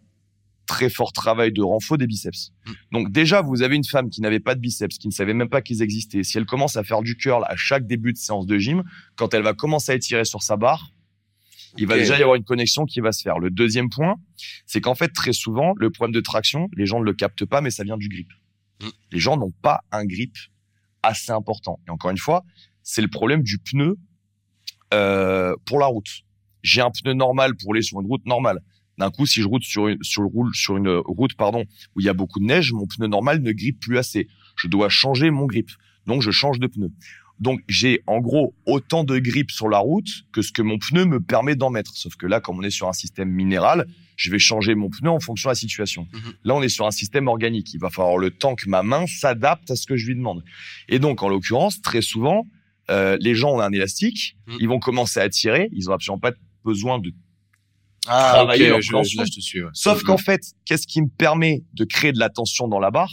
très 0.65 0.89
fort 0.89 1.13
travail 1.13 1.51
de 1.51 1.61
renfort 1.61 1.97
des 1.97 2.07
biceps. 2.07 2.51
Mm. 2.65 2.71
Donc 2.91 3.11
déjà, 3.11 3.41
vous 3.41 3.61
avez 3.61 3.75
une 3.75 3.83
femme 3.83 4.09
qui 4.09 4.21
n'avait 4.21 4.39
pas 4.39 4.55
de 4.55 4.59
biceps, 4.59 4.97
qui 4.97 5.07
ne 5.07 5.13
savait 5.13 5.33
même 5.33 5.49
pas 5.49 5.61
qu'ils 5.61 5.81
existaient. 5.81 6.23
Si 6.23 6.37
elle 6.37 6.45
commence 6.45 6.77
à 6.77 6.83
faire 6.83 7.01
du 7.01 7.15
curl 7.15 7.43
à 7.47 7.55
chaque 7.55 7.87
début 7.87 8.13
de 8.13 8.17
séance 8.17 8.45
de 8.45 8.57
gym, 8.57 8.83
quand 9.15 9.33
elle 9.33 9.43
va 9.43 9.53
commencer 9.53 9.91
à 9.91 9.95
étirer 9.95 10.25
sur 10.25 10.43
sa 10.43 10.57
barre, 10.57 10.91
il 11.77 11.87
va 11.87 11.97
déjà 11.97 12.17
y 12.17 12.21
avoir 12.21 12.35
une 12.35 12.43
connexion 12.43 12.85
qui 12.85 13.01
va 13.01 13.11
se 13.11 13.21
faire. 13.21 13.37
Le 13.39 13.49
deuxième 13.49 13.89
point, 13.89 14.15
c'est 14.65 14.79
qu'en 14.79 14.95
fait, 14.95 15.09
très 15.09 15.33
souvent, 15.33 15.73
le 15.77 15.89
problème 15.89 16.13
de 16.13 16.21
traction, 16.21 16.69
les 16.75 16.85
gens 16.85 16.99
ne 16.99 17.05
le 17.05 17.13
captent 17.13 17.45
pas, 17.45 17.61
mais 17.61 17.69
ça 17.69 17.83
vient 17.83 17.97
du 17.97 18.07
grip. 18.07 18.29
Mm. 18.81 18.87
Les 19.11 19.19
gens 19.19 19.37
n'ont 19.37 19.53
pas 19.61 19.81
un 19.91 20.05
grip 20.05 20.35
assez 21.03 21.31
important. 21.31 21.79
Et 21.87 21.91
encore 21.91 22.11
une 22.11 22.17
fois, 22.17 22.43
c'est 22.83 23.01
le 23.01 23.07
problème 23.07 23.43
du 23.43 23.57
pneu 23.57 23.97
euh, 24.93 25.55
pour 25.65 25.79
la 25.79 25.87
route. 25.87 26.23
J'ai 26.61 26.81
un 26.81 26.91
pneu 26.91 27.13
normal 27.13 27.55
pour 27.57 27.73
aller 27.73 27.81
sur 27.81 27.99
une 27.99 28.07
route 28.07 28.25
normale. 28.25 28.59
D'un 28.97 29.11
coup, 29.11 29.26
si 29.26 29.41
je 29.41 29.47
route 29.47 29.63
sur 29.63 29.88
une, 29.88 30.01
sur, 30.01 30.22
le 30.22 30.27
roule, 30.27 30.55
sur 30.55 30.77
une 30.77 30.89
route 31.05 31.35
pardon, 31.35 31.65
où 31.95 31.99
il 31.99 32.05
y 32.05 32.09
a 32.09 32.13
beaucoup 32.13 32.39
de 32.39 32.45
neige, 32.45 32.72
mon 32.72 32.88
pneu 32.88 33.07
normal 33.07 33.41
ne 33.41 33.51
grippe 33.51 33.80
plus 33.80 33.97
assez. 33.97 34.27
Je 34.55 34.67
dois 34.67 34.89
changer 34.89 35.31
mon 35.31 35.45
grip. 35.45 35.69
Donc, 36.07 36.22
je 36.22 36.31
change 36.31 36.59
de 36.59 36.67
pneu. 36.67 36.91
Donc, 37.39 37.59
j'ai 37.67 38.01
en 38.07 38.19
gros 38.22 38.55
autant 38.65 39.03
de 39.03 39.17
grip 39.19 39.51
sur 39.51 39.67
la 39.67 39.80
route 39.80 40.07
que 40.31 40.41
ce 40.41 40.53
que 40.53 40.61
mon 40.61 40.77
pneu 40.77 41.03
me 41.03 41.19
permet 41.19 41.55
d'en 41.55 41.69
mettre. 41.69 41.91
Sauf 41.97 42.15
que 42.15 42.26
là, 42.26 42.39
comme 42.39 42.59
on 42.59 42.63
est 42.63 42.69
sur 42.69 42.88
un 42.88 42.93
système 42.93 43.30
minéral, 43.30 43.85
je 44.15 44.31
vais 44.31 44.39
changer 44.39 44.76
mon 44.76 44.89
pneu 44.89 45.09
en 45.09 45.19
fonction 45.19 45.49
de 45.49 45.51
la 45.51 45.55
situation. 45.55 46.07
Mhm. 46.13 46.34
Là, 46.45 46.55
on 46.55 46.61
est 46.61 46.69
sur 46.69 46.85
un 46.88 46.91
système 46.91 47.27
organique. 47.27 47.73
Il 47.73 47.80
va 47.81 47.89
falloir 47.89 48.17
le 48.17 48.31
temps 48.31 48.55
que 48.55 48.69
ma 48.69 48.84
main 48.84 49.05
s'adapte 49.07 49.69
à 49.69 49.76
ce 49.76 49.85
que 49.85 49.97
je 49.97 50.07
lui 50.07 50.15
demande. 50.15 50.45
Et 50.88 50.99
donc, 50.99 51.22
en 51.23 51.27
l'occurrence, 51.27 51.81
très 51.81 52.01
souvent, 52.01 52.47
euh, 52.89 53.17
les 53.19 53.35
gens 53.35 53.51
ont 53.55 53.59
un 53.59 53.72
élastique, 53.73 54.38
Mhm. 54.47 54.57
ils 54.61 54.67
vont 54.69 54.80
commencer 54.80 55.19
à 55.19 55.27
tirer, 55.27 55.67
ils 55.73 55.89
ont 55.89 55.93
absolument 55.93 56.19
pas 56.19 56.31
besoin 56.63 56.99
de 56.99 57.11
Ah, 58.07 58.32
travailler 58.34 58.69
leur 58.69 58.82
je, 58.82 58.91
je, 59.03 59.26
je 59.26 59.36
te 59.36 59.40
suis. 59.40 59.61
ouais. 59.64 59.69
Sauf 59.73 60.03
qu'en 60.03 60.18
fait, 60.18 60.41
qu'est-ce 60.65 60.88
qui 60.88 61.02
me 61.02 61.07
permet 61.07 61.64
de 61.73 61.84
créer 61.86 62.11
de 62.11 62.19
la 62.19 62.30
tension 62.30 62.68
dans 62.68 62.80
la 62.80 62.91
barre? 62.91 63.11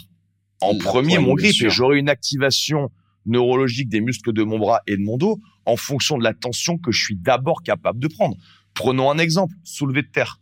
En 0.61 0.73
La 0.73 0.79
premier 0.79 1.19
mon 1.19 1.35
grip 1.35 1.55
et 1.63 1.71
j'aurai 1.71 1.99
une 1.99 2.09
activation 2.09 2.91
neurologique 3.27 3.89
des 3.89 4.01
muscles 4.01 4.33
de 4.33 4.43
mon 4.43 4.59
bras 4.59 4.81
et 4.87 4.97
de 4.97 5.03
mon 5.03 5.17
dos 5.17 5.41
en 5.67 5.77
fonction 5.77 6.19
de 6.19 6.25
la 6.25 6.35
tension 6.35 6.79
que 6.79 6.93
je 6.93 7.03
suis 7.03 7.17
d'abord 7.17 7.63
capable 7.63 7.99
de 8.01 8.09
prendre. 8.09 8.37
Prenons 8.75 9.11
un 9.11 9.19
exemple, 9.19 9.55
soulevé 9.65 10.03
de 10.03 10.09
terre. 10.09 10.41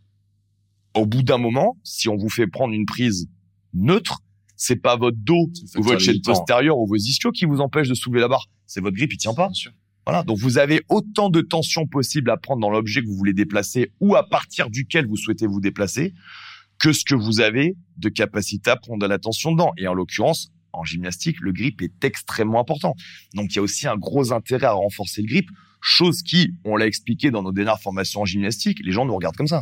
Au 0.93 1.05
bout 1.05 1.23
d'un 1.23 1.37
moment, 1.37 1.77
si 1.83 2.09
on 2.09 2.17
vous 2.17 2.29
fait 2.29 2.47
prendre 2.47 2.73
une 2.73 2.85
prise 2.85 3.29
neutre, 3.73 4.19
c'est 4.55 4.75
pas 4.75 4.95
votre 4.95 5.17
dos 5.17 5.49
ou 5.77 5.83
votre 5.83 5.99
chaîne 5.99 6.13
limitant. 6.13 6.33
postérieure 6.33 6.77
ou 6.77 6.85
vos 6.87 6.95
ischios 6.95 7.31
qui 7.31 7.45
vous 7.45 7.61
empêchent 7.61 7.87
de 7.89 7.93
soulever 7.93 8.19
la 8.21 8.27
barre. 8.27 8.47
C'est 8.67 8.81
votre 8.81 8.95
grip, 8.95 9.11
il 9.13 9.17
tient 9.17 9.33
pas. 9.33 9.47
Bien 9.47 9.53
sûr. 9.53 9.71
Voilà. 10.05 10.23
Donc 10.23 10.37
vous 10.37 10.57
avez 10.57 10.81
autant 10.89 11.29
de 11.29 11.41
tension 11.41 11.85
possible 11.85 12.31
à 12.31 12.37
prendre 12.37 12.61
dans 12.61 12.69
l'objet 12.69 13.01
que 13.01 13.07
vous 13.07 13.15
voulez 13.15 13.33
déplacer 13.33 13.91
ou 13.99 14.15
à 14.15 14.27
partir 14.27 14.69
duquel 14.69 15.05
vous 15.05 15.17
souhaitez 15.17 15.47
vous 15.47 15.61
déplacer 15.61 16.13
que 16.79 16.93
ce 16.93 17.05
que 17.05 17.13
vous 17.13 17.41
avez 17.41 17.75
de 17.97 18.09
capacité 18.09 18.71
à 18.71 18.75
prendre 18.75 18.99
de 18.99 19.07
la 19.07 19.19
tension 19.19 19.51
dedans. 19.51 19.71
Et 19.77 19.87
en 19.87 19.93
l'occurrence, 19.93 20.51
en 20.73 20.83
gymnastique, 20.83 21.39
le 21.39 21.51
grip 21.51 21.81
est 21.81 22.03
extrêmement 22.03 22.59
important. 22.59 22.95
Donc 23.35 23.53
il 23.53 23.57
y 23.57 23.59
a 23.59 23.61
aussi 23.61 23.87
un 23.87 23.97
gros 23.97 24.33
intérêt 24.33 24.67
à 24.67 24.73
renforcer 24.73 25.21
le 25.21 25.27
grip, 25.27 25.49
chose 25.81 26.21
qui, 26.23 26.53
on 26.63 26.75
l'a 26.75 26.87
expliqué 26.87 27.31
dans 27.31 27.43
nos 27.43 27.51
dernières 27.51 27.79
formations 27.79 28.21
en 28.21 28.25
gymnastique, 28.25 28.79
les 28.83 28.91
gens 28.91 29.05
nous 29.05 29.15
regardent 29.15 29.35
comme 29.35 29.47
ça. 29.47 29.61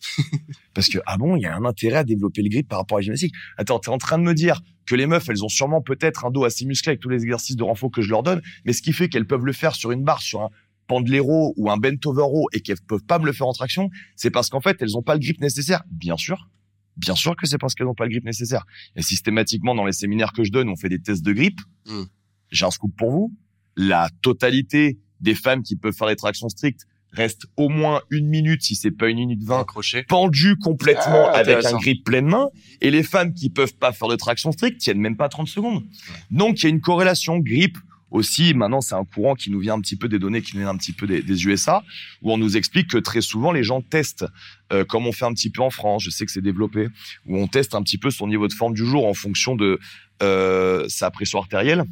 Parce 0.74 0.88
que, 0.88 0.98
ah 1.06 1.18
bon, 1.18 1.36
il 1.36 1.42
y 1.42 1.46
a 1.46 1.54
un 1.54 1.64
intérêt 1.64 1.98
à 1.98 2.04
développer 2.04 2.42
le 2.42 2.48
grip 2.48 2.68
par 2.68 2.78
rapport 2.78 2.98
à 2.98 3.00
la 3.00 3.04
gymnastique. 3.04 3.34
Attends, 3.56 3.78
t'es 3.78 3.90
en 3.90 3.98
train 3.98 4.18
de 4.18 4.22
me 4.22 4.34
dire 4.34 4.60
que 4.86 4.94
les 4.94 5.06
meufs, 5.06 5.28
elles 5.28 5.44
ont 5.44 5.48
sûrement 5.48 5.82
peut-être 5.82 6.24
un 6.24 6.30
dos 6.30 6.44
assez 6.44 6.64
musclé 6.64 6.90
avec 6.90 7.00
tous 7.00 7.08
les 7.08 7.22
exercices 7.22 7.56
de 7.56 7.62
renfort 7.62 7.90
que 7.90 8.02
je 8.02 8.10
leur 8.10 8.22
donne, 8.22 8.40
mais 8.64 8.72
ce 8.72 8.82
qui 8.82 8.92
fait 8.92 9.08
qu'elles 9.08 9.26
peuvent 9.26 9.44
le 9.44 9.52
faire 9.52 9.74
sur 9.74 9.90
une 9.92 10.02
barre, 10.02 10.22
sur 10.22 10.42
un 10.42 10.50
pendlero 10.86 11.54
ou 11.56 11.70
un 11.70 11.76
bent 11.76 12.04
over 12.04 12.22
row 12.22 12.48
et 12.52 12.60
qu'elles 12.60 12.80
peuvent 12.80 13.04
pas 13.04 13.18
me 13.18 13.26
le 13.26 13.32
faire 13.32 13.46
en 13.46 13.52
traction, 13.52 13.90
c'est 14.16 14.30
parce 14.30 14.48
qu'en 14.48 14.60
fait, 14.60 14.76
elles 14.80 14.96
ont 14.96 15.02
pas 15.02 15.14
le 15.14 15.20
grip 15.20 15.40
nécessaire. 15.40 15.82
Bien 15.90 16.16
sûr. 16.16 16.48
Bien 16.96 17.14
sûr 17.14 17.36
que 17.36 17.46
c'est 17.46 17.58
parce 17.58 17.74
qu'elles 17.74 17.86
n'ont 17.86 17.94
pas 17.94 18.04
le 18.04 18.10
grip 18.10 18.24
nécessaire. 18.24 18.66
Et 18.96 19.02
systématiquement, 19.02 19.74
dans 19.74 19.84
les 19.84 19.92
séminaires 19.92 20.32
que 20.32 20.42
je 20.42 20.50
donne, 20.50 20.68
on 20.68 20.76
fait 20.76 20.88
des 20.88 21.00
tests 21.00 21.24
de 21.24 21.32
grip. 21.32 21.60
Mm. 21.86 22.02
J'ai 22.50 22.66
un 22.66 22.70
scoop 22.70 22.94
pour 22.96 23.10
vous. 23.12 23.32
La 23.76 24.10
totalité 24.22 24.98
des 25.20 25.34
femmes 25.36 25.62
qui 25.62 25.76
peuvent 25.76 25.94
faire 25.94 26.08
les 26.08 26.16
tractions 26.16 26.48
strictes 26.48 26.86
restent 27.12 27.46
au 27.56 27.68
moins 27.68 28.02
une 28.10 28.28
minute, 28.28 28.62
si 28.62 28.74
c'est 28.74 28.90
pas 28.90 29.08
une 29.08 29.18
minute 29.18 29.42
vingt, 29.42 29.66
pendu 30.08 30.56
complètement 30.56 31.28
Ah, 31.32 31.38
avec 31.38 31.64
un 31.64 31.76
grip 31.78 32.04
pleine 32.04 32.26
main 32.26 32.48
et 32.80 32.90
les 32.90 33.02
femmes 33.02 33.34
qui 33.34 33.50
peuvent 33.50 33.74
pas 33.74 33.92
faire 33.92 34.08
de 34.08 34.16
traction 34.16 34.52
stricte 34.52 34.80
tiennent 34.80 35.00
même 35.00 35.16
pas 35.16 35.28
30 35.28 35.48
secondes. 35.48 35.82
Donc 36.30 36.60
il 36.60 36.64
y 36.64 36.66
a 36.66 36.70
une 36.70 36.80
corrélation 36.80 37.38
grip 37.38 37.76
aussi 38.10 38.54
maintenant 38.54 38.80
c'est 38.80 38.96
un 38.96 39.04
courant 39.04 39.34
qui 39.34 39.50
nous 39.50 39.60
vient 39.60 39.74
un 39.74 39.80
petit 39.80 39.94
peu 39.94 40.08
des 40.08 40.18
données 40.18 40.42
qui 40.42 40.56
nous 40.56 40.62
vient 40.62 40.70
un 40.70 40.76
petit 40.76 40.92
peu 40.92 41.06
des, 41.06 41.22
des 41.22 41.46
USA 41.46 41.84
où 42.22 42.32
on 42.32 42.38
nous 42.38 42.56
explique 42.56 42.88
que 42.88 42.98
très 42.98 43.20
souvent 43.20 43.52
les 43.52 43.62
gens 43.62 43.82
testent 43.82 44.26
euh, 44.72 44.84
comme 44.84 45.06
on 45.06 45.12
fait 45.12 45.24
un 45.24 45.32
petit 45.32 45.50
peu 45.50 45.62
en 45.62 45.70
France, 45.70 46.04
je 46.04 46.10
sais 46.10 46.24
que 46.24 46.32
c'est 46.32 46.42
développé 46.42 46.88
où 47.26 47.38
on 47.38 47.46
teste 47.46 47.74
un 47.74 47.82
petit 47.82 47.98
peu 47.98 48.10
son 48.10 48.28
niveau 48.28 48.48
de 48.48 48.52
forme 48.52 48.74
du 48.74 48.84
jour 48.84 49.06
en 49.06 49.14
fonction 49.14 49.56
de 49.56 49.78
euh, 50.22 50.86
sa 50.88 51.10
pression 51.10 51.38
artérielle. 51.38 51.84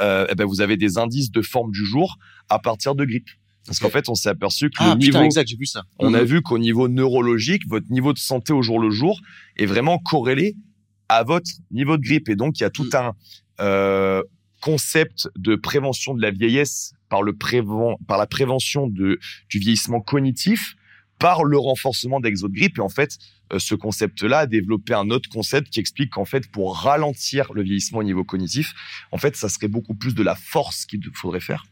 Euh, 0.00 0.26
eh 0.30 0.34
ben 0.34 0.46
vous 0.46 0.60
avez 0.60 0.76
des 0.76 0.98
indices 0.98 1.30
de 1.30 1.42
forme 1.42 1.70
du 1.70 1.84
jour 1.84 2.18
à 2.48 2.58
partir 2.58 2.94
de 2.94 3.04
grip. 3.04 3.28
Parce 3.66 3.78
qu'en 3.78 3.90
fait, 3.90 4.08
on 4.08 4.14
s'est 4.14 4.28
aperçu 4.28 4.70
que 4.70 4.76
Ah, 4.78 4.94
le 4.94 4.98
putain, 4.98 5.18
niveau 5.20 5.24
exact, 5.24 5.48
vu 5.56 5.66
ça. 5.66 5.82
on 5.98 6.14
a 6.14 6.20
Mhm. 6.22 6.26
vu 6.26 6.42
qu'au 6.42 6.58
niveau 6.58 6.88
neurologique, 6.88 7.62
votre 7.68 7.88
niveau 7.90 8.12
de 8.12 8.18
santé 8.18 8.52
au 8.52 8.60
jour 8.62 8.80
le 8.80 8.90
jour 8.90 9.20
est 9.56 9.66
vraiment 9.66 9.98
corrélé 9.98 10.56
à 11.08 11.22
votre 11.22 11.50
niveau 11.70 11.96
de 11.96 12.02
grippe. 12.02 12.28
Et 12.28 12.36
donc, 12.36 12.58
il 12.58 12.62
y 12.62 12.66
a 12.66 12.70
tout 12.70 12.84
Mm. 12.84 12.96
un 12.96 13.12
euh, 13.60 14.22
concept 14.60 15.28
de 15.36 15.54
prévention 15.56 16.14
de 16.14 16.22
la 16.22 16.30
vieillesse 16.30 16.92
par, 17.08 17.22
le 17.22 17.32
préven- 17.32 17.96
par 18.08 18.18
la 18.18 18.26
prévention 18.26 18.86
de, 18.88 19.20
du 19.50 19.58
vieillissement 19.58 20.00
cognitif 20.00 20.74
par 21.18 21.44
le 21.44 21.58
renforcement 21.58 22.18
d'exo 22.18 22.48
de 22.48 22.54
grippe. 22.54 22.78
Et 22.78 22.80
en 22.80 22.88
fait, 22.88 23.18
euh, 23.52 23.58
ce 23.60 23.74
concept-là 23.76 24.38
a 24.40 24.46
développé 24.46 24.94
un 24.94 25.10
autre 25.10 25.28
concept 25.28 25.68
qui 25.70 25.78
explique 25.78 26.10
qu'en 26.10 26.24
fait, 26.24 26.50
pour 26.50 26.76
ralentir 26.78 27.52
le 27.52 27.62
vieillissement 27.62 27.98
au 27.98 28.02
niveau 28.04 28.24
cognitif, 28.24 28.72
en 29.12 29.18
fait, 29.18 29.36
ça 29.36 29.48
serait 29.48 29.68
beaucoup 29.68 29.94
plus 29.94 30.14
de 30.14 30.22
la 30.22 30.34
force 30.34 30.86
qu'il 30.86 31.00
faudrait 31.14 31.40
faire 31.40 31.64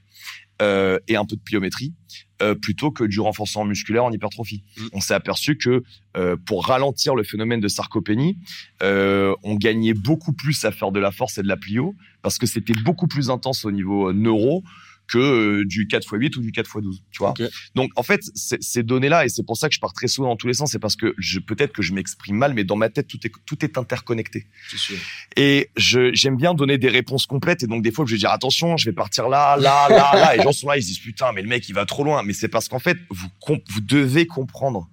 euh, 0.61 0.99
et 1.09 1.17
un 1.17 1.25
peu 1.25 1.37
de 1.37 1.41
pliométrie 1.41 1.95
euh, 2.43 2.55
plutôt 2.55 2.91
que 2.91 3.05
du 3.05 3.21
renforcement 3.21 3.65
musculaire 3.65 4.05
en 4.05 4.13
hypertrophie. 4.13 4.63
Mm. 4.77 4.83
On 4.95 5.01
s'est 5.01 5.15
aperçu 5.15 5.57
que 5.57 5.83
euh, 6.17 6.37
pour 6.37 6.67
ralentir 6.67 7.15
le 7.15 7.23
phénomène 7.23 7.61
de 7.61 7.69
sarcopénie, 7.69 8.39
on 8.83 9.55
gagnait 9.55 9.95
beaucoup 9.95 10.33
plus 10.33 10.65
à 10.65 10.71
faire 10.71 10.93
de 10.93 11.01
la 11.01 11.13
force 11.13 11.39
et 11.39 11.43
de 11.43 11.49
la 11.49 11.57
plio 11.57 11.95
parce 12.23 12.39
que 12.39 12.47
c'était 12.47 12.75
beaucoup 12.85 13.07
plus 13.07 13.31
intense 13.31 13.65
au 13.65 13.71
niveau 13.71 14.13
neuro 14.13 14.63
que 15.11 15.19
euh, 15.19 15.65
du 15.65 15.87
4x8 15.87 16.37
ou 16.37 16.41
du 16.41 16.53
4x12, 16.53 16.99
tu 17.11 17.19
vois. 17.19 17.35
Donc 17.75 17.91
en 17.97 18.03
fait, 18.03 18.21
c'est- 18.35 18.63
ces 18.63 18.83
données-là, 18.83 19.25
et 19.25 19.29
c'est 19.29 19.45
pour 19.45 19.57
ça 19.57 19.69
que 19.69 19.75
je 19.75 19.81
pars 19.81 19.93
très 19.93 20.07
souvent 20.07 20.29
dans 20.29 20.37
tous 20.37 20.47
les 20.47 20.55
sens, 20.55 20.71
c'est 20.71 20.79
parce 20.79 20.95
que 20.97 21.15
je 21.19 21.41
peut-être 21.41 21.73
que 21.73 21.83
je 21.83 21.93
m'exprime 21.93 22.37
mal, 22.37 22.55
mais 22.55 22.63
dans 22.65 22.77
ma 22.77 22.89
tête, 22.91 23.09
tout 23.09 23.19
est, 23.25 23.33
tout 23.47 23.65
est 23.65 23.77
interconnecté. 23.77 24.47
Sûr. 24.77 24.97
Et 25.37 25.71
je 25.77 26.11
j'aime 26.15 26.37
bien 26.37 26.55
donner 26.55 26.79
des 26.79 26.89
réponses 26.89 27.27
complètes. 27.27 27.63
Et 27.63 27.67
donc 27.67 27.83
des 27.83 27.91
fois, 27.91 28.05
je 28.07 28.13
vais 28.13 28.19
dire 28.19 28.31
attention, 28.31 28.77
je 28.77 28.85
vais 28.89 28.95
partir 28.95 29.29
là, 29.29 29.57
là, 29.57 29.89
là, 29.89 30.13
là. 30.15 30.35
Et 30.35 30.39
les 30.39 30.45
gens 30.45 30.53
sont 30.53 30.69
là, 30.69 30.77
ils 30.77 30.83
se 30.83 30.89
disent 30.89 30.99
putain, 31.01 31.33
mais 31.33 31.43
le 31.43 31.49
mec 31.49 31.69
il 31.69 31.75
va 31.75 31.87
trop 31.87 32.05
loin. 32.05 32.23
Mais 32.23 32.33
c'est 32.33 32.49
parce 32.49 32.69
qu'en 32.69 32.79
fait, 32.79 32.97
vous 33.11 33.29
vous 33.47 33.81
devez 33.81 34.27
comprendre 34.27 34.89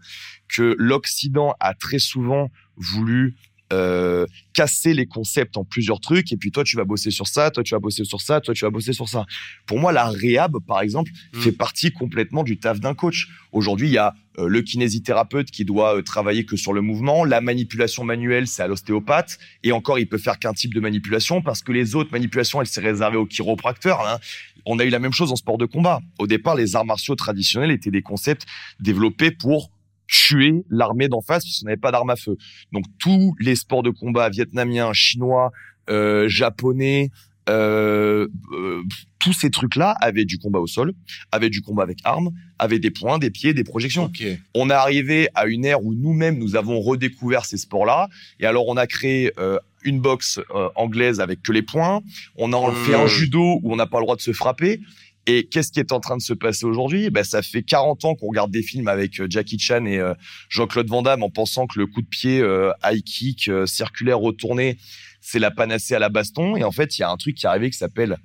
que 0.47 0.75
l'Occident 0.79 1.53
a 1.59 1.73
très 1.73 1.99
souvent 1.99 2.49
voulu 2.77 3.35
euh, 3.73 4.25
casser 4.53 4.93
les 4.93 5.05
concepts 5.05 5.57
en 5.57 5.63
plusieurs 5.65 5.99
trucs. 5.99 6.31
Et 6.31 6.37
puis 6.37 6.51
toi, 6.51 6.63
tu 6.63 6.75
vas 6.77 6.85
bosser 6.85 7.11
sur 7.11 7.27
ça, 7.27 7.51
toi 7.51 7.63
tu 7.63 7.73
vas 7.75 7.79
bosser 7.79 8.03
sur 8.05 8.21
ça, 8.21 8.39
toi 8.41 8.53
tu 8.53 8.63
vas 8.65 8.71
bosser 8.71 8.93
sur 8.93 9.09
ça. 9.09 9.25
Pour 9.65 9.79
moi, 9.79 9.91
la 9.91 10.09
réhab, 10.09 10.57
par 10.65 10.81
exemple, 10.81 11.11
Mm. 11.33 11.41
fait 11.41 11.51
partie 11.51 11.91
complètement 11.91 12.43
du 12.43 12.57
taf 12.57 12.79
d'un 12.79 12.93
coach. 12.95 13.27
Aujourd'hui, 13.51 13.87
il 13.87 13.93
y 13.93 13.97
a 13.97 14.13
euh, 14.39 14.47
le 14.47 14.61
kinésithérapeute 14.61 15.51
qui 15.51 15.65
doit 15.65 15.97
euh, 15.97 16.01
travailler 16.01 16.45
que 16.45 16.55
sur 16.55 16.71
le 16.73 16.81
mouvement, 16.81 17.25
la 17.25 17.41
manipulation 17.41 18.03
manuelle, 18.03 18.47
c'est 18.47 18.61
à 18.61 18.67
l'ostéopathe. 18.67 19.37
Et 19.63 19.71
encore, 19.71 19.99
il 19.99 20.07
peut 20.07 20.17
faire 20.17 20.39
qu'un 20.39 20.53
type 20.53 20.73
de 20.73 20.79
manipulation 20.79 21.41
parce 21.41 21.61
que 21.61 21.71
les 21.71 21.95
autres 21.95 22.11
manipulations, 22.11 22.61
elles 22.61 22.67
s'est 22.67 22.81
réservées 22.81 23.17
au 23.17 23.25
chiropracteur. 23.25 23.99
hein. 24.07 24.19
On 24.65 24.79
a 24.79 24.83
eu 24.85 24.89
la 24.89 24.99
même 24.99 25.13
chose 25.13 25.31
en 25.31 25.35
sport 25.37 25.57
de 25.57 25.65
combat. 25.65 26.01
Au 26.19 26.27
départ, 26.27 26.55
les 26.55 26.75
arts 26.75 26.85
martiaux 26.85 27.15
traditionnels 27.15 27.71
étaient 27.71 27.89
des 27.91 28.01
concepts 28.01 28.45
développés 28.79 29.31
pour 29.31 29.71
tuer 30.07 30.63
l'armée 30.69 31.07
d'en 31.07 31.21
face 31.21 31.43
puisqu'on 31.43 31.65
n'avait 31.65 31.77
pas 31.77 31.91
d'armes 31.91 32.09
à 32.09 32.15
feu. 32.15 32.37
Donc 32.71 32.85
tous 32.99 33.35
les 33.39 33.55
sports 33.55 33.83
de 33.83 33.89
combat 33.89 34.29
vietnamiens, 34.29 34.93
chinois, 34.93 35.51
euh, 35.89 36.27
japonais, 36.27 37.11
euh, 37.49 38.27
euh, 38.51 38.83
tous 39.19 39.33
ces 39.33 39.49
trucs-là 39.49 39.95
avaient 40.01 40.25
du 40.25 40.37
combat 40.37 40.59
au 40.59 40.67
sol, 40.67 40.93
avaient 41.31 41.49
du 41.49 41.61
combat 41.61 41.83
avec 41.83 41.99
armes, 42.03 42.31
avaient 42.59 42.79
des 42.79 42.91
points, 42.91 43.19
des 43.19 43.29
pieds, 43.29 43.53
des 43.53 43.63
projections. 43.63 44.05
Ok. 44.05 44.23
on 44.53 44.69
est 44.69 44.73
arrivé 44.73 45.29
à 45.33 45.47
une 45.47 45.65
ère 45.65 45.83
où 45.83 45.93
nous-mêmes 45.93 46.37
nous 46.37 46.55
avons 46.55 46.79
redécouvert 46.79 47.45
ces 47.45 47.57
sports-là. 47.57 48.09
Et 48.39 48.45
alors 48.45 48.67
on 48.67 48.77
a 48.77 48.85
créé 48.87 49.31
euh, 49.39 49.57
une 49.83 49.99
boxe 49.99 50.39
euh, 50.53 50.69
anglaise 50.75 51.19
avec 51.19 51.41
que 51.41 51.51
les 51.51 51.61
points, 51.61 52.01
on 52.35 52.53
a 52.53 52.71
fait 52.85 52.95
un 52.95 53.07
judo 53.07 53.59
où 53.63 53.73
on 53.73 53.75
n'a 53.75 53.87
pas 53.87 53.99
le 53.99 54.03
droit 54.03 54.15
de 54.15 54.21
se 54.21 54.33
frapper 54.33 54.79
et 55.27 55.45
qu'est-ce 55.45 55.73
qui 55.73 55.79
est 55.81 55.91
en 55.91 55.99
train 55.99 56.15
de 56.15 56.21
se 56.21 56.33
passer 56.33 56.65
aujourd'hui? 56.65 57.09
Ben, 57.09 57.23
Ça 57.23 57.41
fait 57.41 57.61
40 57.61 58.05
ans 58.05 58.15
qu'on 58.15 58.27
regarde 58.27 58.49
des 58.49 58.63
films 58.63 58.87
avec 58.87 59.19
euh, 59.19 59.27
Jackie 59.29 59.59
Chan 59.59 59.85
et 59.85 59.99
euh, 59.99 60.13
Jean-Claude 60.49 60.87
Van 60.87 61.01
Damme 61.01 61.21
en 61.21 61.29
pensant 61.29 61.67
que 61.67 61.77
le 61.77 61.85
coup 61.85 62.01
de 62.01 62.07
pied 62.07 62.39
euh, 62.39 62.71
high 62.83 63.03
kick 63.03 63.51
circulaire 63.65 64.19
retourné, 64.19 64.77
c'est 65.19 65.39
la 65.39 65.51
panacée 65.51 65.95
à 65.95 65.99
la 65.99 66.07
baston. 66.07 66.55
Et 66.55 66.63
en 66.63 66.71
fait, 66.71 66.97
il 66.97 67.01
y 67.01 67.03
a 67.03 67.11
un 67.11 67.17
truc 67.17 67.35
qui 67.35 67.45
est 67.45 67.49
arrivé 67.49 67.69
qui 67.69 67.77
s'appelle 67.77 68.17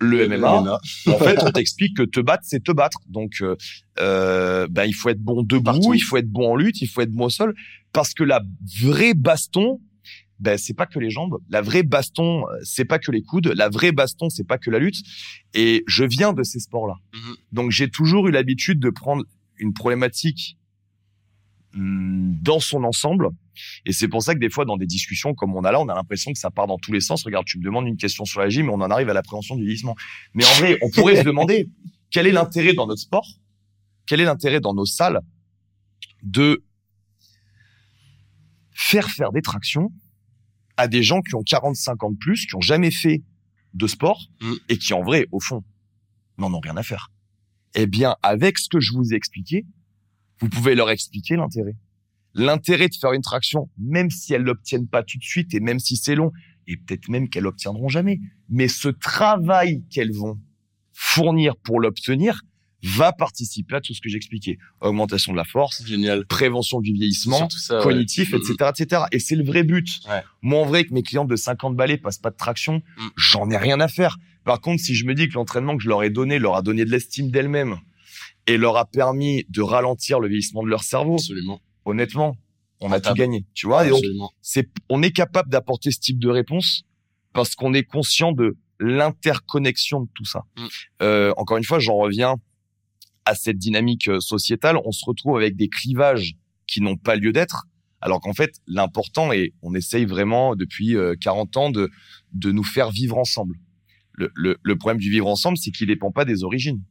le 0.00 0.28
MMA. 0.28 0.78
En 1.06 1.18
fait, 1.18 1.42
on 1.42 1.50
t'explique 1.50 1.96
que 1.96 2.02
te 2.02 2.20
battre, 2.20 2.44
c'est 2.46 2.62
te 2.62 2.72
battre. 2.72 2.98
Donc, 3.08 3.42
euh, 4.00 4.68
ben, 4.70 4.84
il 4.84 4.94
faut 4.94 5.08
être 5.08 5.20
bon 5.20 5.42
debout, 5.42 5.64
Partout. 5.64 5.94
il 5.94 6.00
faut 6.00 6.16
être 6.16 6.30
bon 6.30 6.52
en 6.52 6.56
lutte, 6.56 6.80
il 6.80 6.86
faut 6.86 7.00
être 7.00 7.12
bon 7.12 7.26
au 7.26 7.30
sol, 7.30 7.54
parce 7.92 8.14
que 8.14 8.22
la 8.22 8.42
vraie 8.82 9.14
baston, 9.14 9.80
ben, 10.44 10.58
c'est 10.58 10.74
pas 10.74 10.84
que 10.84 10.98
les 10.98 11.08
jambes. 11.08 11.38
La 11.48 11.62
vraie 11.62 11.82
baston, 11.82 12.46
euh, 12.46 12.58
c'est 12.62 12.84
pas 12.84 12.98
que 12.98 13.10
les 13.10 13.22
coudes. 13.22 13.46
La 13.56 13.70
vraie 13.70 13.92
baston, 13.92 14.28
c'est 14.28 14.46
pas 14.46 14.58
que 14.58 14.70
la 14.70 14.78
lutte. 14.78 14.98
Et 15.54 15.84
je 15.86 16.04
viens 16.04 16.34
de 16.34 16.42
ces 16.42 16.60
sports-là. 16.60 16.96
Mhm. 17.14 17.36
Donc, 17.52 17.70
j'ai 17.70 17.88
toujours 17.88 18.28
eu 18.28 18.30
l'habitude 18.30 18.78
de 18.78 18.90
prendre 18.90 19.24
une 19.56 19.72
problématique 19.72 20.58
hum, 21.74 22.36
dans 22.42 22.60
son 22.60 22.84
ensemble. 22.84 23.30
Et 23.86 23.92
c'est 23.92 24.08
pour 24.08 24.22
ça 24.22 24.34
que 24.34 24.38
des 24.38 24.50
fois, 24.50 24.66
dans 24.66 24.76
des 24.76 24.84
discussions 24.84 25.32
comme 25.32 25.56
on 25.56 25.64
a 25.64 25.72
là, 25.72 25.80
on 25.80 25.88
a 25.88 25.94
l'impression 25.94 26.30
que 26.30 26.38
ça 26.38 26.50
part 26.50 26.66
dans 26.66 26.76
tous 26.76 26.92
les 26.92 27.00
sens. 27.00 27.24
Regarde, 27.24 27.46
tu 27.46 27.58
me 27.58 27.64
demandes 27.64 27.88
une 27.88 27.96
question 27.96 28.26
sur 28.26 28.40
la 28.40 28.50
gym, 28.50 28.66
mais 28.66 28.72
on 28.72 28.82
en 28.82 28.90
arrive 28.90 29.08
à 29.08 29.14
l'appréhension 29.14 29.56
du 29.56 29.62
vieillissement. 29.62 29.96
Mais 30.34 30.44
en 30.44 30.52
vrai, 30.58 30.76
on 30.82 30.90
pourrait 30.90 31.16
se 31.16 31.22
demander 31.24 31.70
quel 32.10 32.26
est 32.26 32.32
l'intérêt 32.32 32.74
dans 32.74 32.86
notre 32.86 33.00
sport, 33.00 33.26
quel 34.06 34.20
est 34.20 34.24
l'intérêt 34.24 34.60
dans 34.60 34.74
nos 34.74 34.84
salles 34.84 35.20
de 36.22 36.62
faire 38.74 39.08
faire 39.08 39.32
des 39.32 39.40
tractions 39.40 39.90
à 40.76 40.88
des 40.88 41.02
gens 41.02 41.20
qui 41.22 41.34
ont 41.34 41.42
45 41.42 42.02
ans 42.02 42.10
de 42.10 42.18
plus, 42.18 42.46
qui 42.46 42.54
ont 42.56 42.60
jamais 42.60 42.90
fait 42.90 43.22
de 43.74 43.86
sport 43.86 44.20
Mm. 44.40 44.52
et 44.68 44.78
qui 44.78 44.94
en 44.94 45.02
vrai, 45.02 45.26
au 45.32 45.40
fond, 45.40 45.62
n'en 46.38 46.52
ont 46.52 46.60
rien 46.60 46.76
à 46.76 46.82
faire. 46.82 47.10
Eh 47.74 47.86
bien, 47.86 48.16
avec 48.22 48.58
ce 48.58 48.68
que 48.68 48.80
je 48.80 48.92
vous 48.92 49.12
ai 49.12 49.16
expliqué, 49.16 49.66
vous 50.40 50.48
pouvez 50.48 50.74
leur 50.74 50.90
expliquer 50.90 51.36
l'intérêt. 51.36 51.76
L'intérêt 52.34 52.88
de 52.88 52.94
faire 52.94 53.12
une 53.12 53.22
traction, 53.22 53.70
même 53.78 54.10
si 54.10 54.34
elles 54.34 54.42
l'obtiennent 54.42 54.88
pas 54.88 55.02
tout 55.02 55.18
de 55.18 55.22
suite 55.24 55.54
et 55.54 55.60
même 55.60 55.78
si 55.78 55.96
c'est 55.96 56.14
long, 56.14 56.32
et 56.66 56.76
peut-être 56.76 57.08
même 57.08 57.28
qu'elles 57.28 57.44
l'obtiendront 57.44 57.88
jamais. 57.88 58.20
Mais 58.48 58.68
ce 58.68 58.88
travail 58.88 59.84
qu'elles 59.90 60.12
vont 60.12 60.40
fournir 60.92 61.56
pour 61.56 61.80
l'obtenir 61.80 62.42
va 62.86 63.12
participer 63.12 63.76
à 63.76 63.80
tout 63.80 63.94
ce 63.94 64.00
que 64.02 64.08
j'expliquais. 64.10 64.58
Augmentation 64.82 65.32
de 65.32 65.38
la 65.38 65.44
force, 65.44 65.82
Génial. 65.86 66.26
prévention 66.26 66.80
du 66.80 66.92
vieillissement, 66.92 67.48
ça, 67.48 67.80
cognitif, 67.82 68.34
etc., 68.34 68.70
etc. 68.78 69.02
Et 69.10 69.18
c'est 69.18 69.36
le 69.36 69.44
vrai 69.44 69.62
but. 69.62 69.88
Ouais. 70.08 70.22
Moi, 70.42 70.60
en 70.60 70.66
vrai, 70.66 70.84
que 70.84 70.92
mes 70.92 71.02
clients 71.02 71.24
de 71.24 71.34
50 71.34 71.74
balais 71.76 71.96
passent 71.96 72.18
pas 72.18 72.30
de 72.30 72.36
traction, 72.36 72.82
Mm. 72.98 73.06
j'en 73.16 73.50
ai 73.50 73.56
rien 73.56 73.80
à 73.80 73.88
faire. 73.88 74.18
Par 74.44 74.60
contre, 74.60 74.82
si 74.82 74.94
je 74.94 75.06
me 75.06 75.14
dis 75.14 75.28
que 75.28 75.34
l'entraînement 75.34 75.76
que 75.76 75.82
je 75.82 75.88
leur 75.88 76.02
ai 76.02 76.10
donné 76.10 76.38
leur 76.38 76.56
a 76.56 76.62
donné 76.62 76.84
de 76.84 76.90
l'estime 76.90 77.30
d'elles-mêmes 77.30 77.78
et 78.46 78.58
leur 78.58 78.76
a 78.76 78.84
permis 78.84 79.46
de 79.48 79.62
ralentir 79.62 80.20
le 80.20 80.28
vieillissement 80.28 80.62
de 80.62 80.68
leur 80.68 80.82
cerveau, 80.82 81.14
Absolument. 81.14 81.60
honnêtement, 81.86 82.36
on 82.80 82.92
a 82.92 83.00
tout 83.00 83.14
gagné. 83.14 83.46
Tu 83.54 83.66
vois, 83.66 83.86
et 83.86 83.88
donc, 83.88 84.00
Absolument. 84.00 84.30
c'est, 84.42 84.68
on 84.90 85.02
est 85.02 85.12
capable 85.12 85.48
d'apporter 85.48 85.90
ce 85.90 86.00
type 86.00 86.18
de 86.18 86.28
réponse 86.28 86.82
parce 87.32 87.54
qu'on 87.54 87.72
est 87.72 87.84
conscient 87.84 88.32
de 88.32 88.58
l'interconnexion 88.78 90.00
de 90.02 90.08
tout 90.14 90.24
ça. 90.26 90.42
Mm. 90.58 90.66
Euh, 91.02 91.32
encore 91.38 91.56
une 91.56 91.64
fois, 91.64 91.78
j'en 91.78 91.96
reviens 91.96 92.36
à 93.24 93.34
cette 93.34 93.58
dynamique 93.58 94.08
euh, 94.08 94.20
sociétale. 94.20 94.76
On 94.84 94.92
se 94.92 95.04
retrouve 95.04 95.36
avec 95.36 95.56
des 95.56 95.68
clivages 95.68 96.34
qui 96.66 96.80
n'ont 96.80 96.96
pas 96.96 97.16
lieu 97.16 97.32
d'être. 97.32 97.66
Alors 98.00 98.20
qu'en 98.20 98.34
fait, 98.34 98.60
l'important 98.66 99.32
et 99.32 99.54
on 99.62 99.74
essaye 99.74 100.04
vraiment 100.04 100.56
depuis 100.56 100.96
euh, 100.96 101.14
40 101.18 101.56
ans 101.56 101.70
de 101.70 101.90
de 102.32 102.52
nous 102.52 102.64
faire 102.64 102.90
vivre 102.90 103.16
ensemble. 103.16 103.56
Le, 104.12 104.30
le, 104.34 104.58
le 104.62 104.76
problème 104.76 105.00
du 105.00 105.10
vivre 105.10 105.26
ensemble, 105.28 105.56
c'est 105.56 105.70
qu'il 105.70 105.86
dépend 105.86 106.12
pas 106.12 106.24
des 106.24 106.44
origines. 106.44 106.82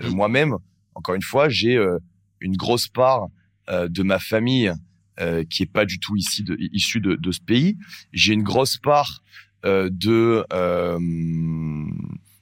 Euh. 0.00 0.10
Moi-même, 0.10 0.56
encore 0.94 1.14
une 1.14 1.22
fois, 1.22 1.48
j'ai 1.48 1.76
euh, 1.76 1.98
une 2.40 2.56
grosse 2.56 2.88
part 2.88 3.26
euh, 3.68 3.88
de 3.88 4.02
ma 4.02 4.18
famille 4.18 4.72
euh, 5.20 5.44
qui 5.44 5.62
est 5.62 5.72
pas 5.72 5.84
du 5.84 5.98
tout 5.98 6.16
ici 6.16 6.42
de, 6.42 6.56
issue 6.72 7.00
de, 7.00 7.14
de 7.14 7.32
ce 7.32 7.40
pays. 7.40 7.76
J'ai 8.12 8.32
une 8.32 8.42
grosse 8.42 8.78
part 8.78 9.22
euh, 9.66 9.90
de 9.92 10.44
euh, 10.52 10.98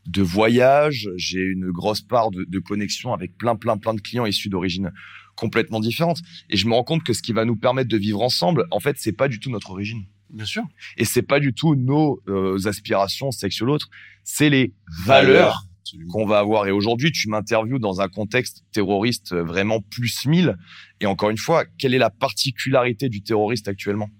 de 0.08 0.22
voyage. 0.22 1.08
J'ai 1.16 1.40
une 1.42 1.70
grosse 1.70 2.00
part 2.00 2.30
de, 2.30 2.44
de 2.44 2.58
connexion 2.58 3.12
avec 3.12 3.36
plein 3.36 3.56
plein 3.56 3.76
plein 3.76 3.94
de 3.94 4.00
clients 4.00 4.26
issus 4.26 4.48
d'origines 4.48 4.90
complètement 5.38 5.80
différentes. 5.80 6.20
Et 6.50 6.56
je 6.56 6.66
me 6.66 6.74
rends 6.74 6.84
compte 6.84 7.04
que 7.04 7.12
ce 7.12 7.22
qui 7.22 7.32
va 7.32 7.44
nous 7.44 7.56
permettre 7.56 7.88
de 7.88 7.96
vivre 7.96 8.22
ensemble, 8.22 8.66
en 8.70 8.80
fait, 8.80 8.96
c'est 8.98 9.12
pas 9.12 9.28
du 9.28 9.38
tout 9.38 9.50
notre 9.50 9.70
origine. 9.70 10.04
Bien 10.30 10.44
sûr. 10.44 10.62
Et 10.96 11.04
c'est 11.04 11.22
pas 11.22 11.40
du 11.40 11.54
tout 11.54 11.74
nos 11.74 12.20
euh, 12.28 12.58
aspirations, 12.66 13.30
sexe 13.30 13.60
ou 13.60 13.66
l'autre. 13.66 13.88
C'est 14.24 14.50
les 14.50 14.74
valeurs 15.06 15.64
Absolument. 15.80 16.12
qu'on 16.12 16.26
va 16.26 16.38
avoir. 16.40 16.66
Et 16.66 16.70
aujourd'hui, 16.70 17.12
tu 17.12 17.28
m'interviews 17.28 17.78
dans 17.78 18.00
un 18.00 18.08
contexte 18.08 18.64
terroriste 18.72 19.32
euh, 19.32 19.42
vraiment 19.42 19.80
plus 19.80 20.26
1000. 20.26 20.56
Et 21.00 21.06
encore 21.06 21.30
une 21.30 21.38
fois, 21.38 21.64
quelle 21.78 21.94
est 21.94 21.98
la 21.98 22.10
particularité 22.10 23.08
du 23.08 23.22
terroriste 23.22 23.68
actuellement? 23.68 24.10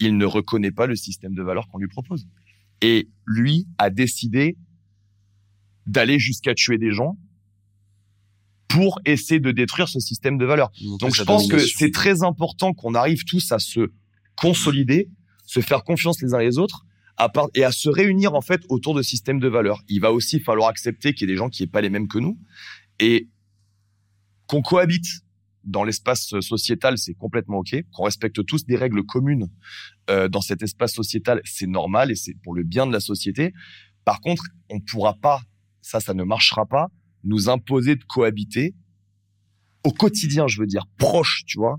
Il 0.00 0.16
ne 0.16 0.24
reconnaît 0.24 0.70
pas 0.70 0.86
le 0.86 0.96
système 0.96 1.34
de 1.34 1.42
valeurs 1.42 1.68
qu'on 1.68 1.78
lui 1.78 1.88
propose. 1.88 2.26
Et 2.80 3.08
lui 3.26 3.66
a 3.78 3.90
décidé 3.90 4.56
d'aller 5.88 6.18
jusqu'à 6.18 6.54
tuer 6.54 6.78
des 6.78 6.92
gens 6.92 7.18
pour 8.68 9.00
essayer 9.06 9.40
de 9.40 9.50
détruire 9.50 9.88
ce 9.88 9.98
système 9.98 10.38
de 10.38 10.44
valeurs. 10.44 10.70
Donc 11.00 11.14
je 11.14 11.22
pense 11.22 11.48
que 11.48 11.58
c'est 11.58 11.90
très 11.90 12.22
important 12.22 12.74
qu'on 12.74 12.94
arrive 12.94 13.24
tous 13.24 13.50
à 13.50 13.58
se 13.58 13.90
consolider, 14.36 15.08
se 15.46 15.60
faire 15.60 15.82
confiance 15.82 16.20
les 16.22 16.34
uns 16.34 16.38
les 16.38 16.58
autres, 16.58 16.84
à 17.16 17.30
part, 17.30 17.48
et 17.54 17.64
à 17.64 17.72
se 17.72 17.88
réunir 17.88 18.34
en 18.34 18.42
fait 18.42 18.60
autour 18.68 18.94
de 18.94 19.02
systèmes 19.02 19.40
de 19.40 19.48
valeurs. 19.48 19.82
Il 19.88 20.00
va 20.00 20.12
aussi 20.12 20.38
falloir 20.38 20.68
accepter 20.68 21.14
qu'il 21.14 21.28
y 21.28 21.32
ait 21.32 21.34
des 21.34 21.38
gens 21.38 21.48
qui 21.48 21.62
n'aient 21.62 21.68
pas 21.68 21.80
les 21.80 21.90
mêmes 21.90 22.06
que 22.06 22.18
nous 22.18 22.38
et 23.00 23.28
qu'on 24.46 24.62
cohabite 24.62 25.06
dans 25.64 25.84
l'espace 25.84 26.34
sociétal, 26.40 26.98
c'est 26.98 27.14
complètement 27.14 27.58
ok. 27.58 27.76
Qu'on 27.92 28.04
respecte 28.04 28.44
tous 28.44 28.64
des 28.64 28.76
règles 28.76 29.04
communes 29.04 29.48
euh, 30.08 30.28
dans 30.28 30.40
cet 30.40 30.62
espace 30.62 30.94
sociétal, 30.94 31.40
c'est 31.44 31.66
normal 31.66 32.10
et 32.10 32.14
c'est 32.14 32.34
pour 32.42 32.54
le 32.54 32.64
bien 32.64 32.86
de 32.86 32.92
la 32.92 33.00
société. 33.00 33.52
Par 34.04 34.20
contre, 34.20 34.44
on 34.70 34.80
pourra 34.80 35.14
pas, 35.14 35.42
ça, 35.88 36.00
ça 36.00 36.12
ne 36.12 36.22
marchera 36.22 36.66
pas, 36.66 36.88
nous 37.24 37.48
imposer 37.48 37.96
de 37.96 38.04
cohabiter 38.04 38.74
au 39.84 39.90
quotidien, 39.90 40.46
je 40.48 40.60
veux 40.60 40.66
dire, 40.66 40.84
proche, 40.98 41.44
tu 41.46 41.56
vois, 41.56 41.78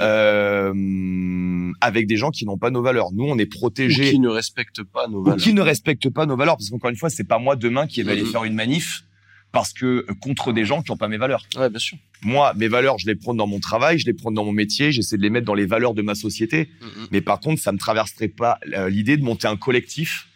euh, 0.00 1.72
avec 1.80 2.06
des 2.06 2.16
gens 2.16 2.30
qui 2.30 2.44
n'ont 2.44 2.58
pas 2.58 2.70
nos 2.70 2.82
valeurs. 2.82 3.12
Nous, 3.12 3.24
on 3.24 3.38
est 3.38 3.46
Ou 3.54 3.58
protégés 3.58 4.10
qui 4.10 4.18
ne 4.18 4.28
respectent 4.28 4.82
pas 4.82 5.08
nos 5.08 5.20
ou 5.20 5.24
valeurs. 5.24 5.38
qui 5.40 5.54
ne 5.54 5.60
respectent 5.62 6.10
pas 6.10 6.26
nos 6.26 6.36
valeurs, 6.36 6.56
parce 6.56 6.68
qu'encore 6.70 6.90
une 6.90 6.96
fois, 6.96 7.08
c'est 7.08 7.24
pas 7.24 7.38
moi 7.38 7.56
demain 7.56 7.86
qui 7.86 8.02
vais 8.02 8.12
aller 8.12 8.22
Mhm. 8.24 8.30
faire 8.30 8.44
une 8.44 8.54
manif 8.54 9.04
parce 9.52 9.72
que 9.72 9.86
euh, 9.86 10.14
contre 10.20 10.52
des 10.52 10.64
gens 10.66 10.82
qui 10.82 10.90
n'ont 10.90 10.96
pas 10.98 11.08
mes 11.08 11.16
valeurs. 11.16 11.46
Ouais, 11.56 11.70
bien 11.70 11.78
sûr. 11.78 11.96
Moi, 12.22 12.52
mes 12.56 12.68
valeurs, 12.68 12.98
je 12.98 13.06
les 13.06 13.14
prône 13.14 13.36
dans 13.38 13.46
mon 13.46 13.60
travail, 13.60 13.98
je 13.98 14.04
les 14.06 14.12
prône 14.12 14.34
dans 14.34 14.44
mon 14.44 14.52
métier, 14.52 14.92
j'essaie 14.92 15.16
de 15.16 15.22
les 15.22 15.30
mettre 15.30 15.46
dans 15.46 15.54
les 15.54 15.66
valeurs 15.66 15.94
de 15.94 16.02
ma 16.02 16.14
société. 16.14 16.68
Mhm. 16.82 17.06
Mais 17.12 17.20
par 17.22 17.40
contre, 17.40 17.62
ça 17.62 17.72
me 17.72 17.78
traverserait 17.78 18.28
pas 18.28 18.58
euh, 18.74 18.90
l'idée 18.90 19.16
de 19.16 19.22
monter 19.22 19.46
un 19.48 19.56
collectif 19.56 20.26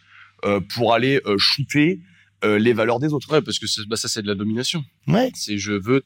euh, 0.45 0.59
pour 0.73 0.93
aller 0.95 1.21
euh, 1.27 1.35
shooter 1.37 1.99
euh, 2.43 2.57
les 2.59 2.73
valeurs 2.73 2.99
des 2.99 3.13
autres. 3.13 3.31
Ouais, 3.31 3.41
parce 3.41 3.59
que 3.59 3.67
c'est- 3.67 3.87
bah, 3.87 3.95
ça, 3.95 4.07
c'est 4.07 4.21
de 4.21 4.27
la 4.27 4.35
domination. 4.35 4.83
Ouais. 5.07 5.31
C'est 5.35 5.57
je 5.57 5.73
veux 5.73 6.01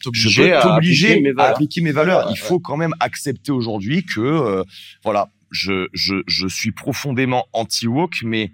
t'obliger 0.00 0.52
à 0.52 0.74
appliquer 0.74 1.20
mes 1.20 1.30
à 1.30 1.32
valeurs. 1.34 1.54
appliquer 1.54 1.80
mes 1.80 1.92
valeurs. 1.92 2.26
Ouais, 2.26 2.32
Il 2.32 2.38
faut 2.38 2.58
quand 2.60 2.76
même 2.76 2.94
accepter 3.00 3.52
aujourd'hui 3.52 4.04
que, 4.04 4.20
euh, 4.20 4.64
voilà, 5.04 5.30
je, 5.50 5.86
je, 5.92 6.16
je 6.26 6.46
suis 6.48 6.72
profondément 6.72 7.46
anti-woke, 7.52 8.22
mais 8.24 8.52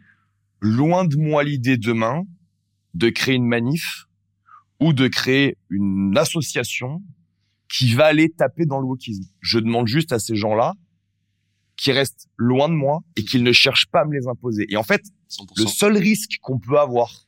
loin 0.60 1.04
de 1.04 1.16
moi 1.16 1.44
l'idée 1.44 1.76
demain 1.76 2.22
de 2.94 3.08
créer 3.10 3.34
une 3.34 3.46
manif 3.48 4.04
ou 4.80 4.92
de 4.92 5.08
créer 5.08 5.56
une 5.70 6.16
association 6.16 7.02
qui 7.68 7.94
va 7.94 8.04
aller 8.06 8.28
taper 8.30 8.66
dans 8.66 8.78
le 8.78 8.86
wokisme. 8.86 9.24
Je 9.40 9.58
demande 9.58 9.86
juste 9.88 10.12
à 10.12 10.18
ces 10.18 10.36
gens-là 10.36 10.74
qui 11.76 11.90
restent 11.90 12.28
loin 12.36 12.68
de 12.68 12.74
moi 12.74 13.00
et 13.16 13.24
qu'ils 13.24 13.42
ne 13.42 13.50
cherchent 13.52 13.86
pas 13.90 14.02
à 14.02 14.04
me 14.04 14.12
les 14.16 14.28
imposer. 14.28 14.64
Et 14.68 14.76
en 14.76 14.84
fait, 14.84 15.02
100%. 15.42 15.62
le 15.62 15.66
seul 15.66 15.96
risque 15.96 16.38
qu'on 16.40 16.58
peut 16.58 16.78
avoir 16.78 17.26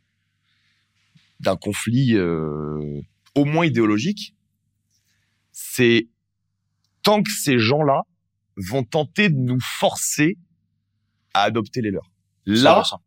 d'un 1.40 1.56
conflit 1.56 2.14
euh, 2.14 3.00
au 3.34 3.44
moins 3.44 3.66
idéologique, 3.66 4.34
c'est 5.52 6.08
tant 7.02 7.22
que 7.22 7.30
ces 7.30 7.58
gens-là 7.58 8.02
vont 8.56 8.84
tenter 8.84 9.28
de 9.28 9.36
nous 9.36 9.60
forcer 9.60 10.38
à 11.34 11.42
adopter 11.42 11.82
les 11.82 11.90
leurs. 11.90 12.10
Là, 12.46 12.82
100%. 12.82 12.98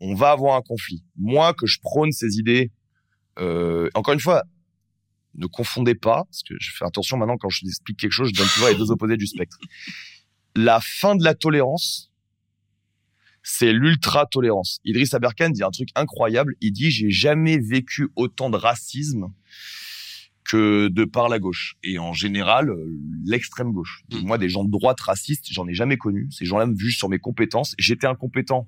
on 0.00 0.14
va 0.14 0.30
avoir 0.30 0.56
un 0.56 0.62
conflit. 0.62 1.04
Moi, 1.16 1.52
que 1.54 1.66
je 1.66 1.78
prône 1.80 2.12
ces 2.12 2.38
idées, 2.38 2.72
euh, 3.38 3.90
encore 3.94 4.14
une 4.14 4.20
fois, 4.20 4.44
ne 5.34 5.46
confondez 5.46 5.94
pas, 5.94 6.24
parce 6.24 6.42
que 6.42 6.54
je 6.58 6.70
fais 6.74 6.84
attention 6.84 7.16
maintenant 7.16 7.36
quand 7.36 7.48
je 7.48 7.60
vous 7.62 7.68
explique 7.68 7.98
quelque 7.98 8.12
chose, 8.12 8.30
je 8.30 8.34
donne 8.34 8.48
toujours 8.48 8.68
les 8.68 8.74
deux 8.74 8.90
opposés 8.90 9.16
du 9.16 9.26
spectre. 9.26 9.58
La 10.56 10.80
fin 10.80 11.14
de 11.14 11.22
la 11.22 11.34
tolérance, 11.34 12.07
c'est 13.42 13.72
l'ultra-tolérance. 13.72 14.78
Idriss 14.84 15.14
Aberkan 15.14 15.50
dit 15.50 15.62
un 15.62 15.70
truc 15.70 15.88
incroyable. 15.94 16.54
Il 16.60 16.72
dit, 16.72 16.90
j'ai 16.90 17.10
jamais 17.10 17.58
vécu 17.58 18.08
autant 18.16 18.50
de 18.50 18.56
racisme 18.56 19.26
que 20.44 20.88
de 20.88 21.04
par 21.04 21.28
la 21.28 21.38
gauche. 21.38 21.76
Et 21.82 21.98
en 21.98 22.12
général, 22.12 22.70
euh, 22.70 22.90
l'extrême 23.24 23.72
gauche. 23.72 24.02
Mm. 24.10 24.18
Moi, 24.26 24.38
des 24.38 24.48
gens 24.48 24.64
de 24.64 24.70
droite 24.70 25.00
racistes, 25.00 25.46
j'en 25.50 25.66
ai 25.68 25.74
jamais 25.74 25.96
connu. 25.98 26.26
Ces 26.30 26.44
gens-là 26.46 26.66
me 26.66 26.76
jugent 26.76 26.96
sur 26.96 27.08
mes 27.08 27.18
compétences. 27.18 27.74
J'étais 27.78 28.06
incompétent. 28.06 28.66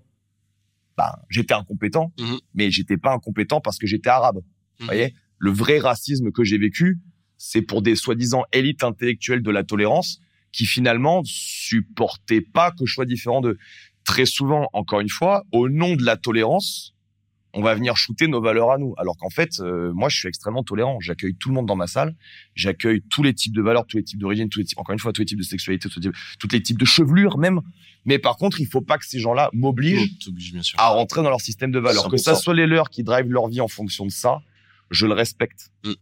Ben, 0.99 1.13
j'étais 1.31 1.55
incompétent, 1.55 2.13
Mhm. 2.21 2.39
mais 2.53 2.71
j'étais 2.71 2.99
pas 2.99 3.13
incompétent 3.15 3.61
parce 3.63 3.79
que 3.79 3.87
j'étais 3.87 4.11
arabe. 4.11 4.37
Vous 4.79 4.85
Mhm. 4.85 4.87
voyez? 4.87 5.15
Le 5.39 5.51
vrai 5.51 5.79
racisme 5.79 6.31
que 6.33 6.45
j'ai 6.45 6.59
vécu, 6.59 6.99
c'est 7.39 7.63
pour 7.63 7.81
des 7.81 7.97
soi-disant 7.97 8.43
élites 8.53 8.85
intellectuelles 8.85 9.43
de 9.43 9.51
la 9.51 9.65
tolérance 9.65 10.21
qui 10.53 10.67
finalement 10.67 11.23
supportaient 11.25 12.43
pas 12.43 12.73
que 12.73 12.85
je 12.85 12.93
sois 12.93 13.07
différent 13.07 13.41
d'eux. 13.41 13.57
Très 14.11 14.27
souvent, 14.27 14.69
encore 14.73 14.99
une 14.99 15.09
fois, 15.09 15.45
au 15.53 15.69
nom 15.69 15.95
de 15.95 16.03
la 16.03 16.17
tolérance, 16.17 16.95
on 17.55 17.63
va 17.63 17.77
venir 17.77 17.97
shooter 17.97 18.27
nos 18.27 18.41
valeurs 18.41 18.73
à 18.73 18.77
nous. 18.77 18.93
Alors 18.97 19.17
qu'en 19.17 19.31
fait, 19.31 19.61
euh, 19.61 19.93
moi, 19.93 20.09
je 20.09 20.19
suis 20.19 20.27
extrêmement 20.27 20.65
tolérant. 20.65 20.99
J'accueille 20.99 21.37
tout 21.37 21.49
le 21.49 21.55
monde 21.55 21.67
dans 21.67 21.77
ma 21.77 21.87
salle. 21.87 22.17
J'accueille 22.57 23.03
tous 23.09 23.23
les 23.23 23.35
types 23.35 23.55
de 23.55 23.63
valeurs, 23.63 23.87
tous 23.87 23.99
les 23.99 24.03
types 24.03 24.19
d'origine, 24.19 24.49
tous 24.49 24.59
les 24.59 24.65
types, 24.65 24.79
encore 24.79 24.95
une 24.95 24.99
fois, 24.99 25.13
tous 25.13 25.21
les 25.21 25.27
types 25.27 25.39
de 25.39 25.45
sexualité, 25.45 25.89
tous 25.89 26.01
les 26.01 26.11
types, 26.11 26.17
tous 26.41 26.49
les 26.51 26.61
types 26.61 26.79
de 26.79 26.85
chevelure 26.85 27.39
même. 27.39 27.61
Mais 28.05 28.19
par 28.19 28.37
contre, 28.37 28.61
il 28.61 28.67
faut 28.67 28.81
pas 28.81 28.99
que 28.99 29.07
ces 29.07 29.21
gens-là 29.21 29.49
m'obligent 29.53 30.19
Oh, 30.79 30.81
à 30.81 30.89
rentrer 30.89 31.23
dans 31.23 31.31
leur 31.31 31.41
système 31.41 31.71
de 31.71 31.79
valeurs. 31.79 32.09
Que 32.09 32.17
ça 32.17 32.33
100%. 32.33 32.43
soit 32.43 32.55
les 32.55 32.67
leurs 32.67 32.91
qui 32.91 33.05
drivent 33.05 33.31
leur 33.31 33.47
vie 33.47 33.61
en 33.61 33.69
fonction 33.69 34.07
de 34.07 34.11
ça, 34.11 34.43
je 34.91 35.07
le 35.07 35.13
respecte. 35.13 35.71
Mm. 35.85 35.93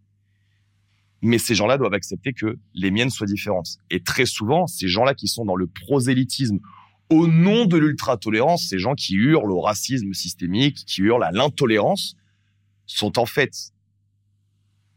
Mais 1.21 1.37
ces 1.37 1.55
gens-là 1.55 1.77
doivent 1.77 1.93
accepter 1.93 2.33
que 2.33 2.59
les 2.73 2.91
miennes 2.91 3.11
soient 3.11 3.27
différentes. 3.27 3.77
Et 3.91 4.01
très 4.01 4.25
souvent, 4.25 4.67
ces 4.67 4.89
gens-là 4.89 5.13
qui 5.13 5.29
sont 5.29 5.45
dans 5.45 5.57
le 5.57 5.67
prosélytisme 5.67 6.59
au 7.11 7.27
nom 7.27 7.65
de 7.65 7.77
l'ultra-tolérance, 7.77 8.69
ces 8.69 8.79
gens 8.79 8.95
qui 8.95 9.15
hurlent 9.15 9.53
au 9.53 9.61
racisme 9.61 10.13
systémique, 10.13 10.85
qui 10.87 11.03
hurlent 11.03 11.25
à 11.25 11.33
l'intolérance, 11.33 12.15
sont 12.87 13.19
en 13.19 13.27
fait 13.27 13.73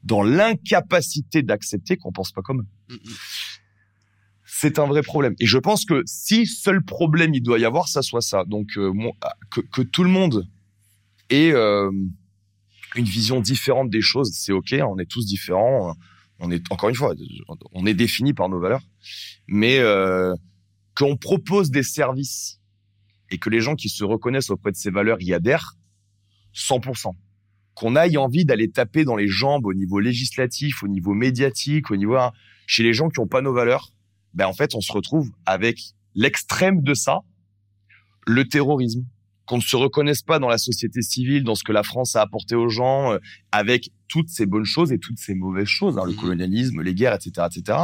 dans 0.03 0.23
l'incapacité 0.23 1.43
d'accepter 1.43 1.95
qu'on 1.95 2.11
pense 2.11 2.31
pas 2.31 2.41
comme 2.41 2.61
eux 2.61 2.67
Mm, 2.91 2.95
mm. 2.95 3.15
c'est 4.45 4.79
un 4.79 4.85
vrai 4.85 5.01
problème. 5.01 5.35
Et 5.39 5.45
je 5.45 5.57
pense 5.57 5.85
que 5.85 6.03
si 6.05 6.45
seul 6.45 6.83
problème 6.83 7.33
il 7.33 7.41
doit 7.41 7.59
y 7.59 7.65
avoir, 7.65 7.87
ça 7.87 8.01
soit 8.01 8.21
ça. 8.21 8.43
Donc 8.45 8.77
euh, 8.77 8.91
que 9.71 9.81
tout 9.81 10.03
le 10.03 10.09
monde 10.09 10.47
ait 11.29 11.51
euh, 11.51 11.91
une 12.95 13.05
vision 13.05 13.39
différente 13.39 13.89
des 13.89 14.01
choses, 14.01 14.31
c'est 14.33 14.51
ok. 14.51 14.75
On 14.85 14.97
est 14.97 15.09
tous 15.09 15.25
différents. 15.25 15.95
On 16.39 16.49
est 16.49 16.63
encore 16.71 16.89
une 16.89 16.95
fois, 16.95 17.13
on 17.71 17.85
est 17.85 17.93
défini 17.93 18.33
par 18.33 18.49
nos 18.49 18.59
valeurs, 18.59 18.81
mais 19.47 19.77
euh, 19.77 20.33
qu'on 20.95 21.17
propose 21.17 21.71
des 21.71 21.83
services 21.83 22.59
et 23.29 23.37
que 23.37 23.49
les 23.49 23.61
gens 23.61 23.75
qui 23.75 23.89
se 23.89 24.03
reconnaissent 24.03 24.49
auprès 24.49 24.71
de 24.71 24.77
ces 24.77 24.91
valeurs 24.91 25.21
y 25.21 25.33
adhèrent, 25.33 25.77
100%. 26.53 27.15
qu'on 27.73 27.95
aille 27.95 28.17
envie 28.17 28.43
d'aller 28.43 28.69
taper 28.69 29.05
dans 29.05 29.15
les 29.15 29.29
jambes 29.29 29.65
au 29.65 29.73
niveau 29.73 29.99
législatif, 30.01 30.83
au 30.83 30.89
niveau 30.89 31.13
médiatique, 31.13 31.89
au 31.89 31.95
niveau 31.95 32.17
hein, 32.17 32.33
chez 32.67 32.83
les 32.83 32.93
gens 32.93 33.09
qui 33.09 33.19
ont 33.21 33.27
pas 33.27 33.41
nos 33.41 33.53
valeurs, 33.53 33.93
ben 34.33 34.45
en 34.45 34.53
fait 34.53 34.75
on 34.75 34.81
se 34.81 34.91
retrouve 34.91 35.31
avec 35.45 35.79
l'extrême 36.13 36.81
de 36.83 36.93
ça, 36.93 37.21
le 38.27 38.45
terrorisme, 38.47 39.05
qu'on 39.45 39.55
ne 39.57 39.61
se 39.61 39.75
reconnaisse 39.77 40.21
pas 40.21 40.37
dans 40.39 40.49
la 40.49 40.57
société 40.57 41.01
civile, 41.01 41.43
dans 41.45 41.55
ce 41.55 41.63
que 41.63 41.71
la 41.71 41.83
France 41.83 42.15
a 42.17 42.21
apporté 42.21 42.55
aux 42.55 42.69
gens, 42.69 43.13
euh, 43.13 43.19
avec 43.53 43.91
toutes 44.09 44.29
ces 44.29 44.45
bonnes 44.45 44.65
choses 44.65 44.91
et 44.91 44.99
toutes 44.99 45.17
ces 45.17 45.33
mauvaises 45.33 45.67
choses, 45.67 45.97
hein, 45.97 46.03
le 46.05 46.11
Mhm. 46.11 46.17
colonialisme, 46.19 46.81
les 46.81 46.93
guerres, 46.93 47.15
etc., 47.15 47.47
etc., 47.49 47.77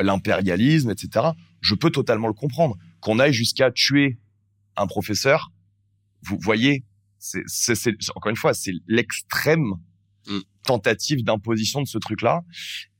l'impérialisme, 0.00 0.90
etc. 0.90 1.26
Je 1.64 1.74
peux 1.74 1.90
totalement 1.90 2.28
le 2.28 2.34
comprendre. 2.34 2.76
Qu'on 3.00 3.18
aille 3.18 3.32
jusqu'à 3.32 3.70
tuer 3.70 4.18
un 4.76 4.86
professeur, 4.86 5.50
vous 6.22 6.36
voyez, 6.40 6.84
c'est, 7.18 7.42
c'est, 7.46 7.74
c'est- 7.74 7.96
encore 8.14 8.28
une 8.30 8.36
fois, 8.36 8.52
c'est 8.54 8.72
l'extrême 8.86 9.72
Mm. 10.26 10.38
tentative 10.66 11.22
d'imposition 11.22 11.82
de 11.82 11.86
ce 11.86 11.98
truc-là. 11.98 12.42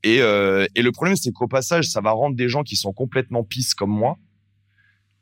Et, 0.03 0.21
euh, 0.21 0.67
et 0.75 0.83
le 0.83 0.93
problème, 0.93 1.17
c'est 1.17 1.33
qu'au 1.33 1.49
passage, 1.49 1.87
ça 1.89 2.01
va 2.03 2.11
rendre 2.11 2.37
des 2.37 2.49
gens 2.51 2.63
qui 2.63 2.77
sont 2.77 2.93
complètement 2.93 3.45
pisses 3.45 3.73
comme 3.75 3.91
moi 3.91 4.19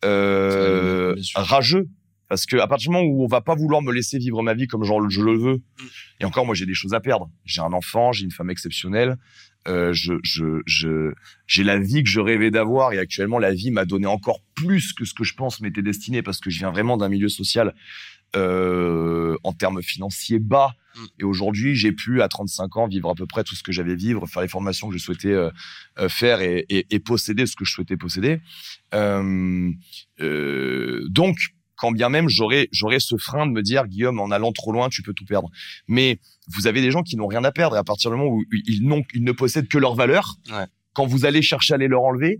euh, 0.05 1.14
rageux. 1.35 1.89
Parce 2.28 2.47
que 2.47 2.56
à 2.56 2.66
partir 2.66 2.90
du 2.90 2.97
moment 2.97 3.06
où 3.09 3.24
on 3.24 3.28
va 3.28 3.40
pas 3.43 3.55
vouloir 3.55 3.82
me 3.82 3.93
laisser 3.93 4.19
vivre 4.19 4.43
ma 4.43 4.55
vie 4.55 4.66
comme 4.66 4.85
genre 4.85 5.09
je 5.10 5.20
le 5.20 5.36
veux, 5.36 5.56
Mm. 5.56 5.85
et 6.20 6.24
encore 6.24 6.47
moi 6.47 6.55
j'ai 6.55 6.66
des 6.66 6.74
choses 6.74 6.94
à 6.94 7.01
perdre. 7.01 7.31
J'ai 7.44 7.60
un 7.60 7.73
enfant, 7.73 8.10
j'ai 8.12 8.24
une 8.24 8.31
femme 8.31 8.51
exceptionnelle, 8.51 9.16
euh, 9.68 9.93
je 9.93 10.14
je 10.22 10.62
je 10.66 11.12
j'ai 11.47 11.64
la 11.64 11.78
vie 11.78 12.02
que 12.02 12.09
je 12.09 12.20
rêvais 12.20 12.51
d'avoir 12.51 12.93
et 12.93 12.98
actuellement 12.98 13.39
la 13.39 13.52
vie 13.52 13.70
m'a 13.70 13.84
donné 13.84 14.06
encore 14.06 14.40
plus 14.55 14.93
que 14.93 15.05
ce 15.05 15.14
que 15.14 15.24
je 15.24 15.34
pense 15.34 15.60
m'était 15.60 15.82
destiné 15.82 16.22
parce 16.22 16.40
que 16.40 16.51
je 16.51 16.59
viens 16.59 16.70
vraiment 16.70 16.97
d'un 16.97 17.09
milieu 17.09 17.28
social 17.28 17.74
euh, 18.34 19.36
en 19.44 19.52
termes 19.52 19.82
financiers 19.82 20.39
bas 20.39 20.74
Mm. 20.94 21.05
et 21.20 21.24
aujourd'hui 21.24 21.74
j'ai 21.74 21.93
pu 21.93 22.22
à 22.22 22.28
35 22.28 22.76
ans 22.76 22.86
vivre 22.86 23.10
à 23.10 23.14
peu 23.14 23.26
près 23.26 23.44
tout 23.44 23.55
ce 23.55 23.62
que 23.62 23.72
j'avais 23.72 23.94
vivre, 23.94 24.26
faire 24.26 24.43
les 24.43 24.48
formations 24.48 24.89
que 24.89 24.97
je 24.97 25.02
souhaitais 25.02 25.32
euh, 25.32 25.51
euh, 25.98 26.09
faire 26.09 26.40
et, 26.40 26.66
et, 26.68 26.86
et 26.90 26.98
posséder 26.98 27.47
ce 27.47 27.56
que 27.56 27.64
je 27.64 27.72
souhaitais 27.72 27.97
posséder. 27.97 28.40
Euh, 28.94 29.70
euh, 30.20 31.06
donc 31.09 31.36
quand 31.82 31.90
bien 31.90 32.09
même 32.09 32.28
j'aurais 32.28 32.68
j'aurais 32.70 33.00
ce 33.00 33.16
frein 33.16 33.44
de 33.44 33.50
me 33.50 33.60
dire 33.60 33.88
Guillaume 33.88 34.20
en 34.20 34.30
allant 34.30 34.52
trop 34.52 34.70
loin 34.70 34.88
tu 34.88 35.02
peux 35.02 35.12
tout 35.14 35.24
perdre 35.24 35.50
mais 35.88 36.20
vous 36.46 36.68
avez 36.68 36.80
des 36.80 36.92
gens 36.92 37.02
qui 37.02 37.16
n'ont 37.16 37.26
rien 37.26 37.42
à 37.42 37.50
perdre 37.50 37.74
et 37.74 37.78
à 37.80 37.82
partir 37.82 38.10
du 38.12 38.16
moment 38.16 38.30
où 38.30 38.44
ils 38.52 38.86
n'ont 38.86 39.02
ils 39.14 39.24
ne 39.24 39.32
possèdent 39.32 39.66
que 39.66 39.78
leurs 39.78 39.96
valeurs 39.96 40.36
Ouais. 40.52 40.66
quand 40.92 41.06
vous 41.06 41.24
allez 41.26 41.42
chercher 41.42 41.74
à 41.74 41.76
les 41.78 41.88
leur 41.88 42.02
enlever 42.04 42.38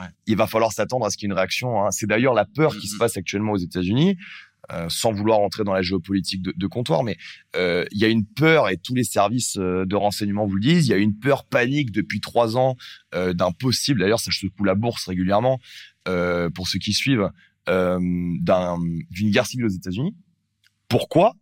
Ouais. 0.00 0.06
il 0.26 0.36
va 0.36 0.46
falloir 0.46 0.70
s'attendre 0.72 1.04
à 1.06 1.10
ce 1.10 1.16
qu'il 1.16 1.26
y 1.26 1.28
ait 1.28 1.32
une 1.32 1.38
réaction 1.38 1.84
hein. 1.84 1.90
c'est 1.90 2.06
d'ailleurs 2.06 2.34
la 2.34 2.44
peur 2.44 2.76
qui 2.78 2.86
se 2.86 2.96
passe 2.96 3.16
actuellement 3.16 3.52
aux 3.52 3.58
États-Unis 3.58 4.16
euh, 4.72 4.86
sans 4.88 5.12
vouloir 5.12 5.40
entrer 5.40 5.62
dans 5.64 5.74
la 5.74 5.82
géopolitique 5.82 6.40
de, 6.40 6.54
de 6.56 6.66
comptoir, 6.66 7.02
mais 7.02 7.18
euh, 7.54 7.84
il 7.92 7.98
y 7.98 8.04
a 8.06 8.08
une 8.08 8.24
peur 8.24 8.70
et 8.70 8.78
tous 8.78 8.94
les 8.94 9.04
services 9.04 9.58
euh, 9.58 9.84
de 9.84 9.94
renseignement 9.94 10.46
vous 10.46 10.54
le 10.54 10.62
disent. 10.62 10.86
Il 10.86 10.90
y 10.90 10.94
a 10.94 10.96
une 10.96 11.18
peur 11.18 11.44
panique 11.44 11.90
depuis 11.92 12.20
trois 12.20 12.56
ans 12.56 12.74
euh, 13.14 13.34
d'un 13.34 13.52
possible. 13.52 14.00
D'ailleurs, 14.00 14.20
ça 14.20 14.30
secoue 14.32 14.64
la 14.64 14.74
bourse 14.74 15.06
régulièrement 15.06 15.58
pour 16.54 16.66
ceux 16.66 16.78
qui 16.78 16.92
suivent 16.94 17.28
euh, 17.68 17.98
d'un- 18.40 18.78
d'une 19.10 19.30
guerre 19.30 19.46
civile 19.46 19.66
aux 19.66 19.70
États-Unis. 19.70 20.14
Pourquoi? 20.88 21.34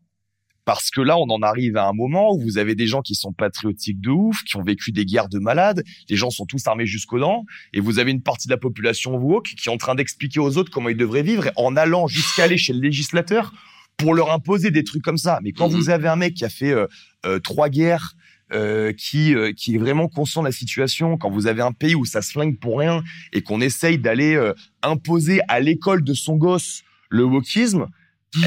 Parce 0.64 0.90
que 0.90 1.00
là, 1.00 1.18
on 1.18 1.28
en 1.28 1.42
arrive 1.42 1.76
à 1.76 1.88
un 1.88 1.92
moment 1.92 2.32
où 2.32 2.40
vous 2.40 2.56
avez 2.56 2.76
des 2.76 2.86
gens 2.86 3.02
qui 3.02 3.16
sont 3.16 3.32
patriotiques 3.32 4.00
de 4.00 4.10
ouf, 4.10 4.44
qui 4.44 4.56
ont 4.56 4.62
vécu 4.62 4.92
des 4.92 5.04
guerres 5.04 5.28
de 5.28 5.40
malades. 5.40 5.82
Les 6.08 6.14
gens 6.16 6.30
sont 6.30 6.46
tous 6.46 6.64
armés 6.68 6.86
jusqu'aux 6.86 7.18
dents, 7.18 7.44
et 7.72 7.80
vous 7.80 7.98
avez 7.98 8.12
une 8.12 8.22
partie 8.22 8.46
de 8.46 8.52
la 8.52 8.58
population 8.58 9.16
woke 9.16 9.54
qui 9.60 9.68
est 9.68 9.72
en 9.72 9.76
train 9.76 9.96
d'expliquer 9.96 10.38
aux 10.38 10.56
autres 10.58 10.70
comment 10.70 10.88
ils 10.88 10.96
devraient 10.96 11.24
vivre, 11.24 11.50
en 11.56 11.76
allant 11.76 12.06
jusqu'à 12.06 12.44
aller 12.44 12.58
chez 12.58 12.72
le 12.72 12.80
législateur 12.80 13.52
pour 13.96 14.14
leur 14.14 14.32
imposer 14.32 14.70
des 14.70 14.84
trucs 14.84 15.02
comme 15.02 15.18
ça. 15.18 15.40
Mais 15.42 15.50
quand 15.52 15.68
Mhm. 15.68 15.74
vous 15.74 15.90
avez 15.90 16.06
un 16.08 16.16
mec 16.16 16.34
qui 16.34 16.44
a 16.44 16.48
fait 16.48 16.70
euh, 16.72 16.86
euh, 17.26 17.40
trois 17.40 17.68
guerres, 17.68 18.14
euh, 18.52 18.92
qui 18.92 19.34
euh, 19.34 19.52
qui 19.52 19.74
est 19.74 19.78
vraiment 19.78 20.08
conscient 20.08 20.42
de 20.42 20.46
la 20.46 20.52
situation, 20.52 21.16
quand 21.16 21.30
vous 21.30 21.46
avez 21.46 21.62
un 21.62 21.72
pays 21.72 21.94
où 21.94 22.04
ça 22.04 22.22
se 22.22 22.32
flingue 22.32 22.58
pour 22.58 22.78
rien 22.78 23.02
et 23.32 23.42
qu'on 23.42 23.60
essaye 23.60 23.98
d'aller 23.98 24.34
euh, 24.34 24.52
imposer 24.82 25.40
à 25.48 25.60
l'école 25.60 26.04
de 26.04 26.14
son 26.14 26.36
gosse 26.36 26.82
le 27.08 27.24
wokisme, 27.24 27.86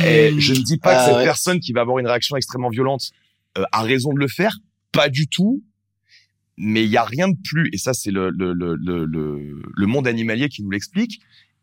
et 0.04 0.34
je 0.40 0.54
ne 0.54 0.60
dis 0.60 0.78
pas 0.78 0.94
que 0.96 1.00
Ah, 1.00 1.06
cette 1.06 1.16
ouais. 1.18 1.24
personne 1.24 1.60
qui 1.60 1.72
va 1.74 1.82
avoir 1.82 2.00
une 2.00 2.08
réaction 2.08 2.36
extrêmement 2.36 2.70
violente 2.70 3.12
euh, 3.58 3.64
a 3.72 3.82
raison 3.84 4.14
de 4.14 4.20
le 4.20 4.28
faire, 4.28 4.58
pas 4.92 5.10
du 5.10 5.28
tout. 5.28 5.64
Mais 6.58 6.84
il 6.86 6.90
y 6.90 6.96
a 6.98 7.04
rien 7.04 7.28
de 7.28 7.36
plus, 7.44 7.70
et 7.74 7.78
ça 7.78 7.94
c'est 7.94 8.12
le, 8.12 8.30
le, 8.30 8.54
le, 8.54 8.76
le, 8.76 9.06
le, 9.06 9.86
monde 9.88 10.08
animalier 10.08 10.48
qui 10.48 10.64
nous 10.64 10.72
l'explique, 10.72 11.20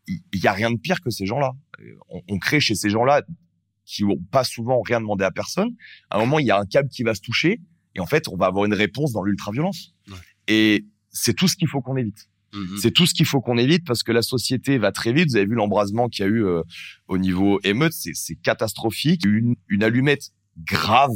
il 0.07 0.21
y 0.33 0.45
a 0.47 0.53
rien 0.53 0.69
de 0.69 0.77
pire 0.77 1.01
que 1.01 1.09
ces 1.09 1.25
gens-là. 1.25 1.53
Euh, 1.79 1.95
On, 2.09 2.21
on 2.29 2.37
crée 2.37 2.59
chez 2.59 2.75
ces 2.75 2.89
gens-là 2.91 3.23
qui 3.85 4.03
ont 4.03 4.19
pas 4.31 4.43
souvent 4.43 4.81
rien 4.81 5.01
demandé 5.01 5.25
à 5.25 5.31
personne. 5.31 5.69
À 6.11 6.17
un 6.17 6.19
moment, 6.19 6.37
il 6.39 6.45
y 6.45 6.51
a 6.51 6.59
un 6.59 6.65
câble 6.65 6.89
qui 6.89 7.03
va 7.03 7.15
se 7.15 7.21
toucher, 7.21 7.59
et 7.95 7.99
en 7.99 8.05
fait, 8.05 8.27
on 8.27 8.35
va 8.35 8.47
avoir 8.47 8.65
une 8.65 8.73
réponse 8.73 9.11
dans 9.11 9.23
l'ultra-violence. 9.23 9.93
Ouais. 10.09 10.17
Et 10.47 10.85
c'est 11.11 11.33
tout 11.33 11.47
ce 11.47 11.55
qu'il 11.55 11.67
faut 11.67 11.81
qu'on 11.81 11.95
évite. 11.95 12.29
Mhm. 12.53 12.77
C'est 12.77 12.91
tout 12.91 13.05
ce 13.05 13.13
qu'il 13.13 13.25
faut 13.25 13.41
qu'on 13.41 13.57
évite 13.57 13.85
parce 13.85 14.03
que 14.03 14.11
la 14.11 14.21
société 14.21 14.77
va 14.77 14.91
très 14.91 15.13
vite. 15.13 15.29
Vous 15.29 15.35
avez 15.35 15.45
vu 15.45 15.55
l'embrasement 15.55 16.09
qu'il 16.09 16.25
y 16.25 16.27
a 16.27 16.31
eu 16.31 16.45
euh, 16.45 16.61
au 17.07 17.17
niveau 17.17 17.59
émeute, 17.63 17.93
c'est, 17.93 18.35
catastrophique. 18.35 19.25
Une, 19.25 19.55
une 19.67 19.83
allumette 19.83 20.31
grave. 20.57 21.15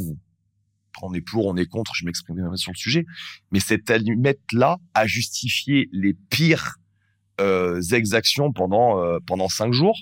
On 1.02 1.14
est 1.14 1.20
pour, 1.20 1.46
on 1.46 1.56
est 1.56 1.66
contre, 1.66 1.94
je 1.94 2.04
m'exprimerai 2.04 2.56
sur 2.56 2.72
le 2.72 2.76
sujet. 2.76 3.06
Mais 3.52 3.60
cette 3.60 3.88
allumette-là 3.88 4.78
a 4.94 5.06
justifié 5.06 5.88
les 5.92 6.14
pires 6.14 6.76
euh, 7.40 7.80
exactions 7.92 8.52
pendant 8.52 9.00
euh, 9.00 9.18
pendant 9.24 9.48
cinq 9.48 9.72
jours. 9.72 9.96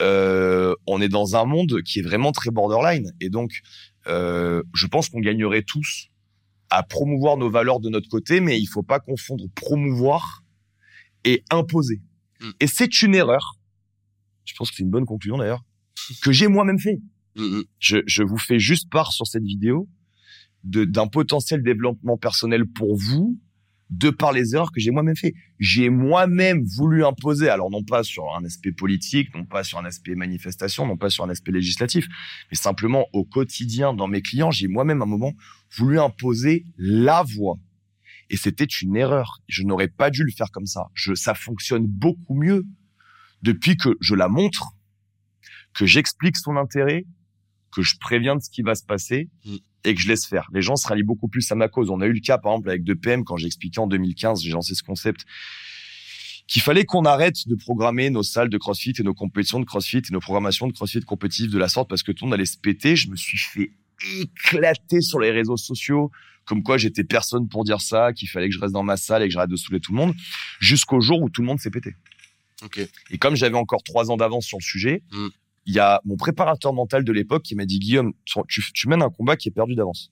Euh, 0.00 0.74
on 0.86 1.00
est 1.02 1.08
dans 1.08 1.36
un 1.36 1.44
monde 1.44 1.82
qui 1.82 1.98
est 1.98 2.02
vraiment 2.02 2.32
très 2.32 2.50
borderline 2.50 3.12
et 3.20 3.28
donc 3.28 3.60
euh, 4.06 4.62
je 4.74 4.86
pense 4.86 5.10
qu'on 5.10 5.20
gagnerait 5.20 5.62
tous 5.62 6.08
à 6.70 6.82
promouvoir 6.82 7.36
nos 7.36 7.50
valeurs 7.50 7.80
de 7.80 7.88
notre 7.88 8.08
côté, 8.08 8.40
mais 8.40 8.60
il 8.60 8.66
faut 8.66 8.82
pas 8.82 9.00
confondre 9.00 9.44
promouvoir 9.54 10.44
et 11.24 11.44
imposer. 11.50 12.00
Mm. 12.40 12.50
Et 12.60 12.66
c'est 12.66 13.02
une 13.02 13.14
erreur. 13.14 13.58
Je 14.44 14.54
pense 14.56 14.70
que 14.70 14.76
c'est 14.76 14.82
une 14.82 14.90
bonne 14.90 15.06
conclusion 15.06 15.38
d'ailleurs 15.38 15.64
que 16.22 16.32
j'ai 16.32 16.48
moi-même 16.48 16.78
fait. 16.78 16.98
Mhm. 17.36 17.64
Je, 17.78 17.98
je 18.06 18.22
vous 18.22 18.38
fais 18.38 18.58
juste 18.58 18.90
part 18.90 19.12
sur 19.12 19.26
cette 19.26 19.44
vidéo 19.44 19.88
de- 20.64 20.84
d'un 20.84 21.06
potentiel 21.06 21.62
développement 21.62 22.16
personnel 22.16 22.66
pour 22.66 22.96
vous 22.96 23.38
de 23.90 24.10
par 24.10 24.32
les 24.32 24.54
erreurs 24.54 24.70
que 24.72 24.80
j'ai 24.80 24.90
moi-même 24.90 25.16
fait. 25.16 25.34
J'ai 25.58 25.90
moi-même 25.90 26.64
voulu 26.64 27.04
imposer, 27.04 27.48
alors 27.48 27.70
non 27.70 27.82
pas 27.82 28.02
sur 28.04 28.34
un 28.34 28.44
aspect 28.44 28.72
politique, 28.72 29.34
non 29.34 29.44
pas 29.44 29.64
sur 29.64 29.78
un 29.78 29.84
aspect 29.84 30.14
manifestation, 30.14 30.86
non 30.86 30.96
pas 30.96 31.10
sur 31.10 31.24
un 31.24 31.28
aspect 31.28 31.52
législatif, 31.52 32.06
mais 32.50 32.56
simplement 32.56 33.06
au 33.12 33.24
quotidien 33.24 33.92
dans 33.92 34.06
mes 34.06 34.22
clients, 34.22 34.50
j'ai 34.50 34.68
moi-même 34.68 35.02
à 35.02 35.04
un 35.04 35.08
moment 35.08 35.34
voulu 35.76 35.98
imposer 35.98 36.64
la 36.76 37.22
voix. 37.22 37.58
Et 38.30 38.36
c'était 38.36 38.64
une 38.64 38.96
erreur. 38.96 39.38
Je 39.48 39.64
n'aurais 39.64 39.88
pas 39.88 40.10
dû 40.10 40.22
le 40.22 40.30
faire 40.30 40.52
comme 40.52 40.66
ça. 40.66 40.86
Je, 40.94 41.14
ça 41.14 41.34
fonctionne 41.34 41.86
beaucoup 41.86 42.34
mieux 42.34 42.64
depuis 43.42 43.76
que 43.76 43.96
je 44.00 44.14
la 44.14 44.28
montre, 44.28 44.68
que 45.74 45.84
j'explique 45.84 46.36
son 46.36 46.56
intérêt, 46.56 47.06
que 47.72 47.82
je 47.82 47.96
préviens 47.98 48.36
de 48.36 48.40
ce 48.40 48.50
qui 48.50 48.62
va 48.62 48.76
se 48.76 48.84
passer 48.84 49.30
Mm. 49.44 49.56
Et 49.84 49.94
que 49.94 50.00
je 50.00 50.08
laisse 50.08 50.26
faire. 50.26 50.48
Les 50.52 50.62
gens 50.62 50.76
se 50.76 50.86
rallient 50.86 51.02
beaucoup 51.02 51.28
plus 51.28 51.50
à 51.52 51.54
ma 51.54 51.68
cause. 51.68 51.90
On 51.90 52.00
a 52.00 52.06
eu 52.06 52.12
le 52.12 52.20
cas, 52.20 52.38
par 52.38 52.52
exemple, 52.52 52.68
avec 52.70 52.82
2PM, 52.82 53.24
quand 53.24 53.36
j'ai 53.36 53.46
expliqué 53.46 53.80
en 53.80 53.86
2015, 53.86 54.42
j'ai 54.42 54.50
lancé 54.50 54.74
ce 54.74 54.82
concept, 54.82 55.24
qu'il 56.46 56.62
fallait 56.62 56.84
qu'on 56.84 57.04
arrête 57.04 57.46
de 57.46 57.54
programmer 57.54 58.10
nos 58.10 58.22
salles 58.22 58.48
de 58.48 58.58
CrossFit 58.58 58.92
et 58.98 59.02
nos 59.02 59.14
compétitions 59.14 59.60
de 59.60 59.64
CrossFit 59.64 59.98
et 59.98 60.12
nos 60.12 60.20
programmations 60.20 60.66
de 60.66 60.72
CrossFit 60.72 61.00
compétitives 61.00 61.50
de 61.50 61.58
la 61.58 61.68
sorte 61.68 61.88
parce 61.88 62.02
que 62.02 62.12
tout 62.12 62.24
le 62.24 62.30
monde 62.30 62.34
allait 62.34 62.44
se 62.44 62.58
péter. 62.58 62.96
Je 62.96 63.08
me 63.08 63.16
suis 63.16 63.38
fait 63.38 63.70
éclater 64.20 65.00
sur 65.00 65.20
les 65.20 65.30
réseaux 65.30 65.56
sociaux, 65.56 66.10
comme 66.44 66.62
quoi 66.62 66.76
j'étais 66.76 67.04
personne 67.04 67.48
pour 67.48 67.64
dire 67.64 67.80
ça, 67.80 68.12
qu'il 68.12 68.28
fallait 68.28 68.48
que 68.48 68.54
je 68.54 68.60
reste 68.60 68.72
dans 68.72 68.82
ma 68.82 68.96
salle 68.96 69.22
et 69.22 69.28
que 69.28 69.32
j'arrête 69.32 69.50
de 69.50 69.56
saouler 69.56 69.80
tout 69.80 69.92
le 69.92 69.98
monde, 69.98 70.14
jusqu'au 70.58 71.00
jour 71.00 71.22
où 71.22 71.30
tout 71.30 71.42
le 71.42 71.46
monde 71.46 71.60
s'est 71.60 71.70
pété. 71.70 71.94
Ok. 72.64 72.80
Et 73.10 73.18
comme 73.18 73.36
j'avais 73.36 73.56
encore 73.56 73.82
trois 73.82 74.10
ans 74.10 74.16
d'avance 74.16 74.44
sur 74.44 74.58
le 74.58 74.64
sujet, 74.64 75.02
Mm. 75.12 75.28
Il 75.70 75.74
y 75.74 75.78
a 75.78 76.00
mon 76.04 76.16
préparateur 76.16 76.72
mental 76.72 77.04
de 77.04 77.12
l'époque 77.12 77.44
qui 77.44 77.54
m'a 77.54 77.64
dit 77.64 77.78
Guillaume, 77.78 78.12
tu, 78.24 78.88
mènes 78.88 79.02
un 79.02 79.08
combat 79.08 79.36
qui 79.36 79.46
est 79.46 79.52
perdu 79.52 79.76
d'avance. 79.76 80.10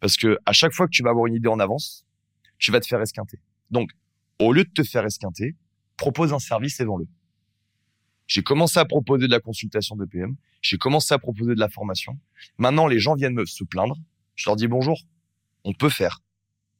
Parce 0.00 0.18
que 0.18 0.38
à 0.44 0.52
chaque 0.52 0.74
fois 0.74 0.84
que 0.84 0.90
tu 0.90 1.02
vas 1.02 1.08
avoir 1.08 1.26
une 1.26 1.34
idée 1.34 1.48
en 1.48 1.60
avance, 1.60 2.04
tu 2.58 2.70
vas 2.72 2.78
te 2.78 2.86
faire 2.86 3.00
esquinter. 3.00 3.40
Donc, 3.70 3.90
au 4.38 4.52
lieu 4.52 4.64
de 4.64 4.70
te 4.70 4.82
faire 4.82 5.06
esquinter, 5.06 5.56
propose 5.96 6.34
un 6.34 6.38
service 6.38 6.78
et 6.78 6.84
vends-le. 6.84 7.08
J'ai 8.26 8.42
commencé 8.42 8.78
à 8.80 8.84
proposer 8.84 9.28
de 9.28 9.32
la 9.32 9.40
consultation 9.40 9.96
de 9.96 10.04
PM. 10.04 10.36
J'ai 10.60 10.76
commencé 10.76 11.14
à 11.14 11.18
proposer 11.18 11.54
de 11.54 11.60
la 11.60 11.70
formation. 11.70 12.18
Maintenant, 12.58 12.86
les 12.86 12.98
gens 12.98 13.14
viennent 13.14 13.32
me 13.32 13.46
se 13.46 13.64
plaindre. 13.64 13.96
Je 14.34 14.50
leur 14.50 14.56
dis 14.56 14.68
bonjour. 14.68 15.00
On 15.64 15.72
peut 15.72 15.88
faire. 15.88 16.20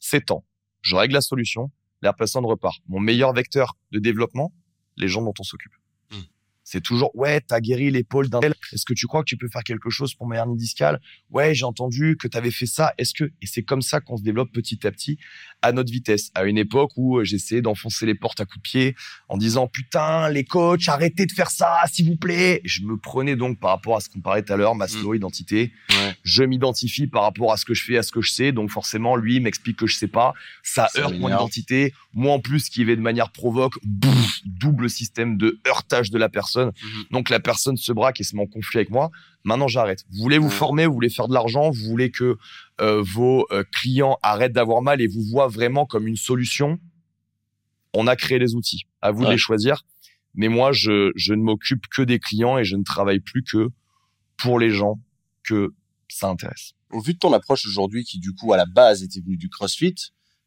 C'est 0.00 0.26
temps. 0.26 0.44
Je 0.82 0.96
règle 0.96 1.14
la 1.14 1.22
solution. 1.22 1.70
La 2.02 2.12
personne 2.12 2.44
repart. 2.44 2.78
Mon 2.88 3.00
meilleur 3.00 3.32
vecteur 3.32 3.78
de 3.90 3.98
développement, 3.98 4.52
les 4.98 5.08
gens 5.08 5.22
dont 5.22 5.32
on 5.38 5.44
s'occupe. 5.44 5.72
C'est 6.72 6.80
toujours, 6.80 7.10
ouais, 7.14 7.38
t'as 7.42 7.60
guéri 7.60 7.90
l'épaule 7.90 8.30
d'un. 8.30 8.40
Est-ce 8.72 8.84
que 8.84 8.94
tu 8.94 9.06
crois 9.06 9.22
que 9.22 9.28
tu 9.28 9.36
peux 9.36 9.48
faire 9.48 9.64
quelque 9.64 9.90
chose 9.90 10.14
pour 10.14 10.26
ma 10.26 10.36
hernie 10.36 10.56
discale 10.56 11.00
Ouais, 11.30 11.54
j'ai 11.54 11.64
entendu 11.64 12.16
que 12.18 12.28
tu 12.28 12.36
avais 12.36 12.50
fait 12.50 12.66
ça. 12.66 12.92
Est-ce 12.98 13.14
que 13.14 13.24
et 13.24 13.46
c'est 13.46 13.62
comme 13.62 13.82
ça 13.82 14.00
qu'on 14.00 14.16
se 14.16 14.22
développe 14.22 14.52
petit 14.52 14.86
à 14.86 14.90
petit 14.90 15.18
à 15.62 15.72
notre 15.72 15.92
vitesse. 15.92 16.30
À 16.34 16.44
une 16.44 16.58
époque 16.58 16.90
où 16.96 17.18
euh, 17.18 17.24
j'essayais 17.24 17.62
d'enfoncer 17.62 18.04
les 18.04 18.14
portes 18.14 18.40
à 18.40 18.44
coups 18.44 18.58
de 18.58 18.62
pied 18.62 18.96
en 19.28 19.36
disant 19.36 19.68
putain 19.68 20.28
les 20.28 20.44
coachs 20.44 20.88
arrêtez 20.88 21.26
de 21.26 21.32
faire 21.32 21.50
ça 21.50 21.80
s'il 21.90 22.06
vous 22.06 22.16
plaît. 22.16 22.60
Je 22.64 22.82
me 22.82 22.96
prenais 22.96 23.36
donc 23.36 23.58
par 23.60 23.70
rapport 23.70 23.96
à 23.96 24.00
ce 24.00 24.08
qu'on 24.08 24.20
parlait 24.20 24.42
tout 24.42 24.52
à 24.52 24.56
l'heure, 24.56 24.74
ma 24.74 24.88
slow 24.88 25.14
identité. 25.14 25.72
Ouais. 25.90 26.16
Je 26.24 26.42
m'identifie 26.42 27.06
par 27.06 27.22
rapport 27.22 27.52
à 27.52 27.56
ce 27.56 27.64
que 27.64 27.74
je 27.74 27.84
fais, 27.84 27.96
à 27.96 28.02
ce 28.02 28.12
que 28.12 28.20
je 28.20 28.32
sais. 28.32 28.52
Donc 28.52 28.70
forcément 28.70 29.16
lui 29.16 29.40
m'explique 29.40 29.78
que 29.78 29.86
je 29.86 29.96
sais 29.96 30.08
pas. 30.08 30.34
Ça, 30.62 30.88
Ça 30.92 31.00
heurte 31.00 31.14
mon 31.14 31.28
identité. 31.28 31.94
Moi 32.12 32.32
en 32.32 32.40
plus 32.40 32.68
qui 32.68 32.84
vais 32.84 32.96
de 32.96 33.00
manière 33.00 33.30
provoque, 33.30 33.74
bouf, 33.84 34.40
double 34.44 34.90
système 34.90 35.36
de 35.36 35.60
heurtage 35.66 36.10
de 36.10 36.18
la 36.18 36.28
personne. 36.28 36.72
Mhm. 36.82 37.04
Donc 37.10 37.30
la 37.30 37.40
personne 37.40 37.76
se 37.76 37.92
braque 37.92 38.20
et 38.20 38.24
se 38.24 38.34
met 38.36 38.42
en 38.42 38.46
conflit 38.46 38.61
avec 38.74 38.90
moi. 38.90 39.10
Maintenant 39.44 39.68
j'arrête. 39.68 40.04
Vous 40.10 40.22
voulez 40.22 40.38
vous 40.38 40.46
Ouais. 40.48 40.50
former, 40.54 40.86
vous 40.86 40.94
voulez 40.94 41.08
faire 41.10 41.28
de 41.28 41.34
l'argent, 41.34 41.70
vous 41.70 41.84
voulez 41.88 42.10
que 42.10 42.36
euh, 42.80 43.02
vos 43.02 43.46
euh, 43.50 43.64
clients 43.72 44.18
arrêtent 44.22 44.52
d'avoir 44.52 44.82
mal 44.82 45.00
et 45.00 45.06
vous 45.06 45.22
voient 45.30 45.48
vraiment 45.48 45.84
comme 45.86 46.06
une 46.06 46.16
solution. 46.16 46.78
On 47.94 48.06
a 48.06 48.16
créé 48.16 48.38
les 48.38 48.54
outils. 48.54 48.84
À 49.00 49.10
vous 49.10 49.24
de 49.24 49.30
les 49.30 49.38
choisir. 49.38 49.82
Mais 50.34 50.48
moi 50.48 50.72
je, 50.72 51.10
je 51.14 51.34
ne 51.34 51.42
m'occupe 51.42 51.86
que 51.88 52.02
des 52.02 52.18
clients 52.18 52.56
et 52.56 52.64
je 52.64 52.76
ne 52.76 52.84
travaille 52.84 53.20
plus 53.20 53.42
que 53.42 53.68
pour 54.38 54.58
les 54.58 54.70
gens 54.70 54.98
que 55.44 55.74
ça 56.08 56.28
intéresse. 56.28 56.72
Au 56.90 57.00
vu 57.00 57.14
de 57.14 57.18
ton 57.18 57.32
approche 57.32 57.66
aujourd'hui, 57.66 58.04
qui 58.04 58.18
du 58.18 58.32
coup 58.32 58.52
à 58.52 58.56
la 58.56 58.66
base 58.66 59.02
était 59.02 59.20
venue 59.20 59.36
du 59.36 59.48
CrossFit, 59.48 59.94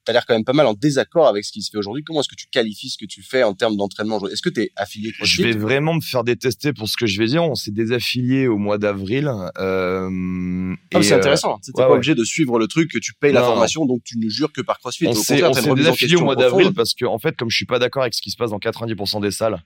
t'as 0.06 0.14
l'air 0.14 0.26
quand 0.26 0.36
même 0.36 0.46
pas 0.46 0.54
mal 0.54 0.66
en 0.68 0.74
désaccord 0.74 1.28
avec 1.28 1.44
ce 1.44 1.52
qui 1.52 1.62
se 1.62 1.70
fait 1.72 1.78
aujourd'hui. 1.78 2.04
Comment 2.04 2.22
est-ce 2.22 2.30
que 2.30 2.36
tu 2.36 2.48
qualifies 2.48 2.90
ce 2.90 2.98
que 2.98 3.06
tu 3.06 3.24
fais 3.24 3.44
en 3.44 3.54
termes 3.54 3.76
d'entraînement 3.76 4.18
aujourd'hui? 4.18 4.34
Est-ce 4.34 4.42
que 4.42 4.50
tu 4.50 4.62
es 4.62 4.72
affilié 4.76 5.10
Je 5.12 5.18
CrossFit 5.18 5.44
vais 5.44 5.52
vraiment 5.54 5.94
me 5.96 6.02
faire 6.02 6.24
détester 6.24 6.72
pour 6.74 6.88
ce 6.88 6.96
que 6.96 7.06
je 7.08 7.20
vais 7.20 7.28
dire. 7.28 7.44
On 7.44 7.56
s'est 7.56 7.72
désaffilié 7.72 8.48
au 8.48 8.58
mois 8.58 8.78
d'avril. 8.78 9.32
Euh, 9.58 10.76
Ah, 10.94 11.02
c'est 11.04 11.14
euh, 11.14 11.18
intéressant. 11.18 11.60
Tu 11.64 11.72
ouais, 11.72 11.84
pas 11.84 11.90
ouais. 11.90 11.96
obligé 11.96 12.16
de 12.16 12.24
suivre 12.24 12.60
le 12.60 12.68
truc, 12.68 12.92
que 12.92 13.00
tu 13.00 13.14
payes 13.14 13.34
la 13.34 13.42
formation, 13.42 13.86
donc 13.86 14.02
tu 14.04 14.18
ne 14.20 14.30
jures 14.30 14.52
que 14.54 14.62
par 14.62 14.80
CrossFit. 14.80 15.08
on 15.08 15.14
s'est 15.14 15.42
désaffilié 15.76 16.16
au 16.16 16.24
mois 16.24 16.36
d'avril 16.36 16.72
parce 16.74 16.94
que 16.94 17.06
en 17.06 17.18
fait 17.20 17.36
comme 17.36 17.50
je 17.50 17.56
suis 17.58 17.66
pas 17.66 17.80
d'accord 17.80 18.04
avec 18.04 18.14
ce 18.14 18.22
qui 18.22 18.30
se 18.32 18.38
passe 18.38 18.52
dans 18.52 18.60
90% 18.60 19.22
des 19.22 19.32
salles 19.32 19.64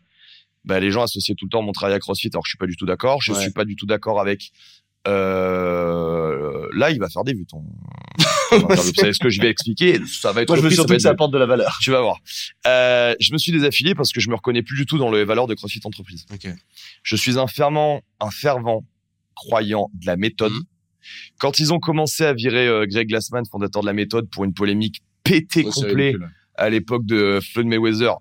bah, 0.65 0.79
les 0.79 0.91
gens 0.91 1.03
associent 1.03 1.35
tout 1.35 1.45
le 1.45 1.49
temps 1.49 1.61
mon 1.61 1.71
travail 1.71 1.95
à 1.95 1.99
CrossFit 1.99 2.29
alors 2.33 2.45
je 2.45 2.49
suis 2.51 2.57
pas 2.57 2.65
du 2.67 2.75
tout 2.75 2.85
d'accord 2.85 3.21
je 3.21 3.31
Ouais. 3.33 3.41
suis 3.41 3.51
pas 3.51 3.65
du 3.65 3.75
tout 3.75 3.85
d'accord 3.85 4.19
avec 4.19 4.51
euh... 5.07 6.67
là 6.73 6.91
il 6.91 6.99
va 6.99 7.09
faire 7.09 7.23
des 7.23 7.33
vues 7.33 7.45
ton, 7.45 7.63
savez 8.95 9.13
ce 9.13 9.19
que 9.19 9.29
je 9.29 9.41
vais 9.41 9.49
expliquer 9.49 9.99
ça 10.05 10.31
va 10.31 10.41
être 10.41 10.49
Moi, 10.49 10.57
je 10.57 10.61
veux 10.63 10.69
ça 10.69 10.75
surtout 10.75 10.89
va 10.89 10.95
que 10.97 11.01
ça 11.01 11.09
apporte 11.11 11.31
de 11.33 11.37
la 11.37 11.45
valeur. 11.45 11.77
tu 11.81 11.91
vas 11.91 12.01
voir 12.01 12.17
euh, 12.67 13.15
je 13.19 13.31
me 13.33 13.37
suis 13.37 13.51
désaffilié 13.51 13.95
parce 13.95 14.11
que 14.11 14.19
je 14.19 14.29
me 14.29 14.35
reconnais 14.35 14.61
plus 14.63 14.75
du 14.77 14.85
tout 14.85 14.97
dans 14.97 15.11
les 15.11 15.23
valeurs 15.25 15.47
de 15.47 15.53
CrossFit 15.55 15.81
entreprise 15.83 16.25
Ok. 16.33 16.47
je 17.03 17.15
suis 17.15 17.37
un 17.37 17.47
fervent, 17.47 18.01
un 18.19 18.31
fervent 18.31 18.83
croyant 19.35 19.89
de 19.93 20.05
la 20.05 20.17
méthode. 20.17 20.51
Mhm. 20.51 20.63
Quand 21.39 21.59
ils 21.59 21.71
ont 21.73 21.79
commencé 21.79 22.25
à 22.25 22.33
virer 22.33 22.67
euh, 22.67 22.85
Greg 22.85 23.07
Glassman, 23.07 23.43
fondateur 23.49 23.81
de 23.81 23.87
la 23.87 23.93
méthode, 23.93 24.29
pour 24.29 24.43
une 24.43 24.53
polémique 24.53 25.01
Ouais, 25.29 25.45
c'est 25.51 25.63
complet 25.63 26.15
à 26.55 26.69
l'époque 26.69 27.05
de 27.05 27.39
Floyd 27.41 27.67
Mayweather, 27.67 28.15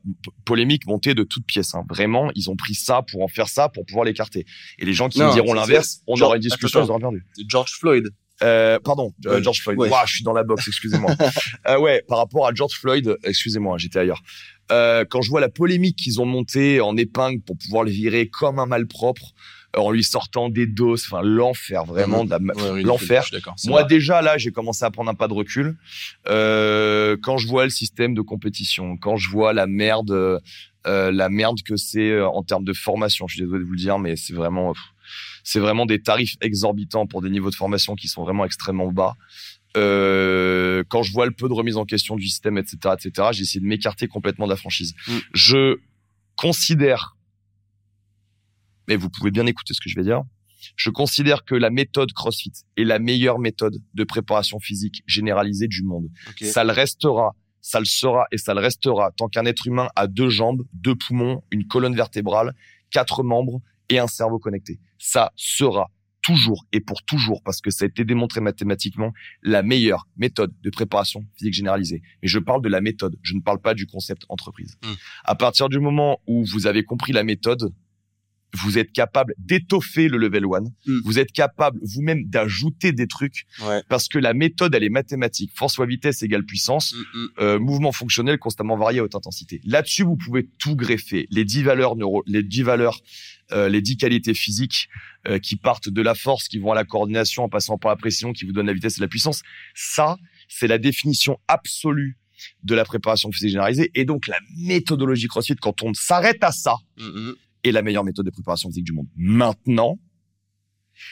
polémique 0.44 0.86
montée 0.86 1.14
de 1.14 1.24
toutes 1.24 1.44
pièces. 1.46 1.74
hein. 1.74 1.82
Vraiment, 1.88 2.30
ils 2.34 2.50
ont 2.50 2.54
pris 2.56 2.74
ça 2.74 3.02
pour 3.10 3.22
en 3.22 3.28
faire 3.28 3.48
ça, 3.48 3.68
pour 3.68 3.84
pouvoir 3.86 4.04
l'écarter. 4.04 4.44
Et 4.78 4.84
les 4.84 4.92
gens 4.92 5.08
qui 5.08 5.18
Non, 5.18 5.28
me 5.28 5.32
diront 5.32 5.48
c'est- 5.48 5.54
l'inverse, 5.54 6.02
on 6.06 6.20
aura 6.20 6.36
une 6.36 6.42
discussion, 6.42 6.84
ils 6.84 6.90
auraient 6.90 7.00
perdu. 7.00 7.24
C'est 7.34 7.44
George 7.48 7.72
Floyd. 7.72 8.10
Euh, 8.42 8.78
pardon, 8.78 9.12
euh. 9.26 9.42
George 9.42 9.60
Floyd. 9.62 9.78
Ouais. 9.78 9.88
Ouah, 9.90 10.04
je 10.06 10.14
suis 10.16 10.24
dans 10.24 10.32
la 10.32 10.44
boxe, 10.44 10.68
excusez-moi. 10.68 11.12
euh, 11.68 11.78
ouais, 11.78 12.02
par 12.08 12.18
rapport 12.18 12.46
à 12.46 12.54
George 12.54 12.74
Floyd, 12.78 13.16
excusez-moi, 13.24 13.78
j'étais 13.78 13.98
ailleurs. 13.98 14.22
Euh, 14.70 15.04
quand 15.08 15.22
je 15.22 15.30
vois 15.30 15.40
la 15.40 15.48
polémique 15.48 15.96
qu'ils 15.96 16.20
ont 16.20 16.26
montée 16.26 16.80
en 16.80 16.96
épingle 16.96 17.40
pour 17.40 17.56
pouvoir 17.56 17.84
le 17.84 17.90
virer 17.90 18.28
comme 18.28 18.58
un 18.58 18.66
malpropre, 18.66 19.32
euh, 19.76 19.80
en 19.80 19.90
lui 19.90 20.04
sortant 20.04 20.48
des 20.50 20.66
doses, 20.66 21.04
enfin 21.10 21.22
l'enfer, 21.22 21.84
vraiment, 21.84 22.24
de 22.24 22.30
la 22.30 22.38
ma- 22.38 22.52
Ouais, 22.54 22.62
ridicule, 22.70 22.86
l'enfer. 22.86 23.24
Moi 23.66 23.80
vrai. 23.80 23.88
déjà 23.88 24.22
là, 24.22 24.38
j'ai 24.38 24.50
commencé 24.52 24.84
à 24.84 24.90
prendre 24.90 25.10
un 25.10 25.14
pas 25.14 25.26
de 25.28 25.34
recul. 25.34 25.76
Euh, 26.28 27.16
quand 27.22 27.38
je 27.38 27.46
vois 27.48 27.64
le 27.64 27.70
système 27.70 28.14
de 28.14 28.20
compétition, 28.20 28.96
quand 28.96 29.16
je 29.16 29.28
vois 29.30 29.52
la 29.52 29.66
merde, 29.66 30.10
euh, 30.10 31.10
la 31.10 31.28
merde 31.28 31.58
que 31.62 31.76
c'est 31.76 32.20
en 32.20 32.42
termes 32.42 32.64
de 32.64 32.72
formation, 32.72 33.26
je 33.26 33.34
suis 33.36 33.42
désolé 33.42 33.60
de 33.60 33.64
vous 33.66 33.72
le 33.72 33.78
dire, 33.78 33.98
mais 33.98 34.16
c'est 34.16 34.32
vraiment, 34.34 34.72
pff, 34.72 34.82
c'est 35.48 35.60
vraiment 35.60 35.86
des 35.86 36.02
tarifs 36.02 36.36
exorbitants 36.42 37.06
pour 37.06 37.22
des 37.22 37.30
niveaux 37.30 37.48
de 37.48 37.54
formation 37.54 37.94
qui 37.94 38.06
sont 38.06 38.22
vraiment 38.22 38.44
extrêmement 38.44 38.92
bas. 38.92 39.14
Euh, 39.78 40.84
quand 40.90 41.02
je 41.02 41.10
vois 41.10 41.24
le 41.24 41.32
peu 41.32 41.48
de 41.48 41.54
remise 41.54 41.78
en 41.78 41.86
question 41.86 42.16
du 42.16 42.28
système, 42.28 42.58
etc., 42.58 42.76
etc., 42.92 43.28
j'ai 43.32 43.44
essayé 43.44 43.60
de 43.60 43.64
m'écarter 43.64 44.08
complètement 44.08 44.44
de 44.44 44.50
la 44.50 44.56
franchise. 44.56 44.94
Mm. 45.06 45.12
Je 45.32 45.78
considère, 46.36 47.16
mais 48.88 48.96
vous 48.96 49.08
pouvez 49.08 49.30
bien 49.30 49.46
écouter 49.46 49.72
ce 49.72 49.80
que 49.80 49.88
je 49.88 49.94
vais 49.94 50.02
dire. 50.02 50.20
Je 50.76 50.90
considère 50.90 51.46
que 51.46 51.54
la 51.54 51.70
méthode 51.70 52.12
CrossFit 52.12 52.52
est 52.76 52.84
la 52.84 52.98
meilleure 52.98 53.38
méthode 53.38 53.78
de 53.94 54.04
préparation 54.04 54.60
physique 54.60 55.02
généralisée 55.06 55.66
du 55.66 55.82
monde. 55.82 56.10
Ça 56.42 56.62
le 56.62 56.72
restera, 56.72 57.34
ça 57.62 57.78
le 57.78 57.86
sera 57.86 58.26
et 58.32 58.36
ça 58.36 58.52
le 58.52 58.60
restera 58.60 59.12
tant 59.12 59.28
qu'un 59.28 59.46
être 59.46 59.66
humain 59.66 59.88
a 59.96 60.08
deux 60.08 60.28
jambes, 60.28 60.66
deux 60.74 60.94
poumons, 60.94 61.42
une 61.50 61.66
colonne 61.66 61.96
vertébrale, 61.96 62.54
quatre 62.90 63.22
membres 63.22 63.62
et 63.88 63.98
un 63.98 64.06
cerveau 64.06 64.38
connecté. 64.38 64.78
Ça 64.98 65.32
sera 65.36 65.90
toujours 66.22 66.66
et 66.72 66.80
pour 66.80 67.02
toujours, 67.04 67.42
parce 67.42 67.60
que 67.60 67.70
ça 67.70 67.84
a 67.84 67.88
été 67.88 68.04
démontré 68.04 68.40
mathématiquement, 68.40 69.12
la 69.42 69.62
meilleure 69.62 70.06
méthode 70.16 70.52
de 70.60 70.70
préparation 70.70 71.24
physique 71.38 71.54
généralisée. 71.54 72.02
Mais 72.22 72.28
je 72.28 72.38
parle 72.38 72.60
de 72.60 72.68
la 72.68 72.80
méthode, 72.80 73.16
je 73.22 73.34
ne 73.34 73.40
parle 73.40 73.60
pas 73.60 73.74
du 73.74 73.86
concept 73.86 74.24
entreprise. 74.28 74.76
Hmm. 74.84 74.94
À 75.24 75.34
partir 75.34 75.68
du 75.68 75.78
moment 75.78 76.20
où 76.26 76.44
vous 76.44 76.66
avez 76.66 76.84
compris 76.84 77.12
la 77.12 77.24
méthode, 77.24 77.72
vous 78.62 78.78
êtes 78.78 78.92
capable 78.92 79.34
d'étoffer 79.38 80.08
le 80.08 80.16
level 80.18 80.44
1, 80.44 80.60
Hmm. 80.86 81.00
vous 81.04 81.18
êtes 81.18 81.32
capable 81.32 81.78
vous-même 81.82 82.24
d'ajouter 82.24 82.92
des 82.92 83.06
trucs, 83.06 83.44
Ouais. 83.62 83.82
parce 83.88 84.08
que 84.08 84.18
la 84.18 84.32
méthode, 84.34 84.74
elle 84.74 84.84
est 84.84 84.88
mathématique. 84.88 85.52
Force 85.54 85.76
fois 85.76 85.86
vitesse 85.86 86.22
égale 86.22 86.44
puissance 86.44 86.94
Mm, 86.94 86.98
mm. 87.18 87.28
euh, 87.40 87.58
mouvement 87.58 87.92
fonctionnel 87.92 88.38
constamment 88.38 88.76
varié 88.76 89.00
à 89.00 89.04
haute 89.04 89.14
intensité. 89.14 89.60
Là-dessus, 89.64 90.02
vous 90.04 90.16
pouvez 90.16 90.48
tout 90.58 90.76
greffer. 90.76 91.26
Les 91.30 91.44
dix 91.44 91.62
valeurs 91.62 91.94
neuro, 91.96 92.22
les 92.26 92.42
dix 92.42 92.62
valeurs, 92.62 93.00
euh, 93.52 93.68
les 93.68 93.82
dix 93.82 93.96
qualités 93.96 94.34
physiques 94.34 94.88
euh, 95.26 95.38
qui 95.38 95.56
partent 95.56 95.88
de 95.90 96.02
la 96.02 96.14
force, 96.14 96.48
qui 96.48 96.58
vont 96.58 96.72
à 96.72 96.74
la 96.74 96.84
coordination, 96.84 97.44
en 97.44 97.48
passant 97.48 97.76
par 97.78 97.90
la 97.90 97.96
précision, 97.96 98.32
qui 98.32 98.44
vous 98.46 98.52
donnent 98.52 98.66
la 98.66 98.72
vitesse 98.74 98.98
et 98.98 99.00
la 99.02 99.08
puissance. 99.08 99.42
Ça, 99.74 100.16
c'est 100.48 100.66
la 100.68 100.78
définition 100.78 101.38
absolue 101.48 102.16
de 102.62 102.74
la 102.74 102.84
préparation 102.84 103.30
physique 103.32 103.50
généralisée. 103.50 103.90
Et 103.94 104.04
donc, 104.04 104.26
la 104.28 104.38
méthodologie 104.56 105.26
CrossFit, 105.26 105.56
quand 105.56 105.82
on 105.82 105.92
s'arrête 105.92 106.42
à 106.42 106.52
ça, 106.52 106.76
Mm. 106.98 107.32
Est 107.64 107.72
la 107.72 107.82
meilleure 107.82 108.04
méthode 108.04 108.26
de 108.26 108.30
préparation 108.30 108.68
physique 108.68 108.84
du 108.84 108.92
monde. 108.92 109.08
Maintenant, 109.16 109.98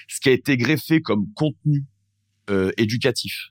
ce 0.08 0.20
qui 0.20 0.28
a 0.28 0.32
été 0.32 0.56
greffé 0.56 1.00
comme 1.00 1.32
contenu 1.34 1.84
euh, 2.50 2.72
éducatif, 2.76 3.50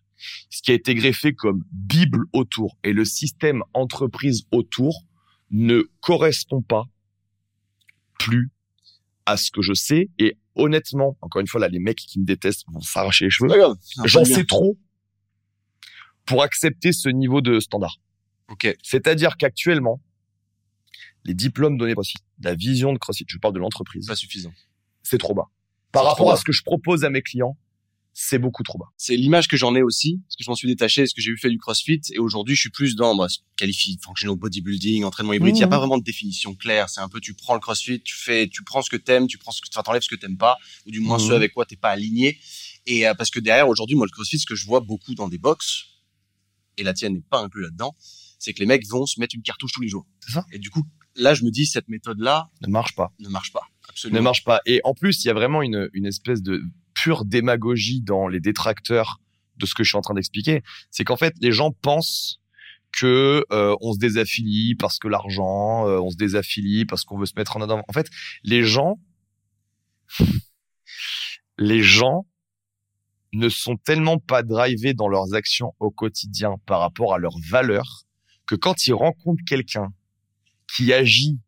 ce 0.50 0.62
qui 0.62 0.72
a 0.72 0.74
été 0.74 0.96
greffé 0.96 1.34
comme 1.34 1.64
bible 1.72 2.26
autour 2.34 2.78
et 2.84 2.94
le 2.94 3.06
système 3.06 3.64
entreprise 3.74 4.44
autour 4.52 5.04
ne 5.52 5.84
correspond 6.02 6.62
pas 6.62 6.86
plus 8.20 8.50
à 9.26 9.38
ce 9.38 9.52
que 9.52 9.62
je 9.62 9.74
sais 9.74 10.10
et 10.20 10.38
honnêtement, 10.56 11.18
encore 11.22 11.42
une 11.42 11.48
fois 11.48 11.60
là, 11.60 11.68
les 11.68 11.80
mecs 11.80 11.98
qui 11.98 12.20
me 12.20 12.26
détestent 12.26 12.66
vont 12.72 12.82
s'arracher 12.82 13.26
les 13.26 13.32
cheveux. 13.32 13.50
Peu 13.50 14.08
J'en 14.08 14.26
sais 14.26 14.46
trop 14.46 14.78
pour 16.26 16.42
accepter 16.44 16.92
ce 16.92 17.10
niveau 17.10 17.42
de 17.42 17.60
standard. 17.60 17.98
Ok. 18.50 18.76
C'est-à-dire 18.82 19.38
qu'actuellement, 19.38 20.02
les 21.26 21.34
diplômes 21.34 21.78
donnés 21.78 21.94
CrossFit, 21.94 22.18
la 22.42 22.56
vision 22.56 22.94
de 22.94 22.98
CrossFit, 22.98 23.26
je 23.28 23.38
parle 23.38 23.54
de 23.54 23.60
l'entreprise, 23.60 24.06
Pas 24.08 24.16
suffisant. 24.16 24.54
c'est 25.04 25.18
trop 25.18 25.34
bas. 25.34 25.50
Par 25.92 26.06
rapport 26.06 26.32
à 26.32 26.38
ce 26.38 26.44
que 26.44 26.52
je 26.54 26.64
propose 26.64 27.04
à 27.04 27.10
mes 27.10 27.22
clients, 27.22 27.58
c'est 28.18 28.40
beaucoup 28.40 28.64
trop 28.64 28.78
bas. 28.78 28.86
c'est 28.96 29.18
l'image 29.18 29.50
que 29.50 29.58
j'en 29.58 29.76
ai 29.76 29.82
aussi, 29.82 30.22
parce 30.26 30.38
que 30.38 30.44
je 30.46 30.50
m'en 30.50 30.56
suis 30.56 30.70
détaché, 30.70 31.02
parce 31.02 31.12
que 31.14 31.22
j'ai 31.22 31.32
eu 31.32 31.38
fait 31.38 31.50
du 31.50 31.58
CrossFit, 31.58 32.00
et 32.14 32.18
aujourd'hui, 32.20 32.56
je 32.56 32.62
suis 32.62 32.70
plus 32.70 32.96
dans, 32.96 33.14
bah, 33.16 33.28
qualifie, 33.58 34.00
functional 34.02 34.38
bodybuilding, 34.38 35.04
entraînement 35.04 35.34
hybride. 35.34 35.56
Il 35.56 35.60
n'y 35.60 35.64
a 35.64 35.68
pas 35.68 35.80
vraiment 35.80 35.98
de 35.98 36.04
définition 36.04 36.56
claire. 36.56 36.90
C'est 36.90 37.02
un 37.02 37.10
peu, 37.10 37.20
tu 37.20 37.34
prends 37.34 37.56
le 37.56 37.60
CrossFit, 37.60 38.02
tu 38.02 38.16
fais, 38.16 38.48
tu 38.48 38.64
prends 38.64 38.82
ce 38.82 38.90
que 38.90 38.96
t'aimes, 38.96 39.28
tu 39.28 39.38
prends 39.38 39.52
ce 39.52 39.60
que, 39.62 39.68
enfin, 39.70 39.84
t'enlèves 39.84 40.02
ce 40.04 40.08
que 40.08 40.16
t'aimes 40.16 40.38
pas, 40.38 40.58
ou 40.86 40.92
du 40.92 41.02
moins 41.02 41.18
Mhm. 41.18 41.28
ce 41.28 41.34
avec 41.34 41.54
quoi 41.54 41.66
t'es 41.66 41.76
pas 41.76 41.90
aligné. 41.90 42.40
Et, 42.86 43.06
euh, 43.06 43.14
parce 43.16 43.32
que 43.32 43.40
derrière, 43.42 43.68
aujourd'hui, 43.68 43.98
moi, 43.98 44.06
le 44.06 44.12
CrossFit, 44.12 44.40
ce 44.40 44.46
que 44.46 44.56
je 44.56 44.66
vois 44.66 44.80
beaucoup 44.80 45.14
dans 45.16 45.28
des 45.28 45.38
box, 45.40 45.84
et 46.78 46.84
la 46.84 46.94
tienne 46.94 47.14
n'est 47.16 47.22
pas 47.22 47.40
inclus 47.42 47.64
là-dedans, 47.64 47.96
c'est 48.40 48.54
que 48.54 48.60
les 48.60 48.66
mecs 48.66 48.88
vont 48.88 49.06
se 49.06 49.20
mettre 49.20 49.36
une 49.36 49.42
cartouche 49.42 49.72
tous 49.74 49.82
les 49.82 49.90
jours. 49.90 50.06
C'est 50.22 50.32
ça. 50.34 50.46
Et 50.54 50.60
du 50.60 50.70
coup, 50.70 50.84
là, 51.16 51.34
je 51.34 51.44
me 51.44 51.52
dis, 51.52 51.66
cette 51.66 51.88
méthode-là 51.88 52.50
Ne 52.62 52.72
marche 52.72 52.96
pas. 52.96 53.12
ne 53.20 53.30
marche 53.30 53.52
pas. 53.52 53.62
Ne 53.62 53.90
Absolument. 53.90 54.22
marche 54.22 54.44
pas. 54.44 54.62
Et 54.66 54.82
en 54.84 54.94
plus, 54.94 55.24
il 55.24 55.28
y 55.28 55.32
a 55.32 55.34
vraiment 55.34 55.62
une, 55.62 55.90
une 55.94 56.06
espèce 56.06 56.42
de 56.42 56.62
pure 56.94 57.26
démagogie 57.26 58.02
dans 58.02 58.28
les 58.28 58.40
détracteurs 58.40 59.20
de 59.58 59.66
ce 59.66 59.74
que 59.74 59.84
je 59.84 59.90
suis 59.90 59.98
en 59.98 60.02
train 60.02 60.14
d'expliquer. 60.14 60.64
C'est 60.92 61.04
qu'en 61.04 61.18
fait, 61.18 61.34
les 61.40 61.52
gens 61.52 61.72
pensent 61.72 62.40
que 62.92 63.46
euh, 63.52 63.76
on 63.82 63.94
se 63.94 64.00
désaffilie 64.00 64.76
parce 64.76 65.00
que 65.00 65.08
l'argent, 65.08 65.88
euh, 65.88 66.00
on 66.00 66.10
se 66.10 66.16
désaffilie 66.16 66.86
parce 66.86 67.04
qu'on 67.04 67.18
veut 67.18 67.26
se 67.26 67.34
mettre 67.36 67.58
en 67.58 67.62
avant. 67.62 67.84
En 67.88 67.94
fait, 67.94 68.10
les 68.44 68.64
gens, 68.64 69.00
les 71.58 71.82
gens 71.82 72.26
ne 73.34 73.50
sont 73.50 73.76
tellement 73.76 74.18
pas 74.18 74.44
drivés 74.44 74.94
dans 74.94 75.10
leurs 75.10 75.34
actions 75.34 75.74
au 75.80 75.92
quotidien 75.92 76.56
par 76.66 76.80
rapport 76.80 77.14
à 77.14 77.18
leurs 77.18 77.38
valeurs 77.50 78.04
que 78.48 78.56
quand 78.56 78.88
ils 78.88 78.94
rencontrent 78.94 79.44
quelqu'un 79.46 79.92
qui 80.76 80.94
agit 80.94 81.40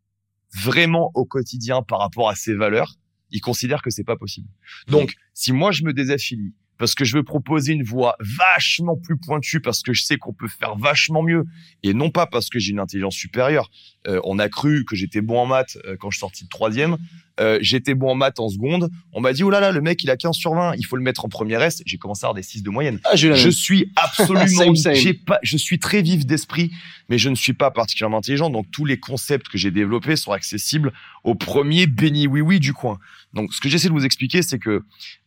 vraiment 0.53 1.11
au 1.13 1.25
quotidien 1.25 1.81
par 1.81 1.99
rapport 1.99 2.29
à 2.29 2.35
ses 2.35 2.53
valeurs, 2.53 2.95
ils 3.31 3.41
considèrent 3.41 3.81
que 3.81 3.89
c'est 3.89 4.03
pas 4.03 4.15
possible. 4.15 4.47
Donc, 4.87 5.15
si 5.33 5.51
moi 5.51 5.71
je 5.71 5.83
me 5.83 5.93
désaffilie 5.93 6.53
parce 6.77 6.95
que 6.95 7.05
je 7.05 7.15
veux 7.15 7.23
proposer 7.23 7.73
une 7.73 7.83
voie 7.83 8.15
vachement 8.19 8.95
plus 8.95 9.17
pointue 9.17 9.61
parce 9.61 9.81
que 9.81 9.93
je 9.93 10.03
sais 10.03 10.17
qu'on 10.17 10.33
peut 10.33 10.47
faire 10.47 10.75
vachement 10.75 11.23
mieux 11.23 11.45
et 11.83 11.93
non 11.93 12.09
pas 12.09 12.25
parce 12.25 12.49
que 12.49 12.59
j'ai 12.59 12.71
une 12.71 12.79
intelligence 12.79 13.15
supérieure. 13.15 13.69
Euh, 14.07 14.21
on 14.23 14.39
a 14.39 14.47
cru 14.47 14.85
que 14.85 14.95
j'étais 14.95 15.21
bon 15.21 15.39
en 15.39 15.45
maths 15.45 15.77
euh, 15.85 15.97
quand 15.99 16.09
je 16.11 16.17
suis 16.17 16.21
sorti 16.21 16.43
de 16.45 16.49
troisième. 16.49 16.97
Euh, 17.39 17.59
j'étais 17.61 17.93
bon 17.93 18.11
en 18.11 18.15
maths 18.15 18.39
en 18.39 18.49
seconde. 18.49 18.89
On 19.13 19.21
m'a 19.21 19.33
dit, 19.33 19.43
oh 19.43 19.49
là 19.49 19.59
là, 19.59 19.71
le 19.71 19.81
mec, 19.81 20.03
il 20.03 20.09
a 20.09 20.17
15 20.17 20.35
sur 20.35 20.53
20. 20.53 20.75
Il 20.77 20.85
faut 20.85 20.95
le 20.95 21.03
mettre 21.03 21.25
en 21.25 21.29
première 21.29 21.61
S. 21.61 21.83
J'ai 21.85 21.97
commencé 21.97 22.25
à 22.25 22.27
avoir 22.27 22.35
des 22.35 22.41
6 22.41 22.63
de 22.63 22.69
moyenne. 22.69 22.99
Ah, 23.03 23.15
Je 23.15 23.49
suis 23.49 23.91
absolument, 23.95 24.75
Same, 24.75 24.95
pas, 25.25 25.39
je 25.43 25.57
suis 25.57 25.77
très 25.77 26.01
vif 26.01 26.25
d'esprit, 26.25 26.71
mais 27.09 27.17
je 27.17 27.29
ne 27.29 27.35
suis 27.35 27.53
pas 27.53 27.69
particulièrement 27.69 28.17
intelligent. 28.19 28.49
Donc 28.49 28.67
tous 28.71 28.85
les 28.85 28.99
concepts 28.99 29.49
que 29.49 29.57
j'ai 29.57 29.71
développés 29.71 30.15
sont 30.15 30.31
accessibles 30.31 30.93
au 31.23 31.35
premier 31.35 31.87
béni 31.87 32.27
oui 32.27 32.41
oui 32.41 32.59
du 32.59 32.73
coin. 32.73 32.99
Donc 33.33 33.53
ce 33.53 33.61
que 33.61 33.69
j'essaie 33.69 33.89
de 33.89 33.93
vous 33.93 34.05
expliquer, 34.05 34.41
c'est 34.41 34.59
que 34.59 34.83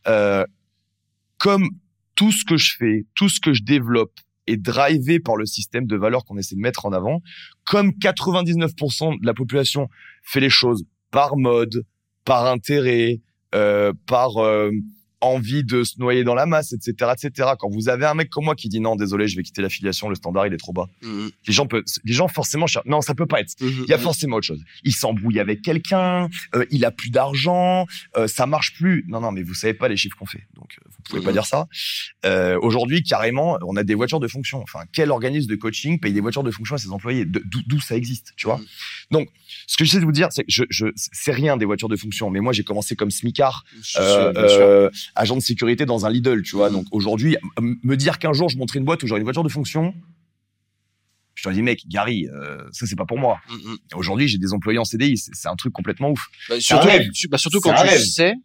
euh, 0.07 0.45
comme 1.41 1.69
tout 2.15 2.31
ce 2.31 2.45
que 2.45 2.55
je 2.55 2.75
fais, 2.77 3.05
tout 3.15 3.27
ce 3.27 3.39
que 3.39 3.51
je 3.51 3.63
développe 3.63 4.13
est 4.45 4.57
drivé 4.57 5.19
par 5.19 5.35
le 5.35 5.47
système 5.47 5.87
de 5.87 5.95
valeurs 5.95 6.23
qu'on 6.23 6.37
essaie 6.37 6.55
de 6.55 6.61
mettre 6.61 6.85
en 6.85 6.93
avant, 6.93 7.21
comme 7.65 7.89
99% 7.89 9.19
de 9.19 9.25
la 9.25 9.33
population 9.33 9.89
fait 10.23 10.39
les 10.39 10.51
choses 10.51 10.85
par 11.09 11.37
mode, 11.37 11.83
par 12.25 12.45
intérêt, 12.45 13.21
euh, 13.55 13.91
par 14.05 14.37
euh, 14.37 14.69
envie 15.21 15.63
de 15.63 15.83
se 15.83 15.99
noyer 15.99 16.23
dans 16.23 16.33
la 16.35 16.45
masse, 16.45 16.73
etc., 16.73 17.11
etc. 17.13 17.49
Quand 17.59 17.69
vous 17.69 17.89
avez 17.89 18.05
un 18.05 18.13
mec 18.15 18.29
comme 18.29 18.45
moi 18.45 18.55
qui 18.55 18.69
dit 18.69 18.79
non, 18.79 18.95
désolé, 18.95 19.27
je 19.27 19.35
vais 19.37 19.43
quitter 19.43 19.61
l'affiliation, 19.61 20.09
le 20.09 20.15
standard 20.15 20.47
il 20.47 20.53
est 20.53 20.57
trop 20.57 20.73
bas. 20.73 20.87
Mhm. 21.03 21.29
Les 21.47 21.53
gens 21.53 21.67
peuvent, 21.67 21.83
les 22.03 22.13
gens 22.13 22.27
forcément, 22.27 22.67
cherchent- 22.67 22.85
non, 22.87 23.01
ça 23.01 23.13
peut 23.15 23.25
pas 23.27 23.39
être. 23.41 23.53
Mhm. 23.61 23.83
Il 23.85 23.89
y 23.89 23.93
a 23.93 23.97
forcément 23.97 24.37
autre 24.37 24.47
chose. 24.47 24.61
Il 24.83 24.93
s'embrouille 24.93 25.39
avec 25.39 25.61
quelqu'un, 25.61 26.27
euh, 26.55 26.65
il 26.71 26.83
a 26.85 26.91
plus 26.91 27.09
d'argent, 27.11 27.85
euh, 28.17 28.27
ça 28.27 28.45
marche 28.47 28.73
plus. 28.73 29.05
Non, 29.07 29.21
non, 29.21 29.31
mais 29.31 29.43
vous 29.43 29.53
savez 29.53 29.73
pas 29.73 29.87
les 29.87 29.97
chiffres 29.97 30.17
qu'on 30.17 30.25
fait, 30.25 30.47
donc 30.55 30.75
euh, 30.79 30.89
vous 30.89 31.03
pouvez 31.03 31.21
pas 31.21 31.29
Mhm. 31.29 31.33
dire 31.33 31.45
ça. 31.45 31.67
Euh, 32.25 32.57
Aujourd'hui, 32.61 33.03
carrément, 33.03 33.57
on 33.65 33.75
a 33.75 33.83
des 33.83 33.95
voitures 33.95 34.19
de 34.19 34.27
fonction. 34.27 34.61
Enfin, 34.61 34.81
quel 34.91 35.11
organisme 35.11 35.49
de 35.49 35.55
coaching 35.55 35.99
paye 35.99 36.13
des 36.13 36.19
voitures 36.19 36.43
de 36.43 36.51
fonction 36.51 36.75
à 36.75 36.77
ses 36.77 36.89
employés? 36.91 37.25
D'où 37.25 37.79
ça 37.79 37.95
existe, 37.95 38.33
tu 38.37 38.47
vois? 38.47 38.59
Donc, 39.11 39.29
ce 39.67 39.77
que 39.77 39.83
j'essaie 39.85 39.99
de 39.99 40.05
vous 40.05 40.11
dire, 40.11 40.27
c'est 40.31 40.43
que 40.43 40.51
je, 40.51 40.63
je, 40.69 40.87
c'est 40.95 41.31
rien 41.31 41.57
des 41.57 41.65
voitures 41.65 41.89
de 41.89 41.95
fonction. 41.95 42.29
Mais 42.29 42.39
moi, 42.39 42.53
j'ai 42.53 42.63
commencé 42.63 42.95
comme 42.95 43.11
smicard, 43.11 43.63
Agent 45.15 45.35
de 45.35 45.41
sécurité 45.41 45.85
dans 45.85 46.05
un 46.05 46.09
Lidl, 46.09 46.41
tu 46.43 46.55
vois. 46.55 46.69
Donc 46.69 46.85
aujourd'hui, 46.91 47.37
me 47.59 47.95
dire 47.95 48.19
qu'un 48.19 48.33
jour 48.33 48.49
je 48.49 48.57
montrerai 48.57 48.79
une 48.79 48.85
boîte 48.85 49.03
où 49.03 49.07
j'aurai 49.07 49.19
une 49.19 49.25
voiture 49.25 49.43
de 49.43 49.49
fonction, 49.49 49.93
je 51.35 51.49
te 51.49 51.53
dis 51.53 51.61
mec, 51.61 51.87
Gary, 51.87 52.27
euh, 52.27 52.61
ça 52.71 52.85
c'est 52.85 52.95
pas 52.95 53.05
pour 53.05 53.17
moi. 53.17 53.39
Mhm. 53.49 53.77
Aujourd'hui, 53.95 54.27
j'ai 54.27 54.37
des 54.37 54.53
employés 54.53 54.79
en 54.79 54.85
CDI, 54.85 55.17
c'est 55.17 55.47
un 55.47 55.55
truc 55.55 55.73
complètement 55.73 56.11
ouf. 56.11 56.27
Bah, 56.49 56.59
surtout, 56.59 56.87
bah, 57.29 57.37
surtout 57.37 57.59
quand 57.61 57.73
tu 57.73 57.97
sais 57.99 58.35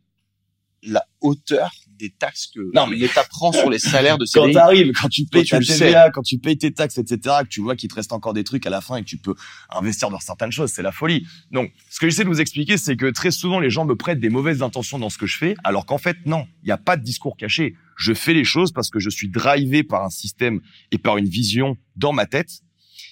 la 0.83 1.05
hauteur 1.21 1.73
des 1.99 2.11
taxes 2.11 2.47
que 2.55 2.61
Non, 2.75 2.87
mais- 2.87 2.97
l'État 2.97 3.25
prend 3.25 3.53
sur 3.53 3.71
les 3.71 3.79
salaires 3.79 4.19
de 4.19 4.25
Quand 4.33 4.43
CDI. 4.43 4.53
t'arrives, 4.55 4.93
quand 4.93 5.09
tu 5.09 5.25
payes 5.27 5.45
Toi, 5.45 5.59
ta 5.59 5.65
tu 5.65 5.73
TVA, 5.79 6.11
quand 6.11 6.23
tu 6.23 6.39
payes 6.39 6.57
tes 6.59 6.73
taxes, 6.73 6.99
etc., 6.99 7.37
que 7.43 7.49
tu 7.49 7.61
vois 7.61 7.77
qu'il 7.77 7.89
te 7.89 7.95
reste 7.95 8.13
encore 8.13 8.33
des 8.35 8.45
trucs 8.45 8.67
à 8.67 8.71
la 8.71 8.81
fin 8.81 8.97
et 8.97 9.03
que 9.03 9.07
tu 9.09 9.17
peux 9.19 9.35
investir 9.71 10.11
dans 10.11 10.21
certaines 10.21 10.53
choses, 10.53 10.71
c'est 10.71 10.83
la 10.83 10.93
folie. 10.93 11.27
Donc, 11.51 11.73
ce 11.91 11.99
que 12.01 12.09
j'essaie 12.09 12.25
de 12.25 12.29
vous 12.29 12.41
expliquer, 12.41 12.77
c'est 12.77 12.97
que 12.97 13.11
très 13.11 13.31
souvent, 13.31 13.61
les 13.61 13.71
gens 13.71 13.85
me 13.85 13.97
prêtent 13.97 14.21
des 14.21 14.31
mauvaises 14.31 14.63
intentions 14.63 14.99
dans 14.99 15.11
ce 15.11 15.19
que 15.19 15.27
je 15.27 15.37
fais, 15.39 15.55
alors 15.65 15.87
qu'en 15.87 15.99
fait, 15.99 16.17
non, 16.27 16.47
il 16.63 16.67
n'y 16.67 16.73
a 16.73 16.79
pas 16.79 16.97
de 16.97 17.03
discours 17.03 17.37
caché. 17.37 17.75
Je 17.97 18.13
fais 18.13 18.35
les 18.35 18.45
choses 18.45 18.73
parce 18.73 18.91
que 18.91 18.99
je 18.99 19.09
suis 19.11 19.29
drivé 19.29 19.83
par 19.83 20.05
un 20.05 20.11
système 20.11 20.61
et 20.93 20.99
par 20.99 21.17
une 21.17 21.29
vision 21.29 21.77
dans 21.97 22.13
ma 22.13 22.27
tête. 22.27 22.61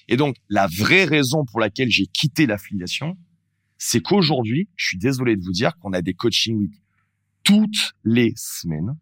Et 0.09 0.17
donc, 0.19 0.37
la 0.51 0.67
vraie 0.67 1.05
raison 1.05 1.45
pour 1.47 1.61
laquelle 1.61 1.91
j'ai 1.91 2.07
quitté 2.07 2.45
l'affiliation, 2.45 3.17
c'est 3.79 4.01
qu'aujourd'hui, 4.01 4.69
je 4.77 4.89
suis 4.89 4.99
désolé 4.99 5.37
de 5.37 5.43
vous 5.43 5.53
dire 5.53 5.77
qu'on 5.79 5.93
a 5.93 6.03
des 6.03 6.15
coaching 6.15 6.57
week 6.59 6.73
toutes 7.45 7.93
les 8.05 8.33
semaines. 8.37 8.97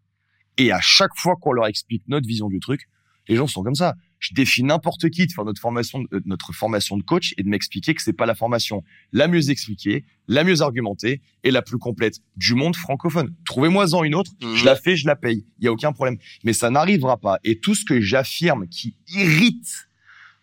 Et 0.57 0.71
à 0.71 0.79
chaque 0.81 1.15
fois 1.15 1.35
qu'on 1.41 1.51
leur 1.53 1.65
explique 1.67 2.03
notre 2.07 2.27
vision 2.27 2.47
du 2.47 2.59
truc, 2.59 2.87
les 3.27 3.35
gens 3.35 3.47
sont 3.47 3.63
comme 3.63 3.73
ça. 3.75 3.95
Je 4.19 4.33
défie 4.33 4.63
n'importe 4.63 5.09
qui 5.09 5.25
de 5.25 5.31
faire 5.31 5.45
notre 5.45 5.59
formation, 5.61 5.99
de- 6.01 6.07
euh, 6.13 6.21
notre 6.25 6.53
formation 6.53 6.97
de 6.97 7.03
coach 7.03 7.33
et 7.37 7.43
de 7.43 7.47
m'expliquer 7.49 7.93
que 7.93 8.01
c'est 8.01 8.13
pas 8.13 8.25
la 8.25 8.35
formation 8.35 8.83
la 9.13 9.27
mieux 9.27 9.49
expliquée, 9.49 10.05
la 10.27 10.43
mieux 10.43 10.61
argumentée 10.61 11.21
et 11.43 11.51
la 11.51 11.61
plus 11.61 11.77
complète 11.77 12.19
du 12.37 12.53
monde 12.53 12.75
francophone. 12.75 13.33
Trouvez-moi-en 13.45 14.03
une 14.03 14.15
autre, 14.15 14.31
Mhm. 14.41 14.55
je 14.55 14.65
la 14.65 14.75
fais, 14.75 14.95
je 14.95 15.07
la 15.07 15.15
paye. 15.15 15.45
Il 15.59 15.65
y 15.65 15.67
a 15.67 15.71
aucun 15.71 15.91
problème. 15.93 16.17
Mais 16.43 16.53
ça 16.53 16.69
n'arrivera 16.69 17.17
pas. 17.17 17.39
Et 17.43 17.59
tout 17.59 17.75
ce 17.75 17.83
que 17.85 17.99
j'affirme 18.01 18.67
qui 18.67 18.95
irrite 19.07 19.87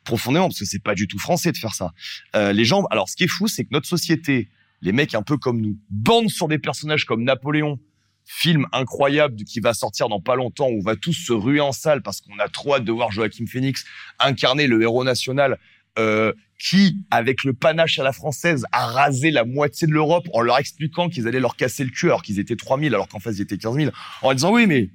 profondément, 0.04 0.48
parce 0.48 0.58
que 0.58 0.64
c'est 0.64 0.82
pas 0.82 0.94
du 0.94 1.06
tout 1.06 1.18
français 1.18 1.52
de 1.52 1.56
faire 1.58 1.74
ça. 1.74 1.92
Euh, 2.34 2.52
les 2.52 2.64
gens, 2.64 2.84
alors 2.86 3.08
ce 3.08 3.16
qui 3.16 3.24
est 3.24 3.28
fou, 3.28 3.46
c'est 3.48 3.64
que 3.64 3.70
notre 3.72 3.86
société, 3.86 4.48
les 4.80 4.92
mecs 4.92 5.14
un 5.14 5.22
peu 5.22 5.36
comme 5.36 5.60
nous, 5.60 5.78
bandent 5.90 6.30
sur 6.30 6.48
des 6.48 6.58
personnages 6.58 7.04
comme 7.04 7.22
Napoléon, 7.24 7.78
film 8.32 8.66
incroyable 8.72 9.42
qui 9.42 9.58
va 9.58 9.74
sortir 9.74 10.08
dans 10.08 10.20
pas 10.20 10.36
longtemps 10.36 10.68
où 10.68 10.78
on 10.78 10.82
va 10.82 10.94
tous 10.94 11.12
se 11.12 11.32
ruer 11.32 11.60
en 11.60 11.72
salle 11.72 12.00
parce 12.00 12.20
qu'on 12.20 12.38
a 12.38 12.48
trop 12.48 12.76
hâte 12.76 12.84
de 12.84 12.92
voir 12.92 13.10
Joachim 13.10 13.46
Phoenix 13.46 13.84
incarner 14.20 14.68
le 14.68 14.80
héros 14.80 15.02
national 15.02 15.58
euh, 15.98 16.32
qui, 16.56 16.96
avec 17.10 17.42
le 17.42 17.54
panache 17.54 17.98
à 17.98 18.04
la 18.04 18.12
française, 18.12 18.64
a 18.70 18.86
rasé 18.86 19.32
la 19.32 19.44
moitié 19.44 19.88
de 19.88 19.92
l'Europe 19.92 20.28
en 20.32 20.42
leur 20.42 20.58
expliquant 20.58 21.08
qu'ils 21.08 21.26
allaient 21.26 21.40
leur 21.40 21.56
casser 21.56 21.82
le 21.82 21.90
cul 21.90 22.06
alors 22.06 22.22
qu'ils 22.22 22.38
étaient 22.38 22.54
3000 22.54 22.94
alors 22.94 23.08
qu'en 23.08 23.18
face 23.18 23.36
ils 23.38 23.42
étaient 23.42 23.58
15 23.58 23.74
000 23.74 23.90
en 24.22 24.32
disant 24.32 24.52
oui 24.52 24.66
mais 24.68 24.90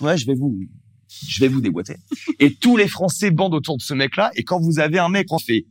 ouais 0.00 0.16
je 0.16 0.26
vais 0.26 0.34
vous 0.34 0.58
je 1.28 1.40
vais 1.40 1.48
vous 1.48 1.60
déboîter. 1.60 1.96
Et 2.40 2.54
tous 2.54 2.78
les 2.78 2.88
Français 2.88 3.30
bandent 3.30 3.54
autour 3.54 3.76
de 3.76 3.82
ce 3.82 3.92
mec-là 3.92 4.30
et 4.34 4.44
quand 4.44 4.60
vous 4.60 4.78
avez 4.78 4.98
un 4.98 5.10
mec 5.10 5.26
qui 5.26 5.44
fait 5.44 5.66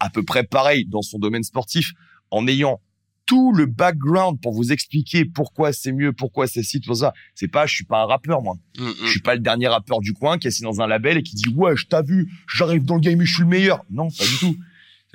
à 0.00 0.10
peu 0.10 0.22
près 0.22 0.44
pareil 0.44 0.84
dans 0.84 1.02
son 1.02 1.18
domaine 1.18 1.44
sportif 1.44 1.92
en 2.30 2.46
ayant 2.46 2.78
tout 3.26 3.52
le 3.52 3.66
background 3.66 4.40
pour 4.40 4.52
vous 4.52 4.72
expliquer 4.72 5.24
pourquoi 5.24 5.72
c'est 5.72 5.92
mieux, 5.92 6.12
pourquoi 6.12 6.46
c'est 6.46 6.62
ci, 6.62 6.80
tout 6.80 6.94
ça. 6.94 7.12
C'est 7.34 7.48
pas, 7.48 7.66
je 7.66 7.74
suis 7.74 7.84
pas 7.84 8.02
un 8.02 8.06
rappeur, 8.06 8.42
moi. 8.42 8.56
Mhm. 8.78 8.92
Je 9.04 9.10
suis 9.10 9.20
pas 9.20 9.34
le 9.34 9.40
dernier 9.40 9.68
rappeur 9.68 10.00
du 10.00 10.12
coin 10.12 10.38
qui 10.38 10.46
est 10.46 10.50
assis 10.50 10.62
dans 10.62 10.80
un 10.80 10.86
label 10.86 11.16
et 11.18 11.22
qui 11.22 11.34
dit, 11.36 11.48
ouais, 11.54 11.76
je 11.76 11.86
t'as 11.86 12.02
vu, 12.02 12.28
j'arrive 12.52 12.84
dans 12.84 12.94
le 12.96 13.00
game 13.00 13.20
et 13.20 13.24
je 13.24 13.32
suis 13.34 13.42
le 13.42 13.48
meilleur. 13.48 13.84
Non, 13.90 14.08
pas 14.10 14.24
du 14.24 14.38
tout. 14.38 14.56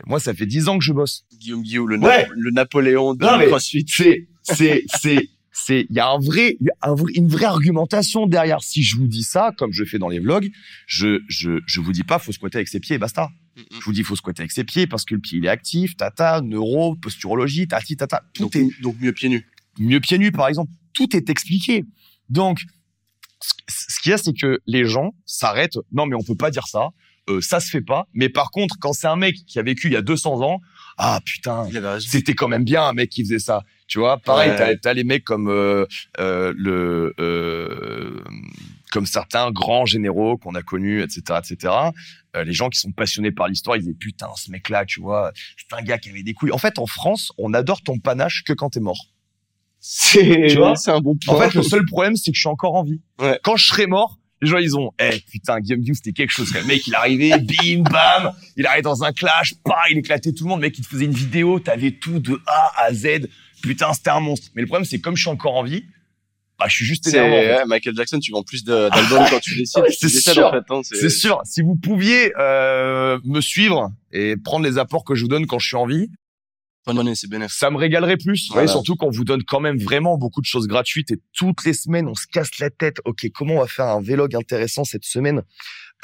Moi, 0.05 0.19
ça 0.19 0.33
fait 0.33 0.45
dix 0.45 0.67
ans 0.67 0.77
que 0.77 0.83
je 0.83 0.93
bosse. 0.93 1.25
Guillaume 1.39 1.63
Guillaume, 1.63 1.89
le, 1.89 1.97
Ouais. 1.99 2.27
Le 2.31 2.51
Napoléon 2.51 3.13
du 3.15 3.25
Non, 3.25 3.37
mais-. 3.37 3.49
C'est, 3.59 4.27
c'est, 4.43 4.83
c'est, 5.01 5.29
c'est, 5.51 5.87
il 5.89 5.95
y 5.95 5.99
a 5.99 6.07
un 6.07 6.19
vrai, 6.19 6.55
il 6.61 6.67
y 6.67 6.69
a 6.81 6.89
un 6.91 6.93
vrai- 6.95 7.11
une 7.15 7.27
vraie 7.27 7.45
argumentation 7.45 8.27
derrière. 8.27 8.61
Si 8.61 8.83
je 8.83 8.95
vous 8.95 9.07
dis 9.07 9.23
ça, 9.23 9.51
comme 9.57 9.73
je 9.73 9.83
fais 9.83 9.97
dans 9.97 10.07
les 10.07 10.19
vlogs, 10.19 10.49
je, 10.85 11.19
je, 11.27 11.59
je 11.65 11.81
vous 11.81 11.91
dis 11.91 12.03
pas, 12.03 12.19
faut 12.19 12.31
squatter 12.31 12.57
avec 12.59 12.67
ses 12.67 12.79
pieds 12.79 12.95
et 12.95 12.99
basta. 12.99 13.29
Je 13.57 13.83
vous 13.85 13.91
dis, 13.93 14.03
faut 14.03 14.15
squatter 14.15 14.41
avec 14.41 14.51
ses 14.51 14.63
pieds 14.63 14.85
parce 14.87 15.03
que 15.03 15.15
le 15.15 15.21
pied, 15.21 15.39
il 15.39 15.45
est 15.45 15.49
actif, 15.49 15.97
tata, 15.97 16.41
neuro, 16.41 16.95
posturologie, 16.95 17.67
tati, 17.67 17.95
tata. 17.97 18.23
Tout 18.33 18.43
Donc, 18.43 18.55
est, 18.55 18.69
donc 18.81 18.95
mieux 19.01 19.13
pieds 19.13 19.29
nus. 19.29 19.47
mieux 19.79 19.99
pieds 19.99 20.17
nus, 20.19 20.31
par 20.31 20.47
exemple. 20.47 20.71
Tout 20.93 21.15
est 21.15 21.29
expliqué. 21.29 21.85
Donc, 22.29 22.61
ce 23.67 23.99
qu'il 23.99 24.11
y 24.11 24.13
a, 24.13 24.17
c'est 24.17 24.33
que 24.33 24.59
les 24.67 24.85
gens 24.85 25.13
s'arrêtent. 25.25 25.77
Non, 25.91 26.05
mais 26.05 26.15
on 26.15 26.23
peut 26.23 26.35
pas 26.35 26.51
dire 26.51 26.67
ça. 26.67 26.89
Euh, 27.29 27.41
ça 27.41 27.59
se 27.59 27.69
fait 27.69 27.81
pas. 27.81 28.07
Mais 28.13 28.29
par 28.29 28.51
contre, 28.51 28.75
quand 28.79 28.93
c'est 28.93 29.07
un 29.07 29.17
mec 29.17 29.35
qui 29.47 29.59
a 29.59 29.61
vécu 29.63 29.87
il 29.87 29.93
y 29.93 29.97
a 29.97 30.01
200 30.01 30.41
ans, 30.41 30.61
ah 30.97 31.19
putain, 31.25 31.67
Il 31.69 31.81
c'était 32.01 32.33
quand 32.33 32.47
même 32.47 32.63
bien 32.63 32.83
un 32.83 32.93
mec 32.93 33.09
qui 33.09 33.21
faisait 33.23 33.39
ça. 33.39 33.63
Tu 33.87 33.99
vois, 33.99 34.17
pareil, 34.17 34.51
Ouais. 34.51 34.57
t'as, 34.57 34.75
t'as 34.77 34.93
les 34.93 35.03
mecs 35.03 35.23
comme 35.25 35.49
euh, 35.49 35.85
euh, 36.19 36.53
le 36.57 37.13
euh, 37.19 38.23
comme 38.91 39.05
certains 39.05 39.51
grands 39.51 39.85
généraux 39.85 40.37
qu'on 40.37 40.55
a 40.55 40.61
connus, 40.61 41.01
etc., 41.01 41.39
etc. 41.43 41.73
Euh, 42.35 42.43
les 42.43 42.53
gens 42.53 42.69
qui 42.69 42.79
sont 42.79 42.91
passionnés 42.91 43.31
par 43.31 43.47
l'histoire, 43.47 43.77
ils 43.77 43.83
disent 43.83 43.95
putain, 43.99 44.27
ce 44.35 44.51
mec-là, 44.51 44.85
tu 44.85 45.01
vois, 45.01 45.31
c'est 45.57 45.77
un 45.77 45.81
gars 45.81 45.97
qui 45.97 46.09
avait 46.09 46.23
des 46.23 46.33
couilles. 46.33 46.51
En 46.51 46.57
fait, 46.57 46.79
en 46.79 46.85
France, 46.85 47.31
on 47.37 47.53
adore 47.53 47.81
ton 47.81 47.99
panache 47.99 48.43
que 48.43 48.53
quand 48.53 48.71
t'es 48.71 48.79
mort. 48.79 49.07
C'est 49.79 50.47
Tu 50.49 50.57
vois 50.57 50.75
c'est 50.75 50.91
un 50.91 50.99
bon 50.99 51.15
point. 51.15 51.35
En 51.35 51.39
fait, 51.39 51.53
le 51.53 51.63
seul 51.63 51.85
problème, 51.85 52.15
c'est 52.15 52.31
que 52.31 52.35
je 52.35 52.41
suis 52.41 52.49
encore 52.49 52.75
en 52.75 52.83
vie. 52.83 53.01
Ouais. 53.19 53.39
Quand 53.43 53.55
je 53.55 53.67
serai 53.67 53.87
mort, 53.87 54.19
les 54.41 54.49
gens, 54.49 54.57
ils 54.57 54.77
ont, 54.77 54.91
eh, 54.99 55.19
putain, 55.31 55.59
Guillaume 55.59 55.81
Guillaume, 55.81 55.95
c'était 55.95 56.11
quelque 56.11 56.31
chose. 56.31 56.53
Le 56.53 56.63
mec, 56.63 56.85
il 56.85 56.95
arrivait, 56.95 57.39
bim, 57.39 57.81
bam, 57.81 58.33
il 58.55 58.65
arrivait 58.65 58.81
dans 58.83 59.03
un 59.03 59.11
clash, 59.11 59.55
pas, 59.63 59.81
il 59.89 59.97
éclatait 59.97 60.31
tout 60.31 60.43
le 60.43 60.49
monde. 60.49 60.61
Le 60.61 60.67
mec, 60.67 60.77
il 60.77 60.83
te 60.83 60.89
faisait 60.89 61.05
une 61.05 61.13
vidéo, 61.13 61.59
t'avais 61.59 61.91
tout 61.91 62.19
de 62.19 62.39
A 62.45 62.83
à 62.83 62.93
Z. 62.93 63.29
Putain, 63.61 63.93
c'était 63.93 64.11
un 64.11 64.19
monstre. 64.19 64.49
Mais 64.55 64.61
le 64.61 64.67
problème, 64.67 64.85
c'est 64.85 64.97
que 64.97 65.03
comme 65.03 65.15
je 65.15 65.21
suis 65.21 65.29
encore 65.29 65.55
en 65.55 65.63
vie, 65.63 65.85
bah, 66.59 66.65
je 66.67 66.75
suis 66.75 66.85
juste 66.85 67.05
ouais, 67.13 67.65
Michael 67.67 67.95
Jackson, 67.95 68.19
tu 68.19 68.31
vends 68.31 68.43
plus 68.43 68.63
d'albums 68.63 69.25
quand 69.29 69.39
tu 69.39 69.55
décides. 69.57 69.83
C'est 69.91 70.09
sûr. 70.09 70.47
en 70.47 70.51
fait, 70.51 70.63
hein, 70.69 70.81
C'est 70.83 71.09
sûr. 71.09 71.41
Si 71.45 71.61
vous 71.61 71.75
pouviez 71.75 72.33
euh, 72.37 73.19
me 73.23 73.41
suivre 73.41 73.91
et 74.11 74.35
prendre 74.37 74.65
les 74.65 74.77
apports 74.77 75.03
que 75.03 75.13
je 75.13 75.21
vous 75.21 75.27
donne 75.27 75.45
quand 75.45 75.59
je 75.59 75.67
suis 75.67 75.75
en 75.75 75.85
vie, 75.85 76.09
ça 77.49 77.69
me 77.69 77.77
régalerait 77.77 78.17
plus. 78.17 78.47
Voilà. 78.49 78.65
voyez, 78.65 78.71
surtout 78.71 78.95
qu'on 78.95 79.09
vous 79.09 79.25
donne 79.25 79.43
quand 79.43 79.59
même 79.59 79.77
vraiment 79.77 80.17
beaucoup 80.17 80.41
de 80.41 80.45
choses 80.45 80.67
gratuites 80.67 81.11
et 81.11 81.19
toutes 81.33 81.63
les 81.65 81.73
semaines, 81.73 82.07
on 82.07 82.15
se 82.15 82.25
casse 82.27 82.57
la 82.59 82.69
tête. 82.69 82.97
OK, 83.05 83.27
comment 83.33 83.55
on 83.55 83.59
va 83.59 83.67
faire 83.67 83.87
un 83.87 84.01
vlog 84.01 84.35
intéressant 84.35 84.83
cette 84.83 85.05
semaine 85.05 85.43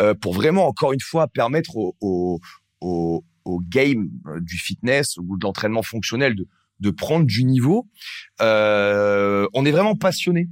euh, 0.01 0.13
pour 0.13 0.33
vraiment, 0.33 0.67
encore 0.67 0.93
une 0.93 0.99
fois, 0.99 1.27
permettre 1.27 1.77
au, 1.77 1.95
au, 2.01 2.39
au, 2.81 3.23
au 3.45 3.59
game 3.59 4.09
euh, 4.27 4.39
du 4.39 4.57
fitness 4.57 5.17
ou 5.17 5.37
de 5.37 5.45
l'entraînement 5.45 5.83
fonctionnel 5.83 6.35
de, 6.35 6.47
de 6.79 6.89
prendre 6.89 7.25
du 7.25 7.43
niveau. 7.43 7.87
Euh, 8.41 9.47
on 9.53 9.65
est 9.65 9.71
vraiment 9.71 9.95
passionné. 9.95 10.47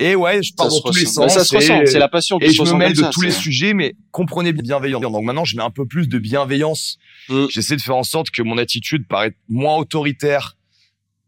Et 0.00 0.14
ouais, 0.14 0.42
je 0.42 0.54
pars 0.54 0.68
dans 0.68 0.80
tous 0.80 0.96
les 0.96 1.04
sens. 1.04 1.34
Ça 1.34 1.44
se 1.44 1.54
ressent. 1.54 1.80
C'est 1.84 1.98
la 1.98 2.08
passion 2.08 2.38
qui 2.38 2.46
et 2.46 2.52
se 2.52 2.64
je 2.64 2.72
me 2.72 2.78
mêle 2.78 2.94
de 2.94 3.02
ça, 3.02 3.10
tous 3.12 3.20
les 3.20 3.30
sujets, 3.30 3.74
mais 3.74 3.94
comprenez 4.12 4.52
bien 4.52 4.62
bienveillant. 4.62 4.98
Donc 4.98 5.24
maintenant, 5.24 5.44
je 5.44 5.56
mets 5.56 5.62
un 5.62 5.70
peu 5.70 5.84
plus 5.84 6.08
de 6.08 6.18
bienveillance. 6.18 6.98
Mm. 7.28 7.46
J'essaie 7.50 7.76
de 7.76 7.82
faire 7.82 7.96
en 7.96 8.02
sorte 8.02 8.30
que 8.30 8.42
mon 8.42 8.56
attitude 8.56 9.06
paraît 9.06 9.34
moins 9.48 9.76
autoritaire 9.76 10.56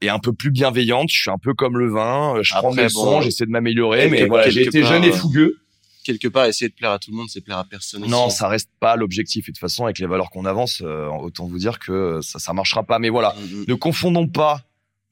et 0.00 0.08
un 0.08 0.18
peu 0.18 0.32
plus 0.32 0.50
bienveillante. 0.50 1.10
Je 1.10 1.20
suis 1.20 1.30
un 1.30 1.38
peu 1.38 1.52
comme 1.52 1.78
le 1.78 1.90
vin. 1.90 2.36
Je 2.42 2.50
prends 2.54 2.70
Après, 2.70 2.76
des 2.76 2.82
leçons, 2.84 3.04
bon, 3.04 3.20
j'essaie 3.20 3.44
de 3.44 3.50
m'améliorer, 3.50 4.08
mais 4.08 4.24
voilà, 4.24 4.48
j'ai 4.48 4.62
été 4.62 4.82
jeune 4.82 5.04
et 5.04 5.10
euh, 5.10 5.12
fougueux. 5.12 5.58
Quelque 6.04 6.28
part, 6.28 6.46
essayer 6.46 6.68
de 6.68 6.74
plaire 6.74 6.90
à 6.92 6.98
tout 6.98 7.10
le 7.10 7.16
monde, 7.16 7.28
c'est 7.30 7.40
plaire 7.40 7.58
à 7.58 7.64
personne. 7.64 8.04
Non, 8.06 8.26
aussi. 8.26 8.36
ça 8.36 8.48
reste 8.48 8.70
pas 8.80 8.96
l'objectif. 8.96 9.48
Et 9.48 9.52
de 9.52 9.54
toute 9.56 9.60
façon, 9.60 9.84
avec 9.84 9.98
les 9.98 10.06
valeurs 10.06 10.30
qu'on 10.30 10.44
avance, 10.44 10.82
euh, 10.84 11.06
autant 11.08 11.46
vous 11.46 11.58
dire 11.58 11.78
que 11.78 12.20
ça, 12.22 12.38
ça 12.38 12.52
marchera 12.52 12.82
pas. 12.82 12.98
Mais 12.98 13.08
voilà, 13.08 13.34
Mhm. 13.38 13.64
ne 13.68 13.74
confondons 13.74 14.28
pas 14.28 14.62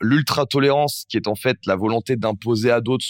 l'ultra-tolérance, 0.00 1.04
qui 1.08 1.16
est 1.16 1.28
en 1.28 1.34
fait 1.34 1.58
la 1.66 1.76
volonté 1.76 2.16
d'imposer 2.16 2.70
à 2.70 2.80
d'autres 2.80 3.06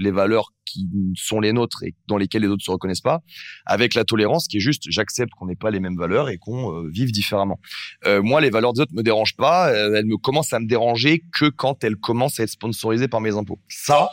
les 0.00 0.12
valeurs 0.12 0.52
qui 0.64 0.86
sont 1.16 1.40
les 1.40 1.52
nôtres 1.52 1.82
et 1.82 1.92
dans 2.06 2.18
lesquelles 2.18 2.42
les 2.42 2.48
autres 2.48 2.64
se 2.64 2.70
reconnaissent 2.70 3.00
pas, 3.00 3.20
avec 3.66 3.94
la 3.94 4.04
tolérance 4.04 4.46
qui 4.46 4.58
est 4.58 4.60
juste 4.60 4.84
j'accepte 4.90 5.32
qu'on 5.32 5.46
n'ait 5.46 5.56
pas 5.56 5.70
les 5.72 5.80
mêmes 5.80 5.96
valeurs 5.96 6.28
et 6.28 6.38
qu'on 6.38 6.72
euh, 6.84 6.88
vive 6.92 7.10
différemment. 7.10 7.58
Euh, 8.06 8.22
moi, 8.22 8.40
les 8.40 8.50
valeurs 8.50 8.74
des 8.74 8.82
autres 8.82 8.94
me 8.94 9.02
dérangent 9.02 9.34
pas. 9.36 9.72
elles 9.72 10.04
me 10.06 10.16
commencent 10.16 10.52
à 10.52 10.60
me 10.60 10.68
déranger 10.68 11.24
que 11.36 11.46
quand 11.46 11.82
elles 11.82 11.96
commencent 11.96 12.38
à 12.38 12.44
être 12.44 12.50
sponsorisées 12.50 13.08
par 13.08 13.20
mes 13.20 13.34
impôts. 13.36 13.58
Ça, 13.68 14.10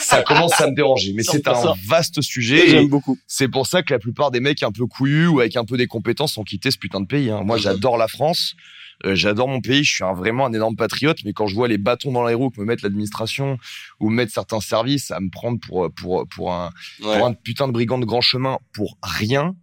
ça 0.00 0.22
commence 0.22 0.60
à 0.60 0.66
me 0.68 0.74
déranger. 0.74 1.12
Mais 1.14 1.22
c'est 1.22 1.46
un 1.48 1.52
100%. 1.54 1.74
vaste 1.86 2.20
sujet. 2.22 2.66
et- 2.66 2.70
J'aime 2.70 2.88
beaucoup. 2.88 3.18
c'est 3.26 3.48
pour 3.48 3.66
ça 3.66 3.82
que 3.82 3.92
la 3.92 3.98
plupart 3.98 4.30
des 4.30 4.40
mecs 4.40 4.62
un 4.62 4.72
peu 4.72 4.86
couillus 4.86 5.26
ou 5.28 5.40
avec 5.40 5.56
un 5.56 5.64
peu 5.64 5.76
des 5.76 5.86
compétences 5.86 6.36
ont 6.38 6.44
quitté 6.44 6.70
ce 6.70 6.78
putain 6.78 7.00
de 7.00 7.06
pays. 7.06 7.30
hein. 7.30 7.42
Moi, 7.44 7.58
j'adore 7.58 7.96
la 7.96 8.08
France. 8.08 8.54
euh, 9.04 9.14
j'adore 9.16 9.48
mon 9.48 9.60
pays. 9.60 9.82
Je 9.82 9.94
suis 9.96 10.04
un, 10.04 10.12
vraiment 10.12 10.46
un 10.46 10.52
énorme 10.52 10.76
patriote. 10.76 11.18
Mais 11.24 11.32
quand 11.32 11.46
je 11.48 11.54
vois 11.56 11.66
les 11.66 11.78
bâtons 11.78 12.12
dans 12.12 12.24
les 12.26 12.34
roues 12.34 12.50
que 12.50 12.60
me 12.60 12.66
mettent 12.66 12.82
l'administration 12.82 13.58
ou 13.98 14.10
me 14.10 14.14
mettent 14.16 14.30
certains 14.30 14.60
services 14.60 15.10
à 15.10 15.18
me 15.18 15.28
prendre 15.28 15.58
pour, 15.58 15.90
pour, 15.92 16.28
pour, 16.28 16.52
un, 16.52 16.70
Ouais. 17.02 17.16
pour 17.18 17.26
un 17.26 17.32
putain 17.32 17.66
de 17.66 17.72
brigand 17.72 17.98
de 17.98 18.04
grand 18.04 18.20
chemin 18.20 18.58
pour 18.72 18.98
rien, 19.02 19.56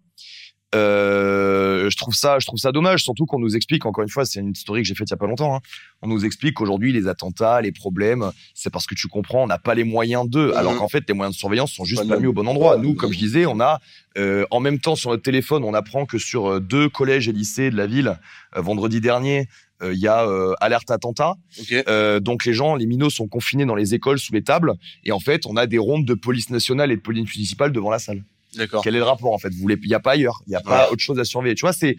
euh, 0.75 1.89
je 1.89 1.97
trouve 1.97 2.13
ça, 2.13 2.37
je 2.39 2.45
trouve 2.45 2.59
ça 2.59 2.71
dommage. 2.71 3.03
Surtout 3.03 3.25
qu'on 3.25 3.39
nous 3.39 3.55
explique, 3.55 3.85
encore 3.85 4.03
une 4.03 4.09
fois, 4.09 4.25
c'est 4.25 4.39
une 4.39 4.55
story 4.55 4.81
que 4.81 4.87
j'ai 4.87 4.95
faite 4.95 5.09
il 5.09 5.13
y 5.13 5.13
a 5.13 5.17
pas 5.17 5.27
longtemps. 5.27 5.55
hein. 5.55 5.59
On 6.01 6.07
nous 6.07 6.25
explique 6.25 6.55
qu'aujourd'hui, 6.55 6.91
les 6.93 7.07
attentats, 7.07 7.61
les 7.61 7.71
problèmes, 7.71 8.31
c'est 8.53 8.69
parce 8.71 8.85
que 8.85 8.95
tu 8.95 9.07
comprends, 9.07 9.43
on 9.43 9.47
n'a 9.47 9.57
pas 9.57 9.73
les 9.75 9.83
moyens 9.83 10.27
d'eux. 10.29 10.53
Alors 10.55 10.73
Mhm. 10.73 10.79
qu'en 10.79 10.87
fait, 10.87 11.03
les 11.07 11.13
moyens 11.13 11.35
de 11.35 11.39
surveillance 11.39 11.71
sont 11.71 11.83
juste 11.85 12.07
Pas 12.07 12.19
mis 12.19 12.27
au 12.27 12.33
bon 12.33 12.47
endroit. 12.47 12.77
Nous, 12.77 12.93
comme 12.95 13.11
je 13.11 13.17
disais, 13.17 13.45
on 13.45 13.59
a 13.59 13.79
euh, 14.17 14.45
en 14.51 14.59
même 14.59 14.79
temps 14.79 14.95
sur 14.95 15.09
notre 15.11 15.23
téléphone, 15.23 15.63
on 15.63 15.73
apprend 15.73 16.05
que 16.05 16.17
sur 16.17 16.47
euh, 16.47 16.59
deux 16.59 16.89
collèges 16.89 17.27
et 17.27 17.31
lycées 17.31 17.69
de 17.69 17.75
la 17.77 17.85
ville, 17.87 18.17
euh, 18.57 18.61
vendredi 18.61 18.99
dernier, 19.01 19.47
euh, 19.81 19.93
il 19.93 19.99
y 19.99 20.07
a 20.07 20.27
euh, 20.27 20.53
alerte 20.59 20.91
attentat. 20.91 21.35
Ok. 21.59 21.73
Euh, 21.87 22.19
donc 22.19 22.43
les 22.45 22.53
gens, 22.53 22.75
les 22.75 22.85
minots 22.85 23.09
sont 23.09 23.27
confinés 23.27 23.65
dans 23.65 23.75
les 23.75 23.93
écoles 23.93 24.19
sous 24.19 24.33
les 24.33 24.43
tables. 24.43 24.73
Et 25.05 25.11
en 25.11 25.19
fait, 25.19 25.45
on 25.45 25.55
a 25.57 25.67
des 25.67 25.77
rondes 25.77 26.05
de 26.05 26.13
police 26.15 26.49
nationale 26.49 26.91
et 26.91 26.95
de 26.97 27.01
police 27.01 27.23
municipale 27.35 27.71
devant 27.71 27.89
la 27.91 27.99
salle. 27.99 28.23
D'accord. 28.55 28.83
Quel 28.83 28.95
est 28.95 28.99
le 28.99 29.03
rapport 29.05 29.33
en 29.33 29.37
fait? 29.37 29.49
Vous 29.49 29.59
voulez, 29.59 29.77
il 29.83 29.89
y 29.89 29.93
a 29.95 29.99
pas 29.99 30.11
ailleurs, 30.13 30.41
il 30.47 30.51
y 30.53 30.55
a 30.55 30.61
pas 30.61 30.85
Ouais. 30.87 30.91
autre 30.93 31.01
chose 31.01 31.19
à 31.19 31.23
surveiller. 31.25 31.55
Tu 31.55 31.61
vois, 31.61 31.73
c'est 31.73 31.95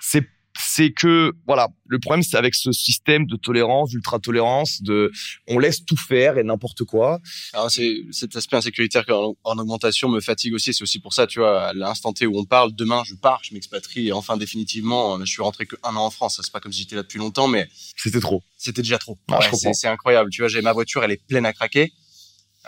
c'est 0.00 0.26
c'est 0.60 0.92
que 0.92 1.32
voilà, 1.46 1.68
le 1.86 1.98
problème 1.98 2.22
c'est 2.22 2.36
avec 2.36 2.54
ce 2.54 2.72
système 2.72 3.24
de 3.26 3.36
tolérance, 3.36 3.88
d'ultra 3.88 4.18
tolérance, 4.18 4.82
de 4.82 5.10
on 5.48 5.58
laisse 5.58 5.82
tout 5.84 5.96
faire 5.96 6.36
et 6.36 6.44
n'importe 6.44 6.84
quoi. 6.84 7.20
Alors 7.54 7.70
c'est 7.70 7.96
cet 8.10 8.36
aspect 8.36 8.56
insécuritaire 8.56 9.04
en, 9.08 9.34
en 9.44 9.58
augmentation 9.58 10.10
me 10.10 10.20
fatigue 10.20 10.52
aussi. 10.52 10.74
C'est 10.74 10.82
aussi 10.82 11.00
pour 11.00 11.14
ça, 11.14 11.26
tu 11.26 11.38
vois, 11.38 11.68
à 11.68 11.72
l'instant 11.72 12.12
T 12.12 12.26
où 12.26 12.38
on 12.38 12.44
parle, 12.44 12.74
demain 12.74 13.02
je 13.06 13.14
pars, 13.14 13.40
je 13.42 13.54
m'expatrie 13.54 14.08
et 14.08 14.12
enfin 14.12 14.36
définitivement, 14.36 15.18
je 15.20 15.24
suis 15.24 15.42
rentré 15.42 15.64
que 15.64 15.76
un 15.84 15.96
an 15.96 16.04
en 16.04 16.10
France. 16.10 16.38
C'est 16.42 16.52
pas 16.52 16.60
comme 16.60 16.72
si 16.72 16.80
j'étais 16.80 16.96
là 16.96 17.02
depuis 17.02 17.18
longtemps, 17.18 17.48
mais 17.48 17.66
C'était 17.96 18.20
trop. 18.20 18.42
c'était 18.58 18.82
déjà 18.82 18.98
trop. 18.98 19.18
Ah, 19.30 19.38
Ouais, 19.40 19.72
c'est 19.72 19.88
incroyable. 19.88 20.28
Tu 20.30 20.42
vois, 20.42 20.48
j'ai 20.48 20.60
ma 20.60 20.72
voiture, 20.74 21.02
elle 21.02 21.12
est 21.12 21.26
pleine 21.26 21.46
à 21.46 21.54
craquer. 21.54 21.92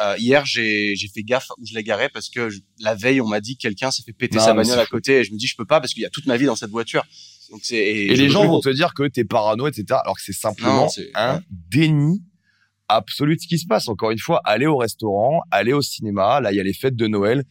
Euh, 0.00 0.16
hier, 0.18 0.44
j'ai 0.44 0.94
fait 1.14 1.22
gaffe 1.22 1.48
où 1.58 1.64
je 1.66 1.74
l'ai 1.74 1.82
garée 1.84 2.08
parce 2.08 2.28
que 2.28 2.50
je- 2.50 2.60
la 2.80 2.94
veille, 2.94 3.20
on 3.20 3.28
m'a 3.28 3.40
dit 3.40 3.56
que 3.56 3.62
quelqu'un 3.62 3.90
s'est 3.90 4.02
fait 4.02 4.12
péter 4.12 4.38
Non, 4.38 4.44
sa 4.44 4.52
bagnole 4.54 4.78
à 4.78 4.86
côté 4.86 5.20
et 5.20 5.24
je 5.24 5.32
me 5.32 5.38
dis 5.38 5.46
je 5.46 5.56
peux 5.56 5.64
pas 5.64 5.80
parce 5.80 5.94
qu'il 5.94 6.02
y 6.02 6.06
a 6.06 6.10
toute 6.10 6.26
ma 6.26 6.36
vie 6.36 6.46
dans 6.46 6.56
cette 6.56 6.70
voiture. 6.70 7.04
Donc 7.50 7.60
Et, 7.70 8.14
je 8.16 8.20
les 8.22 8.28
gens 8.28 8.46
vont 8.46 8.60
te 8.60 8.70
dire 8.70 8.94
que 8.94 9.06
t'es 9.06 9.24
parano, 9.24 9.68
etc. 9.68 9.84
Alors 10.02 10.16
que 10.16 10.22
c'est 10.22 10.32
simplement 10.32 10.86
Non, 10.86 10.88
un 11.14 11.40
déni 11.70 12.22
absolu 12.88 13.36
de 13.36 13.40
ce 13.40 13.46
qui 13.46 13.58
se 13.58 13.66
passe. 13.66 13.88
Encore 13.88 14.10
une 14.10 14.18
fois, 14.18 14.40
allez 14.44 14.66
au 14.66 14.76
restaurant, 14.76 15.40
allez 15.50 15.72
au 15.72 15.82
cinéma. 15.82 16.40
Là, 16.40 16.52
il 16.52 16.56
y 16.56 16.60
a 16.60 16.64
les 16.64 16.74
fêtes 16.74 16.96
de 16.96 17.06
Noël. 17.06 17.44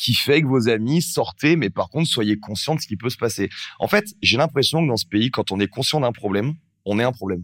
Qui 0.00 0.14
fait 0.14 0.34
avec 0.34 0.46
vos 0.46 0.68
amis, 0.68 1.02
sortez, 1.02 1.56
mais 1.56 1.70
par 1.70 1.88
contre, 1.90 2.08
soyez 2.08 2.38
conscient 2.38 2.76
de 2.76 2.80
ce 2.80 2.86
qui 2.86 2.96
peut 2.96 3.10
se 3.10 3.16
passer. 3.16 3.48
En 3.80 3.88
fait, 3.88 4.04
j'ai 4.22 4.36
l'impression 4.36 4.80
que 4.80 4.86
dans 4.86 4.96
ce 4.96 5.04
pays, 5.06 5.32
quand 5.32 5.50
on 5.50 5.58
est 5.58 5.66
conscient 5.66 5.98
d'un 5.98 6.12
problème, 6.12 6.54
on 6.84 7.00
est 7.00 7.02
un 7.02 7.10
problème. 7.10 7.42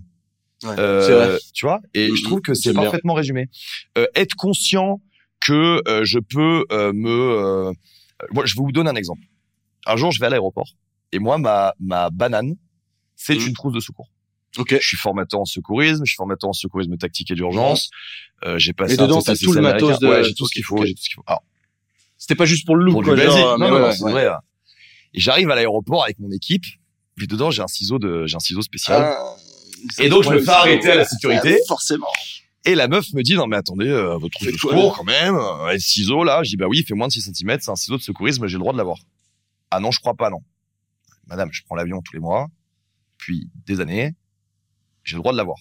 Ouais, 0.63 0.79
Euh, 0.79 1.01
c'est 1.07 1.13
vrai. 1.13 1.39
tu 1.53 1.67
vois 1.67 1.81
Et 1.95 2.09
je 2.15 2.23
trouve 2.25 2.41
que 2.41 2.55
c'est 2.55 2.73
bien. 2.73 2.83
parfaitement 2.83 3.15
résumé. 3.15 3.49
Euh, 3.99 4.07
être 4.15 4.35
conscient 4.37 5.01
que 5.41 5.83
euh, 5.89 6.05
je 6.05 6.19
peux 6.19 6.65
euh, 6.73 6.93
me... 6.95 7.11
euh, 7.11 7.73
moi, 8.33 8.47
je 8.47 8.55
vous 8.57 8.73
donne 8.73 8.89
un 8.89 8.95
exemple. 8.95 9.23
Un 9.87 9.97
jour, 9.97 10.11
je 10.13 10.21
vais 10.21 10.27
à 10.27 10.31
l'aéroport 10.31 10.71
et 11.13 11.19
moi, 11.19 11.37
ma, 11.39 11.75
ma 11.81 12.09
banane, 12.11 12.57
c'est 13.17 13.35
Mhm. 13.37 13.49
une 13.49 13.53
trousse 13.53 13.75
de 13.75 13.81
secours. 13.81 14.09
Ok. 14.57 14.77
Je 14.81 14.87
suis 14.87 14.97
formateur 14.97 15.41
en 15.41 15.45
secourisme, 15.45 16.05
je 16.05 16.11
suis 16.13 16.17
formateur 16.17 16.49
en 16.49 16.53
secourisme 16.55 16.97
tactique 16.97 17.31
et 17.31 17.35
d'urgence. 17.35 17.91
Euh, 18.45 18.57
j'ai 18.59 18.73
passé 18.73 18.95
un 18.99 19.03
dedans, 19.05 19.21
t'as 19.21 19.35
tout 19.37 19.53
le 19.53 19.61
matos 19.61 19.99
de- 19.99 20.07
Ouais, 20.09 20.25
j'ai 20.25 20.33
tout 20.35 20.47
ce 20.47 20.55
qu'il 20.55 20.65
faut, 20.65 20.85
j'ai 20.85 20.95
tout 20.95 21.03
ce 21.03 21.09
qu'il 21.09 21.17
faut. 21.17 21.25
Alors, 21.27 21.43
C'était 22.17 22.37
pas 22.37 22.45
juste 22.47 22.65
pour 22.65 22.77
le 22.77 22.85
look, 22.85 22.95
pour 22.95 23.03
quoi, 23.03 23.17
basique. 23.17 23.33
genre, 23.33 23.59
non, 23.59 23.69
non, 23.69 23.75
ouais, 23.75 23.81
non, 23.83 23.93
c'est 23.93 24.05
ouais. 24.05 24.13
vrai. 24.13 24.29
Et 25.13 25.21
j'arrive 25.21 25.51
à 25.51 25.57
l'aéroport 25.57 26.05
avec 26.05 26.19
mon 26.21 26.31
équipe. 26.31 26.65
Et 27.21 27.27
dedans, 27.27 27.51
j'ai 27.51 27.63
un 27.63 27.67
ciseau 27.69 27.99
de, 27.99 28.27
j'ai 28.27 28.37
un 28.37 28.41
ciseau 28.41 28.63
spécial. 28.63 29.03
Ah, 29.05 29.37
Et 29.99 30.09
donc, 30.09 30.25
je 30.25 30.31
me 30.31 30.41
fais 30.41 30.51
arrêter 30.51 30.91
à 30.91 30.97
la 30.97 31.05
sécurité. 31.05 31.59
Forcément. 31.69 32.07
Et 32.67 32.75
la 32.75 32.89
meuf 32.89 33.13
me 33.13 33.23
dit, 33.23 33.35
non, 33.35 33.47
mais 33.47 33.57
attendez, 33.57 33.89
euh, 33.89 34.17
votre 34.17 34.39
trousse 34.39 34.53
de 34.53 34.57
secours, 34.57 34.97
quand 34.97 35.05
même, 35.05 35.37
euh, 35.37 35.79
ciseau, 35.79 36.25
là. 36.25 36.43
Je 36.43 36.51
dis, 36.51 36.57
bah 36.57 36.67
oui, 36.67 36.79
il 36.79 36.87
fait 36.87 36.95
moins 36.95 37.09
de 37.09 37.13
6 37.13 37.33
cm, 37.35 37.59
c'est 37.61 37.71
un 37.71 37.77
ciseau 37.77 37.99
de 37.99 38.03
secourisme, 38.03 38.47
j'ai 38.47 38.55
le 38.55 38.61
droit 38.61 38.73
de 38.73 38.79
l'avoir. 38.79 38.99
Ah 39.71 39.81
non, 39.81 39.91
je 39.91 40.01
crois 40.01 40.15
pas, 40.15 40.31
non. 40.31 40.41
Madame, 41.27 41.51
je 41.53 41.63
prends 41.65 41.77
l'avion 41.77 42.01
tous 42.01 42.15
les 42.15 42.21
mois, 42.21 42.49
depuis 43.19 43.49
des 43.67 43.81
années, 43.81 44.15
j'ai 45.03 45.17
le 45.17 45.21
droit 45.21 45.33
de 45.33 45.37
l'avoir. 45.37 45.59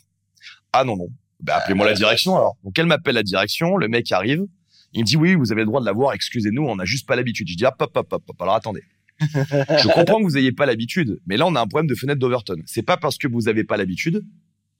Ah 0.72 0.86
non, 0.86 0.96
non. 0.96 1.10
Bah, 1.42 1.58
appelez-moi 1.58 1.86
la 1.86 1.94
direction, 1.94 2.38
alors. 2.38 2.56
Donc, 2.64 2.80
elle 2.80 2.86
m'appelle 2.86 3.16
la 3.16 3.24
direction, 3.24 3.76
le 3.76 3.90
mec 3.90 4.10
arrive, 4.14 4.46
il 4.94 5.02
me 5.02 5.06
dit, 5.06 5.18
oui, 5.18 5.36
vous 5.36 5.52
avez 5.52 5.62
le 5.62 5.68
droit 5.68 5.82
de 5.82 5.86
l'avoir, 5.86 6.14
excusez-nous, 6.14 6.64
on 6.64 6.76
n'a 6.78 6.86
juste 6.86 7.06
pas 7.06 7.18
l'habitude. 7.18 7.50
Je 7.50 7.56
dis, 7.56 7.66
hop, 7.66 7.76
hop, 7.80 7.98
hop, 7.98 8.14
hop, 8.14 8.24
hop, 8.30 8.42
alors 8.42 8.56
attendez. 8.56 8.84
Je 9.32 9.94
comprends 9.94 10.20
que 10.20 10.24
vous 10.24 10.38
ayez 10.38 10.52
pas 10.52 10.66
l'habitude, 10.66 11.20
mais 11.26 11.38
là, 11.38 11.46
on 11.48 11.56
a 11.56 11.62
un 11.62 11.68
problème 11.68 11.88
de 11.88 11.96
fenêtre 11.96 12.20
d'Overton. 12.20 12.56
C'est 12.66 12.84
pas 12.84 12.98
parce 12.98 13.18
que 13.18 13.28
vous 13.28 13.48
avez 13.48 13.64
pas 13.64 13.78
l'habitude 13.78 14.26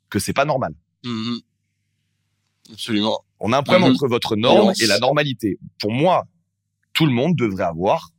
que 0.10 0.20
c'est 0.20 0.34
pas 0.34 0.46
normal. 0.46 0.74
Mhm. 1.04 1.40
Absolument. 2.72 3.20
On 3.40 3.52
a 3.52 3.58
un 3.58 3.64
problème 3.64 3.84
Mhm. 3.90 3.92
entre 3.96 4.08
votre 4.08 4.36
norme 4.36 4.74
et 4.82 4.86
la 4.86 5.00
normalité. 5.00 5.58
Pour 5.80 5.92
moi, 5.92 6.26
tout 6.94 7.06
le 7.06 7.12
monde 7.12 7.36
devrait 7.36 7.64
avoir 7.66 8.10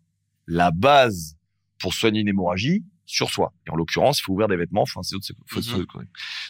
la 0.47 0.71
base 0.71 1.37
pour 1.79 1.95
soigner 1.95 2.21
une 2.21 2.29
hémorragie 2.29 2.85
sur 3.07 3.31
soi. 3.31 3.53
Et 3.67 3.71
en 3.71 3.77
l'occurrence, 3.77 4.19
il 4.21 4.23
faut 4.23 4.33
ouvrir 4.33 4.49
des 4.49 4.57
vêtements, 4.57 4.83
enfin, 4.83 5.03
c'est 5.03 5.15
autre, 5.17 5.27
faut- 5.47 5.61
faut- 5.63 5.79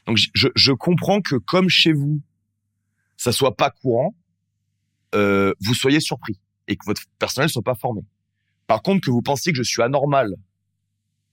Donc, 0.06 0.16
je- 0.16 0.28
je, 0.34 0.48
je 0.54 0.72
comprends 0.72 1.20
que 1.20 1.36
comme 1.36 1.68
chez 1.68 1.92
vous, 1.92 2.20
ça 3.16 3.32
soit 3.32 3.56
pas 3.56 3.70
courant, 3.70 4.14
euh, 5.14 5.52
vous 5.60 5.74
soyez 5.74 6.00
surpris 6.00 6.40
et 6.66 6.76
que 6.76 6.84
votre 6.86 7.02
personnel 7.18 7.48
soit 7.48 7.62
pas 7.62 7.74
formé. 7.76 8.02
Par 8.66 8.82
contre, 8.82 9.04
que 9.04 9.10
vous 9.10 9.22
pensiez 9.22 9.52
que 9.52 9.58
je 9.58 9.62
suis 9.62 9.82
anormal 9.82 10.34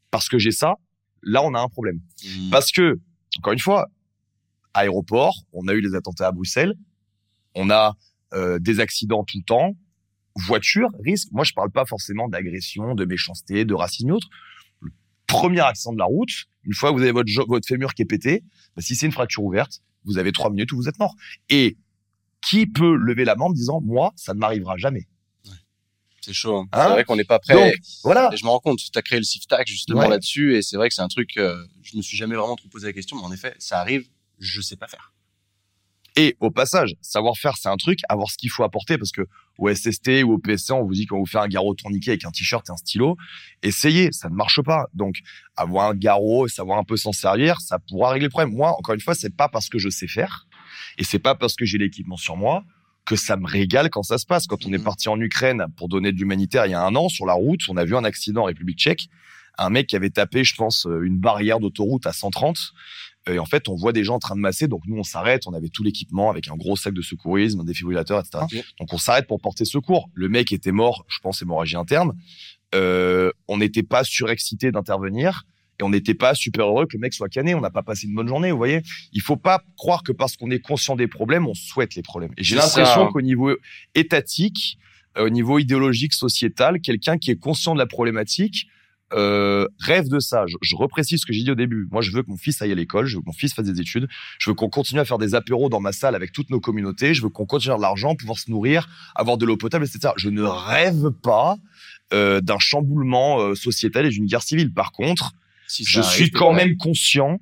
parce 0.10 0.28
que 0.28 0.38
j'ai 0.38 0.52
ça, 0.52 0.76
là, 1.24 1.42
on 1.44 1.54
a 1.54 1.60
un 1.60 1.70
problème. 1.70 2.00
Mhm. 2.24 2.50
Parce 2.50 2.72
que, 2.72 3.00
encore 3.38 3.54
une 3.54 3.60
fois, 3.60 3.88
aéroport, 4.74 5.36
on 5.54 5.68
a 5.68 5.74
eu 5.74 5.82
les 5.82 5.96
attentats 5.96 6.28
à 6.28 6.32
Bruxelles, 6.32 6.76
on 7.56 7.70
a 7.70 7.96
euh, 8.34 8.60
des 8.60 8.80
accidents 8.80 9.24
tout 9.24 9.38
le 9.38 9.44
temps, 9.44 9.76
voiture, 10.36 10.90
risque. 11.04 11.30
Moi, 11.32 11.44
je 11.44 11.54
parle 11.54 11.72
pas 11.72 11.86
forcément 11.86 12.30
d'agression, 12.30 12.96
de 12.96 13.06
méchanceté, 13.06 13.66
de 13.66 13.74
racisme 13.74 14.10
et 14.10 14.14
autres. 14.14 14.30
Le 14.80 14.92
premier 15.28 15.62
accident 15.62 15.94
de 15.94 16.00
la 16.00 16.06
route, 16.06 16.46
une 16.64 16.74
fois 16.74 16.92
que 16.92 16.96
vous 16.96 17.02
avez 17.02 17.12
votre, 17.12 17.32
votre 17.48 17.68
fémur 17.68 17.94
qui 17.94 18.02
est 18.04 18.06
pété, 18.06 18.44
bah, 18.76 18.82
si 18.82 18.96
c'est 18.96 19.06
une 19.06 19.12
fracture 19.12 19.44
ouverte, 19.44 19.82
vous 20.06 20.18
avez 20.18 20.32
trois 20.32 20.50
minutes 20.50 20.72
où 20.72 20.78
vous 20.78 20.88
êtes 20.88 21.00
mort. 21.00 21.16
Et 21.50 21.78
qui 22.42 22.66
peut 22.66 22.96
lever 22.96 23.26
la 23.26 23.36
main 23.36 23.46
en 23.46 23.52
disant, 23.52 23.82
moi, 23.82 24.14
ça 24.16 24.34
ne 24.34 24.40
m'arrivera 24.40 24.78
jamais? 24.78 25.08
C'est 26.22 26.34
chaud. 26.34 26.56
hein. 26.58 26.68
Hein 26.72 26.84
c'est 26.86 26.90
vrai 26.92 27.04
qu'on 27.04 27.16
n'est 27.16 27.24
pas 27.24 27.40
prêt. 27.40 27.54
Donc, 27.56 27.74
voilà. 28.04 28.30
Et 28.32 28.38
je 28.38 28.46
me 28.46 28.50
rends 28.50 28.60
compte, 28.60 28.78
tu 28.80 28.90
as 28.98 29.02
créé 29.02 29.18
le 29.20 29.24
SIFTAC 29.26 29.68
justement 29.68 30.02
Ouais. 30.02 30.10
là-dessus, 30.10 30.56
et 30.56 30.62
c'est 30.62 30.78
vrai 30.78 30.88
que 30.90 30.96
c'est 30.96 31.02
un 31.02 31.08
truc, 31.08 31.38
euh, 31.38 31.66
je 31.82 31.98
me 31.98 32.02
suis 32.02 32.16
jamais 32.18 32.36
vraiment 32.36 32.56
trop 32.56 32.70
posé 32.70 32.88
la 32.88 32.94
question, 32.94 33.18
mais 33.18 33.24
en 33.24 33.32
effet, 33.32 33.56
ça 33.60 33.80
arrive, 33.80 34.06
je 34.40 34.62
sais 34.62 34.76
pas 34.76 34.88
faire. 34.88 35.14
Et 36.18 36.36
au 36.42 36.52
passage, 36.52 36.94
savoir 37.02 37.38
faire, 37.38 37.56
c'est 37.58 37.70
un 37.70 37.78
truc, 37.78 38.00
avoir 38.10 38.30
ce 38.30 38.36
qu'il 38.38 38.50
faut 38.50 38.64
apporter, 38.64 38.98
parce 38.98 39.12
que 39.12 39.22
au 39.58 39.74
SST 39.74 40.24
ou 40.26 40.34
au 40.34 40.38
PSC, 40.40 40.72
on 40.74 40.84
vous 40.84 40.94
dit 40.94 41.06
qu'on 41.06 41.20
vous 41.20 41.26
fait 41.26 41.38
un 41.38 41.48
garrot 41.48 41.74
tourniquet 41.74 42.12
avec 42.12 42.26
un 42.26 42.32
t-shirt 42.32 42.68
et 42.68 42.72
un 42.72 42.76
stylo. 42.78 43.16
Essayez, 43.64 44.12
ça 44.12 44.28
ne 44.28 44.36
marche 44.36 44.62
pas. 44.62 44.88
Donc, 44.94 45.16
avoir 45.56 45.90
un 45.90 45.96
garrot, 45.96 46.50
savoir 46.50 46.80
un 46.80 46.84
peu 46.84 46.98
s'en 46.98 47.14
servir, 47.14 47.62
ça 47.62 47.80
pourra 47.80 48.12
régler 48.12 48.26
le 48.26 48.30
problème. 48.30 48.54
Moi, 48.54 48.76
encore 48.78 48.94
une 48.94 49.00
fois, 49.02 49.16
c'est 49.16 49.34
pas 49.36 49.48
parce 49.48 49.70
que 49.70 49.80
je 49.80 49.88
sais 49.90 50.08
faire, 50.08 50.48
et 50.98 51.06
c'est 51.06 51.20
pas 51.20 51.34
parce 51.34 51.56
que 51.56 51.64
j'ai 51.64 51.78
l'équipement 51.78 52.18
sur 52.18 52.36
moi, 52.36 52.66
que 53.12 53.18
ça 53.18 53.36
me 53.36 53.46
régale 53.46 53.90
quand 53.90 54.04
ça 54.04 54.18
se 54.18 54.26
passe. 54.26 54.48
Quand 54.48 54.66
on 54.66 54.72
est 54.72 54.78
Mhm. 54.78 54.84
parti 54.86 55.10
en 55.10 55.20
Ukraine 55.20 55.66
pour 55.76 55.90
donner 55.90 56.14
de 56.14 56.18
l'humanitaire 56.18 56.66
il 56.66 56.72
y 56.72 56.74
a 56.74 56.82
un 56.82 56.96
an, 56.96 57.10
sur 57.10 57.26
la 57.26 57.34
route, 57.34 57.60
on 57.68 57.76
a 57.76 57.84
vu 57.84 57.96
un 57.96 58.06
accident 58.06 58.44
en 58.44 58.46
République 58.46 58.80
tchèque. 58.80 59.10
Un 59.58 59.70
mec 59.70 59.88
qui 59.88 59.98
avait 59.98 60.10
tapé, 60.10 60.46
je 60.46 60.56
pense, 60.56 60.88
euh, 60.88 61.02
une 61.04 61.20
barrière 61.20 61.60
d'autoroute 61.60 62.08
à 62.08 62.14
130. 62.14 62.58
Et 63.30 63.38
en 63.38 63.46
fait, 63.46 63.68
on 63.68 63.76
voit 63.76 63.92
des 63.92 64.04
gens 64.06 64.16
en 64.16 64.20
train 64.20 64.36
de 64.36 64.40
masser. 64.40 64.68
Donc, 64.70 64.82
nous, 64.88 64.98
on 64.98 65.04
s'arrête. 65.04 65.46
On 65.46 65.54
avait 65.54 65.68
tout 65.70 65.84
l'équipement 65.84 66.30
avec 66.32 66.48
un 66.48 66.56
gros 66.56 66.76
sac 66.78 66.94
de 66.94 67.02
secourisme, 67.02 67.60
un 67.60 67.64
défibrillateur, 67.66 68.20
etc. 68.20 68.46
Ok. 68.46 68.64
Donc, 68.80 68.94
on 68.94 68.98
s'arrête 68.98 69.28
pour 69.28 69.40
porter 69.42 69.66
secours. 69.66 70.10
Le 70.14 70.30
mec 70.30 70.52
était 70.54 70.72
mort, 70.72 71.06
je 71.10 71.20
pense, 71.20 71.42
hémorragie 71.42 71.76
interne. 71.76 72.14
Euh, 72.74 73.32
on 73.50 73.58
n'était 73.58 73.84
pas 73.84 74.04
surexcité 74.06 74.72
d'intervenir. 74.72 75.44
Et 75.80 75.84
on 75.84 75.90
n'était 75.90 76.14
pas 76.14 76.36
super 76.36 76.68
heureux 76.68 76.86
que 76.86 76.96
le 76.96 77.02
mec 77.02 77.14
soit 77.14 77.30
cané. 77.30 77.56
On 77.56 77.62
n'a 77.62 77.72
pas 77.72 77.84
passé 77.84 78.08
une 78.08 78.16
bonne 78.16 78.28
journée, 78.28 78.52
vous 78.52 78.58
voyez. 78.58 78.82
Il 79.14 79.22
faut 79.22 79.38
pas 79.38 79.64
croire 79.78 80.04
que 80.04 80.12
parce 80.12 80.38
qu'on 80.38 80.52
est 80.52 80.60
conscient 80.60 80.96
des 80.96 81.08
problèmes, 81.08 81.48
on 81.48 81.54
souhaite 81.54 81.96
les 81.96 82.04
problèmes. 82.04 82.32
Et 82.38 82.44
j'ai 82.44 82.56
l'impression 82.56 83.08
qu'au 83.08 83.22
niveau 83.22 83.56
étatique, 83.96 84.78
euh, 85.18 85.26
au 85.26 85.30
niveau 85.30 85.60
idéologique, 85.60 86.14
sociétal, 86.14 86.82
quelqu'un 86.82 87.18
qui 87.18 87.32
est 87.32 87.40
conscient 87.40 87.74
de 87.74 87.80
la 87.80 87.88
problématique 87.88 88.68
euh, 89.14 89.68
rêve 89.80 90.08
de 90.08 90.20
ça. 90.20 90.46
Je, 90.48 90.56
je 90.62 90.76
reprécise 90.76 91.22
ce 91.22 91.26
que 91.26 91.34
j'ai 91.34 91.44
dit 91.44 91.52
au 91.52 91.56
début. 91.56 91.88
Moi, 91.92 92.02
je 92.02 92.12
veux 92.12 92.24
que 92.24 92.30
mon 92.30 92.38
fils 92.38 92.62
aille 92.62 92.72
à 92.72 92.76
l'école, 92.76 93.08
je 93.08 93.16
veux 93.16 93.22
que 93.22 93.28
mon 93.28 93.34
fils 93.34 93.54
fasse 93.54 93.66
des 93.66 93.82
études, 93.82 94.08
je 94.40 94.50
veux 94.50 94.54
qu'on 94.54 94.70
continue 94.70 95.00
à 95.00 95.06
faire 95.06 95.18
des 95.18 95.36
apéros 95.36 95.70
dans 95.70 95.82
ma 95.82 95.92
salle 95.92 96.16
avec 96.16 96.32
toutes 96.32 96.50
nos 96.50 96.60
communautés, 96.60 97.14
je 97.14 97.22
veux 97.22 97.30
qu'on 97.30 97.46
continue 97.46 97.72
à 97.72 97.76
avoir 97.76 97.92
de 97.92 98.02
l'argent, 98.02 98.16
pouvoir 98.16 98.40
se 98.40 98.50
nourrir, 98.50 98.88
avoir 99.16 99.38
de 99.38 99.46
l'eau 99.46 99.58
potable, 99.58 99.86
etc. 99.86 100.14
Je 100.16 100.30
ne 100.30 100.44
rêve 100.44 101.12
pas 101.24 101.58
euh, 102.14 102.42
d'un 102.42 102.60
chamboulement 102.60 103.40
euh, 103.40 103.56
sociétal 103.56 104.06
et 104.06 104.10
d'une 104.10 104.26
guerre 104.26 104.44
civile. 104.44 104.74
Par 104.74 104.92
contre, 104.92 105.34
Si 105.72 105.86
je 105.86 106.02
suis 106.02 106.32
quand 106.32 106.54
même 106.54 106.76
conscient 106.78 107.40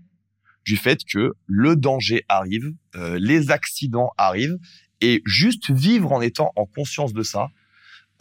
du 0.65 0.77
fait 0.77 1.03
que 1.03 1.33
le 1.47 1.75
danger 1.75 2.25
arrive, 2.29 2.73
euh, 2.95 3.17
les 3.19 3.49
accidents 3.51 4.11
arrivent, 4.17 4.57
et 5.01 5.21
juste 5.25 5.71
vivre 5.71 6.11
en 6.11 6.21
étant 6.21 6.51
en 6.55 6.65
conscience 6.65 7.13
de 7.13 7.23
ça 7.23 7.49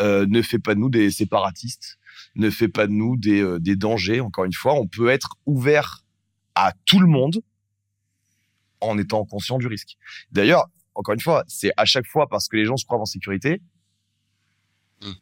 euh, 0.01 0.27
ne 0.29 0.41
fait 0.43 0.59
pas 0.59 0.75
de 0.75 0.81
nous 0.81 0.89
des 0.89 1.11
séparatistes, 1.11 1.99
ne 2.37 2.51
fait 2.51 2.69
pas 2.69 2.87
de 2.87 2.93
nous 2.93 3.17
des, 3.17 3.43
euh, 3.43 3.59
des 3.59 3.77
dangers. 3.77 4.21
Encore 4.21 4.45
une 4.45 4.53
fois, 4.53 4.75
on 4.75 4.87
peut 4.87 5.09
être 5.09 5.35
ouvert 5.45 6.05
à 6.55 6.73
tout 6.85 7.01
le 7.01 7.09
monde 7.09 7.43
en 8.81 8.97
étant 8.97 9.25
conscient 9.25 9.59
du 9.59 9.67
risque. 9.67 9.97
D'ailleurs, 10.31 10.71
encore 10.95 11.15
une 11.15 11.21
fois, 11.21 11.45
c'est 11.49 11.73
à 11.77 11.85
chaque 11.85 12.07
fois 12.07 12.29
parce 12.29 12.49
que 12.49 12.57
les 12.57 12.65
gens 12.65 12.77
se 12.77 12.85
croient 12.85 13.01
en 13.01 13.05
sécurité 13.05 13.61
Hmm. 15.03 15.13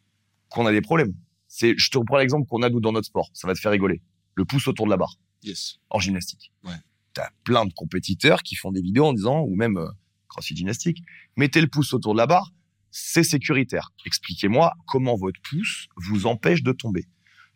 qu'on 0.49 0.67
a 0.67 0.73
des 0.73 0.81
problèmes. 0.81 1.15
C'est, 1.49 1.75
je 1.77 1.91
te 1.91 1.99
reprends 1.99 2.19
l'exemple 2.19 2.47
qu'on 2.49 2.63
a 2.63 2.71
nous 2.71 2.81
dans 2.81 2.93
notre 2.93 3.07
sport. 3.07 3.31
Ça 3.33 3.47
va 3.47 3.55
te 3.55 3.61
faire 3.61 3.73
rigoler. 3.73 4.01
Le 4.37 4.45
pouce 4.45 4.69
autour 4.69 4.87
de 4.87 4.91
la 4.91 4.97
barre 4.97 5.17
Yes. 5.43 5.79
en 5.91 5.99
gymnastique. 5.99 6.53
Ouais. 6.65 6.75
T'as 7.13 7.29
plein 7.45 7.67
de 7.67 7.73
compétiteurs 7.73 8.43
qui 8.43 8.57
font 8.57 8.73
des 8.73 8.81
vidéos 8.81 9.07
en 9.07 9.13
disant, 9.13 9.41
ou 9.41 9.55
même 9.55 9.77
euh, 9.77 9.89
CrossFit 10.29 10.57
gymnastique, 10.57 11.03
mettez 11.37 11.61
le 11.61 11.69
pouce 11.69 11.93
autour 11.95 12.15
de 12.15 12.19
la 12.19 12.27
barre, 12.27 12.53
c'est 12.91 13.23
sécuritaire. 13.23 13.93
Expliquez-moi 14.07 14.73
comment 14.87 15.17
votre 15.17 15.41
pouce 15.43 15.89
vous 15.97 16.27
empêche 16.27 16.63
de 16.63 16.73
tomber. 16.73 17.07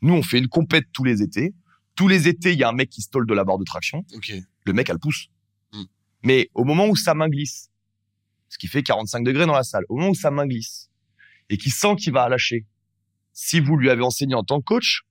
Nous, 0.03 0.15
on 0.15 0.23
fait 0.23 0.39
une 0.39 0.49
compète 0.49 0.87
tous 0.93 1.05
les 1.05 1.23
étés. 1.23 1.55
Tous 1.95 2.09
les 2.09 2.29
étés, 2.29 2.53
il 2.53 2.59
y 2.59 2.63
a 2.65 2.69
un 2.69 2.73
mec 2.73 2.91
qui 2.91 3.03
stole 3.03 3.27
de 3.27 3.35
la 3.35 3.45
barre 3.45 3.59
de 3.59 3.65
traction. 3.65 4.05
Ok. 4.15 4.33
Le 4.65 4.73
mec 4.73 4.89
a 4.89 4.93
le 4.93 4.99
pouce. 4.99 5.29
Mm. 5.73 5.83
Mais 6.25 6.51
au 6.55 6.65
moment 6.65 6.87
où 6.87 6.97
sa 6.97 7.15
main 7.15 7.29
glisse, 7.29 7.71
ce 8.49 8.59
qui 8.59 8.67
fait 8.67 8.83
45 8.83 9.25
degrés 9.25 9.47
dans 9.47 9.55
la 9.55 9.65
salle, 9.65 9.85
au 9.89 9.97
moment 9.97 10.11
où 10.11 10.15
sa 10.15 10.31
main 10.31 10.47
glisse 10.47 10.91
et 11.49 11.57
qu'il 11.57 11.73
sent 11.73 11.97
qu'il 11.97 12.13
va 12.13 12.29
lâcher, 12.29 12.67
si 13.33 13.61
vous 13.61 13.77
lui 13.77 13.91
avez 13.91 14.03
enseigné 14.03 14.35
en 14.35 14.45
tant 14.45 14.61
que 14.61 14.65
coach, 14.65 15.03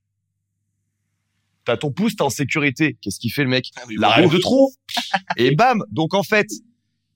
t'as 1.70 1.76
ton 1.76 1.92
pouce, 1.92 2.16
t'es 2.16 2.22
en 2.22 2.30
sécurité. 2.30 2.98
Qu'est-ce 3.00 3.20
qu'il 3.20 3.32
fait 3.32 3.44
le 3.44 3.48
mec 3.50 3.70
Ah 3.76 3.82
oui, 3.86 3.94
La 3.96 4.08
règle 4.08 4.34
de 4.34 4.38
trop. 4.38 4.72
Et 5.36 5.54
bam. 5.54 5.84
Donc 5.92 6.14
en 6.14 6.24
fait, 6.24 6.48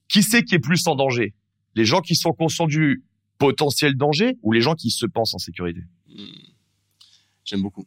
qui 0.08 0.22
c'est 0.22 0.44
qui 0.44 0.54
est 0.54 0.60
plus 0.60 0.86
en 0.86 0.94
danger? 0.94 1.34
Les 1.74 1.84
gens 1.84 2.00
qui 2.00 2.14
sont 2.14 2.32
conscients 2.32 2.68
du 2.68 3.02
potentiel 3.38 3.96
danger 3.96 4.36
ou 4.42 4.52
les 4.52 4.60
gens 4.60 4.74
qui 4.76 4.90
se 4.90 5.06
pensent 5.06 5.34
en 5.34 5.38
sécurité? 5.38 5.80
Hmm. 6.08 6.24
J'aime 7.44 7.62
beaucoup. 7.62 7.84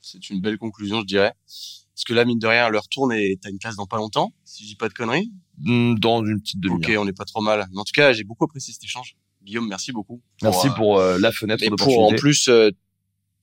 C'est 0.00 0.30
une 0.30 0.40
belle 0.40 0.56
conclusion, 0.56 1.00
je 1.00 1.06
dirais. 1.06 1.32
Parce 1.46 2.04
que 2.06 2.14
là, 2.14 2.24
mine 2.24 2.38
de 2.38 2.46
rien, 2.46 2.68
l'heure 2.68 2.86
tourne 2.88 3.12
et 3.12 3.36
t'as 3.42 3.50
une 3.50 3.58
classe 3.58 3.74
dans 3.74 3.86
pas 3.86 3.96
longtemps, 3.96 4.32
si 4.44 4.62
je 4.62 4.68
dis 4.68 4.76
pas 4.76 4.88
de 4.88 4.94
conneries. 4.94 5.32
Hmm, 5.58 5.96
Dans 5.96 6.24
une 6.24 6.40
petite 6.40 6.64
Ok, 6.64 6.80
demi-heure. 6.82 7.02
on 7.02 7.04
n'est 7.04 7.12
pas 7.12 7.24
trop 7.24 7.40
mal. 7.40 7.66
Mais 7.72 7.80
en 7.80 7.84
tout 7.84 7.92
cas, 7.92 8.12
j'ai 8.12 8.22
beaucoup 8.22 8.44
apprécié 8.44 8.72
cet 8.72 8.84
échange. 8.84 9.16
Guillaume, 9.42 9.66
merci 9.68 9.90
beaucoup. 9.90 10.22
Merci 10.42 10.68
euh, 10.68 10.70
pour 10.70 10.98
euh, 11.00 11.18
la 11.18 11.32
fenêtre 11.32 11.64
Mais 11.68 11.74
pour 11.76 12.04
en 12.04 12.14
plus, 12.14 12.46
euh, 12.48 12.70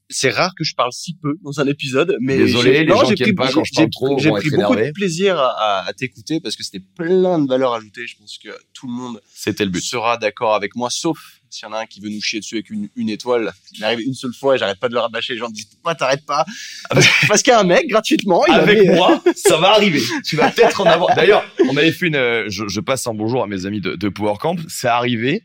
c'est 0.09 0.29
rare 0.29 0.53
que 0.57 0.63
je 0.63 0.75
parle 0.75 0.91
si 0.93 1.15
peu 1.21 1.35
dans 1.43 1.59
un 1.59 1.67
épisode, 1.67 2.15
mais 2.21 2.37
Désolé, 2.37 2.73
j'ai- 2.73 2.79
les 2.83 2.85
non, 2.85 2.97
gens 3.01 3.07
qui 3.09 3.15
pris- 3.15 3.29
aiment 3.31 3.35
pas 3.35 3.51
quand 3.51 3.63
je 3.63 3.71
j'ai- 3.73 3.81
parle 3.81 3.89
trop 3.89 4.19
J'ai 4.19 4.29
pris 4.31 4.49
beaucoup 4.51 4.75
de 4.75 4.91
plaisir 4.91 5.39
à, 5.39 5.49
à- 5.81 5.87
à 5.87 5.93
t'écouter 5.93 6.39
parce 6.39 6.55
que 6.55 6.63
c'était 6.63 6.83
plein 6.95 7.39
de 7.39 7.47
valeurs 7.47 7.73
ajoutées. 7.73 8.05
Je 8.07 8.15
pense 8.17 8.37
que 8.37 8.49
tout 8.73 8.85
le 8.87 8.93
monde 8.93 9.19
C'était 9.33 9.65
le 9.65 9.71
but. 9.71 9.81
sera 9.83 10.17
d'accord 10.17 10.53
avec 10.55 10.75
moi, 10.75 10.89
sauf 10.91 11.17
s'il 11.49 11.67
y 11.67 11.71
en 11.71 11.73
a 11.73 11.79
un 11.81 11.85
qui 11.85 12.01
veut 12.01 12.09
nous 12.09 12.21
chier 12.21 12.39
dessus 12.39 12.55
avec 12.55 12.69
une, 12.69 12.89
une 12.95 13.09
étoile. 13.09 13.51
Il 13.73 13.79
m'arrive 13.79 14.01
une 14.01 14.13
seule 14.13 14.33
fois 14.33 14.55
et 14.55 14.57
j'arrête 14.57 14.79
pas 14.79 14.89
de 14.89 14.93
le 14.93 14.99
rabâcher. 14.99 15.33
Les 15.33 15.39
gens 15.39 15.47
me 15.49 15.53
disent 15.53 15.65
pourquoi 15.65 15.95
t'arrêtes 15.95 16.25
pas? 16.25 16.45
Parce, 16.89 17.07
parce 17.27 17.41
qu'il 17.43 17.51
y 17.51 17.55
a 17.55 17.59
un 17.61 17.63
mec 17.63 17.87
gratuitement. 17.87 18.45
Il 18.47 18.53
Avec 18.53 18.77
avait- 18.79 18.95
moi, 18.95 19.23
ça 19.35 19.57
va 19.57 19.69
arriver. 19.73 20.01
Tu 20.25 20.35
vas 20.35 20.51
peut-être 20.51 20.81
en 20.81 20.85
avoir. 20.85 21.15
D'ailleurs, 21.15 21.43
on 21.69 21.75
avait 21.77 21.91
fait 21.91 22.07
une. 22.07 22.15
euh, 22.15 22.45
Je, 22.49 22.67
je 22.67 22.79
passe 22.81 23.07
un 23.07 23.13
bonjour 23.13 23.41
à 23.43 23.47
mes 23.47 23.65
amis 23.65 23.81
de, 23.81 23.95
de 23.95 24.09
Power 24.09 24.35
Camp. 24.39 24.57
C'est 24.67 24.87
arrivé. 24.87 25.43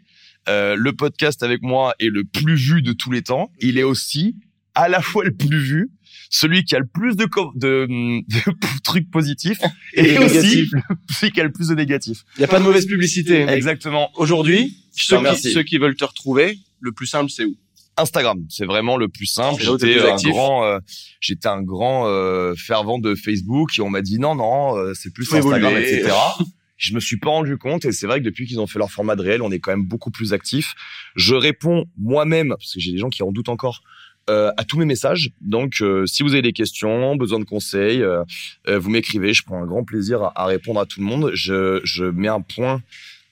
Euh, 0.48 0.74
le 0.76 0.92
podcast 0.94 1.42
avec 1.42 1.62
moi 1.62 1.94
est 2.00 2.08
le 2.08 2.24
plus 2.24 2.56
vu 2.56 2.82
de 2.82 2.92
tous 2.92 3.10
les 3.12 3.22
temps. 3.22 3.50
Il 3.60 3.78
est 3.78 3.82
aussi 3.84 4.34
à 4.74 4.88
la 4.88 5.00
fois 5.00 5.24
le 5.24 5.32
plus 5.32 5.58
vu, 5.58 5.90
celui 6.30 6.64
qui 6.64 6.76
a 6.76 6.78
le 6.78 6.86
plus 6.86 7.16
de, 7.16 7.26
de, 7.54 7.86
de 8.28 8.82
trucs 8.82 9.10
positifs, 9.10 9.58
et, 9.94 10.14
Et 10.14 10.18
aussi 10.18 10.70
celui 11.10 11.32
qui 11.32 11.40
a 11.40 11.44
le 11.44 11.52
plus 11.52 11.68
de 11.68 11.74
négatifs. 11.74 12.24
Il 12.36 12.40
y 12.40 12.44
a 12.44 12.48
pas 12.48 12.58
de 12.58 12.64
mauvaise 12.64 12.86
publicité. 12.86 13.42
Exactement. 13.48 14.10
Aujourd'hui, 14.16 14.76
Je 14.96 15.14
te 15.14 15.34
ceux 15.36 15.50
ceux 15.50 15.62
qui 15.62 15.78
veulent 15.78 15.96
te 15.96 16.04
retrouver, 16.04 16.58
le 16.80 16.92
plus 16.92 17.06
simple, 17.06 17.30
c'est 17.30 17.44
où? 17.44 17.56
Instagram, 17.96 18.44
c'est 18.48 18.64
vraiment 18.64 18.96
le 18.96 19.08
plus 19.08 19.26
simple. 19.26 19.62
T'es 19.78 19.92
J'étais 19.92 20.08
un 20.10 20.16
grand, 20.16 20.64
euh, 20.64 20.78
j'étais 21.20 21.48
un 21.48 21.62
grand 21.62 22.06
euh, 22.06 22.54
fervent 22.54 22.98
de 22.98 23.14
Facebook 23.14 23.78
et 23.78 23.82
on 23.82 23.90
m'a 23.90 24.00
dit 24.00 24.18
non 24.18 24.34
non, 24.34 24.76
euh, 24.76 24.94
c'est 24.94 25.12
plus 25.12 25.32
Instagram, 25.32 25.72
évoluer. 25.72 25.98
etc. 25.98 26.14
Je 26.76 26.94
me 26.94 27.00
suis 27.00 27.18
pas 27.18 27.28
rendu 27.28 27.58
compte 27.58 27.84
et 27.84 27.92
c'est 27.92 28.06
vrai 28.06 28.20
que 28.20 28.24
depuis 28.24 28.46
qu'ils 28.46 28.58
ont 28.58 28.66
fait 28.66 28.78
leur 28.78 28.90
format 28.90 29.14
de 29.14 29.20
réel, 29.20 29.42
on 29.42 29.50
est 29.50 29.58
quand 29.60 29.70
même 29.70 29.84
beaucoup 29.84 30.10
plus 30.10 30.32
actif. 30.32 30.72
Je 31.14 31.34
réponds 31.34 31.84
moi-même 31.98 32.54
parce 32.58 32.72
que 32.72 32.80
j'ai 32.80 32.92
des 32.92 32.98
gens 32.98 33.10
qui 33.10 33.22
en 33.22 33.32
doutent 33.32 33.50
encore. 33.50 33.82
Euh, 34.30 34.52
à 34.56 34.64
tous 34.64 34.78
mes 34.78 34.84
messages. 34.84 35.32
Donc, 35.40 35.80
euh, 35.80 36.06
si 36.06 36.22
vous 36.22 36.34
avez 36.34 36.42
des 36.42 36.52
questions, 36.52 37.16
besoin 37.16 37.40
de 37.40 37.44
conseils, 37.44 38.00
euh, 38.00 38.22
vous 38.68 38.88
m'écrivez. 38.88 39.34
Je 39.34 39.42
prends 39.42 39.60
un 39.60 39.66
grand 39.66 39.82
plaisir 39.82 40.30
à, 40.36 40.46
répondre 40.46 40.78
à 40.78 40.86
tout 40.86 41.00
le 41.00 41.06
monde. 41.06 41.32
Je, 41.34 41.80
je 41.82 42.04
mets 42.04 42.28
un 42.28 42.40
point 42.40 42.80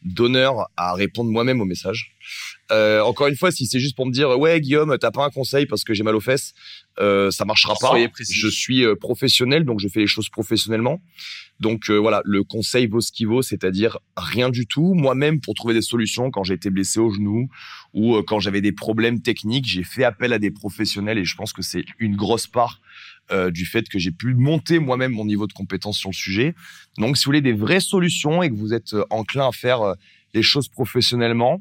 d'honneur 0.02 0.68
à 0.76 0.94
répondre 0.94 1.30
moi-même 1.30 1.60
aux 1.60 1.64
messages. 1.64 2.16
Encore 2.70 3.28
une 3.28 3.36
fois, 3.36 3.52
si 3.52 3.66
c'est 3.66 3.78
juste 3.78 3.96
pour 3.96 4.06
me 4.06 4.12
dire 4.12 4.38
ouais 4.38 4.60
Guillaume, 4.60 4.96
t'as 4.98 5.10
pas 5.10 5.24
un 5.24 5.30
conseil 5.30 5.66
parce 5.66 5.84
que 5.84 5.94
j'ai 5.94 6.02
mal 6.02 6.14
aux 6.14 6.20
fesses, 6.20 6.52
euh, 7.00 7.30
ça 7.30 7.44
marchera 7.44 7.74
pas. 7.80 7.88
Soyez 7.88 8.08
précis. 8.08 8.34
Je 8.34 8.48
suis 8.48 8.84
euh, 8.84 8.94
professionnel, 8.96 9.64
donc 9.64 9.80
je 9.80 9.88
fais 9.88 10.00
les 10.00 10.06
choses 10.06 10.28
professionnellement. 10.28 11.00
Donc 11.60 11.90
euh, 11.90 11.96
voilà, 11.96 12.22
le 12.24 12.44
conseil 12.44 12.86
vaut 12.86 13.00
ce 13.00 13.10
qu'il 13.10 13.26
vaut, 13.26 13.42
c'est-à-dire 13.42 13.98
rien 14.16 14.48
du 14.48 14.66
tout. 14.66 14.94
Moi-même, 14.94 15.40
pour 15.40 15.54
trouver 15.54 15.74
des 15.74 15.82
solutions, 15.82 16.30
quand 16.30 16.44
j'ai 16.44 16.54
été 16.54 16.70
blessé 16.70 17.00
au 17.00 17.10
genou 17.10 17.48
ou 17.94 18.16
euh, 18.16 18.22
quand 18.22 18.38
j'avais 18.38 18.60
des 18.60 18.72
problèmes 18.72 19.20
techniques, 19.20 19.66
j'ai 19.66 19.82
fait 19.82 20.04
appel 20.04 20.32
à 20.32 20.38
des 20.38 20.50
professionnels 20.50 21.18
et 21.18 21.24
je 21.24 21.36
pense 21.36 21.52
que 21.52 21.62
c'est 21.62 21.84
une 21.98 22.16
grosse 22.16 22.46
part 22.46 22.80
euh, 23.32 23.50
du 23.50 23.66
fait 23.66 23.88
que 23.88 23.98
j'ai 23.98 24.12
pu 24.12 24.34
monter 24.34 24.78
moi-même 24.78 25.12
mon 25.12 25.24
niveau 25.24 25.46
de 25.46 25.52
compétence 25.52 25.98
sur 25.98 26.10
le 26.10 26.14
sujet. 26.14 26.54
Donc, 26.96 27.16
si 27.16 27.24
vous 27.24 27.30
voulez 27.30 27.40
des 27.40 27.52
vraies 27.52 27.80
solutions 27.80 28.42
et 28.42 28.50
que 28.50 28.54
vous 28.54 28.72
êtes 28.72 28.94
euh, 28.94 29.04
enclin 29.10 29.48
à 29.48 29.52
faire 29.52 29.94
les 30.34 30.42
choses 30.42 30.68
professionnellement, 30.68 31.60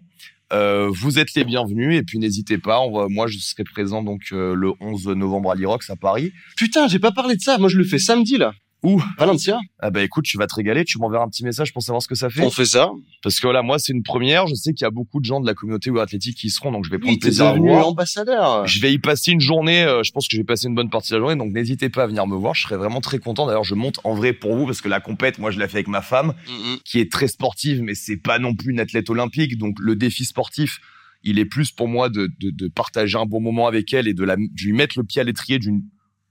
euh, 0.53 0.89
vous 0.91 1.19
êtes 1.19 1.33
les 1.35 1.43
bienvenus 1.43 1.97
et 1.97 2.03
puis 2.03 2.19
n'hésitez 2.19 2.57
pas. 2.57 2.79
On 2.79 3.09
moi, 3.09 3.27
je 3.27 3.37
serai 3.37 3.63
présent 3.63 4.03
donc 4.03 4.29
euh, 4.31 4.53
le 4.55 4.71
11 4.79 5.07
novembre 5.09 5.51
à 5.51 5.55
l'Irox 5.55 5.89
à 5.89 5.95
Paris. 5.95 6.31
Putain, 6.55 6.87
j'ai 6.87 6.99
pas 6.99 7.11
parlé 7.11 7.35
de 7.35 7.41
ça. 7.41 7.57
Moi, 7.57 7.69
je 7.69 7.77
le 7.77 7.83
fais 7.83 7.99
samedi, 7.99 8.37
là. 8.37 8.53
Où 8.83 9.01
Valencia. 9.17 9.57
Ah 9.79 9.89
bah 9.89 10.03
écoute, 10.03 10.25
tu 10.25 10.37
vas 10.37 10.45
te 10.45 10.53
régaler. 10.53 10.85
Tu 10.85 10.99
m'enverras 10.99 11.23
un 11.23 11.29
petit 11.29 11.43
message 11.43 11.73
pour 11.73 11.81
savoir 11.81 12.01
ce 12.01 12.07
que 12.07 12.13
ça 12.13 12.29
fait. 12.29 12.43
On 12.43 12.51
fait 12.51 12.65
ça. 12.65 12.91
Parce 13.23 13.39
que 13.39 13.47
voilà, 13.47 13.63
moi, 13.63 13.79
c'est 13.79 13.91
une 13.91 14.03
première. 14.03 14.45
Je 14.45 14.53
sais 14.53 14.71
qu'il 14.73 14.85
y 14.85 14.87
a 14.87 14.91
beaucoup 14.91 15.19
de 15.19 15.25
gens 15.25 15.41
de 15.41 15.47
la 15.47 15.55
communauté 15.55 15.89
ou 15.89 15.99
athlétique 15.99 16.37
qui 16.37 16.47
y 16.47 16.49
seront, 16.51 16.71
donc 16.71 16.85
je 16.85 16.91
vais 16.91 16.99
prendre 16.99 17.13
Oui, 17.15 17.19
plaisir 17.19 17.47
à 17.47 17.53
voir. 17.57 17.87
ambassadeur. 17.87 18.67
Je 18.67 18.79
vais 18.79 18.93
y 18.93 18.99
passer 18.99 19.31
une 19.31 19.41
journée. 19.41 19.83
euh, 19.83 20.03
je 20.03 20.11
pense 20.11 20.27
que 20.27 20.35
je 20.35 20.37
vais 20.41 20.45
passer 20.45 20.67
une 20.67 20.75
bonne 20.75 20.91
partie 20.91 21.09
de 21.11 21.15
la 21.15 21.21
journée. 21.21 21.35
Donc 21.35 21.51
n'hésitez 21.53 21.89
pas 21.89 22.03
à 22.03 22.07
venir 22.07 22.27
me 22.27 22.35
voir. 22.35 22.53
Je 22.53 22.61
serai 22.61 22.77
vraiment 22.77 23.01
très 23.01 23.17
content. 23.17 23.47
D'ailleurs, 23.47 23.63
je 23.63 23.73
monte 23.75 23.99
en 24.03 24.13
vrai 24.13 24.31
pour 24.33 24.55
vous 24.55 24.65
parce 24.67 24.81
que 24.81 24.89
la 24.89 24.99
compète, 24.99 25.39
moi, 25.39 25.49
je 25.49 25.59
l'ai 25.59 25.67
fait 25.67 25.77
avec 25.77 25.87
ma 25.87 26.01
femme, 26.03 26.33
Mhm. 26.47 26.77
qui 26.85 26.99
est 26.99 27.11
très 27.11 27.27
sportive, 27.27 27.81
mais 27.81 27.95
c'est 27.95 28.17
pas 28.17 28.37
non 28.37 28.53
plus 28.53 28.71
une 28.71 28.79
athlète 28.79 29.09
olympique. 29.09 29.57
Donc 29.57 29.77
le 29.79 29.95
défi 29.95 30.23
sportif, 30.23 30.79
il 31.23 31.39
est 31.39 31.45
plus 31.45 31.71
pour 31.71 31.87
moi 31.87 32.09
de, 32.09 32.29
de, 32.39 32.51
de 32.51 32.67
partager 32.67 33.17
un 33.17 33.25
bon 33.25 33.41
moment 33.41 33.65
avec 33.67 33.91
elle 33.91 34.07
et 34.07 34.13
de, 34.13 34.23
la, 34.23 34.35
de 34.35 34.43
lui 34.63 34.73
mettre 34.73 34.99
le 34.99 35.03
pied 35.03 35.19
à 35.19 35.23
l'étrier 35.23 35.57
d'une 35.57 35.81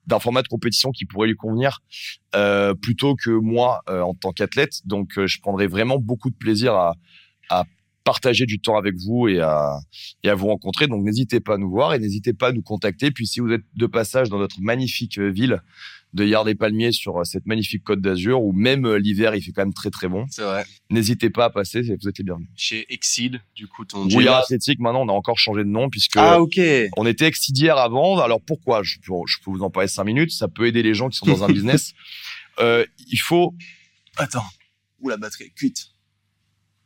d'un 0.07 0.19
format 0.19 0.43
de 0.43 0.49
compétition 0.49 0.91
qui 0.91 1.05
pourrait 1.05 1.29
lui 1.29 1.37
convenir 1.37 1.81
euh, 2.35 2.75
plutôt 2.75 3.15
que 3.17 3.31
moi 3.31 3.83
euh, 3.89 4.01
en 4.03 4.15
tant 4.15 4.33
qu'athlète. 4.33 4.81
Donc 4.85 5.19
euh, 5.19 5.27
je 5.27 5.41
prendrai 5.41 5.67
vraiment 5.67 5.99
beaucoup 5.99 6.31
de 6.31 6.37
plaisir 6.37 6.75
à, 6.75 6.95
à 7.51 7.65
partager 8.07 8.47
du 8.47 8.61
temps 8.61 8.77
avec 8.77 8.95
vous 8.97 9.27
et 9.27 9.41
à, 9.41 9.81
et 10.23 10.29
à 10.31 10.35
vous 10.35 10.47
rencontrer. 10.47 10.87
Donc 10.87 11.05
n'hésitez 11.05 11.41
pas 11.41 11.55
à 11.55 11.59
nous 11.59 11.69
voir 11.69 11.93
et 11.93 11.99
n'hésitez 11.99 12.33
pas 12.33 12.49
à 12.49 12.53
nous 12.53 12.63
contacter. 12.63 13.11
Puis 13.11 13.27
si 13.27 13.41
vous 13.41 13.51
êtes 13.51 13.65
de 13.75 13.87
passage 13.87 14.29
dans 14.29 14.39
notre 14.39 14.61
magnifique 14.61 15.19
euh, 15.19 15.29
ville 15.29 15.61
de 16.15 16.25
Yard-des-Palmiers 16.25 16.93
sur 16.93 17.19
euh, 17.19 17.25
cette 17.25 17.47
magnifique 17.47 17.85
côte 17.85 18.01
d'Azur, 18.01 18.43
où 18.43 18.53
même 18.53 18.87
euh, 18.87 18.99
l'hiver 18.99 19.35
il 19.35 19.43
fait 19.43 19.53
quand 19.53 19.63
même 19.63 19.75
très 19.75 19.91
très 19.91 20.09
bon, 20.09 20.25
C'est 20.31 20.43
vrai. 20.43 20.65
n'hésitez 20.91 21.29
pas 21.31 21.47
à 21.47 21.51
passer, 21.51 21.83
vous 21.83 22.09
êtes 22.09 22.19
les 22.19 22.25
bienvenus. 22.25 22.49
Chez 22.57 22.87
Exceed, 22.93 23.41
du 23.55 23.67
coup, 23.67 23.85
ton. 23.85 24.09
Are 24.27 24.37
Athletic, 24.39 24.79
maintenant 24.81 25.03
on 25.03 25.09
a 25.09 25.13
encore 25.13 25.39
changé 25.39 25.63
de 25.65 25.69
nom 25.69 25.91
puisque 25.91 26.17
Ah, 26.17 26.41
ok. 26.41 26.59
on 26.97 27.05
était 27.07 27.27
Exidière 27.27 27.77
avant. 27.77 28.19
Alors 28.21 28.41
pourquoi? 28.41 28.83
Je 28.83 28.97
peux, 28.99 29.13
je 29.27 29.37
peux 29.45 29.51
vous 29.51 29.63
en 29.63 29.71
parler 29.71 29.89
cinq 29.89 30.05
minutes. 30.05 30.31
Ça 30.31 30.49
peut 30.49 30.67
aider 30.67 30.83
les 30.83 30.95
gens 30.95 31.09
qui 31.09 31.19
sont 31.19 31.27
dans 31.27 31.45
un 31.45 31.49
business. 31.53 31.93
Euh, 32.61 32.87
il 33.11 33.19
faut 33.19 33.55
Attends. 34.17 34.45
Où 35.01 35.11
la 35.11 35.19
batterie 35.19 35.45
est 35.45 35.55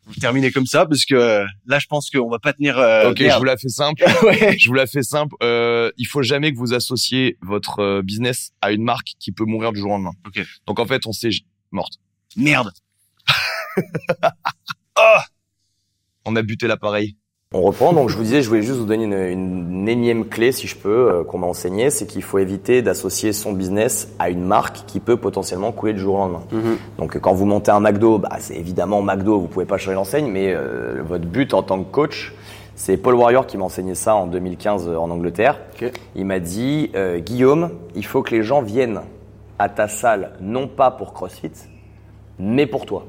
cuite. 0.09 0.21
terminer 0.21 0.51
comme 0.51 0.67
ça 0.67 0.87
parce 0.87 1.05
que 1.05 1.45
là, 1.67 1.79
je 1.79 1.87
pense 1.87 2.11
qu'on 2.11 2.29
va 2.29 2.39
pas 2.39 2.53
tenir. 2.53 2.79
Euh, 2.79 3.11
ok, 3.11 3.19
je 3.19 3.39
vous 3.39 3.45
la 3.45 3.57
fais 3.57 3.69
simple. 3.69 4.03
ouais. 4.23 4.57
Je 4.59 4.69
vous 4.69 4.75
la 4.75 4.87
fais 4.87 5.03
simple. 5.03 5.35
Euh, 5.43 5.91
il 5.97 6.07
faut 6.07 6.23
jamais 6.23 6.53
que 6.53 6.59
vous 6.59 6.75
associez 6.75 7.37
votre 7.43 7.81
euh, 7.81 8.03
business 8.03 8.53
à 8.61 8.73
une 8.73 8.83
marque 8.83 9.13
qui 9.19 9.33
peut 9.33 9.45
mourir 9.45 9.73
du 9.73 9.81
jour 9.81 9.91
au 9.91 9.95
lendemain. 9.95 10.13
Ok. 10.27 10.45
Donc 10.67 10.79
en 10.79 10.87
fait, 10.87 11.07
on 11.07 11.13
sait 11.13 11.31
morte. 11.71 11.95
Merde. 12.37 12.71
On 16.27 16.37
a 16.37 16.43
buté 16.43 16.67
l'appareil. 16.67 17.17
On 17.53 17.63
reprend, 17.63 17.93
donc 17.93 18.11
je 18.11 18.17
vous 18.17 18.23
disais, 18.23 18.43
je 18.43 18.49
voulais 18.49 18.63
juste 18.63 18.79
vous 18.79 18.85
donner 18.85 19.03
une, 19.03 19.13
une 19.13 19.89
énième 19.89 20.25
clé, 20.25 20.53
si 20.53 20.69
je 20.69 20.77
peux, 20.77 21.11
euh, 21.11 21.25
qu'on 21.25 21.39
m'a 21.39 21.49
enseigné, 21.49 21.91
c'est 21.91 22.07
qu'il 22.07 22.23
faut 22.23 22.39
éviter 22.39 22.81
d'associer 22.81 23.33
son 23.33 23.53
business 23.53 24.15
à 24.21 24.31
une 24.31 24.45
marque 24.45 24.87
qui 24.87 25.01
peut 25.01 25.17
potentiellement 25.17 25.73
couler 25.73 25.93
du 25.93 25.99
jour 25.99 26.15
au 26.15 26.19
lendemain. 26.19 26.43
Donc 26.97 27.19
quand 27.19 27.33
vous 27.33 27.47
montez 27.47 27.73
un 27.73 27.81
McDo, 27.81 28.19
bah, 28.19 28.37
c'est 28.39 28.55
évidemment 28.55 29.03
McDo, 29.03 29.41
vous 29.41 29.49
pouvez 29.49 29.65
pas 29.65 29.79
changer 29.79 29.97
l'enseigne, 29.97 30.31
mais 30.31 30.55
euh, 30.55 31.03
votre 31.05 31.25
but 31.25 31.53
en 31.53 31.65
tant 31.65 31.83
que 31.83 31.91
coach, 31.91 32.33
c'est 32.77 32.97
Paul 32.97 33.17
Warrior 33.17 33.49
qui 33.49 33.57
m'a 33.59 33.65
enseigné 33.65 33.97
ça 33.97 34.15
en 34.15 34.29
2015 34.29 34.89
en 34.89 35.11
Angleterre. 35.11 35.59
Il 36.15 36.27
m'a 36.27 36.39
dit, 36.39 36.93
euh, 36.95 37.19
Guillaume, 37.19 37.71
il 37.97 38.07
faut 38.07 38.23
que 38.23 38.31
les 38.33 38.45
gens 38.45 38.63
viennent 38.63 39.01
à 39.59 39.69
ta 39.69 39.89
salle, 39.89 40.35
non 40.41 40.69
pas 40.69 40.93
pour 40.93 41.13
CrossFit, 41.13 41.51
mais 42.39 42.67
pour 42.67 42.87
toi. 42.87 43.07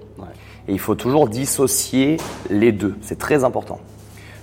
Et 0.67 0.71
il 0.71 0.79
faut 0.79 0.95
toujours 0.95 1.29
dissocier 1.29 2.17
les 2.49 2.71
deux. 2.71 2.95
C'est 3.01 3.19
très 3.19 3.43
important. 3.43 3.79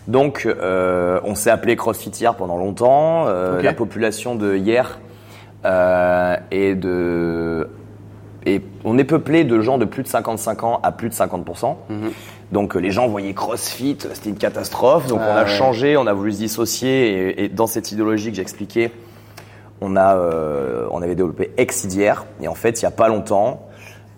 Donc, 0.09 0.47
euh, 0.47 1.21
on 1.23 1.35
s'est 1.35 1.51
appelé 1.51 1.77
CrossFit 1.77 2.11
hier 2.11 2.35
pendant 2.35 2.57
longtemps. 2.57 3.27
Euh. 3.29 3.63
La 3.63 3.73
population 3.75 4.35
de 4.35 4.57
hier 4.57 4.99
euh, 5.65 6.37
est 6.51 6.75
de 6.75 7.69
et 8.47 8.63
on 8.85 8.97
est 8.97 9.05
peuplé 9.05 9.45
de 9.45 9.61
gens 9.61 9.79
de 9.79 9.85
plus 9.85 10.03
de 10.03 10.09
55 10.09 10.65
ans 10.65 10.81
à 10.83 10.91
plus 10.91 11.09
de 11.09 11.15
50%. 11.15 11.77
Donc 12.51 12.75
euh, 12.75 12.79
les 12.79 12.91
gens 12.91 13.07
voyaient 13.07 13.35
CrossFit, 13.35 13.99
c'était 14.15 14.31
une 14.31 14.39
catastrophe. 14.39 15.07
Donc 15.07 15.21
on 15.21 15.37
a 15.37 15.43
ouais. 15.43 15.49
changé, 15.49 15.97
on 15.97 16.07
a 16.07 16.15
voulu 16.15 16.33
se 16.33 16.39
dissocier. 16.39 17.11
Et, 17.11 17.45
et 17.45 17.49
dans 17.49 17.67
cette 17.67 17.93
idéologie 17.93 18.31
que 18.31 18.37
j'ai 18.37 18.43
expliquée, 18.43 18.91
on, 19.81 19.97
a, 19.97 20.17
euh, 20.17 20.87
on 20.91 21.03
avait 21.03 21.15
développé 21.15 21.53
Exidière. 21.57 22.25
Et 22.41 22.49
en 22.49 22.55
fait, 22.55 22.81
il 22.81 22.85
n'y 22.85 22.89
a 22.89 22.93
pas 22.93 23.09
longtemps, 23.09 23.69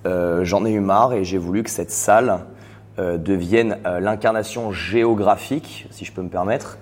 euh, 0.06 0.44
j'en 0.44 0.64
ai 0.64 0.70
eu 0.70 0.80
marre 0.80 1.12
et 1.12 1.24
j'ai 1.24 1.38
voulu 1.38 1.62
que 1.62 1.70
cette 1.70 1.90
salle 1.90 2.40
euh, 3.00 3.16
devienne 3.16 3.78
euh, 3.86 3.98
l'incarnation 3.98 4.70
géographique, 4.72 5.86
si 5.90 6.04
je 6.04 6.12
peux 6.12 6.22
me 6.22 6.28
permettre, 6.28 6.78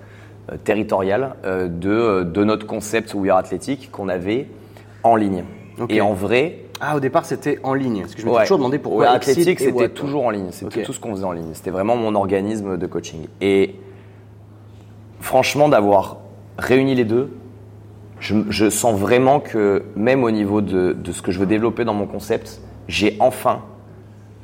euh, 0.51 0.57
territoriale, 0.63 1.35
de, 1.45 2.23
de 2.23 2.43
notre 2.43 2.67
concept 2.67 3.13
We 3.13 3.31
Are 3.31 3.37
Athletic 3.37 3.89
qu'on 3.91 4.09
avait 4.09 4.47
en 5.03 5.15
ligne. 5.15 5.45
Et 5.87 6.01
en 6.01 6.13
vrai, 6.13 6.65
Ah, 6.81 6.97
au 6.97 6.99
départ, 6.99 7.25
c'était 7.25 7.57
en 7.63 7.73
ligne. 7.73 8.01
Parce 8.01 8.15
que 8.15 8.21
je 8.21 8.27
me 8.27 8.33
suis 8.33 8.41
toujours 8.41 8.57
demandé 8.57 8.79
pourquoi 8.79 9.13
Ouais, 9.13 9.17
et 9.17 9.33
c'était 9.33 9.89
toujours 9.89 10.25
en 10.25 10.29
ligne. 10.29 10.49
C'était 10.51 10.83
tout 10.83 10.91
ce 10.93 10.99
qu'on 10.99 11.11
faisait 11.11 11.23
en 11.23 11.31
ligne. 11.31 11.51
C'était 11.53 11.71
vraiment 11.71 11.95
mon 11.95 12.15
organisme 12.15 12.77
de 12.77 12.85
coaching. 12.85 13.27
Et 13.39 13.75
franchement, 15.21 15.69
d'avoir 15.69 16.17
réuni 16.57 16.95
les 16.95 17.05
deux, 17.05 17.31
je, 18.19 18.35
je 18.49 18.69
sens 18.69 18.99
vraiment 18.99 19.39
que 19.39 19.83
même 19.95 20.23
au 20.25 20.31
niveau 20.31 20.59
de, 20.59 20.91
de 20.93 21.11
ce 21.13 21.21
que 21.21 21.31
je 21.31 21.39
veux 21.39 21.45
développer 21.45 21.85
dans 21.85 21.93
mon 21.93 22.07
concept, 22.07 22.59
j'ai 22.89 23.15
enfin 23.21 23.61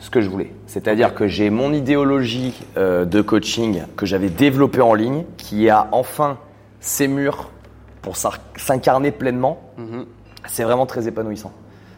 ce 0.05 0.11
que 0.11 0.21
je 0.21 0.29
voulais. 0.29 0.51
C'est-à-dire 0.67 1.15
que 1.15 1.27
j'ai 1.27 1.49
mon 1.49 1.73
idéologie 1.73 2.53
euh, 2.77 3.05
de 3.05 3.21
coaching 3.21 3.81
que 3.97 4.05
j'avais 4.05 4.29
développée 4.29 4.81
en 4.81 4.93
ligne, 4.93 5.23
qui 5.35 5.67
a 5.67 5.87
enfin 5.91 6.37
ses 6.79 7.07
murs 7.07 7.49
pour 8.03 8.15
s'incarner 8.15 9.09
pleinement. 9.09 9.59
Mhm. 9.77 10.05
C'est 10.47 10.63
vraiment 10.63 10.85
très 10.85 11.07
épanouissant. 11.07 11.51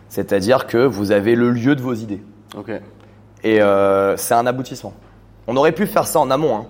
C'est-à-dire 0.08 0.68
que 0.68 0.78
vous 0.78 1.12
avez 1.12 1.36
le 1.36 1.52
lieu 1.52 1.76
de 1.76 1.82
vos 1.82 1.94
idées. 1.94 2.22
Et 3.44 3.62
euh, 3.62 4.16
c'est 4.16 4.34
un 4.34 4.48
aboutissement. 4.48 4.94
On 5.48 5.58
aurait 5.58 5.74
pu 5.74 5.86
faire 5.86 6.08
ça 6.08 6.20
en 6.22 6.32
amont, 6.32 6.56
hein. 6.56 6.66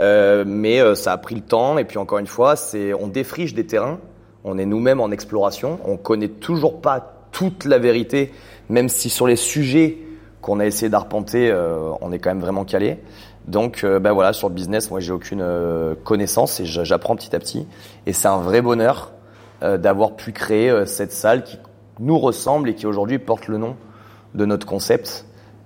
Euh, 0.00 0.44
mais 0.46 0.94
ça 0.94 1.12
a 1.12 1.18
pris 1.18 1.34
le 1.34 1.42
temps. 1.42 1.76
Et 1.76 1.84
puis 1.84 1.98
encore 1.98 2.18
une 2.18 2.26
fois, 2.26 2.56
c'est 2.56 2.94
on 2.94 3.06
défriche 3.06 3.52
des 3.52 3.66
terrains. 3.66 3.98
On 4.44 4.56
est 4.56 4.64
nous-mêmes 4.64 5.00
en 5.00 5.10
exploration. 5.10 5.78
On 5.84 5.98
connaît 5.98 6.28
toujours 6.28 6.80
pas 6.80 7.28
toute 7.32 7.66
la 7.66 7.78
vérité, 7.78 8.32
même 8.70 8.88
si 8.88 9.10
sur 9.10 9.26
les 9.26 9.36
sujets 9.36 9.98
qu'on 10.44 10.60
a 10.60 10.66
essayé 10.66 10.90
d'arpenter, 10.90 11.50
euh, 11.50 11.90
on 12.02 12.12
est 12.12 12.18
quand 12.18 12.28
même 12.30 12.40
vraiment 12.40 12.64
calé. 12.64 12.98
Donc, 13.48 13.82
euh, 13.82 13.98
ben 13.98 14.12
voilà, 14.12 14.32
sur 14.34 14.48
le 14.48 14.54
business, 14.54 14.90
moi, 14.90 15.00
j'ai 15.00 15.12
aucune 15.12 15.40
euh, 15.42 15.94
connaissance 16.04 16.60
et 16.60 16.66
j'apprends 16.66 17.16
petit 17.16 17.34
à 17.34 17.38
petit. 17.38 17.66
Et 18.06 18.12
c'est 18.12 18.28
un 18.28 18.38
vrai 18.38 18.60
bonheur 18.60 19.12
d'avoir 19.62 20.12
pu 20.14 20.32
créer 20.32 20.84
cette 20.84 21.12
salle 21.12 21.42
qui 21.42 21.58
nous 21.98 22.18
ressemble 22.18 22.68
et 22.68 22.74
qui 22.74 22.86
aujourd'hui 22.86 23.18
porte 23.18 23.48
le 23.48 23.56
nom 23.56 23.76
de 24.34 24.44
notre 24.44 24.66
concept 24.66 25.24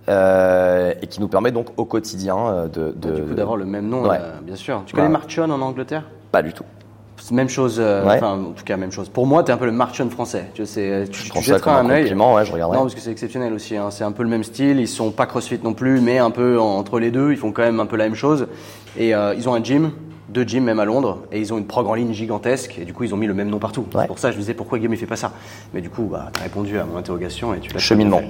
euh, 0.09 0.92
et 1.02 1.06
qui 1.09 1.20
nous 1.20 1.26
permet 1.26 1.50
donc 1.50 1.68
au 1.76 1.84
quotidien 1.84 2.68
de, 2.72 2.90
coup, 2.92 3.34
d'avoir 3.34 3.56
le 3.56 3.64
même 3.64 3.88
nom, 3.88 4.06
Ouais. 4.09 4.18
euh, 4.20 4.38
bien 4.42 4.55
sûr. 4.55 4.82
Tu 4.86 4.94
Ouais. 4.94 5.00
connais 5.02 5.12
Marchon 5.12 5.50
en 5.50 5.60
Angleterre? 5.60 6.05
Pas 6.30 6.42
du 6.42 6.52
tout. 6.52 6.62
Même 7.30 7.48
chose, 7.48 7.76
euh, 7.78 8.05
Ouais. 8.06 8.16
enfin, 8.16 8.32
en 8.38 8.52
tout 8.52 8.64
cas, 8.64 8.76
même 8.76 8.92
chose. 8.92 9.09
Pour 9.09 9.26
moi, 9.26 9.42
t'es 9.42 9.52
un 9.52 9.56
peu 9.56 9.66
le 9.66 9.72
Marchon 9.72 10.09
français. 10.10 10.46
Tu 10.55 10.64
sais, 10.66 11.05
tu, 11.10 11.20
Je 11.40 11.55
tu 11.55 11.60
comme 11.60 11.74
un 11.74 11.90
œil. 11.90 12.12
ouais, 12.14 12.44
je 12.46 12.52
regarderai. 12.52 12.76
Non, 12.78 12.84
parce 12.84 12.94
que 12.94 13.00
c'est 13.00 13.10
exceptionnel 13.10 13.52
aussi. 13.52 13.76
hein. 13.76 13.90
C'est 13.90 14.05
un 14.05 14.12
peu 14.12 14.22
le 14.22 14.28
même 14.28 14.44
style. 14.44 14.80
Ils 14.80 14.88
sont 14.88 15.10
pas 15.10 15.26
CrossFit 15.26 15.60
non 15.62 15.74
plus, 15.74 16.00
mais 16.00 16.18
un 16.18 16.30
peu 16.30 16.59
en- 16.59 16.78
entre 16.78 16.98
les 17.00 17.10
deux. 17.10 17.30
Ils 17.32 17.36
font 17.36 17.52
quand 17.52 17.62
même 17.62 17.80
un 17.80 17.86
peu 17.86 17.96
la 17.96 18.05
même 18.05 18.14
chose. 18.14 18.46
Et 18.96 19.14
euh, 19.14 19.34
ils 19.36 19.48
ont 19.48 19.55
un 19.55 19.62
gym, 19.62 19.90
deux 20.28 20.44
gyms 20.44 20.64
même 20.64 20.80
à 20.80 20.84
Londres, 20.84 21.20
et 21.32 21.40
ils 21.40 21.52
ont 21.52 21.59
une 21.59 21.66
prog 21.66 21.86
en 21.86 21.94
ligne 21.94 22.12
gigantesque. 22.12 22.78
Et 22.80 22.84
du 22.84 22.92
coup, 22.92 23.05
ils 23.05 23.14
ont 23.14 23.16
mis 23.16 23.26
le 23.26 23.34
même 23.34 23.48
nom 23.48 23.59
partout. 23.59 23.84
Ouais. 23.94 24.02
C'est 24.02 24.06
pour 24.06 24.18
ça 24.18 24.28
que 24.28 24.32
je 24.32 24.38
me 24.38 24.42
disais 24.42 24.55
pourquoi 24.55 24.78
Guillaume 24.78 24.94
il 24.94 24.98
fait 24.98 25.06
pas 25.06 25.16
ça? 25.16 25.32
Mais 25.74 25.80
du 25.80 25.90
coup, 25.90 26.09
bah, 26.10 26.30
t'as 26.32 26.42
répondu 26.42 26.78
à 26.78 26.84
mon 26.84 26.96
interrogation 26.96 27.55
et 27.55 27.60
tu 27.60 27.72
l'as 27.72 27.78
Cheminement. 27.78 28.22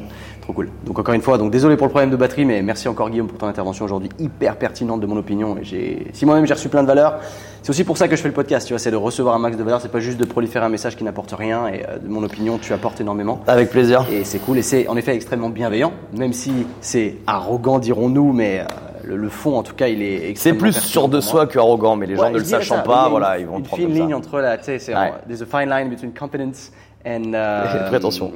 Trop 0.42 0.52
cool. 0.52 0.70
Donc 0.84 0.98
encore 0.98 1.14
une 1.14 1.22
fois, 1.22 1.38
donc 1.38 1.50
désolé 1.50 1.76
pour 1.76 1.86
le 1.86 1.90
problème 1.90 2.10
de 2.10 2.16
batterie, 2.16 2.44
mais 2.44 2.62
merci 2.62 2.88
encore 2.88 3.10
Guillaume 3.10 3.28
pour 3.28 3.38
ton 3.38 3.46
intervention 3.46 3.84
aujourd'hui, 3.84 4.08
hyper 4.18 4.56
pertinente 4.56 5.00
de 5.00 5.06
mon 5.06 5.16
opinion. 5.16 5.56
Et 5.58 5.64
j'ai, 5.64 6.06
si 6.12 6.24
moi-même 6.24 6.46
j'ai 6.46 6.54
reçu 6.54 6.68
plein 6.68 6.82
de 6.82 6.88
valeur, 6.88 7.18
c'est 7.62 7.70
aussi 7.70 7.84
pour 7.84 7.98
ça 7.98 8.08
que 8.08 8.16
je 8.16 8.22
fais 8.22 8.28
le 8.28 8.34
podcast. 8.34 8.66
Tu 8.66 8.72
vois, 8.72 8.78
c'est 8.78 8.90
de 8.90 8.96
recevoir 8.96 9.34
un 9.34 9.38
max 9.38 9.56
de 9.56 9.62
valeur. 9.62 9.80
C'est 9.80 9.90
pas 9.90 10.00
juste 10.00 10.18
de 10.18 10.24
proliférer 10.24 10.64
un 10.64 10.70
message 10.70 10.96
qui 10.96 11.04
n'apporte 11.04 11.32
rien. 11.32 11.68
Et 11.68 11.84
euh, 11.86 11.98
de 11.98 12.08
mon 12.08 12.22
opinion, 12.22 12.58
tu 12.58 12.72
apportes 12.72 13.00
énormément. 13.00 13.40
Avec 13.46 13.70
plaisir. 13.70 14.06
Et 14.10 14.24
c'est 14.24 14.38
cool, 14.38 14.58
et 14.58 14.62
c'est 14.62 14.88
en 14.88 14.96
effet 14.96 15.14
extrêmement 15.14 15.50
bienveillant, 15.50 15.92
même 16.16 16.32
si 16.32 16.52
c'est 16.80 17.16
arrogant, 17.26 17.78
dirons-nous, 17.78 18.32
mais 18.32 18.60
euh, 18.60 18.64
le, 19.08 19.16
le 19.16 19.28
fond, 19.28 19.56
en 19.56 19.62
tout 19.62 19.74
cas, 19.74 19.88
il 19.88 20.02
est 20.02 20.36
C'est 20.36 20.52
plus 20.54 20.72
sûr 20.72 21.08
de 21.08 21.20
soi 21.20 21.46
que 21.46 21.58
arrogant, 21.58 21.96
mais 21.96 22.06
les 22.06 22.14
gens 22.16 22.24
Ouais, 22.24 22.30
ne 22.30 22.38
le 22.38 22.44
sachant 22.44 22.76
ça. 22.76 22.82
Pas, 22.82 23.04
une- 23.04 23.10
voilà, 23.10 23.38
ils 23.38 23.46
vont 23.46 23.56
une 23.58 23.62
prendre 23.64 23.82
fine 23.82 23.88
comme 23.92 23.98
ligne 23.98 24.10
ça. 24.10 24.16
entre 24.16 24.40
la, 24.40 24.58
tu 24.58 24.64
sais, 24.64 24.78
c'est 24.78 24.94
Ouais. 24.94 25.12
there's 25.26 25.42
a 25.42 25.46
fine 25.46 25.68
line 25.70 25.88
between 25.88 26.12
competence 26.12 26.72
and 27.06 27.32
euh, 27.34 27.88
Prétention. 27.88 28.32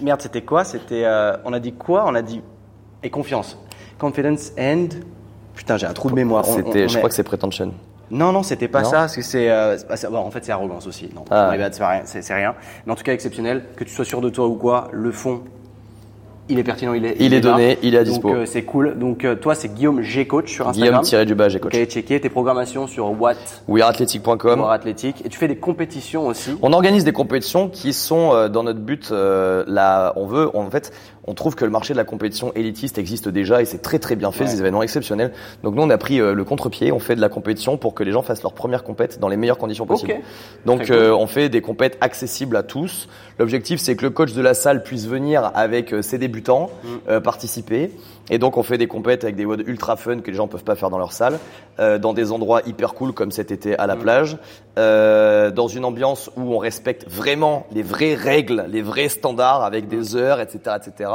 Merde, 0.00 0.20
c'était 0.22 0.42
quoi? 0.42 0.64
C'était, 0.64 1.04
euh, 1.04 1.36
on 1.44 1.52
a 1.52 1.58
dit 1.60 1.72
quoi? 1.72 2.04
On 2.06 2.14
a 2.14 2.22
dit 2.22 2.42
et 3.02 3.10
confiance. 3.10 3.58
Confidence 3.98 4.52
and 4.58 4.88
putain, 5.54 5.76
j'ai 5.76 5.86
un 5.86 5.92
trou 5.92 6.10
de 6.10 6.14
mémoire. 6.14 6.44
C'était, 6.44 6.88
je 6.88 6.94
est- 6.94 6.98
crois 6.98 7.08
que 7.08 7.14
c'est 7.14 7.22
pretension. 7.22 7.72
non, 8.10 8.32
non, 8.32 8.42
c'était 8.42 8.68
pas 8.68 8.82
Non 8.82 8.90
ça, 8.90 8.96
parce 8.98 9.16
que 9.16 9.22
c'est. 9.22 9.48
euh. 9.50 9.76
Bon, 10.10 10.18
en 10.18 10.30
fait, 10.30 10.44
c'est 10.44 10.52
arrogance 10.52 10.86
aussi. 10.86 11.10
Non, 11.14 11.24
Ah. 11.30 11.50
rien, 11.50 11.70
c'est 12.04 12.34
rien. 12.34 12.54
Mais 12.86 12.92
en 12.92 12.96
tout 12.96 13.04
cas, 13.04 13.12
exceptionnel. 13.12 13.64
Que 13.76 13.84
tu 13.84 13.90
sois 13.94 14.04
sûr 14.04 14.20
de 14.20 14.30
toi 14.30 14.46
ou 14.46 14.56
quoi, 14.56 14.88
le 14.92 15.10
fond, 15.12 15.42
il 16.48 16.58
est 16.58 16.64
pertinent, 16.64 16.92
il 16.92 17.04
est. 17.06 17.16
Il 17.20 17.32
est 17.32 17.40
donné, 17.40 17.78
il 17.82 17.94
est 17.94 17.98
à 17.98 18.04
dispo. 18.04 18.28
Donc, 18.28 18.36
euh, 18.36 18.46
c'est 18.46 18.64
cool. 18.64 18.98
Donc, 18.98 19.24
euh, 19.24 19.34
toi, 19.34 19.54
c'est 19.54 19.72
Guillaume 19.72 20.02
G 20.02 20.26
Coach 20.26 20.52
sur 20.52 20.68
Instagram. 20.68 20.90
Guillaume 20.90 21.04
tiré 21.04 21.24
du 21.24 21.34
bas, 21.34 21.48
j'ai 21.48 21.58
coach. 21.58 21.74
Ok, 21.74 21.88
checker 21.88 22.20
tes 22.20 22.28
programmations 22.28 22.86
sur 22.86 23.18
What 23.20 23.34
WeAreAthletic.com. 23.68 24.60
War 24.60 24.70
Athlétique. 24.70 25.22
Et 25.24 25.28
tu 25.28 25.38
fais 25.38 25.48
des 25.48 25.56
compétitions 25.56 26.26
aussi. 26.26 26.50
On 26.60 26.72
organise 26.72 27.04
des 27.04 27.12
compétitions 27.12 27.68
qui 27.68 27.92
sont 27.92 28.32
euh, 28.32 28.48
dans 28.48 28.62
notre 28.62 28.80
but. 28.80 29.10
euh, 29.10 29.64
là, 29.66 30.12
on 30.16 30.26
veut, 30.26 30.54
en 30.54 30.70
fait, 30.70 30.92
on 31.26 31.34
trouve 31.34 31.54
que 31.54 31.64
le 31.64 31.70
marché 31.70 31.94
de 31.94 31.98
la 31.98 32.04
compétition 32.04 32.52
élitiste 32.54 32.98
existe 32.98 33.28
déjà 33.28 33.62
et 33.62 33.64
c'est 33.64 33.78
très 33.82 33.98
très 33.98 34.14
bien 34.16 34.30
fait, 34.30 34.44
Ouais. 34.44 34.50
des 34.50 34.60
événements 34.60 34.82
exceptionnels. 34.82 35.32
Donc 35.62 35.74
nous, 35.74 35.82
on 35.82 35.88
a 35.90 35.96
pris 35.98 36.20
euh, 36.20 36.34
le 36.34 36.44
contre-pied, 36.44 36.92
on 36.92 36.98
fait 36.98 37.16
de 37.16 37.20
la 37.20 37.28
compétition 37.30 37.76
pour 37.78 37.94
que 37.94 38.04
les 38.04 38.12
gens 38.12 38.22
fassssent 38.22 38.42
leur 38.42 38.52
première 38.52 38.84
compète 38.84 39.18
dans 39.20 39.28
les 39.28 39.36
meilleures 39.36 39.56
conditions 39.58 39.86
possibles. 39.86 40.16
Donc 40.66 40.86
cool. 40.86 40.94
euh, 40.96 41.16
on 41.16 41.26
fait 41.26 41.48
des 41.48 41.60
compètes 41.62 41.96
accessibles 42.00 42.56
à 42.56 42.62
tous. 42.62 43.08
L'objectif, 43.38 43.80
c'est 43.80 43.96
que 43.96 44.02
le 44.04 44.10
coach 44.10 44.32
de 44.34 44.42
la 44.42 44.54
salle 44.54 44.82
puisse 44.82 45.06
venir 45.06 45.50
avec 45.54 45.92
euh, 45.94 46.02
ses 46.02 46.18
débutants, 46.18 46.70
Mm. 47.08 47.20
participer. 47.20 47.90
Et 48.30 48.38
donc 48.38 48.56
on 48.56 48.62
fait 48.62 48.78
des 48.78 48.86
compètes 48.86 49.24
avec 49.24 49.36
des 49.36 49.44
WOD 49.44 49.64
ultra 49.66 49.96
fun 49.96 50.20
que 50.20 50.30
les 50.30 50.36
gens 50.36 50.48
peuvent 50.48 50.64
pas 50.64 50.76
faire 50.76 50.90
dans 50.90 50.98
leur 50.98 51.12
salle, 51.12 51.38
euh, 51.78 51.98
dans 51.98 52.14
des 52.14 52.32
endroits 52.32 52.62
hyper 52.66 52.94
cool 52.94 53.12
comme 53.12 53.30
cet 53.30 53.50
été 53.50 53.76
à 53.78 53.86
la 53.86 53.96
Mm. 53.96 53.98
plage, 54.00 54.38
euh, 54.78 55.50
dans 55.50 55.68
une 55.68 55.84
ambiance 55.84 56.30
où 56.36 56.54
on 56.54 56.58
respecte 56.58 57.06
vraiment 57.08 57.66
les 57.72 57.82
vraies 57.82 58.14
règles, 58.14 58.64
les 58.68 58.82
vrais 58.82 59.08
standards 59.08 59.62
avec 59.62 59.88
des 59.88 60.16
heures, 60.16 60.40
etc., 60.40 60.76
etc., 60.76 61.10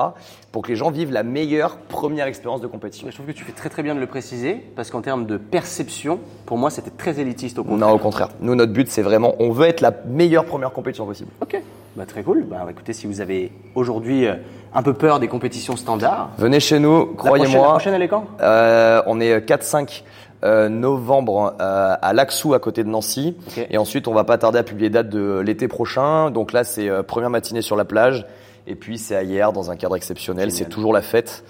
pour 0.52 0.64
que 0.64 0.70
les 0.70 0.76
gens 0.76 0.90
vivent 0.92 1.12
la 1.12 1.24
meilleure 1.24 1.78
première 1.78 2.26
expérience 2.28 2.62
de 2.62 2.68
compétition. 2.68 3.08
Je 3.10 3.14
trouve 3.16 3.28
que 3.28 3.32
tu 3.32 3.44
fais 3.44 3.52
très 3.52 3.70
très 3.70 3.84
bien 3.84 3.94
de 3.96 4.00
le 4.00 4.08
préciser, 4.08 4.56
parce 4.76 4.90
qu'en 4.90 5.02
termes 5.02 5.26
de 5.26 5.38
perception, 5.38 6.20
pour 6.46 6.58
moi, 6.58 6.70
c'était 6.70 6.90
très 6.90 7.20
élitiste 7.20 7.60
au 7.60 7.64
contraire. 7.64 7.90
Non, 7.90 7.94
au 7.94 8.00
contraire. 8.00 8.30
Nous, 8.40 8.56
notre 8.56 8.74
but, 8.74 8.90
c'est 8.90 9.04
vraiment, 9.04 9.36
on 9.40 9.52
veut 9.52 9.68
être 9.68 9.82
la 9.82 9.94
meilleure 10.08 10.46
première 10.46 10.72
compétition 10.72 11.06
possible. 11.06 11.30
Ok, 11.42 11.62
bah, 11.96 12.06
très 12.08 12.24
cool. 12.24 12.46
Bah, 12.50 12.66
écoutez, 12.70 12.94
si 12.94 13.06
vous 13.06 13.22
avez 13.22 13.52
aujourd'hui 13.76 14.26
euh, 14.26 14.36
un 14.74 14.84
peu 14.84 14.94
peur 14.94 15.20
des 15.20 15.28
compétitions 15.28 15.76
standards, 15.76 16.30
Venez 16.38 16.60
chez 16.60 16.80
nous, 16.80 17.00
la 17.00 17.06
prochaine, 17.06 17.16
la 17.16 17.18
croyez-moi. 17.18 17.68
prochaine, 17.70 17.94
elle 17.94 18.02
est 18.04 18.08
quand 18.08 18.26
Euh, 18.42 19.02
on 19.08 19.20
est 19.20 19.40
4-5 19.40 20.04
euh, 20.44 20.70
novembre 20.70 21.56
euh, 21.60 21.96
à 22.02 22.14
Laxou 22.14 22.54
à 22.54 22.60
côté 22.60 22.84
de 22.84 22.90
Nancy. 22.90 23.36
Et 23.70 23.78
ensuite, 23.78 24.08
on 24.08 24.14
va 24.14 24.24
pas 24.24 24.38
tarder 24.38 24.60
à 24.60 24.64
publier 24.64 24.90
date 24.90 25.10
de 25.10 25.40
l'été 25.40 25.68
prochain. 25.68 26.32
Donc 26.32 26.54
là, 26.54 26.64
c'est 26.64 26.90
première 27.04 27.30
matinée 27.30 27.62
sur 27.62 27.76
la 27.76 27.86
plage. 27.86 28.26
Et 28.68 28.76
puis 28.76 28.98
c'est 29.00 29.26
hier 29.26 29.52
dans 29.52 29.72
un 29.72 29.76
cadre 29.76 29.96
exceptionnel. 29.96 30.52
C'est 30.52 30.70
toujours 30.70 30.94
la 30.94 31.02
fête. 31.02 31.44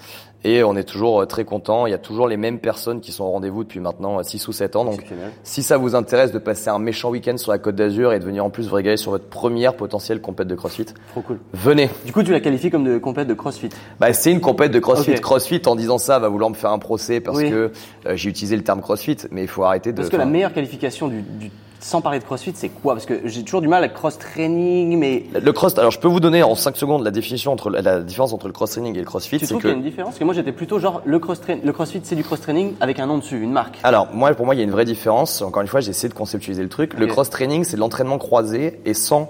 Et 0.46 0.64
on 0.64 0.78
est 0.78 0.86
toujours 0.86 1.22
euh, 1.22 1.26
très 1.26 1.44
content. 1.44 1.86
Il 1.86 1.90
y 1.92 1.94
a 1.94 1.98
toujours 1.98 2.26
les 2.28 2.38
mêmes 2.38 2.60
personnes 2.60 3.02
qui 3.02 3.12
sont 3.12 3.26
au 3.26 3.32
rendez-vous 3.32 3.66
depuis 3.66 3.82
maintenant 3.82 4.24
6 4.24 4.48
ou 4.48 4.54
7 4.54 4.78
ans. 4.78 4.86
Donc, 4.86 5.04
si 5.44 5.62
ça 5.64 5.78
vous 5.78 5.96
intéresse 5.96 6.32
de 6.32 6.40
passer 6.40 6.70
un 6.70 6.80
méchant 6.80 7.10
week-end 7.10 7.36
sur 7.38 7.52
la 7.52 7.58
Côte 7.58 7.76
d'Azur 7.76 8.14
et 8.14 8.20
de 8.20 8.24
venir 8.24 8.46
en 8.46 8.50
plus 8.50 8.70
vous 8.70 8.76
régaler 8.76 8.96
sur 8.96 9.12
votre 9.12 9.26
première 9.26 9.76
potentielle 9.76 10.22
compète 10.22 10.48
de 10.48 10.56
CrossFit, 10.56 10.86
Trop 11.12 11.22
cool. 11.22 11.40
venez. 11.54 11.90
Du 12.06 12.14
coup, 12.14 12.24
tu 12.24 12.32
la 12.32 12.40
qualifies 12.40 12.70
comme 12.72 12.86
de 12.86 12.98
complète 12.98 13.28
de 13.28 13.34
CrossFit. 13.34 13.70
Bah, 14.00 14.14
c'est 14.14 14.32
une 14.32 14.40
compète 14.40 14.72
de 14.72 14.80
CrossFit. 14.80 15.16
CrossFit, 15.16 15.62
en 15.66 15.76
disant 15.76 15.98
ça, 15.98 16.20
va 16.20 16.30
vouloir 16.30 16.50
me 16.50 16.56
faire 16.56 16.72
un 16.72 16.80
procès 16.80 17.20
parce 17.20 17.38
Oui. 17.40 17.50
que 17.50 17.72
euh, 18.06 18.16
j'ai 18.16 18.30
utilisé 18.30 18.56
le 18.56 18.64
terme 18.64 18.82
CrossFit, 18.82 19.18
mais 19.32 19.42
il 19.42 19.48
faut 19.50 19.64
arrêter 19.66 19.92
de. 19.92 19.98
Parce 19.98 20.10
que 20.10 20.16
la 20.16 20.26
meilleure 20.26 20.54
qualification 20.54 21.10
du, 21.10 21.22
du- 21.22 21.52
sans 21.80 22.02
parler 22.02 22.20
de 22.20 22.24
CrossFit, 22.24 22.52
c'est 22.56 22.70
quoi? 22.70 22.94
Parce 22.94 23.06
que 23.06 23.22
j'ai 23.26 23.44
toujours 23.44 23.62
du 23.62 23.68
mal 23.68 23.84
à 23.84 23.90
cross-training, 23.90 24.98
mais 24.98 25.26
Le 25.34 25.52
cross, 25.54 25.78
alors 25.78 25.92
je 25.92 26.00
peux 26.00 26.08
vous 26.08 26.20
donner 26.20 26.44
en 26.44 26.56
5 26.56 26.76
secondes 26.76 27.04
la 27.04 27.12
définition 27.12 27.52
entre 27.52 27.70
la 27.70 28.02
différence 28.02 28.34
entre 28.34 28.48
le 28.48 28.54
cross 28.54 28.72
training 28.72 28.96
et 28.96 29.00
le 29.00 29.06
crossfit, 29.06 29.40
tu 29.40 29.48
trouves 29.48 29.62
qu'il 29.62 29.70
y 29.70 29.74
a 29.74 29.76
une 29.76 29.82
différence? 29.84 30.10
Parce 30.12 30.20
que 30.20 30.24
moi, 30.26 30.34
j'étais 30.34 30.52
plutôt 30.52 30.80
genre 30.80 31.02
le, 31.06 31.20
cross 31.20 31.42
le 31.64 31.72
CrossFit, 31.72 32.02
c'est 32.04 32.16
du 32.16 32.24
cross-training 32.24 32.74
avec 32.82 33.00
un 33.00 33.06
nom 33.08 33.18
dessus, 33.18 33.42
une 33.42 33.52
marque. 33.52 33.78
alors 33.84 34.08
moi 34.14 34.34
pour 34.34 34.46
moi 34.46 34.56
il 34.56 34.58
y 34.58 34.62
a 34.62 34.64
une 34.66 34.72
vraie 34.72 34.86
différence. 34.86 35.42
Encore 35.42 35.62
une 35.62 35.68
fois, 35.68 35.80
j'ai 35.80 35.92
essayé 35.92 36.10
de 36.10 36.14
conceptualiser 36.14 36.64
le 36.64 36.70
truc. 36.70 36.94
Le 36.96 37.06
Ok. 37.06 37.12
cross 37.12 37.30
training, 37.30 37.64
c'est 37.64 37.78
l'entraînement 37.78 38.18
croisé 38.18 38.80
et 38.86 38.94
sans 38.94 39.30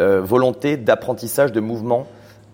euh, 0.00 0.20
volonté 0.22 0.76
d'apprentissage 0.76 1.52
de 1.52 1.60
mouvements 1.60 2.06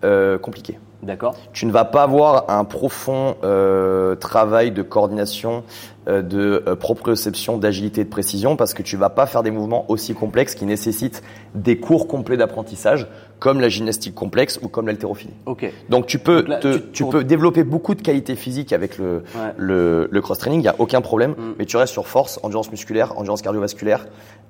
euh, 0.03 0.37
compliqués. 0.37 0.79
D'accord 1.05 1.35
Tu 1.53 1.65
ne 1.65 1.71
vas 1.71 1.85
pas 1.85 2.03
avoir 2.03 2.49
un 2.49 2.65
profond 2.65 3.35
euh, 3.43 4.15
travail 4.15 4.71
de 4.71 4.81
coordination, 4.81 5.63
euh, 6.07 6.21
de 6.21 6.63
euh, 6.67 6.75
proprioception, 6.75 7.57
d'agilité 7.57 8.01
et 8.01 8.03
de 8.03 8.09
précision 8.09 8.55
parce 8.55 8.73
que 8.73 8.81
tu 8.81 8.97
vas 8.97 9.09
pas 9.09 9.25
faire 9.27 9.43
des 9.43 9.51
mouvements 9.51 9.85
aussi 9.89 10.13
complexes 10.15 10.55
qui 10.55 10.65
nécessitent 10.65 11.21
des 11.53 11.77
cours 11.77 12.07
complets 12.07 12.37
d'apprentissage 12.37 13.07
comme 13.39 13.59
la 13.59 13.69
gymnastique 13.69 14.15
complexe 14.15 14.59
ou 14.63 14.67
comme 14.67 14.87
l'haltérophilie. 14.87 15.33
Ok. 15.45 15.71
Donc 15.89 16.07
tu 16.07 16.17
peux, 16.19 16.39
Donc 16.41 16.47
là, 16.47 16.57
te- 16.57 16.77
tu- 16.77 16.91
tu 16.91 17.03
pour- 17.03 17.11
peux 17.11 17.23
développer 17.23 17.63
beaucoup 17.63 17.93
de 17.93 18.01
qualités 18.01 18.35
physiques 18.35 18.73
avec 18.73 18.97
le, 18.97 19.23
Ouais. 19.35 19.53
le, 19.57 20.07
le 20.09 20.21
cross-training, 20.21 20.59
il 20.59 20.63
n'y 20.63 20.69
a 20.69 20.75
aucun 20.79 21.01
problème, 21.01 21.31
Mm. 21.31 21.53
mais 21.59 21.65
tu 21.65 21.77
restes 21.77 21.93
sur 21.93 22.07
force, 22.07 22.39
endurance 22.43 22.71
musculaire, 22.71 23.17
endurance 23.19 23.41
cardiovasculaire, 23.41 24.07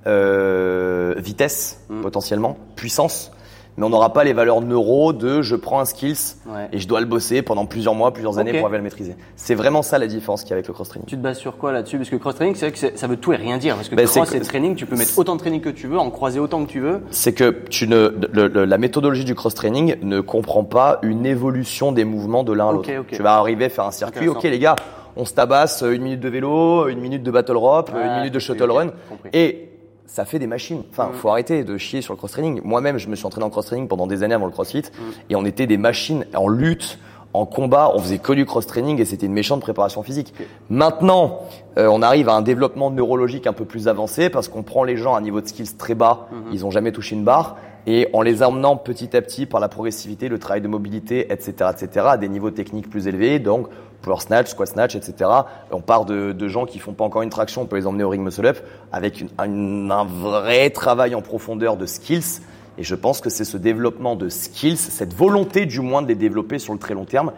euh, 0.08 1.14
vitesse 1.18 1.82
Mm. 1.90 2.02
potentiellement, 2.02 2.58
puissance, 2.76 3.32
mais 3.78 3.86
on 3.86 3.90
n'aura 3.90 4.14
pas 4.14 4.24
les 4.24 4.34
valeurs 4.34 4.62
neuro 4.62 5.12
de 5.14 5.42
je 5.42 5.56
prends 5.56 5.80
un 5.80 5.86
skills 5.86 6.36
Ouais. 6.48 6.70
et 6.72 6.80
je 6.80 6.88
dois 6.88 7.00
le 7.02 7.06
bosser 7.06 7.42
pendant 7.42 7.66
plusieurs 7.66 7.94
mois, 7.96 8.12
plusieurs 8.14 8.38
années 8.40 8.52
Ok. 8.52 8.58
pour 8.58 8.66
arriver 8.68 8.76
à 8.76 8.80
le 8.80 8.84
maîtriser. 8.84 9.16
C'est 9.36 9.56
vraiment 9.56 9.82
ça 9.82 9.98
la 9.98 10.08
différence 10.08 10.42
qu'il 10.42 10.52
y 10.52 10.54
a 10.54 10.56
avec 10.56 10.68
le 10.68 10.74
cross-training. 10.74 11.06
Tu 11.08 11.16
te 11.18 11.22
bases 11.22 11.38
sur 11.38 11.58
quoi 11.58 11.72
là-dessus? 11.72 11.98
Parce 11.98 12.10
que 12.10 12.16
cross-training, 12.16 12.56
c'est 12.56 12.70
vrai 12.70 12.90
que 12.92 12.98
ça 13.00 13.08
veut 13.08 13.18
tout 13.18 13.34
et 13.34 13.36
rien 13.38 13.58
dire. 13.58 13.76
Parce 13.76 13.90
que 13.90 13.96
Ben, 13.96 14.06
cross 14.08 14.34
et 14.34 14.40
training, 14.42 14.76
tu 14.76 14.86
peux 14.86 14.96
mettre 14.96 15.18
autant 15.18 15.36
de 15.36 15.40
training 15.40 15.62
que 15.62 15.70
tu 15.70 15.88
veux, 15.88 15.98
en 16.00 16.10
croiser 16.12 16.40
autant 16.40 16.64
que 16.66 16.70
tu 16.72 16.80
veux. 16.80 17.02
C'est 17.12 17.34
que 17.34 17.50
tu 17.70 17.88
ne, 17.88 18.14
le- 18.34 18.48
le- 18.48 18.66
la 18.66 18.78
méthodologie 18.78 19.26
du 19.26 19.36
cross-training 19.36 19.96
ne 20.02 20.20
comprend 20.22 20.64
pas 20.64 21.00
une 21.02 21.26
évolution 21.26 21.92
des 21.92 22.06
mouvements 22.06 22.44
de 22.44 22.54
l'un 22.54 22.70
à 22.70 22.72
l'autre. 22.72 22.90
Tu 23.12 23.22
vas 23.22 23.36
arriver 23.38 23.66
à 23.66 23.70
faire 23.70 23.86
un 23.86 23.92
circuit, 23.92 24.28
ok 24.30 24.44
les 24.44 24.60
gars, 24.60 24.76
on 25.18 25.26
se 25.26 25.34
tabasse 25.34 25.82
euh, 25.84 25.92
une 25.94 26.02
minute 26.02 26.20
de 26.20 26.28
vélo, 26.30 26.88
une 26.88 27.00
minute 27.00 27.24
de 27.24 27.32
battle 27.32 27.56
rope, 27.56 27.90
Ouais, 27.94 28.06
une 28.06 28.16
minute 28.18 28.34
de 28.34 28.40
shuttle 28.40 28.70
run, 28.70 28.88
compris. 29.10 29.30
et 29.34 29.70
ça 30.08 30.26
fait 30.26 30.40
des 30.40 30.48
machines. 30.48 30.84
Enfin, 30.92 31.10
Mm. 31.12 31.14
faut 31.16 31.30
arrêter 31.30 31.64
de 31.64 31.78
chier 31.78 32.02
sur 32.02 32.14
le 32.14 32.18
cross-training. 32.18 32.62
Moi-même, 32.64 32.98
je 32.98 33.08
me 33.10 33.16
suis 33.16 33.26
entraîné 33.26 33.46
en 33.46 33.50
cross-training 33.50 33.88
pendant 33.88 34.08
des 34.08 34.24
années 34.24 34.36
avant 34.36 34.46
le 34.46 34.52
crossfit, 34.52 34.84
Mm. 34.84 35.02
et 35.32 35.36
on 35.36 35.46
était 35.46 35.68
des 35.68 35.78
machines 35.78 36.26
en 36.36 36.48
lutte, 36.48 37.00
en 37.34 37.46
combat, 37.46 37.92
on 37.94 38.00
faisait 38.00 38.20
que 38.20 38.32
du 38.32 38.46
cross-training 38.46 39.00
et 39.02 39.04
c'était 39.06 39.26
une 39.26 39.34
méchante 39.34 39.60
préparation 39.60 40.04
physique. 40.04 40.34
Maintenant, 40.70 41.42
euh, 41.78 41.88
on 41.92 42.02
arrive 42.02 42.30
à 42.30 42.34
un 42.34 42.42
développement 42.42 42.92
neurologique 42.92 43.46
un 43.46 43.52
peu 43.54 43.66
plus 43.66 43.88
avancé 43.90 44.30
parce 44.30 44.48
qu'on 44.48 44.64
prend 44.64 44.84
les 44.84 44.98
gens 44.98 45.16
à 45.16 45.18
un 45.18 45.22
niveau 45.22 45.42
de 45.42 45.48
skills 45.48 45.76
très 45.78 45.96
bas, 45.96 46.28
Mhm. 46.32 46.38
ils 46.54 46.66
ont 46.66 46.72
jamais 46.72 46.92
touché 46.94 47.16
une 47.16 47.24
barre, 47.26 47.58
et 47.88 48.08
en 48.14 48.22
les 48.22 48.42
emmenant 48.42 48.78
petit 48.78 49.16
à 49.16 49.22
petit 49.22 49.46
par 49.46 49.60
la 49.60 49.68
progressivité, 49.68 50.28
le 50.30 50.40
travail 50.40 50.62
de 50.62 50.68
mobilité, 50.68 51.32
etc., 51.32 51.70
etc., 51.72 52.06
à 52.12 52.18
des 52.18 52.30
niveaux 52.30 52.50
techniques 52.52 52.90
plus 52.90 53.08
élevés, 53.08 53.38
donc 53.40 53.68
power 54.06 54.20
snatch, 54.20 54.48
squat 54.50 54.68
snatch, 54.70 54.96
etc. 54.96 55.30
On 55.72 55.82
part 55.82 56.06
de, 56.06 56.32
de 56.32 56.48
gens 56.48 56.66
qui 56.66 56.80
font 56.80 56.94
pas 56.94 57.04
encore 57.04 57.22
une 57.24 57.30
traction, 57.30 57.64
on 57.64 57.66
peut 57.66 57.76
les 57.78 57.88
emmener 57.88 58.04
au 58.04 58.10
ring 58.10 58.24
muscle 58.24 58.46
up 58.46 58.58
avec 58.92 59.20
une- 59.22 59.30
un, 59.38 59.90
un 59.90 60.06
vrai 60.06 60.70
travail 60.70 61.16
en 61.16 61.22
profondeur 61.22 61.76
de 61.78 61.86
skills. 61.86 62.42
Et 62.78 62.84
je 62.84 62.96
pense 62.96 63.22
que 63.22 63.30
c'est 63.30 63.46
ce 63.46 63.58
développement 63.58 64.16
de 64.16 64.28
skills, 64.30 64.78
cette 64.78 65.14
volonté 65.14 65.66
du 65.66 65.80
moins 65.80 66.02
de 66.02 66.08
les 66.08 66.16
développer 66.16 66.60
sur 66.60 66.74
le 66.74 66.80
très 66.80 66.94
long 66.94 67.06
terme, 67.06 67.32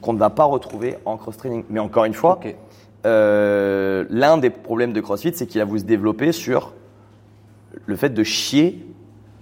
qu'on 0.00 0.12
ne 0.12 0.18
va 0.18 0.30
pas 0.30 0.44
retrouver 0.44 0.96
en 1.04 1.16
cross-training. 1.16 1.64
Mais 1.70 1.80
encore 1.80 2.04
une 2.04 2.14
fois, 2.14 2.38
euh, 3.06 4.04
l'un 4.10 4.38
des 4.38 4.50
problèmes 4.50 4.92
de 4.92 5.00
CrossFit, 5.00 5.32
c'est 5.34 5.46
qu'il 5.46 5.60
a 5.60 5.64
voulu 5.64 5.80
se 5.80 5.84
développer 5.84 6.32
sur 6.32 6.72
le 7.84 7.96
fait 7.96 8.10
de 8.10 8.22
chier 8.22 8.84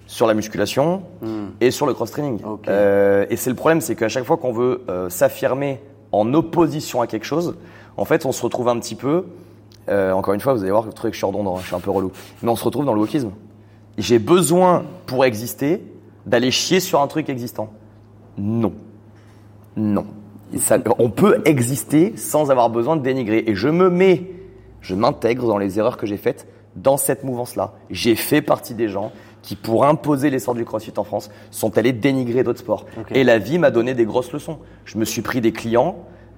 sur 0.06 0.26
la 0.26 0.34
musculation 0.34 1.02
Hmm. 1.22 1.46
et 1.60 1.70
sur 1.70 1.86
le 1.86 1.94
cross-training. 1.94 2.40
Euh, 2.68 3.24
et 3.30 3.36
c'est 3.36 3.48
le 3.50 3.56
problème, 3.56 3.80
c'est 3.80 3.94
qu'à 3.96 4.08
chaque 4.08 4.24
fois 4.24 4.36
qu'on 4.36 4.52
veut 4.52 4.82
euh, 4.88 5.08
s'affirmer 5.08 5.80
en 6.14 6.34
opposition 6.34 7.00
à 7.00 7.06
quelque 7.06 7.26
chose, 7.26 7.56
en 7.96 8.04
fait, 8.04 8.26
on 8.26 8.32
se 8.32 8.42
retrouve 8.42 8.68
un 8.68 8.78
petit 8.78 8.94
peu. 8.94 9.26
euh, 9.88 10.12
encore 10.12 10.34
une 10.34 10.40
fois, 10.40 10.54
vous 10.54 10.62
allez 10.62 10.70
voir 10.70 10.82
que 10.84 10.88
le 10.88 10.94
truc, 10.94 11.12
je 11.12 11.18
suis 11.18 11.26
redondant, 11.26 11.56
hein, 11.56 11.60
je 11.60 11.66
suis 11.66 11.76
un 11.76 11.80
peu 11.80 11.90
relou. 11.90 12.10
Mais 12.42 12.50
on 12.50 12.56
se 12.56 12.64
retrouve 12.64 12.84
dans 12.84 12.94
le 12.94 13.00
wokisme. 13.00 13.30
J'ai 13.98 14.18
besoin, 14.18 14.84
pour 15.06 15.24
exister, 15.24 15.82
d'aller 16.26 16.50
chier 16.50 16.80
sur 16.80 17.00
un 17.00 17.06
truc 17.06 17.28
existant. 17.28 17.70
Non. 18.38 18.72
Non. 19.76 20.06
On 20.98 21.10
peut 21.10 21.42
exister 21.44 22.16
sans 22.16 22.50
avoir 22.50 22.70
besoin 22.70 22.96
de 22.96 23.02
dénigrer. 23.02 23.44
Et 23.46 23.54
je 23.54 23.68
me 23.68 23.90
mets, 23.90 24.30
je 24.80 24.94
m'intègre 24.94 25.46
dans 25.46 25.58
les 25.58 25.78
erreurs 25.78 25.96
que 25.96 26.06
j'ai 26.06 26.16
faites 26.16 26.46
dans 26.76 26.96
cette 26.96 27.24
mouvance-là. 27.24 27.74
J'ai 27.90 28.14
fait 28.14 28.42
partie 28.42 28.74
des 28.74 28.88
gens 28.88 29.12
qui, 29.44 29.56
pour 29.56 29.84
imposer 29.84 30.30
l'essor 30.30 30.54
du 30.54 30.64
crossfit 30.64 30.94
en 30.96 31.04
France, 31.04 31.30
sont 31.50 31.76
allés 31.76 31.92
dénigrer 31.92 32.42
d'autres 32.42 32.60
sports. 32.60 32.86
Et 33.12 33.24
la 33.24 33.36
vie 33.38 33.58
m'a 33.58 33.70
donné 33.70 33.92
des 33.92 34.06
grosses 34.06 34.32
leçons. 34.32 34.58
Je 34.86 34.96
me 34.96 35.04
suis 35.04 35.20
pris 35.20 35.42
des 35.42 35.52
clients 35.52 35.96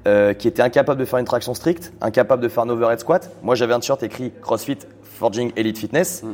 euh, 0.09 0.35
qui 0.35 0.49
étaient 0.49 0.61
incapables 0.63 0.99
de 0.99 1.05
faire 1.05 1.21
une 1.21 1.25
traction 1.25 1.55
stricte, 1.55 1.93
incapables 2.01 2.43
de 2.43 2.49
faire 2.49 2.65
un 2.65 2.69
overhead 2.69 2.99
squat. 2.99 3.31
Moi, 3.45 3.55
j'avais 3.55 3.75
un 3.75 3.79
t-shirt 3.81 4.03
écrit 4.03 4.33
CrossFit 4.43 4.79
Forging 5.05 5.53
Elite 5.57 5.79
Fitness. 5.79 6.25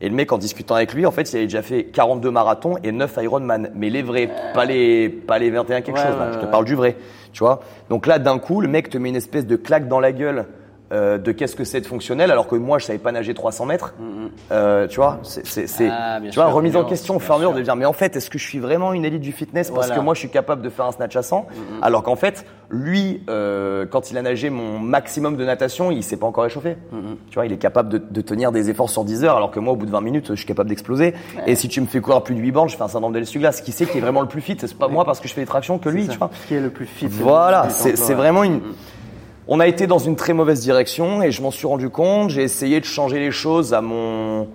Et 0.00 0.08
le 0.08 0.14
mec, 0.14 0.32
en 0.32 0.38
discutant 0.38 0.74
avec 0.74 0.94
lui, 0.94 1.04
en 1.06 1.10
fait, 1.12 1.30
il 1.32 1.36
avait 1.36 1.44
déjà 1.46 1.62
fait 1.62 1.84
42 1.84 2.30
marathons 2.30 2.76
et 2.82 2.92
9 2.92 3.18
Ironman. 3.22 3.70
Mais 3.74 3.90
les 3.90 4.02
vrais, 4.02 4.30
pas 4.54 4.64
les, 4.64 5.10
pas 5.10 5.38
les 5.38 5.50
21 5.50 5.82
quelque 5.82 5.96
Ouais, 5.98 6.02
chose. 6.02 6.16
là. 6.18 6.26
ouais, 6.28 6.32
Je 6.32 6.38
te 6.38 6.44
ouais. 6.46 6.50
parle 6.50 6.64
du 6.64 6.74
vrai. 6.74 6.96
Tu 7.34 7.40
vois 7.44 7.60
Donc 7.90 8.06
là, 8.06 8.18
d'un 8.18 8.38
coup, 8.38 8.60
le 8.62 8.68
mec 8.68 8.88
te 8.88 8.96
met 8.98 9.10
une 9.10 9.16
espèce 9.16 9.46
de 9.46 9.56
claque 9.56 9.86
dans 9.86 10.00
la 10.00 10.12
gueule 10.12 10.46
euh, 10.92 11.18
de 11.18 11.32
qu'est-ce 11.32 11.56
que 11.56 11.64
c'est 11.64 11.80
de 11.80 11.86
fonctionnel, 11.86 12.30
alors 12.30 12.46
que 12.46 12.54
moi, 12.56 12.78
je 12.78 12.84
savais 12.84 12.98
pas 12.98 13.12
nager 13.12 13.34
300 13.34 13.66
mètres. 13.66 13.94
Euh, 14.50 14.86
tu 14.88 14.96
vois 14.96 15.20
C'est, 15.22 15.42
Ah, 15.90 16.18
tu 16.20 16.30
vois, 16.34 16.46
sûr, 16.46 16.54
remise 16.54 16.76
en 16.76 16.84
question 16.84 17.14
au 17.14 17.18
bien 17.18 17.26
fur 17.26 17.34
et 17.34 17.36
à 17.36 17.38
mesure 17.38 17.50
sûr. 17.50 17.58
de 17.58 17.62
dire, 17.64 17.76
mais 17.76 17.84
en 17.84 17.92
fait, 17.92 18.14
est-ce 18.16 18.28
que 18.30 18.38
je 18.38 18.44
suis 18.46 18.58
vraiment 18.58 18.92
une 18.92 19.04
élite 19.04 19.22
du 19.22 19.32
fitness 19.32 19.70
parce 19.70 19.86
Voilà. 19.86 20.00
que 20.00 20.04
moi, 20.04 20.14
je 20.14 20.20
suis 20.20 20.28
capable 20.28 20.62
de 20.62 20.68
faire 20.68 20.84
un 20.86 20.92
snatch 20.92 21.16
à 21.16 21.22
100 21.22 21.46
Alors 21.80 22.02
qu'en 22.02 22.16
fait, 22.16 22.44
lui, 22.70 23.22
euh, 23.28 23.86
quand 23.86 24.10
il 24.10 24.18
a 24.18 24.22
nagé 24.22 24.50
mon 24.50 24.78
maximum 24.78 25.36
de 25.36 25.44
natation, 25.44 25.90
il 25.90 26.02
s'est 26.02 26.16
pas 26.16 26.26
encore 26.26 26.46
échauffé. 26.46 26.76
Tu 27.30 27.34
vois, 27.34 27.46
il 27.46 27.52
est 27.52 27.58
capable 27.58 27.88
de, 27.88 27.98
de 27.98 28.20
tenir 28.20 28.52
des 28.52 28.70
efforts 28.70 28.90
sur 28.90 29.04
10 29.04 29.24
heures, 29.24 29.36
alors 29.36 29.50
que 29.50 29.60
moi, 29.60 29.72
au 29.72 29.76
bout 29.76 29.86
de 29.86 29.90
20 29.90 30.00
minutes, 30.02 30.26
je 30.30 30.34
suis 30.34 30.46
capable 30.46 30.68
d'exploser. 30.68 31.14
Et 31.46 31.54
si 31.54 31.68
tu 31.68 31.80
me 31.80 31.86
fais 31.86 32.00
courir 32.00 32.22
plus 32.22 32.34
de 32.34 32.40
8 32.40 32.52
bornes, 32.52 32.68
je 32.68 32.76
fais 32.76 32.82
un 32.82 32.88
syndrome 32.88 33.12
de 33.12 33.18
l'essuie-glace. 33.18 33.60
Qui 33.60 33.72
c'est 33.72 33.86
qui 33.86 33.98
est 33.98 34.00
vraiment 34.02 34.20
le 34.22 34.28
plus 34.28 34.40
fit? 34.40 34.56
C'est 34.58 34.76
pas 34.76 34.88
moi 34.88 35.04
parce 35.04 35.20
que 35.20 35.28
je 35.28 35.34
fais 35.34 35.40
des 35.42 35.46
tractions 35.46 35.78
que 35.78 35.88
lui, 35.88 36.06
tu 36.08 36.18
vois. 36.18 36.30
Qui 36.48 36.54
est 36.54 36.60
le 36.60 36.70
plus 36.70 36.86
fit 36.86 37.06
Voilà, 37.08 37.68
c'est 37.70 38.14
vraiment 38.14 38.44
une. 38.44 38.60
On 39.48 39.60
a 39.60 39.66
été 39.66 39.86
dans 39.86 39.98
une 39.98 40.16
très 40.16 40.32
mauvaise 40.34 40.60
direction 40.60 41.22
et 41.22 41.30
je 41.32 41.42
m'en 41.42 41.50
suis 41.50 41.66
rendu 41.66 41.88
compte. 41.90 42.30
J'ai 42.30 42.42
essayé 42.42 42.78
de 42.80 42.84
changer 42.84 43.18
les 43.18 43.32
choses 43.32 43.74
à 43.74 43.80
mon 43.80 44.48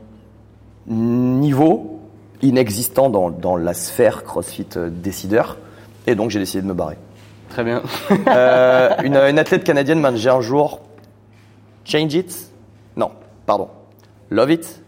niveau 0.87 1.99
inexistant 2.41 3.09
dans, 3.09 3.29
dans 3.29 3.55
la 3.57 3.73
sphère 3.73 4.23
CrossFit 4.23 4.67
euh, 4.77 4.89
décideur. 4.89 5.57
Et 6.05 6.15
donc 6.15 6.29
j'ai 6.29 6.39
décidé 6.39 6.61
de 6.61 6.67
me 6.67 6.73
barrer. 6.73 6.97
Très 7.49 7.63
bien. 7.63 7.81
Euh, 8.27 8.89
une, 9.03 9.15
une 9.15 9.39
athlète 9.39 9.63
canadienne 9.63 9.99
m'a 9.99 10.11
dit 10.11 10.27
un 10.29 10.41
jour 10.41 10.81
Change 11.83 12.13
it. 12.13 12.51
Non, 12.95 13.11
pardon. 13.45 13.69
Love 14.29 14.51
it, 14.51 14.81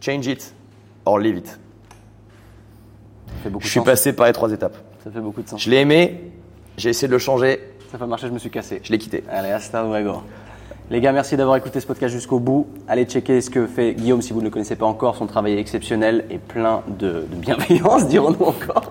change 0.00 0.26
it, 0.26 0.54
or 1.04 1.18
leave 1.18 1.38
it. 1.38 1.46
Ça 1.48 1.56
fait 3.42 3.50
beaucoup 3.50 3.62
Je 3.62 3.66
de 3.66 3.70
suis 3.70 3.80
sens. 3.80 3.84
passé 3.86 4.12
par 4.12 4.26
les 4.26 4.32
trois 4.32 4.52
étapes. 4.52 4.76
Ça 5.02 5.10
fait 5.10 5.20
beaucoup 5.20 5.42
de 5.42 5.48
sens. 5.48 5.60
Je 5.62 5.70
l'ai 5.70 5.78
aimé, 5.78 6.30
j'ai 6.76 6.90
essayé 6.90 7.08
de 7.08 7.12
le 7.12 7.18
changer, 7.18 7.60
Ça 7.96 8.00
fait 8.04 8.10
marcher, 8.10 8.26
je 8.26 8.32
me 8.32 8.38
suis 8.38 8.50
cassé. 8.50 8.80
je 8.82 8.92
l'ai 8.92 8.98
quitté. 8.98 9.24
Allez, 9.30 9.52
hasta 9.52 9.82
luego. 9.82 10.22
Les 10.90 11.00
gars, 11.00 11.12
merci 11.12 11.34
d'avoir 11.34 11.56
écouté 11.56 11.80
ce 11.80 11.86
podcast 11.86 12.12
jusqu'au 12.14 12.38
bout. 12.38 12.66
Allez 12.86 13.06
checker 13.06 13.40
ce 13.40 13.48
que 13.48 13.66
fait 13.66 13.94
Guillaume 13.94 14.20
si 14.20 14.34
vous 14.34 14.40
ne 14.40 14.44
le 14.44 14.50
connaissez 14.50 14.76
pas 14.76 14.84
encore. 14.84 15.16
Son 15.16 15.26
travail 15.26 15.54
est 15.54 15.58
exceptionnel 15.58 16.26
et 16.28 16.36
plein 16.36 16.82
de, 16.86 17.24
de 17.30 17.36
bienveillance, 17.36 18.06
dirons-nous 18.08 18.44
encore. 18.44 18.90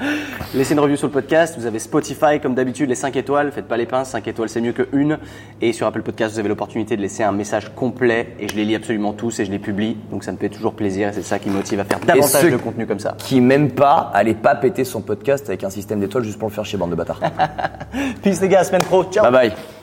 Laissez 0.54 0.74
une 0.74 0.80
review 0.80 0.96
sur 0.96 1.06
le 1.06 1.12
podcast. 1.12 1.54
Vous 1.58 1.66
avez 1.66 1.78
Spotify, 1.78 2.40
comme 2.40 2.54
d'habitude, 2.54 2.88
les 2.88 2.94
5 2.94 3.16
étoiles. 3.16 3.52
Faites 3.52 3.66
pas 3.66 3.76
les 3.76 3.86
pinces, 3.86 4.10
5 4.10 4.26
étoiles 4.28 4.48
c'est 4.48 4.60
mieux 4.60 4.72
que 4.72 4.88
une. 4.92 5.18
Et 5.60 5.72
sur 5.72 5.86
Apple 5.86 6.02
Podcast, 6.02 6.34
vous 6.34 6.40
avez 6.40 6.48
l'opportunité 6.48 6.96
de 6.96 7.02
laisser 7.02 7.22
un 7.22 7.32
message 7.32 7.72
complet. 7.74 8.34
Et 8.38 8.48
je 8.48 8.56
les 8.56 8.64
lis 8.64 8.74
absolument 8.74 9.12
tous 9.12 9.40
et 9.40 9.44
je 9.44 9.50
les 9.50 9.58
publie. 9.58 9.96
Donc 10.10 10.24
ça 10.24 10.32
me 10.32 10.36
fait 10.36 10.48
toujours 10.48 10.74
plaisir 10.74 11.08
et 11.08 11.12
c'est 11.12 11.22
ça 11.22 11.38
qui 11.38 11.48
me 11.48 11.54
motive 11.54 11.80
à 11.80 11.84
faire 11.84 12.00
davantage 12.00 12.50
de 12.50 12.56
contenu 12.56 12.86
comme 12.86 13.00
ça. 13.00 13.14
Qui 13.18 13.40
m'aime 13.40 13.70
pas, 13.70 14.10
allez 14.14 14.34
pas 14.34 14.54
péter 14.54 14.84
son 14.84 15.00
podcast 15.00 15.48
avec 15.48 15.64
un 15.64 15.70
système 15.70 16.00
d'étoiles 16.00 16.24
juste 16.24 16.38
pour 16.38 16.48
le 16.48 16.54
faire 16.54 16.64
chez 16.64 16.76
bande 16.76 16.90
de 16.90 16.96
bâtards. 16.96 17.20
Peace 18.22 18.40
les 18.40 18.48
gars, 18.48 18.64
semaine 18.64 18.82
pro. 18.82 19.04
Ciao 19.04 19.30
bye 19.30 19.50
bye. 19.50 19.81